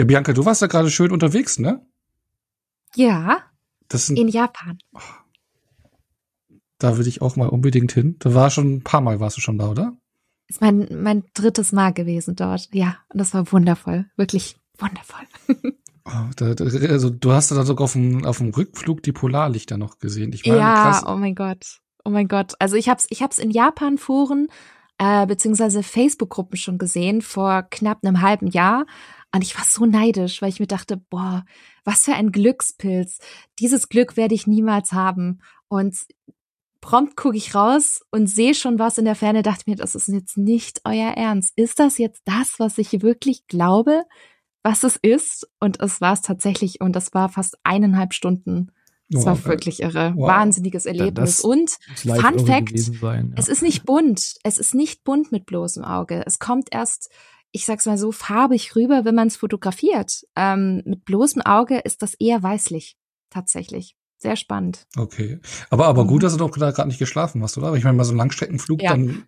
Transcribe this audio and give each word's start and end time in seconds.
Ja, 0.00 0.06
Bianca, 0.06 0.32
du 0.32 0.46
warst 0.46 0.62
da 0.62 0.66
gerade 0.66 0.90
schön 0.90 1.12
unterwegs, 1.12 1.58
ne? 1.58 1.86
Ja. 2.94 3.42
Das 3.86 4.06
sind, 4.06 4.18
in 4.18 4.28
Japan. 4.28 4.78
Da 6.78 6.96
will 6.96 7.06
ich 7.06 7.20
auch 7.20 7.36
mal 7.36 7.50
unbedingt 7.50 7.92
hin. 7.92 8.16
Da 8.18 8.32
war 8.32 8.48
schon 8.48 8.76
ein 8.76 8.82
paar 8.82 9.02
Mal 9.02 9.20
warst 9.20 9.36
du 9.36 9.42
schon 9.42 9.58
da, 9.58 9.68
oder? 9.68 9.98
Ist 10.48 10.62
mein, 10.62 10.88
mein 10.90 11.24
drittes 11.34 11.72
Mal 11.72 11.92
gewesen 11.92 12.34
dort. 12.34 12.70
Ja, 12.72 12.96
und 13.10 13.18
das 13.18 13.34
war 13.34 13.52
wundervoll. 13.52 14.06
Wirklich 14.16 14.56
wundervoll. 14.78 15.26
Oh, 16.06 16.30
da, 16.34 16.54
da, 16.54 16.64
also 16.64 17.10
du 17.10 17.30
hast 17.30 17.50
da 17.50 17.62
sogar 17.62 17.84
auf 17.84 17.92
dem, 17.92 18.24
auf 18.24 18.38
dem 18.38 18.48
Rückflug 18.48 19.02
die 19.02 19.12
Polarlichter 19.12 19.76
noch 19.76 19.98
gesehen. 19.98 20.32
Ich 20.32 20.46
meine, 20.46 20.58
ja, 20.58 20.74
krass. 20.74 21.04
oh 21.06 21.16
mein 21.16 21.34
Gott. 21.34 21.80
Oh 22.06 22.10
mein 22.10 22.26
Gott. 22.26 22.54
Also 22.58 22.74
ich 22.74 22.88
hab's, 22.88 23.06
ich 23.10 23.22
hab's 23.22 23.38
in 23.38 23.50
Japan-Foren 23.50 24.48
äh, 25.00 25.26
beziehungsweise 25.26 25.82
Facebook-Gruppen 25.82 26.58
schon 26.58 26.78
gesehen 26.78 27.22
vor 27.22 27.62
knapp 27.70 28.04
einem 28.04 28.20
halben 28.20 28.46
Jahr. 28.48 28.86
Und 29.32 29.42
ich 29.42 29.56
war 29.56 29.64
so 29.64 29.86
neidisch, 29.86 30.42
weil 30.42 30.48
ich 30.48 30.60
mir 30.60 30.66
dachte, 30.66 30.96
boah, 30.96 31.44
was 31.84 32.04
für 32.04 32.14
ein 32.14 32.32
Glückspilz. 32.32 33.18
Dieses 33.58 33.88
Glück 33.88 34.16
werde 34.16 34.34
ich 34.34 34.46
niemals 34.46 34.92
haben. 34.92 35.40
Und 35.68 35.96
prompt 36.80 37.16
gucke 37.16 37.36
ich 37.36 37.54
raus 37.54 38.00
und 38.10 38.26
sehe 38.26 38.54
schon 38.54 38.78
was 38.78 38.98
in 38.98 39.04
der 39.04 39.14
Ferne, 39.14 39.42
dachte 39.42 39.64
mir, 39.66 39.76
das 39.76 39.94
ist 39.94 40.08
jetzt 40.08 40.36
nicht 40.36 40.80
euer 40.84 41.10
Ernst. 41.12 41.52
Ist 41.56 41.78
das 41.78 41.98
jetzt 41.98 42.22
das, 42.24 42.54
was 42.58 42.78
ich 42.78 43.02
wirklich 43.02 43.46
glaube, 43.46 44.02
was 44.62 44.82
es 44.82 44.96
ist? 44.96 45.48
Und 45.60 45.80
es 45.80 46.00
war 46.00 46.14
es 46.14 46.22
tatsächlich 46.22 46.80
und 46.80 46.96
das 46.96 47.14
war 47.14 47.28
fast 47.28 47.56
eineinhalb 47.62 48.14
Stunden. 48.14 48.72
Es 49.12 49.26
war 49.26 49.36
Wow. 49.36 49.44
wirklich 49.46 49.80
irre. 49.82 50.12
Wow. 50.16 50.28
Wahnsinniges 50.28 50.86
Erlebnis. 50.86 51.36
das 51.36 51.40
und 51.40 51.70
Fun 51.96 52.46
Fact, 52.46 52.78
Sein, 52.78 53.28
ja. 53.30 53.34
es 53.36 53.48
ist 53.48 53.62
nicht 53.62 53.84
bunt. 53.84 54.36
Es 54.44 54.58
ist 54.58 54.74
nicht 54.74 55.02
bunt 55.04 55.32
mit 55.32 55.46
bloßem 55.46 55.84
Auge. 55.84 56.22
Es 56.26 56.38
kommt 56.38 56.68
erst, 56.70 57.10
ich 57.52 57.64
sag's 57.66 57.86
mal 57.86 57.98
so, 57.98 58.12
farbig 58.12 58.74
rüber, 58.76 59.04
wenn 59.04 59.14
man 59.14 59.28
es 59.28 59.36
fotografiert. 59.36 60.24
Ähm, 60.36 60.82
mit 60.84 61.04
bloßem 61.04 61.42
Auge 61.42 61.78
ist 61.78 62.02
das 62.02 62.14
eher 62.14 62.42
weißlich. 62.42 62.96
Tatsächlich. 63.30 63.96
Sehr 64.18 64.36
spannend. 64.36 64.86
Okay. 64.96 65.38
Aber, 65.70 65.86
aber 65.86 66.04
gut, 66.06 66.18
Mhm. 66.18 66.22
dass 66.24 66.32
du 66.32 66.38
doch 66.38 66.50
da 66.50 66.70
gerade 66.72 66.88
nicht 66.88 66.98
geschlafen 66.98 67.42
hast, 67.42 67.56
oder? 67.56 67.68
Aber 67.68 67.76
ich 67.78 67.84
meine, 67.84 67.96
bei 67.96 68.04
so 68.04 68.10
einem 68.10 68.18
Langstreckenflug, 68.18 68.82
Ja. 68.82 68.90
dann 68.90 69.24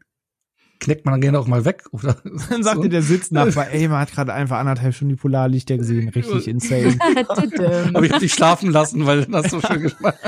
kneckt 0.82 1.04
man 1.04 1.14
dann 1.14 1.20
gerne 1.20 1.38
auch 1.38 1.46
mal 1.46 1.64
weg, 1.64 1.84
oder? 1.92 2.16
Dann 2.50 2.62
sagte 2.62 2.82
so. 2.82 2.88
der 2.88 3.02
Sitznachbar, 3.02 3.70
ey, 3.70 3.86
man 3.86 4.00
hat 4.00 4.12
gerade 4.12 4.34
einfach 4.34 4.58
anderthalb 4.58 4.94
Stunden 4.94 5.14
die 5.14 5.20
Polarlichter 5.20 5.78
gesehen. 5.78 6.08
Richtig 6.08 6.48
insane. 6.48 6.98
Aber 7.94 8.04
ich 8.04 8.12
hab 8.12 8.18
dich 8.18 8.32
schlafen 8.32 8.70
lassen, 8.70 9.06
weil 9.06 9.24
das 9.26 9.50
so 9.50 9.60
schön 9.60 9.82
gemacht. 9.82 10.18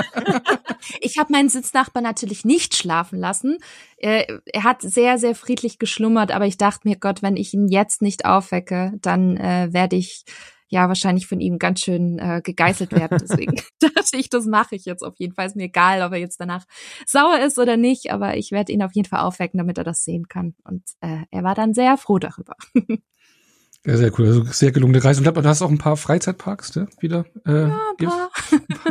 Ich 1.01 1.17
habe 1.17 1.31
meinen 1.31 1.49
Sitznachbar 1.49 2.01
natürlich 2.01 2.45
nicht 2.45 2.75
schlafen 2.75 3.19
lassen. 3.19 3.57
Er 3.97 4.25
hat 4.61 4.81
sehr, 4.81 5.17
sehr 5.17 5.35
friedlich 5.35 5.79
geschlummert, 5.79 6.31
aber 6.31 6.45
ich 6.45 6.57
dachte 6.57 6.87
mir, 6.87 6.95
Gott, 6.95 7.21
wenn 7.21 7.37
ich 7.37 7.53
ihn 7.53 7.67
jetzt 7.67 8.01
nicht 8.01 8.25
aufwecke, 8.25 8.93
dann 9.01 9.35
äh, 9.37 9.69
werde 9.71 9.95
ich 9.95 10.25
ja 10.67 10.87
wahrscheinlich 10.87 11.27
von 11.27 11.39
ihm 11.39 11.59
ganz 11.59 11.81
schön 11.81 12.17
äh, 12.19 12.41
gegeißelt 12.43 12.91
werden. 12.91 13.17
Deswegen 13.21 13.55
dachte 13.79 14.17
ich, 14.17 14.29
das 14.29 14.45
mache 14.45 14.75
ich 14.75 14.85
jetzt 14.85 15.03
auf 15.03 15.15
jeden 15.17 15.33
Fall. 15.33 15.47
Ist 15.47 15.55
mir 15.55 15.65
egal, 15.65 16.01
ob 16.01 16.11
er 16.11 16.19
jetzt 16.19 16.39
danach 16.39 16.65
sauer 17.05 17.39
ist 17.39 17.57
oder 17.59 17.77
nicht, 17.77 18.11
aber 18.11 18.37
ich 18.37 18.51
werde 18.51 18.71
ihn 18.73 18.83
auf 18.83 18.93
jeden 18.93 19.07
Fall 19.07 19.19
aufwecken, 19.21 19.57
damit 19.57 19.77
er 19.77 19.83
das 19.83 20.03
sehen 20.03 20.27
kann. 20.27 20.55
Und 20.63 20.83
äh, 21.01 21.19
er 21.31 21.43
war 21.43 21.55
dann 21.55 21.73
sehr 21.73 21.97
froh 21.97 22.19
darüber. 22.19 22.55
Ja, 23.87 23.97
sehr 23.97 24.11
cool. 24.17 24.25
Also 24.25 24.43
sehr 24.45 24.71
gelungene 24.71 25.03
Reise. 25.03 25.19
Und 25.19 25.25
ich 25.27 25.31
glaube, 25.31 25.43
du 25.43 25.47
hast 25.47 25.61
auch 25.61 25.69
ein 25.69 25.77
paar 25.77 25.95
Freizeitparks, 25.95 26.75
ne? 26.75 26.87
Wieder. 27.01 27.25
Äh, 27.45 27.67
Ja, 27.67 27.79
ein 27.99 28.07
paar. 28.07 28.29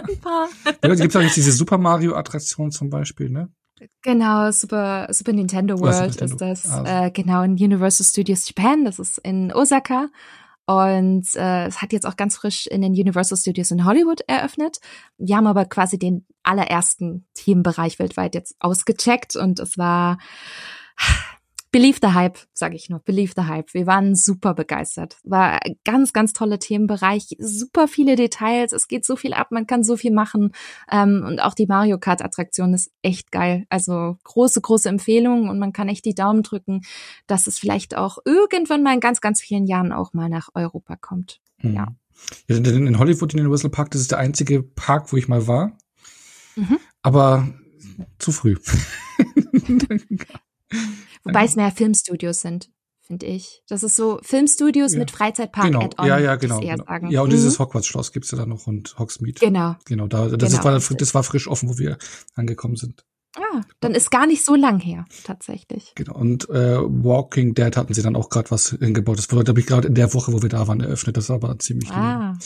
ein 0.08 0.20
paar. 0.20 0.48
Ja, 0.84 0.94
gibt 0.94 1.16
auch 1.16 1.20
jetzt 1.20 1.36
diese 1.36 1.50
Super 1.50 1.78
Mario 1.78 2.14
Attraktion 2.14 2.70
zum 2.70 2.90
Beispiel, 2.90 3.28
ne? 3.28 3.48
Genau, 4.02 4.52
Super, 4.52 5.08
Super 5.10 5.32
Nintendo 5.32 5.74
Oder 5.74 5.92
Super 5.94 6.04
World 6.04 6.20
Nintendo. 6.20 6.52
ist 6.52 6.64
das. 6.64 6.70
Ah. 6.70 7.06
Äh, 7.06 7.10
genau, 7.10 7.42
in 7.42 7.54
Universal 7.54 8.06
Studios 8.06 8.46
Japan. 8.48 8.84
Das 8.84 9.00
ist 9.00 9.18
in 9.18 9.52
Osaka. 9.52 10.10
Und 10.66 11.26
äh, 11.34 11.66
es 11.66 11.82
hat 11.82 11.92
jetzt 11.92 12.06
auch 12.06 12.16
ganz 12.16 12.36
frisch 12.36 12.66
in 12.66 12.80
den 12.80 12.92
Universal 12.92 13.36
Studios 13.36 13.70
in 13.70 13.84
Hollywood 13.84 14.22
eröffnet. 14.26 14.78
Wir 15.18 15.36
haben 15.36 15.46
aber 15.46 15.66
quasi 15.66 15.98
den 15.98 16.26
allerersten 16.42 17.26
Themenbereich 17.34 17.98
weltweit 17.98 18.34
jetzt 18.34 18.56
ausgecheckt 18.60 19.36
und 19.36 19.60
es 19.60 19.76
war 19.76 20.18
Believe 21.74 21.98
the 22.00 22.14
Hype, 22.14 22.38
sage 22.52 22.76
ich 22.76 22.88
nur. 22.88 23.00
Believe 23.00 23.32
the 23.34 23.46
Hype. 23.46 23.74
Wir 23.74 23.88
waren 23.88 24.14
super 24.14 24.54
begeistert. 24.54 25.18
War 25.24 25.60
ein 25.60 25.74
ganz, 25.84 26.12
ganz 26.12 26.32
toller 26.32 26.60
Themenbereich. 26.60 27.34
Super 27.40 27.88
viele 27.88 28.14
Details. 28.14 28.72
Es 28.72 28.86
geht 28.86 29.04
so 29.04 29.16
viel 29.16 29.32
ab. 29.32 29.48
Man 29.50 29.66
kann 29.66 29.82
so 29.82 29.96
viel 29.96 30.12
machen. 30.12 30.52
Ähm, 30.88 31.24
und 31.26 31.40
auch 31.40 31.52
die 31.52 31.66
Mario 31.66 31.98
Kart 31.98 32.22
Attraktion 32.22 32.74
ist 32.74 32.92
echt 33.02 33.32
geil. 33.32 33.66
Also 33.70 34.16
große, 34.22 34.60
große 34.60 34.88
Empfehlung 34.88 35.48
und 35.48 35.58
man 35.58 35.72
kann 35.72 35.88
echt 35.88 36.04
die 36.04 36.14
Daumen 36.14 36.44
drücken, 36.44 36.82
dass 37.26 37.48
es 37.48 37.58
vielleicht 37.58 37.96
auch 37.96 38.18
irgendwann 38.24 38.84
mal 38.84 38.94
in 38.94 39.00
ganz, 39.00 39.20
ganz 39.20 39.42
vielen 39.42 39.66
Jahren 39.66 39.90
auch 39.90 40.12
mal 40.12 40.28
nach 40.28 40.50
Europa 40.54 40.94
kommt. 40.94 41.40
Hm. 41.58 41.74
Ja. 41.74 41.88
In 42.46 42.64
in 42.64 43.00
Hollywood, 43.00 43.34
in 43.34 43.40
Universal 43.40 43.70
Park, 43.70 43.90
das 43.90 44.00
ist 44.00 44.12
der 44.12 44.18
einzige 44.18 44.62
Park, 44.62 45.12
wo 45.12 45.16
ich 45.16 45.26
mal 45.26 45.48
war. 45.48 45.76
Mhm. 46.54 46.78
Aber 47.02 47.48
zu 48.20 48.30
früh. 48.30 48.54
Wobei 51.24 51.44
es 51.44 51.56
mehr 51.56 51.70
Filmstudios 51.70 52.40
sind, 52.42 52.70
finde 53.00 53.26
ich. 53.26 53.62
Das 53.68 53.82
ist 53.82 53.96
so 53.96 54.18
Filmstudios 54.22 54.92
Ja. 54.92 54.98
mit 54.98 55.10
Freizeitpark 55.10 55.66
genau. 55.66 55.80
Add-on. 55.82 56.06
Ja, 56.06 56.18
ja, 56.18 56.36
genau. 56.36 56.60
genau. 56.60 57.10
Ja, 57.10 57.22
und 57.22 57.28
Mhm. 57.28 57.30
dieses 57.32 57.58
Hogwarts-Schloss 57.58 58.12
gibt's 58.12 58.30
ja 58.30 58.38
da 58.38 58.46
noch 58.46 58.66
und 58.66 58.98
Hogsmeade. 58.98 59.40
Genau. 59.40 59.76
Genau, 59.86 60.06
da, 60.06 60.28
das, 60.28 60.52
Genau, 60.52 60.64
war, 60.64 60.78
das 60.78 61.14
war 61.14 61.22
frisch 61.22 61.48
offen, 61.48 61.68
wo 61.68 61.78
wir 61.78 61.98
angekommen 62.34 62.76
sind. 62.76 63.04
Ja, 63.36 63.62
dann 63.80 63.94
ist 63.96 64.12
gar 64.12 64.26
nicht 64.28 64.44
so 64.44 64.54
lang 64.54 64.78
her, 64.78 65.06
tatsächlich. 65.24 65.92
Genau. 65.96 66.14
Und 66.14 66.48
äh, 66.50 66.78
Walking 66.80 67.54
Dead 67.54 67.76
hatten 67.76 67.92
sie 67.92 68.02
dann 68.02 68.14
auch 68.14 68.28
gerade 68.28 68.48
was 68.52 68.70
hingebaut. 68.78 69.18
Das 69.18 69.30
wurde, 69.32 69.42
glaube 69.44 69.58
ich, 69.58 69.66
gerade 69.66 69.88
in 69.88 69.94
der 69.96 70.14
Woche, 70.14 70.32
wo 70.32 70.40
wir 70.42 70.48
da 70.48 70.68
waren, 70.68 70.80
eröffnet. 70.80 71.16
Das 71.16 71.28
war 71.30 71.36
aber 71.36 71.58
ziemlich. 71.58 71.90
Ah. 71.90 72.36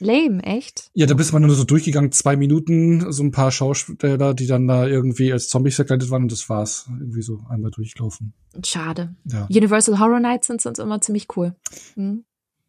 Lame, 0.00 0.42
echt? 0.44 0.90
Ja, 0.94 1.06
da 1.06 1.14
bist 1.14 1.32
man 1.32 1.42
nur 1.42 1.54
so 1.54 1.64
durchgegangen, 1.64 2.12
zwei 2.12 2.36
Minuten, 2.36 3.12
so 3.12 3.22
ein 3.22 3.32
paar 3.32 3.50
Schauspieler, 3.50 4.34
die 4.34 4.46
dann 4.46 4.68
da 4.68 4.86
irgendwie 4.86 5.32
als 5.32 5.48
Zombies 5.48 5.76
verkleidet 5.76 6.10
waren 6.10 6.22
und 6.22 6.32
das 6.32 6.48
war's. 6.48 6.88
Irgendwie 6.88 7.22
so 7.22 7.40
einmal 7.48 7.70
durchlaufen. 7.70 8.32
Schade. 8.64 9.16
Ja. 9.24 9.46
Universal 9.50 9.98
Horror 9.98 10.20
Nights 10.20 10.46
sind 10.46 10.60
sonst 10.60 10.78
immer 10.78 11.00
ziemlich 11.00 11.26
cool. 11.36 11.54
Hm. 11.94 12.24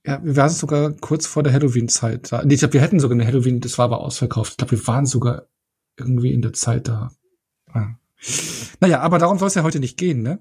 Ja, 0.06 0.24
wir 0.24 0.36
waren 0.36 0.50
sogar 0.50 0.92
kurz 0.94 1.28
vor 1.28 1.44
der 1.44 1.54
Halloween-Zeit 1.54 2.32
da. 2.32 2.44
Nee, 2.44 2.56
ich 2.56 2.60
glaube, 2.62 2.74
wir 2.74 2.82
hätten 2.82 3.00
sogar 3.00 3.16
eine 3.16 3.28
Halloween, 3.28 3.60
das 3.60 3.78
war 3.78 3.86
aber 3.86 4.00
ausverkauft. 4.00 4.52
Ich 4.52 4.58
glaube, 4.58 4.72
wir 4.72 4.88
waren 4.88 5.06
sogar 5.06 5.48
irgendwie 5.98 6.34
in 6.34 6.42
der 6.42 6.54
Zeit 6.54 6.88
da. 6.88 7.12
Ja. 7.76 8.00
Naja, 8.80 9.02
aber 9.02 9.20
darum 9.20 9.38
soll 9.38 9.50
es 9.50 9.56
ja 9.56 9.64
heute 9.64 9.80
nicht 9.80 9.98
gehen, 9.98 10.24
ne? 10.24 10.40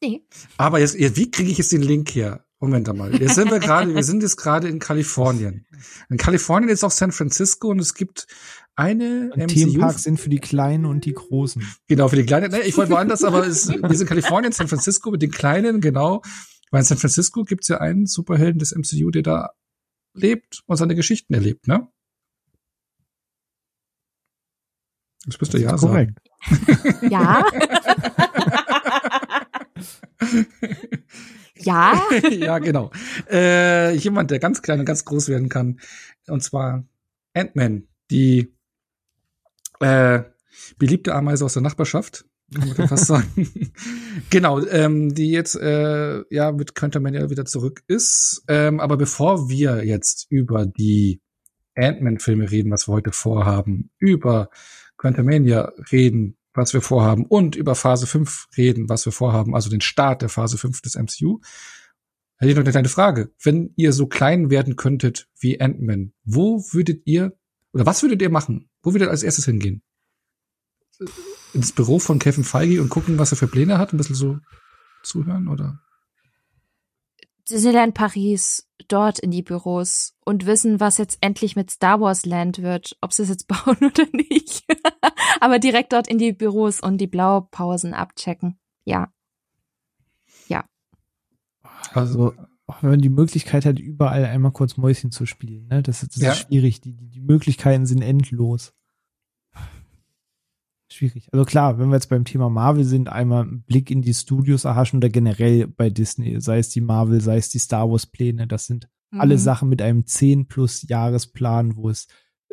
Nee. 0.00 0.22
Aber 0.56 0.78
jetzt, 0.78 0.98
jetzt 0.98 1.16
wie 1.16 1.30
kriege 1.30 1.50
ich 1.50 1.58
jetzt 1.58 1.72
den 1.72 1.82
Link 1.82 2.14
her? 2.14 2.44
Moment 2.60 2.88
einmal. 2.88 3.14
Jetzt 3.20 3.36
sind 3.36 3.50
wir 3.50 3.60
gerade, 3.60 3.94
wir 3.94 4.02
sind 4.02 4.22
jetzt 4.22 4.36
gerade 4.36 4.68
in 4.68 4.80
Kalifornien. 4.80 5.64
In 6.10 6.16
Kalifornien 6.16 6.70
ist 6.70 6.82
auch 6.82 6.90
San 6.90 7.12
Francisco 7.12 7.68
und 7.68 7.78
es 7.78 7.94
gibt 7.94 8.26
eine 8.74 9.30
Und 9.32 9.48
Themenparks 9.48 10.02
sind 10.02 10.18
für 10.18 10.28
die 10.28 10.40
Kleinen 10.40 10.84
und 10.84 11.04
die 11.04 11.12
Großen. 11.12 11.62
Genau, 11.86 12.08
für 12.08 12.16
die 12.16 12.26
Kleinen. 12.26 12.50
Nee, 12.50 12.60
ich 12.60 12.76
wollte 12.76 12.92
woanders, 12.92 13.22
aber 13.22 13.46
es, 13.46 13.68
wir 13.68 13.88
sind 13.90 14.02
in 14.02 14.06
Kalifornien, 14.06 14.52
San 14.52 14.66
Francisco 14.66 15.10
mit 15.10 15.22
den 15.22 15.30
Kleinen, 15.30 15.80
genau. 15.80 16.22
Weil 16.70 16.80
in 16.80 16.86
San 16.86 16.98
Francisco 16.98 17.44
gibt's 17.44 17.68
ja 17.68 17.78
einen 17.78 18.06
Superhelden 18.06 18.58
des 18.58 18.74
MCU, 18.74 19.10
der 19.10 19.22
da 19.22 19.50
lebt 20.14 20.62
und 20.66 20.76
seine 20.76 20.96
Geschichten 20.96 21.34
erlebt, 21.34 21.68
ne? 21.68 21.88
Das 25.26 25.40
müsste 25.40 25.58
ja 25.58 25.78
sagen. 25.78 25.92
Korrekt. 25.92 26.18
Ja. 27.10 27.44
ja. 31.58 32.02
ja, 32.30 32.58
genau. 32.58 32.90
Äh, 33.30 33.94
jemand, 33.94 34.30
der 34.30 34.38
ganz 34.38 34.62
klein 34.62 34.80
und 34.80 34.86
ganz 34.86 35.04
groß 35.04 35.28
werden 35.28 35.48
kann. 35.48 35.80
Und 36.26 36.42
zwar 36.42 36.84
Ant-Man, 37.34 37.88
die 38.10 38.54
äh, 39.80 40.22
beliebte 40.78 41.14
Ameise 41.14 41.44
aus 41.44 41.54
der 41.54 41.62
Nachbarschaft. 41.62 42.24
Kann 42.54 42.68
man 42.68 42.88
fast 42.88 43.06
sagen. 43.06 43.48
genau, 44.30 44.64
ähm, 44.66 45.14
die 45.14 45.30
jetzt 45.30 45.54
äh, 45.54 46.22
ja 46.30 46.52
mit 46.52 46.74
Quantumania 46.74 47.28
wieder 47.28 47.44
zurück 47.44 47.82
ist. 47.88 48.42
Ähm, 48.48 48.80
aber 48.80 48.96
bevor 48.96 49.50
wir 49.50 49.84
jetzt 49.84 50.26
über 50.30 50.64
die 50.64 51.20
Ant-Man-Filme 51.74 52.50
reden, 52.50 52.72
was 52.72 52.88
wir 52.88 52.94
heute 52.94 53.12
vorhaben, 53.12 53.90
über 53.98 54.48
Quantumania 54.96 55.72
reden, 55.92 56.37
was 56.58 56.74
wir 56.74 56.80
vorhaben, 56.80 57.24
und 57.26 57.56
über 57.56 57.74
Phase 57.74 58.06
5 58.06 58.48
reden, 58.56 58.88
was 58.88 59.04
wir 59.06 59.12
vorhaben, 59.12 59.54
also 59.54 59.70
den 59.70 59.80
Start 59.80 60.22
der 60.22 60.28
Phase 60.28 60.58
5 60.58 60.80
des 60.82 60.96
MCU, 60.96 61.40
hätte 62.36 62.50
ich 62.50 62.56
noch 62.56 62.62
eine 62.62 62.70
kleine 62.70 62.88
Frage. 62.88 63.32
Wenn 63.42 63.72
ihr 63.76 63.92
so 63.92 64.06
klein 64.06 64.50
werden 64.50 64.76
könntet 64.76 65.28
wie 65.38 65.60
Ant-Man, 65.60 66.12
wo 66.24 66.64
würdet 66.72 67.02
ihr, 67.04 67.36
oder 67.72 67.86
was 67.86 68.02
würdet 68.02 68.22
ihr 68.22 68.30
machen? 68.30 68.68
Wo 68.82 68.92
würdet 68.92 69.08
ihr 69.08 69.10
als 69.10 69.22
erstes 69.22 69.44
hingehen? 69.44 69.82
Ins 71.54 71.72
Büro 71.72 71.98
von 71.98 72.18
Kevin 72.18 72.44
Feige 72.44 72.82
und 72.82 72.88
gucken, 72.88 73.18
was 73.18 73.32
er 73.32 73.36
für 73.36 73.46
Pläne 73.46 73.78
hat? 73.78 73.92
Ein 73.92 73.98
bisschen 73.98 74.14
so 74.14 74.38
zuhören, 75.02 75.48
oder? 75.48 75.80
Disneyland 77.50 77.94
Paris, 77.94 78.68
dort 78.88 79.18
in 79.18 79.30
die 79.30 79.42
Büros 79.42 80.14
und 80.24 80.46
wissen, 80.46 80.80
was 80.80 80.98
jetzt 80.98 81.18
endlich 81.20 81.56
mit 81.56 81.70
Star 81.70 82.00
Wars 82.00 82.24
Land 82.24 82.62
wird, 82.62 82.96
ob 83.00 83.12
sie 83.12 83.22
es 83.22 83.28
jetzt 83.28 83.48
bauen 83.48 83.76
oder 83.78 84.06
nicht. 84.12 84.64
Aber 85.40 85.58
direkt 85.58 85.92
dort 85.92 86.08
in 86.08 86.18
die 86.18 86.32
Büros 86.32 86.80
und 86.80 86.98
die 86.98 87.06
Blaupausen 87.06 87.94
abchecken. 87.94 88.58
Ja. 88.84 89.12
Also, 91.92 92.34
Also 92.66 92.82
wenn 92.82 92.90
man 92.90 93.00
die 93.00 93.08
Möglichkeit 93.08 93.64
hat, 93.64 93.78
überall 93.78 94.24
einmal 94.24 94.52
kurz 94.52 94.76
Mäuschen 94.76 95.10
zu 95.10 95.26
spielen, 95.26 95.68
ne? 95.68 95.82
Das, 95.82 96.00
das 96.00 96.16
ja. 96.16 96.32
ist 96.32 96.40
schwierig. 96.40 96.80
Die, 96.80 96.92
die 96.92 97.20
Möglichkeiten 97.20 97.86
sind 97.86 98.02
endlos. 98.02 98.74
Schwierig. 100.98 101.28
Also 101.32 101.44
klar, 101.44 101.78
wenn 101.78 101.90
wir 101.90 101.94
jetzt 101.94 102.08
beim 102.08 102.24
Thema 102.24 102.50
Marvel 102.50 102.82
sind, 102.82 103.08
einmal 103.08 103.42
einen 103.42 103.62
Blick 103.62 103.88
in 103.88 104.02
die 104.02 104.14
Studios 104.14 104.64
erhaschen 104.64 104.96
oder 104.96 105.08
generell 105.08 105.68
bei 105.68 105.90
Disney, 105.90 106.40
sei 106.40 106.58
es 106.58 106.70
die 106.70 106.80
Marvel, 106.80 107.20
sei 107.20 107.36
es 107.36 107.48
die 107.50 107.60
Star 107.60 107.88
Wars 107.88 108.06
Pläne, 108.06 108.48
das 108.48 108.66
sind 108.66 108.88
mhm. 109.12 109.20
alle 109.20 109.38
Sachen 109.38 109.68
mit 109.68 109.80
einem 109.80 110.06
10 110.06 110.48
plus 110.48 110.88
Jahresplan, 110.88 111.76
wo 111.76 111.88
es 111.88 112.08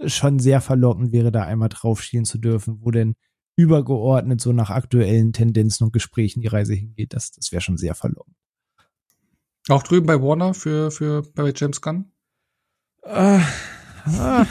schon 0.05 0.37
sehr 0.37 0.61
verlockend 0.61 1.11
wäre, 1.11 1.31
da 1.31 1.41
einmal 1.41 1.69
draufstehen 1.69 2.23
zu 2.23 2.37
dürfen, 2.37 2.81
wo 2.81 2.91
denn 2.91 3.15
übergeordnet 3.55 4.41
so 4.41 4.53
nach 4.53 4.69
aktuellen 4.69 5.33
Tendenzen 5.33 5.85
und 5.85 5.93
Gesprächen 5.93 6.41
die 6.41 6.47
Reise 6.47 6.75
hingeht. 6.75 7.13
Das, 7.13 7.31
das 7.31 7.51
wäre 7.51 7.61
schon 7.61 7.77
sehr 7.77 7.95
verlockend. 7.95 8.35
Auch 9.69 9.81
drüben 9.81 10.05
bei 10.05 10.21
Warner 10.21 10.53
für, 10.53 10.91
für 10.91 11.23
bei 11.33 11.51
James 11.55 11.81
Gunn? 11.81 12.11
Äh, 13.01 13.39
ah. 14.07 14.45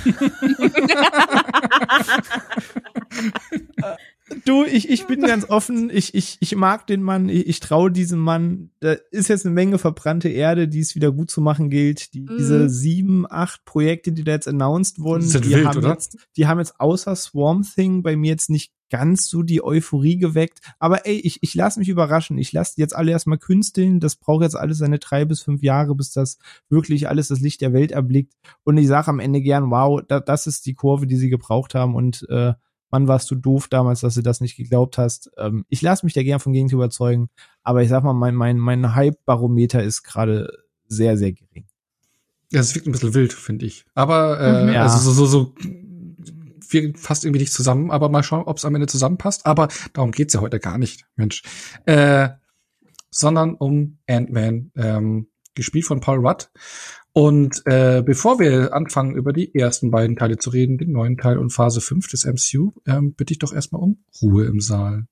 du, 4.45 4.65
ich, 4.65 4.89
ich 4.89 5.07
bin 5.07 5.21
ganz 5.21 5.49
offen, 5.49 5.91
ich, 5.93 6.15
ich, 6.15 6.39
ich 6.41 6.57
mag 6.57 6.87
den 6.87 7.03
Mann, 7.03 7.29
ich, 7.29 7.47
ich 7.47 7.61
traue 7.61 7.91
diesem 7.91 8.19
Mann. 8.19 8.71
Da 8.81 8.97
ist 9.11 9.29
jetzt 9.29 9.45
eine 9.45 9.55
Menge 9.55 9.79
verbrannte 9.79 10.29
Erde, 10.29 10.69
die 10.69 10.81
es 10.81 10.95
wieder 10.95 11.13
gut 11.13 11.31
zu 11.31 11.41
machen 11.41 11.71
gilt. 11.71 12.15
Die, 12.15 12.23
mhm. 12.23 12.37
Diese 12.39 12.69
sieben, 12.69 13.27
acht 13.29 13.65
Projekte, 13.65 14.13
die 14.13 14.25
da 14.25 14.33
jetzt 14.33 14.49
announced 14.49 14.99
wurden, 15.01 15.29
die, 15.29 15.51
wild, 15.51 15.67
haben 15.67 15.87
jetzt, 15.87 16.19
die 16.37 16.47
haben 16.47 16.59
jetzt 16.59 16.81
außer 16.81 17.15
Swarm 17.17 17.63
Thing 17.63 18.03
bei 18.03 18.17
mir 18.17 18.31
jetzt 18.31 18.51
nicht 18.51 18.73
ganz 18.91 19.29
so 19.29 19.43
die 19.43 19.65
Euphorie 19.65 20.19
geweckt. 20.19 20.61
Aber 20.79 21.07
ey, 21.07 21.17
ich, 21.17 21.39
ich 21.43 21.55
lasse 21.55 21.79
mich 21.79 21.89
überraschen. 21.89 22.39
Ich 22.39 22.53
lasse 22.53 22.75
jetzt 22.77 22.95
alle 22.95 23.11
erstmal 23.11 23.39
künsteln. 23.39 23.99
Das 23.99 24.15
braucht 24.17 24.43
jetzt 24.43 24.57
alles 24.57 24.79
seine 24.79 24.99
drei 24.99 25.25
bis 25.25 25.43
fünf 25.43 25.63
Jahre, 25.63 25.95
bis 25.95 26.13
das 26.13 26.39
wirklich 26.69 27.09
alles 27.09 27.29
das 27.29 27.41
Licht 27.41 27.61
der 27.61 27.73
Welt 27.73 27.93
erblickt. 27.93 28.35
Und 28.63 28.77
ich 28.77 28.87
sage 28.87 29.09
am 29.09 29.21
Ende 29.21 29.41
gern, 29.41 29.71
wow, 29.71 30.01
da, 30.07 30.21
das 30.21 30.47
ist 30.47 30.67
die 30.67 30.75
Kurve, 30.75 31.07
die 31.07 31.17
sie 31.17 31.29
gebraucht 31.29 31.75
haben. 31.75 31.97
Und 31.97 32.27
äh, 32.29 32.55
Mann, 32.95 33.09
warst 33.09 33.29
du 33.29 33.35
doof 33.35 33.67
damals, 33.67 34.03
dass 34.03 34.15
du 34.15 34.23
das 34.23 34.41
nicht 34.41 34.57
geglaubt 34.57 34.99
hast. 34.99 35.33
Ähm, 35.37 35.65
ich 35.69 35.83
lasse 35.83 36.07
mich 36.07 36.13
da 36.13 36.23
gern 36.23 36.39
von 36.39 36.53
Gegenteil 36.53 36.77
überzeugen, 36.77 37.29
aber 37.65 37.83
ich 37.83 37.89
sag 37.89 38.05
mal, 38.05 38.13
mein, 38.13 38.37
mein, 38.37 38.57
mein 38.57 38.95
Hype-Barometer 38.95 39.83
ist 39.83 40.05
gerade 40.05 40.49
sehr, 40.87 41.17
sehr 41.17 41.33
gering. 41.33 41.67
Ja, 42.53 42.61
es 42.61 42.73
wirkt 42.73 42.87
ein 42.87 42.93
bisschen 42.93 43.15
wild, 43.15 43.33
finde 43.33 43.67
ich. 43.67 43.85
Aber 43.95 44.39
äh, 44.39 44.63
mhm, 44.63 44.73
ja. 44.75 44.83
also 44.85 45.11
so, 45.11 45.27
so, 45.27 45.27
so 45.27 45.55
wir 46.69 46.93
fast 46.95 47.25
irgendwie 47.25 47.41
nicht 47.41 47.53
zusammen, 47.53 47.91
aber 47.91 48.09
mal 48.09 48.23
schauen, 48.23 48.45
ob 48.45 48.59
es 48.59 48.65
am 48.65 48.77
Ende 48.77 48.87
zusammenpasst. 48.87 49.45
Aber 49.45 49.67
darum 49.93 50.13
geht's 50.13 50.35
ja 50.35 50.41
heute 50.41 50.61
gar 50.61 50.79
nicht, 50.79 51.05
Mensch. 51.17 51.43
Äh, 51.87 52.29
sondern 53.11 53.55
um 53.57 53.99
Ant-Man, 54.07 54.71
ähm, 54.77 55.27
gespielt 55.57 55.87
von 55.87 55.99
Paul 55.99 56.25
Rudd. 56.25 56.49
Und 57.17 57.63
äh, 57.65 58.03
bevor 58.05 58.41
wir 58.41 58.75
anfangen, 58.75 59.15
über 59.15 59.33
die 59.33 59.55
ersten 59.55 59.93
beiden 59.93 60.17
Teile 60.17 60.37
zu 60.37 60.51
reden, 60.51 60.79
den 60.79 60.91
neuen 60.91 61.17
Teil 61.17 61.39
und 61.39 61.51
Phase 61.51 61.81
5 61.81 62.09
des 62.09 62.25
MCU, 62.25 62.73
ähm, 62.87 63.15
bitte 63.15 63.33
ich 63.33 63.39
doch 63.39 63.55
erstmal 63.55 63.83
um 63.83 64.03
Ruhe 64.21 64.47
im 64.47 64.61
Saal. 64.61 65.07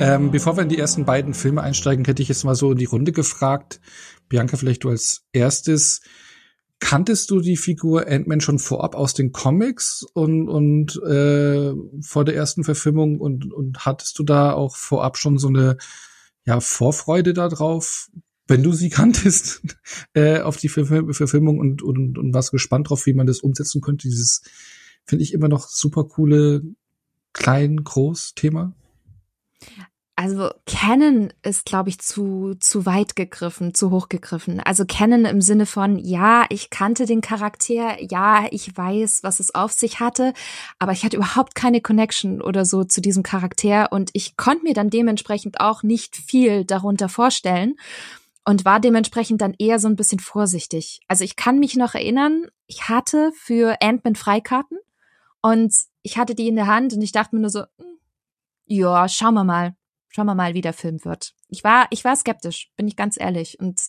Ähm, 0.00 0.30
bevor 0.30 0.56
wir 0.56 0.62
in 0.62 0.68
die 0.68 0.78
ersten 0.78 1.04
beiden 1.04 1.34
Filme 1.34 1.62
einsteigen, 1.62 2.04
hätte 2.04 2.22
ich 2.22 2.28
jetzt 2.28 2.44
mal 2.44 2.54
so 2.54 2.70
in 2.70 2.78
die 2.78 2.84
Runde 2.84 3.12
gefragt. 3.12 3.80
Bianca, 4.28 4.56
vielleicht 4.56 4.84
du 4.84 4.90
als 4.90 5.22
erstes. 5.32 6.02
Kanntest 6.78 7.30
du 7.30 7.40
die 7.40 7.56
Figur 7.56 8.06
Ant-Man 8.06 8.40
schon 8.40 8.60
vorab 8.60 8.94
aus 8.94 9.12
den 9.14 9.32
Comics 9.32 10.06
und, 10.14 10.48
und 10.48 11.02
äh, 11.02 11.72
vor 12.00 12.24
der 12.24 12.36
ersten 12.36 12.62
Verfilmung 12.62 13.18
und, 13.18 13.52
und 13.52 13.84
hattest 13.84 14.16
du 14.20 14.22
da 14.22 14.52
auch 14.52 14.76
vorab 14.76 15.18
schon 15.18 15.38
so 15.38 15.48
eine 15.48 15.76
ja, 16.44 16.60
Vorfreude 16.60 17.34
darauf, 17.34 18.08
wenn 18.46 18.62
du 18.62 18.72
sie 18.72 18.90
kanntest, 18.90 19.62
äh, 20.14 20.40
auf 20.40 20.58
die 20.58 20.68
Verfilmung 20.68 21.58
und, 21.58 21.82
und, 21.82 22.18
und 22.18 22.32
warst 22.32 22.52
gespannt 22.52 22.88
drauf, 22.88 23.06
wie 23.06 23.14
man 23.14 23.26
das 23.26 23.40
umsetzen 23.40 23.80
könnte? 23.80 24.06
Dieses, 24.06 24.42
finde 25.04 25.24
ich, 25.24 25.32
immer 25.32 25.48
noch 25.48 25.68
super 25.68 26.04
coole 26.04 26.62
Klein-Groß-Thema. 27.32 28.74
Also 30.20 30.50
Canon 30.66 31.32
ist, 31.44 31.64
glaube 31.64 31.90
ich, 31.90 32.00
zu, 32.00 32.56
zu 32.58 32.86
weit 32.86 33.14
gegriffen, 33.14 33.72
zu 33.72 33.92
hoch 33.92 34.08
gegriffen. 34.08 34.58
Also 34.58 34.84
Canon 34.84 35.24
im 35.26 35.40
Sinne 35.40 35.64
von, 35.64 35.96
ja, 35.96 36.44
ich 36.48 36.70
kannte 36.70 37.06
den 37.06 37.20
Charakter, 37.20 38.02
ja, 38.02 38.48
ich 38.50 38.76
weiß, 38.76 39.22
was 39.22 39.38
es 39.38 39.54
auf 39.54 39.70
sich 39.70 40.00
hatte, 40.00 40.32
aber 40.80 40.90
ich 40.90 41.04
hatte 41.04 41.16
überhaupt 41.16 41.54
keine 41.54 41.80
Connection 41.80 42.42
oder 42.42 42.64
so 42.64 42.82
zu 42.82 43.00
diesem 43.00 43.22
Charakter 43.22 43.92
und 43.92 44.10
ich 44.12 44.36
konnte 44.36 44.64
mir 44.64 44.74
dann 44.74 44.90
dementsprechend 44.90 45.60
auch 45.60 45.84
nicht 45.84 46.16
viel 46.16 46.64
darunter 46.64 47.08
vorstellen 47.08 47.76
und 48.44 48.64
war 48.64 48.80
dementsprechend 48.80 49.40
dann 49.40 49.54
eher 49.56 49.78
so 49.78 49.86
ein 49.86 49.94
bisschen 49.94 50.18
vorsichtig. 50.18 50.98
Also 51.06 51.22
ich 51.22 51.36
kann 51.36 51.60
mich 51.60 51.76
noch 51.76 51.94
erinnern, 51.94 52.46
ich 52.66 52.88
hatte 52.88 53.30
für 53.36 53.76
Ant-Man 53.80 54.16
Freikarten 54.16 54.78
und 55.42 55.72
ich 56.02 56.18
hatte 56.18 56.34
die 56.34 56.48
in 56.48 56.56
der 56.56 56.66
Hand 56.66 56.92
und 56.92 57.02
ich 57.02 57.12
dachte 57.12 57.36
mir 57.36 57.42
nur 57.42 57.50
so, 57.50 57.62
ja, 58.68 59.08
schauen 59.08 59.34
wir 59.34 59.44
mal. 59.44 59.74
Schauen 60.10 60.26
wir 60.26 60.34
mal, 60.34 60.54
wie 60.54 60.62
der 60.62 60.72
Film 60.72 61.04
wird. 61.04 61.32
Ich 61.48 61.64
war, 61.64 61.86
ich 61.90 62.04
war 62.04 62.16
skeptisch, 62.16 62.70
bin 62.76 62.88
ich 62.88 62.96
ganz 62.96 63.18
ehrlich. 63.20 63.60
Und 63.60 63.80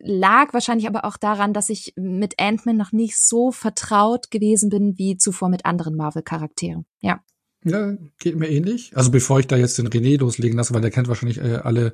lag 0.00 0.52
wahrscheinlich 0.54 0.88
aber 0.88 1.04
auch 1.04 1.16
daran, 1.16 1.52
dass 1.52 1.68
ich 1.68 1.92
mit 1.96 2.40
Ant-Man 2.40 2.76
noch 2.76 2.92
nicht 2.92 3.18
so 3.18 3.52
vertraut 3.52 4.30
gewesen 4.30 4.70
bin 4.70 4.96
wie 4.96 5.16
zuvor 5.16 5.48
mit 5.48 5.66
anderen 5.66 5.96
Marvel-Charakteren. 5.96 6.86
Ja. 7.00 7.22
Ja, 7.62 7.94
geht 8.18 8.36
mir 8.36 8.48
ähnlich. 8.48 8.96
Also 8.96 9.10
bevor 9.10 9.38
ich 9.38 9.46
da 9.46 9.56
jetzt 9.56 9.76
den 9.76 9.88
René 9.88 10.18
loslegen 10.18 10.56
lasse, 10.56 10.72
weil 10.72 10.80
der 10.80 10.90
kennt 10.90 11.08
wahrscheinlich 11.08 11.38
äh, 11.38 11.56
alle 11.56 11.92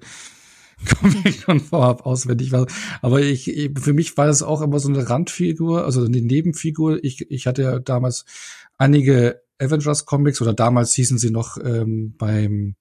Comics 1.01 1.43
schon 1.43 1.61
vorab 1.61 2.07
auswendig. 2.07 2.53
Aber 3.03 3.21
ich, 3.21 3.71
für 3.77 3.93
mich 3.93 4.17
war 4.17 4.29
es 4.29 4.43
auch 4.43 4.63
immer 4.63 4.79
so 4.79 4.89
eine 4.89 5.09
Randfigur, 5.09 5.85
also 5.85 6.05
eine 6.05 6.21
Nebenfigur. 6.21 7.03
Ich, 7.03 7.29
ich 7.31 7.47
hatte 7.49 7.63
ja 7.63 7.79
damals 7.81 8.25
einige 8.79 9.43
Avengers 9.59 10.05
Comics 10.05 10.41
oder 10.41 10.55
damals 10.55 10.95
hießen 10.95 11.19
sie 11.19 11.31
noch 11.31 11.57
ähm, 11.63 12.15
beim 12.17 12.77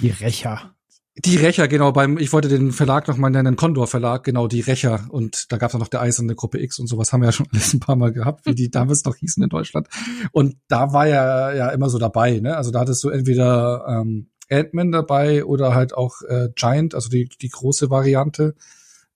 Die 0.00 0.10
Rächer. 0.10 0.74
Die 1.14 1.36
Rächer, 1.36 1.68
genau, 1.68 1.92
beim, 1.92 2.16
ich 2.16 2.32
wollte 2.32 2.48
den 2.48 2.72
Verlag 2.72 3.06
noch 3.06 3.18
mal 3.18 3.28
nennen, 3.28 3.54
Condor 3.54 3.86
Verlag, 3.86 4.24
genau, 4.24 4.48
die 4.48 4.62
Rächer. 4.62 5.06
Und 5.10 5.52
da 5.52 5.58
gab 5.58 5.70
es 5.70 5.78
noch 5.78 5.88
der 5.88 6.00
Eiserne 6.00 6.34
Gruppe 6.34 6.58
X 6.62 6.78
und 6.78 6.86
sowas 6.86 7.12
haben 7.12 7.20
wir 7.20 7.26
ja 7.26 7.32
schon 7.32 7.48
alles 7.52 7.74
ein 7.74 7.80
paar 7.80 7.96
Mal 7.96 8.12
gehabt, 8.12 8.46
wie 8.46 8.54
die 8.54 8.70
damals 8.70 9.04
noch 9.04 9.16
hießen 9.16 9.42
in 9.42 9.50
Deutschland. 9.50 9.88
Und 10.32 10.56
da 10.68 10.94
war 10.94 11.06
ja 11.06 11.52
ja 11.52 11.68
immer 11.68 11.90
so 11.90 11.98
dabei, 11.98 12.40
ne? 12.40 12.56
Also 12.56 12.70
da 12.70 12.80
hattest 12.80 13.04
du 13.04 13.10
entweder 13.10 13.84
ähm, 13.86 14.30
Ant-Man 14.50 14.90
dabei 14.90 15.44
oder 15.44 15.74
halt 15.74 15.94
auch 15.94 16.22
äh, 16.28 16.48
Giant, 16.54 16.94
also 16.94 17.10
die, 17.10 17.28
die 17.28 17.48
große 17.50 17.90
Variante. 17.90 18.54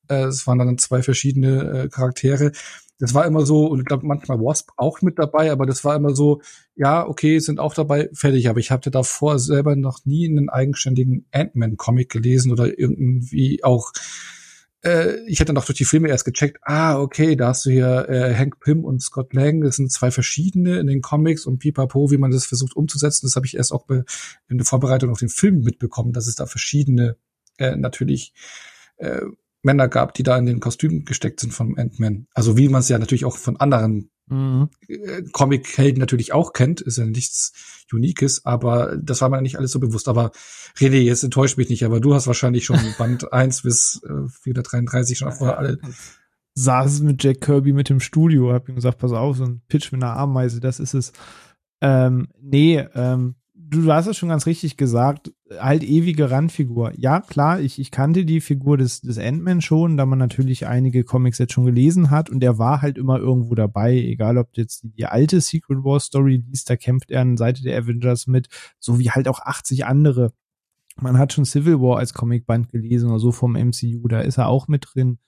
Äh, 0.09 0.25
es 0.25 0.47
waren 0.47 0.59
dann 0.59 0.77
zwei 0.77 1.03
verschiedene 1.03 1.85
äh, 1.85 1.89
Charaktere 1.89 2.53
das 2.99 3.15
war 3.15 3.27
immer 3.27 3.45
so, 3.45 3.67
und 3.67 3.81
ich 3.81 3.85
glaube 3.85 4.07
manchmal 4.07 4.39
Wasp 4.39 4.71
auch 4.77 5.03
mit 5.03 5.19
dabei, 5.19 5.53
aber 5.53 5.67
das 5.67 5.85
war 5.85 5.97
immer 5.97 6.15
so, 6.15 6.41
ja, 6.75 7.07
okay, 7.07 7.39
sind 7.39 7.61
auch 7.61 7.75
dabei, 7.75 8.09
fertig. 8.13 8.49
Aber 8.49 8.59
ich 8.59 8.71
hatte 8.71 8.91
davor 8.91 9.39
selber 9.39 9.77
noch 9.77 10.05
nie 10.05 10.29
einen 10.29 10.49
eigenständigen 10.49 11.27
Ant-Man-Comic 11.31 12.09
gelesen 12.09 12.53
oder 12.53 12.79
irgendwie 12.79 13.63
auch 13.65 13.93
äh, 14.83 15.21
ich 15.27 15.41
hätte 15.41 15.53
noch 15.53 15.65
durch 15.65 15.79
die 15.79 15.85
Filme 15.85 16.09
erst 16.09 16.25
gecheckt, 16.25 16.59
ah, 16.63 16.99
okay, 16.99 17.37
da 17.37 17.49
hast 17.49 17.67
du 17.67 17.71
hier 17.71 18.09
äh, 18.09 18.35
Hank 18.35 18.61
Pym 18.61 18.85
und 18.85 19.03
Scott 19.03 19.35
Lang, 19.35 19.61
das 19.61 19.77
sind 19.77 19.91
zwei 19.91 20.11
verschiedene 20.11 20.79
in 20.79 20.87
den 20.87 21.03
Comics 21.03 21.45
und 21.47 21.59
pipapo, 21.59 22.11
wie 22.11 22.19
man 22.19 22.31
das 22.31 22.47
versucht 22.47 22.77
umzusetzen. 22.77 23.27
Das 23.27 23.37
habe 23.37 23.47
ich 23.47 23.57
erst 23.57 23.73
auch 23.73 23.89
in 23.89 24.59
der 24.59 24.67
Vorbereitung 24.67 25.11
auf 25.11 25.19
den 25.19 25.29
Film 25.29 25.61
mitbekommen, 25.63 26.13
dass 26.13 26.27
es 26.27 26.37
da 26.37 26.47
verschiedene 26.47 27.17
äh, 27.59 27.77
natürlich 27.77 28.33
äh, 28.97 29.23
Männer 29.67 29.89
gab, 29.89 30.15
die 30.15 30.23
da 30.23 30.39
in 30.39 30.47
den 30.47 30.61
Kostümen 30.61 31.05
gesteckt 31.05 31.41
sind 31.41 31.53
von 31.53 31.77
Ant-Man. 31.77 32.27
Also 32.33 32.57
wie 32.57 32.71
man 32.71 32.81
es 32.81 32.89
ja 32.89 32.99
natürlich 32.99 33.27
auch 33.27 33.37
von 33.37 33.59
anderen 33.59 34.11
mhm. 34.29 34.71
Äh, 34.89 35.23
Comic-Helden 35.33 36.01
natürlich 36.01 36.33
auch 36.33 36.55
kennt, 36.55 36.81
ist 36.81 36.97
ja 36.97 37.05
nichts 37.05 37.85
Unikes, 37.93 38.45
aber 38.45 38.97
das 38.97 39.21
war 39.21 39.29
mir 39.29 39.43
nicht 39.43 39.59
alles 39.59 39.73
so 39.73 39.81
bewusst. 39.81 40.09
Aber 40.09 40.31
René, 40.79 41.01
jetzt 41.01 41.23
enttäuscht 41.23 41.59
mich 41.59 41.69
nicht, 41.69 41.85
aber 41.85 42.01
du 42.01 42.15
hast 42.15 42.27
wahrscheinlich 42.27 42.65
schon 42.65 42.79
Band 42.99 43.33
1 43.33 43.63
bis 43.63 44.01
äh, 44.05 44.29
433 44.43 45.19
schon 45.19 45.33
vorher 45.33 45.59
alle. 45.59 45.79
Saß 46.55 47.01
mit 47.01 47.23
Jack 47.23 47.43
Kirby 47.43 47.75
mit 47.75 47.91
dem 47.91 48.01
Studio, 48.01 48.53
hab 48.53 48.69
ihm 48.69 48.77
gesagt, 48.77 48.99
pass 48.99 49.13
auf, 49.13 49.37
so 49.37 49.45
ein 49.45 49.61
Pitch 49.69 49.93
mit 49.93 50.03
einer 50.03 50.17
Ameise, 50.17 50.61
das 50.61 50.81
ist 50.81 50.95
es. 50.95 51.13
Ähm, 51.83 52.29
nee, 52.41 52.79
ähm, 52.95 53.35
du, 53.69 53.93
hast 53.93 54.07
es 54.07 54.17
schon 54.17 54.29
ganz 54.29 54.47
richtig 54.47 54.77
gesagt, 54.77 55.33
halt 55.59 55.83
ewige 55.83 56.31
Randfigur. 56.31 56.93
Ja, 56.97 57.21
klar, 57.21 57.61
ich, 57.61 57.79
ich 57.79 57.91
kannte 57.91 58.25
die 58.25 58.41
Figur 58.41 58.77
des, 58.79 59.01
des 59.01 59.19
Ant-Man 59.19 59.61
schon, 59.61 59.97
da 59.97 60.07
man 60.07 60.19
natürlich 60.19 60.67
einige 60.67 61.05
Comics 61.05 61.39
jetzt 61.39 61.53
schon 61.53 61.65
gelesen 61.65 62.11
hat 62.11 62.31
und 62.31 62.41
der 62.41 62.59
war 62.59 62.83
halt 62.83 62.99
immer 62.99 63.19
irgendwo 63.19 63.55
dabei, 63.55 63.97
egal 63.97 64.39
ob 64.39 64.57
jetzt 64.57 64.83
die, 64.83 64.91
die 64.91 65.07
alte 65.07 65.41
Secret 65.41 65.85
War 65.85 66.01
Story 66.01 66.43
liest, 66.47 66.71
da 66.71 66.77
kämpft 66.77 67.11
er 67.11 67.21
an 67.21 67.37
Seite 67.37 67.63
der 67.63 67.79
Avengers 67.79 68.27
mit, 68.27 68.49
so 68.79 68.99
wie 68.99 69.11
halt 69.11 69.29
auch 69.29 69.41
80 69.41 69.87
andere 69.87 70.33
man 71.01 71.19
hat 71.19 71.33
schon 71.33 71.45
Civil 71.45 71.81
War 71.81 71.99
als 71.99 72.15
Comicband 72.15 72.71
gelesen 72.71 73.11
oder 73.11 73.19
so 73.19 73.33
vom 73.33 73.55
MCU, 73.55 74.09
da 74.09 74.21
ist 74.21 74.39
er 74.39 74.49
auch 74.49 74.69
mit 74.69 74.87
drin. 74.93 75.19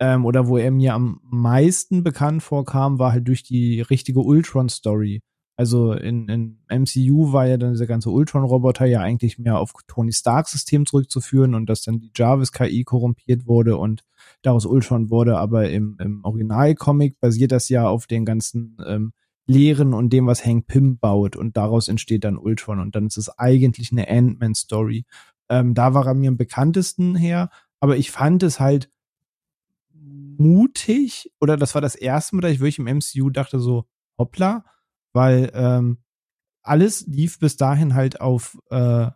Ähm, 0.00 0.24
oder 0.24 0.48
wo 0.48 0.58
er 0.58 0.70
mir 0.70 0.94
am 0.94 1.20
meisten 1.22 2.02
bekannt 2.02 2.42
vorkam, 2.42 2.98
war 2.98 3.12
halt 3.12 3.28
durch 3.28 3.44
die 3.44 3.80
richtige 3.80 4.20
Ultron-Story. 4.20 5.22
Also 5.56 5.92
in, 5.92 6.28
in 6.28 6.58
MCU 6.68 7.32
war 7.32 7.46
ja 7.46 7.56
dann 7.56 7.72
dieser 7.72 7.86
ganze 7.86 8.10
Ultron-Roboter 8.10 8.86
ja 8.86 9.00
eigentlich 9.00 9.38
mehr 9.38 9.58
auf 9.58 9.72
Tony 9.86 10.12
Stark-System 10.12 10.86
zurückzuführen 10.86 11.54
und 11.54 11.66
dass 11.66 11.82
dann 11.82 12.00
die 12.00 12.10
Jarvis-KI 12.14 12.84
korrumpiert 12.84 13.46
wurde 13.46 13.76
und 13.76 14.02
daraus 14.40 14.64
Ultron 14.64 15.10
wurde, 15.10 15.38
aber 15.38 15.70
im, 15.70 15.96
im 16.00 16.24
Original-Comic 16.24 17.20
basiert 17.20 17.52
das 17.52 17.68
ja 17.68 17.86
auf 17.86 18.06
den 18.06 18.24
ganzen 18.24 18.78
ähm, 18.86 19.12
Lehren 19.46 19.92
und 19.92 20.10
dem, 20.10 20.26
was 20.26 20.44
Hank 20.44 20.66
Pym 20.66 20.98
baut. 20.98 21.36
Und 21.36 21.56
daraus 21.56 21.88
entsteht 21.88 22.24
dann 22.24 22.38
Ultron. 22.38 22.80
Und 22.80 22.94
dann 22.94 23.06
ist 23.06 23.16
es 23.16 23.28
eigentlich 23.38 23.92
eine 23.92 24.08
Ant-Man-Story. 24.08 25.04
Ähm, 25.48 25.74
da 25.74 25.94
war 25.94 26.06
er 26.06 26.14
mir 26.14 26.28
am 26.28 26.36
bekanntesten 26.36 27.14
her, 27.14 27.50
aber 27.80 27.96
ich 27.96 28.10
fand 28.10 28.42
es 28.42 28.60
halt 28.60 28.88
mutig. 29.92 31.32
Oder 31.40 31.56
das 31.56 31.74
war 31.74 31.82
das 31.82 31.94
erste 31.94 32.36
Mal, 32.36 32.42
dass 32.42 32.52
ich 32.52 32.60
wirklich 32.60 32.78
im 32.78 32.86
MCU 32.86 33.30
dachte 33.30 33.58
so, 33.58 33.84
hoppla, 34.18 34.64
weil 35.12 35.50
ähm, 35.54 35.98
alles 36.62 37.06
lief 37.06 37.38
bis 37.38 37.56
dahin 37.56 37.94
halt 37.94 38.20
auf 38.20 38.58
äh, 38.70 39.10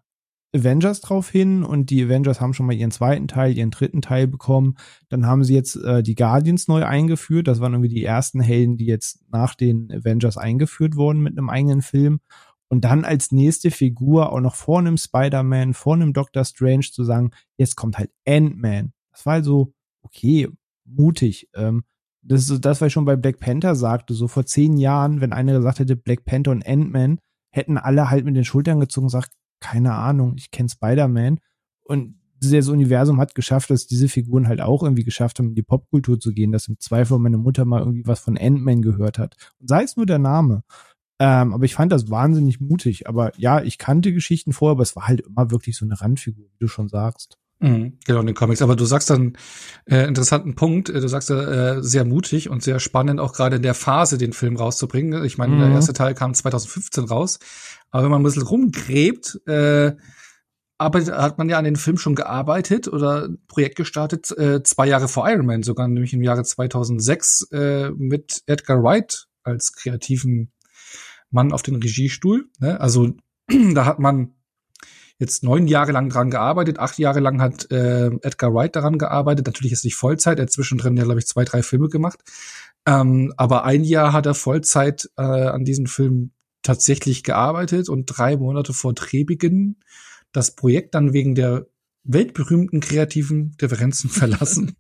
Avengers 0.55 1.01
drauf 1.01 1.29
hin 1.29 1.63
und 1.63 1.91
die 1.91 2.03
Avengers 2.03 2.41
haben 2.41 2.55
schon 2.55 2.67
mal 2.67 2.75
ihren 2.75 2.91
zweiten 2.91 3.29
Teil, 3.29 3.57
ihren 3.57 3.71
dritten 3.71 4.01
Teil 4.03 4.27
bekommen. 4.27 4.77
Dann 5.09 5.27
haben 5.27 5.45
sie 5.45 5.55
jetzt 5.55 5.77
äh, 5.77 6.03
die 6.03 6.15
Guardians 6.15 6.69
neu 6.69 6.85
eingeführt. 6.85 7.47
Das 7.47 7.61
waren 7.61 7.75
irgendwie 7.75 7.95
die 7.95 8.05
ersten 8.05 8.41
Helden, 8.41 8.77
die 8.77 8.87
jetzt 8.87 9.21
nach 9.31 9.55
den 9.55 9.93
Avengers 9.93 10.37
eingeführt 10.37 10.97
wurden 10.97 11.23
mit 11.23 11.37
einem 11.37 11.51
eigenen 11.51 11.83
Film. 11.83 12.21
Und 12.69 12.85
dann 12.85 13.05
als 13.05 13.31
nächste 13.31 13.71
Figur 13.71 14.33
auch 14.33 14.41
noch 14.41 14.57
vor 14.57 14.81
einem 14.81 14.97
Spider-Man, 14.97 15.75
vor 15.75 15.95
einem 15.95 16.13
Doctor 16.13 16.45
Strange 16.45 16.87
zu 16.93 17.05
sagen, 17.05 17.31
jetzt 17.57 17.77
kommt 17.77 17.99
halt 17.99 18.11
Ant-Man. 18.27 18.93
Das 19.13 19.25
war 19.25 19.35
also 19.35 19.73
okay, 20.03 20.49
mutig. 20.85 21.49
Ähm, 21.55 21.85
das 22.29 22.51
ist 22.51 22.65
das, 22.65 22.81
was 22.81 22.89
ich 22.89 22.93
schon 22.93 23.05
bei 23.05 23.17
Black 23.17 23.39
Panther 23.39 23.75
sagte. 23.75 24.15
So 24.15 24.29
vor 24.29 24.47
zehn 24.47 24.77
Jahren, 24.77 25.21
wenn 25.21 25.33
einer 25.33 25.55
gesagt 25.55 25.79
hätte, 25.79 25.97
Black 25.97 26.25
Panther 26.25 26.51
und 26.51 26.67
Ant-Man, 26.67 27.19
hätten 27.51 27.79
alle 27.79 28.11
halt 28.11 28.25
mit 28.25 28.37
den 28.37 28.45
Schultern 28.45 28.81
gezogen 28.81 29.05
und 29.05 29.13
gesagt, 29.13 29.33
keine 29.61 29.95
Ahnung, 29.95 30.35
ich 30.37 30.51
kenne 30.51 30.69
Spider-Man. 30.69 31.39
Und 31.85 32.21
das 32.41 32.69
Universum 32.69 33.19
hat 33.19 33.35
geschafft, 33.35 33.71
dass 33.71 33.87
diese 33.87 34.09
Figuren 34.09 34.49
halt 34.49 34.61
auch 34.61 34.83
irgendwie 34.83 35.05
geschafft 35.05 35.39
haben, 35.39 35.49
in 35.49 35.55
die 35.55 35.63
Popkultur 35.63 36.21
zu 36.21 36.33
gehen, 36.33 36.53
dass 36.53 36.69
im 36.69 36.79
Zweifel 36.79 37.19
meine 37.19 37.39
Mutter 37.39 37.65
mal 37.65 37.81
irgendwie 37.81 38.07
was 38.07 38.21
von 38.21 38.37
Ant-Man 38.37 38.83
gehört 38.83 39.19
hat. 39.19 39.37
Und 39.59 39.69
sei 39.69 39.83
es 39.83 39.97
nur 39.97 40.07
der 40.07 40.19
Name. 40.19 40.63
Ähm, 41.19 41.55
aber 41.55 41.65
ich 41.65 41.75
fand 41.75 41.93
das 41.93 42.11
wahnsinnig 42.11 42.61
mutig. 42.61 43.09
Aber 43.09 43.33
ja, 43.39 43.63
ich 43.63 43.79
kannte 43.79 44.13
Geschichten 44.13 44.53
vorher, 44.53 44.73
aber 44.73 44.83
es 44.83 44.97
war 44.97 45.09
halt 45.09 45.21
immer 45.21 45.51
wirklich 45.51 45.77
so 45.77 45.87
eine 45.87 45.99
Randfigur, 45.99 46.45
wie 46.45 46.59
du 46.59 46.69
schon 46.69 46.89
sagst. 46.89 47.39
Mhm, 47.59 47.99
genau, 48.05 48.21
in 48.21 48.27
den 48.27 48.35
Comics. 48.35 48.61
Aber 48.61 48.77
du 48.77 48.85
sagst 48.85 49.09
dann 49.09 49.37
äh, 49.87 50.07
interessanten 50.07 50.55
Punkt. 50.55 50.91
Äh, 50.91 51.01
du 51.01 51.09
sagst 51.09 51.31
äh, 51.31 51.83
sehr 51.83 52.05
mutig 52.05 52.51
und 52.51 52.63
sehr 52.63 52.81
spannend, 52.81 53.19
auch 53.19 53.33
gerade 53.33 53.57
in 53.57 53.63
der 53.63 53.75
Phase 53.75 54.19
den 54.19 54.33
Film 54.33 54.57
rauszubringen. 54.57 55.25
Ich 55.25 55.39
meine, 55.39 55.55
mhm. 55.55 55.61
der 55.61 55.71
erste 55.71 55.95
Teil 55.95 56.15
kam 56.15 56.35
2015 56.35 57.05
raus. 57.05 57.39
Aber 57.91 58.05
wenn 58.05 58.11
man 58.11 58.21
ein 58.21 58.25
bisschen 58.25 58.43
rumgräbt, 58.43 59.41
äh, 59.47 59.93
arbeitet, 60.79 61.15
hat 61.15 61.39
man 61.39 61.49
ja 61.49 61.59
an 61.59 61.65
den 61.65 61.77
Film 61.77 61.97
schon 61.97 62.15
gearbeitet 62.15 62.89
oder 62.89 63.29
ein 63.29 63.39
Projekt 63.49 63.77
gestartet, 63.77 64.31
äh, 64.37 64.63
zwei 64.63 64.87
Jahre 64.87 65.09
vor 65.09 65.29
Iron 65.29 65.47
Man, 65.47 65.63
sogar 65.63 65.89
nämlich 65.89 66.13
im 66.13 66.23
Jahre 66.23 66.45
2006 66.45 67.49
äh, 67.53 67.91
mit 67.91 68.43
Edgar 68.47 68.83
Wright 68.83 69.27
als 69.43 69.73
kreativen 69.73 70.53
Mann 71.31 71.53
auf 71.53 71.63
den 71.63 71.77
Regiestuhl. 71.77 72.51
Ne? 72.61 72.79
Also 72.81 73.15
da 73.75 73.87
hat 73.87 73.99
man 73.99 74.36
jetzt 75.19 75.43
neun 75.43 75.67
Jahre 75.67 75.93
lang 75.93 76.09
dran 76.09 76.31
gearbeitet. 76.31 76.79
Acht 76.79 76.99
Jahre 76.99 77.21
lang 77.21 77.41
hat 77.41 77.71
äh, 77.71 78.11
Edgar 78.23 78.53
Wright 78.55 78.77
daran 78.77 78.99
gearbeitet. 78.99 79.47
Natürlich 79.47 79.73
ist 79.73 79.85
nicht 79.85 79.97
Vollzeit. 79.97 80.39
Er 80.39 80.43
hat 80.43 80.53
zwischendrin 80.53 80.97
ja, 80.97 81.05
glaube 81.05 81.21
ich, 81.21 81.27
zwei, 81.27 81.45
drei 81.45 81.63
Filme 81.63 81.89
gemacht. 81.89 82.21
Ähm, 82.87 83.33
aber 83.37 83.65
ein 83.65 83.85
Jahr 83.85 84.13
hat 84.13 84.27
er 84.27 84.35
Vollzeit 84.35 85.11
äh, 85.17 85.23
an 85.23 85.65
diesem 85.65 85.87
Film 85.87 86.33
tatsächlich 86.63 87.23
gearbeitet 87.23 87.89
und 87.89 88.07
drei 88.07 88.37
Monate 88.37 88.73
vor 88.73 88.93
Drehbeginn 88.93 89.77
das 90.33 90.55
Projekt 90.55 90.95
dann 90.95 91.13
wegen 91.13 91.35
der 91.35 91.67
weltberühmten 92.07 92.81
kreativen 92.81 93.57
Differenzen 93.57 94.11
verlassen. 94.11 94.77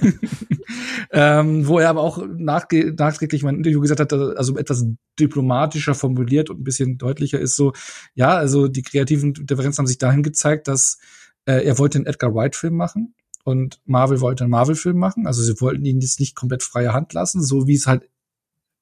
ähm, 1.12 1.66
wo 1.66 1.78
er 1.78 1.90
aber 1.90 2.00
auch 2.00 2.24
nachträglich 2.26 3.42
mein 3.42 3.56
Interview 3.56 3.80
gesagt 3.80 4.00
hat, 4.00 4.12
also 4.12 4.56
etwas 4.56 4.86
diplomatischer 5.18 5.94
formuliert 5.94 6.50
und 6.50 6.60
ein 6.60 6.64
bisschen 6.64 6.98
deutlicher 6.98 7.38
ist 7.38 7.56
so, 7.56 7.72
ja, 8.14 8.36
also 8.36 8.68
die 8.68 8.82
kreativen 8.82 9.34
Differenzen 9.34 9.78
haben 9.78 9.86
sich 9.86 9.98
dahin 9.98 10.22
gezeigt, 10.22 10.68
dass 10.68 10.98
äh, 11.44 11.64
er 11.64 11.78
wollte 11.78 11.98
einen 11.98 12.06
Edgar 12.06 12.34
Wright-Film 12.34 12.74
machen 12.74 13.14
und 13.44 13.80
Marvel 13.84 14.20
wollte 14.20 14.44
einen 14.44 14.50
Marvel-Film 14.50 14.96
machen. 14.96 15.26
Also 15.26 15.42
sie 15.42 15.60
wollten 15.60 15.84
ihn 15.84 16.00
jetzt 16.00 16.20
nicht 16.20 16.36
komplett 16.36 16.62
freie 16.62 16.92
Hand 16.92 17.12
lassen, 17.12 17.42
so 17.42 17.66
wie 17.66 17.74
es 17.74 17.86
halt 17.86 18.08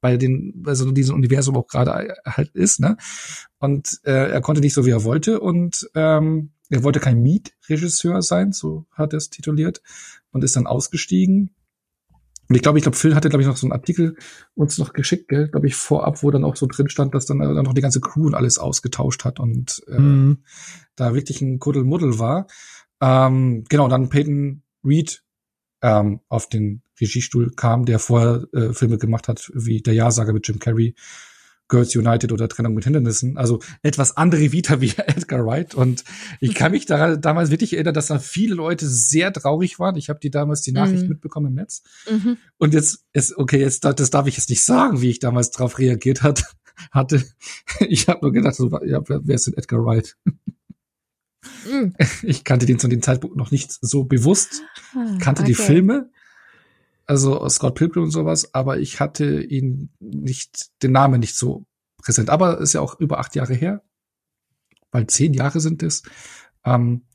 bei 0.00 0.16
den, 0.16 0.62
also 0.66 0.90
diesem 0.92 1.16
Universum 1.16 1.56
auch 1.56 1.66
gerade 1.66 2.14
halt 2.24 2.54
ist, 2.54 2.78
ne? 2.78 2.96
Und 3.58 4.00
äh, 4.04 4.30
er 4.30 4.40
konnte 4.40 4.60
nicht 4.60 4.74
so, 4.74 4.86
wie 4.86 4.90
er 4.90 5.02
wollte 5.02 5.40
und 5.40 5.90
ähm, 5.94 6.52
er 6.68 6.82
wollte 6.84 7.00
kein 7.00 7.22
Mietregisseur 7.22 8.22
sein, 8.22 8.52
so 8.52 8.86
hat 8.92 9.12
er 9.12 9.18
es 9.18 9.30
tituliert, 9.30 9.82
und 10.30 10.44
ist 10.44 10.56
dann 10.56 10.66
ausgestiegen. 10.66 11.50
Und 12.48 12.56
ich 12.56 12.62
glaube, 12.62 12.78
ich 12.78 12.82
glaube, 12.82 12.96
Phil 12.96 13.14
hatte, 13.14 13.28
glaube 13.28 13.42
ich, 13.42 13.48
noch 13.48 13.56
so 13.56 13.66
einen 13.66 13.72
Artikel 13.72 14.16
uns 14.54 14.78
noch 14.78 14.94
geschickt, 14.94 15.28
gell, 15.28 15.48
glaube 15.48 15.66
ich, 15.66 15.74
vorab, 15.74 16.22
wo 16.22 16.30
dann 16.30 16.44
auch 16.44 16.56
so 16.56 16.66
drin 16.66 16.88
stand, 16.88 17.14
dass 17.14 17.26
dann, 17.26 17.40
dann 17.40 17.64
noch 17.64 17.74
die 17.74 17.82
ganze 17.82 18.00
Crew 18.00 18.26
und 18.26 18.34
alles 18.34 18.58
ausgetauscht 18.58 19.24
hat 19.24 19.38
und 19.38 19.82
äh, 19.88 19.98
mhm. 19.98 20.38
da 20.96 21.14
wirklich 21.14 21.42
ein 21.42 21.58
Kuddelmuddel 21.58 22.18
war. 22.18 22.46
Ähm, 23.00 23.64
genau, 23.68 23.88
dann 23.88 24.08
Peyton 24.08 24.62
Reed 24.82 25.22
ähm, 25.82 26.20
auf 26.28 26.48
den 26.48 26.82
Regiestuhl 27.00 27.52
kam, 27.54 27.84
der 27.84 27.98
vorher 27.98 28.46
äh, 28.52 28.72
Filme 28.72 28.98
gemacht 28.98 29.28
hat, 29.28 29.50
wie 29.54 29.80
Der 29.80 29.94
Ja-Sager 29.94 30.32
mit 30.32 30.48
Jim 30.48 30.58
Carrey 30.58 30.94
Girls 31.68 31.94
United 31.94 32.32
oder 32.32 32.48
Trennung 32.48 32.74
mit 32.74 32.84
Hindernissen. 32.84 33.36
Also 33.36 33.60
etwas 33.82 34.16
andere 34.16 34.52
Vita 34.52 34.80
wie 34.80 34.92
Edgar 34.96 35.46
Wright. 35.46 35.74
Und 35.74 36.04
ich 36.40 36.54
kann 36.54 36.72
mich 36.72 36.86
daran 36.86 37.20
damals 37.20 37.50
wirklich 37.50 37.74
erinnern, 37.74 37.94
dass 37.94 38.06
da 38.06 38.18
viele 38.18 38.54
Leute 38.54 38.88
sehr 38.88 39.32
traurig 39.32 39.78
waren. 39.78 39.96
Ich 39.96 40.08
habe 40.08 40.18
die 40.18 40.30
damals 40.30 40.62
die 40.62 40.72
Nachricht 40.72 41.04
mhm. 41.04 41.10
mitbekommen 41.10 41.48
im 41.48 41.54
Netz. 41.54 41.82
Mhm. 42.10 42.38
Und 42.56 42.74
jetzt 42.74 43.04
ist, 43.12 43.36
okay, 43.36 43.60
jetzt 43.60 43.84
das 43.84 44.10
darf 44.10 44.26
ich 44.26 44.36
jetzt 44.36 44.50
nicht 44.50 44.64
sagen, 44.64 45.00
wie 45.00 45.10
ich 45.10 45.18
damals 45.18 45.50
darauf 45.50 45.78
reagiert 45.78 46.22
hat, 46.22 46.44
hatte. 46.90 47.22
Ich 47.80 48.08
habe 48.08 48.20
nur 48.22 48.32
gedacht, 48.32 48.54
so, 48.54 48.70
ja, 48.84 49.02
wer 49.06 49.34
ist 49.34 49.46
denn 49.46 49.54
Edgar 49.54 49.84
Wright? 49.84 50.16
Mhm. 51.70 51.94
Ich 52.22 52.44
kannte 52.44 52.66
den 52.66 52.78
zu 52.78 52.88
dem 52.88 53.02
Zeitpunkt 53.02 53.36
noch 53.36 53.50
nicht 53.50 53.72
so 53.80 54.04
bewusst. 54.04 54.62
Ich 55.14 55.20
kannte 55.20 55.42
okay. 55.42 55.52
die 55.52 55.54
Filme, 55.54 56.10
also 57.08 57.48
Scott 57.48 57.74
Pilgrim 57.74 58.04
und 58.04 58.10
sowas, 58.10 58.54
aber 58.54 58.78
ich 58.78 59.00
hatte 59.00 59.42
ihn 59.42 59.90
nicht, 59.98 60.68
den 60.82 60.92
Namen 60.92 61.20
nicht 61.20 61.36
so 61.36 61.64
präsent. 61.96 62.30
Aber 62.30 62.58
ist 62.60 62.74
ja 62.74 62.82
auch 62.82 63.00
über 63.00 63.18
acht 63.18 63.34
Jahre 63.34 63.54
her, 63.54 63.82
weil 64.92 65.06
zehn 65.06 65.32
Jahre 65.32 65.60
sind 65.60 65.82
es. 65.82 66.02
Ähm, 66.64 67.06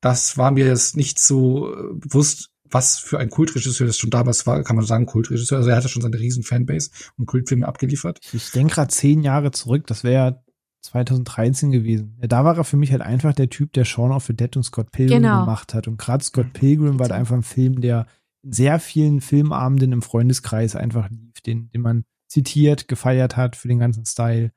das 0.00 0.38
war 0.38 0.50
mir 0.50 0.66
jetzt 0.66 0.96
nicht 0.96 1.18
so 1.18 1.72
äh, 1.72 1.94
bewusst, 1.94 2.50
was 2.64 2.98
für 2.98 3.18
ein 3.18 3.28
Kultregisseur 3.28 3.86
das 3.86 3.98
schon 3.98 4.10
damals 4.10 4.46
war, 4.46 4.62
kann 4.64 4.74
man 4.74 4.86
sagen, 4.86 5.06
Kultregisseur. 5.06 5.58
Also 5.58 5.70
er 5.70 5.76
hatte 5.76 5.88
schon 5.88 6.02
seine 6.02 6.18
riesen 6.18 6.42
Fanbase 6.42 6.90
und 7.18 7.26
Kultfilme 7.26 7.68
abgeliefert. 7.68 8.18
Ich 8.32 8.50
denke 8.50 8.74
gerade 8.74 8.88
zehn 8.88 9.20
Jahre 9.20 9.50
zurück, 9.50 9.86
das 9.86 10.02
wäre 10.02 10.42
2013 10.80 11.72
gewesen. 11.72 12.16
Ja, 12.22 12.28
da 12.28 12.44
war 12.44 12.56
er 12.56 12.64
für 12.64 12.76
mich 12.78 12.90
halt 12.90 13.02
einfach 13.02 13.34
der 13.34 13.50
Typ, 13.50 13.72
der 13.74 13.84
Shaun 13.84 14.12
of 14.12 14.24
the 14.24 14.34
Dead 14.34 14.56
und 14.56 14.62
Scott 14.62 14.90
Pilgrim 14.92 15.22
genau. 15.22 15.40
gemacht 15.40 15.74
hat. 15.74 15.88
Und 15.88 15.98
gerade 15.98 16.24
Scott 16.24 16.54
Pilgrim 16.54 16.98
war 16.98 17.04
halt 17.04 17.12
einfach 17.12 17.36
ein 17.36 17.42
Film, 17.42 17.80
der 17.82 18.06
sehr 18.48 18.78
vielen 18.78 19.20
Filmabenden 19.20 19.92
im 19.92 20.02
Freundeskreis 20.02 20.76
einfach 20.76 21.10
lief, 21.10 21.40
den, 21.40 21.70
den 21.70 21.80
man 21.80 22.04
zitiert, 22.28 22.88
gefeiert 22.88 23.36
hat 23.36 23.56
für 23.56 23.68
den 23.68 23.78
ganzen 23.78 24.04
Style. 24.04 24.52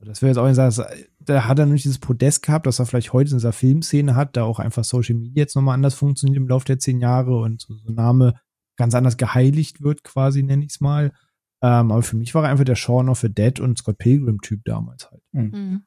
Das 0.00 0.22
wäre 0.22 0.30
jetzt 0.30 0.38
auch 0.38 0.44
ein 0.44 0.54
Satz, 0.54 0.80
da 1.18 1.46
hat 1.46 1.58
er 1.58 1.66
nicht 1.66 1.84
dieses 1.84 1.98
Podest 1.98 2.42
gehabt, 2.42 2.66
das 2.66 2.78
er 2.78 2.86
vielleicht 2.86 3.12
heute 3.12 3.30
in 3.30 3.36
dieser 3.38 3.52
Filmszene 3.52 4.14
hat, 4.14 4.36
da 4.36 4.44
auch 4.44 4.60
einfach 4.60 4.84
Social 4.84 5.16
Media 5.16 5.42
jetzt 5.42 5.56
nochmal 5.56 5.74
anders 5.74 5.94
funktioniert 5.94 6.36
im 6.36 6.48
Laufe 6.48 6.66
der 6.66 6.78
zehn 6.78 7.00
Jahre 7.00 7.40
und 7.40 7.60
so, 7.60 7.74
so 7.74 7.88
ein 7.88 7.94
Name 7.94 8.34
ganz 8.76 8.94
anders 8.94 9.16
geheiligt 9.16 9.82
wird, 9.82 10.04
quasi, 10.04 10.42
nenne 10.44 10.64
ich 10.64 10.70
es 10.70 10.80
mal. 10.80 11.12
Ähm, 11.60 11.90
aber 11.90 12.02
für 12.02 12.16
mich 12.16 12.34
war 12.34 12.44
er 12.44 12.50
einfach 12.50 12.64
der 12.64 12.76
Shaun 12.76 13.08
of 13.08 13.18
the 13.18 13.32
Dead 13.32 13.58
und 13.58 13.78
Scott 13.78 13.98
Pilgrim-Typ 13.98 14.64
damals 14.64 15.10
halt. 15.10 15.22
Mhm. 15.32 15.82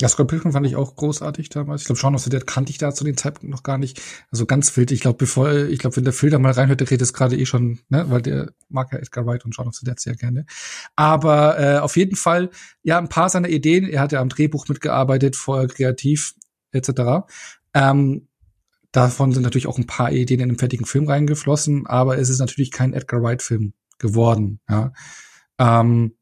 Ja, 0.00 0.08
Scott 0.08 0.28
Pilgrim 0.28 0.52
fand 0.52 0.66
ich 0.66 0.76
auch 0.76 0.96
großartig 0.96 1.50
damals. 1.50 1.82
Ich 1.82 1.86
glaube, 1.86 1.98
Shaun 1.98 2.14
of 2.14 2.22
the 2.22 2.30
Dead 2.30 2.46
kannte 2.46 2.70
ich 2.70 2.78
da 2.78 2.94
zu 2.94 3.04
dem 3.04 3.18
Zeitpunkt 3.18 3.50
noch 3.50 3.62
gar 3.62 3.76
nicht. 3.76 4.00
Also 4.30 4.46
ganz 4.46 4.74
wild. 4.74 4.92
Ich 4.92 5.00
glaube, 5.02 5.18
bevor, 5.18 5.52
ich 5.52 5.78
glaube, 5.78 5.96
wenn 5.96 6.04
der 6.04 6.14
da 6.30 6.38
mal 6.38 6.52
reinhört, 6.52 6.80
der 6.80 6.90
redet 6.90 7.02
es 7.02 7.12
gerade 7.12 7.36
eh 7.36 7.44
schon, 7.44 7.80
ne, 7.90 8.06
weil 8.08 8.22
der 8.22 8.50
mag 8.70 8.90
ja 8.92 8.98
Edgar 8.98 9.26
Wright 9.26 9.44
und 9.44 9.54
Shaun 9.54 9.68
of 9.68 9.74
the 9.74 9.84
Dead 9.84 10.00
sehr 10.00 10.14
gerne. 10.14 10.46
Aber 10.96 11.60
äh, 11.60 11.78
auf 11.80 11.98
jeden 11.98 12.16
Fall, 12.16 12.48
ja, 12.82 12.96
ein 12.96 13.10
paar 13.10 13.28
seiner 13.28 13.50
Ideen. 13.50 13.86
Er 13.86 14.00
hat 14.00 14.12
ja 14.12 14.22
am 14.22 14.30
Drehbuch 14.30 14.68
mitgearbeitet, 14.68 15.36
vorher 15.36 15.68
kreativ 15.68 16.34
etc. 16.72 17.28
Ähm, 17.74 18.26
davon 18.92 19.32
sind 19.32 19.42
natürlich 19.42 19.66
auch 19.66 19.76
ein 19.76 19.86
paar 19.86 20.12
Ideen 20.12 20.40
in 20.40 20.48
den 20.48 20.58
fertigen 20.58 20.86
Film 20.86 21.08
reingeflossen, 21.08 21.86
aber 21.86 22.16
es 22.16 22.30
ist 22.30 22.38
natürlich 22.38 22.70
kein 22.70 22.94
Edgar 22.94 23.22
Wright-Film 23.22 23.74
geworden. 23.98 24.60
Ja. 24.66 24.94
Ähm, 25.58 26.14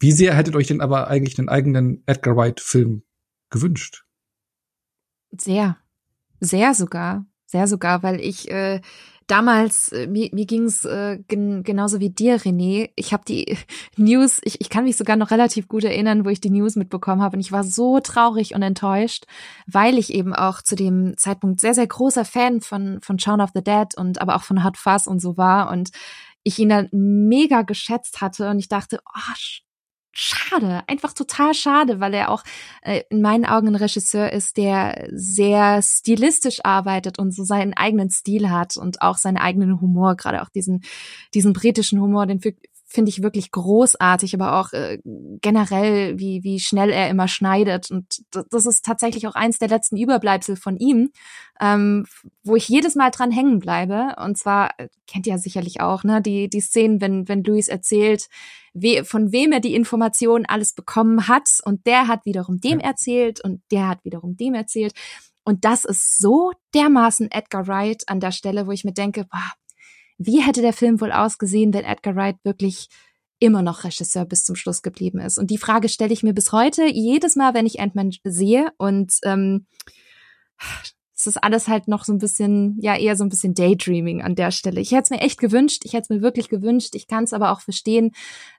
wie 0.00 0.12
sehr 0.12 0.34
hättet 0.34 0.56
euch 0.56 0.68
denn 0.68 0.80
aber 0.80 1.08
eigentlich 1.08 1.38
einen 1.38 1.50
eigenen 1.50 2.04
Edgar 2.06 2.34
Wright-Film 2.34 3.02
gewünscht? 3.50 4.04
Sehr. 5.30 5.78
Sehr 6.40 6.74
sogar. 6.74 7.26
Sehr 7.46 7.66
sogar, 7.66 8.02
weil 8.02 8.20
ich 8.20 8.50
äh, 8.50 8.80
damals, 9.28 9.92
äh, 9.92 10.06
mir, 10.06 10.28
mir 10.32 10.46
ging 10.46 10.64
es 10.64 10.84
äh, 10.84 11.18
gen 11.28 11.62
genauso 11.62 12.00
wie 12.00 12.10
dir, 12.10 12.40
René. 12.40 12.90
Ich 12.96 13.12
habe 13.12 13.24
die 13.26 13.56
News, 13.96 14.40
ich, 14.42 14.60
ich 14.60 14.68
kann 14.68 14.84
mich 14.84 14.96
sogar 14.96 15.16
noch 15.16 15.30
relativ 15.30 15.68
gut 15.68 15.84
erinnern, 15.84 16.24
wo 16.24 16.30
ich 16.30 16.40
die 16.40 16.50
News 16.50 16.76
mitbekommen 16.76 17.22
habe. 17.22 17.36
Und 17.36 17.40
ich 17.40 17.52
war 17.52 17.64
so 17.64 18.00
traurig 18.00 18.54
und 18.54 18.62
enttäuscht, 18.62 19.24
weil 19.66 19.98
ich 19.98 20.12
eben 20.12 20.34
auch 20.34 20.62
zu 20.62 20.74
dem 20.74 21.16
Zeitpunkt 21.16 21.60
sehr, 21.60 21.74
sehr 21.74 21.86
großer 21.86 22.24
Fan 22.24 22.60
von, 22.60 23.00
von 23.02 23.18
Shaun 23.18 23.40
of 23.40 23.50
the 23.54 23.62
Dead 23.62 23.96
und 23.96 24.20
aber 24.20 24.34
auch 24.34 24.42
von 24.42 24.64
Hot 24.64 24.76
Fuzz 24.76 25.06
und 25.06 25.20
so 25.20 25.36
war. 25.36 25.70
Und 25.70 25.90
ich 26.42 26.58
ihn 26.58 26.70
dann 26.70 26.88
mega 26.92 27.62
geschätzt 27.62 28.20
hatte 28.20 28.50
und 28.50 28.58
ich 28.58 28.68
dachte, 28.68 29.00
oh, 29.04 29.32
schade, 30.12 30.82
einfach 30.86 31.12
total 31.12 31.54
schade, 31.54 32.00
weil 32.00 32.14
er 32.14 32.30
auch 32.30 32.42
äh, 32.82 33.02
in 33.10 33.22
meinen 33.22 33.44
Augen 33.44 33.68
ein 33.68 33.76
Regisseur 33.76 34.32
ist, 34.32 34.56
der 34.56 35.08
sehr 35.12 35.80
stilistisch 35.82 36.64
arbeitet 36.64 37.18
und 37.18 37.32
so 37.32 37.44
seinen 37.44 37.74
eigenen 37.74 38.10
Stil 38.10 38.50
hat 38.50 38.76
und 38.76 39.00
auch 39.02 39.16
seinen 39.16 39.36
eigenen 39.36 39.80
Humor, 39.80 40.16
gerade 40.16 40.42
auch 40.42 40.48
diesen 40.48 40.82
diesen 41.34 41.52
britischen 41.52 42.00
Humor, 42.00 42.26
den 42.26 42.40
finde 42.90 43.10
ich 43.10 43.22
wirklich 43.22 43.50
großartig, 43.50 44.34
aber 44.34 44.58
auch 44.58 44.72
äh, 44.72 44.98
generell, 45.04 46.18
wie, 46.18 46.42
wie 46.42 46.58
schnell 46.58 46.88
er 46.88 47.10
immer 47.10 47.28
schneidet. 47.28 47.90
Und 47.90 48.22
das 48.30 48.64
ist 48.64 48.84
tatsächlich 48.84 49.26
auch 49.26 49.34
eins 49.34 49.58
der 49.58 49.68
letzten 49.68 49.98
Überbleibsel 49.98 50.56
von 50.56 50.78
ihm, 50.78 51.10
ähm, 51.60 52.06
wo 52.42 52.56
ich 52.56 52.66
jedes 52.66 52.94
Mal 52.94 53.10
dran 53.10 53.30
hängen 53.30 53.58
bleibe. 53.58 54.16
Und 54.24 54.38
zwar, 54.38 54.70
äh, 54.78 54.88
kennt 55.06 55.26
ihr 55.26 55.34
ja 55.34 55.38
sicherlich 55.38 55.82
auch, 55.82 56.02
ne, 56.02 56.22
die, 56.22 56.48
die 56.48 56.62
Szenen, 56.62 57.02
wenn, 57.02 57.28
wenn 57.28 57.44
Luis 57.44 57.68
erzählt, 57.68 58.28
we, 58.72 59.04
von 59.04 59.32
wem 59.32 59.52
er 59.52 59.60
die 59.60 59.74
Informationen 59.74 60.46
alles 60.46 60.72
bekommen 60.72 61.28
hat. 61.28 61.60
Und 61.64 61.86
der 61.86 62.08
hat 62.08 62.24
wiederum 62.24 62.58
dem 62.58 62.80
erzählt 62.80 63.44
und 63.44 63.60
der 63.70 63.88
hat 63.88 64.02
wiederum 64.04 64.36
dem 64.38 64.54
erzählt. 64.54 64.94
Und 65.44 65.66
das 65.66 65.84
ist 65.84 66.18
so 66.18 66.52
dermaßen 66.74 67.30
Edgar 67.30 67.66
Wright 67.66 68.04
an 68.06 68.20
der 68.20 68.32
Stelle, 68.32 68.66
wo 68.66 68.70
ich 68.70 68.84
mir 68.84 68.92
denke, 68.92 69.24
boah, 69.24 69.52
wie 70.18 70.42
hätte 70.42 70.60
der 70.60 70.72
Film 70.72 71.00
wohl 71.00 71.12
ausgesehen, 71.12 71.72
wenn 71.72 71.84
Edgar 71.84 72.16
Wright 72.16 72.36
wirklich 72.42 72.88
immer 73.38 73.62
noch 73.62 73.84
Regisseur 73.84 74.24
bis 74.24 74.44
zum 74.44 74.56
Schluss 74.56 74.82
geblieben 74.82 75.20
ist? 75.20 75.38
Und 75.38 75.50
die 75.50 75.58
Frage 75.58 75.88
stelle 75.88 76.12
ich 76.12 76.22
mir 76.22 76.34
bis 76.34 76.52
heute 76.52 76.84
jedes 76.86 77.36
Mal, 77.36 77.54
wenn 77.54 77.66
ich 77.66 77.80
Ant-Man 77.80 78.10
sehe. 78.24 78.72
Und 78.76 79.14
ähm, 79.22 79.66
es 81.18 81.26
ist 81.26 81.42
alles 81.42 81.66
halt 81.66 81.88
noch 81.88 82.04
so 82.04 82.12
ein 82.12 82.18
bisschen, 82.18 82.78
ja, 82.80 82.96
eher 82.96 83.16
so 83.16 83.24
ein 83.24 83.28
bisschen 83.28 83.52
Daydreaming 83.52 84.22
an 84.22 84.36
der 84.36 84.52
Stelle. 84.52 84.80
Ich 84.80 84.92
hätte 84.92 85.02
es 85.02 85.10
mir 85.10 85.20
echt 85.20 85.40
gewünscht, 85.40 85.82
ich 85.84 85.92
hätte 85.92 86.02
es 86.02 86.08
mir 86.10 86.22
wirklich 86.22 86.48
gewünscht. 86.48 86.94
Ich 86.94 87.08
kann 87.08 87.24
es 87.24 87.32
aber 87.32 87.50
auch 87.50 87.60
verstehen, 87.60 88.12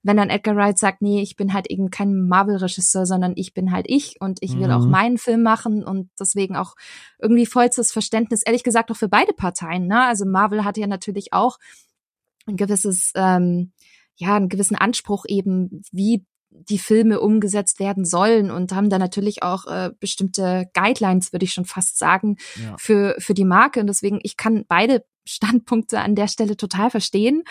wenn 0.04 0.18
dann 0.18 0.30
Edgar 0.30 0.58
Wright 0.58 0.78
sagt, 0.78 1.02
nee, 1.02 1.22
ich 1.22 1.38
bin 1.38 1.54
halt 1.54 1.70
eben 1.70 1.90
kein 1.90 2.28
Marvel-Regisseur, 2.28 3.06
sondern 3.06 3.32
ich 3.38 3.54
bin 3.54 3.72
halt 3.72 3.86
ich 3.88 4.18
und 4.20 4.40
ich 4.42 4.58
will 4.60 4.68
mhm. 4.68 4.74
auch 4.74 4.86
meinen 4.86 5.18
Film 5.18 5.42
machen 5.42 5.86
und 5.86 6.10
deswegen 6.20 6.58
auch 6.58 6.76
irgendwie 7.18 7.46
vollstes 7.46 7.94
Verständnis, 7.94 8.44
ehrlich 8.44 8.64
gesagt, 8.64 8.92
auch 8.92 8.98
für 8.98 9.08
beide 9.10 9.32
Parteien. 9.32 9.88
Ne? 9.88 10.04
Also 10.04 10.26
Marvel 10.26 10.66
hat 10.66 10.76
ja 10.76 10.88
natürlich 10.88 11.32
auch 11.32 11.60
ein 12.46 12.58
gewisses, 12.58 13.14
ähm, 13.16 13.72
ja, 14.18 14.36
einen 14.36 14.50
gewissen 14.50 14.76
Anspruch 14.76 15.24
eben, 15.30 15.82
wie 15.94 16.26
die 16.68 16.80
Filme 16.80 17.20
umgesetzt 17.20 17.80
werden 17.80 18.06
sollen 18.06 18.52
und 18.52 18.74
haben 18.74 18.90
da 18.90 19.00
natürlich 19.00 19.44
auch 19.44 19.66
äh, 19.68 19.92
bestimmte 20.00 20.70
Guidelines, 20.74 21.32
würde 21.32 21.46
ich 21.46 21.54
schon 21.54 21.66
fast 21.66 21.98
sagen, 21.98 22.38
ja. 22.62 22.76
für, 22.78 23.16
für 23.20 23.34
die 23.34 23.46
Marke. 23.46 23.80
Und 23.80 23.88
deswegen, 23.88 24.20
ich 24.24 24.38
kann 24.38 24.66
beide 24.68 25.04
Standpunkte 25.30 26.00
an 26.00 26.16
der 26.16 26.28
Stelle 26.28 26.58
total 26.58 26.90
verstehen. 26.90 27.44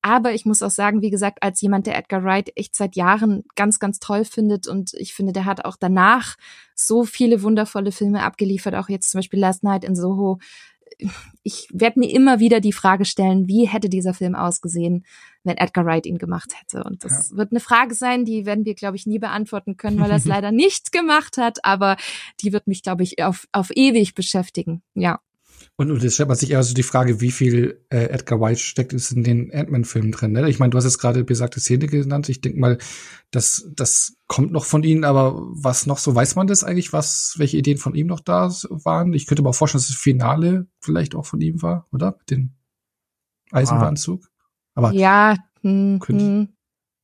Aber 0.00 0.32
ich 0.32 0.46
muss 0.46 0.62
auch 0.62 0.70
sagen, 0.70 1.02
wie 1.02 1.10
gesagt, 1.10 1.42
als 1.42 1.60
jemand, 1.60 1.86
der 1.86 1.98
Edgar 1.98 2.24
Wright 2.24 2.50
echt 2.56 2.74
seit 2.74 2.96
Jahren 2.96 3.44
ganz, 3.56 3.78
ganz 3.78 3.98
toll 3.98 4.24
findet 4.24 4.66
und 4.66 4.94
ich 4.94 5.12
finde, 5.12 5.34
der 5.34 5.44
hat 5.44 5.64
auch 5.66 5.76
danach 5.78 6.36
so 6.74 7.04
viele 7.04 7.42
wundervolle 7.42 7.92
Filme 7.92 8.22
abgeliefert, 8.22 8.74
auch 8.74 8.88
jetzt 8.88 9.10
zum 9.10 9.18
Beispiel 9.18 9.40
Last 9.40 9.64
Night 9.64 9.84
in 9.84 9.94
Soho, 9.94 10.38
ich 11.42 11.68
werde 11.72 12.00
mir 12.00 12.10
immer 12.10 12.40
wieder 12.40 12.60
die 12.60 12.72
Frage 12.72 13.04
stellen, 13.04 13.48
wie 13.48 13.66
hätte 13.66 13.88
dieser 13.88 14.14
Film 14.14 14.34
ausgesehen, 14.34 15.04
wenn 15.44 15.58
Edgar 15.58 15.84
Wright 15.84 16.06
ihn 16.06 16.18
gemacht 16.18 16.52
hätte. 16.58 16.84
Und 16.84 17.04
das 17.04 17.30
ja. 17.30 17.36
wird 17.36 17.52
eine 17.52 17.60
Frage 17.60 17.94
sein, 17.94 18.24
die 18.24 18.46
werden 18.46 18.64
wir, 18.64 18.74
glaube 18.74 18.96
ich, 18.96 19.06
nie 19.06 19.18
beantworten 19.18 19.76
können, 19.76 20.00
weil 20.00 20.10
er 20.10 20.16
es 20.16 20.24
leider 20.26 20.52
nicht 20.52 20.92
gemacht 20.92 21.38
hat, 21.38 21.64
aber 21.64 21.96
die 22.40 22.52
wird 22.52 22.66
mich, 22.66 22.82
glaube 22.82 23.02
ich, 23.02 23.22
auf, 23.22 23.46
auf 23.52 23.70
ewig 23.74 24.14
beschäftigen. 24.14 24.82
Ja. 24.94 25.20
Und, 25.78 25.90
und 25.90 26.02
jetzt 26.02 26.14
stellt 26.14 26.30
man 26.30 26.38
sich 26.38 26.50
eher 26.50 26.62
so 26.62 26.72
die 26.72 26.82
Frage, 26.82 27.20
wie 27.20 27.30
viel 27.30 27.84
äh, 27.90 28.06
Edgar 28.06 28.40
White 28.40 28.60
steckt 28.60 28.94
ist 28.94 29.12
in 29.12 29.22
den 29.22 29.52
Ant-Man-Filmen 29.52 30.10
drin. 30.10 30.32
Ne? 30.32 30.48
Ich 30.48 30.58
meine, 30.58 30.70
du 30.70 30.78
hast 30.78 30.84
jetzt 30.84 30.98
gerade 30.98 31.22
besagte 31.22 31.60
Szene 31.60 31.86
genannt. 31.86 32.30
Ich 32.30 32.40
denke 32.40 32.58
mal, 32.58 32.78
das, 33.30 33.70
das 33.74 34.16
kommt 34.26 34.52
noch 34.52 34.64
von 34.64 34.82
ihnen, 34.84 35.04
aber 35.04 35.34
was 35.36 35.84
noch 35.84 35.98
so, 35.98 36.14
weiß 36.14 36.34
man 36.34 36.46
das 36.46 36.64
eigentlich, 36.64 36.94
was, 36.94 37.34
welche 37.36 37.58
Ideen 37.58 37.76
von 37.76 37.94
ihm 37.94 38.06
noch 38.06 38.20
da 38.20 38.48
waren? 38.48 39.12
Ich 39.12 39.26
könnte 39.26 39.42
mir 39.42 39.50
auch 39.50 39.54
vorstellen, 39.54 39.80
dass 39.80 39.88
das 39.88 39.98
Finale 39.98 40.66
vielleicht 40.80 41.14
auch 41.14 41.26
von 41.26 41.42
ihm 41.42 41.60
war, 41.60 41.86
oder? 41.92 42.16
Mit 42.18 42.30
dem 42.30 42.54
Eisenbahnzug. 43.50 44.24
Ah. 44.24 44.30
Aber 44.76 44.92
ja, 44.92 45.36
hm, 45.60 45.98
könnte, 46.00 46.24
hm. 46.24 46.48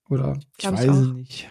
oder? 0.08 0.38
Ich 0.56 0.70
weiß 0.70 0.96
es 0.96 1.12
nicht. 1.12 1.50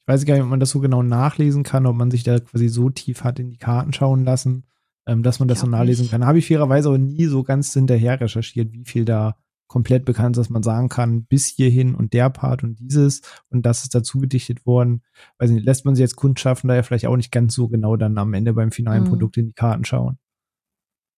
Ich 0.00 0.08
weiß 0.08 0.24
gar 0.24 0.34
nicht, 0.34 0.42
ob 0.42 0.48
man 0.48 0.60
das 0.60 0.70
so 0.70 0.80
genau 0.80 1.02
nachlesen 1.02 1.62
kann, 1.62 1.84
ob 1.84 1.96
man 1.96 2.10
sich 2.10 2.22
da 2.22 2.40
quasi 2.40 2.68
so 2.68 2.88
tief 2.88 3.22
hat 3.22 3.38
in 3.38 3.50
die 3.50 3.58
Karten 3.58 3.92
schauen 3.92 4.24
lassen 4.24 4.64
ähm, 5.06 5.22
dass 5.22 5.38
man 5.38 5.48
das 5.48 5.60
so 5.60 5.66
nachlesen 5.66 6.08
kann. 6.08 6.26
Habe 6.26 6.38
ich 6.38 6.46
fairerweise 6.46 6.90
auch 6.90 6.98
nie 6.98 7.26
so 7.26 7.42
ganz 7.42 7.72
hinterher 7.72 8.20
recherchiert, 8.20 8.72
wie 8.72 8.84
viel 8.84 9.04
da 9.04 9.36
komplett 9.72 10.04
bekannt 10.04 10.36
ist, 10.36 10.40
dass 10.44 10.50
man 10.50 10.62
sagen 10.62 10.90
kann, 10.90 11.24
bis 11.24 11.46
hierhin 11.46 11.94
und 11.94 12.12
der 12.12 12.28
Part 12.28 12.62
und 12.62 12.78
dieses 12.78 13.22
und 13.48 13.64
das 13.64 13.84
ist 13.84 13.94
dazu 13.94 14.18
gedichtet 14.18 14.66
worden. 14.66 15.02
Weiß 15.38 15.50
nicht, 15.50 15.64
lässt 15.64 15.86
man 15.86 15.94
sich 15.94 16.02
jetzt 16.02 16.16
Kundschaften 16.16 16.68
da 16.68 16.74
ja 16.74 16.82
vielleicht 16.82 17.06
auch 17.06 17.16
nicht 17.16 17.32
ganz 17.32 17.54
so 17.54 17.68
genau 17.68 17.96
dann 17.96 18.18
am 18.18 18.34
Ende 18.34 18.52
beim 18.52 18.70
finalen 18.70 19.04
mhm. 19.04 19.08
Produkt 19.08 19.38
in 19.38 19.46
die 19.46 19.54
Karten 19.54 19.86
schauen. 19.86 20.18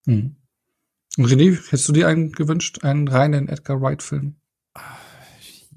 Mhm. 0.05 0.37
René, 1.17 1.51
hättest 1.51 1.87
du 1.89 1.93
dir 1.93 2.07
einen 2.07 2.31
gewünscht, 2.31 2.83
einen 2.83 3.09
reinen 3.09 3.49
Edgar 3.49 3.81
Wright-Film? 3.81 4.35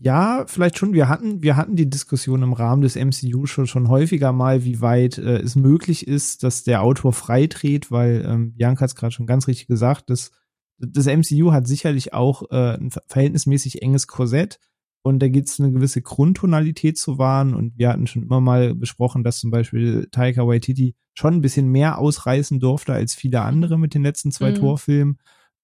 Ja, 0.01 0.45
vielleicht 0.47 0.79
schon. 0.79 0.93
Wir 0.93 1.09
hatten, 1.09 1.43
wir 1.43 1.57
hatten 1.57 1.75
die 1.75 1.91
Diskussion 1.91 2.43
im 2.43 2.53
Rahmen 2.53 2.83
des 2.83 2.95
MCU 2.95 3.47
schon, 3.47 3.67
schon 3.67 3.89
häufiger 3.89 4.33
mal, 4.33 4.65
wie 4.65 4.81
weit 4.81 5.19
äh, 5.19 5.39
es 5.39 5.57
möglich 5.57 6.07
ist, 6.07 6.45
dass 6.45 6.63
der 6.63 6.83
Autor 6.83 7.13
freidreht, 7.13 7.91
weil 7.91 8.25
ähm, 8.25 8.55
Bianca 8.55 8.83
hat 8.83 8.91
es 8.91 8.95
gerade 8.95 9.13
schon 9.13 9.27
ganz 9.27 9.49
richtig 9.49 9.67
gesagt, 9.67 10.11
dass 10.11 10.31
das 10.79 11.07
MCU 11.07 11.51
hat 11.51 11.67
sicherlich 11.67 12.15
auch 12.15 12.45
äh, 12.51 12.77
ein 12.77 12.91
verhältnismäßig 13.09 13.83
enges 13.83 14.07
Korsett 14.07 14.61
und 15.03 15.21
da 15.21 15.29
gibt 15.29 15.49
es 15.49 15.59
eine 15.59 15.73
gewisse 15.73 16.03
Grundtonalität 16.03 16.97
zu 16.97 17.19
wahren 17.19 17.55
und 17.55 17.77
wir 17.77 17.89
hatten 17.89 18.07
schon 18.07 18.23
immer 18.23 18.41
mal 18.41 18.75
besprochen, 18.75 19.25
dass 19.25 19.41
zum 19.41 19.51
Beispiel 19.51 20.09
Taika 20.13 20.47
Waititi 20.47 20.95
schon 21.15 21.35
ein 21.35 21.41
bisschen 21.41 21.69
mehr 21.69 21.99
ausreißen 21.99 22.61
durfte 22.61 22.93
als 22.93 23.15
viele 23.15 23.43
andere 23.43 23.79
mit 23.79 23.95
den 23.95 24.03
letzten 24.03 24.31
zwei 24.31 24.51
mhm. 24.51 24.57
Torfilmen. 24.57 25.19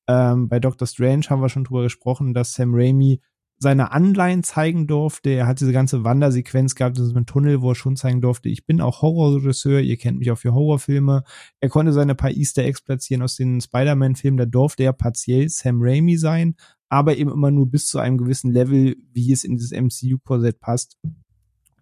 Ähm, 0.09 0.49
bei 0.49 0.59
Doctor 0.59 0.89
Strange 0.89 1.27
haben 1.31 1.41
wir 1.41 1.49
schon 1.49 1.65
drüber 1.65 1.83
gesprochen, 1.83 2.35
dass 2.35 2.55
Sam 2.55 2.75
Raimi 2.75 3.21
seine 3.59 3.93
Anleihen 3.93 4.43
zeigen 4.43 4.87
durfte. 4.87 5.31
Er 5.31 5.47
hat 5.47 5.61
diese 5.61 5.73
ganze 5.73 6.05
Wandersequenz 6.05 6.75
gehabt 6.75 6.99
in 6.99 7.05
einem 7.05 7.27
Tunnel, 7.27 7.63
wo 7.63 7.71
er 7.71 7.75
schon 7.75 7.97
zeigen 7.97 8.21
durfte, 8.21 8.49
ich 8.49 8.67
bin 8.67 8.81
auch 8.81 9.03
Horrorregisseur, 9.03 9.81
ihr 9.81 9.97
kennt 9.97 10.19
mich 10.19 10.31
auch 10.31 10.39
für 10.39 10.55
Horrorfilme. 10.55 11.25
Er 11.61 11.69
konnte 11.69 11.93
seine 11.93 12.15
paar 12.15 12.31
Easter 12.31 12.63
Eggs 12.63 12.83
platzieren 12.83 13.23
aus 13.23 13.37
den 13.37 13.61
Spider-Man-Filmen, 13.61 14.37
da 14.37 14.47
durfte 14.47 14.83
er 14.83 14.93
partiell 14.93 15.49
Sam 15.49 15.79
Raimi 15.81 16.17
sein, 16.17 16.57
aber 16.89 17.17
eben 17.17 17.31
immer 17.31 17.51
nur 17.51 17.71
bis 17.71 17.87
zu 17.87 17.99
einem 17.99 18.19
gewissen 18.19 18.53
Level, 18.53 18.97
wie 19.13 19.33
es 19.33 19.45
in 19.45 19.57
dieses 19.57 19.73
MCU-Korsett 19.73 20.61
passt. 20.61 20.99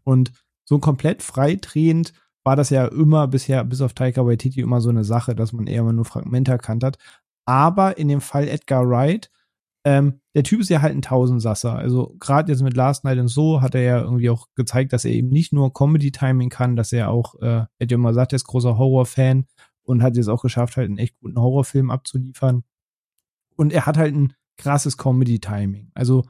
Und 0.05 0.33
so 0.65 0.79
komplett 0.79 1.23
freidrehend 1.23 2.13
war 2.45 2.57
das 2.57 2.71
ja 2.71 2.87
immer 2.87 3.29
bisher, 3.29 3.65
bis 3.65 3.81
auf 3.81 3.93
Taika 3.93 4.25
Waititi, 4.27 4.61
immer 4.61 4.81
so 4.81 4.91
eine 4.91 5.05
Sache, 5.05 5.35
dass 5.35 5.53
man 5.53 5.67
eher 5.67 5.81
immer 5.81 5.93
nur 5.93 6.05
Fragmente 6.05 6.51
erkannt 6.51 6.83
hat. 6.85 6.99
Aber 7.45 7.99
in 7.99 8.09
dem 8.09 8.21
Fall 8.21 8.49
Edgar 8.49 8.89
Wright 8.89 9.31
ähm, 9.85 10.22
der 10.35 10.45
Typ 10.45 10.61
ist 10.61 10.71
ja 10.71 10.81
halt 10.81 10.95
ein 10.95 11.03
Tausendsasser. 11.03 11.75
Also 11.75 12.17
gerade 12.19 12.51
jetzt 12.51 12.63
mit 12.63 12.77
Last 12.77 13.05
Night 13.05 13.19
and 13.19 13.31
So 13.31 13.61
hat 13.61 13.75
er 13.75 13.83
ja 13.83 14.01
irgendwie 14.01 14.31
auch 14.31 14.49
gezeigt, 14.55 14.93
dass 14.93 15.05
er 15.05 15.11
eben 15.11 15.29
nicht 15.29 15.53
nur 15.53 15.73
Comedy-Timing 15.73 16.49
kann, 16.49 16.77
dass 16.77 16.93
er 16.93 17.11
auch, 17.11 17.35
äh, 17.41 17.47
er 17.47 17.69
hat 17.81 17.91
ja 17.91 17.97
immer 17.97 18.11
gesagt, 18.11 18.33
er 18.33 18.37
ist 18.37 18.47
großer 18.47 18.79
Horror-Fan 18.79 19.47
und 19.83 20.03
hat 20.03 20.17
jetzt 20.17 20.29
auch 20.29 20.43
geschafft, 20.43 20.77
halt 20.77 20.89
einen 20.89 20.99
echt 20.99 21.19
guten 21.21 21.39
Horrorfilm 21.39 21.91
abzuliefern. 21.91 22.65
Und 23.57 23.73
er 23.73 23.85
hat 23.85 23.99
halt 23.99 24.15
ein 24.15 24.33
krasses 24.57 24.97
Comedy-Timing. 24.97 25.91
Also 25.95 26.25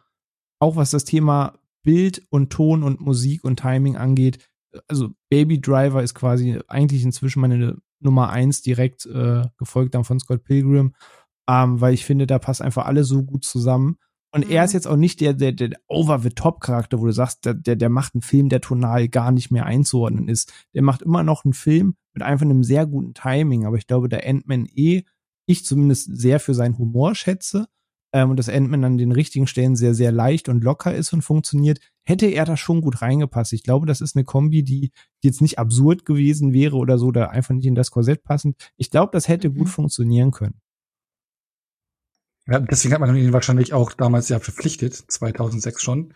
auch 0.58 0.76
was 0.76 0.90
das 0.90 1.04
Thema 1.04 1.58
Bild 1.82 2.22
und 2.30 2.50
Ton 2.50 2.82
und 2.82 3.00
Musik 3.00 3.44
und 3.44 3.60
Timing 3.60 3.96
angeht. 3.96 4.48
Also 4.88 5.10
Baby 5.28 5.60
Driver 5.60 6.02
ist 6.02 6.14
quasi 6.14 6.58
eigentlich 6.66 7.04
inzwischen 7.04 7.40
meine 7.40 7.76
Nummer 8.00 8.30
eins 8.30 8.62
direkt 8.62 9.06
äh, 9.06 9.42
gefolgt 9.58 9.94
dann 9.94 10.04
von 10.04 10.18
Scott 10.18 10.44
Pilgrim 10.44 10.94
ähm, 11.48 11.80
weil 11.80 11.94
ich 11.94 12.04
finde, 12.04 12.26
da 12.26 12.38
passt 12.38 12.62
einfach 12.62 12.86
alles 12.86 13.08
so 13.08 13.22
gut 13.22 13.44
zusammen. 13.44 13.98
Und 14.34 14.46
mhm. 14.46 14.52
er 14.52 14.64
ist 14.64 14.72
jetzt 14.72 14.86
auch 14.86 14.96
nicht 14.96 15.20
der, 15.20 15.34
der, 15.34 15.52
der 15.52 15.70
Over-the-Top-Charakter, 15.88 17.00
wo 17.00 17.06
du 17.06 17.12
sagst, 17.12 17.44
der, 17.44 17.54
der, 17.54 17.76
der 17.76 17.90
macht 17.90 18.14
einen 18.14 18.22
Film, 18.22 18.48
der 18.48 18.60
tonal 18.60 19.08
gar 19.08 19.30
nicht 19.30 19.50
mehr 19.50 19.66
einzuordnen 19.66 20.28
ist. 20.28 20.52
Der 20.74 20.82
macht 20.82 21.02
immer 21.02 21.22
noch 21.22 21.44
einen 21.44 21.52
Film 21.52 21.96
mit 22.14 22.22
einfach 22.22 22.46
einem 22.46 22.64
sehr 22.64 22.86
guten 22.86 23.14
Timing. 23.14 23.66
Aber 23.66 23.76
ich 23.76 23.86
glaube, 23.86 24.08
der 24.08 24.26
Ant-Man 24.26 24.66
eh, 24.74 25.02
ich 25.46 25.64
zumindest 25.64 26.16
sehr 26.16 26.40
für 26.40 26.54
seinen 26.54 26.78
Humor 26.78 27.14
schätze. 27.14 27.66
ähm, 28.14 28.30
und 28.30 28.38
dass 28.38 28.48
Ant-Man 28.48 28.84
an 28.84 28.98
den 28.98 29.12
richtigen 29.12 29.46
Stellen 29.46 29.76
sehr, 29.76 29.94
sehr 29.94 30.12
leicht 30.12 30.48
und 30.48 30.64
locker 30.64 30.94
ist 30.94 31.12
und 31.12 31.22
funktioniert, 31.22 31.80
hätte 32.04 32.26
er 32.26 32.44
da 32.44 32.56
schon 32.56 32.80
gut 32.80 33.02
reingepasst. 33.02 33.52
Ich 33.52 33.62
glaube, 33.62 33.86
das 33.86 34.00
ist 34.00 34.16
eine 34.16 34.24
Kombi, 34.24 34.62
die, 34.62 34.92
die 35.22 35.26
jetzt 35.26 35.42
nicht 35.42 35.58
absurd 35.58 36.04
gewesen 36.04 36.52
wäre 36.52 36.76
oder 36.76 36.98
so, 36.98 37.10
da 37.10 37.26
einfach 37.26 37.54
nicht 37.54 37.66
in 37.66 37.74
das 37.74 37.90
Korsett 37.90 38.22
passend. 38.24 38.56
Ich 38.76 38.90
glaube, 38.90 39.10
das 39.12 39.28
hätte 39.28 39.50
gut 39.50 39.66
mhm. 39.66 39.72
funktionieren 39.72 40.30
können. 40.30 40.60
Ja, 42.52 42.60
deswegen 42.60 42.92
hat 42.92 43.00
man 43.00 43.16
ihn 43.16 43.32
wahrscheinlich 43.32 43.72
auch 43.72 43.94
damals 43.94 44.28
ja 44.28 44.38
verpflichtet, 44.38 44.94
2006 44.94 45.82
schon, 45.82 46.12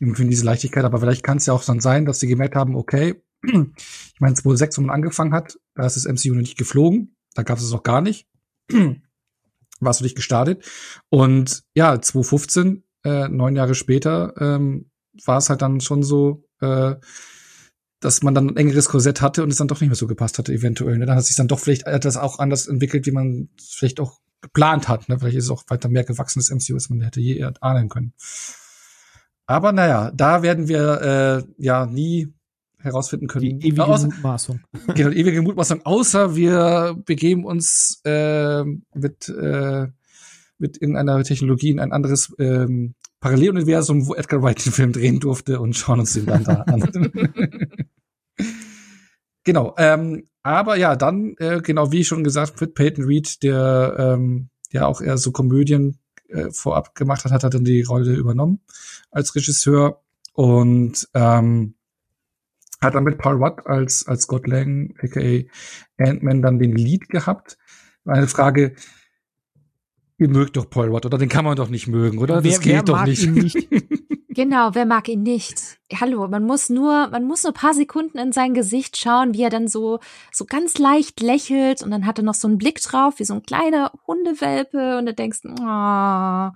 für 0.00 0.24
diese 0.24 0.42
Leichtigkeit. 0.42 0.82
Aber 0.82 0.98
vielleicht 0.98 1.22
kann 1.22 1.36
es 1.36 1.44
ja 1.44 1.52
auch 1.52 1.62
dann 1.62 1.80
sein, 1.80 2.06
dass 2.06 2.20
sie 2.20 2.26
gemerkt 2.26 2.56
haben, 2.56 2.74
okay, 2.74 3.22
ich 3.42 4.18
meine, 4.18 4.34
2006, 4.34 4.78
wo 4.78 4.82
man 4.82 4.94
angefangen 4.94 5.34
hat, 5.34 5.58
da 5.74 5.84
ist 5.84 5.96
das 5.96 6.06
MCU 6.06 6.32
noch 6.32 6.40
nicht 6.40 6.56
geflogen, 6.56 7.14
da 7.34 7.42
gab 7.42 7.58
es 7.58 7.64
es 7.64 7.72
auch 7.74 7.82
gar 7.82 8.00
nicht. 8.00 8.26
Warst 9.80 10.00
du 10.00 10.04
nicht 10.04 10.16
gestartet. 10.16 10.64
Und 11.10 11.64
ja, 11.74 12.00
2015, 12.00 12.82
äh, 13.04 13.28
neun 13.28 13.54
Jahre 13.54 13.74
später, 13.74 14.32
ähm, 14.40 14.90
war 15.26 15.36
es 15.36 15.50
halt 15.50 15.60
dann 15.60 15.82
schon 15.82 16.02
so, 16.02 16.48
äh, 16.62 16.94
dass 18.00 18.22
man 18.22 18.34
dann 18.34 18.48
ein 18.48 18.56
engeres 18.56 18.88
Korsett 18.88 19.20
hatte 19.20 19.42
und 19.42 19.50
es 19.50 19.58
dann 19.58 19.68
doch 19.68 19.82
nicht 19.82 19.90
mehr 19.90 19.96
so 19.96 20.06
gepasst 20.06 20.38
hatte, 20.38 20.54
eventuell. 20.54 20.96
Ne? 20.96 21.04
Dann 21.04 21.16
hat 21.16 21.26
sich 21.26 21.36
dann 21.36 21.48
doch 21.48 21.58
vielleicht 21.58 21.86
etwas 21.86 22.16
auch 22.16 22.38
anders 22.38 22.68
entwickelt, 22.68 23.04
wie 23.04 23.12
man 23.12 23.50
vielleicht 23.60 24.00
auch 24.00 24.23
geplant 24.44 24.88
hat. 24.88 25.08
Ne? 25.08 25.18
Vielleicht 25.18 25.38
ist 25.38 25.44
es 25.44 25.50
auch 25.50 25.64
weiter 25.68 25.88
mehr 25.88 26.04
gewachsenes 26.04 26.50
MCU, 26.50 26.74
als 26.74 26.90
man 26.90 27.00
hätte 27.00 27.20
je 27.20 27.42
ahnen 27.60 27.88
können. 27.88 28.12
Aber 29.46 29.72
naja, 29.72 30.10
da 30.14 30.42
werden 30.42 30.68
wir 30.68 31.46
äh, 31.48 31.62
ja 31.62 31.86
nie 31.86 32.32
herausfinden 32.78 33.26
können. 33.26 33.58
Die 33.58 33.68
ewige 33.68 33.84
außer, 33.84 34.06
Mutmaßung. 34.06 34.60
Genau, 34.94 35.10
die 35.10 35.18
ewige 35.18 35.42
Mutmaßung. 35.42 35.84
Außer 35.84 36.36
wir 36.36 36.96
begeben 37.04 37.44
uns 37.44 38.00
äh, 38.04 38.62
mit, 38.64 39.28
äh, 39.28 39.86
mit 40.58 40.80
irgendeiner 40.80 41.24
Technologie 41.24 41.70
in 41.70 41.80
ein 41.80 41.92
anderes 41.92 42.34
ähm, 42.38 42.94
Paralleluniversum, 43.20 44.06
wo 44.06 44.14
Edgar 44.14 44.42
Wright 44.42 44.64
den 44.64 44.72
Film 44.72 44.92
drehen 44.92 45.20
durfte 45.20 45.58
und 45.60 45.74
schauen 45.74 46.00
uns 46.00 46.12
den 46.12 46.26
dann 46.26 46.44
da 46.44 46.60
an. 46.62 46.82
genau. 49.44 49.74
Ähm, 49.78 50.24
aber 50.42 50.76
ja, 50.76 50.96
dann, 50.96 51.36
äh, 51.38 51.60
genau 51.62 51.90
wie 51.92 52.04
schon 52.04 52.24
gesagt, 52.24 52.60
mit 52.60 52.74
Peyton 52.74 53.04
Reed, 53.04 53.42
der 53.42 53.96
ähm, 53.98 54.48
ja 54.70 54.86
auch 54.86 55.00
eher 55.00 55.16
so 55.16 55.32
Komödien 55.32 55.98
äh, 56.28 56.50
vorab 56.50 56.94
gemacht 56.94 57.24
hat, 57.24 57.32
hat 57.32 57.44
er 57.44 57.50
dann 57.50 57.64
die 57.64 57.82
Rolle 57.82 58.14
übernommen 58.14 58.60
als 59.10 59.34
Regisseur 59.34 60.02
und 60.34 61.08
ähm, 61.14 61.74
hat 62.80 62.94
dann 62.94 63.04
mit 63.04 63.18
Paul 63.18 63.40
Watt 63.40 63.66
als, 63.66 64.06
als 64.06 64.22
Scott 64.22 64.46
Lang, 64.46 64.94
aka 65.00 65.44
Ant-Man, 65.96 66.42
dann 66.42 66.58
den 66.58 66.76
Lead 66.76 67.08
gehabt. 67.08 67.56
Meine 68.04 68.26
Frage, 68.26 68.74
ihr 70.24 70.30
mögt 70.30 70.56
doch 70.56 70.68
Paul 70.68 70.92
Watt, 70.92 71.04
oder? 71.06 71.18
Den 71.18 71.28
kann 71.28 71.44
man 71.44 71.56
doch 71.56 71.68
nicht 71.68 71.86
mögen, 71.86 72.18
oder? 72.18 72.42
Wer, 72.42 72.52
das 72.52 72.60
geht 72.60 72.88
doch 72.88 73.04
nicht. 73.04 73.30
nicht? 73.30 73.68
genau, 74.30 74.70
wer 74.72 74.86
mag 74.86 75.08
ihn 75.08 75.22
nicht? 75.22 75.78
Hallo, 76.00 76.26
man 76.28 76.44
muss 76.44 76.70
nur, 76.70 77.08
man 77.08 77.24
muss 77.24 77.42
nur 77.42 77.52
ein 77.52 77.60
paar 77.60 77.74
Sekunden 77.74 78.18
in 78.18 78.32
sein 78.32 78.54
Gesicht 78.54 78.96
schauen, 78.96 79.34
wie 79.34 79.42
er 79.42 79.50
dann 79.50 79.68
so, 79.68 80.00
so 80.32 80.46
ganz 80.46 80.78
leicht 80.78 81.20
lächelt 81.20 81.82
und 81.82 81.90
dann 81.90 82.06
hat 82.06 82.18
er 82.18 82.24
noch 82.24 82.34
so 82.34 82.48
einen 82.48 82.58
Blick 82.58 82.82
drauf, 82.82 83.18
wie 83.18 83.24
so 83.24 83.34
ein 83.34 83.42
kleiner 83.42 83.92
Hundewelpe 84.06 84.96
und 84.98 85.06
du 85.06 85.14
denkst, 85.14 85.40
oh, 85.44 86.50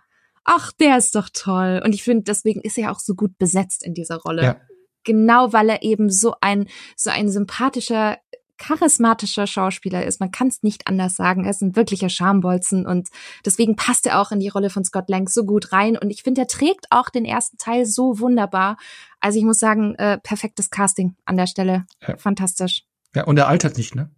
ach, 0.45 0.73
der 0.81 0.97
ist 0.97 1.15
doch 1.15 1.29
toll. 1.33 1.83
Und 1.85 1.95
ich 1.95 2.03
finde, 2.03 2.25
deswegen 2.25 2.63
ist 2.63 2.79
er 2.79 2.91
auch 2.91 3.01
so 3.01 3.15
gut 3.15 3.37
besetzt 3.39 3.85
in 3.85 3.93
dieser 3.93 4.17
Rolle. 4.17 4.43
Ja 4.43 4.57
genau 5.05 5.55
weil 5.55 5.71
er 5.71 5.83
eben 5.83 6.11
so 6.11 6.35
ein, 6.43 6.69
so 6.95 7.09
ein 7.09 7.31
sympathischer, 7.31 8.19
charismatischer 8.59 9.47
Schauspieler 9.47 10.05
ist. 10.05 10.21
Man 10.21 10.31
kann 10.31 10.49
es 10.49 10.62
nicht 10.62 10.87
anders 10.87 11.16
sagen. 11.16 11.44
Er 11.44 11.51
ist 11.51 11.62
ein 11.62 11.77
wirklicher 11.77 12.09
Schambolzen 12.09 12.87
und 12.87 13.09
deswegen 13.44 13.77
passt 13.77 14.07
er 14.07 14.21
auch 14.21 14.33
in 14.33 14.40
die 14.40 14.49
Rolle 14.49 14.71
von 14.71 14.85
Scott 14.85 15.09
Lang 15.09 15.29
so 15.29 15.44
gut 15.44 15.73
rein. 15.73 15.97
Und 15.97 16.11
ich 16.11 16.23
finde, 16.23 16.42
er 16.42 16.47
trägt 16.49 16.87
auch 16.90 17.09
den 17.09 17.25
ersten 17.25 17.57
Teil 17.59 17.87
so 17.87 18.18
wunderbar. 18.18 18.77
Also 19.21 19.38
ich 19.38 19.44
muss 19.44 19.59
sagen, 19.59 19.94
äh, 19.94 20.18
perfektes 20.18 20.71
Casting 20.71 21.14
an 21.25 21.37
der 21.37 21.47
Stelle. 21.47 21.87
Ja. 22.07 22.16
Fantastisch. 22.16 22.85
Ja, 23.14 23.25
und 23.25 23.38
er 23.38 23.49
altert 23.49 23.79
nicht, 23.79 23.94
ne? 23.94 24.11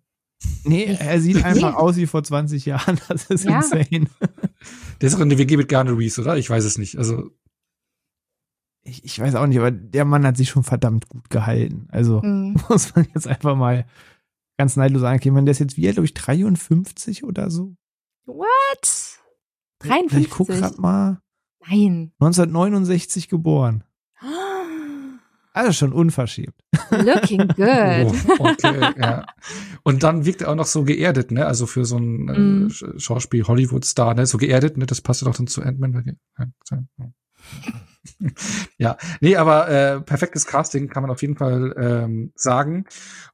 Nee, 0.65 0.97
er 0.99 1.21
sieht 1.21 1.45
einfach 1.45 1.73
nee. 1.73 1.77
aus 1.77 1.97
wie 1.97 2.07
vor 2.07 2.25
20 2.25 2.65
Jahren. 2.65 2.99
Das 3.09 3.27
ist 3.27 3.45
ja. 3.45 3.57
insane. 3.57 4.07
Der 5.01 5.07
ist 5.07 5.15
auch 5.15 5.21
in 5.21 5.29
der 5.29 5.39
WG 5.39 5.57
mit 5.57 5.69
Garner 5.69 5.97
Reese, 5.97 6.21
oder? 6.21 6.37
Ich 6.37 6.49
weiß 6.49 6.65
es 6.65 6.79
nicht. 6.79 6.97
Also 6.97 7.31
ich, 8.83 9.05
ich 9.05 9.19
weiß 9.19 9.35
auch 9.35 9.47
nicht, 9.47 9.59
aber 9.59 9.71
der 9.71 10.05
Mann 10.05 10.27
hat 10.27 10.37
sich 10.37 10.49
schon 10.49 10.63
verdammt 10.63 11.09
gut 11.09 11.31
gehalten. 11.31 11.89
Also 11.91 12.21
mhm. 12.23 12.57
muss 12.69 12.95
man 12.95 13.07
jetzt 13.15 13.27
einfach 13.27 13.57
mal 13.57 13.87
ganz 14.61 14.77
neidlos 14.77 15.01
sagen, 15.01 15.19
okay, 15.19 15.31
man, 15.31 15.47
der 15.47 15.53
ist 15.53 15.59
jetzt 15.59 15.79
wie, 15.79 15.91
glaube 15.91 16.05
ich, 16.05 16.13
53 16.13 17.25
oder 17.25 17.51
so. 17.51 17.77
What? 18.27 19.19
53? 19.79 20.19
Ich 20.21 20.31
guck 20.31 20.49
grad 20.49 20.79
mal. 20.79 21.23
Nein. 21.67 22.13
1969 22.21 23.29
geboren. 23.29 23.85
Also 25.53 25.73
schon 25.73 25.93
unverschämt. 25.93 26.55
Looking 26.93 27.49
good. 27.49 28.15
Oh, 28.39 28.51
okay, 28.51 28.93
ja. 28.97 29.27
Und 29.83 30.05
dann 30.05 30.25
wirkt 30.25 30.43
er 30.43 30.51
auch 30.51 30.55
noch 30.55 30.67
so 30.67 30.85
geerdet, 30.85 31.33
ne? 31.33 31.45
Also 31.45 31.67
für 31.67 31.85
so 31.85 31.97
ein 31.97 32.29
äh, 32.29 32.39
mm. 32.39 32.99
Schauspiel 32.99 33.43
Hollywood-Star, 33.43 34.15
ne? 34.15 34.27
So 34.27 34.39
geerdet, 34.39 34.77
ne? 34.77 34.87
Das 34.87 35.01
passt 35.01 35.23
ja 35.23 35.25
doch 35.27 35.37
dann 35.37 35.49
zu 35.49 35.61
Ant-Man 35.61 36.17
ja, 36.39 36.47
nee, 39.21 39.37
aber 39.37 39.69
äh, 39.69 40.01
perfektes 40.01 40.47
Casting 40.47 40.89
kann 40.89 41.03
man 41.03 41.11
auf 41.11 41.23
jeden 41.23 41.37
Fall 41.37 41.75
ähm, 41.79 42.33
sagen. 42.35 42.87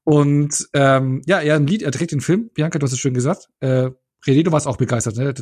Und 0.04 0.68
ähm, 0.74 1.22
ja, 1.26 1.40
er 1.40 1.56
ein 1.56 1.66
Lied, 1.66 1.82
er 1.82 1.92
trägt 1.92 2.12
den 2.12 2.20
Film. 2.20 2.50
Bianca, 2.54 2.78
du 2.78 2.84
hast 2.84 2.92
es 2.92 2.98
schön 2.98 3.14
gesagt. 3.14 3.48
Äh, 3.60 3.90
René, 4.24 4.42
du 4.42 4.52
warst 4.52 4.66
auch 4.66 4.76
begeistert, 4.76 5.16
ne? 5.16 5.32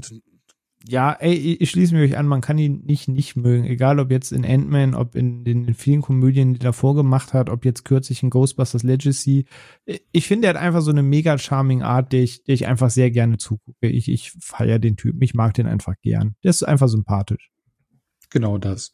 Ja, 0.86 1.12
ey, 1.12 1.56
ich 1.58 1.70
schließe 1.70 1.94
mich 1.94 2.10
euch 2.10 2.18
an, 2.18 2.26
man 2.26 2.42
kann 2.42 2.58
ihn 2.58 2.82
nicht 2.84 3.08
nicht 3.08 3.36
mögen, 3.36 3.64
egal 3.64 3.98
ob 3.98 4.10
jetzt 4.10 4.32
in 4.32 4.44
Ant-Man, 4.44 4.94
ob 4.94 5.14
in 5.14 5.42
den 5.42 5.72
vielen 5.72 6.02
Komödien, 6.02 6.52
die 6.52 6.60
er 6.60 6.64
davor 6.64 6.94
gemacht 6.94 7.32
hat, 7.32 7.48
ob 7.48 7.64
jetzt 7.64 7.86
kürzlich 7.86 8.22
in 8.22 8.28
Ghostbusters 8.28 8.82
Legacy. 8.82 9.46
Ich 10.12 10.26
finde, 10.26 10.46
er 10.46 10.54
hat 10.54 10.60
einfach 10.60 10.82
so 10.82 10.90
eine 10.90 11.02
mega 11.02 11.38
charming 11.38 11.82
Art, 11.82 12.12
der 12.12 12.22
ich, 12.22 12.44
der 12.44 12.54
ich 12.54 12.66
einfach 12.66 12.90
sehr 12.90 13.10
gerne 13.10 13.38
zugucke. 13.38 13.88
Ich, 13.88 14.10
ich 14.10 14.32
feiere 14.40 14.78
den 14.78 14.98
Typen, 14.98 15.22
ich 15.22 15.32
mag 15.32 15.54
den 15.54 15.66
einfach 15.66 15.94
gern. 16.02 16.34
Der 16.44 16.50
ist 16.50 16.62
einfach 16.62 16.88
sympathisch. 16.88 17.53
Genau 18.34 18.58
das. 18.58 18.90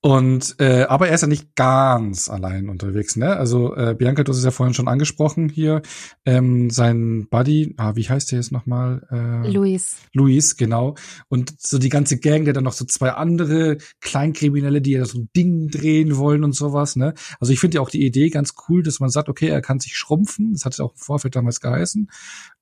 Und 0.00 0.56
äh, 0.60 0.84
aber 0.84 1.08
er 1.08 1.14
ist 1.14 1.20
ja 1.20 1.26
nicht 1.26 1.54
ganz 1.56 2.30
allein 2.30 2.70
unterwegs, 2.70 3.16
ne? 3.16 3.36
Also 3.36 3.76
äh, 3.76 3.94
Bianca, 3.94 4.24
du 4.24 4.32
hast 4.32 4.38
es 4.38 4.44
ja 4.46 4.50
vorhin 4.50 4.72
schon 4.72 4.88
angesprochen 4.88 5.50
hier. 5.50 5.82
Ähm, 6.24 6.70
sein 6.70 7.28
Buddy, 7.28 7.74
ah, 7.76 7.96
wie 7.96 8.08
heißt 8.08 8.32
der 8.32 8.38
jetzt 8.38 8.50
nochmal? 8.50 9.06
Äh, 9.10 9.50
Luis. 9.50 9.96
Luis, 10.14 10.56
genau. 10.56 10.94
Und 11.28 11.52
so 11.60 11.78
die 11.78 11.90
ganze 11.90 12.18
Gang, 12.18 12.46
der 12.46 12.54
dann 12.54 12.64
noch 12.64 12.72
so 12.72 12.86
zwei 12.86 13.10
andere 13.10 13.76
Kleinkriminelle, 14.00 14.80
die 14.80 14.92
ja 14.92 15.04
so 15.04 15.18
ein 15.18 15.28
Ding 15.36 15.68
drehen 15.68 16.16
wollen 16.16 16.44
und 16.44 16.54
sowas, 16.54 16.96
ne? 16.96 17.12
Also 17.40 17.52
ich 17.52 17.60
finde 17.60 17.74
ja 17.74 17.82
auch 17.82 17.90
die 17.90 18.06
Idee 18.06 18.30
ganz 18.30 18.54
cool, 18.70 18.82
dass 18.82 19.00
man 19.00 19.10
sagt, 19.10 19.28
okay, 19.28 19.48
er 19.48 19.60
kann 19.60 19.80
sich 19.80 19.98
schrumpfen. 19.98 20.54
Das 20.54 20.64
hat 20.64 20.78
ja 20.78 20.86
auch 20.86 20.92
im 20.92 20.98
Vorfeld 20.98 21.36
damals 21.36 21.60
geheißen. 21.60 22.10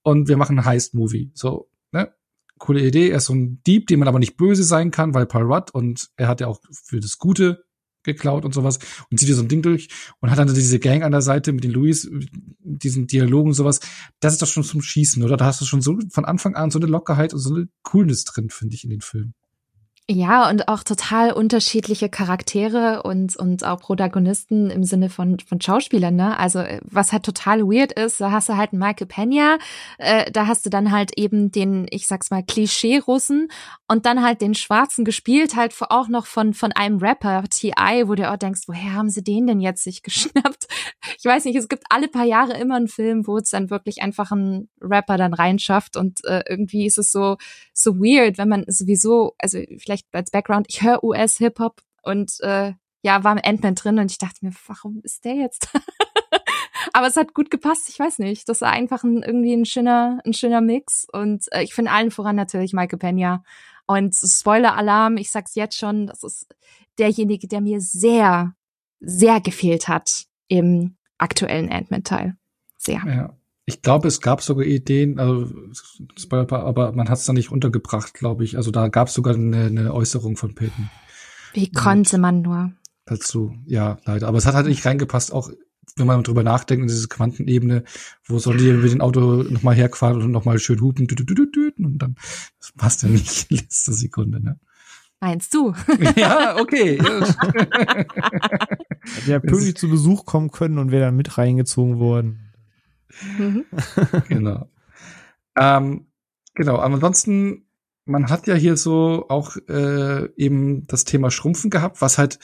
Und 0.03 0.27
wir 0.27 0.37
machen 0.37 0.59
ein 0.59 0.65
Heist-Movie. 0.65 1.31
So? 1.35 1.69
Coole 2.59 2.87
Idee. 2.87 3.11
Er 3.11 3.19
ist 3.19 3.27
so 3.27 3.35
ein 3.35 3.61
Dieb, 3.67 3.87
dem 3.87 4.01
man 4.01 4.09
aber 4.09 4.19
nicht 4.19 4.37
böse 4.37 4.65
sein 4.65 4.91
kann, 4.91 5.15
weil 5.15 5.27
Paul 5.27 5.53
Rudd 5.53 5.73
und 5.73 6.09
er 6.17 6.29
hat 6.29 6.41
ja 6.41 6.47
auch 6.47 6.61
für 6.71 7.01
das 7.01 7.19
Gute 7.19 7.65
geklaut 8.03 8.45
und 8.45 8.55
sowas 8.55 8.79
und 9.11 9.19
zieht 9.19 9.27
hier 9.27 9.37
so 9.37 9.43
ein 9.43 9.49
Ding 9.49 9.63
durch 9.63 9.89
und 10.21 10.31
hat 10.31 10.39
dann 10.39 10.53
diese 10.53 10.79
Gang 10.79 11.03
an 11.03 11.13
der 11.13 11.23
Seite 11.23 11.53
mit 11.53 11.65
den 11.65 11.73
Louis, 11.73 12.09
diesen 12.61 13.07
Dialogen 13.07 13.49
und 13.49 13.55
sowas. 13.55 13.81
Das 14.21 14.33
ist 14.33 14.41
doch 14.41 14.47
schon 14.47 14.65
zum 14.65 14.81
Schießen, 14.81 15.23
oder? 15.23 15.37
Da 15.37 15.45
hast 15.45 15.61
du 15.61 15.65
schon 15.65 15.83
so 15.83 15.99
von 16.11 16.25
Anfang 16.25 16.55
an 16.55 16.71
so 16.71 16.79
eine 16.79 16.87
Lockerheit 16.87 17.35
und 17.35 17.41
so 17.41 17.55
eine 17.55 17.69
Coolness 17.83 18.25
drin, 18.25 18.49
finde 18.49 18.75
ich, 18.75 18.85
in 18.85 18.91
den 18.91 19.01
Film. 19.03 19.35
Ja, 20.09 20.49
und 20.49 20.69
auch 20.69 20.85
total 20.85 21.33
unterschiedliche 21.33 22.09
Charaktere 22.09 23.03
und, 23.03 23.35
und 23.37 23.65
auch 23.65 23.81
Protagonisten 23.81 24.71
im 24.71 24.85
Sinne 24.85 25.11
von, 25.11 25.41
von 25.41 25.61
Schauspielern, 25.61 26.15
ne? 26.15 26.39
Also, 26.39 26.63
was 26.85 27.13
halt 27.13 27.25
total 27.25 27.63
weird 27.63 27.91
ist, 27.91 28.21
da 28.21 28.31
hast 28.31 28.49
du 28.49 28.57
halt 28.57 28.73
Michael 28.73 29.09
Pena, 29.09 29.59
äh, 29.99 30.31
da 30.31 30.47
hast 30.47 30.65
du 30.65 30.71
dann 30.71 30.93
halt 30.93 31.19
eben 31.19 31.51
den, 31.51 31.89
ich 31.91 32.07
sag's 32.07 32.31
mal, 32.31 32.45
Klischee-Russen 32.45 33.49
und 33.89 34.07
dann 34.07 34.23
halt 34.23 34.43
den 34.43 34.55
Schwarzen 34.55 35.05
gespielt, 35.05 35.57
halt 35.57 35.75
auch 35.91 36.07
noch 36.07 36.27
von, 36.27 36.55
von 36.55 36.71
einem 36.71 36.99
Rapper, 36.99 37.43
T.I., 37.51 38.07
wo 38.07 38.15
du 38.15 38.31
auch 38.31 38.37
denkst, 38.37 38.63
woher 38.69 38.93
haben 38.93 39.11
sie 39.11 39.25
den 39.25 39.49
denn 39.49 39.61
jetzt 39.61 39.83
sich 39.83 40.03
geschnappt? 40.05 40.69
Ich 41.19 41.25
weiß 41.25 41.47
nicht, 41.47 41.57
es 41.57 41.69
gibt 41.69 41.83
alle 41.91 42.07
paar 42.07 42.25
Jahre 42.25 42.57
immer 42.57 42.77
einen 42.77 42.87
Film, 42.87 43.27
wo 43.27 43.39
es 43.39 43.51
dann 43.51 43.71
wirklich 43.71 44.03
einfach 44.03 44.31
ein 44.31 44.69
Rapper 44.81 45.17
dann 45.17 45.35
reinschafft 45.35 45.97
und 45.97 46.25
äh, 46.27 46.45
irgendwie 46.49 46.87
ist 46.87 46.99
es 46.99 47.11
so, 47.11 47.39
so 47.73 47.97
weird, 47.97 48.39
wenn 48.39 48.49
man 48.49 48.65
sowieso, 48.69 49.35
also 49.39 49.59
vielleicht 49.79 49.96
vielleicht 49.97 50.15
als 50.15 50.31
Background, 50.31 50.67
ich 50.69 50.83
höre 50.83 51.03
US-Hip-Hop 51.03 51.81
und 52.03 52.41
äh, 52.41 52.73
ja, 53.03 53.25
war 53.25 53.33
im 53.33 53.41
Ant-Man 53.43 53.75
drin 53.75 53.99
und 53.99 54.11
ich 54.11 54.19
dachte 54.19 54.45
mir, 54.45 54.53
warum 54.67 55.01
ist 55.03 55.25
der 55.25 55.35
jetzt? 55.35 55.69
Aber 56.93 57.07
es 57.07 57.17
hat 57.17 57.35
gut 57.35 57.51
gepasst, 57.51 57.89
ich 57.89 57.99
weiß 57.99 58.19
nicht. 58.19 58.49
Das 58.49 58.61
war 58.61 58.71
einfach 58.71 59.05
ein, 59.05 59.23
irgendwie 59.23 59.53
ein 59.53 59.65
schöner, 59.65 60.21
ein 60.25 60.33
schöner 60.33 60.61
Mix. 60.61 61.07
Und 61.13 61.45
äh, 61.53 61.63
ich 61.63 61.75
finde 61.75 61.91
allen 61.91 62.11
voran 62.11 62.37
natürlich 62.37 62.73
Michael 62.73 62.99
Pena. 62.99 63.43
Und 63.87 64.15
Spoiler-Alarm, 64.15 65.17
ich 65.17 65.31
sag's 65.31 65.55
jetzt 65.55 65.77
schon, 65.77 66.07
das 66.07 66.23
ist 66.23 66.49
derjenige, 66.99 67.49
der 67.49 67.61
mir 67.61 67.81
sehr, 67.81 68.55
sehr 69.01 69.41
gefehlt 69.41 69.89
hat 69.89 70.25
im 70.49 70.97
aktuellen 71.19 71.71
Ant-Man-Teil. 71.71 72.37
Sehr. 72.79 73.03
Ja. 73.07 73.37
Ich 73.69 73.83
glaube, 73.83 74.07
es 74.07 74.21
gab 74.21 74.43
sogar 74.43 74.65
Ideen, 74.65 75.19
also, 75.19 75.53
aber 76.51 76.93
man 76.93 77.09
hat 77.09 77.19
es 77.19 77.25
da 77.25 77.33
nicht 77.33 77.51
untergebracht, 77.51 78.15
glaube 78.15 78.45
ich. 78.45 78.57
Also 78.57 78.71
da 78.71 78.87
gab 78.87 79.09
es 79.09 79.15
sogar 79.15 79.35
eine, 79.35 79.67
eine 79.67 79.93
Äußerung 79.93 80.37
von 80.37 80.55
Peyton. 80.55 80.89
Wie 81.53 81.73
konnte 81.73 82.19
man 82.19 82.43
nur? 82.43 82.71
Dazu, 83.07 83.57
ja, 83.67 83.99
leider. 84.05 84.29
Aber 84.29 84.39
es 84.39 84.47
hat 84.47 84.55
halt 84.55 84.69
nicht 84.69 84.87
reingepasst, 84.87 85.33
auch 85.33 85.51
wenn 85.97 86.07
man 86.07 86.23
drüber 86.23 86.45
nachdenkt, 86.45 86.83
in 86.83 86.89
diese 86.89 87.09
Quantenebene, 87.09 87.83
wo 88.27 88.39
soll 88.39 88.57
die 88.59 88.71
mit 88.71 88.93
dem 88.93 89.01
Auto 89.01 89.43
nochmal 89.43 89.75
herfahren 89.75 90.23
und 90.23 90.31
nochmal 90.31 90.61
schön 90.61 90.81
hupen, 90.81 91.09
und 91.09 91.99
dann, 91.99 92.15
das 92.61 92.73
passt 92.77 93.03
ja 93.03 93.09
nicht 93.09 93.51
in 93.51 93.57
letzter 93.57 93.93
Sekunde, 93.95 94.41
ne? 94.41 94.61
Meinst 95.21 95.55
du? 95.55 95.73
ja, 96.17 96.57
okay. 96.61 96.99
Hätte 99.15 99.31
ja 99.31 99.39
pünktlich 99.41 99.77
zu 99.77 99.89
Besuch 99.89 100.27
kommen 100.27 100.51
können 100.51 100.79
und 100.79 100.93
wäre 100.93 101.07
dann 101.07 101.17
mit 101.17 101.39
reingezogen 101.39 101.99
worden. 101.99 102.46
Mhm. 103.39 103.65
genau. 104.29 104.69
Ähm, 105.59 106.07
genau, 106.55 106.79
aber 106.79 106.95
ansonsten, 106.95 107.67
man 108.05 108.29
hat 108.29 108.47
ja 108.47 108.55
hier 108.55 108.77
so 108.77 109.27
auch 109.29 109.57
äh, 109.69 110.29
eben 110.37 110.87
das 110.87 111.05
Thema 111.05 111.31
Schrumpfen 111.31 111.71
gehabt, 111.71 112.01
was 112.01 112.19
halt 112.19 112.39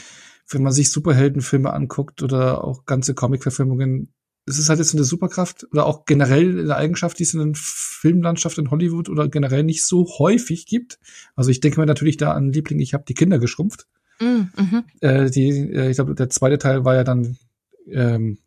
wenn 0.49 0.63
man 0.63 0.73
sich 0.73 0.91
Superheldenfilme 0.91 1.73
anguckt 1.73 2.23
oder 2.23 2.65
auch 2.65 2.85
ganze 2.85 3.15
Comic-Verfilmungen, 3.15 4.13
es 4.47 4.59
ist 4.59 4.69
halt 4.69 4.81
jetzt 4.81 4.95
eine 4.95 5.05
Superkraft 5.05 5.67
oder 5.71 5.87
auch 5.87 6.05
generell 6.05 6.61
eine 6.61 6.77
Eigenschaft, 6.77 7.19
die 7.19 7.23
es 7.23 7.35
in 7.35 7.53
der 7.53 7.53
Filmlandschaft 7.55 8.59
in 8.59 8.71
Hollywood 8.71 9.09
oder 9.09 9.29
generell 9.29 9.63
nicht 9.63 9.85
so 9.85 10.07
häufig 10.19 10.67
gibt. 10.67 10.99
Also 11.37 11.51
ich 11.51 11.61
denke 11.61 11.79
mir 11.79 11.87
natürlich 11.87 12.17
da 12.17 12.33
an 12.33 12.53
Liebling, 12.53 12.81
ich 12.81 12.95
habe 12.95 13.05
die 13.07 13.15
Kinder 13.15 13.39
geschrumpft. 13.39 13.87
Mm, 14.21 14.49
mhm. 14.57 14.85
Äh, 15.01 15.31
die, 15.31 15.49
äh, 15.49 15.91
ich 15.91 15.97
glaube, 15.97 16.15
der 16.15 16.29
zweite 16.29 16.59
Teil 16.59 16.85
war 16.85 16.97
ja 16.97 17.05
dann 17.05 17.39
ähm, 17.87 18.39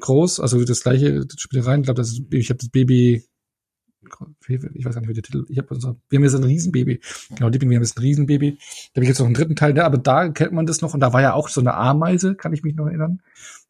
groß, 0.00 0.40
also 0.40 0.64
das 0.64 0.82
gleiche 0.82 1.26
Spielereien. 1.36 1.80
Ich 1.80 1.86
glaube, 1.86 2.02
ich 2.30 2.50
habe 2.50 2.58
das 2.58 2.68
Baby 2.70 3.28
ich 4.48 4.84
weiß 4.84 4.94
gar 4.94 5.00
nicht, 5.00 5.10
wie 5.10 5.14
der 5.14 5.22
Titel, 5.22 5.44
ich 5.48 5.58
habe 5.58 5.74
unser, 5.74 5.96
wir 6.08 6.18
haben 6.18 6.24
jetzt 6.24 6.34
ein 6.34 6.44
Riesenbaby. 6.44 7.00
Genau, 7.30 7.48
Liebling, 7.48 7.70
wir 7.70 7.76
haben 7.76 7.82
jetzt 7.82 7.98
ein 7.98 8.02
Riesenbaby. 8.02 8.52
Da 8.52 8.98
habe 8.98 9.04
ich 9.04 9.08
jetzt 9.08 9.18
noch 9.18 9.26
einen 9.26 9.34
dritten 9.34 9.56
Teil, 9.56 9.74
ne? 9.74 9.84
aber 9.84 9.98
da 9.98 10.28
kennt 10.28 10.52
man 10.52 10.66
das 10.66 10.80
noch 10.80 10.94
und 10.94 11.00
da 11.00 11.12
war 11.12 11.22
ja 11.22 11.34
auch 11.34 11.48
so 11.48 11.60
eine 11.60 11.74
Ameise, 11.74 12.34
kann 12.34 12.52
ich 12.52 12.62
mich 12.62 12.74
noch 12.74 12.86
erinnern, 12.86 13.22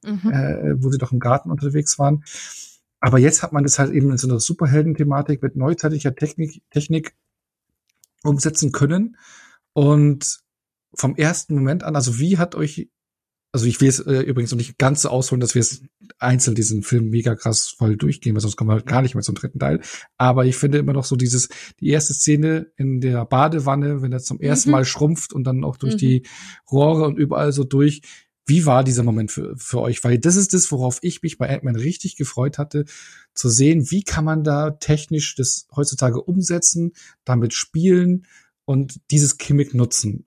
mhm. 0.05 0.31
äh, 0.31 0.83
wo 0.83 0.91
sie 0.91 0.99
doch 0.99 1.13
im 1.13 1.19
Garten 1.19 1.51
unterwegs 1.51 1.99
waren. 1.99 2.25
Aber 3.01 3.19
jetzt 3.19 3.43
hat 3.43 3.53
man 3.53 3.63
das 3.63 3.79
halt 3.79 3.93
eben 3.93 4.11
in 4.11 4.19
so 4.19 4.29
einer 4.29 4.41
Superhelden-Thematik 4.41 5.43
mit 5.43 5.57
neuzeitlicher 5.57 6.15
Technik, 6.15 6.63
Technik 6.71 7.15
umsetzen 8.23 8.73
können. 8.73 9.17
Und 9.73 10.41
vom 10.95 11.15
ersten 11.15 11.55
Moment 11.55 11.85
an, 11.85 11.95
also 11.95 12.19
wie 12.19 12.39
hat 12.39 12.55
euch 12.55 12.91
also 13.53 13.67
ich 13.67 13.81
will 13.81 13.89
es 13.89 14.01
äh, 14.01 14.21
übrigens 14.21 14.51
noch 14.51 14.59
nicht 14.59 14.79
ganz 14.79 15.03
so 15.03 15.09
ausholen, 15.09 15.41
dass 15.41 15.55
wir 15.55 15.61
es 15.61 15.83
einzeln 16.19 16.55
diesen 16.55 16.83
Film 16.83 17.09
mega 17.09 17.35
krass 17.35 17.69
voll 17.69 17.97
durchgehen, 17.97 18.35
weil 18.35 18.43
sonst 18.43 18.57
kommen 18.57 18.71
wir 18.71 18.75
halt 18.75 18.87
gar 18.87 19.03
nicht 19.03 19.15
mehr 19.15 19.23
zum 19.23 19.35
dritten 19.35 19.59
Teil. 19.59 19.81
Aber 20.19 20.45
ich 20.45 20.57
finde 20.57 20.79
immer 20.79 20.93
noch 20.93 21.05
so 21.05 21.17
dieses, 21.17 21.49
die 21.81 21.89
erste 21.89 22.13
Szene 22.13 22.71
in 22.77 23.01
der 23.01 23.25
Badewanne, 23.25 24.03
wenn 24.03 24.13
er 24.13 24.21
zum 24.21 24.41
ersten 24.41 24.69
mhm. 24.69 24.73
Mal 24.73 24.85
schrumpft 24.85 25.33
und 25.33 25.45
dann 25.45 25.65
auch 25.65 25.77
durch 25.77 25.95
mhm. 25.95 25.99
die 25.99 26.23
Rohre 26.71 27.05
und 27.05 27.19
überall 27.19 27.53
so 27.53 27.65
durch. 27.65 28.03
Wie 28.47 28.65
war 28.65 28.83
dieser 28.83 29.03
Moment 29.03 29.31
für, 29.31 29.55
für 29.57 29.81
euch? 29.81 30.03
Weil 30.05 30.19
das 30.19 30.37
ist 30.37 30.55
das, 30.55 30.71
worauf 30.73 30.99
ich 31.03 31.23
mich 31.23 31.37
bei 31.37 31.49
Ant-Man 31.49 31.77
richtig 31.77 32.17
gefreut 32.17 32.57
hatte, 32.57 32.87
zu 33.35 33.49
sehen, 33.51 33.91
wie 33.91 34.03
kann 34.03 34.25
man 34.25 34.43
da 34.43 34.71
technisch 34.71 35.35
das 35.37 35.69
heutzutage 35.75 36.23
umsetzen, 36.23 36.93
damit 37.25 37.53
spielen 37.53 38.27
und 38.65 39.01
dieses 39.11 39.37
Gimmick 39.37 39.75
nutzen. 39.75 40.27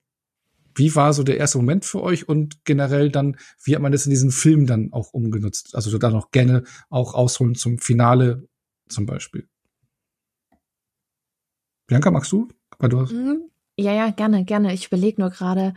Wie 0.74 0.94
war 0.94 1.12
so 1.12 1.22
der 1.22 1.38
erste 1.38 1.58
Moment 1.58 1.84
für 1.84 2.02
euch 2.02 2.28
und 2.28 2.64
generell 2.64 3.10
dann, 3.10 3.36
wie 3.62 3.74
hat 3.74 3.82
man 3.82 3.92
das 3.92 4.06
in 4.06 4.10
diesem 4.10 4.30
Film 4.30 4.66
dann 4.66 4.92
auch 4.92 5.12
umgenutzt? 5.12 5.74
Also 5.74 5.96
da 5.98 6.10
noch 6.10 6.30
gerne 6.30 6.64
auch 6.88 7.14
ausholen 7.14 7.54
zum 7.54 7.78
Finale 7.78 8.48
zum 8.88 9.06
Beispiel. 9.06 9.48
Bianca, 11.86 12.10
magst 12.10 12.32
du? 12.32 12.48
Weil 12.78 12.88
du 12.88 13.00
hast 13.00 13.12
mhm. 13.12 13.50
ja, 13.76 13.92
ja, 13.92 14.10
gerne, 14.10 14.44
gerne. 14.44 14.72
Ich 14.72 14.86
überlege 14.86 15.20
nur 15.20 15.30
gerade. 15.30 15.74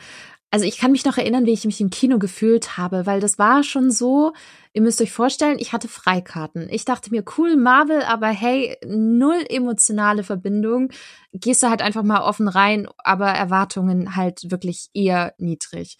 Also 0.51 0.65
ich 0.65 0.77
kann 0.77 0.91
mich 0.91 1.03
noch 1.03 1.17
erinnern, 1.17 1.45
wie 1.45 1.53
ich 1.53 1.65
mich 1.65 1.81
im 1.81 1.89
Kino 1.89 2.17
gefühlt 2.17 2.77
habe, 2.77 3.05
weil 3.05 3.19
das 3.19 3.38
war 3.38 3.63
schon 3.63 3.91
so, 3.91 4.31
ihr 4.73 4.81
müsst 4.81 5.01
euch 5.01 5.12
vorstellen, 5.12 5.60
ich 5.60 5.73
hatte 5.73 5.88
Freikarten. 5.88 6.69
Ich 6.69 6.86
dachte 6.86 7.12
mir, 7.12 7.25
cool, 7.38 7.58
Marvel, 7.58 8.03
aber 8.03 8.27
hey, 8.27 8.77
null 8.86 9.43
emotionale 9.49 10.23
Verbindung. 10.23 10.89
Gehst 11.34 11.62
du 11.62 11.69
halt 11.69 11.81
einfach 11.81 12.03
mal 12.03 12.21
offen 12.21 12.47
rein, 12.47 12.88
aber 12.97 13.27
Erwartungen 13.27 14.15
halt 14.15 14.49
wirklich 14.49 14.88
eher 14.93 15.34
niedrig. 15.38 15.97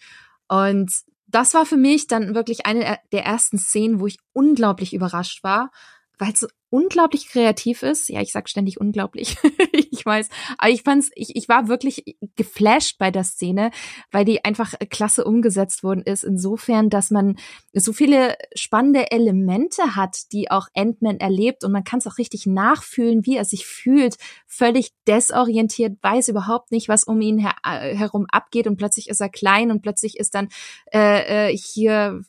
Und 0.48 0.90
das 1.26 1.54
war 1.54 1.66
für 1.66 1.76
mich 1.76 2.06
dann 2.06 2.34
wirklich 2.34 2.66
eine 2.66 2.98
der 3.12 3.24
ersten 3.24 3.58
Szenen, 3.58 4.00
wo 4.00 4.06
ich 4.06 4.18
unglaublich 4.32 4.94
überrascht 4.94 5.42
war, 5.42 5.70
weil 6.18 6.32
es 6.32 6.40
so 6.40 6.48
unglaublich 6.76 7.28
kreativ 7.28 7.82
ist. 7.82 8.10
Ja, 8.10 8.20
ich 8.20 8.32
sag 8.32 8.50
ständig 8.50 8.78
unglaublich. 8.78 9.38
ich 9.72 10.04
weiß. 10.04 10.28
Aber 10.58 10.70
ich 10.70 10.82
fand's, 10.82 11.10
ich, 11.14 11.34
ich 11.34 11.48
war 11.48 11.68
wirklich 11.68 12.18
geflasht 12.36 12.98
bei 12.98 13.10
der 13.10 13.24
Szene, 13.24 13.70
weil 14.10 14.26
die 14.26 14.44
einfach 14.44 14.74
klasse 14.90 15.24
umgesetzt 15.24 15.82
worden 15.82 16.02
ist. 16.02 16.22
Insofern, 16.22 16.90
dass 16.90 17.10
man 17.10 17.36
so 17.72 17.94
viele 17.94 18.36
spannende 18.54 19.10
Elemente 19.10 19.96
hat, 19.96 20.30
die 20.32 20.50
auch 20.50 20.68
Ant-Man 20.74 21.16
erlebt 21.16 21.64
und 21.64 21.72
man 21.72 21.84
kann 21.84 22.00
es 22.00 22.06
auch 22.06 22.18
richtig 22.18 22.44
nachfühlen, 22.44 23.24
wie 23.24 23.36
er 23.36 23.46
sich 23.46 23.66
fühlt. 23.66 24.16
Völlig 24.46 24.92
desorientiert, 25.06 25.96
weiß 26.02 26.28
überhaupt 26.28 26.72
nicht, 26.72 26.90
was 26.90 27.04
um 27.04 27.22
ihn 27.22 27.38
her 27.38 27.54
äh, 27.64 27.96
herum 27.96 28.26
abgeht 28.30 28.66
und 28.66 28.76
plötzlich 28.76 29.08
ist 29.08 29.22
er 29.22 29.30
klein 29.30 29.70
und 29.70 29.80
plötzlich 29.80 30.18
ist 30.18 30.34
dann 30.34 30.48
äh, 30.92 31.52
äh 31.52 31.56
hier 31.56 32.20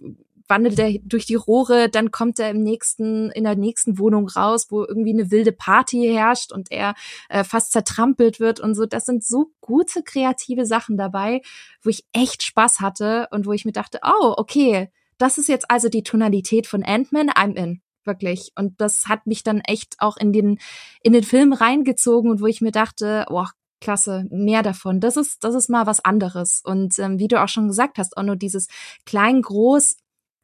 wandelt 0.47 0.79
er 0.79 0.93
durch 1.03 1.25
die 1.25 1.35
Rohre, 1.35 1.89
dann 1.89 2.11
kommt 2.11 2.39
er 2.39 2.49
im 2.49 2.61
nächsten, 2.61 3.29
in 3.31 3.43
der 3.43 3.55
nächsten 3.55 3.99
Wohnung 3.99 4.27
raus, 4.27 4.67
wo 4.69 4.83
irgendwie 4.83 5.13
eine 5.13 5.31
wilde 5.31 5.51
Party 5.51 6.07
herrscht 6.07 6.51
und 6.51 6.71
er 6.71 6.95
äh, 7.29 7.43
fast 7.43 7.71
zertrampelt 7.71 8.39
wird 8.39 8.59
und 8.59 8.75
so. 8.75 8.85
Das 8.85 9.05
sind 9.05 9.23
so 9.23 9.51
gute 9.61 10.03
kreative 10.03 10.65
Sachen 10.65 10.97
dabei, 10.97 11.41
wo 11.81 11.89
ich 11.89 12.05
echt 12.13 12.43
Spaß 12.43 12.79
hatte 12.79 13.27
und 13.31 13.45
wo 13.45 13.53
ich 13.53 13.65
mir 13.65 13.71
dachte, 13.71 13.99
oh, 14.03 14.33
okay, 14.37 14.89
das 15.17 15.37
ist 15.37 15.49
jetzt 15.49 15.69
also 15.69 15.89
die 15.89 16.03
Tonalität 16.03 16.67
von 16.67 16.83
Ant-Man, 16.83 17.29
I'm 17.29 17.55
in 17.55 17.81
wirklich. 18.05 18.51
Und 18.55 18.79
das 18.79 19.05
hat 19.07 19.27
mich 19.27 19.43
dann 19.43 19.59
echt 19.59 19.97
auch 19.99 20.17
in 20.17 20.31
den, 20.31 20.59
in 21.03 21.13
den 21.13 21.23
Film 21.23 21.53
reingezogen 21.53 22.31
und 22.31 22.41
wo 22.41 22.47
ich 22.47 22.61
mir 22.61 22.71
dachte, 22.71 23.25
boah, 23.27 23.51
klasse, 23.79 24.25
mehr 24.31 24.63
davon. 24.63 24.99
Das 24.99 25.17
ist, 25.17 25.43
das 25.43 25.53
ist 25.53 25.69
mal 25.69 25.85
was 25.85 26.03
anderes. 26.03 26.61
Und 26.63 26.97
ähm, 26.97 27.19
wie 27.19 27.27
du 27.27 27.41
auch 27.41 27.49
schon 27.49 27.67
gesagt 27.67 27.99
hast, 27.99 28.17
auch 28.17 28.23
nur 28.23 28.35
dieses 28.35 28.67
klein-groß 29.05 29.97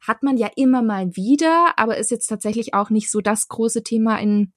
hat 0.06 0.22
man 0.22 0.36
ja 0.36 0.50
immer 0.56 0.82
mal 0.82 1.16
wieder, 1.16 1.78
aber 1.78 1.96
ist 1.98 2.10
jetzt 2.10 2.26
tatsächlich 2.26 2.74
auch 2.74 2.90
nicht 2.90 3.10
so 3.10 3.20
das 3.20 3.48
große 3.48 3.82
Thema 3.82 4.18
in 4.18 4.52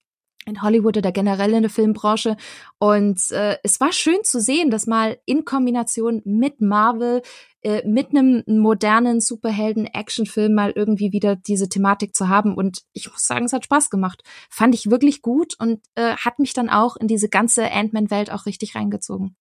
in 0.48 0.62
Hollywood 0.62 0.98
oder 0.98 1.12
generell 1.12 1.54
in 1.54 1.62
der 1.62 1.70
Filmbranche. 1.70 2.38
Und 2.80 3.32
äh, 3.32 3.58
es 3.64 3.80
war 3.80 3.92
schön 3.92 4.24
zu 4.24 4.40
sehen, 4.40 4.72
dass 4.72 4.88
mal 4.88 5.20
in 5.26 5.46
Kombination 5.46 6.22
mit 6.26 6.62
Marvel, 6.62 7.22
äh, 7.62 7.86
mit 7.88 8.10
einem 8.12 8.44
modernen 8.48 9.20
Superhelden-Actionfilm 9.20 10.54
mal 10.54 10.72
irgendwie 10.72 11.12
wieder 11.12 11.36
diese 11.36 11.70
Thematik 11.70 12.16
zu 12.16 12.30
haben. 12.30 12.56
Und 12.56 12.84
ich 12.94 13.12
muss 13.12 13.28
sagen, 13.28 13.46
es 13.46 13.54
hat 13.54 13.66
Spaß 13.66 13.90
gemacht. 13.90 14.24
Fand 14.50 14.74
ich 14.74 14.90
wirklich 14.90 15.22
gut 15.22 15.56
und 15.60 15.82
äh, 15.96 16.16
hat 16.16 16.40
mich 16.40 16.54
dann 16.54 16.70
auch 16.70 16.96
in 16.96 17.08
diese 17.08 17.30
ganze 17.30 17.70
Ant-Man-Welt 17.70 18.32
auch 18.32 18.46
richtig 18.46 18.76
reingezogen. 18.76 19.36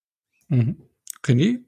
Mhm. 0.48 0.76
René? 1.24 1.60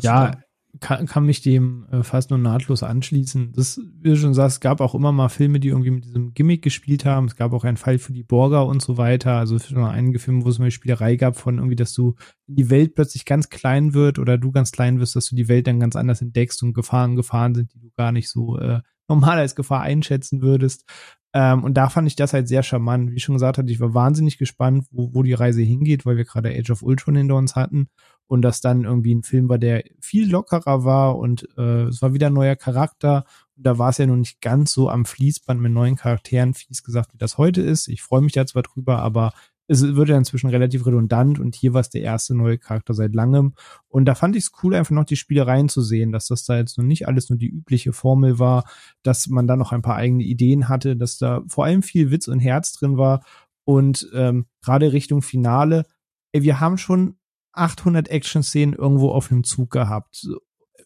Ja, 0.00 0.40
kann, 0.78 1.06
kann 1.06 1.26
mich 1.26 1.42
dem 1.42 1.86
äh, 1.90 2.02
fast 2.04 2.30
nur 2.30 2.38
nahtlos 2.38 2.82
anschließen. 2.82 3.52
Das, 3.52 3.80
wie 4.00 4.10
du 4.10 4.16
schon 4.16 4.34
sagst, 4.34 4.56
es 4.56 4.60
gab 4.60 4.80
auch 4.80 4.94
immer 4.94 5.10
mal 5.10 5.28
Filme, 5.28 5.58
die 5.58 5.68
irgendwie 5.68 5.90
mit 5.90 6.04
diesem 6.04 6.32
Gimmick 6.32 6.62
gespielt 6.62 7.04
haben. 7.04 7.26
Es 7.26 7.34
gab 7.34 7.52
auch 7.52 7.64
einen 7.64 7.76
Fall 7.76 7.98
für 7.98 8.12
die 8.12 8.22
Borger 8.22 8.66
und 8.66 8.80
so 8.80 8.96
weiter. 8.96 9.32
Also 9.32 9.58
schon 9.58 9.84
einige 9.84 10.20
Filme, 10.20 10.44
wo 10.44 10.48
es 10.48 10.58
mal 10.58 10.70
Spielerei 10.70 11.16
gab 11.16 11.36
von 11.36 11.58
irgendwie, 11.58 11.76
dass 11.76 11.92
du 11.92 12.14
die 12.46 12.70
Welt 12.70 12.94
plötzlich 12.94 13.24
ganz 13.24 13.48
klein 13.48 13.94
wird 13.94 14.18
oder 14.18 14.38
du 14.38 14.52
ganz 14.52 14.70
klein 14.70 15.00
wirst, 15.00 15.16
dass 15.16 15.26
du 15.26 15.34
die 15.34 15.48
Welt 15.48 15.66
dann 15.66 15.80
ganz 15.80 15.96
anders 15.96 16.22
entdeckst 16.22 16.62
und 16.62 16.74
Gefahren 16.74 17.16
Gefahren 17.16 17.54
sind, 17.54 17.74
die 17.74 17.80
du 17.80 17.90
gar 17.96 18.12
nicht 18.12 18.28
so 18.28 18.58
äh, 18.58 18.80
normal 19.10 19.38
als 19.38 19.54
Gefahr 19.54 19.82
einschätzen 19.82 20.40
würdest. 20.40 20.84
Ähm, 21.32 21.62
und 21.62 21.74
da 21.74 21.88
fand 21.88 22.08
ich 22.08 22.16
das 22.16 22.32
halt 22.32 22.48
sehr 22.48 22.62
charmant. 22.62 23.10
Wie 23.10 23.16
ich 23.16 23.22
schon 23.22 23.34
gesagt 23.34 23.58
hatte, 23.58 23.70
ich 23.70 23.80
war 23.80 23.94
wahnsinnig 23.94 24.38
gespannt, 24.38 24.86
wo, 24.90 25.14
wo 25.14 25.22
die 25.22 25.32
Reise 25.32 25.62
hingeht, 25.62 26.04
weil 26.06 26.16
wir 26.16 26.24
gerade 26.24 26.50
Age 26.50 26.70
of 26.70 26.82
Ultron 26.82 27.16
hinter 27.16 27.36
uns 27.36 27.54
hatten 27.54 27.88
und 28.26 28.42
das 28.42 28.60
dann 28.60 28.84
irgendwie 28.84 29.14
ein 29.14 29.22
Film 29.22 29.48
war, 29.48 29.58
der 29.58 29.84
viel 30.00 30.30
lockerer 30.30 30.84
war 30.84 31.18
und 31.18 31.48
äh, 31.56 31.84
es 31.84 32.02
war 32.02 32.14
wieder 32.14 32.28
ein 32.28 32.32
neuer 32.32 32.56
Charakter. 32.56 33.24
Und 33.56 33.66
da 33.66 33.78
war 33.78 33.90
es 33.90 33.98
ja 33.98 34.06
noch 34.06 34.16
nicht 34.16 34.40
ganz 34.40 34.72
so 34.72 34.88
am 34.88 35.04
Fließband 35.04 35.60
mit 35.60 35.72
neuen 35.72 35.96
Charakteren, 35.96 36.54
fies 36.54 36.82
gesagt, 36.82 37.12
wie 37.12 37.18
das 37.18 37.38
heute 37.38 37.60
ist. 37.60 37.88
Ich 37.88 38.02
freue 38.02 38.22
mich 38.22 38.32
da 38.32 38.46
zwar 38.46 38.62
drüber, 38.62 39.00
aber 39.00 39.32
es 39.70 39.94
wird 39.94 40.08
ja 40.08 40.18
inzwischen 40.18 40.50
relativ 40.50 40.84
redundant 40.84 41.38
und 41.38 41.54
hier 41.54 41.72
war 41.72 41.80
es 41.80 41.90
der 41.90 42.02
erste 42.02 42.34
neue 42.34 42.58
Charakter 42.58 42.92
seit 42.92 43.14
langem. 43.14 43.54
Und 43.86 44.06
da 44.06 44.16
fand 44.16 44.34
ich 44.34 44.42
es 44.42 44.52
cool, 44.64 44.74
einfach 44.74 44.90
noch 44.90 45.04
die 45.04 45.14
Spielereien 45.14 45.68
zu 45.68 45.80
sehen, 45.80 46.10
dass 46.10 46.26
das 46.26 46.42
da 46.44 46.56
jetzt 46.56 46.76
noch 46.76 46.84
nicht 46.84 47.06
alles 47.06 47.30
nur 47.30 47.38
die 47.38 47.46
übliche 47.46 47.92
Formel 47.92 48.40
war, 48.40 48.64
dass 49.04 49.28
man 49.28 49.46
da 49.46 49.54
noch 49.54 49.70
ein 49.70 49.80
paar 49.80 49.94
eigene 49.94 50.24
Ideen 50.24 50.68
hatte, 50.68 50.96
dass 50.96 51.18
da 51.18 51.44
vor 51.46 51.66
allem 51.66 51.84
viel 51.84 52.10
Witz 52.10 52.26
und 52.26 52.40
Herz 52.40 52.72
drin 52.72 52.96
war. 52.96 53.24
Und 53.64 54.10
ähm, 54.12 54.46
gerade 54.60 54.92
Richtung 54.92 55.22
Finale, 55.22 55.86
ey, 56.32 56.42
wir 56.42 56.58
haben 56.58 56.76
schon 56.76 57.14
800 57.52 58.08
Action-Szenen 58.08 58.74
irgendwo 58.74 59.10
auf 59.12 59.30
einem 59.30 59.44
Zug 59.44 59.70
gehabt. 59.70 60.26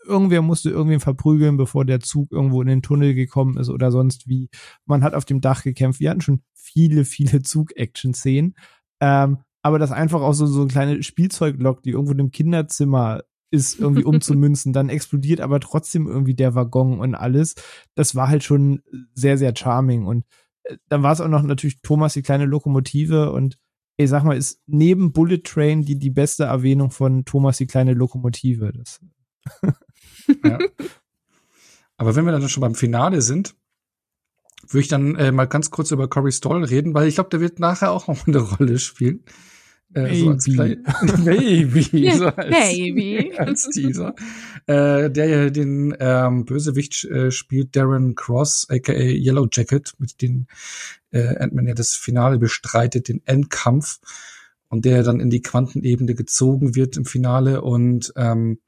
Irgendwer 0.05 0.43
musste 0.43 0.71
irgendwen 0.71 1.01
verprügeln, 1.01 1.57
bevor 1.57 1.85
der 1.85 2.01
Zug 2.01 2.31
irgendwo 2.31 2.61
in 2.61 2.69
den 2.69 2.83
Tunnel 2.83 3.15
gekommen 3.15 3.57
ist 3.57 3.69
oder 3.69 3.91
sonst 3.91 4.29
wie. 4.29 4.49
Man 4.87 5.03
hat 5.03 5.15
auf 5.15 5.25
dem 5.25 5.41
Dach 5.41 5.63
gekämpft. 5.63 6.01
Wir 6.01 6.11
hatten 6.11 6.21
schon 6.21 6.43
viele, 6.55 7.05
viele 7.05 7.43
Zug-Action-Szenen. 7.43 8.55
Ähm, 9.01 9.39
aber 9.63 9.79
das 9.79 9.93
einfach 9.93 10.21
auch 10.21 10.35
so, 10.35 10.47
so 10.47 10.61
eine 10.61 10.71
kleine 10.71 11.03
Spielzeuglok, 11.03 11.83
die 11.83 11.91
irgendwo 11.91 12.13
in 12.13 12.21
einem 12.21 12.31
Kinderzimmer 12.31 13.23
ist, 13.51 13.81
irgendwie 13.81 14.05
umzumünzen, 14.05 14.73
dann 14.73 14.89
explodiert 14.89 15.41
aber 15.41 15.61
trotzdem 15.61 16.07
irgendwie 16.07 16.35
der 16.35 16.55
Waggon 16.55 17.01
und 17.01 17.15
alles. 17.15 17.55
Das 17.95 18.15
war 18.15 18.29
halt 18.29 18.45
schon 18.45 18.83
sehr, 19.15 19.39
sehr 19.39 19.57
charming. 19.57 20.07
Und 20.07 20.25
äh, 20.65 20.77
dann 20.89 21.03
war 21.03 21.13
es 21.13 21.21
auch 21.21 21.29
noch 21.29 21.43
natürlich 21.43 21.81
Thomas, 21.81 22.13
die 22.13 22.23
kleine 22.23 22.45
Lokomotive 22.45 23.33
und 23.33 23.59
ich 23.97 24.11
sag 24.11 24.25
mal, 24.25 24.37
ist 24.37 24.61
neben 24.67 25.13
Bullet 25.13 25.43
Train 25.45 25.83
die, 25.83 25.99
die 25.99 26.11
beste 26.11 26.45
Erwähnung 26.45 26.91
von 26.91 27.25
Thomas, 27.25 27.59
die 27.59 27.67
kleine 27.67 27.95
Lokomotive. 27.95 28.73
Das 28.73 29.01
ja. 30.45 30.59
Aber 31.97 32.17
wenn 32.17 32.25
wir 32.25 32.33
dann 32.33 32.49
schon 32.49 32.61
beim 32.61 32.75
Finale 32.75 33.23
sind, 33.23 33.55
würde 34.69 34.81
ich 34.81 34.89
dann 34.89 35.15
äh, 35.17 35.33
mal 35.33 35.47
ganz 35.47 35.71
kurz 35.71 35.91
über 35.91 36.09
Corey 36.09 36.33
Stoll 36.33 36.65
reden, 36.65 36.95
weil 36.95 37.09
ich 37.09 37.17
glaube, 37.17 37.31
der 37.31 37.41
wird 37.41 37.61
nachher 37.61 37.91
auch 37.93 38.09
noch 38.09 38.27
eine 38.27 38.39
Rolle 38.59 38.79
spielen. 38.79 39.25
Äh, 39.95 40.17
so 40.17 40.31
als 40.31 40.47
Maybe. 40.49 41.81
So 42.17 42.27
als, 42.27 42.51
maybe. 42.51 43.39
als 43.39 43.69
Teaser. 43.69 44.15
Äh, 44.67 45.11
der 45.11 45.27
ja 45.27 45.51
den 45.51 45.95
ähm, 46.01 46.45
Bösewicht 46.45 47.05
äh, 47.05 47.31
spielt, 47.31 47.77
Darren 47.77 48.15
Cross, 48.15 48.67
aka 48.71 48.93
Yellow 48.93 49.47
Jacket, 49.51 49.93
mit 49.99 50.21
dem 50.21 50.47
äh, 51.11 51.37
Ant-Man 51.37 51.69
ja 51.69 51.75
das 51.75 51.95
Finale 51.95 52.39
bestreitet, 52.39 53.09
den 53.09 53.23
Endkampf. 53.25 54.01
Und 54.69 54.85
der 54.85 55.05
dann 55.05 55.21
in 55.21 55.31
die 55.31 55.43
Quantenebene 55.43 56.17
gezogen 56.17 56.75
wird 56.75 56.97
im 56.97 57.05
Finale. 57.05 57.63
Und 57.63 58.13
ähm, 58.17 58.59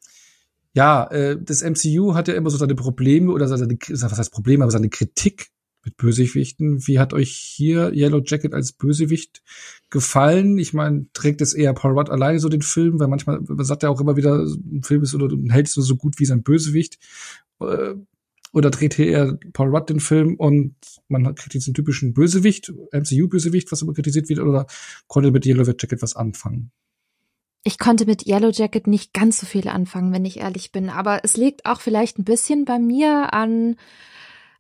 ja, 0.77 1.07
äh, 1.07 1.39
das 1.43 1.63
MCU 1.63 2.15
hat 2.15 2.29
ja 2.29 2.35
immer 2.35 2.51
so 2.51 2.59
seine 2.59 2.75
Probleme 2.75 3.33
oder 3.33 3.49
seine, 3.49 3.79
was 3.89 4.19
heißt 4.19 4.31
Probleme, 4.31 4.63
aber 4.63 4.71
seine 4.71 4.91
Kritik 4.91 5.49
mit 5.87 5.97
Bösewichten. 5.97 6.87
Wie 6.87 6.99
hat 6.99 7.15
euch 7.15 7.31
hier 7.31 7.95
Yellow 7.95 8.21
Jacket 8.23 8.53
als 8.53 8.73
Bösewicht 8.73 9.43
gefallen? 9.89 10.59
Ich 10.59 10.75
meine, 10.75 11.07
trägt 11.15 11.41
es 11.41 11.55
eher 11.55 11.73
Paul 11.73 11.99
Rudd 11.99 12.11
alleine 12.11 12.41
so 12.41 12.51
den 12.51 12.61
Film, 12.61 13.01
weil 13.01 13.09
manchmal 13.09 13.41
man 13.41 13.65
sagt 13.65 13.85
er 13.85 13.91
auch 13.91 14.03
immer 14.03 14.17
wieder, 14.17 14.45
ein 14.45 14.83
Film 14.83 15.03
ist 15.03 15.15
oder 15.15 15.35
ein 15.35 15.49
Held 15.49 15.67
ist 15.67 15.77
so 15.77 15.97
gut 15.97 16.19
wie 16.19 16.27
sein 16.27 16.43
Bösewicht. 16.43 16.99
Äh, 17.61 17.95
oder 18.53 18.71
dreht 18.71 18.95
hier 18.95 19.07
eher 19.07 19.39
Paul 19.55 19.75
Rudd 19.75 19.89
den 19.89 20.01
Film 20.01 20.35
und 20.37 20.75
man 21.09 21.35
kriegt 21.35 21.55
jetzt 21.55 21.69
einen 21.69 21.75
typischen 21.75 22.13
Bösewicht, 22.13 22.71
MCU-Bösewicht, 22.93 23.73
was 23.73 23.81
immer 23.81 23.95
kritisiert 23.95 24.29
wird, 24.29 24.41
oder 24.41 24.67
konnte 25.07 25.31
mit 25.31 25.47
Yellow 25.47 25.65
Jacket 25.65 26.03
was 26.03 26.17
anfangen? 26.17 26.71
Ich 27.67 27.81
konnte 27.81 28.07
mit 28.07 28.29
Yellow 28.29 28.51
Jacket 28.51 28.87
nicht 28.87 29.13
ganz 29.13 29.41
so 29.41 29.45
viel 29.45 29.67
anfangen, 29.67 30.13
wenn 30.13 30.25
ich 30.25 30.39
ehrlich 30.39 30.71
bin. 30.71 30.89
Aber 30.89 31.25
es 31.25 31.37
liegt 31.37 31.67
auch 31.67 31.81
vielleicht 31.81 32.17
ein 32.17 32.23
bisschen 32.23 32.65
bei 32.65 32.79
mir 32.79 33.35
an 33.35 33.75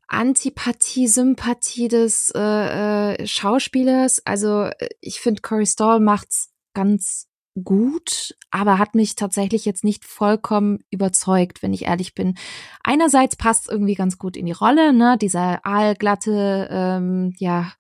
Antipathie, 0.09 1.07
Sympathie 1.07 1.87
des 1.87 2.33
äh, 2.35 3.15
äh, 3.15 3.25
Schauspielers. 3.25 4.27
Also 4.27 4.63
äh, 4.65 4.89
ich 5.01 5.21
finde, 5.21 5.41
Corey 5.41 5.67
Stoll 5.67 6.01
macht's 6.01 6.51
ganz 6.75 7.29
gut, 7.63 8.35
aber 8.51 8.79
hat 8.79 8.97
mich 8.97 9.15
tatsächlich 9.15 9.65
jetzt 9.67 9.85
nicht 9.85 10.05
vollkommen 10.05 10.81
überzeugt, 10.91 11.63
wenn 11.63 11.73
ich 11.73 11.85
ehrlich 11.85 12.13
bin. 12.13 12.35
Einerseits 12.83 13.37
passt 13.37 13.71
irgendwie 13.71 13.95
ganz 13.95 14.19
gut 14.19 14.37
in 14.37 14.47
die 14.47 14.53
Rolle, 14.53 14.93
ne, 14.93 15.17
dieser 15.17 15.65
aalglatte, 15.65 16.67
ähm, 16.73 17.35
ja, 17.39 17.73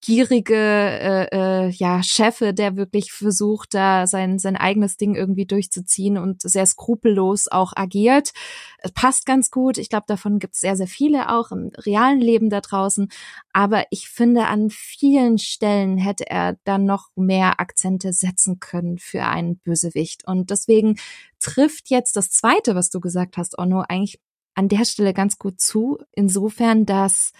gierige 0.00 0.56
äh, 0.56 1.26
äh, 1.32 1.68
ja 1.70 2.02
Chefe, 2.02 2.54
der 2.54 2.76
wirklich 2.76 3.12
versucht, 3.12 3.74
da 3.74 4.06
sein 4.06 4.38
sein 4.38 4.56
eigenes 4.56 4.96
Ding 4.96 5.14
irgendwie 5.14 5.46
durchzuziehen 5.46 6.16
und 6.16 6.42
sehr 6.42 6.66
skrupellos 6.66 7.48
auch 7.48 7.72
agiert. 7.76 8.32
Es 8.78 8.92
passt 8.92 9.26
ganz 9.26 9.50
gut. 9.50 9.78
Ich 9.78 9.90
glaube, 9.90 10.06
davon 10.06 10.38
gibt 10.38 10.54
es 10.54 10.60
sehr 10.60 10.76
sehr 10.76 10.86
viele 10.86 11.30
auch 11.30 11.50
im 11.52 11.70
realen 11.76 12.20
Leben 12.20 12.50
da 12.50 12.60
draußen. 12.60 13.08
Aber 13.52 13.84
ich 13.90 14.08
finde, 14.08 14.46
an 14.46 14.70
vielen 14.70 15.38
Stellen 15.38 15.98
hätte 15.98 16.28
er 16.30 16.56
dann 16.64 16.84
noch 16.84 17.08
mehr 17.16 17.60
Akzente 17.60 18.12
setzen 18.12 18.60
können 18.60 18.98
für 18.98 19.24
einen 19.24 19.58
Bösewicht. 19.58 20.26
Und 20.26 20.50
deswegen 20.50 20.96
trifft 21.40 21.90
jetzt 21.90 22.16
das 22.16 22.30
Zweite, 22.30 22.74
was 22.74 22.90
du 22.90 23.00
gesagt 23.00 23.36
hast, 23.36 23.58
Onno, 23.58 23.84
eigentlich 23.88 24.20
an 24.54 24.68
der 24.68 24.84
Stelle 24.84 25.14
ganz 25.14 25.38
gut 25.38 25.60
zu. 25.60 25.98
Insofern, 26.12 26.86
dass 26.86 27.32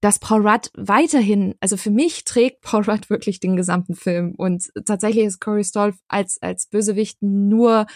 dass 0.00 0.18
Paul 0.18 0.46
Rudd 0.46 0.70
weiterhin, 0.76 1.54
also 1.60 1.76
für 1.76 1.90
mich 1.90 2.24
trägt 2.24 2.62
Paul 2.62 2.84
Rudd 2.84 3.10
wirklich 3.10 3.40
den 3.40 3.56
gesamten 3.56 3.94
Film. 3.94 4.34
Und 4.36 4.70
tatsächlich 4.84 5.24
ist 5.24 5.40
Corey 5.40 5.64
Stoll 5.64 5.94
als 6.06 6.40
als 6.40 6.66
Bösewicht 6.66 7.18
nur 7.20 7.86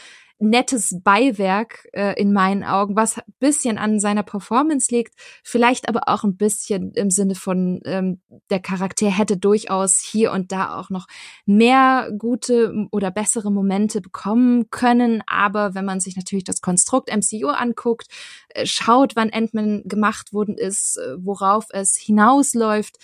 nettes 0.42 0.96
Beiwerk 1.02 1.88
äh, 1.92 2.20
in 2.20 2.33
meinen 2.33 2.64
Augen, 2.64 2.96
was 2.96 3.20
bisschen 3.38 3.78
an 3.78 4.00
seiner 4.00 4.22
Performance 4.22 4.94
liegt, 4.94 5.14
vielleicht 5.42 5.88
aber 5.88 6.09
auch 6.09 6.24
ein 6.24 6.37
bisschen 6.37 6.92
im 6.92 7.11
Sinne 7.11 7.35
von 7.35 7.81
ähm, 7.85 8.20
der 8.50 8.61
Charakter 8.61 9.07
hätte 9.07 9.37
durchaus 9.37 10.00
hier 10.00 10.33
und 10.33 10.52
da 10.52 10.78
auch 10.78 10.90
noch 10.90 11.07
mehr 11.46 12.11
gute 12.18 12.74
oder 12.90 13.11
bessere 13.11 13.50
Momente 13.52 14.00
bekommen 14.00 14.70
können. 14.70 15.22
Aber 15.26 15.74
wenn 15.74 15.85
man 15.85 16.00
sich 16.00 16.16
natürlich 16.16 16.44
das 16.44 16.61
Konstrukt 16.61 17.11
MCU 17.11 17.48
anguckt, 17.48 18.09
äh, 18.48 18.66
schaut, 18.66 19.16
wann 19.16 19.31
Ant-Man 19.31 19.83
gemacht 19.85 20.33
worden 20.33 20.57
ist, 20.57 20.98
äh, 20.98 21.16
worauf 21.18 21.66
es 21.70 21.96
hinausläuft, 21.96 22.98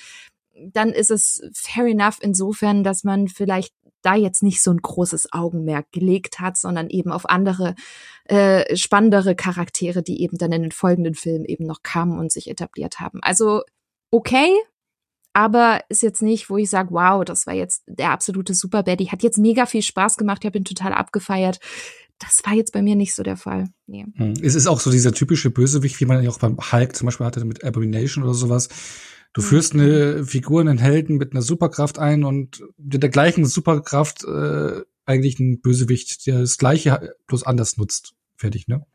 dann 0.72 0.90
ist 0.90 1.10
es 1.10 1.42
fair 1.54 1.86
enough 1.86 2.18
insofern, 2.20 2.84
dass 2.84 3.04
man 3.04 3.28
vielleicht 3.28 3.72
da 4.02 4.14
jetzt 4.14 4.42
nicht 4.42 4.62
so 4.62 4.70
ein 4.70 4.78
großes 4.78 5.32
Augenmerk 5.32 5.90
gelegt 5.92 6.40
hat, 6.40 6.56
sondern 6.56 6.88
eben 6.88 7.10
auf 7.10 7.28
andere 7.28 7.74
äh, 8.24 8.76
spannendere 8.76 9.34
Charaktere, 9.34 10.02
die 10.02 10.22
eben 10.22 10.38
dann 10.38 10.52
in 10.52 10.62
den 10.62 10.72
folgenden 10.72 11.14
Filmen 11.14 11.44
eben 11.44 11.64
noch 11.64 11.82
kamen 11.82 12.18
und 12.18 12.32
sich 12.32 12.48
etabliert 12.48 13.00
haben. 13.00 13.20
Also 13.22 13.62
okay, 14.10 14.50
aber 15.32 15.82
ist 15.88 16.02
jetzt 16.02 16.22
nicht, 16.22 16.50
wo 16.50 16.56
ich 16.56 16.70
sage, 16.70 16.90
wow, 16.92 17.24
das 17.24 17.46
war 17.46 17.54
jetzt 17.54 17.84
der 17.86 18.10
absolute 18.10 18.54
Super 18.54 18.82
Baddy, 18.82 19.06
hat 19.06 19.22
jetzt 19.22 19.38
mega 19.38 19.66
viel 19.66 19.82
Spaß 19.82 20.16
gemacht, 20.16 20.38
ich 20.42 20.46
habe 20.46 20.58
ihn 20.58 20.64
total 20.64 20.92
abgefeiert. 20.92 21.60
Das 22.18 22.42
war 22.44 22.54
jetzt 22.54 22.72
bei 22.72 22.82
mir 22.82 22.96
nicht 22.96 23.14
so 23.14 23.22
der 23.22 23.36
Fall. 23.36 23.68
Nee. 23.86 24.04
Hm. 24.16 24.34
Es 24.42 24.56
ist 24.56 24.66
auch 24.66 24.80
so 24.80 24.90
dieser 24.90 25.12
typische 25.12 25.50
Bösewicht, 25.50 26.00
wie 26.00 26.06
man 26.06 26.22
ja 26.24 26.30
auch 26.30 26.40
beim 26.40 26.58
Hulk 26.58 26.96
zum 26.96 27.06
Beispiel 27.06 27.26
hatte 27.26 27.44
mit 27.44 27.62
Abomination 27.62 28.24
oder 28.24 28.34
sowas 28.34 28.68
Du 29.32 29.42
führst 29.42 29.74
eine 29.74 30.24
Figur, 30.24 30.60
einen 30.60 30.78
Helden 30.78 31.16
mit 31.16 31.32
einer 31.32 31.42
Superkraft 31.42 31.98
ein 31.98 32.24
und 32.24 32.64
mit 32.76 33.02
der 33.02 33.10
gleichen 33.10 33.44
Superkraft 33.44 34.24
äh, 34.24 34.82
eigentlich 35.04 35.38
ein 35.38 35.60
Bösewicht, 35.60 36.26
der 36.26 36.40
das 36.40 36.58
gleiche 36.58 37.14
bloß 37.26 37.44
anders 37.44 37.76
nutzt. 37.76 38.14
Fertig, 38.36 38.68
ne? 38.68 38.86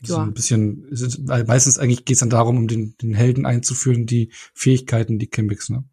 Ja. 0.00 0.06
So 0.06 0.16
ein 0.18 0.34
bisschen, 0.34 0.86
weil 1.26 1.44
meistens 1.44 1.78
eigentlich 1.78 2.04
geht 2.04 2.14
es 2.14 2.20
dann 2.20 2.30
darum, 2.30 2.58
um 2.58 2.68
den, 2.68 2.94
den 3.00 3.14
Helden 3.14 3.46
einzuführen, 3.46 4.06
die 4.06 4.30
Fähigkeiten, 4.52 5.18
die 5.18 5.30
Gimmicks, 5.30 5.70
ne? 5.70 5.84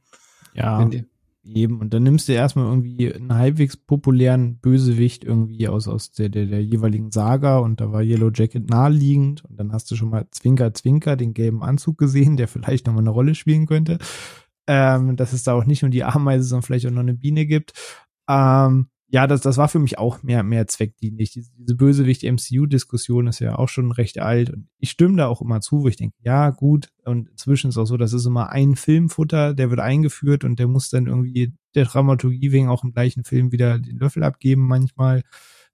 Ja. 0.54 0.84
Die, 0.86 1.06
Eben. 1.44 1.80
Und 1.80 1.94
dann 1.94 2.04
nimmst 2.04 2.30
du 2.30 2.34
erstmal 2.34 2.66
irgendwie 2.66 3.12
einen 3.12 3.34
halbwegs 3.34 3.76
populären 3.76 4.60
Bösewicht 4.60 5.24
irgendwie 5.24 5.68
aus, 5.68 5.88
aus 5.88 6.12
der, 6.12 6.30
der, 6.30 6.46
der 6.46 6.64
jeweiligen 6.64 7.12
Saga 7.12 7.58
und 7.58 7.82
da 7.82 7.92
war 7.92 8.04
Yellow 8.04 8.30
Jacket 8.32 8.70
naheliegend 8.70 9.44
und 9.46 9.60
dann 9.60 9.72
hast 9.72 9.90
du 9.90 9.96
schon 9.96 10.12
mal 10.12 10.28
Zwinker 10.30 10.74
Zwinker 10.76 11.16
den 11.16 11.34
gelben 11.34 11.64
Anzug 11.64 11.98
gesehen, 11.98 12.38
der 12.38 12.48
vielleicht 12.48 12.86
nochmal 12.86 13.02
eine 13.02 13.10
Rolle 13.10 13.34
spielen 13.34 13.66
könnte. 13.66 13.98
Ähm, 14.68 15.16
dass 15.16 15.34
es 15.34 15.44
da 15.44 15.54
auch 15.54 15.66
nicht 15.66 15.82
nur 15.82 15.90
die 15.90 16.04
Ameise, 16.04 16.44
sondern 16.44 16.62
vielleicht 16.64 16.86
auch 16.86 16.92
noch 16.92 17.00
eine 17.02 17.16
Biene 17.16 17.48
gibt. 17.48 17.74
Ähm, 18.30 18.91
ja, 19.14 19.28
das, 19.28 19.42
das 19.42 19.58
war 19.58 19.68
für 19.68 19.80
mich 19.80 19.98
auch 20.00 20.24
mehr, 20.24 20.42
mehr 20.42 20.68
zweckdienlich. 20.68 21.32
Diese, 21.32 21.52
diese 21.58 21.76
Bösewicht-MCU-Diskussion 21.76 23.28
ist 23.28 23.40
ja 23.40 23.58
auch 23.58 23.68
schon 23.68 23.92
recht 23.92 24.20
alt 24.20 24.52
und 24.52 24.70
ich 24.80 24.92
stimme 24.92 25.18
da 25.18 25.28
auch 25.28 25.42
immer 25.42 25.60
zu, 25.60 25.84
wo 25.84 25.90
ich 25.90 25.98
denke, 25.98 26.16
ja, 26.24 26.50
gut, 26.50 26.88
und 27.04 27.28
inzwischen 27.28 27.70
ist 27.70 27.78
auch 27.78 27.86
so, 27.86 27.98
das 27.98 28.14
ist 28.14 28.26
immer 28.26 28.52
ein 28.52 28.78
Filmfutter, 28.78 29.54
der 29.54 29.70
wird 29.70 29.82
eingeführt 29.82 30.46
und 30.46 30.60
der 30.60 30.70
muss 30.70 30.90
dann 30.90 31.08
irgendwie 31.08 31.54
der 31.76 31.86
Dramaturgie 31.86 32.54
wegen 32.54 32.70
auch 32.70 32.86
im 32.86 32.94
gleichen 32.94 33.26
Film 33.26 33.52
wieder 33.52 33.80
den 33.80 33.98
Löffel 33.98 34.24
abgeben 34.24 34.66
manchmal. 34.66 35.24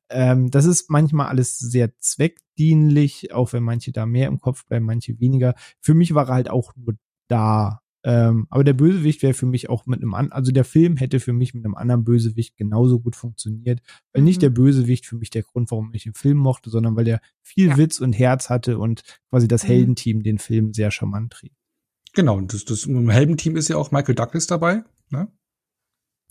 Ähm, 0.10 0.50
das 0.50 0.66
ist 0.66 0.90
manchmal 0.90 1.28
alles 1.28 1.60
sehr 1.60 1.96
zweckdienlich, 2.00 3.34
auch 3.34 3.54
wenn 3.54 3.62
manche 3.64 3.92
da 3.92 4.08
mehr 4.08 4.30
im 4.30 4.40
Kopf 4.40 4.66
bleiben, 4.66 4.86
manche 4.86 5.20
weniger. 5.20 5.54
Für 5.80 5.94
mich 5.94 6.16
war 6.16 6.30
er 6.30 6.34
halt 6.34 6.50
auch 6.50 6.74
nur 6.76 6.96
da 7.28 7.82
ähm, 8.04 8.48
aber 8.50 8.64
der 8.64 8.74
Bösewicht 8.74 9.24
wäre 9.24 9.34
für 9.34 9.46
mich 9.46 9.70
auch 9.70 9.86
mit 9.86 10.02
einem 10.02 10.14
an, 10.14 10.32
also 10.32 10.52
der 10.52 10.66
Film 10.66 10.98
hätte 10.98 11.20
für 11.20 11.34
mich 11.34 11.54
mit 11.54 11.66
einem 11.66 11.76
anderen 11.76 12.04
Bösewicht 12.04 12.56
genauso 12.56 13.00
gut 13.00 13.16
funktioniert, 13.16 13.82
weil 14.14 14.22
mhm. 14.22 14.28
nicht 14.28 14.42
der 14.42 14.50
Bösewicht 14.50 15.06
für 15.06 15.16
mich 15.16 15.30
der 15.30 15.44
Grund, 15.44 15.72
warum 15.72 15.94
ich 15.94 16.04
den 16.04 16.14
Film 16.14 16.38
mochte, 16.38 16.70
sondern 16.70 16.96
weil 16.96 17.06
der 17.06 17.22
viel 17.42 17.70
ja. 17.70 17.78
Witz 17.78 18.00
und 18.00 18.14
Herz 18.14 18.50
hatte 18.50 18.78
und 18.78 19.04
quasi 19.30 19.48
das 19.48 19.64
mhm. 19.64 19.68
Heldenteam 19.68 20.24
den 20.24 20.38
Film 20.38 20.74
sehr 20.74 20.92
charmant 20.92 21.34
trieb. 21.34 21.54
Genau, 22.14 22.38
und 22.38 22.54
das, 22.54 22.66
das 22.66 22.86
im 22.86 23.10
Heldenteam 23.10 23.56
ist 23.56 23.68
ja 23.68 23.78
auch 23.78 23.92
Michael 23.92 24.16
Douglas 24.16 24.48
dabei, 24.48 24.84
ne? 25.10 25.28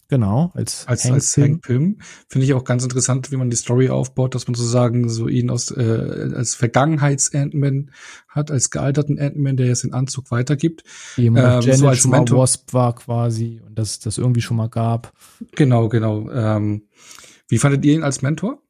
Genau, 0.09 0.53
als, 0.55 0.87
als 0.87 1.05
Hank 1.05 1.15
als 1.15 1.35
Pym. 1.35 1.45
Hank 1.45 1.63
Pym. 1.63 1.99
Finde 2.29 2.45
ich 2.45 2.55
auch 2.55 2.65
ganz 2.65 2.85
interessant, 2.85 3.33
wie 3.33 3.37
man 3.37 3.51
die 3.51 3.57
Story 3.57 3.89
aufbaut, 3.89 4.35
dass 4.35 4.47
man 4.47 4.55
sozusagen 4.55 5.09
so 5.09 5.27
ihn 5.27 5.51
aus 5.51 5.71
äh, 5.71 6.31
als 6.35 6.55
Vergangenheits-Ant-Man 6.55 7.91
hat, 8.29 8.51
als 8.51 8.71
gealterten 8.71 9.19
Ant-Man, 9.19 9.57
der 9.57 9.67
jetzt 9.67 9.85
den 9.85 9.95
Anzug 9.95 10.31
weitergibt. 10.31 10.85
Eben, 11.17 11.37
ähm, 11.37 11.63
so 11.63 11.89
als 11.89 11.99
schon 11.99 12.13
Mentor. 12.13 12.37
mal 12.37 12.43
Wasp 12.43 12.73
war 12.73 12.95
quasi 12.95 13.61
und 13.67 13.79
das 13.79 13.99
das 13.99 14.19
irgendwie 14.19 14.43
schon 14.43 14.57
mal 14.57 14.69
gab. 14.69 15.13
Genau, 15.57 15.89
genau. 15.89 16.31
Ähm, 16.31 16.89
wie 17.49 17.59
fandet 17.59 17.85
ihr 17.85 17.95
ihn 17.95 18.03
als 18.03 18.23
Mentor? 18.23 18.63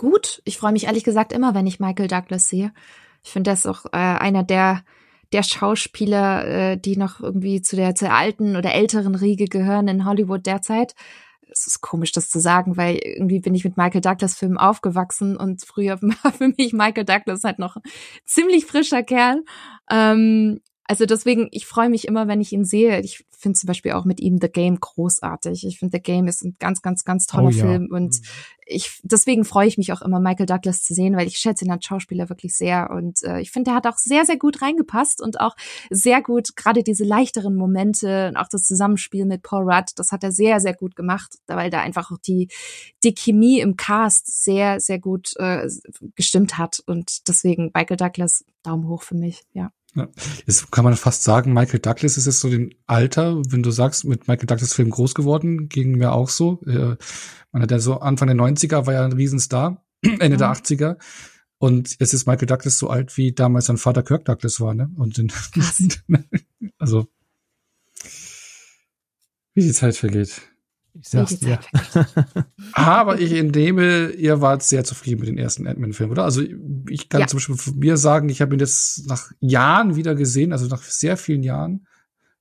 gut. 0.00 0.40
Ich 0.46 0.56
freue 0.56 0.72
mich 0.72 0.84
ehrlich 0.84 1.04
gesagt 1.04 1.30
immer, 1.30 1.54
wenn 1.54 1.66
ich 1.66 1.78
Michael 1.78 2.08
Douglas 2.08 2.48
sehe. 2.48 2.72
Ich 3.22 3.30
finde, 3.30 3.50
das 3.50 3.66
auch 3.66 3.84
äh, 3.92 3.98
einer 3.98 4.42
der 4.42 4.82
der 5.32 5.42
Schauspieler, 5.42 6.46
äh, 6.46 6.76
die 6.78 6.96
noch 6.96 7.20
irgendwie 7.20 7.62
zu 7.62 7.76
der, 7.76 7.94
zur 7.94 8.12
alten 8.12 8.56
oder 8.56 8.74
älteren 8.74 9.14
Riege 9.14 9.46
gehören 9.46 9.88
in 9.88 10.04
Hollywood 10.04 10.46
derzeit. 10.46 10.94
Es 11.52 11.66
ist 11.66 11.80
komisch, 11.80 12.12
das 12.12 12.30
zu 12.30 12.38
sagen, 12.38 12.76
weil 12.76 12.96
irgendwie 13.02 13.40
bin 13.40 13.54
ich 13.54 13.64
mit 13.64 13.76
Michael 13.76 14.00
Douglas 14.00 14.34
Filmen 14.34 14.58
aufgewachsen 14.58 15.36
und 15.36 15.64
früher 15.64 16.00
war 16.22 16.32
für 16.32 16.48
mich 16.48 16.72
Michael 16.72 17.04
Douglas 17.04 17.44
halt 17.44 17.58
noch 17.58 17.76
ziemlich 18.24 18.66
frischer 18.66 19.02
Kerl. 19.02 19.42
Ähm, 19.90 20.60
also 20.90 21.06
deswegen, 21.06 21.46
ich 21.52 21.66
freue 21.66 21.88
mich 21.88 22.08
immer, 22.08 22.26
wenn 22.26 22.40
ich 22.40 22.52
ihn 22.52 22.64
sehe. 22.64 23.00
Ich 23.00 23.24
finde 23.30 23.56
zum 23.56 23.68
Beispiel 23.68 23.92
auch 23.92 24.04
mit 24.04 24.18
ihm 24.18 24.38
The 24.42 24.48
Game 24.48 24.80
großartig. 24.80 25.64
Ich 25.64 25.78
finde 25.78 25.96
The 25.96 26.02
Game 26.02 26.26
ist 26.26 26.42
ein 26.42 26.56
ganz, 26.58 26.82
ganz, 26.82 27.04
ganz 27.04 27.28
toller 27.28 27.46
oh, 27.46 27.50
ja. 27.50 27.64
Film 27.64 27.90
und 27.92 28.16
mhm. 28.16 28.22
ich 28.66 29.00
deswegen 29.04 29.44
freue 29.44 29.68
ich 29.68 29.78
mich 29.78 29.92
auch 29.92 30.02
immer, 30.02 30.18
Michael 30.18 30.46
Douglas 30.46 30.82
zu 30.82 30.92
sehen, 30.92 31.16
weil 31.16 31.28
ich 31.28 31.36
schätze 31.36 31.64
ihn 31.64 31.70
als 31.70 31.84
Schauspieler 31.84 32.28
wirklich 32.28 32.56
sehr 32.56 32.90
und 32.90 33.22
äh, 33.22 33.40
ich 33.40 33.52
finde, 33.52 33.70
er 33.70 33.76
hat 33.76 33.86
auch 33.86 33.98
sehr, 33.98 34.24
sehr 34.24 34.36
gut 34.36 34.62
reingepasst 34.62 35.22
und 35.22 35.38
auch 35.38 35.54
sehr 35.90 36.22
gut 36.22 36.56
gerade 36.56 36.82
diese 36.82 37.04
leichteren 37.04 37.54
Momente 37.54 38.26
und 38.30 38.36
auch 38.36 38.48
das 38.48 38.64
Zusammenspiel 38.64 39.26
mit 39.26 39.44
Paul 39.44 39.70
Rudd, 39.70 39.92
das 39.94 40.10
hat 40.10 40.24
er 40.24 40.32
sehr, 40.32 40.58
sehr 40.58 40.74
gut 40.74 40.96
gemacht, 40.96 41.36
weil 41.46 41.70
da 41.70 41.82
einfach 41.82 42.10
auch 42.10 42.18
die 42.18 42.48
die 43.04 43.14
Chemie 43.14 43.60
im 43.60 43.76
Cast 43.76 44.42
sehr, 44.42 44.80
sehr 44.80 44.98
gut 44.98 45.34
äh, 45.36 45.68
gestimmt 46.16 46.58
hat 46.58 46.82
und 46.84 47.28
deswegen 47.28 47.70
Michael 47.74 47.96
Douglas 47.96 48.44
Daumen 48.64 48.88
hoch 48.88 49.04
für 49.04 49.14
mich, 49.14 49.44
ja. 49.52 49.70
Ja. 49.94 50.08
Jetzt 50.46 50.70
kann 50.70 50.84
man 50.84 50.96
fast 50.96 51.24
sagen, 51.24 51.52
Michael 51.52 51.80
Douglas 51.80 52.16
ist 52.16 52.26
jetzt 52.26 52.40
so 52.40 52.48
den 52.48 52.74
Alter, 52.86 53.42
wenn 53.48 53.62
du 53.62 53.70
sagst, 53.70 54.04
mit 54.04 54.28
Michael 54.28 54.46
Douglas 54.46 54.72
Film 54.72 54.90
groß 54.90 55.14
geworden, 55.14 55.68
ging 55.68 55.92
mir 55.98 56.12
auch 56.12 56.28
so. 56.28 56.60
Äh, 56.66 56.96
man 57.52 57.62
hat 57.62 57.70
ja 57.70 57.80
so 57.80 57.98
Anfang 57.98 58.28
der 58.28 58.36
90er 58.36 58.86
war 58.86 58.94
ja 58.94 59.04
ein 59.04 59.12
Riesenstar, 59.12 59.84
Ende 60.02 60.36
mhm. 60.36 60.38
der 60.38 60.52
80er. 60.52 60.96
Und 61.58 61.98
jetzt 62.00 62.14
ist 62.14 62.26
Michael 62.26 62.46
Douglas 62.46 62.78
so 62.78 62.88
alt, 62.88 63.16
wie 63.16 63.32
damals 63.32 63.66
sein 63.66 63.76
Vater 63.76 64.02
Kirk 64.02 64.24
Douglas 64.24 64.60
war, 64.60 64.74
ne? 64.74 64.90
Und 64.96 65.18
in, 65.18 65.30
also 66.78 67.06
wie 69.54 69.62
die 69.62 69.72
Zeit 69.72 69.96
vergeht. 69.96 70.40
Ich 70.98 71.08
sag's 71.08 71.38
dir. 71.38 71.58
Aber 72.72 73.20
ich 73.20 73.32
entnehme, 73.32 74.10
ihr 74.10 74.40
wart 74.40 74.62
sehr 74.62 74.84
zufrieden 74.84 75.20
mit 75.20 75.28
den 75.28 75.38
ersten 75.38 75.66
Ant-Man-Filmen, 75.66 76.12
oder? 76.12 76.24
Also 76.24 76.42
ich 76.88 77.08
kann 77.08 77.22
ja. 77.22 77.26
zum 77.26 77.38
Beispiel 77.38 77.56
von 77.56 77.78
mir 77.78 77.96
sagen, 77.96 78.28
ich 78.28 78.40
habe 78.40 78.54
ihn 78.54 78.60
jetzt 78.60 79.06
nach 79.06 79.30
Jahren 79.40 79.96
wieder 79.96 80.14
gesehen, 80.14 80.52
also 80.52 80.66
nach 80.66 80.82
sehr 80.82 81.16
vielen 81.16 81.42
Jahren, 81.42 81.86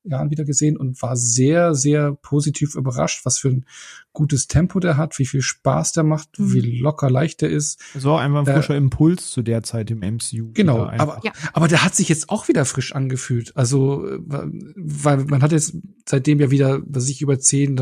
Jahren 0.04 0.32
wieder 0.32 0.46
gesehen 0.46 0.78
und 0.78 1.02
war 1.02 1.16
sehr, 1.16 1.76
sehr 1.76 2.14
positiv 2.14 2.76
überrascht, 2.76 3.26
was 3.26 3.38
für 3.40 3.50
ein 3.50 3.66
gutes 4.14 4.48
Tempo 4.48 4.80
der 4.80 4.98
hat, 4.98 5.20
wie 5.20 5.26
viel 5.26 5.42
Spaß 5.42 5.92
der 5.92 6.04
macht, 6.04 6.40
mhm. 6.40 6.54
wie 6.54 6.80
locker 6.80 7.10
leicht 7.10 7.42
der 7.42 7.50
ist. 7.50 7.82
So 7.96 8.16
einfach 8.16 8.40
ein 8.40 8.46
frischer 8.46 8.74
äh, 8.74 8.78
Impuls 8.78 9.30
zu 9.30 9.42
der 9.42 9.64
Zeit 9.64 9.92
im 9.92 10.00
MCU. 10.00 10.52
Genau, 10.54 10.86
aber, 10.86 11.22
ja. 11.24 11.32
aber 11.54 11.68
der 11.68 11.84
hat 11.84 11.96
sich 11.96 12.10
jetzt 12.10 12.30
auch 12.30 12.48
wieder 12.48 12.66
frisch 12.66 12.96
angefühlt. 12.96 13.56
Also, 13.56 14.06
weil 14.26 15.26
man 15.26 15.42
hat 15.42 15.52
jetzt 15.52 15.76
seitdem 16.08 16.40
ja 16.40 16.50
wieder, 16.50 16.82
was 16.86 17.10
ich 17.10 17.22
über 17.22 17.40
zehn, 17.40 17.76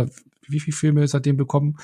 wie 0.49 0.59
viele 0.59 0.75
Filme 0.75 1.07
seitdem 1.07 1.37
bekommen? 1.37 1.77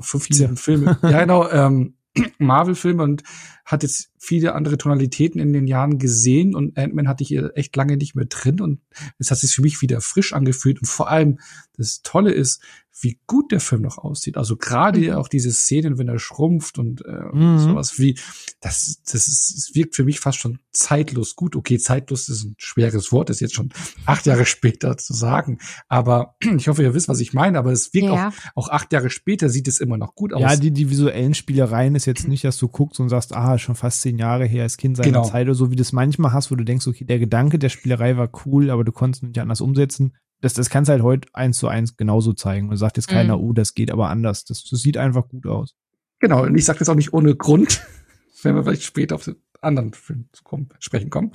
15 0.00 0.56
Filme. 0.56 0.98
ja, 1.02 1.20
genau. 1.20 1.48
Ähm, 1.50 1.94
Marvel-Filme 2.38 3.02
und 3.02 3.22
hat 3.64 3.82
jetzt 3.82 4.10
viele 4.18 4.54
andere 4.54 4.78
Tonalitäten 4.78 5.40
in 5.40 5.52
den 5.52 5.66
Jahren 5.66 5.98
gesehen 5.98 6.54
und 6.54 6.78
Ant-Man 6.78 7.08
hatte 7.08 7.24
ich 7.24 7.36
echt 7.56 7.74
lange 7.76 7.96
nicht 7.96 8.14
mehr 8.14 8.26
drin 8.26 8.60
und 8.60 8.80
es 9.18 9.30
hat 9.30 9.38
sich 9.38 9.52
für 9.52 9.62
mich 9.62 9.82
wieder 9.82 10.00
frisch 10.00 10.32
angefühlt 10.32 10.80
und 10.80 10.86
vor 10.86 11.08
allem 11.08 11.40
das 11.76 12.02
Tolle 12.02 12.32
ist, 12.32 12.62
wie 13.00 13.18
gut 13.26 13.50
der 13.50 13.60
Film 13.60 13.82
noch 13.82 13.98
aussieht. 13.98 14.36
Also 14.36 14.56
gerade 14.56 15.00
mhm. 15.00 15.14
auch 15.14 15.28
diese 15.28 15.52
Szenen, 15.52 15.98
wenn 15.98 16.08
er 16.08 16.18
schrumpft 16.18 16.78
und 16.78 17.04
äh, 17.04 17.24
mhm. 17.32 17.58
sowas 17.58 17.98
wie, 17.98 18.18
das, 18.60 19.00
das 19.04 19.26
ist, 19.26 19.54
es 19.56 19.74
wirkt 19.74 19.96
für 19.96 20.04
mich 20.04 20.20
fast 20.20 20.38
schon 20.38 20.60
zeitlos 20.70 21.34
gut. 21.34 21.56
Okay, 21.56 21.78
zeitlos 21.78 22.28
ist 22.28 22.44
ein 22.44 22.54
schweres 22.56 23.10
Wort, 23.10 23.30
ist 23.30 23.40
jetzt 23.40 23.54
schon 23.54 23.70
acht 24.06 24.26
Jahre 24.26 24.46
später 24.46 24.96
zu 24.96 25.12
sagen. 25.12 25.58
Aber 25.88 26.36
ich 26.56 26.68
hoffe, 26.68 26.82
ihr 26.82 26.94
wisst, 26.94 27.08
was 27.08 27.20
ich 27.20 27.32
meine. 27.32 27.58
Aber 27.58 27.72
es 27.72 27.92
wirkt 27.92 28.06
ja. 28.06 28.28
auch, 28.28 28.66
auch 28.66 28.68
acht 28.68 28.92
Jahre 28.92 29.10
später 29.10 29.48
sieht 29.48 29.66
es 29.66 29.80
immer 29.80 29.96
noch 29.96 30.14
gut 30.14 30.32
aus. 30.32 30.40
Ja, 30.40 30.56
die, 30.56 30.70
die 30.70 30.88
visuellen 30.88 31.34
Spielereien 31.34 31.96
ist 31.96 32.06
jetzt 32.06 32.28
nicht, 32.28 32.44
dass 32.44 32.58
du 32.58 32.68
guckst 32.68 33.00
und 33.00 33.08
sagst, 33.08 33.34
ah, 33.34 33.58
schon 33.58 33.74
fast 33.74 34.02
zehn 34.02 34.18
Jahre 34.18 34.46
her, 34.46 34.62
als 34.62 34.76
Kind 34.76 34.96
seiner 34.96 35.08
genau. 35.08 35.24
Zeit 35.24 35.46
oder 35.46 35.54
so, 35.54 35.70
wie 35.70 35.76
du 35.76 35.82
es 35.82 35.92
manchmal 35.92 36.32
hast, 36.32 36.50
wo 36.50 36.54
du 36.54 36.64
denkst, 36.64 36.86
okay, 36.86 37.04
der 37.04 37.18
Gedanke 37.18 37.58
der 37.58 37.70
Spielerei 37.70 38.16
war 38.16 38.30
cool, 38.46 38.70
aber 38.70 38.84
du 38.84 38.92
konntest 38.92 39.24
nicht 39.24 39.38
anders 39.38 39.60
umsetzen 39.60 40.12
das, 40.44 40.52
das 40.52 40.68
kannst 40.68 40.90
halt 40.90 41.02
heute 41.02 41.26
eins 41.32 41.56
zu 41.56 41.68
eins 41.68 41.96
genauso 41.96 42.34
zeigen. 42.34 42.68
Und 42.68 42.76
sagt 42.76 42.98
jetzt 42.98 43.08
keiner, 43.08 43.38
mhm. 43.38 43.44
oh, 43.44 43.52
das 43.54 43.72
geht 43.72 43.90
aber 43.90 44.10
anders. 44.10 44.44
Das, 44.44 44.62
das 44.64 44.80
sieht 44.80 44.98
einfach 44.98 45.26
gut 45.26 45.46
aus. 45.46 45.74
Genau, 46.20 46.42
und 46.42 46.54
ich 46.54 46.66
sage 46.66 46.80
das 46.80 46.90
auch 46.90 46.94
nicht 46.94 47.14
ohne 47.14 47.34
Grund, 47.34 47.82
wenn 48.42 48.54
wir 48.54 48.62
vielleicht 48.62 48.82
später 48.82 49.14
auf 49.14 49.24
den 49.24 49.36
anderen 49.62 49.94
Film 49.94 50.28
zu 50.32 50.44
kommen, 50.44 50.68
sprechen 50.80 51.08
kommen. 51.08 51.32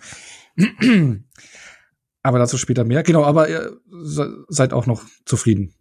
aber 2.22 2.38
dazu 2.38 2.60
später 2.60 2.84
mehr. 2.84 3.01
Genau, 3.01 3.24
aber 3.24 3.49
ihr 3.49 3.80
seid 4.47 4.74
auch 4.74 4.86
noch 4.86 5.03
zufrieden. 5.26 5.74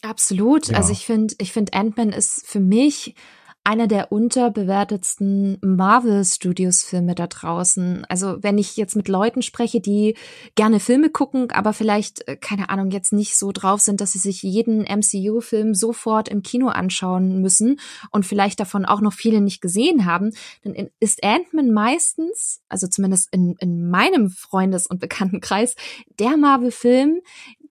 Absolut. 0.00 0.68
Ja. 0.68 0.78
Also 0.78 0.92
ich 0.92 1.04
finde, 1.04 1.34
ich 1.36 1.52
finde 1.52 1.74
Ant-Man 1.74 2.10
ist 2.10 2.46
für 2.46 2.60
mich 2.60 3.14
einer 3.62 3.86
der 3.86 4.10
unterbewertetsten 4.10 5.58
Marvel 5.60 6.24
Studios 6.24 6.82
Filme 6.82 7.14
da 7.14 7.26
draußen. 7.26 8.06
Also 8.08 8.38
wenn 8.40 8.56
ich 8.56 8.76
jetzt 8.76 8.96
mit 8.96 9.06
Leuten 9.06 9.42
spreche, 9.42 9.80
die 9.80 10.16
gerne 10.54 10.80
Filme 10.80 11.10
gucken, 11.10 11.50
aber 11.50 11.74
vielleicht, 11.74 12.26
äh, 12.26 12.36
keine 12.36 12.70
Ahnung, 12.70 12.90
jetzt 12.90 13.12
nicht 13.12 13.36
so 13.36 13.52
drauf 13.52 13.80
sind, 13.80 14.00
dass 14.00 14.12
sie 14.12 14.18
sich 14.18 14.42
jeden 14.42 14.84
MCU-Film 14.84 15.74
sofort 15.74 16.28
im 16.28 16.42
Kino 16.42 16.68
anschauen 16.68 17.42
müssen 17.42 17.78
und 18.10 18.24
vielleicht 18.24 18.60
davon 18.60 18.86
auch 18.86 19.02
noch 19.02 19.12
viele 19.12 19.42
nicht 19.42 19.60
gesehen 19.60 20.06
haben, 20.06 20.32
dann 20.62 20.74
ist 20.98 21.22
Ant-Man 21.22 21.70
meistens, 21.70 22.62
also 22.68 22.86
zumindest 22.86 23.28
in, 23.32 23.56
in 23.60 23.90
meinem 23.90 24.30
Freundes- 24.30 24.86
und 24.86 25.00
Bekanntenkreis, 25.00 25.74
der 26.18 26.38
Marvel-Film, 26.38 27.20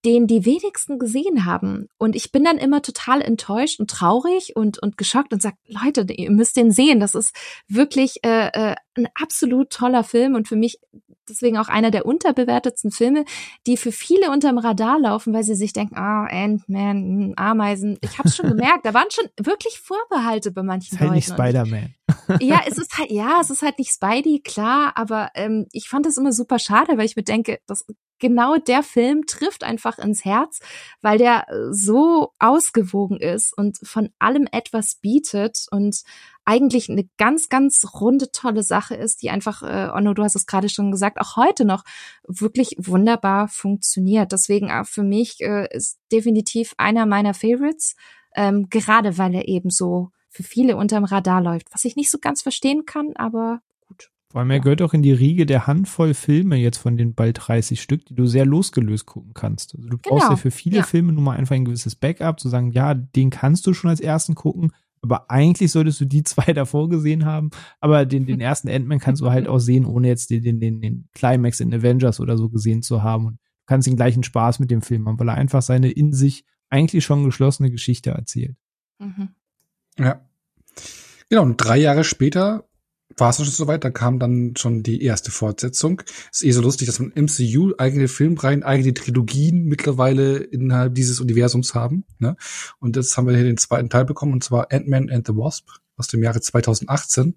den 0.05 0.27
die 0.27 0.45
wenigsten 0.45 0.97
gesehen 0.97 1.45
haben. 1.45 1.89
Und 1.97 2.15
ich 2.15 2.31
bin 2.31 2.43
dann 2.43 2.57
immer 2.57 2.81
total 2.81 3.21
enttäuscht 3.21 3.79
und 3.79 3.89
traurig 3.89 4.55
und, 4.55 4.79
und 4.79 4.97
geschockt 4.97 5.33
und 5.33 5.41
sag, 5.41 5.55
Leute, 5.67 6.05
ihr 6.13 6.31
müsst 6.31 6.55
den 6.55 6.71
sehen. 6.71 6.99
Das 6.99 7.15
ist 7.15 7.35
wirklich 7.67 8.23
äh, 8.23 8.47
äh, 8.47 8.75
ein 8.95 9.07
absolut 9.15 9.71
toller 9.71 10.03
Film 10.03 10.35
und 10.35 10.47
für 10.47 10.55
mich 10.55 10.79
deswegen 11.29 11.57
auch 11.57 11.67
einer 11.67 11.91
der 11.91 12.05
unterbewertetsten 12.05 12.91
Filme, 12.91 13.23
die 13.67 13.77
für 13.77 13.91
viele 13.91 14.31
unterm 14.31 14.57
Radar 14.57 14.99
laufen, 14.99 15.33
weil 15.33 15.43
sie 15.43 15.55
sich 15.55 15.73
denken, 15.73 15.95
ah, 15.95 16.23
oh, 16.23 16.27
Ant-Man, 16.29 16.97
hm, 16.97 17.33
Ameisen. 17.35 17.97
Ich 18.01 18.17
habe 18.17 18.29
schon 18.29 18.49
gemerkt, 18.49 18.85
da 18.85 18.93
waren 18.93 19.09
schon 19.11 19.25
wirklich 19.39 19.79
Vorbehalte 19.79 20.51
bei 20.51 20.63
manchen 20.63 20.95
ist 20.95 20.99
halt 20.99 21.09
Leuten. 21.09 21.15
nicht 21.15 21.29
Spider-Man. 21.29 21.93
Ja, 22.39 22.61
es 22.67 22.77
ist 22.77 22.97
halt, 22.97 23.11
ja, 23.11 23.39
es 23.41 23.49
ist 23.49 23.61
halt 23.61 23.77
nicht 23.79 23.91
Spidey, 23.91 24.41
klar, 24.43 24.93
aber 24.95 25.29
ähm, 25.35 25.67
ich 25.71 25.89
fand 25.89 26.05
das 26.05 26.17
immer 26.17 26.33
super 26.33 26.57
schade, 26.57 26.97
weil 26.97 27.05
ich 27.05 27.15
mir 27.15 27.23
denke, 27.23 27.59
das 27.67 27.85
genau 28.19 28.57
der 28.57 28.83
Film 28.83 29.25
trifft 29.25 29.63
einfach 29.63 29.97
ins 29.97 30.25
Herz, 30.25 30.59
weil 31.01 31.17
der 31.17 31.47
äh, 31.49 31.73
so 31.73 32.33
ausgewogen 32.39 33.19
ist 33.19 33.57
und 33.57 33.77
von 33.83 34.09
allem 34.19 34.47
etwas 34.51 34.95
bietet 34.95 35.65
und 35.71 36.03
eigentlich 36.45 36.89
eine 36.89 37.07
ganz, 37.17 37.49
ganz 37.49 37.85
runde, 37.93 38.31
tolle 38.31 38.63
Sache 38.63 38.95
ist, 38.95 39.21
die 39.21 39.29
einfach, 39.29 39.61
äh, 39.61 39.89
Onno, 39.93 40.13
du 40.15 40.23
hast 40.23 40.35
es 40.35 40.47
gerade 40.47 40.67
schon 40.67 40.91
gesagt, 40.91 41.19
auch 41.19 41.35
heute 41.35 41.63
noch 41.63 41.83
wirklich 42.27 42.75
wunderbar 42.79 43.47
funktioniert. 43.47 44.31
Deswegen 44.31 44.71
auch 44.71 44.87
für 44.87 45.03
mich 45.03 45.41
äh, 45.41 45.67
ist 45.69 45.99
definitiv 46.11 46.73
einer 46.77 47.05
meiner 47.05 47.35
Favorites, 47.35 47.95
ähm, 48.35 48.67
gerade 48.69 49.17
weil 49.19 49.35
er 49.35 49.47
eben 49.47 49.69
so 49.69 50.09
für 50.29 50.43
viele 50.43 50.75
unterm 50.75 51.03
Radar 51.03 51.41
läuft, 51.41 51.73
was 51.73 51.85
ich 51.85 51.95
nicht 51.95 52.09
so 52.09 52.17
ganz 52.19 52.41
verstehen 52.41 52.85
kann, 52.85 53.13
aber 53.15 53.61
vor 54.31 54.41
allem, 54.41 54.51
er 54.51 54.59
gehört 54.59 54.83
auch 54.83 54.93
in 54.93 55.01
die 55.01 55.11
Riege 55.11 55.47
der 55.47 55.65
Handvoll 55.65 56.13
Filme 56.13 56.55
jetzt 56.55 56.77
von 56.77 56.97
den 56.97 57.15
bald 57.15 57.39
30 57.47 57.81
Stück, 57.81 58.05
die 58.05 58.13
du 58.13 58.27
sehr 58.27 58.45
losgelöst 58.45 59.07
gucken 59.07 59.33
kannst. 59.33 59.75
Also 59.75 59.89
du 59.89 59.97
brauchst 59.97 60.21
genau. 60.21 60.31
ja 60.31 60.35
für 60.37 60.51
viele 60.51 60.77
ja. 60.77 60.83
Filme 60.83 61.13
nur 61.13 61.23
mal 61.23 61.35
einfach 61.35 61.55
ein 61.55 61.65
gewisses 61.65 61.95
Backup, 61.95 62.39
zu 62.39 62.47
sagen, 62.47 62.71
ja, 62.71 62.93
den 62.93 63.31
kannst 63.31 63.65
du 63.65 63.73
schon 63.73 63.89
als 63.89 63.99
ersten 63.99 64.35
gucken, 64.35 64.71
aber 65.01 65.31
eigentlich 65.31 65.71
solltest 65.71 65.99
du 66.01 66.05
die 66.05 66.23
zwei 66.23 66.53
davor 66.53 66.89
gesehen 66.89 67.25
haben. 67.25 67.49
Aber 67.79 68.05
den, 68.05 68.27
den 68.27 68.39
ersten 68.39 68.69
Ant-Man 68.69 68.99
kannst 68.99 69.21
du 69.21 69.31
halt 69.31 69.47
auch 69.49 69.59
sehen, 69.59 69.85
ohne 69.85 70.07
jetzt 70.07 70.29
den, 70.29 70.43
den, 70.43 70.59
den, 70.59 70.81
den 70.81 71.09
Climax 71.13 71.59
in 71.59 71.73
Avengers 71.73 72.19
oder 72.19 72.37
so 72.37 72.49
gesehen 72.49 72.83
zu 72.83 73.01
haben. 73.01 73.25
Und 73.25 73.33
du 73.33 73.65
kannst 73.65 73.87
den 73.87 73.95
gleichen 73.95 74.23
Spaß 74.23 74.59
mit 74.59 74.69
dem 74.69 74.83
Film 74.83 75.07
haben, 75.07 75.19
weil 75.19 75.29
er 75.29 75.35
einfach 75.35 75.63
seine 75.63 75.89
in 75.89 76.13
sich 76.13 76.45
eigentlich 76.69 77.03
schon 77.03 77.23
geschlossene 77.23 77.71
Geschichte 77.71 78.11
erzählt. 78.11 78.57
Mhm. 78.99 79.29
Ja. 79.97 80.21
Genau, 81.29 81.43
und 81.43 81.57
drei 81.57 81.77
Jahre 81.77 82.03
später 82.03 82.68
war 83.19 83.29
es 83.29 83.37
schon 83.37 83.45
soweit, 83.45 83.83
da 83.83 83.89
kam 83.89 84.19
dann 84.19 84.53
schon 84.55 84.83
die 84.83 85.01
erste 85.03 85.31
Fortsetzung. 85.31 86.01
Ist 86.31 86.43
eh 86.43 86.51
so 86.51 86.61
lustig, 86.61 86.87
dass 86.87 86.99
man 86.99 87.11
MCU 87.15 87.73
eigene 87.77 88.07
Filmreihen, 88.07 88.63
eigene 88.63 88.93
Trilogien 88.93 89.65
mittlerweile 89.65 90.37
innerhalb 90.37 90.95
dieses 90.95 91.19
Universums 91.19 91.75
haben. 91.75 92.05
Ne? 92.19 92.35
Und 92.79 92.95
jetzt 92.95 93.17
haben 93.17 93.27
wir 93.27 93.35
hier 93.35 93.45
den 93.45 93.57
zweiten 93.57 93.89
Teil 93.89 94.05
bekommen, 94.05 94.33
und 94.33 94.43
zwar 94.43 94.71
Ant-Man 94.71 95.09
and 95.09 95.27
the 95.27 95.35
Wasp 95.35 95.69
aus 95.97 96.07
dem 96.07 96.23
Jahre 96.23 96.41
2018. 96.41 97.35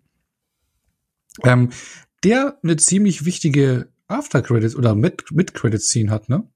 Ähm, 1.42 1.70
der 2.24 2.58
eine 2.62 2.76
ziemlich 2.76 3.24
wichtige 3.24 3.88
After-Credits 4.08 4.76
oder 4.76 4.94
Mid-Credit-Scene 4.94 6.10
hat, 6.10 6.28
ne? 6.28 6.46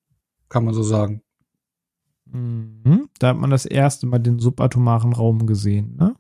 Kann 0.49 0.65
man 0.65 0.75
so 0.75 0.83
sagen. 0.83 1.23
Mhm. 2.27 3.09
Da 3.19 3.29
hat 3.29 3.39
man 3.39 3.51
das 3.51 3.67
erste 3.67 4.07
Mal 4.07 4.19
den 4.19 4.39
subatomaren 4.39 5.13
Raum 5.13 5.47
gesehen, 5.47 5.97
ne? 5.97 6.17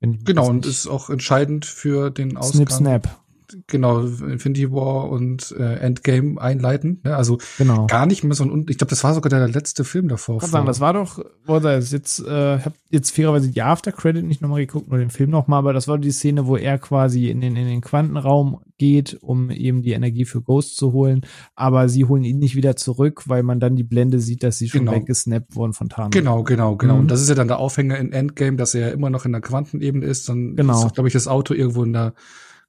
Genau, 0.00 0.48
und 0.48 0.64
ist 0.64 0.86
auch 0.86 1.10
entscheidend 1.10 1.66
für 1.66 2.10
den 2.10 2.36
Ausgang. 2.36 2.68
Snip, 2.68 2.72
snap 2.72 3.19
genau 3.66 4.00
Infinity 4.00 4.70
War 4.72 5.10
und 5.10 5.54
äh, 5.58 5.76
Endgame 5.76 6.40
einleiten. 6.40 7.00
Ne? 7.04 7.16
Also 7.16 7.38
genau. 7.58 7.86
gar 7.86 8.06
nicht 8.06 8.24
mehr 8.24 8.34
so 8.34 8.44
ein. 8.44 8.66
Ich 8.68 8.78
glaube, 8.78 8.90
das 8.90 9.04
war 9.04 9.14
sogar 9.14 9.30
der 9.30 9.48
letzte 9.48 9.84
Film 9.84 10.08
davor. 10.08 10.36
Ich 10.36 10.40
kann 10.42 10.50
sagen, 10.50 10.66
das 10.66 10.80
war 10.80 10.92
doch, 10.92 11.24
oder 11.46 11.78
jetzt, 11.78 12.20
äh, 12.20 12.58
habe 12.58 12.74
jetzt 12.90 13.10
fairerweise 13.10 13.50
die 13.50 13.62
After 13.62 13.92
Credit 13.92 14.24
nicht 14.24 14.42
nochmal 14.42 14.60
geguckt, 14.60 14.88
nur 14.88 14.98
den 14.98 15.10
Film 15.10 15.30
nochmal, 15.30 15.58
aber 15.58 15.72
das 15.72 15.88
war 15.88 15.98
die 15.98 16.10
Szene, 16.10 16.46
wo 16.46 16.56
er 16.56 16.78
quasi 16.78 17.28
in 17.28 17.40
den 17.40 17.56
in 17.56 17.66
den 17.66 17.80
Quantenraum 17.80 18.60
geht, 18.80 19.18
um 19.20 19.50
eben 19.50 19.82
die 19.82 19.92
Energie 19.92 20.24
für 20.24 20.40
Ghost 20.40 20.76
zu 20.76 20.92
holen, 20.92 21.20
aber 21.54 21.90
sie 21.90 22.06
holen 22.06 22.24
ihn 22.24 22.38
nicht 22.38 22.56
wieder 22.56 22.76
zurück, 22.76 23.24
weil 23.26 23.42
man 23.42 23.60
dann 23.60 23.76
die 23.76 23.84
Blende 23.84 24.20
sieht, 24.20 24.42
dass 24.42 24.56
sie 24.56 24.70
schon 24.70 24.86
genau. 24.86 24.92
weggesnappt 24.92 25.54
wurden 25.54 25.74
von 25.74 25.90
Thanos. 25.90 26.12
Genau, 26.12 26.42
genau, 26.44 26.76
genau. 26.76 26.94
Mhm. 26.94 27.00
Und 27.00 27.10
das 27.10 27.20
ist 27.20 27.28
ja 27.28 27.34
dann 27.34 27.48
der 27.48 27.58
Aufhänger 27.58 27.98
in 27.98 28.12
Endgame, 28.12 28.56
dass 28.56 28.74
er 28.74 28.88
ja 28.88 28.92
immer 28.94 29.10
noch 29.10 29.26
in 29.26 29.32
der 29.32 29.42
Quantenebene 29.42 30.06
ist. 30.06 30.30
Dann 30.30 30.56
genau. 30.56 30.86
ist, 30.86 30.94
glaube 30.94 31.08
ich, 31.08 31.12
das 31.12 31.28
Auto 31.28 31.52
irgendwo 31.52 31.84
in 31.84 31.92
der 31.92 32.14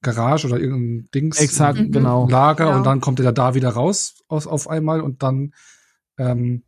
Garage 0.01 0.47
oder 0.47 0.59
irgendein 0.59 1.09
Dings. 1.13 1.39
Exakt, 1.39 1.79
mhm. 1.79 1.91
genau. 1.91 2.27
Lager 2.27 2.65
genau. 2.65 2.77
und 2.77 2.85
dann 2.85 3.01
kommt 3.01 3.19
er 3.19 3.31
da 3.31 3.53
wieder 3.55 3.69
raus 3.69 4.15
aus, 4.27 4.47
auf 4.47 4.69
einmal 4.69 5.01
und 5.01 5.23
dann 5.23 5.53
ähm, 6.17 6.63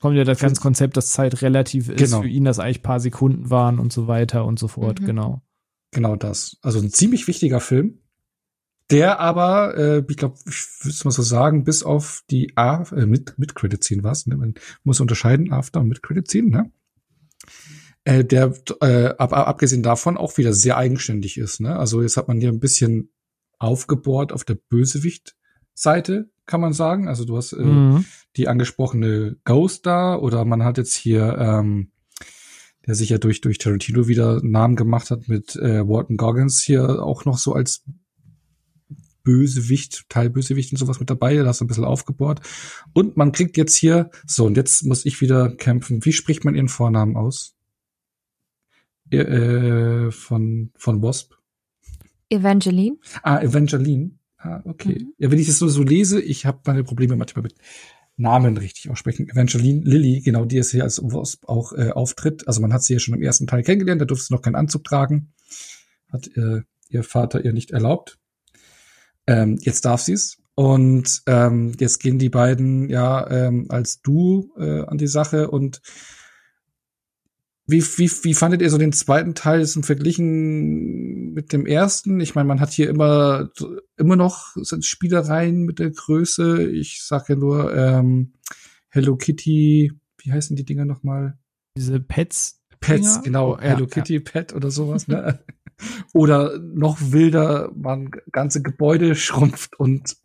kommt 0.00 0.16
ja 0.16 0.24
das 0.24 0.40
ganze 0.40 0.60
Konzept, 0.60 0.96
dass 0.96 1.10
Zeit 1.10 1.40
relativ 1.42 1.88
ist 1.88 1.98
genau. 1.98 2.22
für 2.22 2.28
ihn, 2.28 2.44
dass 2.44 2.58
eigentlich 2.58 2.82
paar 2.82 3.00
Sekunden 3.00 3.50
waren 3.50 3.78
und 3.78 3.92
so 3.92 4.06
weiter 4.06 4.44
und 4.44 4.58
so 4.58 4.68
fort, 4.68 5.00
mhm. 5.00 5.06
genau. 5.06 5.42
Genau 5.92 6.16
das. 6.16 6.58
Also 6.62 6.80
ein 6.80 6.90
ziemlich 6.90 7.28
wichtiger 7.28 7.60
Film, 7.60 8.00
der 8.90 9.20
aber, 9.20 9.76
äh, 9.76 10.04
ich 10.08 10.16
glaube, 10.16 10.36
ich 10.46 10.66
würde 10.82 10.98
mal 11.04 11.10
so 11.10 11.22
sagen, 11.22 11.64
bis 11.64 11.82
auf 11.82 12.24
die 12.30 12.56
A, 12.56 12.82
äh, 12.92 13.06
mit, 13.06 13.38
mit 13.38 13.54
Credit 13.54 13.82
Scene 13.82 14.02
was, 14.02 14.26
ne? 14.26 14.36
Man 14.36 14.54
muss 14.82 15.00
unterscheiden, 15.00 15.52
After 15.52 15.80
und 15.80 15.88
mit 15.88 16.02
Credit 16.02 16.28
Scene, 16.28 16.50
ne? 16.50 16.72
Äh, 18.04 18.24
der 18.24 18.52
äh, 18.80 19.06
ab, 19.16 19.32
abgesehen 19.32 19.82
davon 19.82 20.16
auch 20.16 20.36
wieder 20.36 20.52
sehr 20.52 20.76
eigenständig 20.76 21.38
ist. 21.38 21.60
Ne? 21.60 21.76
Also 21.76 22.02
jetzt 22.02 22.16
hat 22.16 22.28
man 22.28 22.40
hier 22.40 22.50
ein 22.50 22.60
bisschen 22.60 23.10
aufgebohrt 23.58 24.32
auf 24.32 24.44
der 24.44 24.58
Bösewicht-Seite, 24.68 26.30
kann 26.46 26.60
man 26.60 26.72
sagen. 26.72 27.08
Also 27.08 27.24
du 27.24 27.36
hast 27.36 27.52
äh, 27.52 27.62
mhm. 27.62 28.04
die 28.36 28.48
angesprochene 28.48 29.36
Ghost 29.44 29.86
da 29.86 30.16
oder 30.16 30.44
man 30.44 30.64
hat 30.64 30.78
jetzt 30.78 30.94
hier, 30.94 31.36
ähm, 31.38 31.90
der 32.86 32.94
sich 32.94 33.08
ja 33.08 33.18
durch 33.18 33.40
durch 33.40 33.56
Tarantino 33.56 34.06
wieder 34.06 34.40
Namen 34.42 34.76
gemacht 34.76 35.10
hat 35.10 35.28
mit 35.28 35.56
äh, 35.56 35.88
Walton 35.88 36.18
Goggins 36.18 36.60
hier 36.60 37.02
auch 37.02 37.24
noch 37.24 37.38
so 37.38 37.54
als 37.54 37.84
Bösewicht, 39.22 40.04
Teilbösewicht 40.10 40.70
und 40.72 40.76
sowas 40.76 41.00
mit 41.00 41.08
dabei, 41.08 41.34
da 41.36 41.46
hast 41.46 41.62
du 41.62 41.64
ein 41.64 41.68
bisschen 41.68 41.86
aufgebohrt. 41.86 42.42
Und 42.92 43.16
man 43.16 43.32
kriegt 43.32 43.56
jetzt 43.56 43.74
hier, 43.74 44.10
so, 44.26 44.44
und 44.44 44.58
jetzt 44.58 44.84
muss 44.84 45.06
ich 45.06 45.22
wieder 45.22 45.56
kämpfen. 45.56 46.04
Wie 46.04 46.12
spricht 46.12 46.44
man 46.44 46.54
ihren 46.54 46.68
Vornamen 46.68 47.16
aus? 47.16 47.54
Äh, 49.16 50.10
von, 50.10 50.70
von 50.76 51.02
Wasp? 51.02 51.34
Evangeline. 52.28 52.96
Ah, 53.22 53.40
Evangeline. 53.40 54.12
Ah, 54.38 54.60
okay. 54.64 55.00
Mhm. 55.00 55.14
Ja, 55.18 55.30
wenn 55.30 55.38
ich 55.38 55.46
das 55.46 55.58
so, 55.58 55.68
so 55.68 55.82
lese, 55.82 56.20
ich 56.20 56.46
habe 56.46 56.60
meine 56.66 56.84
Probleme 56.84 57.16
manchmal 57.16 57.44
mit 57.44 57.54
Namen 58.16 58.56
richtig 58.56 58.90
aussprechen. 58.90 59.28
Evangeline 59.28 59.82
Lilly, 59.84 60.20
genau, 60.20 60.44
die 60.44 60.58
ist 60.58 60.70
hier 60.70 60.84
als 60.84 61.02
Wasp 61.02 61.48
auch 61.48 61.72
äh, 61.72 61.90
auftritt. 61.90 62.46
Also 62.46 62.60
man 62.60 62.72
hat 62.72 62.82
sie 62.82 62.94
ja 62.94 62.98
schon 62.98 63.14
im 63.14 63.22
ersten 63.22 63.46
Teil 63.46 63.62
kennengelernt, 63.62 64.00
da 64.00 64.04
durfte 64.04 64.26
sie 64.26 64.34
noch 64.34 64.42
keinen 64.42 64.54
Anzug 64.54 64.84
tragen. 64.84 65.32
Hat 66.12 66.28
äh, 66.36 66.62
ihr 66.88 67.02
Vater 67.02 67.44
ihr 67.44 67.52
nicht 67.52 67.72
erlaubt. 67.72 68.18
Ähm, 69.26 69.58
jetzt 69.60 69.84
darf 69.84 70.00
sie 70.00 70.12
es. 70.12 70.38
Und 70.54 71.22
ähm, 71.26 71.72
jetzt 71.80 71.98
gehen 71.98 72.18
die 72.18 72.28
beiden 72.28 72.88
ja 72.88 73.28
ähm, 73.28 73.66
als 73.70 74.00
Du 74.02 74.52
äh, 74.56 74.82
an 74.82 74.98
die 74.98 75.08
Sache 75.08 75.50
und 75.50 75.80
wie, 77.66 77.82
wie, 77.82 78.10
wie 78.22 78.34
fandet 78.34 78.60
ihr 78.60 78.70
so 78.70 78.78
den 78.78 78.92
zweiten 78.92 79.34
Teil 79.34 79.60
ist 79.60 79.76
im 79.76 79.84
Verglichen 79.84 81.32
mit 81.32 81.52
dem 81.52 81.66
ersten? 81.66 82.20
Ich 82.20 82.34
meine, 82.34 82.46
man 82.46 82.60
hat 82.60 82.70
hier 82.70 82.90
immer, 82.90 83.50
immer 83.96 84.16
noch 84.16 84.54
Spielereien 84.80 85.62
mit 85.62 85.78
der 85.78 85.90
Größe. 85.90 86.70
Ich 86.70 87.02
sage 87.02 87.34
ja 87.34 87.36
nur 87.36 87.74
ähm, 87.74 88.34
Hello 88.90 89.16
Kitty, 89.16 89.92
wie 90.18 90.32
heißen 90.32 90.56
die 90.56 90.64
Dinger 90.64 90.84
nochmal? 90.84 91.38
Diese 91.76 92.00
Pets. 92.00 92.60
Pets, 92.80 93.22
genau, 93.22 93.58
Hello 93.58 93.84
ja, 93.84 93.86
Kitty 93.86 94.14
ja. 94.14 94.20
Pet 94.20 94.54
oder 94.54 94.70
sowas, 94.70 95.08
ne? 95.08 95.40
oder 96.12 96.58
noch 96.58 96.98
wilder, 97.00 97.72
man 97.74 98.10
ganze 98.30 98.62
Gebäude 98.62 99.14
schrumpft 99.14 99.78
und 99.80 100.16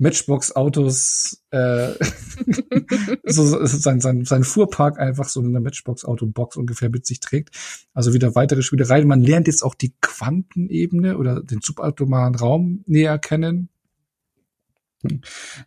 Matchbox-Autos, 0.00 1.44
äh, 1.50 1.92
so 3.24 3.64
sein, 3.66 4.00
sein, 4.00 4.24
sein 4.24 4.44
Fuhrpark 4.44 4.98
einfach 4.98 5.28
so 5.28 5.40
eine 5.40 5.60
Matchbox-Auto-Box 5.60 6.56
ungefähr 6.56 6.88
mit 6.88 7.06
sich 7.06 7.20
trägt. 7.20 7.50
Also 7.92 8.14
wieder 8.14 8.34
weitere 8.34 8.62
Spielereien. 8.62 9.06
Man 9.06 9.20
lernt 9.20 9.46
jetzt 9.46 9.62
auch 9.62 9.74
die 9.74 9.94
Quantenebene 10.00 11.18
oder 11.18 11.42
den 11.42 11.60
subatomaren 11.60 12.34
Raum 12.34 12.82
näher 12.86 13.18
kennen. 13.18 13.68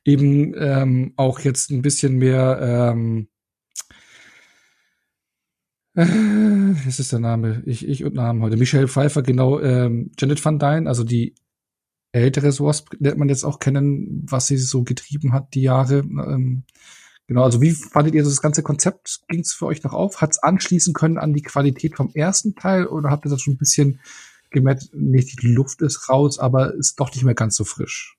Eben 0.03 0.53
ähm, 0.57 1.13
auch 1.15 1.39
jetzt 1.39 1.71
ein 1.71 1.81
bisschen 1.81 2.17
mehr 2.17 2.59
ähm, 2.61 3.27
äh, 5.95 6.05
was 6.85 6.99
ist 6.99 7.11
der 7.11 7.19
Name? 7.19 7.61
Ich, 7.65 7.87
ich 7.87 8.03
und 8.03 8.15
Namen 8.15 8.41
heute. 8.41 8.57
Michelle 8.57 8.87
Pfeiffer, 8.87 9.21
genau, 9.21 9.59
ähm, 9.59 10.11
Janet 10.17 10.43
Van 10.43 10.57
Dyne, 10.57 10.87
also 10.87 11.03
die 11.03 11.35
älteres 12.13 12.61
Wasp 12.61 12.95
lernt 12.99 13.17
man 13.17 13.27
jetzt 13.27 13.43
auch 13.43 13.59
kennen, 13.59 14.25
was 14.29 14.47
sie 14.47 14.57
so 14.57 14.83
getrieben 14.83 15.33
hat 15.33 15.53
die 15.53 15.63
Jahre. 15.63 15.99
Ähm, 15.99 16.63
genau, 17.27 17.43
also 17.43 17.59
wie 17.59 17.71
fandet 17.71 18.13
ihr 18.13 18.23
das 18.23 18.41
ganze 18.41 18.63
Konzept? 18.63 19.21
Ging 19.27 19.41
es 19.41 19.53
für 19.53 19.65
euch 19.65 19.83
noch 19.83 19.93
auf? 19.93 20.21
Hat 20.21 20.31
es 20.31 20.41
anschließen 20.41 20.93
können 20.93 21.17
an 21.17 21.33
die 21.33 21.41
Qualität 21.41 21.95
vom 21.95 22.11
ersten 22.13 22.55
Teil 22.55 22.85
oder 22.85 23.09
habt 23.09 23.25
ihr 23.25 23.31
das 23.31 23.41
schon 23.41 23.55
ein 23.55 23.57
bisschen 23.57 23.99
gemerkt, 24.51 24.91
nicht 24.93 25.41
die 25.41 25.47
Luft 25.47 25.81
ist 25.81 26.07
raus, 26.07 26.37
aber 26.37 26.75
ist 26.75 26.99
doch 26.99 27.11
nicht 27.13 27.23
mehr 27.23 27.33
ganz 27.33 27.55
so 27.55 27.63
frisch? 27.63 28.15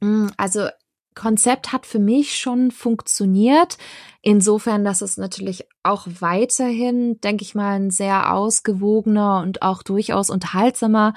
Mm, 0.00 0.26
also 0.36 0.68
Konzept 1.14 1.72
hat 1.72 1.86
für 1.86 1.98
mich 1.98 2.36
schon 2.36 2.70
funktioniert. 2.70 3.78
Insofern, 4.20 4.84
dass 4.84 5.00
es 5.00 5.16
natürlich 5.16 5.64
auch 5.82 6.06
weiterhin, 6.20 7.20
denke 7.20 7.42
ich 7.42 7.54
mal, 7.54 7.76
ein 7.76 7.90
sehr 7.90 8.34
ausgewogener 8.34 9.40
und 9.40 9.62
auch 9.62 9.82
durchaus 9.82 10.28
unterhaltsamer 10.28 11.14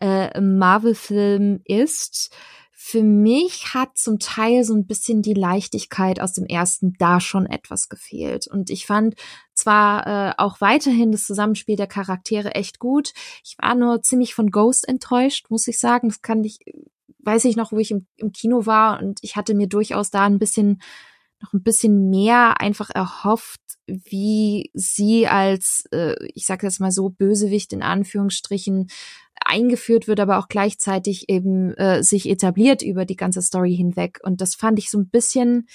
äh, 0.00 0.40
Marvel-Film 0.40 1.60
ist. 1.64 2.34
Für 2.72 3.02
mich 3.02 3.74
hat 3.74 3.98
zum 3.98 4.18
Teil 4.18 4.64
so 4.64 4.74
ein 4.74 4.86
bisschen 4.86 5.20
die 5.20 5.34
Leichtigkeit 5.34 6.18
aus 6.20 6.32
dem 6.32 6.46
ersten 6.46 6.94
da 6.98 7.20
schon 7.20 7.46
etwas 7.46 7.88
gefehlt. 7.88 8.46
Und 8.46 8.70
ich 8.70 8.86
fand 8.86 9.14
zwar 9.52 10.06
äh, 10.06 10.34
auch 10.38 10.60
weiterhin 10.60 11.12
das 11.12 11.24
Zusammenspiel 11.24 11.76
der 11.76 11.86
Charaktere 11.86 12.54
echt 12.54 12.78
gut. 12.78 13.12
Ich 13.44 13.56
war 13.58 13.74
nur 13.74 14.02
ziemlich 14.02 14.34
von 14.34 14.50
Ghost 14.50 14.88
enttäuscht, 14.88 15.50
muss 15.50 15.68
ich 15.68 15.78
sagen. 15.78 16.08
Das 16.08 16.22
kann 16.22 16.42
ich, 16.42 16.58
weiß 17.18 17.44
ich 17.44 17.54
noch, 17.54 17.70
wo 17.70 17.78
ich 17.78 17.90
im, 17.90 18.06
im 18.16 18.32
Kino 18.32 18.64
war 18.64 19.00
und 19.02 19.18
ich 19.22 19.36
hatte 19.36 19.54
mir 19.54 19.68
durchaus 19.68 20.10
da 20.10 20.24
ein 20.24 20.38
bisschen 20.38 20.80
noch 21.40 21.52
ein 21.52 21.62
bisschen 21.62 22.10
mehr 22.10 22.60
einfach 22.60 22.90
erhofft, 22.90 23.60
wie 24.04 24.70
sie 24.74 25.26
als, 25.26 25.84
äh, 25.92 26.14
ich 26.34 26.46
sage 26.46 26.66
jetzt 26.66 26.80
mal 26.80 26.90
so, 26.92 27.08
Bösewicht 27.08 27.72
in 27.72 27.82
Anführungsstrichen 27.82 28.88
eingeführt 29.44 30.06
wird, 30.06 30.20
aber 30.20 30.38
auch 30.38 30.48
gleichzeitig 30.48 31.28
eben 31.28 31.74
äh, 31.74 32.02
sich 32.02 32.28
etabliert 32.28 32.82
über 32.82 33.04
die 33.04 33.16
ganze 33.16 33.42
Story 33.42 33.74
hinweg. 33.74 34.20
Und 34.22 34.40
das 34.40 34.54
fand 34.54 34.78
ich 34.78 34.90
so 34.90 34.98
ein 34.98 35.08
bisschen, 35.08 35.66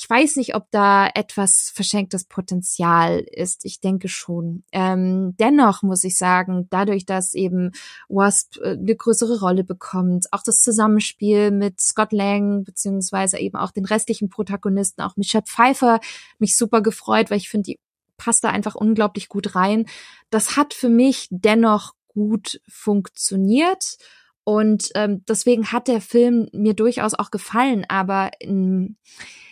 ich 0.00 0.08
weiß 0.08 0.36
nicht, 0.36 0.54
ob 0.54 0.70
da 0.70 1.08
etwas 1.12 1.72
verschenktes 1.74 2.24
Potenzial 2.24 3.18
ist. 3.18 3.64
Ich 3.64 3.80
denke 3.80 4.08
schon. 4.08 4.62
Ähm, 4.70 5.34
dennoch 5.40 5.82
muss 5.82 6.04
ich 6.04 6.16
sagen, 6.16 6.68
dadurch, 6.70 7.04
dass 7.04 7.34
eben 7.34 7.72
Wasp 8.08 8.58
äh, 8.58 8.74
eine 8.74 8.94
größere 8.94 9.40
Rolle 9.40 9.64
bekommt, 9.64 10.32
auch 10.32 10.44
das 10.44 10.62
Zusammenspiel 10.62 11.50
mit 11.50 11.80
Scott 11.80 12.12
Lang, 12.12 12.62
beziehungsweise 12.62 13.38
eben 13.38 13.56
auch 13.56 13.72
den 13.72 13.86
restlichen 13.86 14.28
Protagonisten, 14.28 15.02
auch 15.02 15.16
Michelle 15.16 15.42
Pfeiffer, 15.42 15.98
mich 16.38 16.56
super 16.56 16.80
gefreut, 16.80 17.32
weil 17.32 17.38
ich 17.38 17.48
finde, 17.48 17.64
die 17.64 17.80
passt 18.16 18.44
da 18.44 18.50
einfach 18.50 18.76
unglaublich 18.76 19.28
gut 19.28 19.56
rein. 19.56 19.86
Das 20.30 20.56
hat 20.56 20.74
für 20.74 20.90
mich 20.90 21.26
dennoch 21.32 21.94
gut 22.06 22.60
funktioniert. 22.68 23.96
Und 24.44 24.90
ähm, 24.94 25.24
deswegen 25.28 25.72
hat 25.72 25.88
der 25.88 26.00
Film 26.00 26.48
mir 26.52 26.74
durchaus 26.74 27.14
auch 27.14 27.32
gefallen. 27.32 27.84
Aber 27.88 28.30
ähm, 28.38 28.96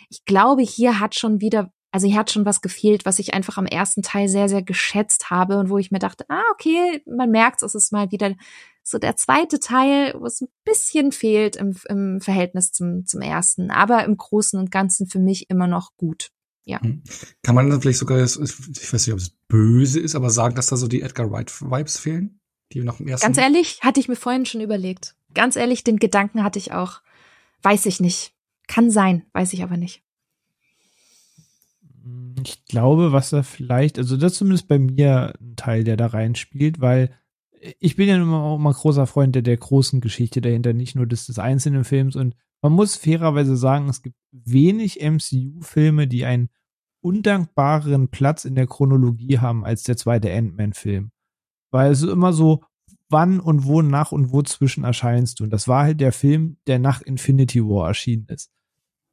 ich 0.09 0.25
glaube, 0.25 0.61
hier 0.61 0.99
hat 0.99 1.15
schon 1.15 1.41
wieder, 1.41 1.71
also 1.91 2.07
hier 2.07 2.17
hat 2.17 2.31
schon 2.31 2.45
was 2.45 2.61
gefehlt, 2.61 3.05
was 3.05 3.19
ich 3.19 3.33
einfach 3.33 3.57
am 3.57 3.65
ersten 3.65 4.01
Teil 4.01 4.29
sehr, 4.29 4.49
sehr 4.49 4.63
geschätzt 4.63 5.29
habe 5.29 5.57
und 5.59 5.69
wo 5.69 5.77
ich 5.77 5.91
mir 5.91 5.99
dachte, 5.99 6.25
ah, 6.29 6.43
okay, 6.51 7.01
man 7.05 7.31
merkt, 7.31 7.63
es 7.63 7.75
ist 7.75 7.91
mal 7.91 8.11
wieder 8.11 8.35
so 8.83 8.97
der 8.97 9.17
zweite 9.17 9.59
Teil, 9.59 10.15
wo 10.17 10.25
es 10.25 10.41
ein 10.41 10.47
bisschen 10.63 11.11
fehlt 11.11 11.57
im, 11.57 11.75
im 11.89 12.21
Verhältnis 12.21 12.71
zum, 12.71 13.05
zum 13.05 13.21
ersten. 13.21 13.69
Aber 13.69 14.05
im 14.05 14.15
Großen 14.15 14.57
und 14.57 14.71
Ganzen 14.71 15.07
für 15.07 15.19
mich 15.19 15.49
immer 15.49 15.67
noch 15.67 15.91
gut. 15.97 16.29
Ja. 16.63 16.81
Hm. 16.81 17.03
Kann 17.43 17.55
man 17.55 17.69
dann 17.69 17.81
vielleicht 17.81 17.99
sogar, 17.99 18.17
ich 18.17 18.29
weiß 18.29 19.07
nicht, 19.07 19.13
ob 19.13 19.19
es 19.19 19.31
böse 19.47 19.99
ist, 19.99 20.15
aber 20.15 20.29
sagen, 20.29 20.55
dass 20.55 20.67
da 20.67 20.77
so 20.77 20.87
die 20.87 21.01
Edgar 21.01 21.31
Wright-Vibes 21.31 21.97
fehlen? 21.97 22.39
Die 22.73 22.83
noch 22.83 22.99
im 22.99 23.07
ersten. 23.07 23.25
Ganz 23.25 23.37
ehrlich, 23.37 23.79
hatte 23.81 23.99
ich 23.99 24.09
mir 24.09 24.17
vorhin 24.17 24.45
schon 24.45 24.59
überlegt. 24.61 25.15
Ganz 25.33 25.55
ehrlich, 25.55 25.83
den 25.83 25.97
Gedanken 25.97 26.43
hatte 26.43 26.59
ich 26.59 26.73
auch. 26.73 27.01
Weiß 27.61 27.85
ich 27.85 27.99
nicht. 27.99 28.33
Kann 28.67 28.91
sein, 28.91 29.25
weiß 29.33 29.53
ich 29.53 29.63
aber 29.63 29.77
nicht. 29.77 30.03
Ich 32.43 32.65
glaube, 32.65 33.11
was 33.11 33.31
da 33.31 33.43
vielleicht, 33.43 33.97
also 33.97 34.15
das 34.15 34.33
ist 34.33 34.37
zumindest 34.37 34.67
bei 34.67 34.79
mir 34.79 35.33
ein 35.41 35.55
Teil, 35.55 35.83
der 35.83 35.97
da 35.97 36.07
reinspielt, 36.07 36.79
weil 36.79 37.13
ich 37.79 37.95
bin 37.95 38.07
ja 38.07 38.15
immer 38.15 38.41
auch 38.43 38.57
immer 38.57 38.73
großer 38.73 39.07
Freund 39.07 39.35
der, 39.35 39.41
der 39.41 39.57
großen 39.57 40.01
Geschichte 40.01 40.41
dahinter, 40.41 40.73
nicht 40.73 40.95
nur 40.95 41.07
des, 41.07 41.25
des 41.25 41.39
einzelnen 41.39 41.83
Films. 41.83 42.15
Und 42.15 42.35
man 42.61 42.73
muss 42.73 42.95
fairerweise 42.95 43.57
sagen, 43.57 43.89
es 43.89 44.01
gibt 44.01 44.15
wenig 44.31 45.01
MCU-Filme, 45.01 46.07
die 46.07 46.25
einen 46.25 46.49
undankbareren 47.01 48.09
Platz 48.09 48.45
in 48.45 48.55
der 48.55 48.67
Chronologie 48.67 49.39
haben 49.39 49.65
als 49.65 49.83
der 49.83 49.97
zweite 49.97 50.31
Ant-Man-Film. 50.31 51.11
Weil 51.71 51.91
es 51.91 52.01
ist 52.01 52.09
immer 52.09 52.33
so, 52.33 52.63
wann 53.09 53.39
und 53.39 53.65
wo 53.65 53.81
nach 53.81 54.11
und 54.11 54.31
wo 54.31 54.41
zwischen 54.41 54.83
erscheinst 54.83 55.39
du. 55.39 55.43
Und 55.45 55.51
das 55.51 55.67
war 55.67 55.83
halt 55.83 56.01
der 56.01 56.11
Film, 56.11 56.57
der 56.67 56.79
nach 56.79 57.01
Infinity 57.01 57.63
War 57.63 57.87
erschienen 57.87 58.27
ist. 58.27 58.51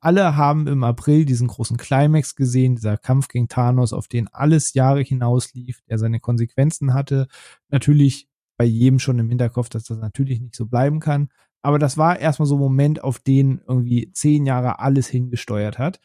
Alle 0.05 0.37
haben 0.37 0.67
im 0.67 0.85
April 0.85 1.25
diesen 1.25 1.49
großen 1.49 1.79
Climax 1.79 2.37
gesehen, 2.37 2.77
dieser 2.77 2.99
Kampf 2.99 3.29
gegen 3.29 3.49
Thanos, 3.49 3.95
auf 3.95 4.07
den 4.07 4.29
alles 4.29 4.75
Jahre 4.75 5.01
hinauslief, 5.01 5.81
der 5.89 5.97
seine 5.97 6.21
Konsequenzen 6.21 6.93
hatte. 6.93 7.27
Natürlich 7.71 8.29
bei 8.59 8.67
jedem 8.67 8.99
schon 8.99 9.19
im 9.19 9.31
Hinterkopf, 9.31 9.71
dass 9.71 9.85
das 9.85 9.97
natürlich 9.97 10.43
nicht 10.43 10.57
so 10.57 10.67
bleiben 10.67 11.01
kann. 11.01 11.31
Aber 11.63 11.79
das 11.79 11.97
war 11.97 12.19
erstmal 12.19 12.45
so 12.45 12.57
ein 12.57 12.61
Moment, 12.61 13.03
auf 13.03 13.19
den 13.19 13.63
irgendwie 13.67 14.13
zehn 14.13 14.45
Jahre 14.45 14.79
alles 14.79 15.09
hingesteuert 15.09 15.79
hat. 15.79 16.01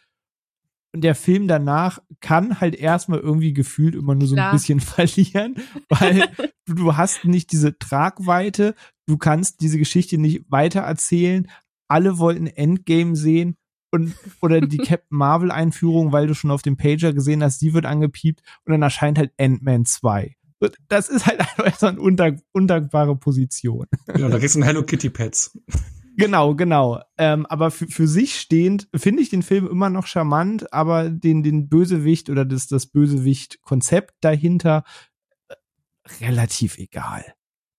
Und 0.94 1.02
der 1.04 1.14
Film 1.14 1.50
danach 1.50 2.00
kann 2.22 2.62
halt 2.62 2.76
erstmal 2.76 3.20
irgendwie 3.20 3.52
gefühlt 3.52 3.96
immer 3.96 4.16
nur 4.16 4.30
so 4.30 4.36
Klar. 4.36 4.52
ein 4.52 4.56
bisschen 4.56 4.80
verlieren, 4.80 5.56
weil 5.90 6.24
du, 6.66 6.74
du 6.74 6.96
hast 6.96 7.26
nicht 7.26 7.52
diese 7.52 7.78
Tragweite, 7.78 8.76
du 9.08 9.18
kannst 9.18 9.60
diese 9.60 9.78
Geschichte 9.78 10.18
nicht 10.18 10.50
weiter 10.50 10.80
erzählen. 10.84 11.52
Alle 11.90 12.18
wollten 12.18 12.48
Endgame 12.48 13.18
sehen 13.18 13.58
und 13.92 14.16
oder 14.42 14.62
die 14.62 14.78
Captain 14.78 15.18
Marvel 15.18 15.52
Einführung, 15.52 16.12
weil 16.12 16.28
du 16.28 16.36
schon 16.36 16.52
auf 16.52 16.62
dem 16.62 16.78
Pager 16.78 17.14
gesehen 17.14 17.44
hast, 17.44 17.62
die 17.62 17.74
wird 17.74 17.86
angepiept 17.86 18.42
und 18.66 18.72
dann 18.72 18.82
erscheint 18.82 19.18
halt 19.18 19.32
Ant-Man 19.38 19.86
2. 19.86 20.36
Das 20.90 21.08
ist 21.10 21.26
halt 21.26 21.40
einfach 21.40 21.78
so 21.78 21.88
eine 21.88 22.00
undank 22.00 22.42
undankbare 22.52 23.16
Position. 23.16 23.88
Ja, 24.18 24.28
da 24.28 24.40
kriegst 24.40 24.56
du 24.56 24.60
ein 24.60 24.64
Hello 24.64 24.84
Kitty 24.84 25.10
Pets. 25.10 25.58
Genau, 26.18 26.54
genau. 26.54 27.02
Ähm, 27.18 27.46
aber 27.46 27.72
für, 27.72 27.88
für 27.88 28.06
sich 28.06 28.36
stehend 28.36 28.90
finde 28.94 29.22
ich 29.24 29.30
den 29.30 29.42
Film 29.42 29.68
immer 29.68 29.90
noch 29.90 30.06
charmant, 30.06 30.74
aber 30.74 31.10
den, 31.10 31.44
den 31.44 31.70
Bösewicht 31.70 32.30
oder 32.30 32.44
das, 32.44 32.68
das 32.68 32.88
Bösewicht-Konzept 32.88 34.16
dahinter 34.20 34.84
äh, 35.48 35.56
relativ 36.20 36.78
egal. 36.78 37.24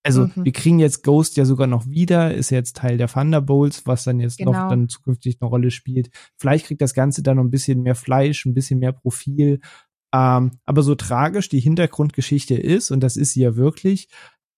Also 0.03 0.27
mhm. 0.27 0.45
wir 0.45 0.53
kriegen 0.53 0.79
jetzt 0.79 1.03
Ghost 1.03 1.37
ja 1.37 1.45
sogar 1.45 1.67
noch 1.67 1.87
wieder, 1.87 2.35
ist 2.35 2.51
jetzt 2.51 2.77
Teil 2.77 2.97
der 2.97 3.09
Thunderbolts, 3.09 3.87
was 3.87 4.05
dann 4.05 4.19
jetzt 4.19 4.39
genau. 4.39 4.53
noch 4.53 4.69
dann 4.71 4.89
zukünftig 4.89 5.39
eine 5.41 5.51
Rolle 5.51 5.71
spielt. 5.71 6.11
Vielleicht 6.37 6.67
kriegt 6.67 6.81
das 6.81 6.95
Ganze 6.95 7.23
dann 7.23 7.37
noch 7.37 7.45
ein 7.45 7.51
bisschen 7.51 7.83
mehr 7.83 7.95
Fleisch, 7.95 8.47
ein 8.47 8.55
bisschen 8.55 8.79
mehr 8.79 8.93
Profil. 8.93 9.61
Ähm, 10.15 10.53
aber 10.65 10.83
so 10.83 10.95
tragisch 10.95 11.49
die 11.49 11.61
Hintergrundgeschichte 11.61 12.55
ist, 12.55 12.91
und 12.91 13.01
das 13.01 13.17
ist 13.17 13.33
sie 13.33 13.43
ja 13.43 13.57
wirklich, 13.57 14.09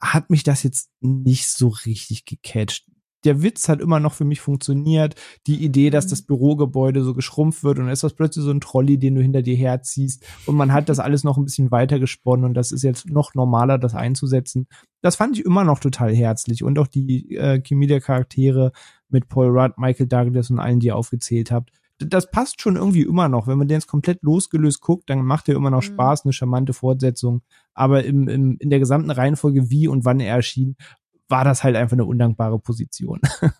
hat 0.00 0.30
mich 0.30 0.44
das 0.44 0.62
jetzt 0.62 0.90
nicht 1.00 1.48
so 1.48 1.68
richtig 1.68 2.24
gecatcht 2.24 2.86
der 3.24 3.42
Witz 3.42 3.68
hat 3.68 3.80
immer 3.80 4.00
noch 4.00 4.14
für 4.14 4.24
mich 4.24 4.40
funktioniert. 4.40 5.14
Die 5.46 5.64
Idee, 5.64 5.90
dass 5.90 6.06
mhm. 6.06 6.10
das 6.10 6.22
Bürogebäude 6.22 7.02
so 7.02 7.14
geschrumpft 7.14 7.64
wird 7.64 7.78
und 7.78 7.86
dann 7.86 7.92
ist 7.92 8.02
das 8.02 8.14
plötzlich 8.14 8.44
so 8.44 8.50
ein 8.50 8.60
Trolley, 8.60 8.98
den 8.98 9.14
du 9.14 9.22
hinter 9.22 9.42
dir 9.42 9.56
herziehst 9.56 10.24
und 10.46 10.56
man 10.56 10.72
hat 10.72 10.88
das 10.88 10.98
alles 10.98 11.24
noch 11.24 11.36
ein 11.36 11.44
bisschen 11.44 11.70
weiter 11.70 11.98
gesponnen 11.98 12.44
und 12.44 12.54
das 12.54 12.72
ist 12.72 12.82
jetzt 12.82 13.08
noch 13.10 13.34
normaler, 13.34 13.78
das 13.78 13.94
einzusetzen. 13.94 14.66
Das 15.00 15.16
fand 15.16 15.38
ich 15.38 15.44
immer 15.44 15.64
noch 15.64 15.80
total 15.80 16.14
herzlich 16.14 16.62
und 16.62 16.78
auch 16.78 16.86
die 16.86 17.36
äh, 17.36 17.60
Chemie 17.60 17.86
der 17.86 18.00
Charaktere 18.00 18.72
mit 19.08 19.28
Paul 19.28 19.48
Rudd, 19.48 19.78
Michael 19.78 20.06
Douglas 20.06 20.50
und 20.50 20.58
allen, 20.58 20.80
die 20.80 20.88
ihr 20.88 20.96
aufgezählt 20.96 21.50
habt. 21.50 21.70
Das 21.98 22.30
passt 22.30 22.60
schon 22.60 22.76
irgendwie 22.76 23.02
immer 23.02 23.28
noch. 23.28 23.46
Wenn 23.46 23.58
man 23.58 23.68
den 23.68 23.76
jetzt 23.76 23.86
komplett 23.86 24.22
losgelöst 24.22 24.80
guckt, 24.80 25.08
dann 25.08 25.24
macht 25.24 25.48
er 25.48 25.54
immer 25.54 25.70
noch 25.70 25.82
mhm. 25.82 25.92
Spaß, 25.94 26.24
eine 26.24 26.32
charmante 26.32 26.72
Fortsetzung. 26.72 27.42
Aber 27.74 28.04
im, 28.04 28.28
im, 28.28 28.56
in 28.58 28.70
der 28.70 28.80
gesamten 28.80 29.10
Reihenfolge, 29.10 29.70
wie 29.70 29.86
und 29.86 30.04
wann 30.04 30.18
er 30.18 30.34
erschien, 30.34 30.76
war 31.32 31.44
das 31.44 31.64
halt 31.64 31.74
einfach 31.74 31.94
eine 31.96 32.04
undankbare 32.04 32.60
Position. 32.60 33.20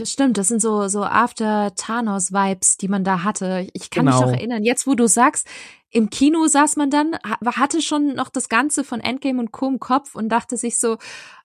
Das 0.00 0.12
stimmt, 0.12 0.38
das 0.38 0.46
sind 0.46 0.62
so 0.62 0.86
so 0.86 1.02
After 1.02 1.74
Thanos 1.74 2.30
Vibes, 2.30 2.76
die 2.76 2.86
man 2.86 3.02
da 3.02 3.24
hatte. 3.24 3.66
Ich 3.72 3.90
kann 3.90 4.06
genau. 4.06 4.18
mich 4.18 4.26
noch 4.26 4.32
erinnern, 4.32 4.62
jetzt 4.62 4.86
wo 4.86 4.94
du 4.94 5.08
sagst, 5.08 5.48
im 5.90 6.08
Kino 6.08 6.46
saß 6.46 6.76
man 6.76 6.88
dann, 6.88 7.16
hatte 7.44 7.82
schon 7.82 8.14
noch 8.14 8.28
das 8.28 8.48
ganze 8.48 8.84
von 8.84 9.00
Endgame 9.00 9.40
und 9.40 9.50
Co 9.50 9.66
im 9.66 9.80
Kopf 9.80 10.14
und 10.14 10.28
dachte 10.28 10.56
sich 10.56 10.78
so, 10.78 10.98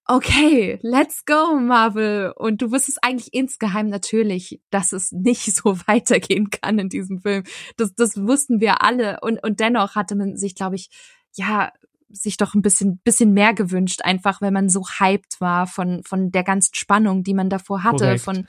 okay, 0.05 0.77
let's 0.83 1.25
go 1.25 1.55
Marvel 1.59 2.31
und 2.35 2.61
du 2.61 2.71
wusstest 2.71 2.99
eigentlich 3.01 3.33
insgeheim 3.33 3.89
natürlich, 3.89 4.61
dass 4.69 4.91
es 4.91 5.11
nicht 5.11 5.55
so 5.55 5.75
weitergehen 5.87 6.51
kann 6.51 6.77
in 6.77 6.89
diesem 6.89 7.21
Film. 7.21 7.45
Das 7.75 7.95
das 7.95 8.17
wussten 8.17 8.59
wir 8.59 8.83
alle 8.83 9.17
und 9.21 9.43
und 9.43 9.61
dennoch 9.61 9.95
hatte 9.95 10.15
man 10.15 10.37
sich, 10.37 10.53
glaube 10.53 10.75
ich, 10.75 10.91
ja, 11.33 11.71
sich 12.13 12.37
doch 12.37 12.53
ein 12.53 12.61
bisschen, 12.61 12.99
bisschen 13.03 13.33
mehr 13.33 13.53
gewünscht, 13.53 14.01
einfach 14.03 14.41
weil 14.41 14.51
man 14.51 14.69
so 14.69 14.83
hyped 14.99 15.41
war 15.41 15.67
von, 15.67 16.03
von 16.03 16.31
der 16.31 16.43
ganzen 16.43 16.75
Spannung, 16.75 17.23
die 17.23 17.33
man 17.33 17.49
davor 17.49 17.83
hatte, 17.83 18.05
Korrekt. 18.05 18.21
von 18.21 18.47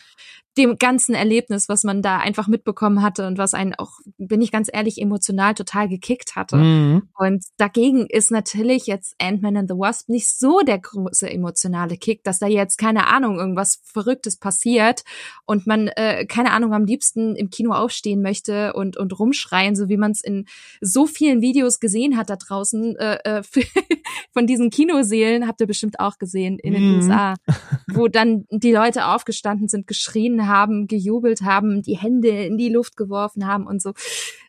dem 0.57 0.79
ganzen 0.79 1.15
Erlebnis, 1.15 1.69
was 1.69 1.83
man 1.83 2.01
da 2.01 2.19
einfach 2.19 2.47
mitbekommen 2.47 3.03
hatte 3.03 3.27
und 3.27 3.39
was 3.39 3.55
einen 3.55 3.75
auch, 3.75 3.99
bin 4.19 4.41
ich 4.41 4.53
ganz 4.53 4.71
ehrlich, 4.73 5.01
emotional 5.01 5.55
total 5.55 5.89
gekickt 5.89 6.37
hatte. 6.37 6.57
Mhm. 6.57 7.09
Und 7.19 7.45
dagegen 7.57 8.07
ist 8.07 8.31
natürlich 8.31 8.87
jetzt 8.87 9.17
Ant-Man 9.19 9.57
and 9.57 9.71
the 9.71 9.77
Wasp 9.77 10.09
nicht 10.09 10.29
so 10.29 10.61
der 10.61 10.79
große 10.79 11.29
emotionale 11.29 11.97
Kick, 11.97 12.23
dass 12.23 12.39
da 12.39 12.47
jetzt, 12.47 12.79
keine 12.79 13.09
Ahnung, 13.09 13.39
irgendwas 13.39 13.81
Verrücktes 13.85 14.37
passiert 14.37 15.03
und 15.45 15.67
man, 15.67 15.89
äh, 15.89 16.25
keine 16.27 16.53
Ahnung, 16.53 16.73
am 16.73 16.85
liebsten 16.85 17.35
im 17.35 17.51
Kino 17.51 17.73
aufstehen 17.73 18.23
möchte 18.23 18.75
und, 18.75 18.97
und 18.97 19.19
rumschreien, 19.19 19.75
so 19.75 19.89
wie 19.89 19.97
man 19.97 20.13
es 20.13 20.23
in 20.23 20.47
so 20.81 21.07
vielen 21.07 21.41
Videos 21.41 21.81
gesehen 21.81 22.17
hat 22.17 22.31
da 22.31 22.37
draußen, 22.37 22.97
äh, 22.97 23.19
äh 23.25 23.43
von 24.33 24.47
diesen 24.47 24.71
Kinoseelen, 24.71 25.47
habt 25.47 25.61
ihr 25.61 25.67
bestimmt 25.67 26.01
auch 26.01 26.19
gesehen 26.19 26.59
in 26.59 26.75
den 26.75 26.89
mhm. 26.89 26.97
USA, 26.97 27.35
wo 27.93 28.09
dann 28.09 28.47
die 28.51 28.73
Leute 28.73 29.07
aufgestanden 29.07 29.69
sind, 29.69 29.87
geschrien 29.87 30.47
haben, 30.47 30.87
gejubelt 30.87 31.43
haben, 31.43 31.83
die 31.83 31.97
Hände 31.97 32.29
in 32.29 32.59
die 32.59 32.69
Luft 32.69 32.97
geworfen 32.97 33.47
haben 33.47 33.67
und 33.67 33.83
so. 33.83 33.93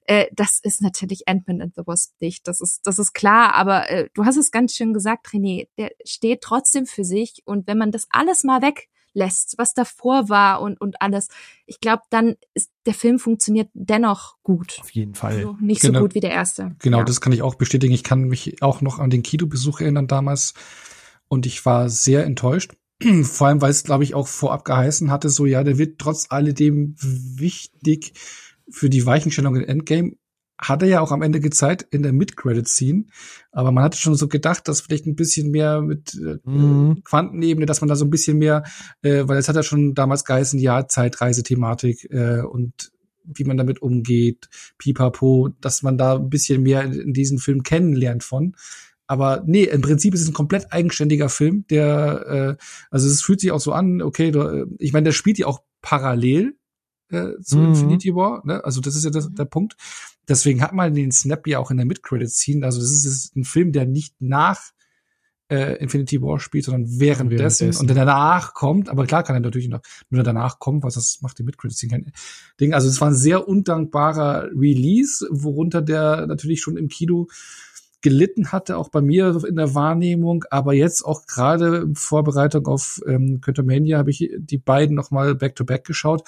Äh, 0.07 0.27
das 0.33 0.59
ist 0.61 0.81
natürlich 0.81 1.27
Ant-Man 1.27 1.61
and 1.61 1.75
the 1.75 1.81
Wasp 1.85 2.13
nicht. 2.19 2.47
Das 2.47 2.61
ist, 2.61 2.85
das 2.85 2.99
ist 2.99 3.13
klar. 3.13 3.53
Aber 3.55 3.89
äh, 3.89 4.09
du 4.13 4.25
hast 4.25 4.37
es 4.37 4.51
ganz 4.51 4.73
schön 4.73 4.93
gesagt, 4.93 5.27
René. 5.27 5.67
Der 5.77 5.91
steht 6.05 6.41
trotzdem 6.41 6.85
für 6.85 7.03
sich. 7.03 7.41
Und 7.45 7.67
wenn 7.67 7.77
man 7.77 7.91
das 7.91 8.07
alles 8.11 8.43
mal 8.43 8.61
weglässt, 9.15 9.55
was 9.57 9.73
davor 9.73 10.29
war 10.29 10.61
und, 10.61 10.79
und 10.79 11.01
alles, 11.01 11.29
ich 11.65 11.79
glaube, 11.79 12.03
dann 12.09 12.35
ist 12.53 12.69
der 12.85 12.93
Film 12.93 13.19
funktioniert 13.19 13.69
dennoch 13.73 14.35
gut. 14.43 14.77
Auf 14.81 14.91
jeden 14.91 15.15
Fall. 15.15 15.37
Also 15.37 15.57
nicht 15.59 15.81
genau, 15.81 15.99
so 15.99 16.05
gut 16.05 16.15
wie 16.15 16.19
der 16.19 16.31
erste. 16.31 16.75
Genau, 16.79 16.99
ja. 16.99 17.03
das 17.03 17.21
kann 17.21 17.33
ich 17.33 17.41
auch 17.41 17.55
bestätigen. 17.55 17.93
Ich 17.93 18.03
kann 18.03 18.23
mich 18.23 18.61
auch 18.61 18.81
noch 18.81 18.99
an 18.99 19.09
den 19.09 19.23
Kinobesuch 19.23 19.81
erinnern 19.81 20.07
damals. 20.07 20.53
Und 21.27 21.45
ich 21.45 21.65
war 21.65 21.89
sehr 21.89 22.25
enttäuscht. 22.25 22.73
Vor 23.23 23.47
allem, 23.47 23.61
weil 23.61 23.71
es, 23.71 23.83
glaube 23.83 24.03
ich, 24.03 24.13
auch 24.13 24.27
vorab 24.27 24.63
geheißen 24.63 25.11
hatte, 25.11 25.29
so 25.29 25.45
ja, 25.45 25.63
der 25.63 25.77
wird 25.77 25.99
trotz 25.99 26.27
alledem 26.29 26.95
wichtig 26.97 28.13
für 28.69 28.89
die 28.89 29.05
Weichenstellung 29.05 29.55
in 29.55 29.63
Endgame. 29.63 30.13
Hat 30.57 30.81
er 30.81 30.87
ja 30.87 31.01
auch 31.01 31.11
am 31.11 31.21
Ende 31.21 31.39
gezeigt 31.39 31.85
in 31.91 32.01
der 32.01 32.13
Mid-Credit-Scene. 32.13 33.05
Aber 33.51 33.71
man 33.71 33.83
hatte 33.83 33.97
schon 33.97 34.15
so 34.15 34.27
gedacht, 34.27 34.67
dass 34.67 34.81
vielleicht 34.81 35.05
ein 35.05 35.15
bisschen 35.15 35.51
mehr 35.51 35.81
mit 35.81 36.13
äh, 36.15 36.37
mhm. 36.49 37.03
Quantenebene, 37.03 37.65
dass 37.65 37.81
man 37.81 37.89
da 37.89 37.95
so 37.95 38.05
ein 38.05 38.09
bisschen 38.09 38.37
mehr, 38.37 38.63
äh, 39.01 39.23
weil 39.27 39.37
es 39.37 39.49
hat 39.49 39.55
ja 39.55 39.63
schon 39.63 39.95
damals 39.95 40.23
geheißen, 40.23 40.59
ja, 40.59 40.87
Zeitreisethematik 40.87 42.09
äh, 42.11 42.41
und 42.41 42.91
wie 43.25 43.43
man 43.43 43.57
damit 43.57 43.81
umgeht, 43.81 44.49
pipapo, 44.77 45.49
dass 45.61 45.81
man 45.81 45.97
da 45.97 46.15
ein 46.15 46.29
bisschen 46.29 46.63
mehr 46.63 46.83
in, 46.83 46.93
in 46.93 47.13
diesen 47.13 47.39
Film 47.39 47.63
kennenlernt 47.63 48.23
von. 48.23 48.55
Aber 49.07 49.43
nee, 49.45 49.63
im 49.63 49.81
Prinzip 49.81 50.13
ist 50.13 50.21
es 50.21 50.27
ein 50.27 50.33
komplett 50.33 50.71
eigenständiger 50.71 51.29
Film, 51.29 51.65
der, 51.69 52.57
äh, 52.59 52.63
also 52.89 53.07
es 53.07 53.21
fühlt 53.21 53.39
sich 53.39 53.51
auch 53.51 53.59
so 53.59 53.71
an, 53.71 54.01
okay, 54.01 54.31
du, 54.31 54.41
äh, 54.41 54.65
ich 54.79 54.93
meine, 54.93 55.05
der 55.05 55.11
spielt 55.11 55.37
ja 55.37 55.47
auch 55.47 55.61
parallel 55.81 56.57
äh, 57.09 57.33
zu 57.41 57.57
mhm. 57.57 57.65
Infinity 57.69 58.15
War, 58.15 58.41
ne? 58.45 58.63
Also 58.63 58.81
das 58.81 58.95
ist 58.95 59.03
ja 59.03 59.11
das, 59.11 59.31
der 59.31 59.45
Punkt. 59.45 59.75
Deswegen 60.27 60.61
hat 60.61 60.73
man 60.73 60.93
den 60.93 61.11
Snap 61.11 61.47
ja 61.47 61.59
auch 61.59 61.71
in 61.71 61.77
der 61.77 61.85
Mid-Credit-Scene. 61.85 62.65
Also 62.65 62.79
das 62.79 62.91
ist, 62.91 63.05
ist 63.05 63.35
ein 63.35 63.43
Film, 63.43 63.71
der 63.71 63.85
nicht 63.85 64.15
nach 64.19 64.59
äh, 65.49 65.77
Infinity 65.77 66.21
War 66.21 66.39
spielt, 66.39 66.65
sondern 66.65 66.99
währenddessen 66.99 67.67
während 67.67 67.79
und 67.79 67.87
der 67.87 67.95
danach 67.95 68.53
kommt, 68.53 68.89
aber 68.89 69.05
klar 69.05 69.23
kann 69.23 69.35
er 69.35 69.41
natürlich 69.41 69.67
noch 69.67 69.81
nur 70.09 70.23
danach 70.23 70.59
kommen, 70.59 70.81
was 70.83 70.95
das 70.95 71.19
macht 71.21 71.37
die 71.37 71.43
Mid-Credit-Scene 71.43 71.91
kein 71.91 72.11
Ding. 72.59 72.73
Also 72.73 72.87
es 72.87 72.99
war 72.99 73.09
ein 73.09 73.15
sehr 73.15 73.47
undankbarer 73.47 74.49
Release, 74.55 75.27
worunter 75.29 75.81
der 75.81 76.25
natürlich 76.27 76.61
schon 76.61 76.77
im 76.77 76.87
Kino 76.87 77.27
gelitten 78.01 78.51
hatte, 78.51 78.77
auch 78.77 78.89
bei 78.89 79.01
mir 79.01 79.43
in 79.47 79.55
der 79.55 79.73
Wahrnehmung, 79.73 80.45
aber 80.51 80.73
jetzt 80.73 81.03
auch 81.03 81.25
gerade 81.25 81.77
in 81.77 81.95
Vorbereitung 81.95 82.67
auf 82.67 83.01
ähm, 83.07 83.41
Quantumania 83.41 83.97
habe 83.97 84.11
ich 84.11 84.29
die 84.37 84.59
beiden 84.59 84.95
noch 84.95 85.11
mal 85.11 85.35
back 85.35 85.55
to 85.55 85.65
back 85.65 85.85
geschaut 85.85 86.23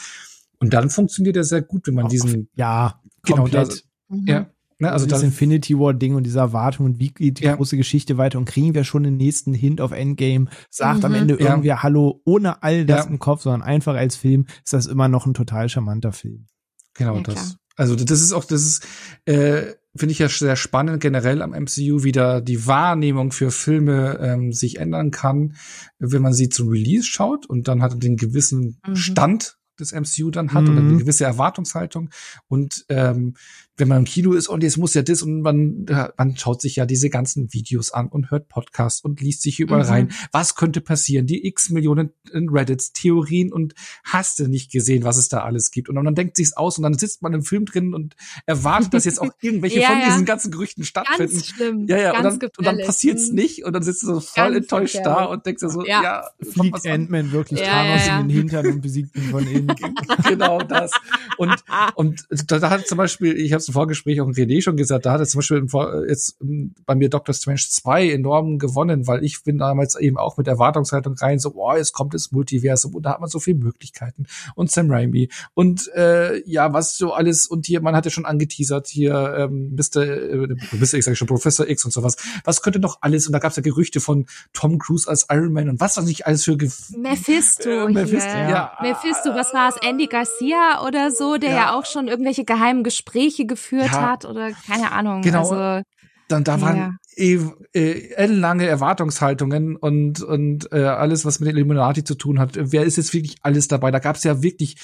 und 0.60 0.74
dann 0.74 0.90
funktioniert 0.90 1.36
er 1.36 1.44
sehr 1.44 1.62
gut, 1.62 1.88
wenn 1.88 1.96
man 1.96 2.08
diesen 2.08 2.50
ja 2.56 3.00
genau 3.24 3.44
komplett 3.44 3.86
da, 4.10 4.16
mhm. 4.16 4.26
ja 4.28 4.52
Ne, 4.80 4.92
also, 4.92 5.08
das 5.08 5.24
Infinity 5.24 5.78
War 5.80 5.94
Ding 5.96 6.14
und 6.14 6.24
diese 6.24 6.38
Erwartung 6.38 6.86
und 6.86 7.00
wie 7.00 7.10
geht 7.10 7.40
die 7.40 7.46
ja. 7.46 7.56
große 7.56 7.78
Geschichte 7.78 8.20
weiter 8.20 8.38
und 8.38 8.46
kriegen 8.46 8.76
wir 8.76 8.84
schon 8.84 9.04
den 9.04 9.18
nächsten 9.18 9.56
Hint 9.56 9.82
auf 9.82 9.92
Endgame, 9.92 10.50
sagt 10.70 11.00
mhm. 11.00 11.06
am 11.06 11.14
Ende 11.16 11.40
ja. 11.40 11.50
irgendwie 11.50 11.74
Hallo 11.74 12.22
ohne 12.26 12.62
all 12.62 12.86
das 12.86 13.06
ja. 13.06 13.12
im 13.12 13.18
Kopf, 13.18 13.42
sondern 13.42 13.64
einfach 13.64 13.96
als 13.96 14.16
Film 14.16 14.46
ist 14.64 14.74
das 14.74 14.86
immer 14.86 15.08
noch 15.08 15.26
ein 15.26 15.34
total 15.34 15.68
charmanter 15.68 16.12
Film. 16.12 16.46
Genau, 16.94 17.20
das. 17.22 17.58
Also 17.76 17.96
das 17.96 18.22
ist 18.22 18.34
auch, 18.34 18.46
das 18.46 18.64
ist, 18.64 18.88
äh, 19.26 19.74
finde 19.96 20.12
ich 20.12 20.20
ja 20.20 20.30
sehr 20.30 20.56
spannend 20.56 21.00
generell 21.00 21.42
am 21.42 21.52
MCU, 21.52 22.04
wie 22.04 22.12
da 22.12 22.40
die 22.40 22.68
Wahrnehmung 22.68 23.32
für 23.32 23.50
Filme 23.50 24.20
ähm, 24.22 24.54
sich 24.54 24.78
ändern 24.78 25.10
kann, 25.10 25.56
wenn 25.98 26.22
man 26.22 26.34
sie 26.34 26.50
zum 26.50 26.70
Release 26.70 27.06
schaut 27.06 27.48
und 27.48 27.68
dann 27.68 27.82
hat 27.82 27.94
er 27.94 28.00
den 28.00 28.16
gewissen 28.16 28.80
mhm. 28.86 28.96
Stand 28.96 29.57
des 29.80 29.94
MCU 29.94 30.32
dann 30.32 30.54
hat 30.54 30.64
mhm. 30.64 30.70
oder 30.70 30.80
eine 30.80 30.98
gewisse 30.98 31.26
Erwartungshaltung 31.26 32.10
und 32.48 32.86
ähm, 32.90 33.36
wenn 33.78 33.88
man 33.88 34.00
im 34.00 34.06
Kino 34.06 34.34
ist 34.34 34.48
und 34.48 34.64
jetzt 34.64 34.78
muss 34.78 34.96
ja 34.96 35.04
das 35.04 35.22
und 35.22 35.42
man, 35.42 35.86
man 36.18 36.36
schaut 36.36 36.62
sich 36.62 36.78
ja 36.78 36.86
diese 36.88 37.10
ganzen 37.10 37.54
Videos 37.54 37.92
an 37.92 38.08
und 38.08 38.32
hört 38.32 38.50
Podcasts 38.50 39.02
und 39.02 39.22
liest 39.22 39.44
sich 39.44 39.60
überall 39.60 39.84
mhm. 39.84 39.90
rein. 39.90 40.12
Was 40.32 40.56
könnte 40.56 40.82
passieren? 40.82 41.28
Die 41.28 41.46
x 41.46 41.70
Millionen 41.70 42.12
Reddits, 42.34 42.92
Theorien 42.92 43.54
und 43.54 43.76
hast 44.04 44.40
du 44.40 44.48
nicht 44.48 44.72
gesehen, 44.72 45.04
was 45.04 45.18
es 45.18 45.30
da 45.30 45.44
alles 45.44 45.70
gibt. 45.70 45.90
Und 45.90 45.96
dann 45.96 46.16
denkt 46.16 46.38
sich's 46.38 46.54
aus 46.54 46.78
und 46.78 46.84
dann 46.84 46.96
sitzt 46.96 47.22
man 47.22 47.34
im 47.34 47.44
Film 47.44 47.66
drin 47.66 47.94
und 47.94 48.16
erwartet, 48.48 48.96
dass 48.96 49.06
jetzt 49.06 49.22
auch 49.22 49.30
irgendwelche 49.42 49.80
ja, 49.80 49.90
von 49.90 50.00
ja. 50.00 50.06
diesen 50.08 50.26
ganzen 50.26 50.52
Gerüchten 50.52 50.84
stattfinden. 50.84 51.34
Ganz 51.34 51.46
schlimm. 51.46 51.86
Ja, 51.88 51.98
ja, 51.98 52.12
ganz 52.20 52.34
und 52.34 52.44
dann, 52.44 52.52
und 52.58 52.66
dann 52.66 52.86
passiert's 52.86 53.32
nicht 53.32 53.64
und 53.64 53.74
dann 53.74 53.84
sitzt 53.84 54.02
du 54.02 54.08
so 54.08 54.20
voll 54.20 54.54
ganz 54.54 54.58
enttäuscht 54.58 54.96
gefährlich. 54.96 55.20
da 55.20 55.26
und 55.26 55.46
denkst 55.46 55.62
dir 55.62 55.70
so, 55.70 55.86
ja, 55.86 56.02
ja 56.02 56.30
fliegt 56.42 56.88
Ant-Man 56.88 57.32
wirklich 57.32 57.60
ja, 57.60 57.68
Thanos 57.68 58.08
in 58.08 58.28
den 58.28 58.38
Hintern 58.38 58.66
und 58.68 58.82
besiegt 58.82 59.16
ihn 59.16 59.30
von 59.30 59.48
innen. 59.48 59.67
genau 60.28 60.60
das. 60.60 60.92
Und, 61.38 61.56
und 61.96 62.26
da, 62.48 62.70
hat 62.70 62.88
zum 62.88 62.98
Beispiel, 62.98 63.38
ich 63.38 63.52
habe 63.52 63.60
es 63.60 63.68
im 63.68 63.74
Vorgespräch 63.74 64.22
auch 64.22 64.28
René 64.28 64.62
schon 64.62 64.78
gesagt, 64.78 65.06
da 65.06 65.12
hat 65.12 65.20
er 65.20 65.26
zum 65.26 65.40
Beispiel 65.40 65.68
jetzt 66.08 66.38
bei 66.86 66.96
mir 66.96 67.10
Doctor 67.10 67.34
Strange 67.34 67.62
2 67.70 68.12
enorm 68.12 68.58
gewonnen, 68.60 69.08
weil 69.08 69.24
ich 69.24 69.44
bin 69.44 69.58
damals 69.58 69.96
eben 69.96 70.18
auch 70.18 70.38
mit 70.38 70.48
Erwartungshaltung 70.48 71.16
rein, 71.16 71.40
so, 71.40 71.52
boah, 71.52 71.78
jetzt 71.78 71.94
kommt 71.94 72.14
das 72.14 72.32
Multiversum 72.32 72.96
und 72.96 73.04
da 73.04 73.12
hat 73.12 73.20
man 73.20 73.30
so 73.30 73.40
viele 73.40 73.58
Möglichkeiten 73.60 74.26
und 74.56 74.72
Sam 74.72 74.90
Raimi 74.90 75.30
und 75.54 75.92
äh, 75.96 76.42
ja, 76.50 76.74
was 76.74 76.98
so 76.98 77.14
alles 77.14 77.48
und 77.48 77.66
hier, 77.66 77.82
man 77.82 77.96
hat 77.96 78.06
ja 78.06 78.12
schon 78.12 78.26
angeteasert, 78.26 78.88
hier 78.88 79.36
ähm, 79.38 79.76
Mr. 79.76 80.04
Äh, 80.04 80.56
Mr. 80.72 80.94
X, 80.94 81.06
sag 81.06 81.12
ich 81.12 81.18
schon, 81.18 81.28
Professor 81.28 81.68
X 81.68 81.86
und 81.86 81.92
sowas. 81.92 82.16
Was 82.44 82.62
könnte 82.62 82.80
noch 82.80 83.00
alles? 83.02 83.28
Und 83.28 83.34
da 83.34 83.40
gab 83.40 83.52
es 83.52 83.58
ja 83.58 83.64
Gerüchte 83.64 84.00
von 84.00 84.26
Tom 84.54 84.80
Cruise 84.80 85.10
als 85.10 85.28
Iron 85.30 85.54
Man 85.54 85.70
und 85.70 85.80
was 85.80 85.98
was 85.98 86.06
nicht 86.06 86.26
alles 86.26 86.44
für 86.44 86.58
Ge 86.58 86.70
Mephisto. 86.98 87.70
Äh, 87.70 87.92
Mephisto, 87.92 88.30
ja. 88.30 88.50
ja. 88.50 88.78
Mephisto, 88.82 89.34
was 89.34 89.54
war 89.58 89.70
es? 89.70 89.76
Andy 89.82 90.08
Garcia 90.08 90.86
oder 90.86 91.12
so, 91.12 91.38
der 91.38 91.50
ja, 91.50 91.56
ja 91.56 91.74
auch 91.78 91.86
schon 91.86 92.08
irgendwelche 92.08 92.46
geheimen 92.46 92.84
Gespräche 92.84 93.46
geführt 93.46 93.92
ja, 93.92 94.02
hat 94.02 94.26
oder 94.26 94.52
keine 94.52 94.92
Ahnung. 94.92 95.22
Genau. 95.22 95.40
Also, 95.40 95.84
dann 96.28 96.44
da 96.44 96.62
waren 96.62 96.78
ja. 96.78 96.92
eh, 97.16 97.40
äh, 97.74 98.12
ellenlange 98.16 98.68
Erwartungshaltungen 98.68 99.76
und 99.76 100.22
und 100.22 100.72
äh, 100.72 100.84
alles, 100.84 101.26
was 101.26 101.40
mit 101.40 101.50
den 101.50 101.58
Illuminati 101.58 102.04
zu 102.04 102.16
tun 102.16 102.40
hat. 102.40 102.52
Wer 102.56 102.84
ist 102.84 102.98
jetzt 102.98 103.14
wirklich 103.14 103.38
alles 103.42 103.68
dabei? 103.68 103.92
Da 103.92 104.00
gab 104.00 104.18
es 104.18 104.24
ja 104.24 104.44
wirklich 104.44 104.76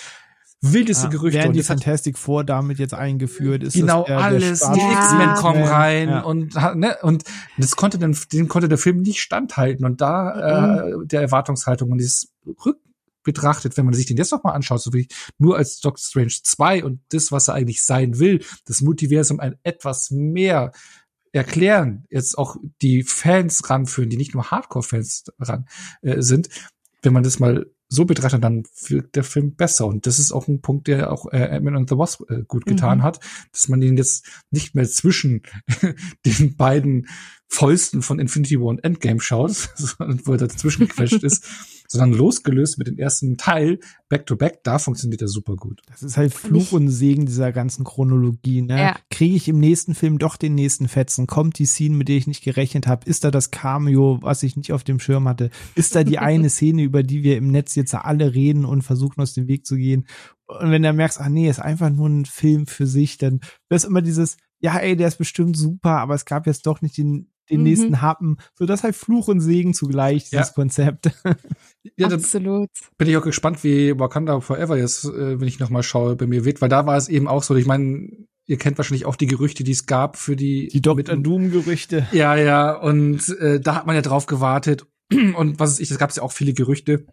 wildeste 0.62 1.06
ja, 1.06 1.10
Gerüchte. 1.10 1.40
Werden 1.40 1.54
die 1.54 1.64
Fantastic 1.64 2.18
Four 2.18 2.46
damit 2.46 2.80
jetzt 2.80 2.94
eingeführt? 2.94 3.64
Ist 3.64 3.74
genau 3.74 4.04
alles. 4.04 4.62
Die 4.62 4.80
X-Men 4.80 5.34
kommen 5.36 5.64
rein 5.64 6.10
ja. 6.10 6.22
und 6.22 6.56
ne, 6.76 6.98
und 7.02 7.26
das 7.58 7.76
konnte 7.76 8.00
dann, 8.00 8.18
dem 8.32 8.48
konnte 8.48 8.70
der 8.70 8.78
Film 8.78 9.02
nicht 9.02 9.20
standhalten 9.20 9.86
und 9.86 10.00
da 10.00 10.88
mhm. 10.88 11.04
äh, 11.04 11.08
der 11.08 11.22
Erwartungshaltung 11.22 11.92
und 11.92 11.98
dieses 11.98 12.32
Rück 12.66 12.78
betrachtet, 13.24 13.78
wenn 13.78 13.86
man 13.86 13.94
sich 13.94 14.06
den 14.06 14.18
jetzt 14.18 14.32
noch 14.32 14.44
mal 14.44 14.52
anschaut, 14.52 14.82
so 14.82 14.94
wie 14.94 15.08
nur 15.38 15.58
als 15.58 15.80
Doctor 15.80 16.04
Strange 16.04 16.34
2 16.44 16.84
und 16.84 17.02
das, 17.10 17.32
was 17.32 17.48
er 17.48 17.56
eigentlich 17.56 17.84
sein 17.84 18.20
will, 18.20 18.44
das 18.66 18.82
Multiversum 18.82 19.40
ein 19.40 19.56
etwas 19.64 20.12
mehr 20.12 20.72
erklären, 21.32 22.06
jetzt 22.10 22.38
auch 22.38 22.58
die 22.82 23.04
Fans 23.04 23.70
ranführen, 23.70 24.10
die 24.10 24.18
nicht 24.18 24.34
nur 24.34 24.52
Hardcore-Fans 24.52 25.26
ran 25.40 25.66
äh, 26.02 26.22
sind, 26.22 26.50
wenn 27.02 27.14
man 27.14 27.24
das 27.24 27.40
mal 27.40 27.66
so 27.90 28.06
betrachtet, 28.06 28.44
dann 28.44 28.64
wirkt 28.88 29.16
der 29.16 29.24
Film 29.24 29.56
besser. 29.56 29.86
Und 29.86 30.08
das 30.08 30.20
ist 30.20 30.32
auch 30.32 30.48
ein 30.48 30.62
Punkt, 30.62 30.88
der 30.88 31.12
auch 31.12 31.32
äh, 31.32 31.50
Ant-Man 31.50 31.78
and 31.78 31.90
the 31.90 31.98
Wasp 31.98 32.30
äh, 32.30 32.44
gut 32.48 32.66
getan 32.66 33.00
mhm. 33.00 33.04
hat, 33.04 33.20
dass 33.52 33.68
man 33.68 33.82
ihn 33.82 33.98
jetzt 33.98 34.26
nicht 34.50 34.74
mehr 34.74 34.90
zwischen 34.90 35.44
den 36.26 36.56
beiden 36.56 37.08
Fäusten 37.48 38.02
von 38.02 38.20
Infinity 38.20 38.60
War 38.60 38.68
und 38.68 38.84
Endgame 38.84 39.22
schaut, 39.22 39.70
wo 40.00 40.32
er 40.32 40.40
dazwischen 40.40 40.80
gequetscht 40.88 41.24
ist, 41.24 41.48
sondern 41.94 42.18
losgelöst 42.18 42.78
mit 42.78 42.88
dem 42.88 42.98
ersten 42.98 43.38
Teil, 43.38 43.80
back 44.10 44.26
to 44.26 44.36
back, 44.36 44.64
da 44.64 44.80
funktioniert 44.80 45.22
er 45.22 45.28
super 45.28 45.56
gut. 45.56 45.82
Das 45.88 46.04
ist 46.04 46.18
halt 46.18 46.34
Fluch 46.34 46.72
und 46.72 46.89
Segen 46.89 47.26
dieser 47.26 47.52
ganzen 47.52 47.84
Chronologie. 47.84 48.62
Ne? 48.62 48.78
Ja. 48.78 48.96
Kriege 49.10 49.36
ich 49.36 49.48
im 49.48 49.60
nächsten 49.60 49.96
Film 49.96 50.20
doch 50.20 50.36
den 50.36 50.56
nächsten 50.56 50.88
Fetzen? 50.88 51.28
Kommt 51.28 51.60
die 51.60 51.66
Scene, 51.66 51.96
mit 51.96 52.10
der 52.10 52.18
ich 52.18 52.28
nicht 52.28 52.44
gerechnet 52.44 52.88
habe? 52.88 53.08
Ist 53.10 53.24
da 53.24 53.32
das 53.32 53.52
Cameo, 53.52 54.20
was 54.22 54.44
ich 54.44 54.56
nicht 54.56 54.74
auf 54.74 54.84
dem 54.84 55.00
Schirm 55.00 55.28
hatte? 55.28 55.50
Ist 55.76 55.96
da 55.96 56.04
die 56.04 56.18
eine 56.20 56.50
Szene, 56.50 56.84
über 56.84 57.04
die 57.04 57.24
wir 57.24 57.38
im 57.38 57.50
Netz 57.50 57.76
jetzt 57.76 57.94
alle 57.96 58.34
reden 58.34 58.66
und 58.66 58.82
versuchen 58.82 59.22
aus 59.22 59.34
dem 59.34 59.48
Weg 59.48 59.66
zu 59.66 59.76
gehen? 59.76 60.08
Und 60.46 60.72
wenn 60.72 60.84
du 60.84 60.94
merkst, 60.94 61.20
ah 61.20 61.30
nee, 61.30 61.50
ist 61.50 61.60
einfach 61.60 61.89
nur 61.89 62.10
ein 62.10 62.26
Film 62.26 62.68
für 62.68 62.86
sich, 62.88 63.18
dann 63.18 63.39
ist 63.70 63.86
immer 63.86 64.02
dieses, 64.02 64.38
ja, 64.60 64.78
ey, 64.78 64.96
der 64.96 65.08
ist 65.08 65.18
bestimmt 65.18 65.58
super, 65.58 65.98
aber 66.00 66.16
es 66.16 66.26
gab 66.26 66.48
jetzt 66.48 66.66
doch 66.66 66.82
nicht 66.82 66.98
den 66.98 67.33
den 67.50 67.60
mhm. 67.60 67.64
nächsten 67.64 68.02
Happen. 68.02 68.38
So, 68.56 68.66
das 68.66 68.80
ist 68.80 68.84
halt 68.84 68.96
Fluch 68.96 69.28
und 69.28 69.39
Segen 69.39 69.74
zugleich, 69.74 70.30
dieses 70.30 70.50
ja. 70.50 70.54
Konzept. 70.54 71.12
Ja, 71.98 72.08
Absolut. 72.08 72.70
Bin 72.98 73.10
ich 73.10 73.18
auch 73.18 73.24
gespannt, 73.24 73.62
wie 73.66 74.00
Wakanda 74.00 74.39
Forever 74.39 74.78
jetzt, 74.78 75.04
äh, 75.04 75.39
wenn 75.41 75.48
ich 75.50 75.60
nochmal 75.60 75.84
schaue, 75.84 76.16
bei 76.16 76.26
mir 76.26 76.46
wird, 76.46 76.62
weil 76.62 76.70
da 76.70 76.86
war 76.86 76.96
es 76.96 77.10
eben 77.10 77.28
auch 77.28 77.44
so, 77.44 77.56
ich 77.56 77.66
meine, 77.66 78.10
ihr 78.46 78.58
kennt 78.58 78.78
wahrscheinlich 78.78 79.06
auch 79.06 79.18
die 79.18 79.28
Gerüchte, 79.28 79.64
die 79.64 79.74
es 79.74 79.86
gab 79.86 80.18
für 80.18 80.36
die 80.36 80.70
die 80.70 80.82
Dr. 80.82 81.18
Doom 81.18 81.52
Gerüchte. 81.52 82.08
Ja, 82.14 82.36
ja, 82.36 82.74
und 82.74 83.28
äh, 83.39 83.60
da 83.60 83.76
hat 83.76 83.86
man 83.86 83.96
ja 83.96 84.02
drauf 84.02 84.26
gewartet 84.26 84.86
und 85.12 85.60
was 85.60 85.74
ist 85.74 85.80
ich, 85.82 85.91
es 85.91 85.98
gab 85.98 86.16
ja 86.16 86.24
auch 86.24 86.32
viele 86.32 86.54
Gerüchte. 86.54 87.06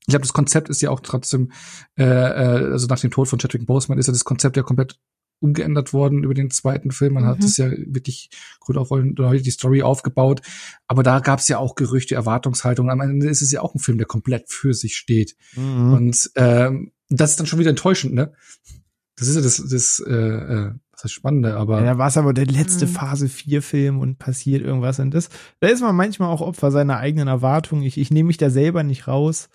Ich 0.00 0.10
glaube, 0.10 0.22
das 0.22 0.32
Konzept 0.32 0.70
ist 0.70 0.80
ja 0.80 0.90
auch 0.90 1.00
trotzdem, 1.00 1.52
äh, 1.98 2.04
äh, 2.04 2.72
also 2.72 2.86
nach 2.86 2.98
dem 2.98 3.10
Tod 3.10 3.28
von 3.28 3.38
Chadwick 3.38 3.66
Boseman 3.66 3.98
ist 3.98 4.06
ja 4.06 4.12
das 4.12 4.24
Konzept 4.24 4.56
ja 4.56 4.62
komplett 4.62 4.98
umgeändert 5.40 5.92
worden 5.92 6.24
über 6.24 6.34
den 6.34 6.50
zweiten 6.50 6.90
Film. 6.90 7.14
Man 7.14 7.24
mhm. 7.24 7.28
hat 7.28 7.44
es 7.44 7.56
ja 7.56 7.70
wirklich 7.70 8.30
gut 8.60 8.76
auf 8.76 8.88
die 8.90 9.50
Story 9.50 9.82
aufgebaut. 9.82 10.42
Aber 10.86 11.02
da 11.02 11.20
gab 11.20 11.38
es 11.38 11.48
ja 11.48 11.58
auch 11.58 11.74
Gerüchte, 11.74 12.14
Erwartungshaltungen. 12.14 12.90
Am 12.90 13.00
Ende 13.00 13.28
ist 13.28 13.42
es 13.42 13.52
ja 13.52 13.62
auch 13.62 13.74
ein 13.74 13.80
Film, 13.80 13.98
der 13.98 14.06
komplett 14.06 14.50
für 14.50 14.74
sich 14.74 14.96
steht. 14.96 15.36
Mhm. 15.54 15.92
Und 15.92 16.30
ähm, 16.34 16.92
das 17.08 17.30
ist 17.30 17.40
dann 17.40 17.46
schon 17.46 17.58
wieder 17.58 17.70
enttäuschend, 17.70 18.14
ne? 18.14 18.32
Das 19.16 19.26
ist 19.26 19.34
ja 19.34 19.42
das, 19.42 19.64
das, 19.68 20.04
äh, 20.06 20.12
äh, 20.12 20.72
heißt 21.02 21.12
Spannende, 21.12 21.56
aber. 21.56 21.80
Ja, 21.80 21.92
da 21.92 21.98
war 21.98 22.08
es 22.08 22.16
aber 22.16 22.32
der 22.32 22.46
letzte 22.46 22.86
mhm. 22.86 22.90
Phase 22.90 23.28
4 23.28 23.62
Film 23.62 23.98
und 23.98 24.18
passiert 24.18 24.62
irgendwas 24.62 24.98
und 25.00 25.12
das. 25.12 25.28
Da 25.60 25.68
ist 25.68 25.80
man 25.80 25.96
manchmal 25.96 26.30
auch 26.30 26.40
Opfer 26.40 26.70
seiner 26.70 26.98
eigenen 26.98 27.28
Erwartungen. 27.28 27.82
Ich, 27.82 27.98
ich 27.98 28.10
nehme 28.10 28.28
mich 28.28 28.36
da 28.36 28.50
selber 28.50 28.82
nicht 28.82 29.08
raus. 29.08 29.48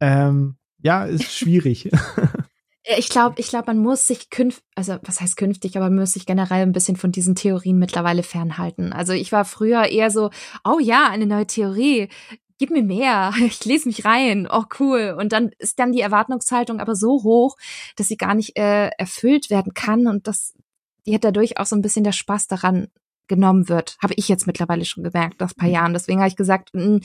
Ähm, 0.00 0.56
ja, 0.82 1.04
ist 1.04 1.32
schwierig. 1.32 1.90
Ich 2.84 3.10
glaube, 3.10 3.38
ich 3.38 3.48
glaube, 3.48 3.66
man 3.66 3.78
muss 3.78 4.06
sich 4.06 4.30
künftig, 4.30 4.64
also 4.74 4.96
was 5.02 5.20
heißt 5.20 5.36
künftig, 5.36 5.76
aber 5.76 5.90
man 5.90 5.98
muss 5.98 6.14
sich 6.14 6.24
generell 6.24 6.62
ein 6.62 6.72
bisschen 6.72 6.96
von 6.96 7.12
diesen 7.12 7.34
Theorien 7.34 7.78
mittlerweile 7.78 8.22
fernhalten. 8.22 8.92
Also 8.92 9.12
ich 9.12 9.32
war 9.32 9.44
früher 9.44 9.84
eher 9.84 10.10
so, 10.10 10.30
oh 10.64 10.78
ja, 10.80 11.08
eine 11.08 11.26
neue 11.26 11.46
Theorie, 11.46 12.08
gib 12.58 12.70
mir 12.70 12.82
mehr, 12.82 13.34
ich 13.44 13.64
lese 13.64 13.88
mich 13.88 14.04
rein, 14.06 14.48
oh 14.50 14.64
cool. 14.78 15.14
Und 15.18 15.32
dann 15.32 15.50
ist 15.58 15.78
dann 15.78 15.92
die 15.92 16.00
Erwartungshaltung 16.00 16.80
aber 16.80 16.94
so 16.96 17.22
hoch, 17.22 17.56
dass 17.96 18.08
sie 18.08 18.16
gar 18.16 18.34
nicht 18.34 18.56
äh, 18.56 18.88
erfüllt 18.96 19.50
werden 19.50 19.74
kann 19.74 20.06
und 20.06 20.26
das 20.26 20.54
die 21.06 21.14
hat 21.14 21.24
dadurch 21.24 21.58
auch 21.58 21.66
so 21.66 21.76
ein 21.76 21.82
bisschen 21.82 22.04
der 22.04 22.12
Spaß 22.12 22.46
daran 22.46 22.88
genommen 23.30 23.68
wird. 23.68 23.96
Habe 24.02 24.12
ich 24.16 24.28
jetzt 24.28 24.46
mittlerweile 24.46 24.84
schon 24.84 25.04
gemerkt, 25.04 25.40
nach 25.40 25.52
ein 25.52 25.56
paar 25.56 25.68
mhm. 25.68 25.74
Jahren. 25.74 25.92
Deswegen 25.94 26.18
habe 26.18 26.28
ich 26.28 26.36
gesagt, 26.36 26.70
mh, 26.74 26.82
hm, 26.82 27.00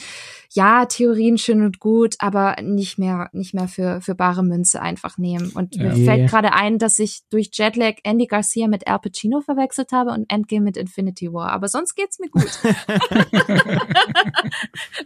ja, 0.51 0.85
Theorien 0.85 1.37
schön 1.37 1.63
und 1.63 1.79
gut, 1.79 2.15
aber 2.19 2.57
nicht 2.61 2.97
mehr, 2.97 3.29
nicht 3.31 3.53
mehr 3.53 3.69
für, 3.69 4.01
für 4.01 4.15
bare 4.15 4.43
Münze 4.43 4.81
einfach 4.81 5.17
nehmen. 5.17 5.51
Und 5.53 5.77
mir 5.77 5.95
fällt 5.95 6.29
gerade 6.29 6.51
ein, 6.51 6.79
dass 6.79 6.99
ich 6.99 7.21
durch 7.29 7.51
Jetlag 7.53 7.95
Andy 8.03 8.25
Garcia 8.25 8.67
mit 8.67 8.87
Al 8.87 8.99
Pacino 8.99 9.41
verwechselt 9.41 9.91
habe 9.91 10.11
und 10.11 10.25
Endgame 10.29 10.63
mit 10.63 10.77
Infinity 10.77 11.31
War. 11.31 11.51
Aber 11.51 11.67
sonst 11.67 11.95
geht's 11.95 12.19
mir 12.19 12.29
gut. 12.29 12.43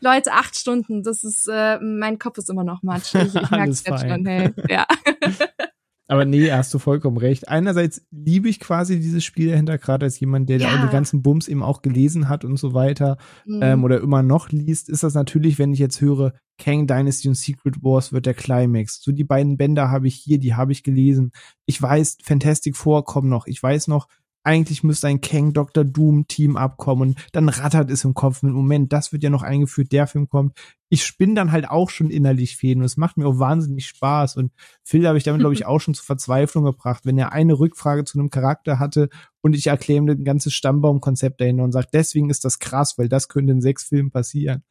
Leute, 0.02 0.32
acht 0.32 0.56
Stunden, 0.56 1.04
das 1.04 1.24
ist, 1.24 1.48
äh, 1.52 1.80
mein 1.82 2.18
Kopf 2.18 2.38
ist 2.38 2.50
immer 2.50 2.64
noch 2.64 2.82
matschig. 2.82 3.36
Ich, 3.36 3.36
ich 3.36 3.52
merke 3.52 3.72
es 3.72 3.84
jetzt 3.86 4.08
schon, 4.08 4.26
hey. 4.26 4.54
Ja. 4.70 4.88
Aber 6.10 6.26
nee, 6.26 6.52
hast 6.52 6.74
du 6.74 6.80
vollkommen 6.80 7.18
recht. 7.18 7.50
Einerseits 7.50 8.02
liebe 8.10 8.50
ich 8.50 8.60
quasi 8.60 9.00
dieses 9.00 9.24
Spiel 9.24 9.52
dahinter, 9.52 9.78
gerade 9.78 10.08
als 10.08 10.20
jemand, 10.20 10.50
der 10.50 10.58
ja. 10.58 10.84
die 10.84 10.92
ganzen 10.92 11.22
Bums 11.22 11.48
eben 11.48 11.62
auch 11.62 11.84
gelesen 11.84 12.28
hat 12.28 12.44
und 12.44 12.58
so 12.58 12.74
weiter 12.74 13.18
mhm. 13.46 13.60
ähm, 13.62 13.84
oder 13.84 14.02
immer 14.02 14.24
noch 14.24 14.50
liest, 14.50 14.90
ist 14.90 15.04
das 15.04 15.14
natürlich, 15.14 15.60
wenn 15.60 15.72
ich 15.72 15.78
jetzt 15.78 16.02
höre, 16.02 16.34
Kang 16.58 16.88
Dynasty 16.88 17.28
und 17.28 17.36
Secret 17.36 17.84
Wars 17.84 18.12
wird 18.12 18.26
der 18.26 18.34
Climax. 18.34 19.02
So 19.04 19.12
die 19.12 19.24
beiden 19.24 19.56
Bänder 19.56 19.92
habe 19.92 20.08
ich 20.08 20.16
hier, 20.16 20.40
die 20.40 20.56
habe 20.56 20.72
ich 20.72 20.82
gelesen. 20.82 21.32
Ich 21.68 21.80
weiß, 21.80 22.18
Fantastic 22.24 22.76
Four 22.76 23.06
kommen 23.06 23.30
noch. 23.30 23.46
Ich 23.46 23.62
weiß 23.62 23.88
noch, 23.88 24.08
eigentlich 24.50 24.84
müsste 24.84 25.08
ein 25.08 25.22
Kang 25.22 25.54
Dr. 25.54 25.84
Doom 25.84 26.28
Team 26.28 26.58
abkommen 26.58 27.10
und 27.10 27.28
dann 27.34 27.50
rattert 27.50 27.92
es 27.92 28.04
im 28.04 28.16
Kopf 28.16 28.42
mit 28.42 28.52
Moment, 28.52 28.92
das 28.92 29.14
wird 29.14 29.22
ja 29.22 29.30
noch 29.30 29.44
eingeführt, 29.44 29.92
der 29.92 30.08
Film 30.08 30.28
kommt. 30.28 30.58
Ich 30.90 31.06
spinne 31.06 31.36
dann 31.36 31.52
halt 31.52 31.70
auch 31.70 31.92
schon 31.92 32.10
innerlich 32.10 32.58
Fäden 32.58 32.82
und 32.82 32.88
es 32.88 32.98
macht 32.98 33.16
mir 33.16 33.28
auch 33.28 33.38
wahnsinnig 33.38 33.86
Spaß 33.86 34.38
und 34.38 34.52
Phil 34.84 35.08
habe 35.08 35.20
ich 35.20 35.24
damit 35.24 35.42
glaube 35.42 35.54
ich 35.54 35.66
auch 35.68 35.80
schon 35.80 35.94
zur 35.94 36.06
Verzweiflung 36.06 36.64
gebracht, 36.64 37.06
wenn 37.06 37.20
er 37.20 37.32
eine 37.32 37.60
Rückfrage 37.60 38.06
zu 38.06 38.18
einem 38.18 38.32
Charakter 38.32 38.80
hatte 38.80 39.10
und 39.42 39.56
ich 39.56 39.68
erkläre 39.68 40.00
ihm 40.00 40.10
ein 40.10 40.24
ganzes 40.24 40.54
Stammbaumkonzept 40.54 41.40
dahinter 41.40 41.64
und 41.64 41.72
sage, 41.72 41.88
deswegen 41.94 42.32
ist 42.32 42.44
das 42.44 42.58
krass, 42.58 42.98
weil 42.98 43.08
das 43.08 43.28
könnte 43.28 43.54
in 43.54 43.62
sechs 43.62 43.84
Filmen 43.84 44.10
passieren. 44.10 44.64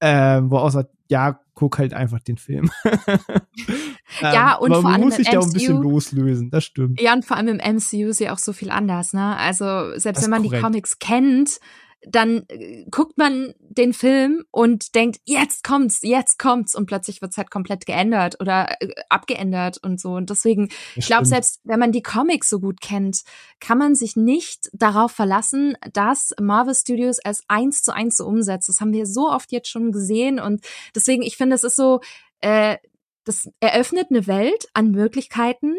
Ähm, 0.00 0.50
wo 0.50 0.58
er 0.58 0.70
sagt, 0.70 0.90
ja, 1.08 1.40
guck 1.54 1.78
halt 1.78 1.94
einfach 1.94 2.20
den 2.20 2.36
Film. 2.36 2.70
ja, 4.20 4.56
und 4.56 4.72
ähm, 4.72 4.82
vor 4.82 4.90
allem 4.90 5.02
muss 5.02 5.16
sich 5.16 5.28
da 5.28 5.38
auch 5.38 5.46
ein 5.46 5.52
bisschen 5.52 5.80
loslösen, 5.80 6.50
das 6.50 6.64
stimmt. 6.64 7.00
Ja, 7.00 7.14
und 7.14 7.24
vor 7.24 7.36
allem 7.36 7.58
im 7.60 7.76
MCU 7.76 8.08
ist 8.08 8.20
ja 8.20 8.32
auch 8.32 8.38
so 8.38 8.52
viel 8.52 8.70
anders, 8.70 9.12
ne? 9.12 9.36
Also 9.36 9.90
selbst 9.96 10.18
Das 10.18 10.24
wenn 10.24 10.30
man 10.30 10.42
korrekt. 10.42 10.60
die 10.60 10.64
Comics 10.64 10.98
kennt, 10.98 11.60
dann 12.06 12.44
äh, 12.48 12.84
guckt 12.90 13.18
man 13.18 13.52
den 13.58 13.92
Film 13.92 14.44
und 14.52 14.94
denkt, 14.94 15.18
jetzt 15.24 15.64
kommt's, 15.64 16.00
jetzt 16.02 16.38
kommt's 16.38 16.74
und 16.74 16.86
plötzlich 16.86 17.20
wird's 17.20 17.36
halt 17.36 17.50
komplett 17.50 17.84
geändert 17.84 18.40
oder 18.40 18.80
äh, 18.80 18.94
abgeändert 19.08 19.78
und 19.82 20.00
so. 20.00 20.12
Und 20.12 20.30
deswegen, 20.30 20.68
ich 20.94 21.06
glaube, 21.06 21.26
selbst 21.26 21.60
wenn 21.64 21.80
man 21.80 21.92
die 21.92 22.02
Comics 22.02 22.48
so 22.48 22.60
gut 22.60 22.80
kennt, 22.80 23.22
kann 23.60 23.78
man 23.78 23.96
sich 23.96 24.14
nicht 24.16 24.70
darauf 24.72 25.10
verlassen, 25.10 25.76
dass 25.92 26.32
Marvel 26.40 26.74
Studios 26.74 27.18
es 27.24 27.42
eins 27.48 27.82
zu 27.82 27.92
eins 27.92 28.16
so 28.16 28.26
umsetzt. 28.26 28.68
Das 28.68 28.80
haben 28.80 28.92
wir 28.92 29.06
so 29.06 29.28
oft 29.28 29.50
jetzt 29.50 29.68
schon 29.68 29.90
gesehen 29.90 30.38
und 30.38 30.64
deswegen, 30.94 31.22
ich 31.22 31.36
finde, 31.36 31.56
es 31.56 31.64
ist 31.64 31.76
so, 31.76 32.00
äh, 32.40 32.76
das 33.24 33.50
eröffnet 33.58 34.06
eine 34.10 34.28
Welt 34.28 34.68
an 34.72 34.92
Möglichkeiten, 34.92 35.74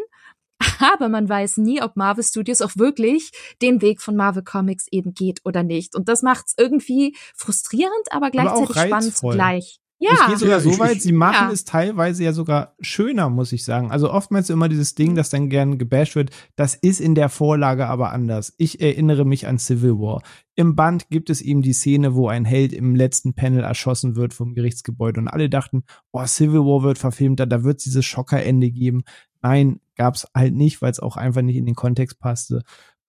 aber 0.80 1.08
man 1.08 1.28
weiß 1.28 1.58
nie, 1.58 1.80
ob 1.82 1.96
Marvel 1.96 2.24
Studios 2.24 2.62
auch 2.62 2.76
wirklich 2.76 3.30
den 3.62 3.80
Weg 3.82 4.00
von 4.02 4.16
Marvel 4.16 4.42
Comics 4.42 4.86
eben 4.90 5.14
geht 5.14 5.40
oder 5.44 5.62
nicht. 5.62 5.94
Und 5.94 6.08
das 6.08 6.22
macht's 6.22 6.54
irgendwie 6.58 7.16
frustrierend, 7.34 7.92
aber 8.10 8.26
auch 8.26 8.30
gleichzeitig 8.32 8.70
spannend 8.70 8.92
reizvoll. 8.94 9.32
zugleich. 9.32 9.80
Ich 10.00 10.08
Ja, 10.08 10.28
gehe 10.28 10.36
sogar 10.38 10.58
Ja, 10.58 10.60
so 10.60 10.78
weit, 10.78 11.02
sie 11.02 11.10
machen 11.10 11.48
Ja. 11.48 11.52
es 11.52 11.64
teilweise 11.64 12.22
ja 12.22 12.32
sogar 12.32 12.76
schöner, 12.78 13.30
muss 13.30 13.50
ich 13.50 13.64
sagen. 13.64 13.90
Also 13.90 14.12
oftmals 14.12 14.48
immer 14.48 14.68
dieses 14.68 14.94
Ding, 14.94 15.16
das 15.16 15.28
dann 15.28 15.48
gern 15.48 15.76
gebasht 15.76 16.14
wird, 16.14 16.30
das 16.54 16.76
ist 16.76 17.00
in 17.00 17.16
der 17.16 17.28
Vorlage 17.28 17.88
aber 17.88 18.12
anders. 18.12 18.54
Ich 18.58 18.80
erinnere 18.80 19.24
mich 19.24 19.48
an 19.48 19.58
Civil 19.58 19.94
War. 19.98 20.22
Im 20.54 20.76
Band 20.76 21.08
gibt 21.10 21.30
es 21.30 21.40
eben 21.40 21.62
die 21.62 21.72
Szene, 21.72 22.14
wo 22.14 22.28
ein 22.28 22.44
Held 22.44 22.72
im 22.72 22.94
letzten 22.94 23.34
Panel 23.34 23.64
erschossen 23.64 24.14
wird 24.14 24.34
vom 24.34 24.54
Gerichtsgebäude 24.54 25.20
und 25.20 25.26
alle 25.26 25.48
dachten, 25.50 25.82
oh, 26.12 26.24
Civil 26.26 26.60
War 26.60 26.84
wird 26.84 26.98
verfilmt, 26.98 27.40
da, 27.40 27.46
da 27.46 27.64
wird 27.64 27.78
es 27.78 27.84
dieses 27.84 28.04
Schockerende 28.06 28.70
geben. 28.70 29.02
Nein, 29.42 29.80
gab's 29.98 30.26
halt 30.34 30.54
nicht, 30.54 30.80
weil 30.80 30.90
es 30.90 31.00
auch 31.00 31.16
einfach 31.16 31.42
nicht 31.42 31.56
in 31.56 31.66
den 31.66 31.74
Kontext 31.74 32.18
passte. 32.18 32.62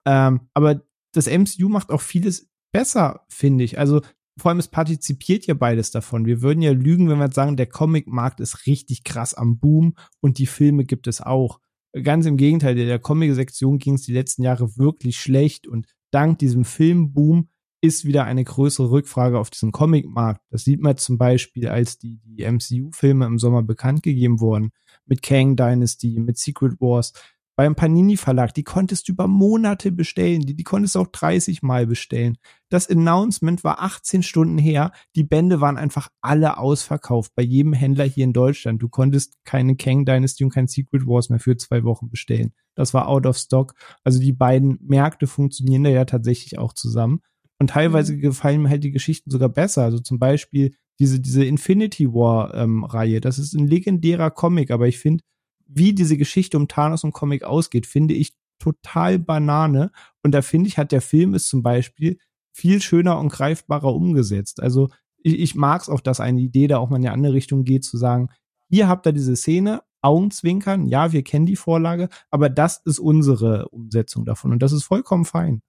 Ähm, 0.05 0.49
aber 0.53 0.81
das 1.13 1.27
MCU 1.27 1.69
macht 1.69 1.91
auch 1.91 2.01
vieles 2.01 2.49
besser, 2.73 3.25
finde 3.29 3.63
ich. 3.63 3.79
Also 3.79 4.01
vor 4.37 4.49
allem 4.49 4.59
es 4.59 4.67
partizipiert 4.67 5.45
ja 5.47 5.53
beides 5.53 5.91
davon. 5.91 6.25
Wir 6.25 6.41
würden 6.41 6.61
ja 6.61 6.71
lügen, 6.71 7.09
wenn 7.09 7.19
wir 7.19 7.31
sagen, 7.31 7.57
der 7.57 7.67
Comic-Markt 7.67 8.39
ist 8.39 8.65
richtig 8.65 9.03
krass 9.03 9.33
am 9.33 9.59
Boom 9.59 9.95
und 10.21 10.37
die 10.37 10.45
Filme 10.45 10.85
gibt 10.85 11.07
es 11.07 11.21
auch. 11.21 11.59
Ganz 12.03 12.25
im 12.25 12.37
Gegenteil, 12.37 12.75
der 12.75 12.99
Comic-Sektion 12.99 13.79
ging 13.79 13.95
es 13.95 14.03
die 14.03 14.13
letzten 14.13 14.43
Jahre 14.43 14.77
wirklich 14.77 15.19
schlecht 15.19 15.67
und 15.67 15.87
dank 16.11 16.39
diesem 16.39 16.63
Filmboom 16.63 17.49
ist 17.81 18.05
wieder 18.05 18.25
eine 18.25 18.43
größere 18.43 18.91
Rückfrage 18.91 19.39
auf 19.39 19.49
diesen 19.49 19.71
Comic-Markt. 19.71 20.41
Das 20.49 20.63
sieht 20.63 20.81
man 20.81 20.97
zum 20.97 21.17
Beispiel, 21.17 21.67
als 21.69 21.97
die, 21.97 22.19
die 22.23 22.43
MCU-Filme 22.43 23.25
im 23.25 23.39
Sommer 23.39 23.63
bekannt 23.63 24.03
gegeben 24.03 24.39
wurden, 24.39 24.71
mit 25.05 25.21
Kang 25.23 25.55
Dynasty, 25.55 26.19
mit 26.19 26.37
Secret 26.37 26.79
Wars, 26.79 27.13
beim 27.59 27.75
Panini 27.75 28.15
Verlag, 28.15 28.53
die 28.53 28.63
konntest 28.63 29.09
du 29.09 29.11
über 29.11 29.27
Monate 29.27 29.91
bestellen, 29.91 30.43
die, 30.43 30.55
die 30.55 30.63
konntest 30.63 30.95
du 30.95 30.99
auch 30.99 31.07
30 31.07 31.61
Mal 31.61 31.87
bestellen. 31.87 32.37
Das 32.69 32.89
Announcement 32.89 33.65
war 33.65 33.81
18 33.81 34.23
Stunden 34.23 34.57
her, 34.57 34.93
die 35.17 35.25
Bände 35.25 35.59
waren 35.59 35.77
einfach 35.77 36.07
alle 36.21 36.57
ausverkauft 36.57 37.33
bei 37.35 37.43
jedem 37.43 37.73
Händler 37.73 38.05
hier 38.05 38.23
in 38.23 38.31
Deutschland. 38.31 38.81
Du 38.81 38.87
konntest 38.87 39.43
keine 39.43 39.75
Kang 39.75 40.05
Dynasty 40.05 40.45
und 40.45 40.51
kein 40.51 40.69
Secret 40.69 41.05
Wars 41.05 41.29
mehr 41.29 41.41
für 41.41 41.57
zwei 41.57 41.83
Wochen 41.83 42.09
bestellen. 42.09 42.53
Das 42.75 42.93
war 42.93 43.09
out 43.09 43.25
of 43.25 43.35
stock. 43.35 43.73
Also 44.05 44.21
die 44.21 44.31
beiden 44.31 44.79
Märkte 44.81 45.27
funktionieren 45.27 45.83
da 45.83 45.89
ja 45.89 46.05
tatsächlich 46.05 46.57
auch 46.57 46.71
zusammen. 46.71 47.19
Und 47.59 47.71
teilweise 47.71 48.17
gefallen 48.17 48.61
mir 48.61 48.69
halt 48.69 48.83
die 48.83 48.91
Geschichten 48.91 49.29
sogar 49.29 49.49
besser. 49.49 49.83
Also 49.83 49.99
zum 49.99 50.17
Beispiel 50.17 50.75
diese, 50.99 51.19
diese 51.19 51.43
Infinity 51.43 52.13
War 52.13 52.53
ähm, 52.55 52.83
Reihe. 52.83 53.21
Das 53.21 53.37
ist 53.37 53.53
ein 53.53 53.67
legendärer 53.67 54.31
Comic, 54.31 54.71
aber 54.71 54.87
ich 54.87 54.99
finde, 54.99 55.23
wie 55.65 55.93
diese 55.93 56.17
Geschichte 56.17 56.57
um 56.57 56.67
Thanos 56.67 57.03
und 57.03 57.13
Comic 57.13 57.43
ausgeht, 57.43 57.85
finde 57.85 58.13
ich 58.13 58.33
total 58.59 59.19
Banane. 59.19 59.91
Und 60.23 60.33
da 60.33 60.41
finde 60.41 60.67
ich, 60.67 60.77
hat 60.77 60.91
der 60.91 61.01
Film 61.01 61.33
es 61.33 61.47
zum 61.47 61.63
Beispiel 61.63 62.17
viel 62.51 62.81
schöner 62.81 63.19
und 63.19 63.29
greifbarer 63.29 63.93
umgesetzt. 63.93 64.61
Also 64.61 64.89
ich, 65.21 65.39
ich 65.39 65.55
mag 65.55 65.81
es 65.81 65.89
auch, 65.89 66.01
dass 66.01 66.19
eine 66.19 66.41
Idee 66.41 66.67
da 66.67 66.77
auch 66.77 66.89
mal 66.89 66.97
in 66.97 67.05
eine 67.05 67.13
andere 67.13 67.33
Richtung 67.33 67.63
geht, 67.63 67.83
zu 67.83 67.97
sagen, 67.97 68.29
hier 68.69 68.87
habt 68.87 69.05
ihr 69.05 69.13
diese 69.13 69.35
Szene, 69.35 69.81
Augenzwinkern, 70.01 70.85
ja, 70.85 71.11
wir 71.11 71.23
kennen 71.23 71.45
die 71.45 71.57
Vorlage, 71.57 72.09
aber 72.29 72.49
das 72.49 72.81
ist 72.85 72.99
unsere 72.99 73.67
Umsetzung 73.69 74.25
davon 74.25 74.53
und 74.53 74.61
das 74.61 74.71
ist 74.71 74.83
vollkommen 74.83 75.25
fein. 75.25 75.61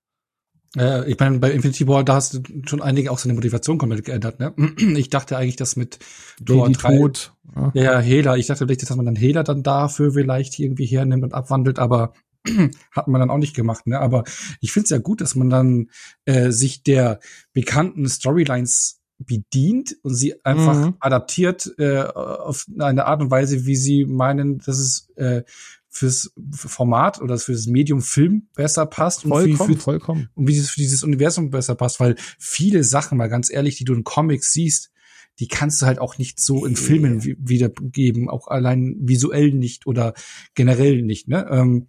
Äh, 0.77 1.11
ich 1.11 1.19
meine, 1.19 1.39
bei 1.39 1.51
Infinity 1.51 1.87
War, 1.89 2.05
da 2.05 2.15
hast 2.15 2.35
du 2.35 2.41
schon 2.67 2.81
einige 2.83 3.11
auch 3.11 3.19
seine 3.19 3.35
Motivation 3.35 3.79
komplett 3.79 4.05
geändert, 4.05 4.39
ne? 4.41 4.55
Ich 4.97 5.11
dachte 5.11 5.37
eigentlich, 5.37 5.57
dass 5.57 5.77
mit 5.77 5.99
Lady 6.47 6.73
3 6.75 6.97
Tod. 6.97 7.33
Ja. 7.57 7.71
Ja, 7.75 7.99
Hela. 7.99 8.37
Ich 8.37 8.47
dachte 8.47 8.65
vielleicht, 8.67 8.83
dass 8.83 8.95
man 8.97 9.07
dann 9.07 9.17
Hela 9.17 9.43
dann 9.43 9.63
dafür 9.63 10.13
vielleicht 10.13 10.59
irgendwie 10.59 10.87
hernimmt 10.87 11.25
und 11.25 11.35
abwandelt, 11.35 11.79
aber 11.79 12.13
hat 12.93 13.09
man 13.09 13.21
dann 13.21 13.31
auch 13.31 13.39
nicht 13.39 13.57
gemacht. 13.57 13.87
Ne? 13.87 13.99
Aber 13.99 14.25
ich 14.61 14.73
finde 14.73 14.85
es 14.85 14.91
ja 14.91 14.99
gut, 14.99 15.21
dass 15.21 15.35
man 15.35 15.51
dann 15.51 15.91
äh, 16.25 16.51
sich 16.53 16.83
der 16.85 17.19
bekannten 17.53 18.09
Storylines 18.09 19.01
bedient 19.19 19.97
und 20.03 20.15
sie 20.15 20.43
einfach 20.45 20.77
Mhm. 20.87 20.95
adaptiert 21.01 21.71
äh, 21.79 22.03
auf 22.05 22.65
eine 22.79 23.05
Art 23.05 23.21
und 23.21 23.31
Weise, 23.31 23.67
wie 23.67 23.77
sie 23.77 24.07
meinen, 24.07 24.59
dass 24.59 24.79
es 24.79 25.09
äh, 25.17 25.43
fürs 25.91 26.33
Format 26.55 27.21
oder 27.21 27.37
fürs 27.37 27.67
Medium 27.67 28.01
Film 28.01 28.49
besser 28.55 28.87
passt 28.87 29.25
und 29.25 29.31
wie 29.33 29.55
Vollkommen, 29.57 29.75
für, 29.75 29.81
vollkommen. 29.81 30.29
und 30.35 30.47
wie 30.47 30.57
es 30.57 30.71
für 30.71 30.81
dieses 30.81 31.03
Universum 31.03 31.51
besser 31.51 31.75
passt, 31.75 31.99
weil 32.01 32.15
viele 32.39 32.85
Sachen, 32.85 33.19
mal 33.19 33.29
ganz 33.29 33.51
ehrlich, 33.53 33.77
die 33.77 33.85
du 33.85 33.93
in 33.95 34.05
Comics 34.05 34.53
siehst, 34.53 34.91
die 35.39 35.49
kannst 35.49 35.81
du 35.81 35.87
halt 35.87 35.99
auch 35.99 36.19
nicht 36.19 36.39
so 36.39 36.67
in 36.67 36.77
Filmen 36.77 37.25
wi- 37.25 37.37
wiedergeben, 37.41 38.29
auch 38.29 38.49
allein 38.49 38.97
visuell 39.01 39.53
nicht 39.53 39.87
oder 39.87 40.13
generell 40.55 41.03
nicht, 41.03 41.29
ne? 41.29 41.47
Ähm, 41.51 41.89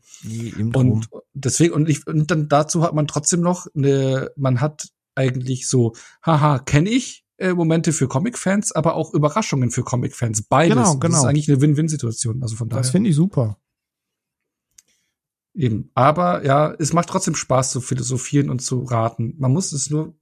und 0.74 1.08
deswegen, 1.34 1.74
und, 1.74 1.90
ich, 1.90 2.08
und 2.08 2.32
dann 2.32 2.48
dazu 2.48 2.82
hat 2.84 2.94
man 2.94 3.08
trotzdem 3.08 3.42
noch 3.42 3.68
eine, 3.76 4.32
man 4.38 4.62
hat 4.62 4.90
eigentlich 5.16 5.68
so, 5.68 5.94
haha, 6.26 6.60
kenne 6.60 6.90
ich 6.90 7.26
äh, 7.38 7.54
Momente 7.54 7.92
für 7.92 8.08
Comic-Fans, 8.08 8.72
aber 8.72 8.96
auch 8.96 9.14
Überraschungen 9.14 9.70
für 9.72 9.84
Comic-Fans. 9.84 10.44
Beides. 10.44 10.76
Genau, 10.78 10.94
Das 10.94 11.00
genau. 11.00 11.18
ist 11.18 11.26
eigentlich 11.26 11.50
eine 11.50 11.60
Win-Win-Situation. 11.60 12.42
Also 12.42 12.56
von 12.56 12.70
daher. 12.70 12.82
das 12.84 12.92
finde 12.92 13.10
ich 13.10 13.16
super. 13.16 13.58
Eben. 15.54 15.90
Aber 15.96 16.46
ja, 16.46 16.74
es 16.80 16.94
macht 16.94 17.10
trotzdem 17.10 17.36
Spaß 17.36 17.72
zu 17.72 17.82
philosophieren 17.82 18.50
und 18.50 18.60
zu 18.62 18.84
raten. 18.84 19.36
Man 19.38 19.52
muss 19.52 19.72
es 19.74 19.90
nur. 19.90 20.16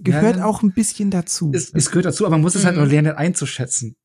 Gehört 0.00 0.36
lernen. 0.36 0.42
auch 0.42 0.62
ein 0.62 0.72
bisschen 0.72 1.10
dazu. 1.10 1.50
Es, 1.54 1.70
es 1.72 1.90
gehört 1.90 2.06
dazu, 2.06 2.24
aber 2.24 2.32
man 2.36 2.40
muss 2.42 2.54
es 2.54 2.64
halt 2.64 2.76
Mhm. 2.76 2.82
nur 2.82 2.90
lernen 2.90 3.12
einzuschätzen 3.14 3.96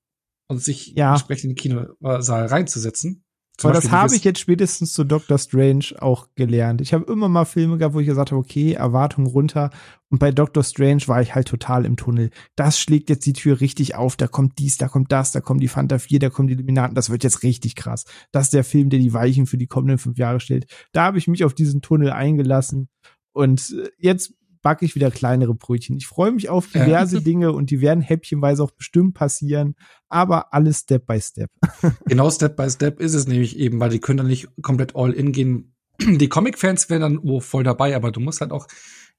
und 0.50 0.62
sich 0.62 0.94
Ja. 0.96 1.12
entsprechend 1.14 1.46
in 1.46 1.50
den 1.52 1.56
Kinosaal 1.58 2.46
reinzusetzen. 2.48 3.24
Aber 3.64 3.74
das 3.74 3.92
habe 3.92 4.16
ich 4.16 4.24
jetzt 4.24 4.40
spätestens 4.40 4.94
zu 4.94 5.04
Doctor 5.04 5.38
Strange 5.38 5.86
auch 6.00 6.28
gelernt. 6.36 6.82
Ich 6.82 6.94
habe 6.94 7.12
immer 7.12 7.30
mal 7.30 7.46
Filme 7.46 7.78
gehabt, 7.78 7.96
wo 7.96 8.00
ich 8.00 8.08
gesagt 8.08 8.32
habe, 8.32 8.40
okay, 8.40 8.74
Erwartung 8.74 9.26
runter. 9.26 9.70
Und 10.10 10.20
bei 10.20 10.32
Doctor 10.32 10.64
Strange 10.64 11.04
war 11.08 11.22
ich 11.22 11.36
halt 11.36 11.48
total 11.48 11.86
im 11.86 11.96
Tunnel. 11.96 12.32
Das 12.56 12.80
schlägt 12.80 13.10
jetzt 13.10 13.26
die 13.26 13.34
Tür 13.34 13.62
richtig 13.62 13.96
auf. 13.96 14.16
Da 14.18 14.28
kommt 14.28 14.60
dies, 14.60 14.78
da 14.78 14.88
kommt 14.88 15.12
das, 15.12 15.32
da 15.32 15.40
kommen 15.40 15.60
die 15.60 15.70
Fanta 15.70 16.00
4, 16.00 16.20
da 16.20 16.30
kommen 16.30 16.48
die 16.48 16.56
Illuminaten. 16.56 16.96
Das 16.96 17.10
wird 17.10 17.24
jetzt 17.24 17.44
richtig 17.44 17.76
krass. 17.76 18.06
Das 18.32 18.46
ist 18.46 18.54
der 18.54 18.64
Film, 18.64 18.90
der 18.90 19.00
die 19.00 19.14
Weichen 19.14 19.46
für 19.46 19.58
die 19.58 19.68
kommenden 19.68 19.98
fünf 19.98 20.18
Jahre 20.18 20.40
stellt. 20.40 20.66
Da 20.92 21.04
habe 21.04 21.18
ich 21.18 21.28
mich 21.28 21.46
auf 21.46 21.54
diesen 21.54 21.82
Tunnel 21.82 22.12
eingelassen. 22.12 22.90
Und 23.34 23.74
äh, 23.78 23.90
jetzt 23.98 24.34
backe 24.62 24.86
ich 24.86 24.96
wieder 24.96 25.12
kleinere 25.12 25.54
Brötchen. 25.56 25.98
Ich 25.98 26.08
freue 26.08 26.32
mich 26.32 26.50
auf 26.50 26.74
Ja. 26.74 26.86
diverse 26.86 27.22
Dinge 27.22 27.52
und 27.52 27.70
die 27.72 27.82
werden 27.82 28.02
häppchenweise 28.02 28.64
auch 28.64 28.72
bestimmt 28.72 29.14
passieren. 29.14 29.76
Aber 30.10 30.54
alles 30.54 30.80
Step 30.80 31.06
by 31.08 31.20
Step. 31.22 31.50
Genau 32.06 32.30
Step 32.30 32.56
by 32.56 32.70
Step 32.70 33.00
ist 33.00 33.14
es 33.14 33.28
nämlich 33.28 33.58
eben, 33.58 33.80
weil 33.80 33.90
die 33.90 34.00
können 34.00 34.18
dann 34.18 34.28
nicht 34.28 34.48
komplett 34.62 34.96
all 34.96 35.12
in 35.14 35.32
gehen. 35.32 35.76
Die 36.02 36.30
Comic-Fans 36.30 36.90
wären 36.90 37.02
dann 37.02 37.18
oh, 37.20 37.40
voll 37.40 37.64
dabei, 37.64 37.96
aber 37.96 38.12
du 38.12 38.20
musst 38.20 38.42
halt 38.42 38.52
auch, 38.52 38.68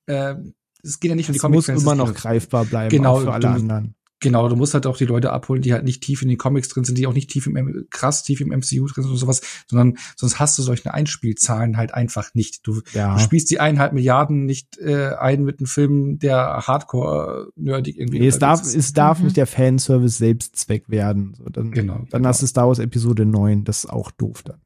äh, 0.07 0.35
es 0.83 0.99
geht 1.01 1.11
ja 1.11 1.15
nicht 1.15 1.29
um 1.29 1.33
die 1.33 1.37
Es 1.39 1.43
muss 1.43 1.67
Comic-Fans. 1.67 1.83
immer 1.83 1.95
noch 1.95 2.13
greifbar 2.15 2.65
bleiben, 2.65 2.91
Genau, 2.91 3.19
für 3.21 3.33
alle 3.33 3.41
du- 3.41 3.49
anderen. 3.49 3.95
Genau, 4.23 4.49
du 4.49 4.57
musst 4.57 4.73
halt 4.73 4.87
auch 4.87 4.97
die 4.97 5.05
Leute 5.05 5.33
abholen, 5.33 5.61
die 5.61 5.73
halt 5.75 5.85
nicht 5.85 6.03
tief 6.03 6.23
in 6.23 6.29
den 6.29 6.39
Comics 6.39 6.69
drin 6.69 6.85
sind, 6.85 6.97
die 6.97 7.07
auch 7.07 7.13
nicht 7.13 7.29
tief 7.29 7.47
im 7.47 7.87
krass 7.91 8.23
tief 8.23 8.41
im 8.41 8.49
MCU 8.49 8.87
drin 8.87 9.03
sind 9.05 9.11
und 9.11 9.17
sowas, 9.19 9.43
sondern 9.67 9.99
sonst 10.17 10.39
hast 10.41 10.57
du 10.59 10.63
solche 10.63 10.95
Einspielzahlen 10.95 11.77
halt 11.77 11.93
einfach 11.93 12.33
nicht. 12.35 12.67
Du, 12.67 12.81
Ja. 12.95 13.15
du 13.17 13.21
spielst 13.21 13.51
die 13.51 13.61
eineinhalb 13.61 13.93
Milliarden 13.93 14.47
nicht 14.47 14.79
äh, 14.79 15.11
ein 15.19 15.43
mit 15.45 15.59
einem 15.59 15.67
Film, 15.67 16.19
der 16.19 16.63
Hardcore 16.67 17.49
äh, 17.57 17.61
nerdig 17.61 17.99
irgendwie. 17.99 18.21
Nee, 18.21 18.29
es 18.29 18.39
darf, 18.39 18.63
ist. 18.63 18.75
es 18.75 18.93
darf 18.93 19.19
Mhm. 19.19 19.25
nicht 19.25 19.37
der 19.37 19.47
Fanservice 19.47 20.19
Selbstzweck 20.19 20.89
werden. 20.89 21.35
So, 21.37 21.45
dann, 21.51 21.73
Genau. 21.73 22.05
dann 22.11 22.27
hast 22.27 22.41
du 22.43 22.47
Star 22.47 22.69
Wars 22.69 22.79
Episode 22.79 23.27
9, 23.27 23.65
das 23.65 23.85
ist 23.85 23.91
auch 23.91 24.11
doof 24.13 24.43
dann. 24.45 24.61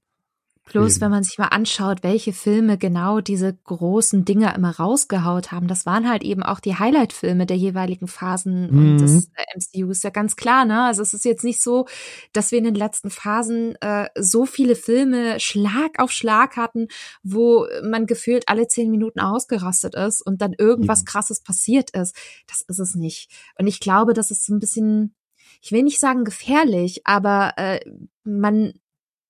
Plus, 0.66 1.00
wenn 1.00 1.12
man 1.12 1.22
sich 1.22 1.38
mal 1.38 1.46
anschaut, 1.46 2.02
welche 2.02 2.32
Filme 2.32 2.76
genau 2.76 3.20
diese 3.20 3.54
großen 3.54 4.24
Dinger 4.24 4.52
immer 4.56 4.76
rausgehaut 4.76 5.52
haben, 5.52 5.68
das 5.68 5.86
waren 5.86 6.08
halt 6.08 6.24
eben 6.24 6.42
auch 6.42 6.58
die 6.58 6.74
Highlight-Filme 6.74 7.46
der 7.46 7.56
jeweiligen 7.56 8.08
Phasen 8.08 8.72
mhm. 8.72 8.78
und 8.78 8.98
des 8.98 9.28
äh, 9.36 9.84
MCUs, 9.84 10.02
ja 10.02 10.10
ganz 10.10 10.34
klar, 10.34 10.64
ne? 10.64 10.82
Also 10.82 11.02
es 11.02 11.14
ist 11.14 11.24
jetzt 11.24 11.44
nicht 11.44 11.62
so, 11.62 11.86
dass 12.32 12.50
wir 12.50 12.58
in 12.58 12.64
den 12.64 12.74
letzten 12.74 13.10
Phasen 13.10 13.76
äh, 13.80 14.08
so 14.18 14.44
viele 14.44 14.74
Filme 14.74 15.38
Schlag 15.38 16.00
auf 16.00 16.10
Schlag 16.10 16.56
hatten, 16.56 16.88
wo 17.22 17.68
man 17.84 18.06
gefühlt 18.06 18.48
alle 18.48 18.66
zehn 18.66 18.90
Minuten 18.90 19.20
ausgerastet 19.20 19.94
ist 19.94 20.20
und 20.20 20.42
dann 20.42 20.52
irgendwas 20.52 21.02
mhm. 21.02 21.06
krasses 21.06 21.42
passiert 21.42 21.90
ist. 21.90 22.16
Das 22.48 22.62
ist 22.62 22.80
es 22.80 22.96
nicht. 22.96 23.30
Und 23.56 23.68
ich 23.68 23.78
glaube, 23.78 24.14
das 24.14 24.32
ist 24.32 24.44
so 24.44 24.52
ein 24.52 24.58
bisschen 24.58 25.14
ich 25.62 25.72
will 25.72 25.82
nicht 25.82 26.00
sagen 26.00 26.24
gefährlich, 26.24 27.06
aber 27.06 27.54
äh, 27.56 27.80
man 28.24 28.74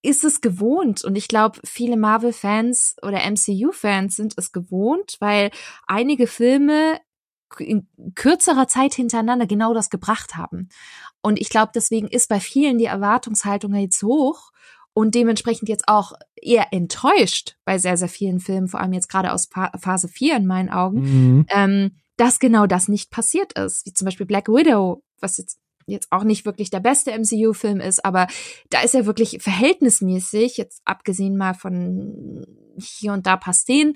ist 0.06 0.24
es 0.24 0.40
gewohnt. 0.40 1.04
Und 1.04 1.16
ich 1.16 1.28
glaube, 1.28 1.58
viele 1.64 1.96
Marvel-Fans 1.96 2.96
oder 3.02 3.18
MCU-Fans 3.28 4.16
sind 4.16 4.34
es 4.36 4.52
gewohnt, 4.52 5.16
weil 5.20 5.50
einige 5.86 6.26
Filme 6.26 7.00
in 7.58 7.88
kürzerer 8.14 8.68
Zeit 8.68 8.94
hintereinander 8.94 9.46
genau 9.46 9.74
das 9.74 9.90
gebracht 9.90 10.36
haben. 10.36 10.68
Und 11.22 11.40
ich 11.40 11.48
glaube, 11.48 11.72
deswegen 11.74 12.08
ist 12.08 12.28
bei 12.28 12.40
vielen 12.40 12.78
die 12.78 12.84
Erwartungshaltung 12.84 13.74
jetzt 13.74 14.02
hoch 14.02 14.50
und 14.92 15.14
dementsprechend 15.14 15.68
jetzt 15.68 15.88
auch 15.88 16.12
eher 16.34 16.72
enttäuscht 16.72 17.56
bei 17.64 17.78
sehr, 17.78 17.96
sehr 17.96 18.08
vielen 18.08 18.40
Filmen, 18.40 18.68
vor 18.68 18.80
allem 18.80 18.92
jetzt 18.92 19.08
gerade 19.08 19.32
aus 19.32 19.48
Phase 19.80 20.08
4 20.08 20.36
in 20.36 20.46
meinen 20.46 20.70
Augen, 20.70 21.00
mhm. 21.00 21.46
ähm, 21.50 21.96
dass 22.16 22.38
genau 22.38 22.66
das 22.66 22.88
nicht 22.88 23.10
passiert 23.10 23.52
ist. 23.54 23.86
Wie 23.86 23.92
zum 23.92 24.06
Beispiel 24.06 24.26
Black 24.26 24.48
Widow, 24.48 25.02
was 25.20 25.38
jetzt 25.38 25.58
jetzt 25.86 26.08
auch 26.10 26.24
nicht 26.24 26.44
wirklich 26.44 26.70
der 26.70 26.80
beste 26.80 27.12
MCU-Film 27.12 27.80
ist, 27.80 28.04
aber 28.04 28.26
da 28.70 28.80
ist 28.82 28.94
er 28.94 29.06
wirklich 29.06 29.38
verhältnismäßig, 29.40 30.56
jetzt 30.56 30.82
abgesehen 30.84 31.36
mal 31.36 31.54
von 31.54 32.44
hier 32.78 33.12
und 33.12 33.26
da 33.26 33.36
paar 33.36 33.54
Szenen, 33.54 33.94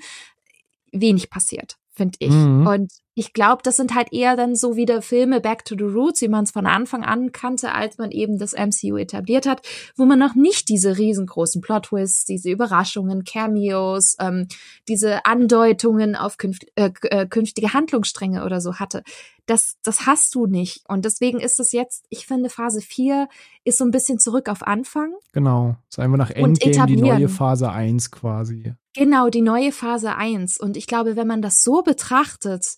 wenig 0.93 1.30
passiert, 1.30 1.76
finde 1.91 2.16
ich. 2.20 2.30
Mhm. 2.30 2.66
Und 2.66 2.93
ich 3.20 3.34
glaube, 3.34 3.60
das 3.62 3.76
sind 3.76 3.94
halt 3.94 4.14
eher 4.14 4.34
dann 4.34 4.56
so 4.56 4.76
wieder 4.76 5.02
Filme 5.02 5.42
Back 5.42 5.66
to 5.66 5.74
the 5.76 5.84
Roots, 5.84 6.22
wie 6.22 6.28
man 6.28 6.44
es 6.44 6.52
von 6.52 6.64
Anfang 6.64 7.04
an 7.04 7.32
kannte, 7.32 7.74
als 7.74 7.98
man 7.98 8.12
eben 8.12 8.38
das 8.38 8.54
MCU 8.54 8.96
etabliert 8.96 9.44
hat, 9.44 9.60
wo 9.94 10.06
man 10.06 10.18
noch 10.18 10.34
nicht 10.34 10.70
diese 10.70 10.96
riesengroßen 10.96 11.60
Plot-Twists, 11.60 12.24
diese 12.24 12.48
Überraschungen, 12.48 13.24
Cameos, 13.24 14.16
ähm, 14.20 14.48
diese 14.88 15.26
Andeutungen 15.26 16.16
auf 16.16 16.38
künft 16.38 16.64
äh, 16.76 16.92
äh, 17.10 17.26
künftige 17.26 17.74
Handlungsstränge 17.74 18.42
oder 18.42 18.62
so 18.62 18.76
hatte. 18.76 19.02
Das, 19.44 19.76
das 19.82 20.06
hast 20.06 20.34
du 20.34 20.46
nicht. 20.46 20.84
Und 20.88 21.04
deswegen 21.04 21.40
ist 21.40 21.60
es 21.60 21.72
jetzt, 21.72 22.06
ich 22.08 22.26
finde, 22.26 22.48
Phase 22.48 22.80
4 22.80 23.28
ist 23.64 23.76
so 23.76 23.84
ein 23.84 23.90
bisschen 23.90 24.18
zurück 24.18 24.48
auf 24.48 24.66
Anfang. 24.66 25.12
Genau. 25.32 25.76
Sagen 25.90 26.10
wir 26.10 26.16
nach 26.16 26.30
Endgame 26.30 26.86
die 26.86 26.96
neue 26.96 27.28
Phase 27.28 27.70
1 27.70 28.12
quasi. 28.12 28.72
Genau, 28.94 29.28
die 29.28 29.42
neue 29.42 29.72
Phase 29.72 30.16
1. 30.16 30.58
Und 30.58 30.78
ich 30.78 30.86
glaube, 30.86 31.16
wenn 31.16 31.26
man 31.26 31.42
das 31.42 31.62
so 31.62 31.82
betrachtet, 31.82 32.76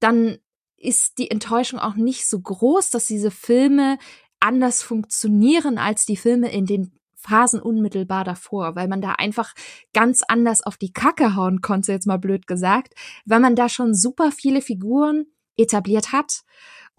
dann 0.00 0.38
ist 0.76 1.18
die 1.18 1.30
Enttäuschung 1.30 1.78
auch 1.78 1.94
nicht 1.94 2.28
so 2.28 2.40
groß, 2.40 2.90
dass 2.90 3.06
diese 3.06 3.30
Filme 3.30 3.98
anders 4.40 4.82
funktionieren 4.82 5.78
als 5.78 6.06
die 6.06 6.16
Filme 6.16 6.50
in 6.50 6.66
den 6.66 6.98
Phasen 7.14 7.60
unmittelbar 7.60 8.24
davor, 8.24 8.74
weil 8.76 8.88
man 8.88 9.02
da 9.02 9.12
einfach 9.12 9.52
ganz 9.92 10.22
anders 10.26 10.62
auf 10.62 10.78
die 10.78 10.92
Kacke 10.92 11.36
hauen 11.36 11.60
konnte, 11.60 11.92
jetzt 11.92 12.06
mal 12.06 12.18
blöd 12.18 12.46
gesagt, 12.46 12.94
weil 13.26 13.40
man 13.40 13.54
da 13.54 13.68
schon 13.68 13.94
super 13.94 14.32
viele 14.32 14.62
Figuren 14.62 15.26
etabliert 15.56 16.12
hat 16.12 16.42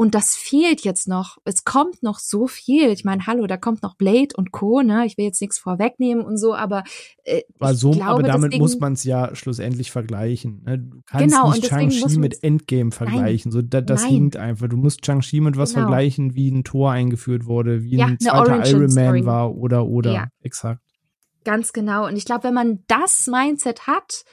und 0.01 0.15
das 0.15 0.35
fehlt 0.35 0.81
jetzt 0.81 1.07
noch. 1.07 1.37
Es 1.45 1.63
kommt 1.63 2.01
noch 2.01 2.17
so 2.17 2.47
viel. 2.47 2.89
Ich 2.89 3.05
meine, 3.05 3.27
hallo, 3.27 3.45
da 3.45 3.55
kommt 3.55 3.83
noch 3.83 3.93
Blade 3.93 4.29
und 4.35 4.51
Co. 4.51 4.81
Ne? 4.81 5.05
Ich 5.05 5.15
will 5.15 5.25
jetzt 5.25 5.39
nichts 5.41 5.59
vorwegnehmen 5.59 6.25
und 6.25 6.37
so, 6.37 6.55
aber 6.55 6.83
äh, 7.23 7.43
aber, 7.59 7.75
so, 7.75 7.91
glaube, 7.91 8.09
aber 8.09 8.23
damit 8.23 8.45
deswegen, 8.45 8.63
muss 8.63 8.79
man 8.79 8.93
es 8.93 9.03
ja 9.03 9.35
schlussendlich 9.35 9.91
vergleichen. 9.91 10.63
Ne? 10.65 10.79
Du 10.79 11.01
kannst 11.05 11.35
genau, 11.35 11.51
nicht 11.51 11.67
Shang-Chi 11.67 12.17
mit 12.17 12.43
Endgame 12.43 12.89
vergleichen. 12.89 13.51
Nein, 13.51 13.61
so, 13.61 13.61
da, 13.61 13.81
das 13.81 14.01
nein. 14.01 14.11
hinkt 14.11 14.37
einfach. 14.37 14.69
Du 14.69 14.77
musst 14.77 15.05
Shang-Chi 15.05 15.39
mit 15.39 15.55
was 15.55 15.75
genau. 15.75 15.85
vergleichen, 15.85 16.33
wie 16.33 16.49
ein 16.49 16.63
Tor 16.63 16.89
eingeführt 16.89 17.45
wurde, 17.45 17.83
wie 17.83 17.97
ja, 17.97 18.07
ein 18.07 18.19
zweiter 18.19 18.67
Iron 18.71 18.91
Man 18.95 19.25
war 19.27 19.55
oder 19.55 19.85
oder. 19.85 20.13
Ja. 20.13 20.27
Exakt. 20.41 20.81
Ganz 21.43 21.73
genau. 21.73 22.07
Und 22.07 22.17
ich 22.17 22.25
glaube, 22.25 22.45
wenn 22.45 22.55
man 22.55 22.79
das 22.87 23.27
Mindset 23.27 23.85
hat, 23.85 24.25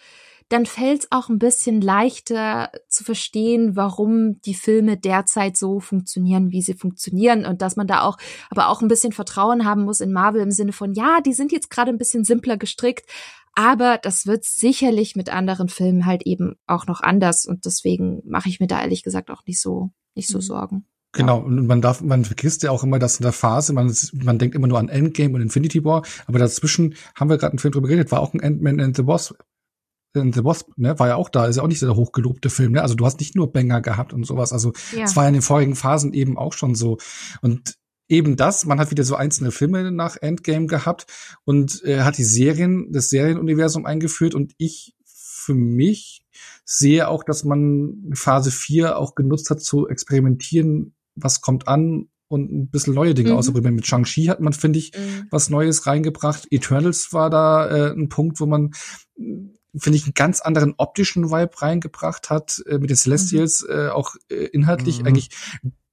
dann 0.49 0.66
fällt 0.66 1.05
es 1.05 1.12
auch 1.12 1.28
ein 1.28 1.38
bisschen 1.38 1.80
leichter 1.80 2.70
zu 2.88 3.05
verstehen, 3.05 3.76
warum 3.76 4.40
die 4.40 4.55
Filme 4.55 4.96
derzeit 4.96 5.57
so 5.57 5.80
funktionieren, 5.80 6.51
wie 6.51 6.62
sie 6.62 6.74
funktionieren 6.74 7.44
und 7.44 7.61
dass 7.61 7.76
man 7.76 7.86
da 7.86 8.03
auch 8.03 8.16
aber 8.51 8.68
auch 8.68 8.80
ein 8.80 8.88
bisschen 8.88 9.12
Vertrauen 9.12 9.64
haben 9.64 9.84
muss 9.84 10.01
in 10.01 10.12
Marvel 10.12 10.40
im 10.40 10.51
Sinne 10.51 10.72
von, 10.72 10.94
ja, 10.94 11.20
die 11.20 11.34
sind 11.34 11.53
jetzt 11.53 11.70
gerade 11.70 11.90
ein 11.90 11.99
bisschen 11.99 12.24
simpler 12.24 12.57
gestrickt, 12.57 13.09
aber 13.55 13.99
das 13.99 14.26
wird 14.26 14.44
sicherlich 14.44 15.16
mit 15.16 15.30
anderen 15.32 15.68
Filmen 15.68 16.07
halt 16.07 16.22
eben 16.24 16.57
auch 16.66 16.86
noch 16.86 17.01
anders 17.01 17.44
und 17.44 17.66
deswegen 17.66 18.22
mache 18.24 18.49
ich 18.49 18.61
mir 18.61 18.68
da 18.68 18.80
ehrlich 18.80 19.03
gesagt 19.03 19.30
auch 19.30 19.44
nicht 19.46 19.61
so 19.61 19.90
nicht 20.14 20.28
so 20.28 20.38
mhm. 20.38 20.42
Sorgen. 20.42 20.86
Genau, 21.12 21.38
und 21.40 21.66
man 21.66 21.80
darf, 21.80 22.03
man 22.03 22.24
vergisst 22.24 22.62
ja 22.62 22.70
auch 22.70 22.84
immer, 22.84 22.99
dass 22.99 23.18
in 23.18 23.22
der 23.22 23.32
Phase, 23.32 23.72
man, 23.72 23.94
man 24.12 24.38
denkt 24.38 24.55
immer 24.55 24.66
nur 24.66 24.78
an 24.78 24.90
Endgame 24.90 25.34
und 25.34 25.40
Infinity 25.40 25.82
War, 25.82 26.03
aber 26.26 26.38
dazwischen 26.38 26.94
haben 27.14 27.30
wir 27.30 27.38
gerade 27.38 27.53
einen 27.53 27.59
Film 27.59 27.72
drüber 27.72 27.88
geredet, 27.88 28.12
war 28.12 28.20
auch 28.20 28.34
ein 28.34 28.42
Ant-Man 28.42 28.78
and 28.78 28.94
the 28.94 29.07
Wasp 29.07 29.34
in 30.20 30.32
The 30.32 30.44
Wasp, 30.44 30.70
ne, 30.76 30.98
war 30.98 31.08
ja 31.08 31.16
auch 31.16 31.28
da, 31.28 31.46
ist 31.46 31.56
ja 31.56 31.62
auch 31.62 31.68
nicht 31.68 31.82
der 31.82 31.96
hochgelobte 31.96 32.50
Film, 32.50 32.72
ne? 32.72 32.82
Also 32.82 32.94
du 32.94 33.04
hast 33.06 33.20
nicht 33.20 33.34
nur 33.34 33.52
Banger 33.52 33.80
gehabt 33.80 34.12
und 34.12 34.24
sowas. 34.24 34.52
Also 34.52 34.72
es 35.02 35.16
war 35.16 35.24
ja 35.24 35.28
in 35.28 35.34
den 35.34 35.42
vorigen 35.42 35.74
Phasen 35.74 36.12
eben 36.12 36.38
auch 36.38 36.52
schon 36.52 36.74
so. 36.74 36.98
Und 37.42 37.74
eben 38.08 38.36
das, 38.36 38.64
man 38.64 38.80
hat 38.80 38.90
wieder 38.90 39.04
so 39.04 39.16
einzelne 39.16 39.50
Filme 39.50 39.90
nach 39.92 40.16
Endgame 40.20 40.66
gehabt 40.66 41.06
und 41.44 41.82
äh, 41.84 42.00
hat 42.00 42.18
die 42.18 42.24
Serien, 42.24 42.90
das 42.92 43.08
Serienuniversum 43.08 43.86
eingeführt 43.86 44.34
und 44.34 44.52
ich 44.58 44.94
für 45.04 45.54
mich 45.54 46.26
sehe 46.64 47.08
auch, 47.08 47.24
dass 47.24 47.44
man 47.44 48.10
Phase 48.12 48.50
4 48.50 48.98
auch 48.98 49.14
genutzt 49.14 49.50
hat 49.50 49.62
zu 49.62 49.88
experimentieren, 49.88 50.94
was 51.14 51.40
kommt 51.40 51.68
an 51.68 52.08
und 52.28 52.52
ein 52.52 52.68
bisschen 52.68 52.94
neue 52.94 53.14
Dinge 53.14 53.30
mhm. 53.30 53.38
ausprobieren. 53.38 53.74
Mit 53.74 53.86
Shang-Chi 53.86 54.26
hat 54.26 54.40
man, 54.40 54.52
finde 54.52 54.78
ich, 54.78 54.92
mhm. 54.92 55.26
was 55.30 55.48
Neues 55.48 55.86
reingebracht. 55.86 56.46
Eternals 56.50 57.12
war 57.12 57.30
da 57.30 57.68
äh, 57.68 57.92
ein 57.92 58.10
Punkt, 58.10 58.40
wo 58.40 58.46
man 58.46 58.72
finde 59.81 59.99
ich, 59.99 60.05
einen 60.05 60.14
ganz 60.14 60.41
anderen 60.41 60.74
optischen 60.76 61.31
Vibe 61.31 61.61
reingebracht 61.61 62.31
hat, 62.31 62.62
äh, 62.66 62.79
mit 62.79 62.91
den 62.91 62.97
Celestials, 62.97 63.64
mhm. 63.68 63.74
äh, 63.74 63.89
auch 63.89 64.16
äh, 64.31 64.35
inhaltlich 64.47 65.01
mhm. 65.01 65.07
eigentlich 65.07 65.31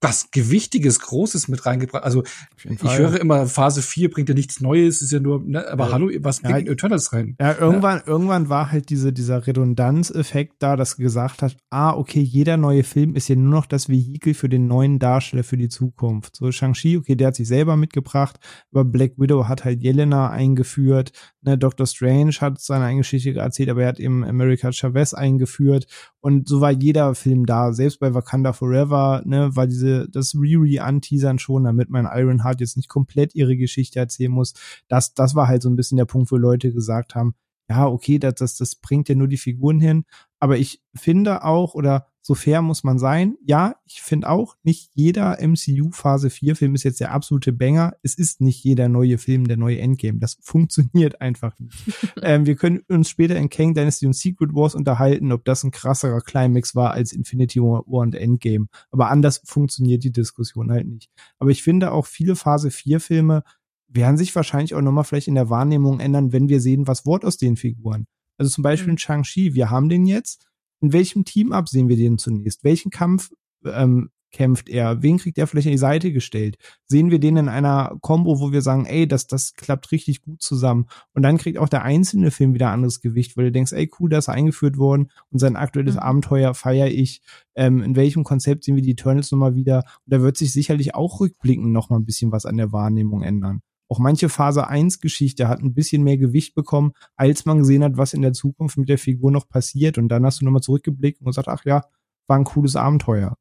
was 0.06 0.30
Gewichtiges, 0.32 1.00
Großes 1.00 1.48
mit 1.48 1.66
reingebracht. 1.66 2.04
Also 2.04 2.24
ich 2.64 2.80
Fall. 2.80 2.98
höre 2.98 3.20
immer, 3.20 3.48
Phase 3.48 3.82
4 3.82 4.12
bringt 4.12 4.30
ja 4.30 4.36
nichts 4.36 4.62
Neues, 4.62 5.02
ist 5.02 5.12
ja 5.12 5.20
nur, 5.20 5.42
ne, 5.44 5.68
aber 5.68 5.88
ja. 5.88 5.94
hallo, 5.94 6.12
was 6.20 6.42
bringt 6.42 6.68
ja, 6.68 6.74
Eternals 6.74 7.12
rein? 7.12 7.36
Ja, 7.40 7.58
irgendwann, 7.58 8.00
ja. 8.00 8.08
irgendwann 8.08 8.50
war 8.50 8.72
halt 8.72 8.90
diese, 8.90 9.12
dieser 9.12 9.48
Redundanzeffekt 9.48 10.58
da, 10.60 10.76
dass 10.76 10.98
gesagt 10.98 11.42
hat, 11.42 11.58
ah, 11.70 11.92
okay, 11.92 12.22
jeder 12.22 12.58
neue 12.58 12.84
Film 12.84 13.16
ist 13.16 13.28
ja 13.28 13.36
nur 13.36 13.52
noch 13.52 13.66
das 13.66 13.90
Vehikel 13.90 14.34
für 14.34 14.50
den 14.50 14.68
neuen 14.68 15.00
Darsteller 15.00 15.44
für 15.44 15.58
die 15.58 15.70
Zukunft. 15.70 16.36
So 16.36 16.52
Shang-Chi, 16.52 16.98
okay, 16.98 17.16
der 17.16 17.28
hat 17.28 17.36
sich 17.36 17.48
selber 17.48 17.76
mitgebracht, 17.76 18.40
aber 18.72 18.86
Black 18.86 19.14
Widow 19.18 19.48
hat 19.48 19.66
halt 19.66 19.82
Jelena 19.82 20.30
eingeführt, 20.30 21.12
ne, 21.42 21.58
Doctor 21.58 21.88
Strange 21.88 22.36
hat 22.42 22.62
seine 22.62 22.86
eigene 22.86 23.02
Geschichte 23.02 23.32
erzählt, 23.40 23.70
aber 23.70 23.82
er 23.82 23.90
hat 23.90 24.00
eben 24.00 24.24
America 24.24 24.72
Chavez 24.72 25.14
eingeführt 25.14 25.88
und 26.26 26.48
so 26.48 26.60
war 26.60 26.72
jeder 26.72 27.14
Film 27.14 27.46
da, 27.46 27.72
selbst 27.72 28.00
bei 28.00 28.16
Wakanda 28.16 28.52
Forever, 28.52 29.22
ne, 29.26 29.56
war 29.56 29.68
diese, 29.68 30.10
das 30.10 30.34
Riri 30.34 30.80
anteasern 30.80 31.38
schon, 31.38 31.66
damit 31.66 31.92
man 31.92 32.10
Ironheart 32.12 32.62
jetzt 32.62 32.78
nicht 32.78 32.90
komplett 32.90 33.36
ihre 33.36 33.56
Geschichte 33.56 34.00
erzählen 34.00 34.32
muss. 34.32 34.56
Das, 34.88 35.14
das 35.14 35.36
war 35.36 35.48
halt 35.48 35.62
so 35.62 35.70
ein 35.70 35.76
bisschen 35.76 36.00
der 36.00 36.06
Punkt, 36.06 36.32
wo 36.32 36.38
Leute 36.38 36.74
gesagt 36.74 37.14
haben, 37.14 37.36
ja, 37.70 37.86
okay, 37.86 38.18
das, 38.18 38.34
das, 38.34 38.58
das 38.58 38.74
bringt 38.74 39.08
ja 39.08 39.14
nur 39.14 39.28
die 39.28 39.38
Figuren 39.38 39.80
hin. 39.80 40.06
Aber 40.40 40.58
ich 40.58 40.82
finde 40.96 41.44
auch, 41.44 41.76
oder 41.76 42.08
so 42.28 42.34
fair 42.34 42.64
muss 42.64 42.84
man 42.84 42.98
sein. 42.98 43.38
Ja, 43.46 43.76
ich 43.86 44.02
finde 44.02 44.30
auch, 44.30 44.56
nicht 44.64 44.90
jeder 44.96 45.38
MCU 45.40 45.92
Phase 45.92 46.32
4 46.32 46.56
Film 46.56 46.74
ist 46.74 46.82
jetzt 46.82 47.00
der 47.00 47.12
absolute 47.12 47.54
Banger. 47.54 47.94
Es 48.02 48.16
ist 48.16 48.42
nicht 48.42 48.64
jeder 48.64 48.90
neue 48.90 49.20
Film 49.20 49.48
der 49.48 49.58
neue 49.58 49.78
Endgame. 49.78 50.18
Das 50.18 50.36
funktioniert 50.42 51.22
einfach 51.22 51.54
nicht. 51.60 51.76
ähm, 52.24 52.48
wir 52.48 52.56
können 52.56 52.82
uns 52.88 53.10
später 53.10 53.36
in 53.36 53.50
Kang 53.50 53.76
Dynasty 53.76 54.08
und 54.08 54.16
Secret 54.16 54.56
Wars 54.56 54.74
unterhalten, 54.74 55.32
ob 55.32 55.46
das 55.46 55.64
ein 55.64 55.70
krasserer 55.70 56.20
Climax 56.20 56.74
war 56.74 56.94
als 56.94 57.14
Infinity 57.14 57.62
War 57.62 57.88
und 57.88 58.16
Endgame. 58.16 58.70
Aber 58.90 59.12
anders 59.12 59.44
funktioniert 59.46 60.04
die 60.04 60.12
Diskussion 60.12 60.72
halt 60.72 60.88
nicht. 60.88 61.12
Aber 61.38 61.52
ich 61.52 61.62
finde 61.62 61.92
auch 61.92 62.08
viele 62.08 62.36
Phase 62.36 62.72
4 62.72 63.02
Filme 63.02 63.44
werden 63.88 64.18
sich 64.18 64.36
wahrscheinlich 64.36 64.74
auch 64.74 64.82
nochmal 64.82 65.04
vielleicht 65.04 65.28
in 65.28 65.36
der 65.36 65.52
Wahrnehmung 65.52 66.00
ändern, 66.00 66.34
wenn 66.34 66.50
wir 66.50 66.60
sehen, 66.60 66.88
was 66.88 67.06
Wort 67.06 67.24
aus 67.24 67.38
den 67.38 67.56
Figuren. 67.56 68.08
Also 68.40 68.52
zum 68.52 68.64
Beispiel 68.64 68.88
mhm. 68.88 68.94
in 68.94 68.98
Shang-Chi, 68.98 69.54
wir 69.54 69.70
haben 69.70 69.90
den 69.90 70.08
jetzt, 70.08 70.48
in 70.82 70.94
welchem 70.94 71.26
Team 71.26 71.52
ab 71.52 71.70
sehen 71.70 71.90
wir 71.90 71.98
den 71.98 72.18
zunächst? 72.18 72.64
Welchen 72.64 72.92
Kampf 72.92 73.32
ähm, 73.66 74.10
kämpft 74.36 74.68
er? 74.68 75.02
Wen 75.02 75.18
kriegt 75.18 75.38
er 75.38 75.48
vielleicht 75.48 75.68
an 75.68 75.72
die 75.72 75.78
Seite 75.78 76.12
gestellt? 76.12 76.58
Sehen 76.86 77.10
wir 77.10 77.20
den 77.20 77.38
in 77.38 77.48
einer 77.48 77.98
Combo, 78.02 78.40
wo 78.42 78.52
wir 78.52 78.62
sagen, 78.62 78.86
ey, 78.86 79.08
das, 79.08 79.28
das 79.28 79.54
klappt 79.54 79.92
richtig 79.92 80.22
gut 80.22 80.42
zusammen. 80.42 80.88
Und 81.14 81.24
dann 81.24 81.38
kriegt 81.38 81.58
auch 81.58 81.70
der 81.70 81.84
einzelne 81.84 82.32
Film 82.32 82.54
wieder 82.54 82.70
anderes 82.70 83.00
Gewicht, 83.00 83.38
weil 83.38 83.46
du 83.46 83.52
denkst, 83.54 83.72
ey, 83.72 83.90
cool, 84.00 84.10
da 84.10 84.18
ist 84.18 84.28
eingeführt 84.28 84.78
worden 84.78 85.10
und 85.32 85.40
sein 85.40 85.56
aktuelles 85.56 85.96
mhm. 85.96 86.02
Abenteuer 86.02 86.54
feiere 86.54 86.88
ich. 86.88 87.22
Ähm, 87.56 87.82
in 87.82 87.96
welchem 87.96 88.26
Konzept 88.26 88.66
sehen 88.66 88.76
wir 88.76 88.84
die 88.84 88.92
Eternals 88.92 89.32
nochmal 89.32 89.56
wieder? 89.56 89.84
Und 90.06 90.14
da 90.14 90.22
wird 90.22 90.36
sich 90.36 90.52
sicherlich 90.52 90.96
auch 90.96 91.22
rückblickend 91.22 91.72
noch 91.72 91.90
mal 91.90 91.98
ein 91.98 92.06
bisschen 92.06 92.34
was 92.34 92.46
an 92.46 92.58
der 92.58 92.74
Wahrnehmung 92.74 93.24
ändern. 93.24 93.62
Auch 93.88 94.00
manche 94.00 94.30
Phase 94.30 94.68
1 94.68 95.00
Geschichte 95.00 95.48
hat 95.48 95.62
ein 95.62 95.74
bisschen 95.74 96.04
mehr 96.04 96.18
Gewicht 96.18 96.56
bekommen, 96.56 96.94
als 97.16 97.46
man 97.46 97.60
gesehen 97.60 97.84
hat, 97.84 97.98
was 97.98 98.14
in 98.14 98.22
der 98.22 98.34
Zukunft 98.34 98.78
mit 98.78 98.90
der 98.90 98.98
Figur 98.98 99.32
noch 99.32 99.48
passiert. 99.48 99.98
Und 99.98 100.10
dann 100.10 100.26
hast 100.26 100.42
du 100.42 100.46
nochmal 100.46 100.62
zurückgeblickt 100.62 101.22
und 101.22 101.28
gesagt, 101.28 101.48
ach 101.48 101.66
ja, 101.66 101.86
war 102.28 102.38
ein 102.38 102.46
cooles 102.46 102.76
Abenteuer. 102.76 103.38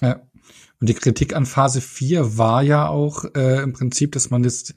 Ja. 0.00 0.20
Und 0.80 0.88
die 0.88 0.94
Kritik 0.94 1.34
an 1.34 1.46
Phase 1.46 1.80
4 1.80 2.36
war 2.36 2.62
ja 2.62 2.88
auch 2.88 3.24
äh, 3.34 3.62
im 3.62 3.72
Prinzip, 3.72 4.12
dass 4.12 4.30
man 4.30 4.44
jetzt, 4.44 4.74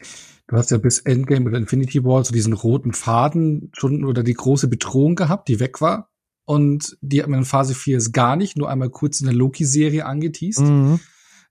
du 0.47 0.55
hast 0.55 0.71
ja 0.71 0.77
bis 0.77 0.99
Endgame 0.99 1.47
oder 1.47 1.57
Infinity 1.57 2.03
War 2.03 2.23
so 2.23 2.31
diesen 2.31 2.53
roten 2.53 2.93
Faden 2.93 3.71
schon 3.73 4.05
oder 4.05 4.23
die 4.23 4.33
große 4.33 4.67
Bedrohung 4.67 5.15
gehabt, 5.15 5.47
die 5.47 5.59
weg 5.59 5.81
war. 5.81 6.09
Und 6.45 6.97
die 7.01 7.21
hat 7.21 7.29
man 7.29 7.39
in 7.39 7.45
Phase 7.45 7.75
4 7.75 7.97
ist 7.97 8.11
gar 8.11 8.35
nicht, 8.35 8.57
nur 8.57 8.69
einmal 8.69 8.89
kurz 8.89 9.19
in 9.19 9.27
der 9.27 9.35
Loki-Serie 9.35 10.05
angeteased. 10.05 10.61
Mhm. 10.61 10.99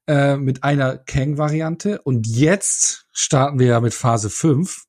Äh, 0.09 0.39
mit 0.39 0.65
einer 0.65 0.97
Kang-Variante. 0.97 2.01
Und 2.01 2.27
jetzt 2.27 3.08
starten 3.19 3.59
wir 3.59 3.67
ja 3.67 3.81
mit 3.81 3.95
Phase 3.95 4.31
5, 4.31 4.85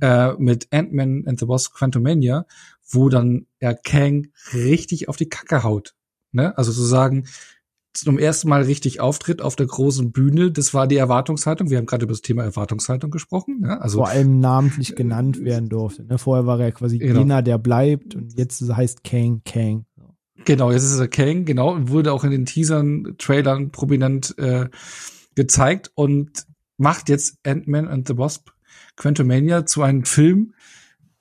äh, 0.00 0.32
mit 0.38 0.68
Ant-Man 0.72 1.24
and 1.26 1.38
the 1.38 1.46
Wasp 1.46 1.74
Quantumania, 1.74 2.46
wo 2.88 3.08
dann 3.08 3.46
ja 3.60 3.74
Kang 3.74 4.28
richtig 4.54 5.08
auf 5.08 5.16
die 5.16 5.28
Kacke 5.28 5.62
haut. 5.62 5.94
Ne? 6.32 6.56
Also 6.56 6.72
sozusagen 6.72 7.26
zum 7.92 8.18
ersten 8.18 8.48
Mal 8.48 8.62
richtig 8.62 9.00
auftritt 9.00 9.42
auf 9.42 9.56
der 9.56 9.66
großen 9.66 10.10
Bühne. 10.12 10.52
Das 10.52 10.72
war 10.72 10.86
die 10.86 10.96
Erwartungshaltung. 10.96 11.70
Wir 11.70 11.78
haben 11.78 11.86
gerade 11.86 12.04
über 12.04 12.12
das 12.12 12.22
Thema 12.22 12.44
Erwartungshaltung 12.44 13.10
gesprochen. 13.10 13.60
Ne? 13.60 13.80
Also 13.80 13.98
vor 13.98 14.08
allem 14.08 14.40
namentlich 14.40 14.94
genannt 14.96 15.44
werden 15.44 15.68
durfte. 15.68 16.04
Ne? 16.04 16.16
Vorher 16.16 16.46
war 16.46 16.58
er 16.60 16.72
quasi 16.72 16.98
genau. 16.98 17.20
jener, 17.20 17.42
der 17.42 17.58
bleibt 17.58 18.14
und 18.14 18.38
jetzt 18.38 18.62
heißt 18.62 19.04
Kang 19.04 19.42
Kang. 19.44 19.84
Genau, 20.46 20.72
jetzt 20.72 20.84
ist 20.84 20.98
er 20.98 21.08
Kang, 21.08 21.44
genau, 21.44 21.76
wurde 21.88 22.12
auch 22.12 22.24
in 22.24 22.30
den 22.30 22.46
Teasern, 22.46 23.16
Trailern 23.18 23.70
prominent 23.70 24.38
äh, 24.38 24.70
gezeigt 25.34 25.90
und 25.94 26.46
macht 26.80 27.08
jetzt 27.08 27.38
Ant-Man 27.44 27.88
and 27.88 28.08
the 28.08 28.16
Wasp 28.16 28.50
Quantumania 28.96 29.66
zu 29.66 29.82
einem 29.82 30.04
Film, 30.04 30.54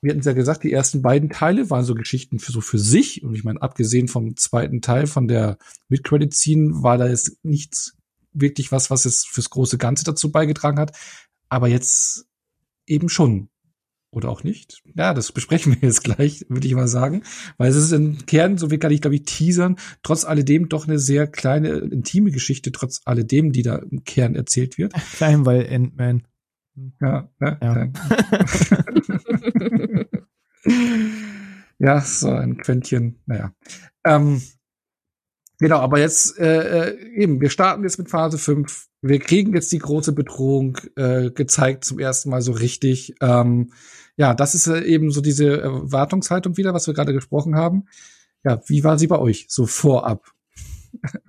wir 0.01 0.13
hatten 0.13 0.23
ja 0.23 0.33
gesagt, 0.33 0.63
die 0.63 0.71
ersten 0.71 1.01
beiden 1.01 1.29
Teile 1.29 1.69
waren 1.69 1.83
so 1.83 1.93
Geschichten 1.93 2.39
für 2.39 2.51
so 2.51 2.61
für 2.61 2.79
sich. 2.79 3.23
Und 3.23 3.35
ich 3.35 3.43
meine, 3.43 3.61
abgesehen 3.61 4.07
vom 4.07 4.37
zweiten 4.37 4.81
Teil 4.81 5.07
von 5.07 5.27
der 5.27 5.57
Mid-Credit-Scene 5.89 6.83
war 6.83 6.97
da 6.97 7.07
jetzt 7.07 7.37
nichts 7.43 7.97
wirklich 8.31 8.71
was, 8.71 8.89
was 8.89 9.05
es 9.05 9.25
fürs 9.25 9.49
große 9.49 9.77
Ganze 9.77 10.05
dazu 10.05 10.31
beigetragen 10.31 10.79
hat. 10.79 10.97
Aber 11.49 11.67
jetzt 11.67 12.27
eben 12.87 13.09
schon. 13.09 13.49
Oder 14.11 14.29
auch 14.29 14.43
nicht. 14.43 14.81
Ja, 14.95 15.13
das 15.13 15.31
besprechen 15.31 15.73
wir 15.81 15.87
jetzt 15.87 16.03
gleich, 16.03 16.45
würde 16.49 16.67
ich 16.67 16.73
mal 16.73 16.87
sagen. 16.87 17.23
Weil 17.57 17.69
es 17.69 17.75
ist 17.75 17.91
im 17.91 18.25
Kern, 18.25 18.57
so 18.57 18.71
wie 18.71 18.79
kann 18.79 18.91
ich, 18.91 19.01
glaube 19.01 19.15
ich, 19.15 19.23
teasern, 19.23 19.77
trotz 20.03 20.25
alledem 20.25 20.69
doch 20.69 20.87
eine 20.87 20.99
sehr 20.99 21.27
kleine, 21.27 21.69
intime 21.69 22.31
Geschichte, 22.31 22.71
trotz 22.71 23.01
alledem, 23.05 23.51
die 23.51 23.63
da 23.63 23.77
im 23.77 24.03
Kern 24.03 24.35
erzählt 24.35 24.77
wird. 24.77 24.93
Klein, 25.13 25.45
weil 25.45 25.65
Endman. 25.65 26.23
Ja, 27.01 27.29
ja. 27.39 27.57
ja. 27.61 27.89
ja, 31.79 32.01
so 32.01 32.31
ein 32.31 32.57
Quäntchen, 32.57 33.19
naja. 33.25 33.53
Ähm, 34.05 34.41
genau, 35.59 35.79
aber 35.79 35.99
jetzt 35.99 36.37
äh, 36.39 36.89
äh, 36.89 36.97
eben, 37.13 37.41
wir 37.41 37.49
starten 37.49 37.83
jetzt 37.83 37.99
mit 37.99 38.09
Phase 38.09 38.37
5. 38.37 38.87
Wir 39.01 39.19
kriegen 39.19 39.53
jetzt 39.53 39.71
die 39.71 39.79
große 39.79 40.13
Bedrohung 40.13 40.77
äh, 40.95 41.31
gezeigt 41.31 41.85
zum 41.85 41.99
ersten 41.99 42.29
Mal 42.29 42.41
so 42.41 42.51
richtig. 42.51 43.15
Ähm, 43.21 43.71
ja, 44.17 44.33
das 44.33 44.55
ist 44.55 44.67
äh, 44.67 44.81
eben 44.81 45.11
so 45.11 45.21
diese 45.21 45.61
Erwartungshaltung 45.61 46.57
wieder, 46.57 46.73
was 46.73 46.87
wir 46.87 46.93
gerade 46.93 47.13
gesprochen 47.13 47.55
haben. 47.55 47.85
Ja, 48.43 48.61
wie 48.65 48.83
war 48.83 48.97
sie 48.97 49.07
bei 49.07 49.19
euch 49.19 49.45
so 49.49 49.65
vorab? 49.65 50.31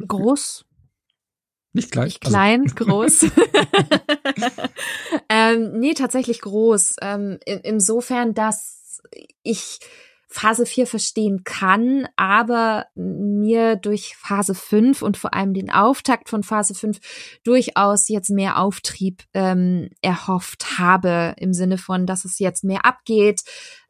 Groß. 0.06 0.64
Nicht 1.72 1.92
klein. 1.92 2.06
Nicht 2.06 2.20
klein, 2.20 2.62
also. 2.62 2.74
groß. 2.84 3.22
ähm, 5.28 5.78
nee, 5.78 5.94
tatsächlich 5.94 6.40
groß. 6.40 6.96
Ähm, 7.00 7.38
in, 7.44 7.60
insofern, 7.60 8.34
dass 8.34 9.02
ich 9.42 9.78
Phase 10.32 10.64
4 10.64 10.86
verstehen 10.86 11.42
kann, 11.42 12.06
aber 12.14 12.86
mir 12.94 13.74
durch 13.74 14.14
Phase 14.16 14.54
5 14.54 15.02
und 15.02 15.16
vor 15.16 15.34
allem 15.34 15.54
den 15.54 15.70
Auftakt 15.70 16.28
von 16.28 16.44
Phase 16.44 16.74
5 16.74 17.00
durchaus 17.42 18.08
jetzt 18.08 18.30
mehr 18.30 18.58
Auftrieb 18.58 19.24
ähm, 19.34 19.90
erhofft 20.02 20.78
habe, 20.78 21.34
im 21.36 21.52
Sinne 21.52 21.78
von, 21.78 22.06
dass 22.06 22.24
es 22.24 22.38
jetzt 22.38 22.62
mehr 22.62 22.86
abgeht. 22.86 23.42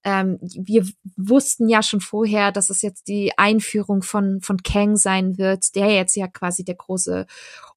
Ähm, 0.03 0.39
wir 0.41 0.87
wussten 1.17 1.69
ja 1.69 1.83
schon 1.83 2.01
vorher, 2.01 2.53
dass 2.53 2.71
es 2.71 2.81
jetzt 2.81 3.09
die 3.09 3.37
Einführung 3.37 4.03
von, 4.03 4.41
von 4.41 4.63
Kang 4.63 4.97
sein 4.97 5.37
wird, 5.37 5.75
der 5.75 5.93
jetzt 5.93 6.17
ja 6.17 6.27
quasi 6.27 6.65
der 6.65 6.77
große 6.77 7.27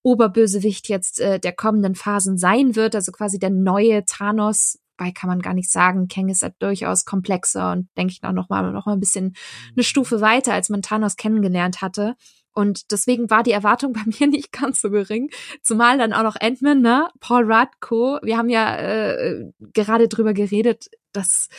Oberbösewicht 0.03 0.87
jetzt 0.87 1.19
äh, 1.19 1.37
der 1.37 1.51
kommenden 1.51 1.95
Phasen 1.95 2.37
sein 2.37 2.77
wird, 2.77 2.95
also 2.95 3.11
quasi 3.11 3.39
der 3.39 3.49
neue 3.49 4.05
Thanos 4.05 4.79
bei 4.97 5.11
kann 5.11 5.29
man 5.29 5.41
gar 5.41 5.53
nicht 5.53 5.71
sagen. 5.71 6.07
Kang 6.07 6.29
ist 6.29 6.43
halt 6.43 6.55
durchaus 6.59 7.05
komplexer 7.05 7.71
und 7.71 7.89
denke 7.97 8.13
ich 8.13 8.23
auch 8.23 8.31
noch 8.31 8.49
mal, 8.49 8.71
noch 8.71 8.85
mal 8.85 8.93
ein 8.93 8.99
bisschen 8.99 9.25
eine 9.25 9.73
mhm. 9.77 9.83
Stufe 9.83 10.21
weiter, 10.21 10.53
als 10.53 10.69
man 10.69 10.81
Thanos 10.81 11.15
kennengelernt 11.15 11.81
hatte. 11.81 12.15
Und 12.53 12.91
deswegen 12.91 13.29
war 13.29 13.43
die 13.43 13.51
Erwartung 13.51 13.93
bei 13.93 14.01
mir 14.05 14.27
nicht 14.27 14.51
ganz 14.51 14.81
so 14.81 14.89
gering. 14.89 15.29
Zumal 15.61 15.97
dann 15.97 16.13
auch 16.13 16.23
noch 16.23 16.35
Ant-Man, 16.39 16.81
ne? 16.81 17.09
Paul 17.19 17.51
Radko. 17.51 18.19
Wir 18.21 18.37
haben 18.37 18.49
ja 18.49 18.75
äh, 18.77 19.51
gerade 19.73 20.07
drüber 20.07 20.33
geredet, 20.33 20.89
dass 21.11 21.49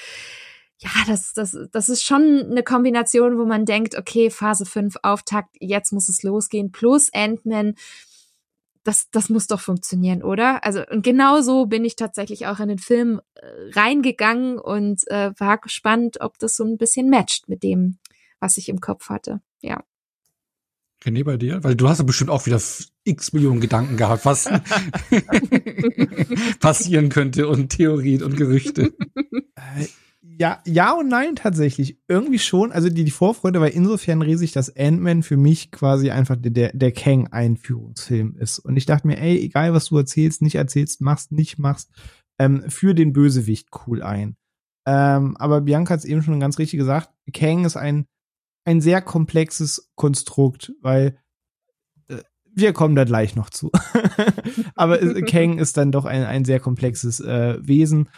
ja, 0.79 0.91
das, 1.07 1.33
das, 1.33 1.57
das 1.73 1.89
ist 1.89 2.05
schon 2.05 2.47
eine 2.51 2.63
Kombination, 2.63 3.39
wo 3.39 3.45
man 3.45 3.65
denkt, 3.65 3.97
okay, 3.97 4.29
Phase 4.29 4.67
5 4.67 4.97
Auftakt, 5.03 5.57
jetzt 5.61 5.93
muss 5.93 6.09
es 6.09 6.23
losgehen, 6.23 6.73
plus 6.73 7.11
Ant-Man 7.15 7.75
das, 8.85 9.11
das 9.11 9.29
muss 9.29 9.47
doch 9.47 9.61
funktionieren, 9.61 10.23
oder? 10.23 10.65
Also, 10.65 10.87
und 10.87 11.03
genau 11.03 11.41
so 11.41 11.67
bin 11.67 11.85
ich 11.85 11.97
tatsächlich 11.97 12.47
auch 12.47 12.61
in 12.61 12.69
den 12.69 12.79
Film 12.79 13.21
äh, 13.35 13.47
reingegangen 13.73 14.59
und 14.59 15.03
äh, 15.09 15.33
war 15.39 15.59
gespannt, 15.59 16.19
ob 16.21 16.39
das 16.39 16.57
so 16.57 16.65
ein 16.65 16.77
bisschen 16.77 17.11
matcht 17.11 17.49
mit 17.49 17.63
dem, 17.63 17.99
was 18.41 18.57
ich 18.59 18.69
im 18.69 18.81
Kopf 18.81 19.09
hatte. 19.09 19.41
Ja. 19.61 19.83
René, 21.03 21.25
bei 21.25 21.37
dir? 21.37 21.65
Weil 21.65 21.75
du 21.75 21.89
hast 21.89 21.99
ja 21.99 22.05
bestimmt 22.05 22.31
auch 22.31 22.47
wieder 22.47 22.61
x 23.05 23.33
Millionen 23.33 23.61
Gedanken 23.61 23.97
gehabt, 23.97 24.25
was 24.25 24.45
passieren 26.61 27.09
könnte 27.09 27.49
und 27.49 27.71
Theorien 27.71 28.23
und 28.23 28.37
Gerüchte. 28.37 28.95
Ja, 30.39 30.61
ja 30.67 30.93
und 30.93 31.09
nein 31.09 31.37
tatsächlich. 31.37 31.99
Irgendwie 32.09 32.39
schon. 32.39 32.73
Also 32.73 32.89
die, 32.89 33.05
die 33.05 33.11
Vorfreude 33.11 33.61
war 33.61 33.71
insofern 33.71 34.23
riesig, 34.23 34.53
dass 34.53 34.75
Ant-Man 34.75 35.23
für 35.23 35.37
mich 35.37 35.71
quasi 35.71 36.11
einfach 36.11 36.37
der, 36.39 36.73
der 36.73 36.93
Kang-Einführungsfilm 36.93 38.37
ist. 38.37 38.59
Und 38.59 38.77
ich 38.77 38.87
dachte 38.87 39.07
mir, 39.07 39.19
ey, 39.19 39.39
egal 39.39 39.73
was 39.73 39.87
du 39.87 39.99
erzählst, 39.99 40.43
nicht 40.43 40.57
erzählst, 40.57 41.01
machst, 41.01 41.33
nicht 41.33 41.59
machst, 41.59 41.91
ähm, 42.39 42.65
für 42.69 42.95
den 42.95 43.13
Bösewicht 43.13 43.69
cool 43.87 44.03
ein. 44.03 44.37
Ähm, 44.87 45.37
aber 45.39 45.63
Bianca 45.63 45.95
hat 45.95 46.01
es 46.01 46.05
eben 46.05 46.23
schon 46.23 46.41
ganz 46.41 46.59
richtig 46.59 46.79
gesagt, 46.79 47.11
Kang 47.33 47.65
ist 47.65 47.77
ein, 47.77 48.07
ein 48.65 48.81
sehr 48.81 49.01
komplexes 49.03 49.91
Konstrukt, 49.95 50.73
weil 50.81 51.19
äh, 52.09 52.23
wir 52.53 52.73
kommen 52.73 52.95
da 52.95 53.05
gleich 53.05 53.37
noch 53.37 53.51
zu. 53.51 53.71
aber 54.75 55.01
äh, 55.01 55.23
Kang 55.23 55.59
ist 55.59 55.77
dann 55.77 55.93
doch 55.93 56.05
ein, 56.05 56.25
ein 56.25 56.45
sehr 56.45 56.61
komplexes 56.61 57.21
äh, 57.21 57.57
Wesen 57.61 58.09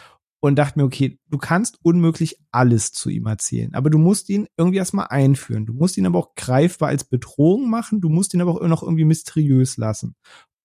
und 0.40 0.56
dachte 0.56 0.78
mir, 0.78 0.84
okay, 0.84 1.18
du 1.28 1.38
kannst 1.38 1.78
unmöglich 1.82 2.38
alles 2.52 2.92
zu 2.92 3.10
ihm 3.10 3.26
erzählen, 3.26 3.74
aber 3.74 3.90
du 3.90 3.98
musst 3.98 4.28
ihn 4.28 4.46
irgendwie 4.56 4.78
erstmal 4.78 5.06
einführen. 5.08 5.66
Du 5.66 5.72
musst 5.72 5.96
ihn 5.96 6.06
aber 6.06 6.18
auch 6.18 6.34
greifbar 6.34 6.88
als 6.88 7.04
Bedrohung 7.04 7.70
machen, 7.70 8.00
du 8.00 8.08
musst 8.08 8.34
ihn 8.34 8.40
aber 8.40 8.52
auch 8.52 8.66
noch 8.66 8.82
irgendwie 8.82 9.04
mysteriös 9.04 9.76
lassen. 9.76 10.14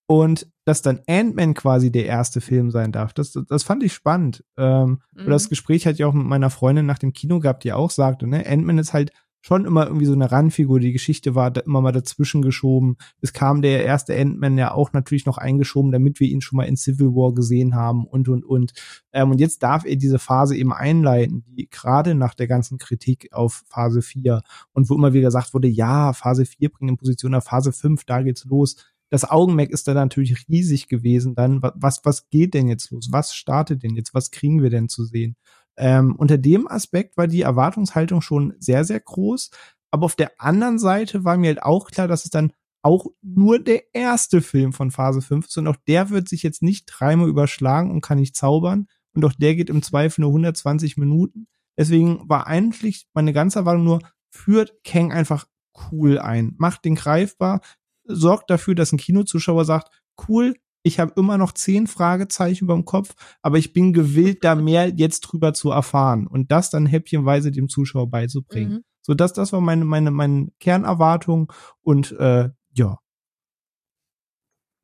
Und 0.07 0.51
dass 0.65 0.81
dann 0.81 0.99
Ant-Man 1.07 1.53
quasi 1.53 1.89
der 1.89 2.05
erste 2.05 2.41
Film 2.41 2.69
sein 2.69 2.91
darf, 2.91 3.13
das, 3.13 3.31
das 3.31 3.63
fand 3.63 3.81
ich 3.81 3.93
spannend. 3.93 4.43
Ähm, 4.57 5.01
mhm. 5.13 5.29
Das 5.29 5.47
Gespräch 5.47 5.85
hatte 5.85 5.95
ich 5.95 6.03
auch 6.03 6.13
mit 6.13 6.25
meiner 6.25 6.49
Freundin 6.49 6.85
nach 6.85 6.99
dem 6.99 7.13
Kino 7.13 7.39
gehabt, 7.39 7.63
die 7.63 7.71
auch 7.71 7.91
sagte, 7.91 8.27
ne, 8.27 8.45
Ant-Man 8.45 8.77
ist 8.77 8.91
halt 8.91 9.11
schon 9.41 9.65
immer 9.65 9.87
irgendwie 9.87 10.05
so 10.05 10.13
eine 10.13 10.31
Randfigur. 10.31 10.79
Die 10.79 10.93
Geschichte 10.93 11.35
war 11.35 11.51
da 11.51 11.61
immer 11.61 11.81
mal 11.81 11.91
dazwischen 11.91 12.41
geschoben. 12.41 12.97
Es 13.21 13.33
kam 13.33 13.61
der 13.61 13.83
erste 13.83 14.15
Endman 14.15 14.57
ja 14.57 14.73
auch 14.73 14.93
natürlich 14.93 15.25
noch 15.25 15.37
eingeschoben, 15.37 15.91
damit 15.91 16.19
wir 16.19 16.27
ihn 16.27 16.41
schon 16.41 16.57
mal 16.57 16.65
in 16.65 16.77
Civil 16.77 17.07
War 17.07 17.33
gesehen 17.33 17.75
haben 17.75 18.05
und, 18.05 18.29
und, 18.29 18.45
und. 18.45 18.73
Ähm, 19.11 19.31
und 19.31 19.39
jetzt 19.39 19.63
darf 19.63 19.85
er 19.85 19.95
diese 19.95 20.19
Phase 20.19 20.55
eben 20.55 20.71
einleiten, 20.71 21.43
die 21.47 21.69
gerade 21.69 22.15
nach 22.15 22.35
der 22.35 22.47
ganzen 22.47 22.77
Kritik 22.77 23.29
auf 23.33 23.63
Phase 23.67 24.01
4 24.01 24.41
und 24.73 24.89
wo 24.89 24.95
immer 24.95 25.13
wieder 25.13 25.27
gesagt 25.27 25.53
wurde, 25.53 25.67
ja, 25.67 26.13
Phase 26.13 26.45
4 26.45 26.69
bringt 26.69 26.91
in 26.91 26.97
Position 26.97 27.31
nach 27.31 27.43
Phase 27.43 27.71
5, 27.71 28.05
da 28.05 28.21
geht's 28.21 28.45
los. 28.45 28.75
Das 29.09 29.29
Augenmerk 29.29 29.71
ist 29.71 29.89
da 29.89 29.93
natürlich 29.93 30.47
riesig 30.47 30.87
gewesen. 30.87 31.35
Dann, 31.35 31.61
was, 31.61 31.99
was 32.05 32.29
geht 32.29 32.53
denn 32.53 32.69
jetzt 32.69 32.91
los? 32.91 33.09
Was 33.11 33.35
startet 33.35 33.83
denn 33.83 33.95
jetzt? 33.95 34.13
Was 34.13 34.31
kriegen 34.31 34.63
wir 34.63 34.69
denn 34.69 34.87
zu 34.87 35.03
sehen? 35.03 35.35
Ähm, 35.81 36.15
unter 36.15 36.37
dem 36.37 36.67
Aspekt 36.67 37.17
war 37.17 37.25
die 37.27 37.41
Erwartungshaltung 37.41 38.21
schon 38.21 38.53
sehr, 38.59 38.85
sehr 38.85 38.99
groß. 38.99 39.49
Aber 39.89 40.05
auf 40.05 40.15
der 40.15 40.39
anderen 40.39 40.77
Seite 40.77 41.25
war 41.25 41.37
mir 41.37 41.47
halt 41.47 41.63
auch 41.63 41.89
klar, 41.89 42.07
dass 42.07 42.23
es 42.23 42.29
dann 42.29 42.53
auch 42.83 43.07
nur 43.23 43.59
der 43.59 43.93
erste 43.93 44.41
Film 44.41 44.73
von 44.73 44.91
Phase 44.91 45.21
5 45.21 45.47
ist 45.47 45.57
und 45.57 45.67
auch 45.67 45.75
der 45.87 46.11
wird 46.11 46.29
sich 46.29 46.43
jetzt 46.43 46.61
nicht 46.61 46.85
dreimal 46.85 47.29
überschlagen 47.29 47.91
und 47.91 48.01
kann 48.01 48.19
nicht 48.19 48.35
zaubern. 48.35 48.87
Und 49.13 49.25
auch 49.25 49.33
der 49.33 49.55
geht 49.55 49.69
im 49.69 49.81
Zweifel 49.81 50.21
nur 50.21 50.29
120 50.29 50.97
Minuten. 50.97 51.47
Deswegen 51.77 52.29
war 52.29 52.45
eigentlich 52.47 53.07
meine 53.13 53.33
ganze 53.33 53.59
Erwartung 53.59 53.83
nur, 53.83 53.99
führt 54.29 54.83
Kang 54.83 55.11
einfach 55.11 55.47
cool 55.91 56.19
ein, 56.19 56.53
macht 56.57 56.85
den 56.85 56.95
greifbar, 56.95 57.61
sorgt 58.03 58.51
dafür, 58.51 58.75
dass 58.75 58.91
ein 58.91 58.97
Kinozuschauer 58.97 59.65
sagt, 59.65 59.89
cool, 60.27 60.55
Ich 60.83 60.99
habe 60.99 61.13
immer 61.15 61.37
noch 61.37 61.51
zehn 61.51 61.87
Fragezeichen 61.87 62.65
über 62.65 62.73
dem 62.73 62.85
Kopf, 62.85 63.15
aber 63.41 63.57
ich 63.57 63.73
bin 63.73 63.93
gewillt, 63.93 64.43
da 64.43 64.55
mehr 64.55 64.89
jetzt 64.89 65.21
drüber 65.21 65.53
zu 65.53 65.71
erfahren 65.71 66.27
und 66.27 66.51
das 66.51 66.69
dann 66.69 66.85
häppchenweise 66.85 67.51
dem 67.51 67.69
Zuschauer 67.69 68.09
beizubringen. 68.09 68.71
Mhm. 68.71 68.83
So, 69.01 69.13
das, 69.13 69.33
das 69.33 69.53
war 69.53 69.61
meine, 69.61 69.85
meine, 69.85 70.11
meine 70.11 70.49
Kernerwartung 70.59 71.51
und 71.81 72.11
äh, 72.13 72.49
ja. 72.73 72.99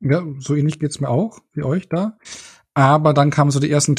Ja, 0.00 0.22
so 0.38 0.54
ähnlich 0.54 0.78
geht's 0.78 1.00
mir 1.00 1.08
auch 1.08 1.40
wie 1.52 1.62
euch 1.62 1.88
da. 1.88 2.18
Aber 2.74 3.12
dann 3.12 3.30
kamen 3.30 3.50
so 3.50 3.58
die 3.58 3.70
ersten, 3.70 3.96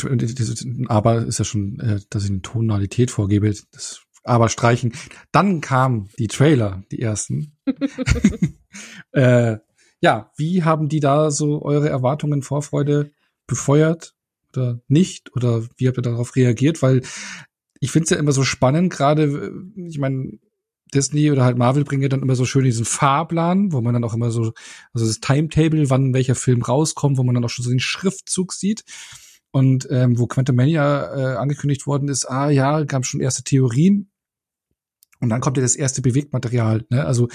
aber 0.88 1.26
ist 1.26 1.40
ja 1.40 1.46
schon, 1.46 1.80
äh, 1.80 2.00
dass 2.10 2.24
ich 2.24 2.30
eine 2.30 2.42
Tonalität 2.42 3.12
vorgebe, 3.12 3.54
das 3.72 4.06
aber 4.24 4.50
streichen. 4.50 4.94
Dann 5.32 5.60
kamen 5.60 6.10
die 6.18 6.28
Trailer, 6.28 6.84
die 6.92 7.02
ersten. 7.02 7.58
äh, 9.12 9.58
ja, 10.02 10.32
wie 10.38 10.64
haben 10.64 10.90
die 10.90 11.00
da 11.00 11.32
so 11.32 11.62
eure 11.62 11.90
Erwartungen, 11.90 12.42
Vorfreude 12.42 13.12
befeuert 13.48 14.14
oder 14.54 14.82
nicht? 14.88 15.36
Oder 15.36 15.64
wie 15.78 15.88
habt 15.88 15.98
ihr 15.98 16.04
darauf 16.04 16.36
reagiert? 16.36 16.82
Weil 16.82 17.02
ich 17.80 17.92
finde 17.92 18.06
es 18.06 18.10
ja 18.10 18.18
immer 18.18 18.32
so 18.32 18.44
spannend, 18.44 18.92
gerade, 18.92 19.52
ich 19.76 20.00
meine, 20.00 20.40
Disney 20.94 21.32
oder 21.32 21.44
halt 21.44 21.58
Marvel 21.58 21.84
bringen 21.84 22.02
ja 22.02 22.10
dann 22.10 22.22
immer 22.22 22.36
so 22.36 22.46
schön 22.46 22.64
diesen 22.64 22.86
Fahrplan, 22.86 23.72
wo 23.72 23.82
man 23.82 23.94
dann 23.94 24.04
auch 24.04 24.14
immer 24.14 24.32
so, 24.32 24.54
also 24.94 25.06
das 25.06 25.20
Timetable, 25.20 25.90
wann 25.90 26.14
welcher 26.14 26.36
Film 26.36 26.62
rauskommt, 26.62 27.18
wo 27.18 27.24
man 27.24 27.36
dann 27.36 27.46
auch 27.46 27.50
schon 27.50 27.64
so 27.64 27.70
den 27.70 27.80
Schriftzug 27.80 28.54
sieht. 28.54 28.84
Und 29.52 29.88
ähm, 29.90 30.20
wo 30.20 30.28
Quantum 30.28 30.56
Mania 30.56 31.16
äh, 31.16 31.38
angekündigt 31.38 31.88
worden 31.88 32.08
ist, 32.08 32.26
ah 32.26 32.50
ja, 32.50 32.84
gab 32.84 33.06
schon 33.06 33.20
erste 33.20 33.44
Theorien. 33.44 34.09
Und 35.22 35.30
dann 35.30 35.41
kommt 35.41 35.58
ja 35.58 35.64
das 35.64 35.76
erste 35.76 36.02
Bewegtmaterial. 36.02 36.86
Ne? 36.90 37.06
Also 37.06 37.28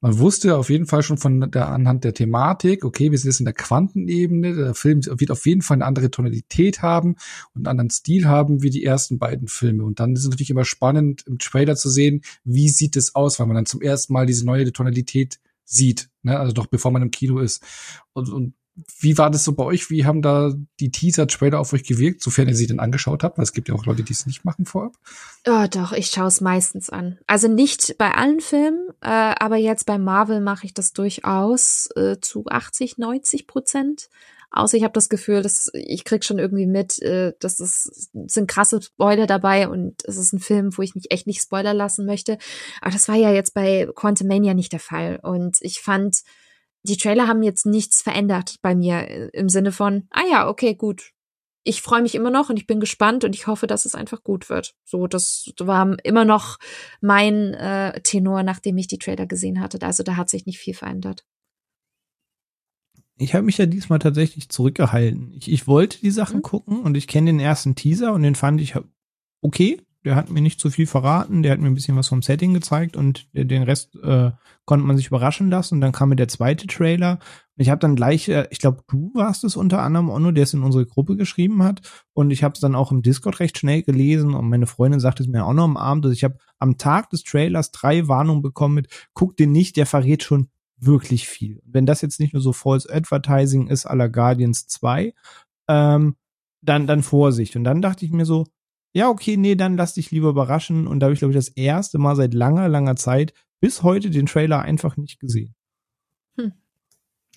man 0.00 0.18
wusste 0.18 0.56
auf 0.56 0.68
jeden 0.68 0.86
Fall 0.86 1.02
schon 1.02 1.16
von 1.16 1.50
der 1.50 1.68
anhand 1.70 2.04
der 2.04 2.12
Thematik, 2.12 2.84
okay, 2.84 3.10
wir 3.10 3.18
sind 3.18 3.30
jetzt 3.30 3.40
in 3.40 3.46
der 3.46 3.54
Quantenebene, 3.54 4.54
der 4.54 4.74
Film 4.74 5.00
wird 5.04 5.30
auf 5.30 5.46
jeden 5.46 5.62
Fall 5.62 5.76
eine 5.76 5.86
andere 5.86 6.10
Tonalität 6.10 6.82
haben 6.82 7.16
und 7.54 7.66
einen 7.66 7.66
anderen 7.66 7.90
Stil 7.90 8.26
haben 8.26 8.62
wie 8.62 8.70
die 8.70 8.84
ersten 8.84 9.18
beiden 9.18 9.48
Filme. 9.48 9.84
Und 9.84 10.00
dann 10.00 10.12
ist 10.12 10.20
es 10.20 10.28
natürlich 10.28 10.50
immer 10.50 10.66
spannend, 10.66 11.26
im 11.26 11.38
Trailer 11.38 11.76
zu 11.76 11.88
sehen, 11.88 12.20
wie 12.44 12.68
sieht 12.68 12.96
es 12.96 13.14
aus, 13.14 13.40
weil 13.40 13.46
man 13.46 13.56
dann 13.56 13.66
zum 13.66 13.80
ersten 13.80 14.12
Mal 14.12 14.26
diese 14.26 14.44
neue 14.44 14.70
Tonalität 14.70 15.40
sieht, 15.64 16.10
ne? 16.22 16.38
also 16.38 16.52
doch 16.52 16.66
bevor 16.66 16.90
man 16.90 17.02
im 17.02 17.10
Kino 17.10 17.38
ist. 17.38 17.62
Und, 18.12 18.28
und 18.28 18.54
wie 18.98 19.18
war 19.18 19.30
das 19.30 19.44
so 19.44 19.52
bei 19.52 19.64
euch? 19.64 19.90
Wie 19.90 20.04
haben 20.04 20.22
da 20.22 20.52
die 20.78 20.90
Teaser-Trailer 20.90 21.58
auf 21.58 21.72
euch 21.72 21.84
gewirkt, 21.84 22.22
sofern 22.22 22.48
ihr 22.48 22.54
sie 22.54 22.66
denn 22.66 22.80
angeschaut 22.80 23.22
habt? 23.22 23.38
Weil 23.38 23.44
es 23.44 23.52
gibt 23.52 23.68
ja 23.68 23.74
auch 23.74 23.84
Leute, 23.84 24.02
die 24.02 24.12
es 24.12 24.26
nicht 24.26 24.44
machen 24.44 24.64
vorab. 24.64 24.94
Oh, 25.46 25.66
doch, 25.70 25.92
ich 25.92 26.08
schaue 26.08 26.28
es 26.28 26.40
meistens 26.40 26.90
an. 26.90 27.18
Also 27.26 27.48
nicht 27.48 27.96
bei 27.98 28.14
allen 28.14 28.40
Filmen, 28.40 28.88
äh, 29.00 29.08
aber 29.08 29.56
jetzt 29.56 29.86
bei 29.86 29.98
Marvel 29.98 30.40
mache 30.40 30.66
ich 30.66 30.74
das 30.74 30.92
durchaus 30.92 31.88
äh, 31.96 32.18
zu 32.20 32.46
80, 32.46 32.98
90 32.98 33.46
Prozent. 33.46 34.08
Außer 34.52 34.76
ich 34.76 34.82
habe 34.82 34.92
das 34.92 35.08
Gefühl, 35.08 35.42
dass 35.42 35.70
ich 35.72 36.04
krieg 36.04 36.24
schon 36.24 36.40
irgendwie 36.40 36.66
mit, 36.66 37.00
äh, 37.02 37.34
dass 37.38 37.60
es 37.60 38.10
sind 38.26 38.48
krasse 38.48 38.82
Spoiler 38.82 39.26
dabei 39.26 39.68
und 39.68 40.02
es 40.04 40.16
ist 40.16 40.32
ein 40.32 40.40
Film, 40.40 40.76
wo 40.76 40.82
ich 40.82 40.96
mich 40.96 41.12
echt 41.12 41.28
nicht 41.28 41.40
spoilern 41.40 41.76
lassen 41.76 42.04
möchte. 42.04 42.36
Aber 42.80 42.90
das 42.90 43.08
war 43.08 43.14
ja 43.14 43.30
jetzt 43.30 43.54
bei 43.54 43.88
Quantum 43.94 44.26
Mania 44.26 44.54
nicht 44.54 44.72
der 44.72 44.80
Fall. 44.80 45.20
Und 45.22 45.58
ich 45.60 45.80
fand, 45.80 46.22
die 46.82 46.96
Trailer 46.96 47.26
haben 47.26 47.42
jetzt 47.42 47.66
nichts 47.66 48.02
verändert 48.02 48.56
bei 48.62 48.74
mir 48.74 49.08
äh, 49.08 49.30
im 49.32 49.48
Sinne 49.48 49.72
von, 49.72 50.06
ah 50.10 50.24
ja, 50.30 50.48
okay, 50.48 50.74
gut. 50.74 51.12
Ich 51.62 51.82
freue 51.82 52.00
mich 52.00 52.14
immer 52.14 52.30
noch 52.30 52.48
und 52.48 52.56
ich 52.56 52.66
bin 52.66 52.80
gespannt 52.80 53.22
und 53.22 53.34
ich 53.34 53.46
hoffe, 53.46 53.66
dass 53.66 53.84
es 53.84 53.94
einfach 53.94 54.22
gut 54.22 54.48
wird. 54.48 54.74
So, 54.84 55.06
das 55.06 55.52
war 55.58 55.94
immer 56.04 56.24
noch 56.24 56.56
mein 57.02 57.52
äh, 57.52 58.00
Tenor, 58.00 58.42
nachdem 58.42 58.78
ich 58.78 58.88
die 58.88 58.98
Trailer 58.98 59.26
gesehen 59.26 59.60
hatte. 59.60 59.80
Also 59.82 60.02
da 60.02 60.16
hat 60.16 60.30
sich 60.30 60.46
nicht 60.46 60.58
viel 60.58 60.72
verändert. 60.72 61.26
Ich 63.16 63.34
habe 63.34 63.44
mich 63.44 63.58
ja 63.58 63.66
diesmal 63.66 63.98
tatsächlich 63.98 64.48
zurückgehalten. 64.48 65.34
Ich, 65.34 65.52
ich 65.52 65.66
wollte 65.66 66.00
die 66.00 66.10
Sachen 66.10 66.38
mhm. 66.38 66.42
gucken 66.42 66.80
und 66.80 66.96
ich 66.96 67.06
kenne 67.06 67.26
den 67.30 67.40
ersten 67.40 67.74
Teaser 67.74 68.14
und 68.14 68.22
den 68.22 68.34
fand 68.34 68.58
ich 68.62 68.74
okay 69.42 69.82
der 70.04 70.16
hat 70.16 70.30
mir 70.30 70.40
nicht 70.40 70.60
zu 70.60 70.70
viel 70.70 70.86
verraten, 70.86 71.42
der 71.42 71.52
hat 71.52 71.60
mir 71.60 71.66
ein 71.66 71.74
bisschen 71.74 71.96
was 71.96 72.08
vom 72.08 72.22
Setting 72.22 72.54
gezeigt 72.54 72.96
und 72.96 73.28
den 73.34 73.62
Rest 73.62 73.96
äh, 73.96 74.30
konnte 74.64 74.86
man 74.86 74.96
sich 74.96 75.08
überraschen 75.08 75.50
lassen. 75.50 75.74
Und 75.74 75.80
dann 75.82 75.92
kam 75.92 76.08
mir 76.08 76.16
der 76.16 76.28
zweite 76.28 76.66
Trailer. 76.66 77.18
Und 77.56 77.62
ich 77.62 77.70
habe 77.70 77.80
dann 77.80 77.96
gleich, 77.96 78.28
äh, 78.28 78.46
ich 78.50 78.60
glaube, 78.60 78.82
du 78.88 79.10
warst 79.14 79.44
es 79.44 79.56
unter 79.56 79.82
anderem, 79.82 80.08
Onno, 80.08 80.30
der 80.30 80.44
es 80.44 80.54
in 80.54 80.62
unsere 80.62 80.86
Gruppe 80.86 81.16
geschrieben 81.16 81.62
hat. 81.62 81.82
Und 82.14 82.30
ich 82.30 82.42
habe 82.42 82.54
es 82.54 82.60
dann 82.60 82.74
auch 82.74 82.92
im 82.92 83.02
Discord 83.02 83.40
recht 83.40 83.58
schnell 83.58 83.82
gelesen. 83.82 84.32
Und 84.34 84.48
meine 84.48 84.66
Freundin 84.66 85.00
sagte 85.00 85.22
es 85.22 85.28
mir 85.28 85.44
auch 85.44 85.52
noch 85.52 85.64
am 85.64 85.76
Abend. 85.76 86.06
Also 86.06 86.14
ich 86.14 86.24
habe 86.24 86.38
am 86.58 86.78
Tag 86.78 87.10
des 87.10 87.24
Trailers 87.24 87.72
drei 87.72 88.08
Warnungen 88.08 88.42
bekommen 88.42 88.76
mit, 88.76 89.08
guck 89.12 89.36
den 89.36 89.52
nicht, 89.52 89.76
der 89.76 89.86
verrät 89.86 90.22
schon 90.22 90.48
wirklich 90.78 91.28
viel. 91.28 91.60
Wenn 91.66 91.84
das 91.84 92.00
jetzt 92.00 92.20
nicht 92.20 92.32
nur 92.32 92.40
so 92.40 92.52
False 92.52 92.88
Advertising 92.90 93.66
ist 93.66 93.90
à 93.90 93.94
la 93.94 94.06
Guardians 94.06 94.66
2, 94.66 95.12
ähm, 95.68 96.16
dann, 96.62 96.86
dann 96.86 97.02
Vorsicht. 97.02 97.56
Und 97.56 97.64
dann 97.64 97.82
dachte 97.82 98.04
ich 98.04 98.12
mir 98.12 98.24
so, 98.24 98.46
ja, 98.92 99.08
okay, 99.08 99.36
nee, 99.36 99.54
dann 99.54 99.76
lass 99.76 99.94
dich 99.94 100.10
lieber 100.10 100.30
überraschen. 100.30 100.86
Und 100.86 101.00
da 101.00 101.06
habe 101.06 101.14
ich, 101.14 101.20
glaube 101.20 101.32
ich, 101.32 101.38
das 101.38 101.48
erste 101.48 101.98
Mal 101.98 102.16
seit 102.16 102.34
langer, 102.34 102.68
langer 102.68 102.96
Zeit 102.96 103.32
bis 103.60 103.82
heute 103.82 104.10
den 104.10 104.26
Trailer 104.26 104.60
einfach 104.60 104.96
nicht 104.96 105.20
gesehen. 105.20 105.54
Hm. 106.36 106.52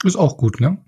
Ist 0.04 0.16
auch 0.16 0.38
gut, 0.38 0.60
ne? 0.60 0.84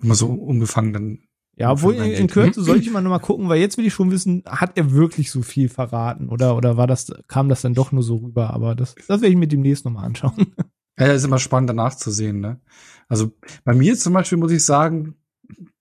Immer 0.00 0.14
so 0.14 0.28
unbefangen 0.28 0.92
dann. 0.92 1.18
Ja, 1.58 1.72
obwohl 1.72 1.94
in, 1.94 2.12
in 2.12 2.26
Kürze 2.26 2.62
sollte 2.62 2.82
ich 2.82 2.90
mal 2.90 3.00
nochmal 3.00 3.20
gucken, 3.20 3.48
weil 3.48 3.60
jetzt 3.60 3.78
will 3.78 3.86
ich 3.86 3.94
schon 3.94 4.10
wissen, 4.10 4.42
hat 4.46 4.76
er 4.76 4.92
wirklich 4.92 5.30
so 5.30 5.40
viel 5.40 5.70
verraten 5.70 6.28
oder, 6.28 6.54
oder 6.54 6.76
war 6.76 6.86
das, 6.86 7.10
kam 7.28 7.48
das 7.48 7.62
dann 7.62 7.72
doch 7.72 7.92
nur 7.92 8.02
so 8.02 8.16
rüber? 8.16 8.50
Aber 8.50 8.74
das, 8.74 8.94
das 8.94 9.22
werde 9.22 9.28
ich 9.28 9.36
mir 9.36 9.48
demnächst 9.48 9.86
nochmal 9.86 10.04
anschauen. 10.04 10.54
Ja, 10.98 11.12
ist 11.12 11.24
immer 11.24 11.38
spannend 11.38 11.70
danach 11.70 11.94
zu 11.94 12.10
sehen, 12.10 12.40
ne? 12.40 12.60
Also 13.08 13.32
bei 13.64 13.74
mir 13.74 13.96
zum 13.96 14.12
Beispiel 14.12 14.38
muss 14.38 14.50
ich 14.50 14.64
sagen, 14.64 15.14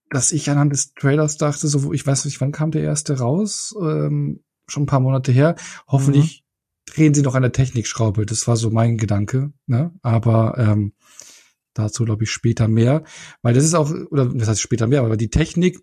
dass 0.09 0.31
ich 0.31 0.49
anhand 0.49 0.71
des 0.71 0.93
Trailers 0.93 1.37
dachte, 1.37 1.67
so, 1.67 1.93
ich 1.93 2.05
weiß 2.05 2.25
nicht, 2.25 2.39
wann 2.41 2.51
kam 2.51 2.71
der 2.71 2.83
erste 2.83 3.17
raus? 3.17 3.75
Ähm, 3.81 4.43
schon 4.67 4.83
ein 4.83 4.87
paar 4.87 4.99
Monate 4.99 5.31
her. 5.31 5.55
Hoffentlich 5.87 6.43
mhm. 6.43 6.93
drehen 6.93 7.13
sie 7.13 7.21
noch 7.21 7.35
an 7.35 7.41
der 7.41 7.51
Technikschraube. 7.51 8.25
Das 8.25 8.47
war 8.47 8.57
so 8.57 8.69
mein 8.69 8.97
Gedanke. 8.97 9.51
Ne? 9.67 9.93
Aber 10.01 10.57
ähm, 10.57 10.93
dazu 11.73 12.05
glaube 12.05 12.23
ich 12.23 12.31
später 12.31 12.67
mehr. 12.67 13.03
Weil 13.41 13.53
das 13.53 13.63
ist 13.63 13.73
auch, 13.73 13.91
oder 14.09 14.25
das 14.25 14.47
heißt 14.47 14.61
später 14.61 14.87
mehr, 14.87 15.01
aber 15.01 15.17
die 15.17 15.29
Technik, 15.29 15.79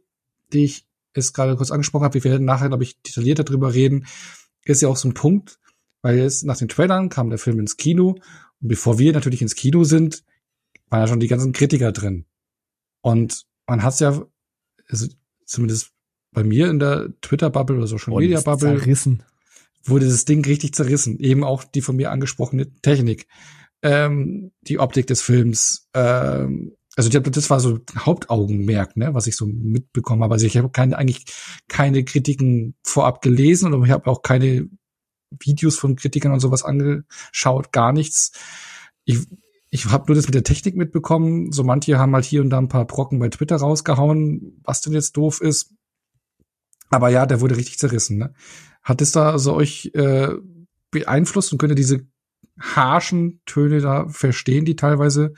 die 0.53 0.65
ich 0.65 0.87
es 1.15 1.33
gerade 1.33 1.57
kurz 1.57 1.71
angesprochen 1.71 2.05
habe, 2.05 2.15
wir 2.15 2.25
werden 2.25 2.45
nachher, 2.45 2.69
glaube 2.69 2.85
ich, 2.85 3.01
detaillierter 3.03 3.45
drüber 3.45 3.75
reden, 3.75 4.07
ist 4.65 4.83
ja 4.83 4.89
auch 4.89 4.97
so 4.97 5.09
ein 5.09 5.15
Punkt, 5.15 5.59
weil 6.01 6.19
jetzt 6.19 6.45
nach 6.45 6.57
den 6.57 6.69
Trailern 6.69 7.09
kam 7.09 7.29
der 7.29 7.39
Film 7.39 7.61
ins 7.61 7.77
Kino 7.77 8.17
und 8.61 8.69
bevor 8.69 8.99
wir 8.99 9.13
natürlich 9.13 9.43
ins 9.43 9.55
Kino 9.55 9.85
sind, 9.85 10.25
waren 10.89 11.01
ja 11.01 11.07
schon 11.09 11.21
die 11.21 11.29
ganzen 11.29 11.53
Kritiker 11.53 11.93
drin. 11.93 12.27
Und 13.01 13.45
man 13.67 13.83
hat's 13.83 14.01
ja, 14.01 14.23
also 14.89 15.07
zumindest 15.45 15.91
bei 16.33 16.45
mir 16.45 16.69
in 16.71 16.79
der 16.79 17.11
Twitter-Bubble 17.21 17.77
oder 17.77 17.87
Social 17.87 18.15
Media-Bubble, 18.15 18.79
zerrissen. 18.79 19.23
wurde 19.85 20.07
das 20.07 20.25
Ding 20.25 20.45
richtig 20.45 20.75
zerrissen. 20.75 21.19
Eben 21.19 21.45
auch 21.45 21.65
die 21.65 21.83
von 21.83 21.97
mir 21.97 22.11
angesprochene 22.11 22.73
Technik, 22.81 23.27
ähm, 23.83 24.53
die 24.63 24.79
Optik 24.79 25.07
des 25.07 25.21
Films. 25.21 25.89
Ähm, 25.95 26.77
also 26.97 27.09
das 27.09 27.51
war 27.51 27.61
so 27.61 27.81
Hauptaugenmerk, 27.97 28.97
ne, 28.97 29.15
was 29.15 29.27
ich 29.27 29.37
so 29.37 29.47
mitbekommen 29.47 30.23
habe. 30.23 30.35
Also 30.35 30.47
ich 30.47 30.57
habe 30.57 30.71
keine, 30.71 30.99
eigentlich 30.99 31.25
keine 31.69 32.05
Kritiken 32.05 32.75
vorab 32.83 33.23
gelesen 33.23 33.73
und 33.73 33.85
ich 33.85 33.91
habe 33.91 34.11
auch 34.11 34.23
keine 34.23 34.69
Videos 35.39 35.79
von 35.79 35.97
Kritikern 35.97 36.33
und 36.33 36.41
sowas 36.41 36.65
angeschaut, 36.65 37.73
gar 37.73 37.93
nichts. 37.93 38.33
Ich 39.05 39.27
ich 39.75 39.87
habe 39.87 40.05
nur 40.07 40.17
das 40.17 40.27
mit 40.27 40.35
der 40.35 40.45
Technik 40.45 40.77
mitbekommen. 40.77 41.51
So 41.51 41.65
manche 41.65 41.99
haben 41.99 42.15
halt 42.15 42.27
hier 42.27 42.43
und 42.43 42.51
da 42.51 42.59
ein 42.59 42.69
paar 42.69 42.85
Brocken 42.85 43.19
bei 43.19 43.31
Twitter 43.31 43.57
rausgehauen, 43.57 44.61
was 44.65 44.83
denn 44.83 44.93
jetzt 44.93 45.17
doof 45.17 45.41
ist. 45.41 45.73
Aber 46.91 47.09
ja, 47.09 47.25
der 47.25 47.41
wurde 47.41 47.57
richtig 47.57 47.79
zerrissen. 47.79 48.19
Ne? 48.19 48.35
Hat 48.83 49.01
es 49.01 49.13
da 49.13 49.31
also 49.31 49.55
euch 49.55 49.91
äh, 49.95 50.29
beeinflusst 50.91 51.53
und 51.53 51.59
könnt 51.59 51.73
ihr 51.73 51.77
diese 51.77 52.07
harschen 52.61 53.41
Töne 53.47 53.81
da 53.81 54.07
verstehen, 54.09 54.67
die 54.67 54.77
teilweise 54.77 55.33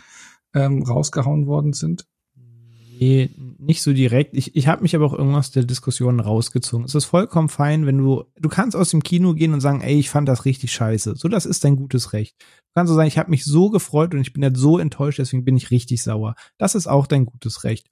ähm, 0.52 0.82
rausgehauen 0.82 1.47
worden 1.47 1.73
sind? 1.73 2.05
Nee, 2.35 3.31
nicht 3.64 3.82
so 3.82 3.92
direkt. 3.92 4.34
Ich, 4.34 4.54
ich 4.56 4.68
habe 4.68 4.82
mich 4.82 4.94
aber 4.94 5.06
auch 5.06 5.12
irgendwas 5.12 5.50
der 5.50 5.64
Diskussion 5.64 6.20
rausgezogen. 6.20 6.84
Es 6.84 6.94
ist 6.94 7.06
vollkommen 7.06 7.48
fein, 7.48 7.86
wenn 7.86 7.98
du, 7.98 8.24
du 8.36 8.48
kannst 8.48 8.76
aus 8.76 8.90
dem 8.90 9.02
Kino 9.02 9.34
gehen 9.34 9.52
und 9.52 9.60
sagen, 9.60 9.80
ey, 9.80 9.98
ich 9.98 10.10
fand 10.10 10.28
das 10.28 10.44
richtig 10.44 10.72
scheiße. 10.72 11.14
So, 11.16 11.28
das 11.28 11.46
ist 11.46 11.64
dein 11.64 11.76
gutes 11.76 12.12
Recht. 12.12 12.36
Du 12.40 12.74
kannst 12.74 12.90
so 12.90 12.94
sagen, 12.94 13.08
ich 13.08 13.18
habe 13.18 13.30
mich 13.30 13.44
so 13.44 13.70
gefreut 13.70 14.14
und 14.14 14.20
ich 14.20 14.32
bin 14.32 14.42
jetzt 14.42 14.58
so 14.58 14.78
enttäuscht, 14.78 15.18
deswegen 15.18 15.44
bin 15.44 15.56
ich 15.56 15.70
richtig 15.70 16.02
sauer. 16.02 16.34
Das 16.58 16.74
ist 16.74 16.86
auch 16.86 17.06
dein 17.06 17.26
gutes 17.26 17.64
Recht. 17.64 17.90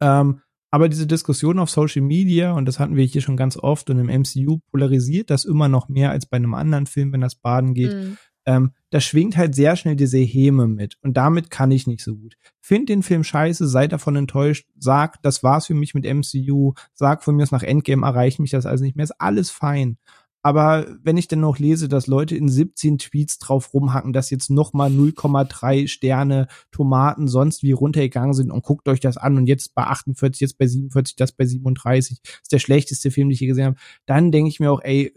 Ähm, 0.00 0.40
aber 0.70 0.88
diese 0.88 1.06
Diskussion 1.06 1.58
auf 1.58 1.70
Social 1.70 2.02
Media, 2.02 2.52
und 2.52 2.66
das 2.66 2.78
hatten 2.78 2.96
wir 2.96 3.04
hier 3.04 3.22
schon 3.22 3.36
ganz 3.36 3.56
oft 3.56 3.88
und 3.90 3.98
im 3.98 4.20
MCU 4.20 4.58
polarisiert 4.70 5.30
das 5.30 5.44
immer 5.44 5.68
noch 5.68 5.88
mehr 5.88 6.10
als 6.10 6.26
bei 6.26 6.36
einem 6.36 6.54
anderen 6.54 6.86
Film, 6.86 7.12
wenn 7.12 7.22
das 7.22 7.36
Baden 7.36 7.74
geht. 7.74 7.94
Mhm 7.94 8.18
ähm, 8.48 8.72
da 8.88 8.98
schwingt 8.98 9.36
halt 9.36 9.54
sehr 9.54 9.76
schnell 9.76 9.94
diese 9.94 10.16
Häme 10.16 10.66
mit. 10.66 10.96
Und 11.02 11.18
damit 11.18 11.50
kann 11.50 11.70
ich 11.70 11.86
nicht 11.86 12.02
so 12.02 12.16
gut. 12.16 12.38
Find 12.62 12.88
den 12.88 13.02
Film 13.02 13.22
scheiße, 13.22 13.68
seid 13.68 13.92
davon 13.92 14.16
enttäuscht, 14.16 14.66
sag, 14.78 15.22
das 15.22 15.42
war's 15.42 15.66
für 15.66 15.74
mich 15.74 15.92
mit 15.92 16.06
MCU, 16.06 16.72
sag 16.94 17.22
von 17.22 17.36
mir 17.36 17.42
aus 17.42 17.50
nach 17.50 17.62
Endgame 17.62 18.06
erreicht 18.06 18.40
mich 18.40 18.50
das 18.50 18.64
also 18.64 18.84
nicht 18.84 18.96
mehr, 18.96 19.04
ist 19.04 19.20
alles 19.20 19.50
fein. 19.50 19.98
Aber 20.40 20.86
wenn 21.02 21.18
ich 21.18 21.28
dann 21.28 21.40
noch 21.40 21.58
lese, 21.58 21.88
dass 21.88 22.06
Leute 22.06 22.36
in 22.36 22.48
17 22.48 22.96
Tweets 22.96 23.38
drauf 23.38 23.74
rumhacken, 23.74 24.14
dass 24.14 24.30
jetzt 24.30 24.48
noch 24.48 24.72
mal 24.72 24.88
0,3 24.88 25.86
Sterne 25.86 26.46
Tomaten 26.70 27.28
sonst 27.28 27.62
wie 27.62 27.72
runtergegangen 27.72 28.32
sind 28.32 28.50
und 28.50 28.62
guckt 28.62 28.88
euch 28.88 29.00
das 29.00 29.18
an 29.18 29.36
und 29.36 29.46
jetzt 29.46 29.74
bei 29.74 29.82
48, 29.82 30.40
jetzt 30.40 30.56
bei 30.56 30.66
47, 30.66 31.16
das 31.16 31.32
bei 31.32 31.44
37, 31.44 32.20
ist 32.24 32.52
der 32.52 32.60
schlechteste 32.60 33.10
Film, 33.10 33.28
den 33.28 33.34
ich 33.34 33.40
je 33.40 33.48
gesehen 33.48 33.66
habe, 33.66 33.76
dann 34.06 34.32
denke 34.32 34.48
ich 34.48 34.58
mir 34.58 34.72
auch, 34.72 34.80
ey, 34.82 35.12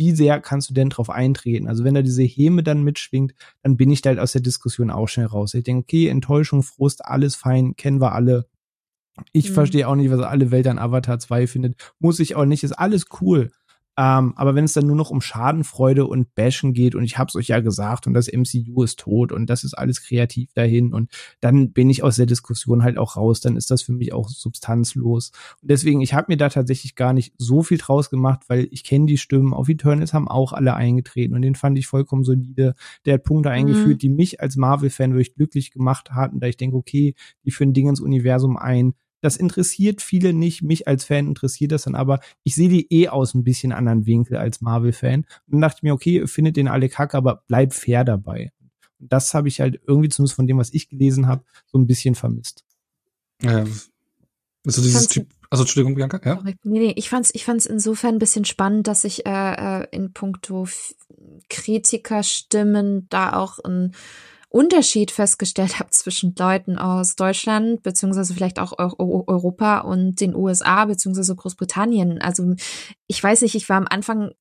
wie 0.00 0.12
sehr 0.12 0.40
kannst 0.40 0.70
du 0.70 0.74
denn 0.74 0.88
drauf 0.88 1.10
eintreten? 1.10 1.68
Also 1.68 1.84
wenn 1.84 1.92
da 1.92 2.00
diese 2.00 2.22
Häme 2.22 2.62
dann 2.62 2.82
mitschwingt, 2.82 3.34
dann 3.62 3.76
bin 3.76 3.90
ich 3.90 4.00
da 4.00 4.08
halt 4.08 4.18
aus 4.18 4.32
der 4.32 4.40
Diskussion 4.40 4.90
auch 4.90 5.08
schnell 5.08 5.26
raus. 5.26 5.52
Ich 5.52 5.62
denke, 5.62 5.82
okay, 5.82 6.08
Enttäuschung, 6.08 6.62
Frust, 6.62 7.04
alles 7.04 7.36
fein, 7.36 7.76
kennen 7.76 8.00
wir 8.00 8.12
alle. 8.12 8.46
Ich 9.32 9.50
mhm. 9.50 9.54
verstehe 9.54 9.86
auch 9.86 9.96
nicht, 9.96 10.10
was 10.10 10.20
alle 10.20 10.50
Welt 10.50 10.66
an 10.66 10.78
Avatar 10.78 11.18
2 11.18 11.46
findet. 11.46 11.76
Muss 11.98 12.18
ich 12.18 12.34
auch 12.34 12.46
nicht, 12.46 12.64
ist 12.64 12.72
alles 12.72 13.04
cool. 13.20 13.52
Ähm, 14.00 14.32
aber 14.36 14.54
wenn 14.54 14.64
es 14.64 14.72
dann 14.72 14.86
nur 14.86 14.96
noch 14.96 15.10
um 15.10 15.20
Schadenfreude 15.20 16.06
und 16.06 16.34
Bashen 16.34 16.72
geht 16.72 16.94
und 16.94 17.04
ich 17.04 17.18
hab's 17.18 17.36
euch 17.36 17.48
ja 17.48 17.60
gesagt 17.60 18.06
und 18.06 18.14
das 18.14 18.32
MCU 18.32 18.82
ist 18.82 18.98
tot 18.98 19.30
und 19.30 19.50
das 19.50 19.62
ist 19.62 19.74
alles 19.74 20.02
kreativ 20.02 20.54
dahin 20.54 20.94
und 20.94 21.10
dann 21.40 21.72
bin 21.72 21.90
ich 21.90 22.02
aus 22.02 22.16
der 22.16 22.24
Diskussion 22.24 22.82
halt 22.82 22.96
auch 22.96 23.18
raus, 23.18 23.42
dann 23.42 23.56
ist 23.56 23.70
das 23.70 23.82
für 23.82 23.92
mich 23.92 24.14
auch 24.14 24.30
substanzlos. 24.30 25.32
Und 25.60 25.70
deswegen, 25.70 26.00
ich 26.00 26.14
habe 26.14 26.26
mir 26.28 26.38
da 26.38 26.48
tatsächlich 26.48 26.94
gar 26.94 27.12
nicht 27.12 27.34
so 27.36 27.62
viel 27.62 27.76
draus 27.76 28.08
gemacht, 28.08 28.44
weil 28.48 28.68
ich 28.70 28.84
kenne 28.84 29.04
die 29.04 29.18
Stimmen. 29.18 29.52
Auf 29.52 29.68
Eternals 29.68 30.14
haben 30.14 30.28
auch 30.28 30.54
alle 30.54 30.74
eingetreten 30.74 31.34
und 31.34 31.42
den 31.42 31.54
fand 31.54 31.76
ich 31.76 31.86
vollkommen 31.86 32.24
solide. 32.24 32.76
Der 33.04 33.14
hat 33.14 33.24
Punkte 33.24 33.50
eingeführt, 33.50 33.96
mhm. 33.96 33.98
die 33.98 34.08
mich 34.08 34.40
als 34.40 34.56
Marvel-Fan 34.56 35.12
wirklich 35.12 35.34
glücklich 35.34 35.72
gemacht 35.72 36.12
hatten, 36.12 36.40
da 36.40 36.46
ich 36.46 36.56
denke, 36.56 36.76
okay, 36.78 37.14
die 37.44 37.50
führen 37.50 37.74
Dinge 37.74 37.90
ins 37.90 38.00
Universum 38.00 38.56
ein, 38.56 38.94
das 39.20 39.36
interessiert 39.36 40.02
viele 40.02 40.32
nicht. 40.32 40.62
Mich 40.62 40.88
als 40.88 41.04
Fan 41.04 41.26
interessiert 41.26 41.72
das 41.72 41.84
dann 41.84 41.94
aber. 41.94 42.20
Ich 42.42 42.54
sehe 42.54 42.68
die 42.68 42.92
eh 42.92 43.08
aus 43.08 43.34
ein 43.34 43.44
bisschen 43.44 43.72
anderen 43.72 44.06
Winkel 44.06 44.36
als 44.36 44.60
Marvel-Fan. 44.60 45.20
Und 45.20 45.26
dann 45.46 45.60
dachte 45.60 45.78
ich 45.78 45.82
mir, 45.82 45.94
okay, 45.94 46.26
findet 46.26 46.56
den 46.56 46.68
alle 46.68 46.88
kacke, 46.88 47.16
aber 47.16 47.42
bleib 47.46 47.74
fair 47.74 48.04
dabei. 48.04 48.52
Und 48.98 49.12
das 49.12 49.34
habe 49.34 49.48
ich 49.48 49.60
halt 49.60 49.80
irgendwie 49.86 50.08
zumindest 50.08 50.36
von 50.36 50.46
dem, 50.46 50.58
was 50.58 50.72
ich 50.72 50.88
gelesen 50.88 51.26
habe, 51.26 51.44
so 51.66 51.78
ein 51.78 51.86
bisschen 51.86 52.14
vermisst. 52.14 52.64
Ja. 53.42 53.64
Also 54.66 54.82
dieses 54.82 55.08
Typ, 55.08 55.26
also 55.48 55.62
Entschuldigung, 55.62 55.94
Bianca, 55.94 56.20
ja? 56.22 56.42
Nee, 56.44 56.56
nee, 56.64 56.92
ich 56.96 57.08
fand's, 57.08 57.30
ich 57.34 57.44
fand's 57.44 57.64
insofern 57.64 58.16
ein 58.16 58.18
bisschen 58.18 58.44
spannend, 58.44 58.86
dass 58.86 59.04
ich 59.04 59.26
äh, 59.26 59.82
äh 59.82 59.86
in 59.90 60.12
puncto 60.12 60.68
Kritikerstimmen 61.48 63.06
da 63.08 63.36
auch 63.36 63.58
ein 63.58 63.94
Unterschied 64.50 65.12
festgestellt 65.12 65.78
habe 65.78 65.90
zwischen 65.90 66.34
Leuten 66.36 66.76
aus 66.76 67.14
Deutschland, 67.14 67.84
beziehungsweise 67.84 68.34
vielleicht 68.34 68.58
auch 68.58 68.72
Europa 68.78 69.78
und 69.78 70.20
den 70.20 70.34
USA, 70.34 70.84
beziehungsweise 70.86 71.36
Großbritannien. 71.36 72.20
Also 72.20 72.54
ich 73.06 73.22
weiß 73.22 73.42
nicht, 73.42 73.54
ich 73.54 73.68
war 73.68 73.76
am 73.76 73.86
Anfang, 73.88 74.32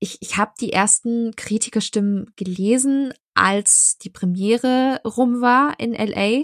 ich, 0.00 0.18
ich 0.20 0.36
habe 0.36 0.52
die 0.60 0.74
ersten 0.74 1.34
Kritikerstimmen 1.34 2.30
gelesen, 2.36 3.14
als 3.32 3.96
die 4.02 4.10
Premiere 4.10 5.00
rum 5.02 5.40
war 5.40 5.80
in 5.80 5.94
LA. 5.94 6.42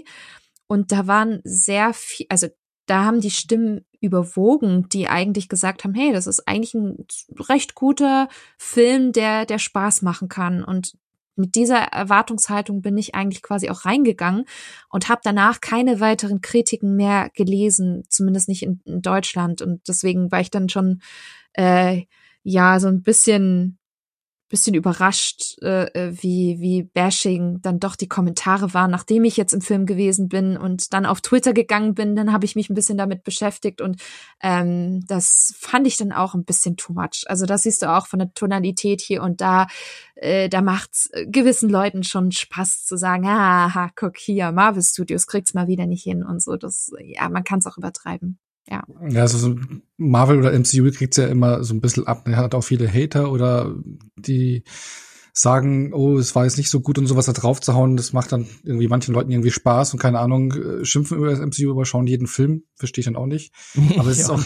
Und 0.65 0.91
da 0.91 1.05
waren 1.05 1.41
sehr 1.43 1.93
viel, 1.93 2.25
also 2.29 2.47
da 2.87 3.05
haben 3.05 3.21
die 3.21 3.29
Stimmen 3.29 3.85
überwogen, 4.01 4.89
die 4.89 5.07
eigentlich 5.07 5.47
gesagt 5.47 5.83
haben, 5.83 5.93
hey, 5.93 6.11
das 6.11 6.25
ist 6.25 6.47
eigentlich 6.47 6.73
ein 6.73 7.05
recht 7.39 7.75
guter 7.75 8.29
Film, 8.57 9.11
der, 9.11 9.45
der 9.45 9.59
Spaß 9.59 10.01
machen 10.01 10.27
kann. 10.27 10.63
Und 10.63 10.93
mit 11.35 11.55
dieser 11.55 11.77
Erwartungshaltung 11.77 12.81
bin 12.81 12.97
ich 12.97 13.15
eigentlich 13.15 13.41
quasi 13.41 13.69
auch 13.69 13.85
reingegangen 13.85 14.45
und 14.89 15.09
habe 15.09 15.21
danach 15.23 15.61
keine 15.61 15.99
weiteren 15.99 16.41
Kritiken 16.41 16.95
mehr 16.95 17.29
gelesen, 17.35 18.03
zumindest 18.09 18.47
nicht 18.47 18.63
in, 18.63 18.81
in 18.85 19.01
Deutschland. 19.01 19.61
Und 19.61 19.87
deswegen 19.87 20.31
war 20.31 20.41
ich 20.41 20.51
dann 20.51 20.69
schon 20.69 21.01
äh, 21.53 22.03
ja 22.43 22.79
so 22.79 22.87
ein 22.87 23.01
bisschen 23.01 23.79
bisschen 24.53 24.75
überrascht, 24.75 25.57
äh, 25.63 25.85
äh, 25.95 26.13
wie, 26.21 26.59
wie 26.59 26.83
bashing 26.83 27.59
dann 27.63 27.79
doch 27.79 27.95
die 27.95 28.07
Kommentare 28.07 28.75
waren, 28.75 28.91
nachdem 28.91 29.23
ich 29.23 29.35
jetzt 29.35 29.51
im 29.51 29.61
Film 29.61 29.87
gewesen 29.87 30.29
bin 30.29 30.57
und 30.57 30.93
dann 30.93 31.07
auf 31.07 31.21
Twitter 31.21 31.53
gegangen 31.53 31.95
bin, 31.95 32.15
dann 32.15 32.31
habe 32.31 32.45
ich 32.45 32.55
mich 32.55 32.69
ein 32.69 32.75
bisschen 32.75 32.95
damit 32.95 33.23
beschäftigt 33.23 33.81
und 33.81 33.99
ähm, 34.43 35.03
das 35.07 35.55
fand 35.57 35.87
ich 35.87 35.97
dann 35.97 36.11
auch 36.11 36.35
ein 36.35 36.45
bisschen 36.45 36.77
too 36.77 36.93
much. 36.93 37.23
Also 37.25 37.47
das 37.47 37.63
siehst 37.63 37.81
du 37.81 37.91
auch 37.91 38.05
von 38.05 38.19
der 38.19 38.31
Tonalität 38.35 39.01
hier 39.01 39.23
und 39.23 39.41
da, 39.41 39.65
äh, 40.13 40.49
da 40.49 40.61
macht's 40.61 41.09
gewissen 41.25 41.67
Leuten 41.67 42.03
schon 42.03 42.31
Spaß 42.31 42.85
zu 42.85 42.95
sagen, 42.95 43.27
haha, 43.27 43.89
guck 43.95 44.19
hier, 44.19 44.51
Marvel 44.51 44.83
Studios 44.83 45.25
kriegt's 45.25 45.55
mal 45.55 45.67
wieder 45.67 45.87
nicht 45.87 46.03
hin 46.03 46.23
und 46.23 46.43
so. 46.43 46.57
Das, 46.57 46.91
ja, 47.03 47.27
man 47.27 47.43
kann 47.43 47.57
es 47.57 47.65
auch 47.65 47.79
übertreiben. 47.79 48.37
Ja. 48.69 48.83
Ja, 49.09 49.21
also 49.21 49.37
so 49.37 49.55
Marvel 49.97 50.39
oder 50.39 50.57
MCU 50.57 50.89
kriegt's 50.91 51.17
ja 51.17 51.27
immer 51.27 51.63
so 51.63 51.73
ein 51.73 51.81
bisschen 51.81 52.07
ab. 52.07 52.27
Er 52.27 52.37
hat 52.37 52.55
auch 52.55 52.63
viele 52.63 52.91
Hater 52.91 53.31
oder 53.31 53.75
die 54.15 54.63
sagen, 55.35 55.93
oh, 55.93 56.19
es 56.19 56.35
war 56.35 56.43
jetzt 56.43 56.57
nicht 56.57 56.69
so 56.69 56.79
gut 56.79 56.99
und 56.99 57.07
sowas 57.07 57.25
da 57.25 57.33
drauf 57.33 57.59
zu 57.59 57.73
hauen, 57.73 57.97
das 57.97 58.13
macht 58.13 58.31
dann 58.31 58.45
irgendwie 58.63 58.87
manchen 58.87 59.15
Leuten 59.15 59.31
irgendwie 59.31 59.49
Spaß 59.49 59.91
und 59.93 59.99
keine 59.99 60.19
Ahnung, 60.19 60.53
äh, 60.53 60.85
schimpfen 60.85 61.17
über 61.17 61.27
das 61.27 61.39
MCU, 61.39 61.71
überschauen 61.71 62.05
jeden 62.05 62.27
Film, 62.27 62.65
verstehe 62.75 63.01
ich 63.01 63.05
dann 63.05 63.15
auch 63.15 63.25
nicht. 63.25 63.51
Aber 63.97 64.11
es 64.11 64.19
ist 64.19 64.29
auch, 64.29 64.43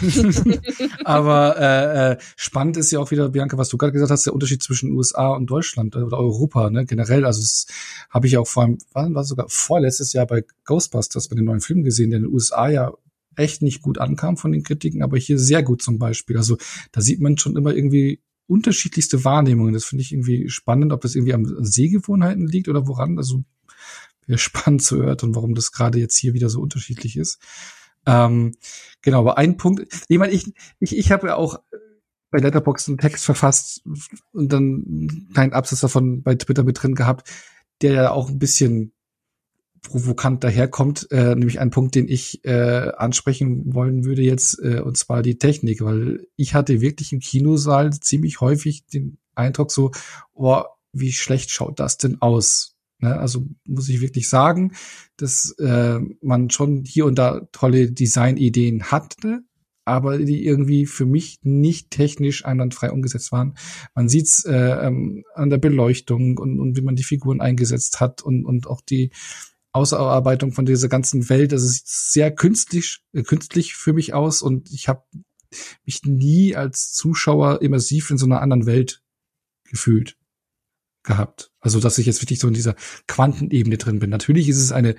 aber 1.04 1.58
äh, 1.60 2.12
äh, 2.14 2.18
spannend 2.38 2.78
ist 2.78 2.90
ja 2.92 3.00
auch 3.00 3.12
wieder, 3.12 3.28
Bianca, 3.28 3.58
was 3.58 3.68
du 3.68 3.78
gerade 3.78 3.92
gesagt 3.92 4.12
hast, 4.12 4.26
der 4.26 4.34
Unterschied 4.34 4.64
zwischen 4.64 4.94
USA 4.94 5.34
und 5.34 5.48
Deutschland 5.48 5.94
äh, 5.96 6.00
oder 6.00 6.18
Europa, 6.18 6.70
ne, 6.70 6.86
generell. 6.86 7.26
Also 7.26 7.42
das 7.42 7.68
habe 8.10 8.28
ich 8.28 8.38
auch 8.38 8.48
vor 8.48 8.64
allem, 8.64 8.78
war, 8.94 9.14
war 9.14 9.24
sogar 9.26 9.48
vorletztes 9.50 10.14
Jahr 10.14 10.26
bei 10.26 10.46
Ghostbusters 10.64 11.28
bei 11.28 11.36
den 11.36 11.44
neuen 11.44 11.60
Film 11.60 11.84
gesehen, 11.84 12.12
der 12.12 12.20
in 12.20 12.24
den 12.24 12.34
USA 12.34 12.70
ja 12.70 12.94
echt 13.38 13.62
nicht 13.62 13.82
gut 13.82 13.98
ankam 13.98 14.38
von 14.38 14.52
den 14.52 14.64
Kritiken, 14.64 15.04
aber 15.04 15.18
hier 15.18 15.40
sehr 15.40 15.64
gut 15.64 15.82
zum 15.82 16.00
Beispiel. 16.00 16.38
Also 16.38 16.58
da 16.92 17.02
sieht 17.02 17.22
man 17.22 17.38
schon 17.38 17.56
immer 17.56 17.74
irgendwie 17.74 18.22
unterschiedlichste 18.48 19.24
Wahrnehmungen. 19.24 19.74
Das 19.74 19.86
finde 19.86 20.02
ich 20.02 20.12
irgendwie 20.12 20.50
spannend, 20.50 20.94
ob 20.94 21.02
das 21.02 21.16
irgendwie 21.16 21.34
am 21.34 21.46
Sehgewohnheiten 21.64 22.48
liegt 22.48 22.70
oder 22.70 22.88
woran. 22.88 23.18
Also 23.18 23.44
wäre 24.26 24.38
spannend 24.40 24.84
zu 24.84 24.98
hören 24.98 25.36
warum 25.36 25.56
das 25.56 25.72
gerade 25.72 26.00
jetzt 26.00 26.18
hier 26.18 26.34
wieder 26.34 26.50
so 26.50 26.62
unterschiedlich 26.62 27.18
ist. 27.18 27.40
Ähm, 28.06 28.54
genau, 29.02 29.20
aber 29.20 29.38
ein 29.38 29.58
Punkt, 29.58 29.86
ich 30.08 30.18
meine, 30.18 30.32
ich, 30.32 30.54
ich, 30.80 30.98
ich 30.98 31.12
habe 31.12 31.28
ja 31.28 31.36
auch 31.36 31.60
bei 32.32 32.40
Letterboxd 32.40 32.90
einen 32.90 32.98
Text 32.98 33.26
verfasst 33.26 33.84
und 34.32 34.52
dann 34.52 34.84
einen 34.88 35.30
kleinen 35.34 35.54
Absatz 35.54 35.82
davon 35.82 36.24
bei 36.24 36.36
Twitter 36.36 36.64
mit 36.64 36.82
drin 36.82 36.96
gehabt, 36.96 37.30
der 37.82 37.94
ja 37.94 38.12
auch 38.12 38.30
ein 38.30 38.40
bisschen 38.40 38.94
provokant 39.88 40.44
daherkommt, 40.44 41.08
äh, 41.12 41.36
nämlich 41.36 41.60
ein 41.60 41.72
Punkt, 41.72 41.96
den 41.96 42.08
ich 42.08 42.44
äh, 42.46 42.92
ansprechen 42.98 43.74
wollen 43.74 44.06
würde 44.06 44.22
jetzt, 44.22 44.60
äh, 44.62 44.82
und 44.82 44.98
zwar 44.98 45.22
die 45.22 45.38
Technik, 45.38 45.82
weil 45.82 46.28
ich 46.36 46.54
hatte 46.54 46.82
wirklich 46.82 47.14
im 47.14 47.20
Kinosaal 47.20 47.92
ziemlich 47.92 48.42
häufig 48.42 48.86
den 48.88 49.18
Eindruck 49.36 49.72
so, 49.72 49.92
oh, 50.34 50.64
wie 50.94 51.12
schlecht 51.12 51.52
schaut 51.52 51.80
das 51.80 51.98
denn 51.98 52.22
aus? 52.22 52.76
Ne? 53.00 53.18
Also 53.18 53.48
muss 53.66 53.90
ich 53.90 54.02
wirklich 54.02 54.30
sagen, 54.30 54.74
dass 55.16 55.52
äh, 55.60 56.00
man 56.22 56.50
schon 56.50 56.84
hier 56.84 57.06
und 57.06 57.18
da 57.18 57.42
tolle 57.52 57.92
Designideen 57.92 58.86
hatte, 58.92 59.42
aber 59.86 60.18
die 60.18 60.46
irgendwie 60.46 60.86
für 60.86 61.06
mich 61.06 61.40
nicht 61.44 61.92
technisch 61.92 62.46
einwandfrei 62.46 62.92
umgesetzt 62.92 63.32
waren. 63.32 63.56
Man 63.96 64.10
sieht's 64.10 64.44
äh, 64.44 64.54
ähm, 64.54 65.24
an 65.34 65.50
der 65.50 65.60
Beleuchtung 65.60 66.38
und, 66.38 66.60
und 66.60 66.76
wie 66.76 66.82
man 66.82 66.98
die 66.98 67.04
Figuren 67.04 67.40
eingesetzt 67.40 68.02
hat 68.02 68.22
und, 68.22 68.46
und 68.46 68.68
auch 68.68 68.82
die 68.82 69.12
Ausarbeitung 69.78 70.52
von 70.52 70.66
dieser 70.66 70.90
ganzen 70.90 71.30
Welt. 71.30 71.54
Also 71.54 71.66
es 71.66 71.74
sieht 71.74 71.88
sehr 71.88 72.32
künstlich, 72.32 73.00
äh, 73.14 73.24
künstlich 73.24 73.76
für 73.76 73.94
mich 73.94 74.14
aus 74.14 74.42
und 74.42 74.72
ich 74.72 74.88
habe 74.88 75.04
mich 75.86 76.04
nie 76.04 76.56
als 76.56 76.94
Zuschauer 76.94 77.62
immersiv 77.62 78.10
in 78.10 78.18
so 78.18 78.26
einer 78.26 78.42
anderen 78.42 78.66
Welt 78.66 79.02
gefühlt 79.64 80.18
gehabt. 81.04 81.52
Also 81.60 81.80
dass 81.80 81.98
ich 81.98 82.06
jetzt 82.06 82.22
wirklich 82.22 82.40
so 82.40 82.48
in 82.48 82.54
dieser 82.54 82.76
Quantenebene 83.08 83.78
drin 83.78 84.00
bin. 84.00 84.10
Natürlich 84.10 84.50
ist 84.50 84.62
es 84.62 84.72
eine 84.72 84.96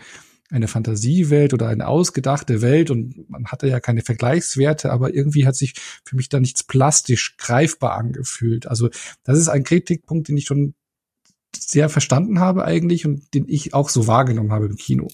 eine 0.51 0.69
Fantasiewelt 0.69 1.53
oder 1.53 1.69
eine 1.69 1.87
ausgedachte 1.87 2.63
Welt 2.63 2.91
und 2.91 3.29
man 3.29 3.47
hatte 3.47 3.69
ja 3.69 3.81
keine 3.81 4.03
Vergleichswerte, 4.03 4.91
aber 4.91 5.15
irgendwie 5.15 5.47
hat 5.47 5.57
sich 5.57 5.75
für 6.05 6.17
mich 6.17 6.29
da 6.29 6.41
nichts 6.41 6.63
plastisch 6.63 7.37
greifbar 7.37 7.97
angefühlt. 7.97 8.67
Also 8.67 8.89
das 9.25 9.39
ist 9.39 9.49
ein 9.49 9.65
Kritikpunkt, 9.65 10.29
den 10.29 10.39
ich 10.39 10.47
schon 10.47 10.75
sehr 11.57 11.89
verstanden 11.89 12.41
habe 12.41 12.65
eigentlich 12.65 13.07
und 13.07 13.35
den 13.35 13.47
ich 13.49 13.75
auch 13.75 13.89
so 13.89 14.07
wahrgenommen 14.07 14.53
habe 14.53 14.66
im 14.66 14.77
Kino. 14.77 15.09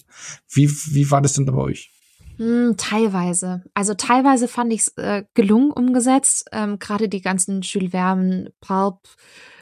Wie, 0.49 0.69
wie 0.69 1.11
war 1.11 1.21
das 1.21 1.33
denn 1.33 1.45
bei 1.45 1.53
euch? 1.53 1.91
Hm, 2.37 2.75
teilweise. 2.77 3.63
Also 3.73 3.93
teilweise 3.93 4.47
fand 4.47 4.73
ich 4.73 4.81
es 4.81 4.87
äh, 4.97 5.23
gelungen 5.33 5.71
umgesetzt. 5.71 6.49
Ähm, 6.51 6.79
Gerade 6.79 7.07
die 7.07 7.21
ganzen 7.21 7.61
Jules 7.61 7.91
Verne, 7.91 8.51
Pulp, 8.59 8.99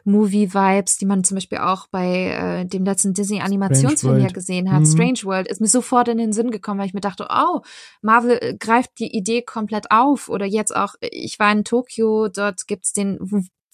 Movie-Vibes, 0.06 0.98
die 0.98 1.06
man 1.06 1.24
zum 1.24 1.36
Beispiel 1.36 1.60
auch 1.60 1.88
bei 1.88 2.32
äh, 2.32 2.66
dem 2.66 2.84
letzten 2.84 3.14
Disney-Animationsfilm 3.14 4.20
ja 4.20 4.30
gesehen 4.30 4.72
hat. 4.72 4.82
Mhm. 4.82 4.86
Strange 4.86 5.20
World 5.24 5.48
ist 5.48 5.62
mir 5.62 5.68
sofort 5.68 6.08
in 6.08 6.18
den 6.18 6.34
Sinn 6.34 6.52
gekommen, 6.52 6.80
weil 6.80 6.88
ich 6.88 6.94
mir 6.94 7.02
dachte, 7.02 7.28
oh, 7.30 7.62
Marvel 8.02 8.38
äh, 8.42 8.56
greift 8.58 8.92
die 9.00 9.16
Idee 9.16 9.44
komplett 9.44 9.92
auf. 9.92 10.30
Oder 10.30 10.46
jetzt 10.46 10.76
auch, 10.76 10.96
ich 11.00 11.38
war 11.40 11.52
in 11.52 11.64
Tokio, 11.64 12.28
dort 12.28 12.68
gibt's 12.68 12.92
den 12.92 13.20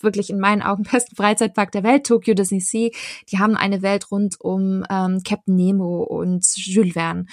wirklich 0.03 0.29
in 0.29 0.39
meinen 0.39 0.61
Augen 0.61 0.83
besten 0.91 1.15
Freizeitpark 1.15 1.71
der 1.71 1.83
Welt, 1.83 2.05
Tokyo 2.05 2.33
Disney 2.33 2.59
Sea. 2.59 2.91
Die 3.29 3.39
haben 3.39 3.55
eine 3.55 3.81
Welt 3.81 4.11
rund 4.11 4.39
um 4.39 4.85
ähm, 4.89 5.21
Captain 5.23 5.55
Nemo 5.55 6.03
und 6.03 6.45
Jules 6.55 6.93
Verne 6.93 7.25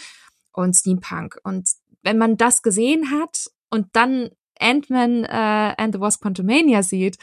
und 0.53 0.75
Steampunk. 0.75 1.39
Und 1.45 1.69
wenn 2.03 2.19
man 2.19 2.37
das 2.37 2.63
gesehen 2.63 3.11
hat 3.11 3.51
und 3.71 3.89
dann 3.93 4.31
Ant-Man 4.59 5.25
äh, 5.25 5.75
and 5.77 5.95
the 5.95 6.01
Wasp 6.01 6.23
Quantumania 6.23 6.83
sieht, 6.83 7.19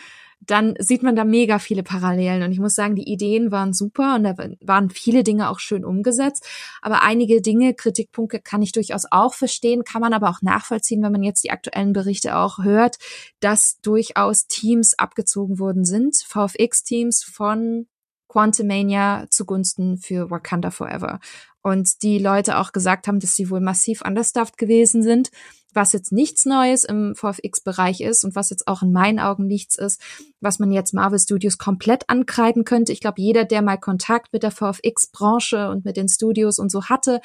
dann 0.45 0.75
sieht 0.79 1.03
man 1.03 1.15
da 1.15 1.23
mega 1.23 1.59
viele 1.59 1.83
Parallelen. 1.83 2.43
Und 2.43 2.51
ich 2.51 2.59
muss 2.59 2.75
sagen, 2.75 2.95
die 2.95 3.11
Ideen 3.11 3.51
waren 3.51 3.73
super 3.73 4.15
und 4.15 4.23
da 4.23 4.35
waren 4.61 4.89
viele 4.89 5.23
Dinge 5.23 5.49
auch 5.49 5.59
schön 5.59 5.85
umgesetzt. 5.85 6.45
Aber 6.81 7.01
einige 7.01 7.41
Dinge, 7.41 7.73
Kritikpunkte 7.73 8.39
kann 8.39 8.61
ich 8.61 8.71
durchaus 8.71 9.05
auch 9.09 9.33
verstehen, 9.33 9.83
kann 9.83 10.01
man 10.01 10.13
aber 10.13 10.29
auch 10.29 10.41
nachvollziehen, 10.41 11.01
wenn 11.03 11.11
man 11.11 11.23
jetzt 11.23 11.43
die 11.43 11.51
aktuellen 11.51 11.93
Berichte 11.93 12.37
auch 12.37 12.59
hört, 12.59 12.97
dass 13.39 13.79
durchaus 13.81 14.47
Teams 14.47 14.97
abgezogen 14.97 15.59
worden 15.59 15.85
sind, 15.85 16.15
VFX-Teams 16.27 17.23
von 17.23 17.87
Quantumania 18.33 19.27
zugunsten 19.29 19.97
für 19.97 20.31
Wakanda 20.31 20.71
Forever. 20.71 21.19
Und 21.61 22.01
die 22.01 22.17
Leute 22.17 22.57
auch 22.57 22.71
gesagt 22.71 23.07
haben, 23.07 23.19
dass 23.19 23.35
sie 23.35 23.49
wohl 23.49 23.61
massiv 23.61 24.01
understaffed 24.01 24.57
gewesen 24.57 25.03
sind 25.03 25.29
was 25.75 25.93
jetzt 25.93 26.11
nichts 26.11 26.45
Neues 26.45 26.83
im 26.83 27.15
VFX-Bereich 27.15 28.01
ist 28.01 28.23
und 28.23 28.35
was 28.35 28.49
jetzt 28.49 28.67
auch 28.67 28.81
in 28.83 28.91
meinen 28.91 29.19
Augen 29.19 29.47
nichts 29.47 29.75
ist, 29.75 30.01
was 30.39 30.59
man 30.59 30.71
jetzt 30.71 30.93
Marvel 30.93 31.19
Studios 31.19 31.57
komplett 31.57 32.09
ankreiden 32.09 32.63
könnte. 32.63 32.91
Ich 32.91 33.01
glaube, 33.01 33.21
jeder, 33.21 33.45
der 33.45 33.61
mal 33.61 33.77
Kontakt 33.77 34.33
mit 34.33 34.43
der 34.43 34.51
VFX-Branche 34.51 35.69
und 35.69 35.85
mit 35.85 35.97
den 35.97 36.07
Studios 36.07 36.59
und 36.59 36.71
so 36.71 36.85
hatte, 36.85 37.21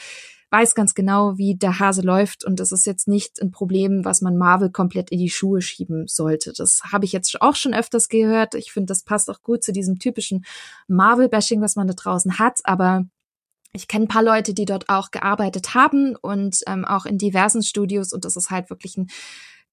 weiß 0.50 0.74
ganz 0.74 0.94
genau, 0.94 1.36
wie 1.36 1.56
der 1.56 1.78
Hase 1.78 2.02
läuft 2.02 2.44
und 2.44 2.58
das 2.58 2.72
ist 2.72 2.86
jetzt 2.86 3.06
nicht 3.06 3.40
ein 3.40 3.50
Problem, 3.50 4.04
was 4.04 4.22
man 4.22 4.36
Marvel 4.36 4.70
komplett 4.70 5.10
in 5.10 5.18
die 5.18 5.30
Schuhe 5.30 5.60
schieben 5.60 6.06
sollte. 6.06 6.52
Das 6.56 6.82
habe 6.90 7.04
ich 7.04 7.12
jetzt 7.12 7.40
auch 7.42 7.54
schon 7.54 7.74
öfters 7.74 8.08
gehört. 8.08 8.54
Ich 8.54 8.72
finde, 8.72 8.86
das 8.86 9.02
passt 9.02 9.28
auch 9.30 9.42
gut 9.42 9.62
zu 9.62 9.72
diesem 9.72 9.98
typischen 9.98 10.44
Marvel-Bashing, 10.86 11.60
was 11.60 11.76
man 11.76 11.86
da 11.86 11.94
draußen 11.94 12.38
hat, 12.38 12.60
aber 12.64 13.04
ich 13.74 13.88
kenne 13.88 14.06
ein 14.06 14.08
paar 14.08 14.22
Leute, 14.22 14.54
die 14.54 14.64
dort 14.64 14.88
auch 14.88 15.10
gearbeitet 15.10 15.74
haben 15.74 16.16
und 16.16 16.60
ähm, 16.66 16.84
auch 16.86 17.04
in 17.04 17.18
diversen 17.18 17.62
Studios 17.62 18.12
und 18.12 18.24
das 18.24 18.36
ist 18.36 18.50
halt 18.50 18.70
wirklich 18.70 18.96
ein 18.96 19.08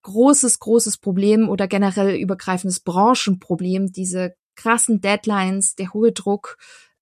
großes, 0.02 0.60
großes 0.60 0.98
Problem 0.98 1.50
oder 1.50 1.68
generell 1.68 2.16
übergreifendes 2.16 2.82
Branchenproblem, 2.82 3.92
diese 3.92 4.36
krassen 4.56 5.02
Deadlines, 5.02 5.76
der 5.76 5.94
hohe 5.94 6.12
Druck, 6.12 6.58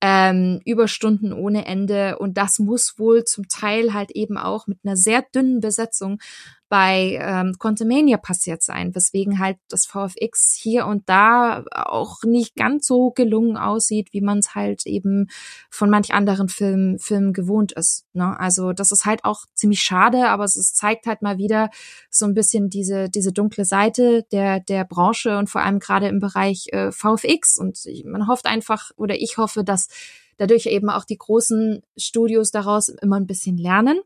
ähm, 0.05 0.59
Überstunden 0.65 1.31
ohne 1.31 1.65
Ende. 1.65 2.19
Und 2.19 2.37
das 2.37 2.59
muss 2.59 2.99
wohl 2.99 3.23
zum 3.23 3.47
Teil 3.47 3.93
halt 3.93 4.11
eben 4.11 4.37
auch 4.37 4.67
mit 4.67 4.79
einer 4.83 4.97
sehr 4.97 5.23
dünnen 5.33 5.61
Besetzung 5.61 6.19
bei 6.69 7.19
ähm, 7.21 7.53
Quantumania 7.59 8.17
passiert 8.17 8.63
sein, 8.63 8.95
weswegen 8.95 9.39
halt 9.39 9.57
das 9.69 9.85
VFX 9.85 10.57
hier 10.59 10.87
und 10.87 11.07
da 11.07 11.63
auch 11.71 12.23
nicht 12.23 12.55
ganz 12.55 12.87
so 12.87 13.11
gelungen 13.11 13.57
aussieht, 13.57 14.09
wie 14.11 14.21
man 14.21 14.39
es 14.39 14.55
halt 14.55 14.85
eben 14.85 15.27
von 15.69 15.89
manch 15.89 16.13
anderen 16.13 16.49
Filmen, 16.49 16.97
Filmen 16.97 17.33
gewohnt 17.33 17.73
ist. 17.73 18.05
Ne? 18.13 18.39
Also 18.39 18.73
das 18.73 18.91
ist 18.91 19.05
halt 19.05 19.23
auch 19.23 19.45
ziemlich 19.53 19.81
schade, 19.81 20.29
aber 20.29 20.45
es, 20.45 20.55
es 20.55 20.73
zeigt 20.73 21.05
halt 21.05 21.21
mal 21.21 21.37
wieder 21.37 21.69
so 22.09 22.25
ein 22.25 22.33
bisschen 22.33 22.69
diese, 22.69 23.09
diese 23.09 23.31
dunkle 23.31 23.65
Seite 23.65 24.25
der, 24.31 24.59
der 24.59 24.83
Branche 24.83 25.37
und 25.37 25.49
vor 25.49 25.61
allem 25.61 25.79
gerade 25.79 26.07
im 26.07 26.19
Bereich 26.19 26.67
äh, 26.71 26.91
VFX. 26.91 27.57
Und 27.59 27.79
man 28.05 28.27
hofft 28.27 28.47
einfach, 28.47 28.91
oder 28.95 29.15
ich 29.15 29.37
hoffe, 29.37 29.63
dass 29.63 29.89
dadurch 30.37 30.65
eben 30.65 30.89
auch 30.89 31.05
die 31.05 31.17
großen 31.17 31.83
Studios 31.97 32.51
daraus 32.51 32.89
immer 32.89 33.17
ein 33.17 33.27
bisschen 33.27 33.57
lernen 33.57 33.99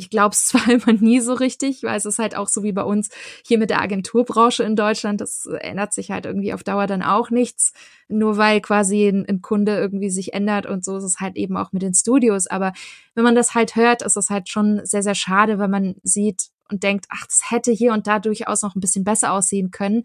ich 0.00 0.10
glaube 0.10 0.34
es 0.34 0.46
zwar 0.46 0.68
immer 0.68 0.92
nie 0.92 1.20
so 1.20 1.34
richtig, 1.34 1.82
weil 1.82 1.96
es 1.96 2.06
ist 2.06 2.18
halt 2.18 2.36
auch 2.36 2.48
so 2.48 2.62
wie 2.62 2.72
bei 2.72 2.82
uns 2.82 3.08
hier 3.46 3.58
mit 3.58 3.70
der 3.70 3.80
Agenturbranche 3.80 4.62
in 4.62 4.76
Deutschland. 4.76 5.20
Das 5.20 5.46
ändert 5.46 5.92
sich 5.92 6.10
halt 6.10 6.26
irgendwie 6.26 6.52
auf 6.52 6.64
Dauer 6.64 6.86
dann 6.86 7.02
auch 7.02 7.30
nichts. 7.30 7.72
Nur 8.08 8.36
weil 8.36 8.60
quasi 8.60 9.08
ein, 9.08 9.26
ein 9.28 9.42
Kunde 9.42 9.76
irgendwie 9.76 10.10
sich 10.10 10.32
ändert 10.32 10.66
und 10.66 10.84
so 10.84 10.96
ist 10.96 11.04
es 11.04 11.20
halt 11.20 11.36
eben 11.36 11.56
auch 11.56 11.72
mit 11.72 11.82
den 11.82 11.94
Studios. 11.94 12.46
Aber 12.46 12.72
wenn 13.14 13.24
man 13.24 13.34
das 13.34 13.54
halt 13.54 13.76
hört, 13.76 14.02
ist 14.02 14.16
es 14.16 14.30
halt 14.30 14.48
schon 14.48 14.80
sehr, 14.84 15.02
sehr 15.02 15.14
schade, 15.14 15.58
weil 15.58 15.68
man 15.68 15.94
sieht 16.02 16.48
und 16.70 16.82
denkt, 16.82 17.06
ach, 17.10 17.26
das 17.26 17.50
hätte 17.50 17.72
hier 17.72 17.92
und 17.92 18.06
da 18.06 18.18
durchaus 18.18 18.62
noch 18.62 18.74
ein 18.74 18.80
bisschen 18.80 19.04
besser 19.04 19.32
aussehen 19.32 19.70
können 19.70 20.04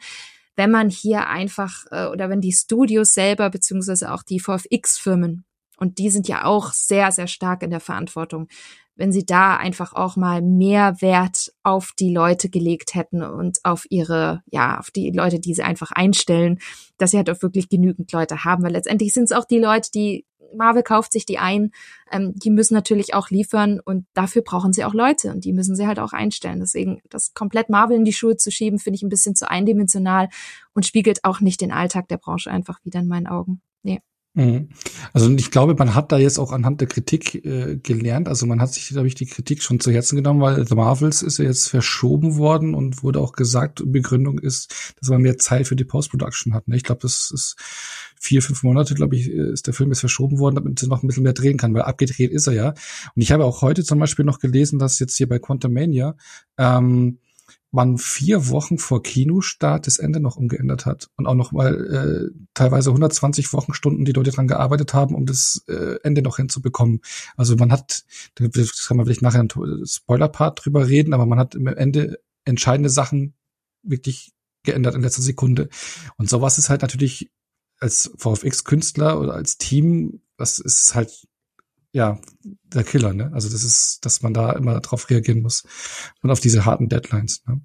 wenn 0.58 0.72
man 0.72 0.90
hier 0.90 1.28
einfach 1.28 1.86
äh, 1.92 2.06
oder 2.06 2.30
wenn 2.30 2.40
die 2.40 2.54
Studios 2.54 3.14
selber 3.14 3.50
beziehungsweise 3.50 4.14
auch 4.14 4.24
die 4.24 4.40
VFX-Firmen 4.40 5.44
und 5.78 5.98
die 5.98 6.10
sind 6.10 6.28
ja 6.28 6.46
auch 6.46 6.72
sehr, 6.72 7.12
sehr 7.12 7.28
stark 7.28 7.64
in 7.64 7.72
der 7.72 7.80
Verantwortung 7.80 8.48
wenn 8.96 9.12
sie 9.12 9.26
da 9.26 9.58
einfach 9.58 9.94
auch 9.94 10.16
mal 10.16 10.42
mehr 10.42 11.02
Wert 11.02 11.54
auf 11.64 11.92
die 12.00 12.14
Leute 12.14 12.50
gelegt 12.50 12.96
hätten 12.96 13.22
und 13.24 13.60
auf 13.64 13.86
ihre, 13.90 14.42
ja, 14.48 14.80
auf 14.80 14.92
die 14.92 15.12
Leute, 15.12 15.40
die 15.40 15.54
sie 15.54 15.64
einfach 15.64 15.92
einstellen, 15.92 16.60
dass 16.98 17.12
sie 17.12 17.18
halt 17.18 17.30
auch 17.30 17.42
wirklich 17.42 17.70
genügend 17.70 18.12
Leute 18.12 18.44
haben, 18.44 18.64
weil 18.64 18.72
letztendlich 18.72 19.14
sind 19.14 19.26
es 19.26 19.32
auch 19.32 19.46
die 19.46 19.60
Leute, 19.60 19.92
die 19.94 20.26
Marvel 20.56 20.84
kauft 20.84 21.12
sich 21.12 21.26
die 21.26 21.38
ein, 21.38 21.72
ähm, 22.12 22.34
die 22.36 22.50
müssen 22.50 22.74
natürlich 22.74 23.14
auch 23.14 23.30
liefern 23.30 23.80
und 23.80 24.06
dafür 24.14 24.42
brauchen 24.42 24.74
sie 24.74 24.86
auch 24.86 24.94
Leute 24.94 25.32
und 25.32 25.44
die 25.44 25.54
müssen 25.54 25.76
sie 25.76 25.88
halt 25.88 26.00
auch 26.00 26.14
einstellen. 26.14 26.60
Deswegen 26.60 27.02
das 27.10 27.34
komplett 27.34 27.70
Marvel 27.70 27.98
in 27.98 28.06
die 28.06 28.14
Schuhe 28.14 28.38
zu 28.38 28.52
schieben, 28.52 28.80
finde 28.80 28.96
ich 28.96 29.04
ein 29.04 29.10
bisschen 29.10 29.36
zu 29.36 29.50
eindimensional 29.50 30.30
und 30.74 30.86
spiegelt 30.86 31.24
auch 31.24 31.42
nicht 31.42 31.62
den 31.62 31.72
Alltag 31.72 32.08
der 32.08 32.18
Branche 32.18 32.50
einfach 32.52 32.80
wieder 32.86 33.00
in 33.00 33.08
meinen 33.08 33.28
Augen. 33.28 33.62
Nee. 33.84 34.02
Mhm. 34.36 34.68
Also 35.14 35.32
ich 35.32 35.50
glaube, 35.50 35.76
man 35.76 35.96
hat 35.96 36.12
da 36.12 36.18
jetzt 36.18 36.40
auch 36.40 36.52
anhand 36.52 36.82
der 36.82 36.90
Kritik 36.90 37.46
äh, 37.46 37.78
gelernt. 37.78 38.28
Also 38.28 38.46
man 38.46 38.60
hat 38.60 38.74
sich, 38.74 38.90
glaube 38.90 39.08
ich, 39.08 39.16
die 39.16 39.26
Kritik 39.26 39.64
schon 39.64 39.80
zu 39.80 39.92
Herzen 39.92 40.18
genommen, 40.18 40.42
weil 40.42 40.68
The 40.68 40.76
Marvels 40.76 41.22
ist 41.22 41.38
ja 41.38 41.46
jetzt 41.46 41.70
verschoben 41.70 42.36
worden 42.36 42.76
und 42.76 43.02
wurde 43.02 43.22
auch 43.22 43.32
gesagt, 43.32 43.82
Begründung 43.86 44.38
ist, 44.38 44.94
dass 45.00 45.10
man 45.10 45.22
mehr 45.22 45.38
Zeit 45.38 45.68
für 45.68 45.78
die 45.78 45.86
Post-Production 45.86 46.54
hat. 46.54 46.68
Ne? 46.68 46.76
Ich 46.76 46.84
glaube, 46.84 47.00
das 47.02 47.32
ist 47.34 47.56
vier, 48.20 48.42
fünf 48.42 48.62
Monate, 48.64 48.94
glaube 48.94 49.16
ich, 49.16 49.30
ist 49.30 49.68
der 49.68 49.74
Film 49.74 49.90
jetzt 49.90 50.02
verschoben 50.02 50.38
worden, 50.38 50.56
damit 50.56 50.82
er 50.84 50.90
noch 50.90 51.02
ein 51.02 51.08
bisschen 51.08 51.24
mehr 51.24 51.34
drehen 51.34 51.58
kann, 51.58 51.74
weil 51.74 51.84
abgedreht 51.84 52.32
ist 52.32 52.48
er 52.48 52.54
ja. 52.54 52.70
Und 52.70 53.22
ich 53.22 53.32
habe 53.32 53.46
auch 53.46 53.62
heute 53.62 53.86
zum 53.86 54.00
Beispiel 54.00 54.26
noch 54.26 54.40
gelesen, 54.40 54.80
dass 54.80 55.00
jetzt 55.00 55.16
hier 55.16 55.30
bei 55.30 55.40
Quantum 55.40 55.72
Mania 55.72 56.18
ähm, 56.58 57.20
man 57.72 57.98
vier 57.98 58.50
Wochen 58.50 58.78
vor 58.78 59.04
Kinostart 59.04 59.86
das 59.86 60.00
Ende 60.00 60.20
noch 60.20 60.38
umgeändert 60.38 60.86
hat 60.86 61.10
und 61.18 61.28
auch 61.28 61.36
noch 61.36 61.52
mal 61.52 62.32
äh, 62.34 62.40
teilweise 62.54 62.90
120 62.90 63.52
Wochenstunden 63.54 64.06
die 64.06 64.14
Leute 64.14 64.32
dran 64.32 64.48
gearbeitet 64.48 64.94
haben, 64.94 65.14
um 65.14 65.26
das 65.26 65.64
äh, 65.68 65.98
Ende 66.04 66.22
noch 66.22 66.38
hinzubekommen. 66.38 67.02
Also 67.36 67.56
man 67.58 67.72
hat, 67.72 68.06
das 68.36 68.88
kann 68.88 68.98
man 68.98 69.06
vielleicht 69.06 69.22
nachher 69.22 69.42
einen 69.42 69.86
Spoiler-Part 69.86 70.66
drüber 70.66 70.88
reden, 70.88 71.14
aber 71.14 71.26
man 71.26 71.38
hat 71.38 71.56
im 71.56 71.68
Ende 71.68 72.20
entscheidende 72.46 72.90
Sachen 72.90 73.34
wirklich 73.84 74.34
geändert 74.64 74.96
in 74.96 75.02
letzter 75.02 75.22
Sekunde. 75.22 75.70
Und 76.18 76.30
sowas 76.30 76.58
ist 76.58 76.70
halt 76.70 76.82
natürlich 76.82 77.30
als 77.80 78.12
VFX-Künstler 78.18 79.20
oder 79.20 79.34
als 79.34 79.58
Team, 79.58 80.22
das 80.38 80.60
ist 80.60 80.96
halt 80.96 81.28
ja 81.96 82.20
der 82.74 82.84
Killer, 82.84 83.14
ne? 83.14 83.32
Also 83.34 83.50
das 83.50 83.64
ist, 83.64 84.06
dass 84.06 84.22
man 84.22 84.34
da 84.34 84.52
immer 84.52 84.82
drauf 84.82 85.10
reagieren 85.10 85.42
muss 85.42 85.64
und 86.22 86.30
auf 86.30 86.42
diese 86.42 86.66
harten 86.66 86.90
Deadlines. 86.90 87.42
Ne? 87.48 87.62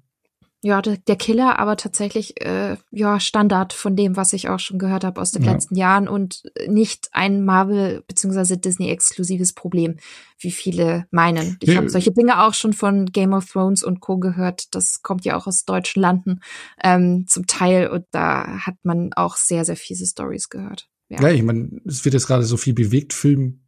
Ja, 0.63 0.81
der, 0.81 0.97
der 0.97 1.17
Killer, 1.17 1.59
aber 1.59 1.75
tatsächlich 1.75 2.39
äh, 2.39 2.77
ja 2.91 3.19
Standard 3.19 3.73
von 3.73 3.95
dem, 3.97 4.15
was 4.15 4.31
ich 4.31 4.47
auch 4.47 4.59
schon 4.59 4.79
gehört 4.79 5.03
habe 5.03 5.19
aus 5.19 5.31
den 5.31 5.43
ja. 5.43 5.51
letzten 5.51 5.75
Jahren 5.75 6.07
und 6.07 6.43
nicht 6.67 7.09
ein 7.11 7.43
Marvel 7.43 8.03
bzw. 8.07 8.55
Disney 8.55 8.89
exklusives 8.89 9.51
Problem, 9.51 9.97
wie 10.39 10.51
viele 10.51 11.07
meinen. 11.11 11.57
Ich 11.59 11.69
ja. 11.69 11.75
habe 11.75 11.89
solche 11.89 12.13
Dinge 12.13 12.41
auch 12.41 12.53
schon 12.53 12.71
von 12.71 13.07
Game 13.07 13.33
of 13.33 13.51
Thrones 13.51 13.83
und 13.83 13.99
Co 13.99 14.17
gehört. 14.17 14.73
Das 14.73 15.01
kommt 15.01 15.25
ja 15.25 15.35
auch 15.35 15.47
aus 15.47 15.65
deutschen 15.65 16.01
Landen 16.01 16.39
ähm, 16.81 17.25
zum 17.27 17.47
Teil 17.47 17.89
und 17.89 18.05
da 18.11 18.65
hat 18.65 18.75
man 18.83 19.11
auch 19.13 19.35
sehr 19.35 19.65
sehr 19.65 19.75
fiese 19.75 20.05
Stories 20.05 20.47
gehört. 20.47 20.87
Ja, 21.09 21.21
ja 21.21 21.31
ich 21.31 21.43
meine, 21.43 21.81
es 21.85 22.05
wird 22.05 22.13
jetzt 22.13 22.27
gerade 22.27 22.43
so 22.43 22.55
viel 22.55 22.73
bewegt 22.73 23.11
Film 23.13 23.60